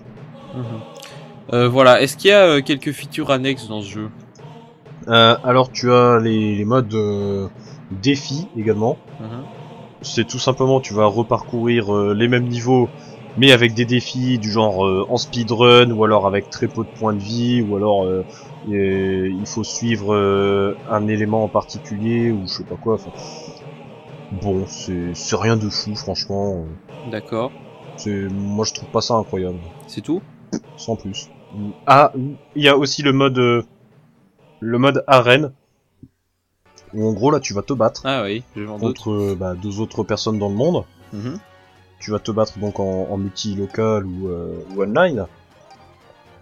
Euh, 1.52 1.68
voilà. 1.68 2.02
Est-ce 2.02 2.18
qu'il 2.18 2.30
y 2.30 2.34
a 2.34 2.60
quelques 2.60 2.92
features 2.92 3.30
annexes 3.30 3.68
dans 3.68 3.80
ce 3.80 3.88
jeu? 3.88 4.10
Euh, 5.08 5.36
alors 5.42 5.72
tu 5.72 5.90
as 5.90 6.18
les, 6.18 6.56
les 6.56 6.64
modes 6.66 6.92
euh, 6.92 7.48
défis 7.90 8.48
également. 8.56 8.98
Mhm. 9.18 9.44
C'est 10.02 10.26
tout 10.26 10.38
simplement 10.38 10.80
tu 10.80 10.94
vas 10.94 11.06
reparcourir 11.06 11.92
les 12.14 12.28
mêmes 12.28 12.48
niveaux 12.48 12.88
mais 13.36 13.52
avec 13.52 13.74
des 13.74 13.84
défis 13.84 14.38
du 14.38 14.50
genre 14.50 14.84
euh, 14.86 15.06
en 15.08 15.16
speedrun 15.16 15.90
ou 15.90 16.04
alors 16.04 16.26
avec 16.26 16.50
très 16.50 16.68
peu 16.68 16.82
de 16.82 16.88
points 16.98 17.12
de 17.14 17.18
vie 17.18 17.62
ou 17.62 17.76
alors 17.76 18.04
euh, 18.04 18.24
et 18.70 19.28
il 19.28 19.46
faut 19.46 19.64
suivre 19.64 20.14
euh, 20.14 20.76
un 20.90 21.06
élément 21.08 21.44
en 21.44 21.48
particulier 21.48 22.30
ou 22.30 22.42
je 22.46 22.54
sais 22.54 22.64
pas 22.64 22.76
quoi. 22.76 22.98
bon, 24.42 24.64
c'est 24.66 25.14
c'est 25.14 25.36
rien 25.36 25.56
de 25.56 25.68
fou 25.68 25.94
franchement. 25.94 26.64
D'accord. 27.10 27.50
C'est 27.96 28.28
moi 28.32 28.64
je 28.64 28.74
trouve 28.74 28.88
pas 28.88 29.00
ça 29.00 29.14
incroyable 29.14 29.58
C'est 29.86 30.02
tout? 30.02 30.20
Sans 30.76 30.96
plus. 30.96 31.28
Ah, 31.86 32.12
il 32.54 32.62
y 32.62 32.68
a 32.68 32.76
aussi 32.76 33.02
le 33.02 33.12
mode 33.12 33.38
euh, 33.38 33.62
le 34.60 34.78
mode 34.78 35.04
arène 35.06 35.52
où 36.92 37.06
en 37.06 37.12
gros 37.12 37.30
là 37.30 37.40
tu 37.40 37.54
vas 37.54 37.62
te 37.62 37.72
battre 37.72 38.02
Ah 38.04 38.22
oui, 38.24 38.42
je 38.56 38.64
contre 38.64 39.10
euh, 39.10 39.36
bah, 39.38 39.54
deux 39.54 39.80
autres 39.80 40.04
personnes 40.04 40.38
dans 40.38 40.48
le 40.48 40.54
monde. 40.54 40.84
Mhm. 41.12 41.38
Tu 42.00 42.10
vas 42.10 42.18
te 42.18 42.30
battre 42.30 42.58
donc 42.58 42.80
en, 42.80 43.06
en 43.10 43.16
multi 43.16 43.54
local 43.54 44.06
ou, 44.06 44.28
euh, 44.28 44.64
ou 44.74 44.82
online. 44.82 45.26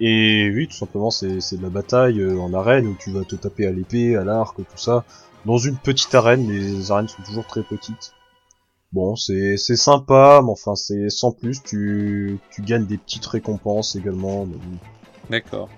Et 0.00 0.50
oui, 0.54 0.68
tout 0.68 0.76
simplement 0.76 1.10
c'est 1.10 1.56
de 1.56 1.62
la 1.62 1.68
bataille 1.68 2.20
euh, 2.20 2.38
en 2.38 2.54
arène 2.54 2.86
où 2.86 2.96
tu 2.98 3.10
vas 3.10 3.24
te 3.24 3.34
taper 3.34 3.66
à 3.66 3.72
l'épée, 3.72 4.16
à 4.16 4.24
l'arc, 4.24 4.56
tout 4.56 4.78
ça 4.78 5.04
dans 5.44 5.58
une 5.58 5.76
petite 5.76 6.14
arène. 6.14 6.48
Les 6.48 6.90
arènes 6.90 7.08
sont 7.08 7.22
toujours 7.22 7.46
très 7.46 7.62
petites. 7.62 8.12
Bon, 8.92 9.16
c'est 9.16 9.56
sympa, 9.56 10.40
mais 10.42 10.50
enfin 10.50 10.74
c'est 10.74 11.10
sans 11.10 11.32
plus. 11.32 11.62
Tu 11.62 12.38
tu 12.50 12.62
gagnes 12.62 12.86
des 12.86 12.96
petites 12.96 13.26
récompenses 13.26 13.96
également. 13.96 14.46
D'accord. 15.28 15.68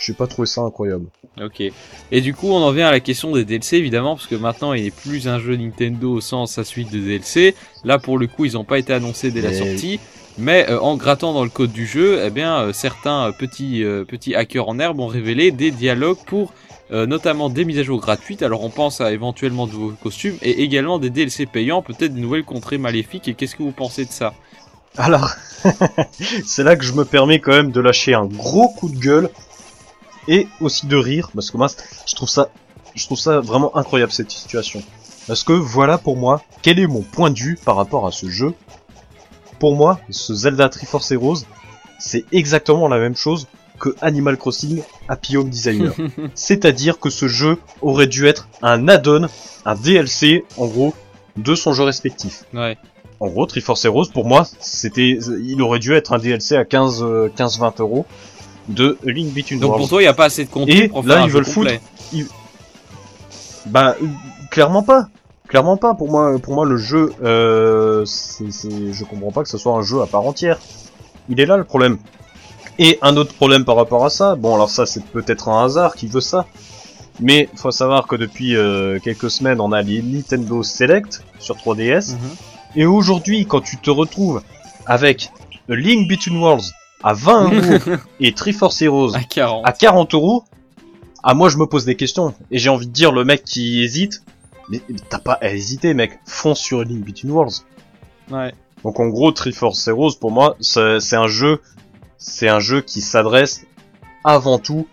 J'ai 0.00 0.14
pas 0.14 0.26
trouvé 0.26 0.46
ça 0.46 0.62
incroyable. 0.62 1.06
Ok. 1.40 1.62
Et 2.10 2.20
du 2.20 2.34
coup, 2.34 2.48
on 2.48 2.56
en 2.56 2.72
vient 2.72 2.88
à 2.88 2.90
la 2.90 3.00
question 3.00 3.32
des 3.32 3.44
DLC, 3.44 3.76
évidemment, 3.76 4.16
parce 4.16 4.26
que 4.26 4.34
maintenant, 4.34 4.72
il 4.72 4.84
n'est 4.84 4.90
plus 4.90 5.28
un 5.28 5.38
jeu 5.38 5.56
Nintendo 5.56 6.14
au 6.14 6.20
sens 6.20 6.52
sa 6.52 6.64
suite 6.64 6.90
de 6.90 6.98
DLC. 6.98 7.54
Là, 7.84 7.98
pour 7.98 8.18
le 8.18 8.26
coup, 8.26 8.46
ils 8.46 8.54
n'ont 8.54 8.64
pas 8.64 8.78
été 8.78 8.92
annoncés 8.92 9.30
dès 9.30 9.42
la 9.42 9.52
sortie. 9.52 10.00
Mais 10.38 10.66
euh, 10.70 10.80
en 10.80 10.96
grattant 10.96 11.34
dans 11.34 11.44
le 11.44 11.50
code 11.50 11.72
du 11.72 11.86
jeu, 11.86 12.22
eh 12.24 12.30
bien, 12.30 12.60
euh, 12.60 12.72
certains 12.72 13.28
euh, 13.28 13.32
petits 13.32 13.84
euh, 13.84 14.04
petits 14.04 14.34
hackers 14.34 14.68
en 14.68 14.78
herbe 14.78 15.00
ont 15.00 15.08
révélé 15.08 15.50
des 15.50 15.70
dialogues 15.70 16.18
pour 16.24 16.54
euh, 16.92 17.06
notamment 17.06 17.50
des 17.50 17.64
mises 17.64 17.78
à 17.78 17.82
jour 17.84 18.00
gratuites. 18.00 18.42
Alors, 18.42 18.64
on 18.64 18.70
pense 18.70 19.00
à 19.00 19.12
éventuellement 19.12 19.68
de 19.68 19.72
nouveaux 19.72 19.94
costumes 20.02 20.36
et 20.42 20.62
également 20.62 20.98
des 20.98 21.10
DLC 21.10 21.46
payants, 21.46 21.82
peut-être 21.82 22.14
des 22.14 22.20
nouvelles 22.20 22.44
contrées 22.44 22.78
maléfiques. 22.78 23.28
Et 23.28 23.34
qu'est-ce 23.34 23.54
que 23.54 23.62
vous 23.62 23.70
pensez 23.70 24.04
de 24.04 24.10
ça? 24.10 24.34
Alors, 24.96 25.30
c'est 26.44 26.64
là 26.64 26.74
que 26.74 26.82
je 26.82 26.92
me 26.92 27.04
permets 27.04 27.38
quand 27.38 27.52
même 27.52 27.70
de 27.70 27.80
lâcher 27.80 28.14
un 28.14 28.26
gros 28.26 28.68
coup 28.70 28.88
de 28.88 28.98
gueule 28.98 29.30
et 30.30 30.48
aussi 30.60 30.86
de 30.86 30.96
rire 30.96 31.30
parce 31.34 31.50
que 31.50 31.58
moi, 31.58 31.66
je 32.06 32.14
trouve 32.14 32.28
ça, 32.30 32.48
je 32.94 33.04
trouve 33.04 33.18
ça 33.18 33.40
vraiment 33.40 33.76
incroyable 33.76 34.12
cette 34.12 34.30
situation. 34.30 34.82
Parce 35.26 35.44
que 35.44 35.52
voilà 35.52 35.98
pour 35.98 36.16
moi, 36.16 36.42
quel 36.62 36.78
est 36.78 36.86
mon 36.86 37.02
point 37.02 37.30
de 37.30 37.38
vue 37.38 37.58
par 37.62 37.76
rapport 37.76 38.06
à 38.06 38.12
ce 38.12 38.30
jeu. 38.30 38.54
Pour 39.58 39.76
moi, 39.76 40.00
ce 40.08 40.32
Zelda 40.32 40.70
Triforce 40.70 41.10
Heroes, 41.10 41.42
c'est 41.98 42.24
exactement 42.32 42.88
la 42.88 42.98
même 42.98 43.16
chose 43.16 43.46
que 43.78 43.94
Animal 44.00 44.38
Crossing 44.38 44.82
Happy 45.08 45.36
Home 45.36 45.50
Designer. 45.50 45.92
C'est-à-dire 46.34 46.98
que 46.98 47.10
ce 47.10 47.28
jeu 47.28 47.58
aurait 47.82 48.06
dû 48.06 48.26
être 48.26 48.48
un 48.62 48.88
add-on, 48.88 49.26
un 49.66 49.74
DLC, 49.74 50.44
en 50.56 50.66
gros, 50.66 50.94
de 51.36 51.54
son 51.54 51.72
jeu 51.72 51.84
respectif. 51.84 52.44
Ouais. 52.54 52.78
En 53.18 53.28
gros, 53.28 53.46
Triforce 53.46 53.84
Heroes, 53.84 54.06
pour 54.14 54.24
moi, 54.24 54.46
c'était, 54.60 55.18
il 55.42 55.60
aurait 55.60 55.78
dû 55.78 55.92
être 55.92 56.12
un 56.12 56.18
DLC 56.18 56.56
à 56.56 56.64
15, 56.64 57.02
euh, 57.02 57.28
15-20 57.36 57.80
euros 57.80 58.06
de 58.70 58.98
Link 59.04 59.32
Between 59.34 59.60
Donc, 59.60 59.70
Worlds. 59.70 59.82
pour 59.82 59.88
toi, 59.90 60.00
il 60.02 60.04
n'y 60.04 60.08
a 60.08 60.14
pas 60.14 60.24
assez 60.26 60.44
de 60.44 60.50
contenu 60.50 60.84
Et 60.84 60.88
pour 60.88 61.02
là, 61.04 61.14
faire 61.16 61.22
un 61.22 61.26
ils 61.26 61.30
jeu 61.30 61.38
veulent 61.40 61.54
complet. 61.54 61.80
Bah, 63.66 63.96
clairement 64.50 64.82
pas. 64.82 65.08
Clairement 65.48 65.76
pas. 65.76 65.94
Pour 65.94 66.10
moi, 66.10 66.38
pour 66.38 66.54
moi, 66.54 66.64
le 66.64 66.76
jeu, 66.76 67.12
euh, 67.22 68.04
c'est, 68.06 68.50
c'est- 68.52 68.92
je 68.92 69.04
comprends 69.04 69.32
pas 69.32 69.42
que 69.42 69.48
ce 69.48 69.58
soit 69.58 69.74
un 69.74 69.82
jeu 69.82 70.00
à 70.02 70.06
part 70.06 70.22
entière. 70.26 70.58
Il 71.28 71.40
est 71.40 71.46
là 71.46 71.56
le 71.56 71.64
problème. 71.64 71.98
Et 72.78 72.98
un 73.02 73.16
autre 73.16 73.34
problème 73.34 73.64
par 73.64 73.76
rapport 73.76 74.04
à 74.06 74.10
ça, 74.10 74.36
bon 74.36 74.54
alors 74.54 74.70
ça 74.70 74.86
c'est 74.86 75.04
peut-être 75.04 75.48
un 75.50 75.64
hasard 75.66 75.94
qui 75.96 76.06
veut 76.06 76.22
ça, 76.22 76.46
mais 77.20 77.48
faut 77.54 77.70
savoir 77.72 78.06
que 78.06 78.16
depuis 78.16 78.56
euh, 78.56 78.98
quelques 79.04 79.30
semaines 79.30 79.60
on 79.60 79.70
a 79.72 79.82
les 79.82 80.00
Nintendo 80.00 80.62
Select 80.62 81.22
sur 81.38 81.56
3DS, 81.56 82.12
Mhm. 82.14 82.18
Et 82.76 82.86
aujourd'hui, 82.86 83.44
quand 83.46 83.60
tu 83.60 83.76
te 83.78 83.90
retrouves 83.90 84.40
avec 84.86 85.30
A 85.68 85.74
Link 85.74 86.08
Between 86.08 86.38
Worlds 86.40 86.70
à 87.02 87.14
20 87.14 87.52
euros 87.52 87.96
et 88.20 88.32
Triforce 88.32 88.80
Heroes 88.82 89.14
À 89.14 89.22
40. 89.22 89.62
à 89.66 89.72
40 89.72 90.14
euros, 90.14 90.44
ah 91.22 91.34
moi 91.34 91.48
je 91.48 91.56
me 91.58 91.66
pose 91.66 91.84
des 91.84 91.96
questions. 91.96 92.34
Et 92.50 92.58
j'ai 92.58 92.68
envie 92.70 92.86
de 92.86 92.92
dire 92.92 93.12
le 93.12 93.24
mec 93.24 93.44
qui 93.44 93.82
hésite, 93.82 94.22
mais 94.68 94.80
t'as 95.08 95.18
pas 95.18 95.34
à 95.34 95.50
hésiter 95.52 95.94
mec, 95.94 96.18
fonce 96.24 96.60
sur 96.60 96.82
Link 96.84 97.04
Between 97.04 97.32
Worlds. 97.32 97.64
Ouais. 98.30 98.52
Donc 98.84 98.98
en 99.00 99.08
gros, 99.08 99.30
Triforce 99.32 99.86
Heroes 99.88 100.14
pour 100.20 100.30
moi, 100.30 100.56
c'est 100.60 101.16
un 101.16 101.26
jeu, 101.26 101.60
c'est 102.18 102.48
un 102.48 102.60
jeu 102.60 102.80
qui 102.80 103.00
s'adresse 103.00 103.66
avant 104.24 104.58
tout 104.58 104.86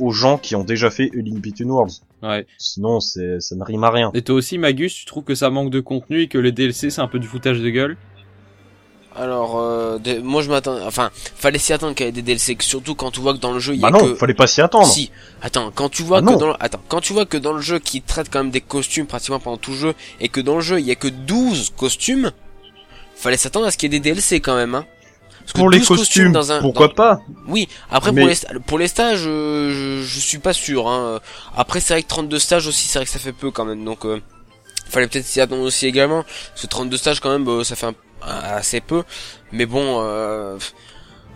aux 0.00 0.10
gens 0.12 0.38
qui 0.38 0.54
ont 0.56 0.64
déjà 0.64 0.90
fait 0.90 1.10
A 1.12 1.16
Link 1.20 1.40
Between 1.40 1.70
Worlds. 1.70 2.02
Ouais. 2.22 2.46
Sinon, 2.58 2.98
c'est 3.00 3.40
ça 3.40 3.54
ne 3.54 3.62
rime 3.62 3.84
à 3.84 3.90
rien. 3.90 4.10
Et 4.14 4.22
toi 4.22 4.34
aussi, 4.34 4.58
Magus, 4.58 4.92
tu 4.94 5.04
trouves 5.04 5.22
que 5.24 5.34
ça 5.36 5.50
manque 5.50 5.70
de 5.70 5.78
contenu 5.80 6.22
et 6.22 6.28
que 6.28 6.38
les 6.38 6.50
DLC 6.50 6.90
c'est 6.90 7.00
un 7.00 7.06
peu 7.08 7.18
du 7.20 7.28
foutage 7.28 7.60
de 7.60 7.70
gueule? 7.70 7.96
Alors, 9.18 9.58
euh, 9.58 9.98
moi 10.22 10.42
je 10.42 10.48
m'attends, 10.48 10.78
enfin, 10.86 11.10
fallait 11.36 11.58
s'y 11.58 11.72
attendre 11.72 11.94
qu'il 11.94 12.06
y 12.06 12.08
ait 12.08 12.12
des 12.12 12.22
DLC, 12.22 12.56
surtout 12.60 12.94
quand 12.94 13.10
tu 13.10 13.18
vois 13.20 13.32
que 13.34 13.38
dans 13.38 13.52
le 13.52 13.58
jeu 13.58 13.74
il 13.74 13.78
y 13.78 13.82
Bah 13.82 13.88
a 13.88 13.90
non, 13.90 13.98
que 14.00 14.14
fallait 14.14 14.32
pas 14.34 14.46
s'y 14.46 14.60
attendre. 14.60 14.86
Si, 14.86 15.10
attends, 15.42 15.72
quand 15.74 15.88
tu 15.88 16.02
vois 16.04 16.18
Ah 16.18 16.20
que 16.20 16.26
non. 16.26 16.36
dans 16.36 16.46
le... 16.48 16.54
attends, 16.60 16.80
quand 16.88 17.00
tu 17.00 17.12
vois 17.12 17.26
que 17.26 17.36
dans 17.36 17.52
le 17.52 17.60
jeu 17.60 17.80
qui 17.80 18.00
traite 18.00 18.28
quand 18.30 18.38
même 18.38 18.52
des 18.52 18.60
costumes 18.60 19.06
pratiquement 19.06 19.40
pendant 19.40 19.56
tout 19.56 19.72
le 19.72 19.76
jeu 19.76 19.94
et 20.20 20.28
que 20.28 20.40
dans 20.40 20.54
le 20.54 20.60
jeu 20.60 20.78
il 20.78 20.86
y 20.86 20.92
a 20.92 20.94
que 20.94 21.08
12 21.08 21.72
costumes, 21.76 22.30
fallait 23.16 23.36
s'attendre 23.36 23.66
à 23.66 23.70
ce 23.72 23.76
qu'il 23.76 23.92
y 23.92 23.96
ait 23.96 23.98
des 23.98 24.10
DLC 24.12 24.38
quand 24.40 24.54
même 24.56 24.74
hein. 24.76 24.86
Pour 25.54 25.70
les 25.70 25.78
12 25.78 25.88
costumes, 25.88 26.30
dans 26.32 26.52
un 26.52 26.60
pourquoi 26.60 26.88
dans- 26.88 26.94
pas? 26.94 27.20
Oui, 27.48 27.68
après 27.90 28.12
Mais- 28.12 28.20
pour 28.20 28.28
les 28.28 28.34
sta- 28.36 28.58
pour 28.60 28.78
les 28.78 28.86
stages 28.86 29.24
euh, 29.26 30.00
je, 30.02 30.06
je 30.06 30.20
suis 30.20 30.38
pas 30.38 30.52
sûr 30.52 30.86
hein. 30.88 31.20
Après 31.56 31.80
c'est 31.80 31.94
vrai 31.94 32.02
que 32.02 32.08
32 32.08 32.38
stages 32.38 32.66
aussi, 32.68 32.86
c'est 32.86 32.98
vrai 32.98 33.06
que 33.06 33.10
ça 33.10 33.18
fait 33.18 33.32
peu 33.32 33.50
quand 33.50 33.64
même 33.64 33.82
donc 33.84 34.04
euh, 34.04 34.20
fallait 34.90 35.08
peut-être 35.08 35.24
s'y 35.24 35.40
attendre 35.40 35.62
aussi 35.62 35.86
également 35.86 36.22
parce 36.50 36.62
que 36.62 36.66
32 36.68 36.96
stages 36.98 37.20
quand 37.20 37.30
même 37.30 37.48
euh, 37.48 37.64
ça 37.64 37.74
fait 37.76 37.86
un- 37.86 37.94
assez 38.22 38.80
peu 38.80 39.04
mais 39.52 39.66
bon 39.66 40.00
euh, 40.02 40.58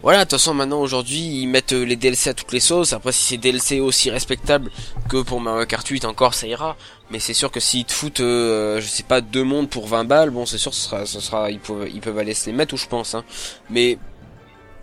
voilà, 0.03 0.19
de 0.19 0.23
toute 0.25 0.33
façon 0.33 0.53
maintenant 0.53 0.81
aujourd'hui 0.81 1.21
ils 1.21 1.47
mettent 1.47 1.75
euh, 1.75 1.85
les 1.85 1.95
DLC 1.95 2.31
à 2.31 2.35
toutes 2.35 2.51
les 2.51 2.59
sauces. 2.59 2.93
Après 2.93 3.13
si 3.13 3.23
c'est 3.23 3.37
DLC 3.37 3.79
aussi 3.79 4.11
respectable 4.11 4.71
que 5.09 5.23
pour 5.23 5.41
Mario 5.41 5.65
Kart 5.65 5.87
8 5.87 6.05
encore 6.05 6.35
ça 6.35 6.49
ira. 6.49 6.77
Mais 7.11 7.21
c'est 7.21 7.35
sûr 7.35 7.53
que 7.53 7.61
s'ils 7.61 7.85
te 7.85 7.93
foutent, 7.93 8.21
euh, 8.21 8.81
je 8.81 8.87
sais 8.87 9.05
pas, 9.05 9.21
deux 9.21 9.45
mondes 9.45 9.69
pour 9.71 9.87
20 9.87 10.05
balles, 10.05 10.31
bon 10.31 10.45
c'est 10.45 10.59
sûr 10.59 10.75
ce 10.75 10.81
sera, 10.81 11.07
ce 11.07 11.21
sera, 11.21 11.51
ils 11.53 11.61
peuvent, 11.61 11.89
ils 11.93 12.01
peuvent 12.01 12.19
aller 12.19 12.35
se 12.35 12.47
les 12.47 12.53
mettre 12.53 12.75
où 12.75 12.77
je 12.77 12.89
pense. 12.89 13.15
Hein. 13.15 13.23
Mais 13.71 13.99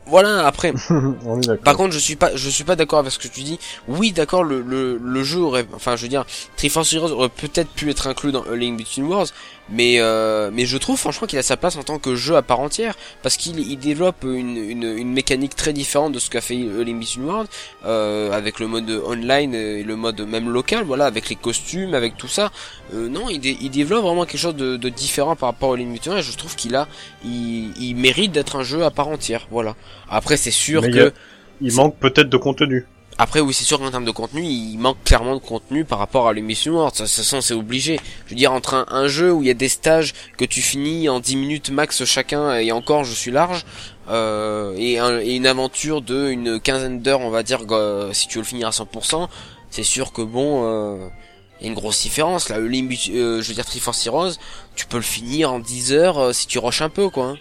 voilà 0.05 0.47
après. 0.47 0.73
Par 1.63 1.75
contre, 1.75 1.93
je 1.93 1.99
suis 1.99 2.15
pas, 2.15 2.35
je 2.35 2.49
suis 2.49 2.63
pas 2.63 2.75
d'accord 2.75 2.99
avec 2.99 3.11
ce 3.11 3.19
que 3.19 3.27
tu 3.27 3.41
dis. 3.41 3.59
Oui, 3.87 4.11
d'accord, 4.11 4.43
le, 4.43 4.61
le, 4.61 4.97
le 4.97 5.23
jeu 5.23 5.39
aurait, 5.39 5.67
enfin, 5.73 5.95
je 5.95 6.03
veux 6.03 6.07
dire, 6.07 6.25
Triforce 6.55 6.93
Heroes 6.93 7.11
aurait 7.11 7.29
peut-être 7.29 7.69
pu 7.69 7.89
être 7.89 8.07
inclus 8.07 8.31
dans 8.31 8.43
A 8.43 8.55
Link 8.55 8.77
Between 8.77 9.05
Worlds, 9.05 9.33
mais 9.71 9.95
euh, 9.99 10.49
mais 10.53 10.65
je 10.65 10.77
trouve 10.77 10.97
franchement 10.97 11.27
qu'il 11.27 11.37
a 11.39 11.43
sa 11.43 11.57
place 11.57 11.75
en 11.77 11.83
tant 11.83 11.99
que 11.99 12.15
jeu 12.15 12.35
à 12.35 12.41
part 12.41 12.59
entière 12.59 12.95
parce 13.21 13.37
qu'il 13.37 13.59
il 13.59 13.77
développe 13.77 14.23
une, 14.23 14.57
une, 14.57 14.83
une 14.83 15.11
mécanique 15.11 15.55
très 15.55 15.73
différente 15.73 16.13
de 16.13 16.19
ce 16.19 16.29
qu'a 16.29 16.41
fait 16.41 16.55
Link 16.55 16.99
Between 16.99 17.25
Worlds 17.25 17.49
euh, 17.85 18.31
avec 18.31 18.59
le 18.59 18.67
mode 18.67 18.89
online 19.05 19.53
et 19.53 19.83
le 19.83 19.95
mode 19.95 20.21
même 20.21 20.49
local, 20.49 20.83
voilà, 20.85 21.05
avec 21.05 21.29
les 21.29 21.35
costumes, 21.35 21.93
avec 21.93 22.17
tout 22.17 22.27
ça. 22.27 22.51
Euh, 22.93 23.07
non, 23.07 23.29
il, 23.29 23.39
dé- 23.39 23.57
il 23.61 23.69
développe 23.69 24.03
vraiment 24.03 24.25
quelque 24.25 24.39
chose 24.41 24.55
de, 24.55 24.77
de 24.77 24.89
différent 24.89 25.35
par 25.35 25.49
rapport 25.49 25.71
à 25.71 25.75
A 25.75 25.77
Link 25.77 25.93
Between 25.93 26.13
Worlds. 26.13 26.27
Et 26.27 26.31
je 26.31 26.37
trouve 26.37 26.55
qu'il 26.55 26.75
a, 26.75 26.87
il, 27.23 27.71
il 27.79 27.95
mérite 27.95 28.31
d'être 28.31 28.55
un 28.55 28.63
jeu 28.63 28.83
à 28.83 28.91
part 28.91 29.07
entière, 29.09 29.47
voilà. 29.51 29.75
Après, 30.09 30.37
c'est 30.37 30.51
sûr 30.51 30.81
Mais 30.81 30.89
que 30.91 31.13
il 31.61 31.73
manque 31.73 31.97
peut-être 31.99 32.29
de 32.29 32.37
contenu. 32.37 32.85
Après, 33.21 33.41
oui, 33.41 33.53
c'est 33.53 33.65
sûr 33.65 33.79
qu'en 33.79 33.91
termes 33.91 34.05
de 34.05 34.11
contenu, 34.11 34.43
il 34.43 34.77
manque 34.77 35.03
clairement 35.03 35.35
de 35.35 35.41
contenu 35.41 35.83
par 35.83 35.99
rapport 35.99 36.29
à 36.29 36.33
l'émission 36.33 36.77
Wars. 36.77 36.95
Ça, 36.95 37.05
ça, 37.05 37.41
c'est 37.41 37.53
obligé. 37.53 37.99
Je 38.25 38.29
veux 38.29 38.37
dire, 38.37 38.53
entre 38.53 38.85
un, 38.89 39.07
jeu 39.09 39.33
où 39.33 39.43
il 39.43 39.47
y 39.47 39.51
a 39.51 39.55
des 39.55 39.67
stages 39.67 40.13
que 40.37 40.45
tu 40.45 40.61
finis 40.61 41.09
en 41.09 41.19
10 41.19 41.35
minutes 41.35 41.69
max 41.69 42.05
chacun, 42.05 42.55
et 42.55 42.71
encore, 42.71 43.03
je 43.03 43.11
suis 43.13 43.29
large, 43.29 43.65
euh, 44.07 44.73
et, 44.77 44.99
un, 44.99 45.19
et, 45.19 45.35
une 45.35 45.47
aventure 45.47 46.01
de 46.01 46.29
une 46.29 46.61
quinzaine 46.61 47.01
d'heures, 47.01 47.19
on 47.19 47.29
va 47.29 47.43
dire, 47.43 47.59
si 48.13 48.29
tu 48.29 48.35
veux 48.37 48.43
le 48.43 48.47
finir 48.47 48.69
à 48.69 48.71
100%, 48.71 49.27
c'est 49.69 49.83
sûr 49.83 50.13
que 50.13 50.21
bon, 50.21 50.63
euh, 50.63 51.09
il 51.59 51.65
y 51.65 51.67
a 51.67 51.71
une 51.71 51.75
grosse 51.77 52.01
différence. 52.01 52.47
Là, 52.47 52.57
le 52.57 52.69
euh, 52.69 53.41
je 53.41 53.47
veux 53.49 53.53
dire, 53.53 53.65
Triforce 53.65 54.07
Heroes, 54.07 54.35
tu 54.77 54.85
peux 54.85 54.95
le 54.95 55.03
finir 55.03 55.51
en 55.51 55.59
10 55.59 55.91
heures 55.91 56.33
si 56.33 56.47
tu 56.47 56.57
rushes 56.57 56.81
un 56.81 56.89
peu, 56.89 57.09
quoi. 57.09 57.25
Hein. 57.25 57.37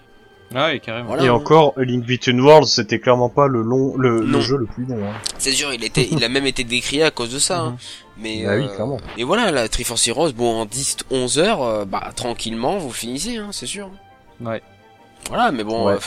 Ah 0.54 0.68
oui, 0.72 0.80
carrément. 0.80 1.08
Voilà, 1.08 1.24
et 1.24 1.28
hein. 1.28 1.32
encore, 1.34 1.74
Link 1.76 2.06
Between 2.06 2.40
Worlds, 2.40 2.68
c'était 2.68 2.98
clairement 3.00 3.28
pas 3.28 3.48
le 3.48 3.60
long, 3.60 3.94
le, 3.98 4.24
le 4.24 4.40
jeu 4.40 4.56
le 4.56 4.64
plus 4.66 4.86
long. 4.86 4.96
Hein. 5.04 5.12
C'est 5.38 5.52
sûr, 5.52 5.74
il 5.74 5.84
était, 5.84 6.08
il 6.10 6.24
a 6.24 6.28
même 6.30 6.46
été 6.46 6.64
décrié 6.64 7.02
à 7.02 7.10
cause 7.10 7.30
de 7.30 7.38
ça. 7.38 7.60
hein. 7.60 7.76
Mais 8.16 8.44
bah 8.44 8.52
oui, 8.56 8.66
clairement. 8.74 8.96
Et 9.18 9.24
voilà, 9.24 9.50
la 9.50 9.68
Triforce 9.68 10.08
Heroes, 10.08 10.32
bon, 10.32 10.62
en 10.62 10.64
10, 10.64 10.96
11 11.10 11.38
heures, 11.38 11.62
euh, 11.62 11.84
bah 11.84 12.10
tranquillement, 12.16 12.78
vous 12.78 12.90
finissez, 12.92 13.36
hein, 13.36 13.48
c'est 13.52 13.66
sûr. 13.66 13.90
Ouais. 14.40 14.62
Voilà, 15.28 15.52
mais 15.52 15.64
bon, 15.64 15.86
Ouais. 15.86 15.92
euh, 15.94 15.98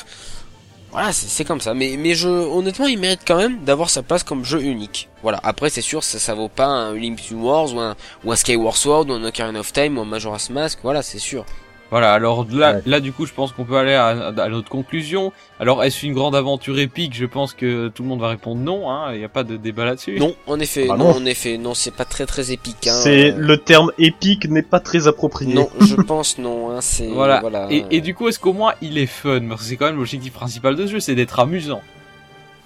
voilà, 0.92 1.14
c'est 1.14 1.28
c'est 1.28 1.46
comme 1.46 1.62
ça. 1.62 1.74
Mais 1.76 1.96
mais 1.98 2.16
je, 2.16 2.28
honnêtement, 2.28 2.88
il 2.88 2.98
mérite 3.00 3.22
quand 3.26 3.38
même 3.38 3.64
d'avoir 3.64 3.90
sa 3.92 4.02
place 4.04 4.24
comme 4.24 4.44
jeu 4.44 4.62
unique. 4.62 5.08
Voilà. 5.22 5.40
Après, 5.44 5.70
c'est 5.70 5.82
sûr, 5.82 6.04
ça, 6.04 6.18
ça 6.20 6.34
vaut 6.34 6.50
pas 6.50 6.66
un 6.66 6.94
Link 6.96 7.18
Between 7.22 7.42
Wars 7.42 7.74
ou 7.76 7.80
un 7.80 7.96
ou 8.26 8.32
un 8.32 8.36
Skyward 8.36 8.76
Sword 8.76 9.06
ou 9.10 9.14
un 9.14 9.24
Ocarina 9.24 9.60
of 9.60 9.72
Time 9.72 9.98
ou 9.98 10.02
un 10.02 10.06
Majora's 10.06 10.50
Mask. 10.50 10.80
Voilà, 10.84 11.02
c'est 11.04 11.20
sûr. 11.20 11.46
Voilà, 11.92 12.14
alors 12.14 12.48
là, 12.52 12.76
Ouais. 12.76 12.82
là 12.86 13.00
du 13.02 13.12
coup, 13.12 13.26
je 13.26 13.34
pense 13.34 13.52
qu'on 13.52 13.66
peut 13.66 13.76
aller 13.76 13.94
à, 13.94 14.08
à 14.08 14.48
notre 14.50 14.70
conclusion. 14.70 15.34
Alors, 15.60 15.84
est-ce 15.84 16.06
une 16.06 16.14
grande 16.14 16.36
aventure 16.38 16.80
épique? 16.80 17.14
Je 17.14 17.26
pense 17.26 17.54
que 17.54 17.90
tout 17.90 18.04
le 18.04 18.10
monde 18.10 18.22
va 18.22 18.30
répondre 18.30 18.62
non, 18.62 18.90
hein, 18.90 19.12
il 19.12 19.20
n'y 19.20 19.26
a 19.26 19.30
pas 19.30 19.44
de 19.44 19.58
débat 19.58 19.84
là-dessus. 19.84 20.18
Non, 20.18 20.34
en 20.48 20.58
effet, 20.62 20.88
Ah 20.90 20.96
non, 20.96 21.10
non. 21.10 21.18
en 21.18 21.26
effet, 21.26 21.58
non, 21.58 21.74
c'est 21.74 21.94
pas 21.94 22.06
très 22.06 22.26
très 22.26 22.54
épique. 22.54 22.88
Hein, 22.88 22.94
C'est 23.04 23.32
euh, 23.34 23.36
le 23.38 23.58
terme 23.58 23.92
épique 24.00 24.50
n'est 24.50 24.62
pas 24.62 24.80
très 24.80 25.08
approprié. 25.08 25.54
Non, 25.54 25.70
je 25.82 25.96
pense 26.08 26.38
non. 26.38 26.72
Hein, 26.72 26.80
c'est 26.80 27.08
Voilà. 27.10 27.42
voilà. 27.42 27.68
Et, 27.70 27.84
et 27.92 28.00
du 28.00 28.16
coup, 28.16 28.30
est-ce 28.30 28.40
qu'au 28.40 28.54
moins 28.54 28.74
il 28.82 28.98
est 28.98 29.06
fun? 29.06 29.42
Parce 29.50 29.62
que 29.62 29.68
c'est 29.68 29.76
quand 29.76 29.88
même 29.88 29.98
l'objectif 29.98 30.32
principal 30.32 30.78
de 30.78 30.86
ce 30.88 30.94
jeu, 30.94 31.00
c'est 31.02 31.16
d'être 31.16 31.40
amusant. 31.42 31.82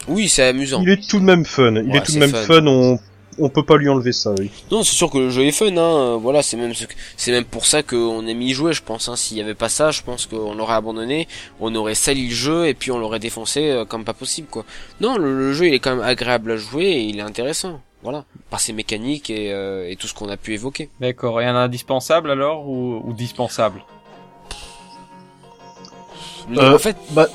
Oui, 0.07 0.29
c'est 0.29 0.43
amusant. 0.43 0.81
Il 0.83 0.89
est 0.89 1.09
tout 1.09 1.19
de 1.19 1.25
même 1.25 1.45
fun. 1.45 1.73
Il 1.77 1.89
Ouais, 1.89 1.97
est 1.97 2.01
tout 2.05 2.11
de 2.11 2.19
même 2.19 2.29
fun. 2.29 2.43
fun. 2.43 2.67
On 2.67 2.99
on 3.39 3.49
peut 3.49 3.63
pas 3.63 3.77
lui 3.77 3.89
enlever 3.89 4.11
ça. 4.13 4.33
Oui. 4.39 4.49
Non, 4.71 4.83
c'est 4.83 4.95
sûr 4.95 5.09
que 5.09 5.17
le 5.17 5.29
jeu 5.29 5.43
est 5.43 5.51
fun, 5.51 5.67
hein. 5.67 5.77
euh, 5.77 6.17
Voilà, 6.17 6.41
c'est 6.43 6.57
même 6.57 6.73
ce 6.73 6.85
que- 6.85 6.93
c'est 7.17 7.31
même 7.31 7.45
pour 7.45 7.65
ça 7.65 7.83
qu'on 7.83 8.25
aime 8.27 8.41
y 8.41 8.53
jouer, 8.53 8.73
je 8.73 8.81
pense. 8.83 9.09
Hein. 9.09 9.15
S'il 9.15 9.37
y 9.37 9.41
avait 9.41 9.53
pas 9.55 9.69
ça, 9.69 9.91
je 9.91 10.01
pense 10.01 10.25
qu'on 10.25 10.53
l'aurait 10.55 10.75
abandonné, 10.75 11.27
on 11.59 11.73
aurait 11.75 11.95
sali 11.95 12.27
le 12.29 12.33
jeu 12.35 12.67
et 12.67 12.73
puis 12.73 12.91
on 12.91 12.97
l'aurait 12.99 13.19
défoncé 13.19 13.69
euh, 13.69 13.85
comme 13.85 14.03
pas 14.05 14.13
possible, 14.13 14.47
quoi. 14.49 14.65
Non, 15.01 15.17
le, 15.17 15.37
le 15.37 15.53
jeu 15.53 15.67
il 15.67 15.73
est 15.73 15.79
quand 15.79 15.95
même 15.95 16.05
agréable 16.05 16.51
à 16.51 16.57
jouer 16.57 16.85
et 16.85 17.01
il 17.03 17.19
est 17.19 17.21
intéressant. 17.23 17.81
Voilà, 18.03 18.23
par 18.51 18.59
ses 18.59 18.71
mécaniques 18.71 19.31
et, 19.31 19.51
euh, 19.51 19.89
et 19.89 19.95
tout 19.95 20.05
ce 20.07 20.13
qu'on 20.13 20.29
a 20.29 20.37
pu 20.37 20.53
évoquer. 20.53 20.89
D'accord. 21.01 21.41
Et 21.41 21.45
un 21.45 21.55
indispensable 21.55 22.29
alors 22.29 22.67
ou, 22.69 23.01
ou 23.03 23.13
dispensable? 23.13 23.83
Le- 26.49 26.59
Euh, 26.59 26.75
en 26.75 26.77
fait, 26.77 26.95
bah- 27.11 27.27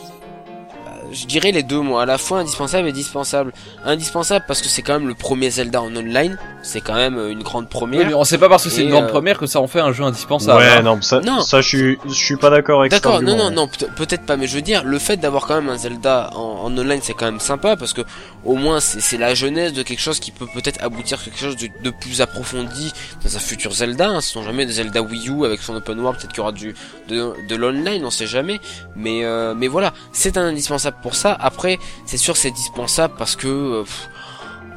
je 1.12 1.27
dirais 1.27 1.51
les 1.53 1.62
deux, 1.62 1.81
moi, 1.81 2.03
à 2.03 2.07
la 2.07 2.19
fois 2.19 2.39
indispensable 2.41 2.89
et 2.89 2.93
dispensable. 2.93 3.53
Indispensable 3.85 4.45
parce 4.47 4.61
que 4.62 4.69
c'est 4.69 4.82
quand 4.82 4.93
même 4.99 5.09
le 5.09 5.15
premier 5.15 5.51
Zelda 5.51 5.82
en 5.82 5.95
online, 5.97 6.39
c'est 6.62 6.81
quand 6.81 6.95
même 6.95 7.19
euh, 7.19 7.31
une 7.31 7.43
grande 7.43 7.65
Oui, 7.65 7.70
première. 7.70 8.07
mais 8.07 8.15
on 8.15 8.24
sait 8.24 8.39
pas 8.39 8.49
parce 8.49 8.65
que 8.65 8.70
c'est 8.70 8.82
une 8.85 8.91
grande 8.91 9.05
euh, 9.05 9.09
première 9.09 9.39
que 9.39 9.47
ça 9.47 9.61
en 9.61 9.66
fait 9.66 9.81
un 9.81 9.93
jeu 9.93 10.05
indispensable. 10.05 10.59
ouais, 10.61 10.69
hein. 10.69 10.82
non, 10.82 11.01
ça, 11.03 11.20
Non. 11.20 11.41
ça, 11.41 11.61
je 11.61 11.69
suis, 11.69 11.99
je 12.07 12.12
suis 12.12 12.37
pas 12.37 12.51
d'accord 12.51 12.81
avec 12.81 12.93
D'accord, 12.93 13.23
non, 13.23 13.37
non, 13.37 13.51
non, 13.51 13.69
peut- 13.69 13.89
peut-être 13.97 14.24
pas, 14.27 14.37
mais 14.37 14.47
je 14.47 14.55
veux 14.55 14.62
dire, 14.62 14.85
le 14.85 14.99
fait 14.99 15.16
d'avoir 15.16 15.47
quand 15.47 15.55
même 15.55 15.69
un 15.70 15.78
Zelda 15.78 16.31
en, 16.35 16.41
en 16.65 16.78
online, 16.78 17.01
c'est 17.03 17.15
quand 17.15 17.27
même 17.27 17.41
sympa 17.41 17.77
parce 17.77 17.93
que 17.93 18.03
au 18.45 18.55
moins 18.55 18.81
c'est 18.81 19.01
c'est 19.01 19.19
la 19.19 19.35
jeunesse 19.35 19.73
de 19.73 19.82
quelque 19.82 20.01
chose 20.01 20.20
qui 20.20 20.31
peut 20.31 20.47
peut-être 20.53 20.82
aboutir 20.85 21.19
à 21.20 21.24
quelque 21.24 21.39
chose 21.41 21.57
de, 21.57 21.69
de 21.82 21.91
plus 21.91 22.20
approfondi 22.20 22.93
dans 23.24 23.37
un 23.37 23.41
futur 23.41 23.73
Zelda. 23.73 24.09
Hein, 24.09 24.20
ce 24.20 24.31
sont 24.32 24.43
jamais 24.45 24.66
des 24.66 24.74
Zelda 24.74 25.03
Wii 25.03 25.28
U 25.31 25.45
avec 25.45 25.61
son 25.61 25.74
open 25.74 25.99
world, 25.99 26.19
peut-être 26.19 26.31
qu'il 26.32 26.39
y 26.39 26.41
aura 26.43 26.53
du 26.53 26.74
de, 27.09 27.32
de 27.49 27.57
l'online, 27.57 28.05
on 28.05 28.11
sait 28.11 28.27
jamais. 28.27 28.61
Mais 28.95 29.24
euh, 29.24 29.55
mais 29.57 29.69
voilà, 29.69 29.93
c'est 30.12 30.37
un 30.37 30.45
indispensable 30.45 30.99
pour 31.02 31.14
ça. 31.14 31.36
Après, 31.40 31.78
c'est 32.06 32.16
sûr, 32.16 32.36
c'est 32.36 32.51
dispensable 32.51 33.14
parce 33.18 33.36
que 33.36 33.48
euh, 33.48 33.85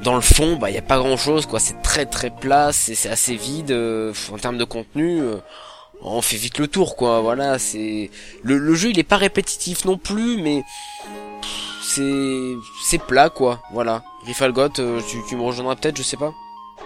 dans 0.04 0.16
le 0.16 0.22
fond, 0.22 0.58
bah 0.58 0.70
il 0.70 0.76
y 0.76 0.80
a 0.80 0.82
pas 0.82 0.98
grand 0.98 1.18
chose, 1.18 1.46
quoi. 1.46 1.60
C'est 1.60 1.82
très 1.82 2.06
très 2.06 2.30
plat, 2.30 2.72
c'est 2.74 3.10
assez 3.10 3.36
vide 3.36 3.72
euh, 3.72 4.14
en 4.32 4.38
termes 4.38 4.58
de 4.58 4.66
contenu. 4.66 5.22
euh, 5.22 5.38
on 6.06 6.22
fait 6.22 6.36
vite 6.36 6.60
le 6.60 6.68
tour 6.68 6.98
quoi 6.98 7.22
voilà 7.22 7.58
c'est 7.60 8.10
le, 8.44 8.76
jeu 8.76 8.90
il 8.90 9.00
est 9.00 9.04
pas 9.04 9.16
répétitif 9.16 9.86
non 9.86 9.98
plus 9.98 10.36
mais 10.42 10.64
c'est 11.82 12.56
c'est 12.84 13.02
plat 13.02 13.30
quoi 13.30 13.60
voilà 13.72 14.04
Rifalgot 14.26 14.68
euh, 14.80 15.00
tu, 15.10 15.18
tu 15.30 15.36
me 15.38 15.44
rejoindras 15.44 15.76
peut-être 15.76 15.98
je 15.98 16.04
sais 16.04 16.18
pas 16.18 16.34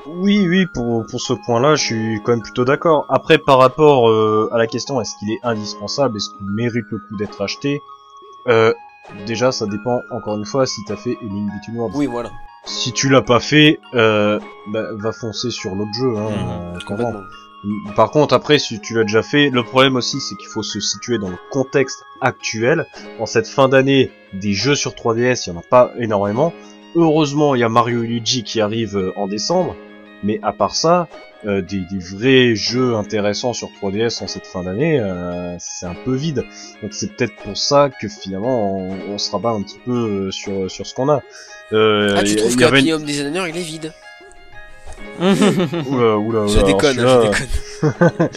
Oui, 0.05 0.45
oui, 0.47 0.65
pour, 0.73 1.05
pour 1.09 1.19
ce 1.19 1.33
point-là, 1.33 1.75
je 1.75 1.83
suis 1.83 2.21
quand 2.23 2.31
même 2.33 2.41
plutôt 2.41 2.63
d'accord. 2.65 3.05
Après, 3.09 3.37
par 3.37 3.57
rapport 3.59 4.09
euh, 4.09 4.49
à 4.53 4.57
la 4.57 4.67
question, 4.67 5.01
est-ce 5.01 5.13
qu'il 5.19 5.31
est 5.31 5.39
indispensable, 5.43 6.15
est-ce 6.17 6.29
qu'il 6.29 6.47
mérite 6.47 6.85
le 6.91 6.97
coup 6.99 7.17
d'être 7.17 7.41
acheté 7.41 7.81
euh, 8.47 8.73
Déjà, 9.25 9.51
ça 9.51 9.65
dépend, 9.65 10.01
encore 10.11 10.37
une 10.37 10.45
fois, 10.45 10.65
si 10.65 10.81
t'as 10.85 10.95
fait 10.95 11.17
A 11.21 11.23
Link 11.25 11.49
Between 11.53 11.77
Worlds. 11.77 11.95
oui 11.97 12.05
voilà 12.05 12.31
Si 12.65 12.91
tu 12.91 13.09
l'as 13.09 13.21
pas 13.21 13.39
fait, 13.39 13.79
euh, 13.93 14.39
bah, 14.71 14.87
va 14.93 15.11
foncer 15.11 15.49
sur 15.49 15.75
l'autre 15.75 15.93
jeu. 15.93 16.17
Hein, 16.17 16.73
Mhm, 17.63 17.73
euh, 17.89 17.93
Par 17.95 18.11
contre, 18.11 18.33
après, 18.33 18.59
si 18.59 18.79
tu 18.81 18.93
l'as 18.93 19.03
déjà 19.03 19.23
fait, 19.23 19.49
le 19.49 19.63
problème 19.63 19.95
aussi, 19.95 20.19
c'est 20.19 20.35
qu'il 20.35 20.47
faut 20.49 20.63
se 20.63 20.79
situer 20.79 21.17
dans 21.17 21.29
le 21.29 21.37
contexte 21.51 22.03
actuel. 22.21 22.85
En 23.19 23.25
cette 23.25 23.47
fin 23.47 23.67
d'année, 23.69 24.11
des 24.33 24.53
jeux 24.53 24.75
sur 24.75 24.91
3DS, 24.93 25.45
il 25.47 25.53
y 25.53 25.55
en 25.55 25.59
a 25.59 25.63
pas 25.63 25.91
énormément. 25.97 26.53
Heureusement, 26.95 27.55
il 27.55 27.59
y 27.61 27.63
a 27.63 27.69
Mario 27.69 28.03
et 28.03 28.07
Luigi 28.07 28.43
qui 28.43 28.61
arrive 28.61 28.97
euh, 28.97 29.11
en 29.17 29.27
décembre. 29.27 29.75
Mais 30.23 30.39
à 30.43 30.51
part 30.53 30.75
ça, 30.75 31.07
euh, 31.45 31.61
des, 31.61 31.79
des 31.81 31.99
vrais 31.99 32.55
jeux 32.55 32.95
intéressants 32.95 33.53
sur 33.53 33.69
3DS 33.81 34.23
en 34.23 34.27
cette 34.27 34.47
fin 34.47 34.63
d'année, 34.63 34.99
euh, 34.99 35.55
c'est 35.59 35.85
un 35.85 35.95
peu 36.05 36.15
vide. 36.15 36.43
Donc 36.81 36.93
c'est 36.93 37.15
peut-être 37.15 37.35
pour 37.35 37.57
ça 37.57 37.89
que 38.01 38.07
finalement 38.07 38.75
on, 38.89 39.13
on 39.13 39.17
se 39.17 39.29
rabat 39.31 39.49
un 39.51 39.61
petit 39.61 39.79
peu 39.85 39.91
euh, 40.27 40.31
sur 40.31 40.69
sur 40.71 40.85
ce 40.87 40.93
qu'on 40.95 41.09
a. 41.09 41.21
Euh, 41.73 42.15
ah 42.17 42.23
tu 42.23 42.35
trouves 42.35 42.55
que 42.55 42.63
avait 42.63 42.93
Home 42.93 43.03
Designer 43.03 43.47
il 43.47 43.57
est 43.57 43.61
vide 43.61 43.93
Oula, 45.19 46.17
oula, 46.17 46.47
je 46.47 46.53
oula, 46.53 46.63
déconne 46.63 46.99
alors 46.99 47.25
hein, 47.25 47.31
je 47.31 47.87
déconne 47.87 48.29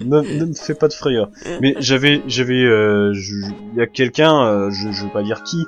ne, 0.00 0.20
ne 0.40 0.44
me 0.46 0.54
fais 0.54 0.74
pas 0.74 0.88
de 0.88 0.92
frayeur. 0.92 1.30
Mais 1.60 1.74
j'avais, 1.78 2.22
j'avais, 2.26 2.54
euh, 2.64 3.12
je- 3.14 3.34
il 3.72 3.78
y 3.78 3.80
a 3.80 3.86
quelqu'un, 3.86 4.44
euh, 4.46 4.70
je, 4.70 4.90
je 4.90 5.04
veux 5.04 5.10
pas 5.12 5.22
dire 5.22 5.42
qui, 5.44 5.64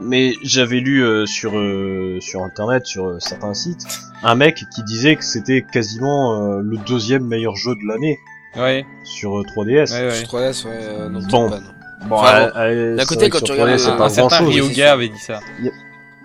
mais 0.00 0.34
j'avais 0.42 0.80
lu 0.80 1.02
euh, 1.04 1.26
sur 1.26 1.56
euh, 1.56 2.18
sur 2.20 2.42
internet, 2.42 2.86
sur 2.86 3.06
euh, 3.06 3.16
certains 3.20 3.54
sites, 3.54 3.86
un 4.22 4.34
mec 4.34 4.62
qui 4.74 4.82
disait 4.84 5.16
que 5.16 5.24
c'était 5.24 5.62
quasiment 5.62 6.34
euh, 6.56 6.60
le 6.62 6.76
deuxième 6.78 7.24
meilleur 7.26 7.56
jeu 7.56 7.74
de 7.74 7.86
l'année 7.88 8.18
ouais, 8.56 8.84
sur 9.04 9.38
euh, 9.38 9.42
3DS. 9.42 9.92
ouais, 9.92 10.06
ouais. 10.06 10.10
sur 10.14 10.28
3DS 10.28 10.64
ouais 10.66 10.70
euh, 10.82 11.08
non, 11.08 11.20
Bon. 11.30 11.48
peut-être 11.48 11.50
pas, 11.50 11.66
non. 11.66 12.08
Bon, 12.08 12.16
Enfin, 12.16 12.36
euh, 12.36 12.50
euh, 12.56 12.96
d'un 12.96 13.02
c'est 13.02 13.08
côté, 13.08 13.30
quand 13.30 13.40
tu 13.40 13.52
regardes 13.52 13.70
3DS, 13.70 13.78
c'est 13.78 13.88
un- 13.88 13.96
pas 13.96 14.08
grand 14.10 14.28
chose. 14.28 14.72
sûr. 14.74 14.86
avait 14.86 15.08
dit 15.08 15.18
ça. 15.18 15.40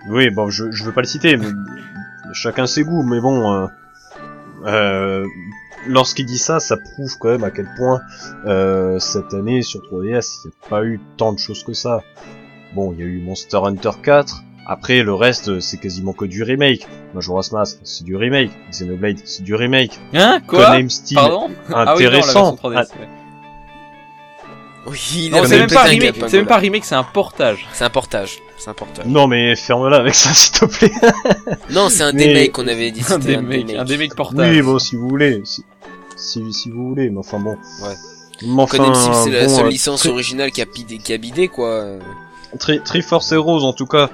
Oui, 0.08 0.30
bon, 0.30 0.50
je, 0.50 0.70
je 0.70 0.84
veux 0.84 0.92
pas 0.92 1.00
le 1.00 1.06
citer, 1.06 1.36
mais 1.36 1.46
chacun 2.34 2.66
ses 2.66 2.84
goûts, 2.84 3.02
mais 3.02 3.20
bon, 3.20 3.52
euh, 3.52 3.66
euh, 4.66 5.26
lorsqu'il 5.86 6.26
dit 6.26 6.38
ça, 6.38 6.60
ça 6.60 6.76
prouve 6.76 7.16
quand 7.18 7.28
même 7.30 7.44
à 7.44 7.50
quel 7.50 7.68
point 7.76 8.00
euh, 8.46 8.98
cette 8.98 9.32
année 9.34 9.62
sur 9.62 9.80
3DS, 9.80 10.40
il 10.44 10.48
n'y 10.48 10.52
a 10.66 10.68
pas 10.68 10.84
eu 10.84 11.00
tant 11.16 11.32
de 11.32 11.38
choses 11.38 11.64
que 11.64 11.72
ça. 11.72 12.02
Bon, 12.74 12.92
il 12.92 13.00
y 13.00 13.02
a 13.02 13.06
eu 13.06 13.20
Monster 13.20 13.58
Hunter 13.64 13.90
4, 14.02 14.42
après 14.66 15.02
le 15.02 15.12
reste, 15.14 15.60
c'est 15.60 15.78
quasiment 15.78 16.12
que 16.12 16.24
du 16.24 16.42
remake. 16.42 16.86
Majora's 17.14 17.52
Mask, 17.52 17.78
c'est 17.82 18.04
du 18.04 18.16
remake. 18.16 18.50
Xenoblade, 18.70 19.18
c'est 19.24 19.42
du 19.42 19.54
remake. 19.54 19.98
Hein 20.14 20.40
Quoi 20.46 20.66
Codename 20.66 20.88
Pardon 21.14 21.50
Ah 21.72 21.94
oui, 21.96 22.04
non, 22.04 22.10
la 22.10 22.16
intéressant. 22.16 22.50
version 22.52 22.70
3DS, 22.70 22.74
ouais. 23.00 23.08
oui 24.86 24.98
il 25.26 25.30
Non, 25.30 25.42
c'est 25.46 25.58
même 25.58 25.68
pas 25.70 25.82
un 25.82 25.88
remake, 25.88 26.14
c'est 26.28 26.36
même 26.38 26.46
pas 26.46 26.56
remake, 26.58 26.84
c'est 26.84 26.94
un 26.94 27.04
portage. 27.04 27.66
c'est 27.72 27.84
un 27.84 27.90
portage 27.90 28.38
c'est 28.58 28.70
un 28.70 28.74
portage 28.74 29.06
non 29.06 29.26
mais 29.26 29.56
ferme-la 29.56 29.96
avec 29.96 30.14
ça 30.14 30.30
s'il 30.34 30.52
te 30.52 30.64
plaît. 30.66 30.92
non 31.70 31.88
c'est 31.88 32.04
un 32.04 32.12
Mais- 32.12 32.26
remake 32.28 32.52
qu'on 32.52 32.68
avait 32.68 32.92
dit 32.92 33.00
Un 33.00 33.20
c'était 33.20 33.36
remake, 33.36 33.74
un 33.74 33.82
remake 33.84 34.14
portage. 34.14 34.50
oui, 34.54 34.62
bon, 34.62 34.78
si 34.78 34.94
vous 34.94 35.08
voulez, 35.08 35.42
si, 35.44 35.64
si, 36.16 36.52
si 36.52 36.70
vous 36.70 36.88
voulez, 36.90 37.10
mais 37.10 37.18
enfin 37.18 37.40
bon. 37.40 37.56
Ouais. 37.82 37.94
Mais 38.44 38.62
enfin, 38.62 38.92
c'est 39.24 39.30
la 39.30 39.46
bon, 39.46 39.48
seule 39.56 39.66
euh, 39.66 39.68
licence 39.68 40.06
originale 40.06 40.50
qui 40.52 40.62
a 40.62 40.64
bidé, 40.64 40.98
qui 40.98 41.12
a 41.12 41.18
bidé 41.18 41.48
quoi. 41.48 41.84
Tri 42.58 42.80
Triforce 42.82 43.32
Heroes, 43.32 43.64
en 43.64 43.72
tout 43.72 43.86
cas, 43.86 44.10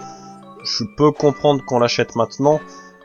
je 0.65 0.85
peux 0.97 1.11
comprendre 1.13 1.65
qu'on 1.65 1.79
l'achète 1.79 2.15
maintenant, 2.17 2.61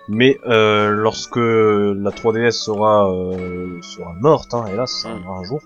mais 0.10 0.38
euh, 0.48 0.90
lorsque 0.90 1.38
la 1.38 2.12
3DS 2.12 2.52
sera 2.52 3.10
euh, 3.12 3.80
sera 3.82 4.14
morte, 4.20 4.54
hein, 4.54 4.66
hélas, 4.72 4.92
ça 4.92 5.10
arrivera 5.10 5.38
un 5.40 5.44
jour. 5.44 5.60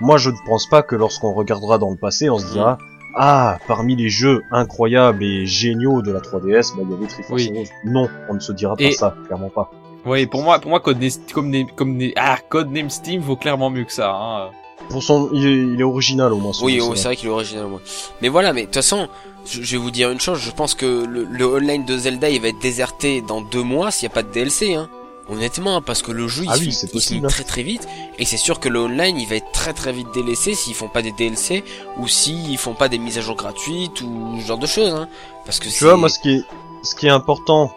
Moi, 0.00 0.18
je 0.18 0.30
ne 0.30 0.36
pense 0.46 0.68
pas 0.68 0.82
que 0.82 0.94
lorsqu'on 0.96 1.32
regardera 1.32 1.78
dans 1.78 1.90
le 1.90 1.96
passé, 1.96 2.28
on 2.30 2.38
se 2.38 2.52
dira 2.52 2.74
Mm. 2.74 3.14
ah, 3.16 3.58
parmi 3.66 3.96
les 3.96 4.10
jeux 4.10 4.42
incroyables 4.50 5.24
et 5.24 5.46
géniaux 5.46 6.02
de 6.02 6.12
la 6.12 6.20
3DS, 6.20 6.76
bah, 6.76 6.82
il 6.84 6.90
y 6.90 6.94
avait 6.94 7.06
Triforce 7.06 7.42
Oui. 7.42 7.50
Heroes. 7.54 7.68
Non, 7.84 8.08
on 8.28 8.34
ne 8.34 8.40
se 8.40 8.52
dira 8.52 8.76
pas 8.76 8.82
Et- 8.84 8.92
ça, 8.92 9.14
clairement 9.26 9.48
pas. 9.48 9.70
Oui, 10.06 10.26
pour 10.26 10.42
moi, 10.42 10.58
pour 10.60 10.70
moi, 10.70 10.80
Codename, 10.80 11.10
Codename, 11.34 11.66
Codename- 11.76 12.12
ah, 12.16 12.36
Codename 12.48 12.88
Steam 12.90 13.20
vaut 13.20 13.36
clairement 13.36 13.68
mieux 13.70 13.84
que 13.84 13.92
ça. 13.92 14.10
Hein. 14.14 14.50
Pour 14.90 15.02
son, 15.02 15.28
il 15.32 15.46
est, 15.46 15.56
il 15.74 15.80
est 15.80 15.84
original 15.84 16.32
au 16.32 16.36
moins. 16.38 16.52
Oui, 16.62 16.78
oh, 16.80 16.94
c'est 16.94 17.04
vrai. 17.04 17.16
qu'il 17.16 17.28
est 17.28 17.32
original 17.32 17.66
au 17.66 17.68
moins. 17.68 17.80
Mais 18.22 18.28
voilà, 18.28 18.52
mais 18.52 18.62
de 18.62 18.66
toute 18.66 18.76
façon, 18.76 19.08
je, 19.46 19.62
je 19.62 19.72
vais 19.72 19.82
vous 19.82 19.90
dire 19.90 20.10
une 20.10 20.20
chose, 20.20 20.38
je 20.40 20.50
pense 20.50 20.74
que 20.74 21.04
le, 21.04 21.24
le 21.24 21.46
online 21.46 21.84
de 21.84 21.96
Zelda, 21.98 22.28
il 22.30 22.40
va 22.40 22.48
être 22.48 22.58
déserté 22.60 23.20
dans 23.20 23.40
deux 23.40 23.62
mois 23.62 23.90
s'il 23.90 24.08
n'y 24.08 24.12
a 24.12 24.14
pas 24.14 24.22
de 24.22 24.32
DLC, 24.32 24.74
hein. 24.74 24.88
Honnêtement, 25.30 25.82
parce 25.82 26.00
que 26.00 26.10
le 26.10 26.26
jeu, 26.26 26.44
il, 26.44 26.48
Ah 26.50 26.54
se 26.54 26.60
oui, 26.60 26.70
finit- 26.72 26.90
il 26.94 27.00
finit 27.02 27.24
hein. 27.26 27.28
très 27.28 27.44
très 27.44 27.62
vite, 27.62 27.86
et 28.18 28.24
c'est 28.24 28.38
sûr 28.38 28.60
que 28.60 28.70
le 28.70 28.78
online, 28.80 29.20
il 29.20 29.28
va 29.28 29.36
être 29.36 29.52
très 29.52 29.74
très 29.74 29.92
vite 29.92 30.06
délaissé 30.14 30.54
s'ils 30.54 30.72
font 30.74 30.88
pas 30.88 31.02
des 31.02 31.12
DLC, 31.12 31.64
ou 31.98 32.08
s'ils 32.08 32.56
font 32.56 32.72
pas 32.72 32.88
des 32.88 32.96
mises 32.96 33.18
à 33.18 33.20
jour 33.20 33.36
gratuites, 33.36 34.00
ou 34.00 34.38
ce 34.40 34.46
genre 34.46 34.56
de 34.56 34.66
choses, 34.66 34.94
hein. 34.94 35.06
Parce 35.44 35.58
que 35.60 35.68
Tu 35.68 35.84
vois, 35.84 35.98
moi, 35.98 36.08
ce 36.08 36.18
qui 36.18 36.30
est, 36.30 36.42
ce 36.82 36.94
qui 36.94 37.08
est 37.08 37.10
important, 37.10 37.70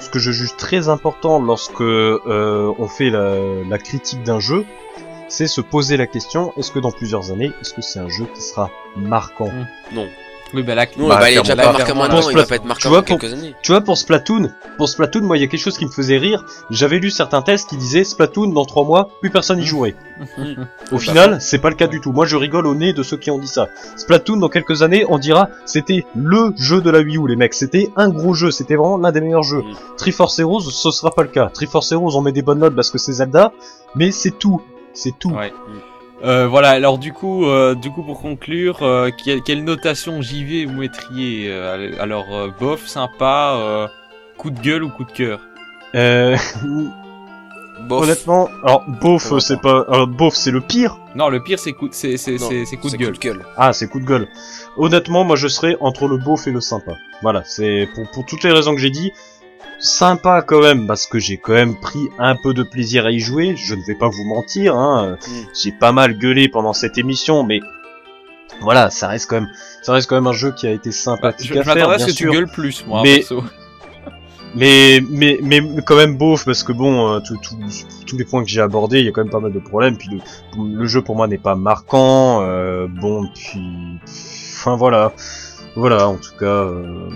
ce 0.00 0.08
que 0.10 0.18
je 0.18 0.32
juge 0.32 0.56
très 0.56 0.88
important 0.88 1.38
lorsque 1.40 1.80
euh, 1.82 2.72
on 2.80 2.88
fait 2.88 3.10
la, 3.10 3.36
la 3.68 3.78
critique 3.78 4.24
d'un 4.24 4.40
jeu, 4.40 4.64
c'est 5.28 5.46
se 5.46 5.60
poser 5.60 5.96
la 5.96 6.06
question 6.06 6.52
est-ce 6.56 6.70
que 6.70 6.78
dans 6.78 6.92
plusieurs 6.92 7.30
années, 7.30 7.52
est-ce 7.60 7.74
que 7.74 7.82
c'est 7.82 7.98
un 7.98 8.08
jeu 8.08 8.26
qui 8.34 8.42
sera 8.42 8.70
marquant 8.96 9.50
non. 9.92 10.08
Oui, 10.54 10.62
bah 10.62 10.74
là, 10.74 10.86
Non, 10.96 11.08
Bah, 11.08 11.18
bah, 11.20 11.30
il 11.30 11.36
est 11.36 11.42
déjà 11.42 11.56
pas 11.56 11.72
maintenant, 11.72 12.20
pour 12.20 12.30
il 12.30 12.36
va 12.36 12.46
pas 12.46 12.56
être 12.56 12.88
vois, 12.88 13.02
dans 13.02 13.02
quelques 13.02 13.32
années. 13.32 13.54
Tu 13.62 13.72
vois, 13.72 13.82
pour 13.82 13.98
Splatoon, 13.98 14.50
pour 14.78 14.88
Splatoon, 14.88 15.22
moi, 15.22 15.36
il 15.36 15.40
y 15.40 15.44
a 15.44 15.46
quelque 15.46 15.60
chose 15.60 15.76
qui 15.76 15.84
me 15.84 15.90
faisait 15.90 16.16
rire. 16.16 16.44
J'avais 16.70 16.98
lu 16.98 17.10
certains 17.10 17.42
tests 17.42 17.68
qui 17.68 17.76
disaient 17.76 18.04
Splatoon, 18.04 18.48
dans 18.48 18.64
trois 18.64 18.84
mois, 18.84 19.10
plus 19.20 19.30
personne 19.30 19.58
y 19.58 19.66
jouerait. 19.66 19.94
Au 20.90 20.96
bah, 20.96 20.98
final, 20.98 21.40
c'est 21.40 21.58
pas 21.58 21.68
le 21.68 21.76
cas 21.76 21.86
du 21.86 22.00
tout. 22.00 22.12
Moi, 22.12 22.24
je 22.24 22.36
rigole 22.36 22.66
au 22.66 22.74
nez 22.74 22.92
de 22.94 23.02
ceux 23.02 23.18
qui 23.18 23.30
ont 23.30 23.38
dit 23.38 23.46
ça. 23.46 23.68
Splatoon, 23.96 24.38
dans 24.38 24.48
quelques 24.48 24.82
années, 24.82 25.04
on 25.08 25.18
dira, 25.18 25.50
c'était 25.66 26.06
LE 26.16 26.54
jeu 26.56 26.80
de 26.80 26.90
la 26.90 27.00
Wii 27.00 27.18
U, 27.18 27.28
les 27.28 27.36
mecs. 27.36 27.54
C'était 27.54 27.90
un 27.96 28.08
gros 28.08 28.32
jeu. 28.32 28.50
C'était 28.50 28.76
vraiment 28.76 28.96
l'un 28.96 29.12
des 29.12 29.20
meilleurs 29.20 29.42
jeux. 29.42 29.62
Triforce 29.98 30.38
Heroes, 30.38 30.62
ce 30.62 30.90
sera 30.90 31.10
pas 31.10 31.22
le 31.22 31.28
cas. 31.28 31.50
Triforce 31.52 31.92
Heroes, 31.92 32.16
on 32.16 32.22
met 32.22 32.32
des 32.32 32.42
bonnes 32.42 32.60
notes 32.60 32.74
parce 32.74 32.90
que 32.90 32.98
c'est 32.98 33.12
Zelda, 33.12 33.52
mais 33.94 34.10
c'est 34.12 34.38
tout. 34.38 34.62
C'est 35.00 35.16
tout. 35.18 35.30
Ouais. 35.30 35.52
Euh, 36.24 36.48
voilà, 36.48 36.70
alors 36.70 36.98
du 36.98 37.12
coup, 37.12 37.46
euh, 37.46 37.76
du 37.76 37.90
coup 37.92 38.02
pour 38.02 38.20
conclure, 38.20 38.82
euh, 38.82 39.10
quelle, 39.24 39.40
quelle 39.42 39.62
notation 39.62 40.20
JV 40.20 40.64
vous 40.64 40.80
mettriez 40.80 41.46
euh, 41.48 41.92
Alors, 42.00 42.34
euh, 42.34 42.48
bof, 42.58 42.84
sympa, 42.86 43.54
euh, 43.56 43.86
coup 44.36 44.50
de 44.50 44.58
gueule 44.60 44.82
ou 44.82 44.88
coup 44.88 45.04
de 45.04 45.12
cœur? 45.12 45.40
Euh, 45.94 46.36
Bof. 47.88 48.02
honnêtement, 48.02 48.48
alors, 48.64 48.84
beauf, 49.00 49.30
Ouais, 49.30 49.40
c'est 49.40 49.60
pas, 49.60 49.84
alors, 49.88 50.08
beauf, 50.08 50.34
c'est 50.34 50.50
le 50.50 50.60
pire. 50.60 50.98
Non, 51.14 51.28
le 51.28 51.40
pire 51.40 51.60
c'est 51.60 51.72
coup, 51.72 51.88
de- 51.88 51.94
c'est 51.94 52.16
c'est 52.16 52.32
Non, 52.32 52.48
c'est 52.48 52.64
c'est 52.64 52.76
coup 52.76 52.90
de 52.90 52.96
gueule. 52.96 53.44
Ah, 53.56 53.72
c'est 53.72 53.86
coup 53.88 54.00
de 54.00 54.04
gueule. 54.04 54.28
Honnêtement, 54.76 55.22
moi, 55.22 55.36
je 55.36 55.46
serais 55.46 55.76
entre 55.80 56.08
le 56.08 56.16
beauf 56.18 56.48
et 56.48 56.50
le 56.50 56.60
sympa. 56.60 56.92
Voilà, 57.22 57.44
c'est 57.44 57.88
pour, 57.94 58.10
pour 58.10 58.26
toutes 58.26 58.42
les 58.42 58.50
raisons 58.50 58.74
que 58.74 58.80
j'ai 58.80 58.90
dit. 58.90 59.12
Sympa 59.80 60.42
quand 60.42 60.60
même, 60.60 60.86
parce 60.86 61.06
que 61.06 61.18
j'ai 61.18 61.36
quand 61.38 61.52
même 61.52 61.78
pris 61.78 62.08
un 62.18 62.34
peu 62.42 62.52
de 62.52 62.62
plaisir 62.64 63.06
à 63.06 63.10
y 63.12 63.20
jouer. 63.20 63.54
Je 63.56 63.74
ne 63.74 63.82
vais 63.84 63.94
pas 63.94 64.08
vous 64.08 64.24
mentir, 64.24 64.74
hein. 64.76 65.16
Mm. 65.26 65.32
J'ai 65.62 65.72
pas 65.72 65.92
mal 65.92 66.18
gueulé 66.18 66.48
pendant 66.48 66.72
cette 66.72 66.98
émission, 66.98 67.44
mais 67.44 67.60
voilà, 68.60 68.90
ça 68.90 69.06
reste 69.06 69.30
quand 69.30 69.36
même, 69.36 69.50
ça 69.82 69.92
reste 69.92 70.08
quand 70.08 70.16
même 70.16 70.26
un 70.26 70.32
jeu 70.32 70.52
qui 70.52 70.66
a 70.66 70.72
été 70.72 70.88
Bah, 70.90 70.94
sympathique 70.96 71.48
je 71.48 71.54
je 71.54 71.60
à 71.60 71.62
faire, 71.64 71.74
m'attendais 71.76 71.94
à 71.94 71.96
bien 71.98 72.06
ce 72.06 72.10
que 72.12 72.16
tu 72.16 72.24
sûr. 72.24 72.32
gueules 72.32 72.48
plus, 72.50 72.84
moi, 72.86 73.02
Mais- 73.04 73.18
perso. 73.18 73.42
Mais, 74.54 75.02
mais, 75.10 75.38
mais 75.42 75.60
quand 75.84 75.94
même 75.94 76.16
beauf, 76.16 76.46
parce 76.46 76.62
que 76.62 76.72
bon, 76.72 77.12
euh, 77.12 77.20
tout- 77.20 77.36
tout- 77.36 77.58
tous 78.06 78.16
les 78.16 78.24
points 78.24 78.42
que 78.42 78.48
j'ai 78.48 78.62
abordés, 78.62 78.98
il 79.00 79.04
y 79.04 79.08
a 79.08 79.12
quand 79.12 79.20
même 79.22 79.30
pas 79.30 79.40
mal 79.40 79.52
de 79.52 79.58
problèmes. 79.58 79.98
Puis 79.98 80.08
le, 80.10 80.78
le 80.80 80.86
jeu 80.86 81.02
pour 81.02 81.16
moi 81.16 81.28
n'est 81.28 81.36
pas 81.38 81.54
marquant. 81.54 82.40
euh, 82.42 82.86
bon, 82.88 83.28
puis, 83.34 83.60
enfin 84.56 84.74
voilà, 84.76 85.12
voilà. 85.76 86.08
En 86.08 86.16
tout 86.16 86.34
cas, 86.40 86.46
euh, 86.46 87.08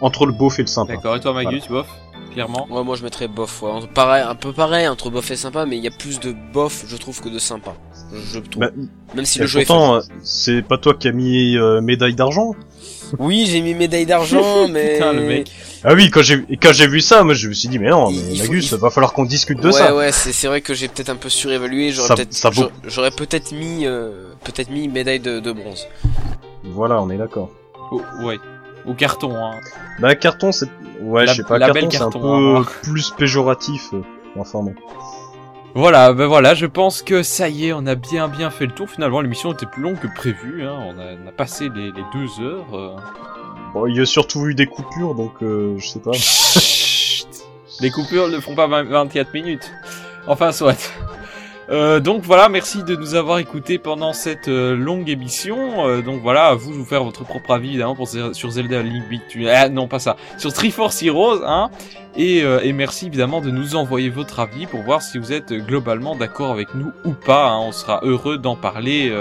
entre 0.00 0.26
le 0.26 0.32
beauf 0.32 0.58
et 0.58 0.62
le 0.62 0.68
sympa. 0.68 0.94
D'accord, 0.94 1.16
et 1.16 1.20
toi 1.20 1.32
Magus, 1.32 1.68
bof 1.68 1.86
Clairement 2.32 2.66
Ouais, 2.70 2.84
moi 2.84 2.96
je 2.96 3.02
mettrais 3.02 3.28
bof, 3.28 3.62
ouais. 3.62 3.70
Entre- 3.70 3.88
Pareil, 3.88 4.22
un 4.26 4.34
peu 4.34 4.52
pareil 4.52 4.86
entre 4.88 5.08
bof 5.10 5.30
et 5.30 5.36
sympa, 5.36 5.64
mais 5.64 5.76
il 5.78 5.82
y 5.84 5.88
a 5.88 5.90
plus 5.90 6.20
de 6.20 6.34
bof, 6.52 6.84
je 6.86 6.96
trouve, 6.96 7.20
que 7.22 7.28
de 7.30 7.38
sympa. 7.38 7.72
Je, 8.12 8.40
trouve. 8.40 8.60
Bah, 8.60 8.70
Même 9.14 9.24
si 9.24 9.38
le 9.38 9.46
jeu 9.46 9.60
est 9.60 9.64
pourtant, 9.64 9.96
euh, 9.96 10.00
c'est 10.22 10.62
pas 10.62 10.76
toi 10.78 10.94
qui 10.94 11.08
as 11.08 11.12
mis 11.12 11.56
euh, 11.56 11.80
médaille 11.80 12.14
d'argent 12.14 12.54
Oui, 13.18 13.46
j'ai 13.48 13.60
mis 13.62 13.74
médaille 13.74 14.04
d'argent, 14.06 14.68
mais. 14.70 14.94
Putain, 14.94 15.12
le 15.14 15.22
mec. 15.22 15.50
Ah 15.84 15.94
oui, 15.94 16.10
quand 16.10 16.22
j'ai 16.22 16.44
quand 16.60 16.72
j'ai 16.72 16.88
vu 16.88 17.00
ça, 17.00 17.22
moi 17.22 17.32
je 17.34 17.48
me 17.48 17.54
suis 17.54 17.68
dit 17.68 17.78
mais 17.78 17.90
non, 17.90 18.10
Il- 18.10 18.16
mais 18.24 18.32
il 18.32 18.38
faut- 18.40 18.48
Magus, 18.52 18.70
il- 18.72 18.78
va 18.78 18.90
falloir 18.90 19.12
qu'on 19.12 19.24
discute 19.24 19.60
de 19.60 19.66
ouais, 19.68 19.72
ça. 19.72 19.94
ouais, 19.94 20.10
c'est 20.12 20.32
c'est 20.32 20.46
vrai 20.48 20.60
que 20.60 20.74
j'ai 20.74 20.88
peut-être 20.88 21.10
un 21.10 21.16
peu 21.16 21.28
surévalué. 21.30 21.90
J'aurais 21.92 22.08
Ça- 22.08 22.14
peut-être, 22.16 22.34
ça 22.34 22.50
vaut- 22.50 22.62
j'aurais- 22.62 22.72
j'aurais 22.84 23.10
peut-être 23.12 23.52
mis, 23.52 23.86
euh, 23.86 24.10
peut-être 24.44 24.70
mis 24.70 24.88
médaille 24.88 25.20
de, 25.20 25.38
de 25.40 25.52
bronze. 25.52 25.86
Voilà, 26.64 27.00
on 27.00 27.08
est 27.10 27.16
d'accord. 27.18 27.50
Oh, 27.92 28.00
ouais. 28.24 28.38
Au 28.86 28.94
carton, 28.94 29.34
hein. 29.36 29.50
Bah 29.98 30.14
carton, 30.14 30.52
c'est 30.52 30.68
ouais, 31.00 31.26
je 31.26 31.34
sais 31.34 31.42
pas, 31.42 31.58
carton 31.58 31.88
c'est 31.90 32.02
un 32.02 32.10
peu 32.10 32.18
hein, 32.58 32.64
plus 32.82 33.10
péjoratif. 33.10 33.92
euh, 33.94 34.02
Enfin 34.38 34.60
bon. 34.62 34.74
Voilà, 35.74 36.12
ben 36.12 36.26
voilà, 36.26 36.54
je 36.54 36.64
pense 36.66 37.02
que 37.02 37.22
ça 37.22 37.48
y 37.48 37.66
est, 37.66 37.72
on 37.72 37.84
a 37.86 37.94
bien 37.96 38.28
bien 38.28 38.50
fait 38.50 38.66
le 38.66 38.72
tour. 38.72 38.88
Finalement, 38.88 39.20
l'émission 39.20 39.52
était 39.52 39.66
plus 39.66 39.82
longue 39.82 39.98
que 39.98 40.06
prévu. 40.06 40.64
Hein. 40.66 40.72
On, 40.86 40.98
a, 40.98 41.04
on 41.24 41.28
a 41.28 41.32
passé 41.32 41.68
les, 41.74 41.86
les 41.92 42.04
deux 42.14 42.42
heures. 42.44 42.66
euh. 42.74 42.96
Bon, 43.74 43.86
il 43.86 43.96
y 43.96 44.00
a 44.00 44.06
surtout 44.06 44.46
eu 44.46 44.54
des 44.54 44.66
coupures, 44.66 45.14
donc 45.14 45.42
euh, 45.42 45.74
je 45.78 45.86
sais 45.86 45.98
pas. 46.00 46.12
Chut. 46.12 47.26
les 47.80 47.90
coupures 47.90 48.28
ne 48.28 48.40
font 48.40 48.54
pas 48.54 48.66
20 48.66 48.84
24 48.84 49.34
minutes. 49.34 49.70
Enfin, 50.26 50.52
soit. 50.52 50.76
Euh, 51.68 51.98
donc 51.98 52.22
voilà, 52.22 52.48
merci 52.48 52.84
de 52.84 52.94
nous 52.94 53.16
avoir 53.16 53.38
écoutés 53.38 53.78
pendant 53.78 54.12
cette 54.12 54.46
euh, 54.46 54.76
longue 54.76 55.08
émission. 55.08 55.88
Euh, 55.88 56.00
donc 56.00 56.22
voilà, 56.22 56.46
à 56.46 56.54
vous 56.54 56.70
de 56.70 56.76
vous 56.76 56.84
faire 56.84 57.02
votre 57.02 57.24
propre 57.24 57.50
avis 57.50 57.70
évidemment 57.70 57.96
pour, 57.96 58.08
sur 58.08 58.50
Zelda 58.50 58.82
Link 58.82 59.04
Between. 59.10 59.48
Ah 59.48 59.68
non, 59.68 59.88
pas 59.88 59.98
ça. 59.98 60.16
Sur 60.38 60.52
Triforce 60.52 61.02
Heroes, 61.02 61.42
hein. 61.44 61.70
Et, 62.16 62.42
euh, 62.44 62.60
et 62.62 62.72
merci 62.72 63.06
évidemment 63.06 63.40
de 63.40 63.50
nous 63.50 63.74
envoyer 63.74 64.10
votre 64.10 64.38
avis 64.38 64.66
pour 64.66 64.82
voir 64.82 65.02
si 65.02 65.18
vous 65.18 65.32
êtes 65.32 65.52
globalement 65.52 66.14
d'accord 66.14 66.52
avec 66.52 66.74
nous 66.74 66.92
ou 67.04 67.12
pas. 67.12 67.48
hein. 67.48 67.58
On 67.58 67.72
sera 67.72 68.00
heureux 68.04 68.38
d'en 68.38 68.54
parler 68.56 69.12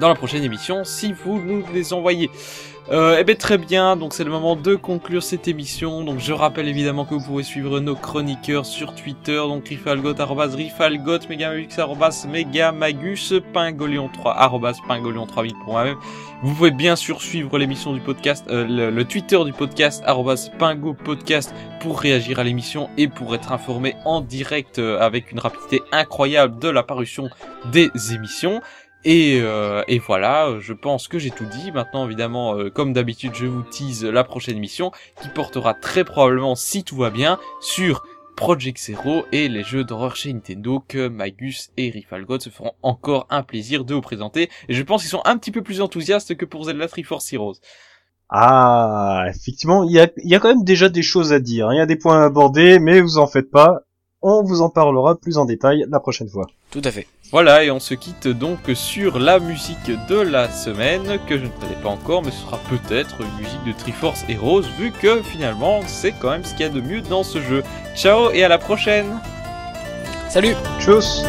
dans 0.00 0.08
la 0.08 0.14
prochaine 0.14 0.44
émission 0.44 0.84
si 0.84 1.12
vous 1.12 1.38
nous 1.40 1.64
les 1.74 1.92
envoyez. 1.92 2.30
Euh, 2.88 3.18
eh 3.20 3.24
ben 3.24 3.36
très 3.36 3.56
bien, 3.56 3.94
donc 3.96 4.14
c'est 4.14 4.24
le 4.24 4.30
moment 4.30 4.56
de 4.56 4.74
conclure 4.74 5.22
cette 5.22 5.46
émission. 5.46 6.02
Donc 6.02 6.18
je 6.18 6.32
rappelle 6.32 6.66
évidemment 6.66 7.04
que 7.04 7.14
vous 7.14 7.24
pouvez 7.24 7.44
suivre 7.44 7.78
nos 7.78 7.94
chroniqueurs 7.94 8.66
sur 8.66 8.94
Twitter, 8.94 9.36
donc 9.36 9.68
Rifalgot, 9.68 10.20
arrobas 10.20 10.56
Rifalgot, 10.56 11.20
Megamagux, 11.28 11.78
arrobas 11.78 12.26
Megamagus, 12.28 13.34
Pingolion3, 13.54 14.34
arrobas 14.34 14.76
Pingolion3000 14.88 15.52
pour 15.62 15.74
moi-même. 15.74 15.98
Vous 16.42 16.54
pouvez 16.54 16.70
bien 16.70 16.96
sûr 16.96 17.20
suivre 17.20 17.58
l'émission 17.58 17.92
du 17.92 18.00
podcast, 18.00 18.46
euh, 18.48 18.90
le, 18.90 19.04
Twitter 19.04 19.38
du 19.44 19.52
podcast, 19.52 20.02
arrobas 20.06 20.50
Pingo 20.58 20.94
Podcast, 20.94 21.54
pour 21.80 22.00
réagir 22.00 22.38
à 22.38 22.44
l'émission 22.44 22.88
et 22.96 23.08
pour 23.08 23.34
être 23.34 23.52
informé 23.52 23.94
en 24.04 24.20
direct 24.20 24.78
euh, 24.78 24.98
avec 25.00 25.30
une 25.32 25.38
rapidité 25.38 25.82
incroyable 25.92 26.58
de 26.58 26.68
la 26.68 26.82
parution 26.82 27.28
des 27.70 27.90
émissions. 28.14 28.62
Et, 29.04 29.40
euh, 29.40 29.82
et 29.88 29.98
voilà, 29.98 30.58
je 30.60 30.72
pense 30.72 31.08
que 31.08 31.18
j'ai 31.18 31.30
tout 31.30 31.46
dit. 31.46 31.72
Maintenant, 31.72 32.04
évidemment, 32.06 32.54
euh, 32.56 32.70
comme 32.70 32.92
d'habitude, 32.92 33.34
je 33.34 33.46
vous 33.46 33.62
tease 33.62 34.04
la 34.04 34.24
prochaine 34.24 34.56
émission 34.56 34.92
qui 35.22 35.28
portera 35.28 35.74
très 35.74 36.04
probablement, 36.04 36.54
si 36.54 36.84
tout 36.84 36.96
va 36.96 37.10
bien, 37.10 37.38
sur 37.60 38.02
Project 38.36 38.78
Zero 38.78 39.24
et 39.32 39.48
les 39.48 39.64
jeux 39.64 39.84
d'horreur 39.84 40.16
chez 40.16 40.32
Nintendo 40.32 40.82
que 40.86 41.08
Magus 41.08 41.70
et 41.76 41.90
Rifalgot 41.90 42.40
se 42.40 42.48
feront 42.50 42.72
encore 42.82 43.26
un 43.30 43.42
plaisir 43.42 43.84
de 43.84 43.94
vous 43.94 44.00
présenter. 44.00 44.48
Et 44.68 44.74
je 44.74 44.82
pense 44.82 45.02
qu'ils 45.02 45.10
sont 45.10 45.22
un 45.24 45.36
petit 45.36 45.50
peu 45.50 45.62
plus 45.62 45.80
enthousiastes 45.80 46.34
que 46.36 46.44
pour 46.44 46.64
Zelda 46.64 46.88
Triforce 46.88 47.32
Heroes. 47.32 47.56
Ah, 48.30 49.24
effectivement, 49.28 49.84
il 49.84 49.92
y 49.92 50.00
a, 50.00 50.08
il 50.22 50.30
y 50.30 50.34
a 50.34 50.38
quand 50.38 50.48
même 50.48 50.64
déjà 50.64 50.88
des 50.88 51.02
choses 51.02 51.32
à 51.32 51.40
dire. 51.40 51.68
hein. 51.68 51.74
Il 51.74 51.78
y 51.78 51.82
a 51.82 51.86
des 51.86 51.96
points 51.96 52.22
à 52.22 52.26
aborder, 52.26 52.78
mais 52.78 53.00
vous 53.00 53.18
en 53.18 53.26
faites 53.26 53.50
pas. 53.50 53.80
On 54.22 54.42
vous 54.42 54.60
en 54.62 54.68
parlera 54.70 55.16
plus 55.18 55.38
en 55.38 55.46
détail 55.46 55.84
la 55.88 55.98
prochaine 56.00 56.28
fois. 56.28 56.46
Tout 56.70 56.82
à 56.84 56.90
fait. 56.90 57.06
Voilà, 57.32 57.62
et 57.62 57.70
on 57.70 57.78
se 57.78 57.94
quitte 57.94 58.26
donc 58.26 58.58
sur 58.74 59.20
la 59.20 59.38
musique 59.38 59.90
de 60.08 60.20
la 60.20 60.50
semaine, 60.50 61.18
que 61.28 61.38
je 61.38 61.44
ne 61.44 61.48
connais 61.48 61.80
pas 61.80 61.90
encore, 61.90 62.24
mais 62.24 62.32
ce 62.32 62.40
sera 62.40 62.58
peut-être 62.68 63.20
une 63.20 63.44
musique 63.44 63.64
de 63.64 63.72
Triforce 63.72 64.24
Heroes, 64.28 64.62
vu 64.78 64.90
que 64.90 65.22
finalement, 65.22 65.80
c'est 65.86 66.12
quand 66.12 66.30
même 66.30 66.44
ce 66.44 66.50
qu'il 66.54 66.62
y 66.62 66.68
a 66.68 66.72
de 66.72 66.80
mieux 66.80 67.02
dans 67.02 67.22
ce 67.22 67.40
jeu. 67.40 67.62
Ciao 67.94 68.32
et 68.32 68.42
à 68.42 68.48
la 68.48 68.58
prochaine. 68.58 69.20
Salut. 70.28 70.56
Tchuss 70.80 71.22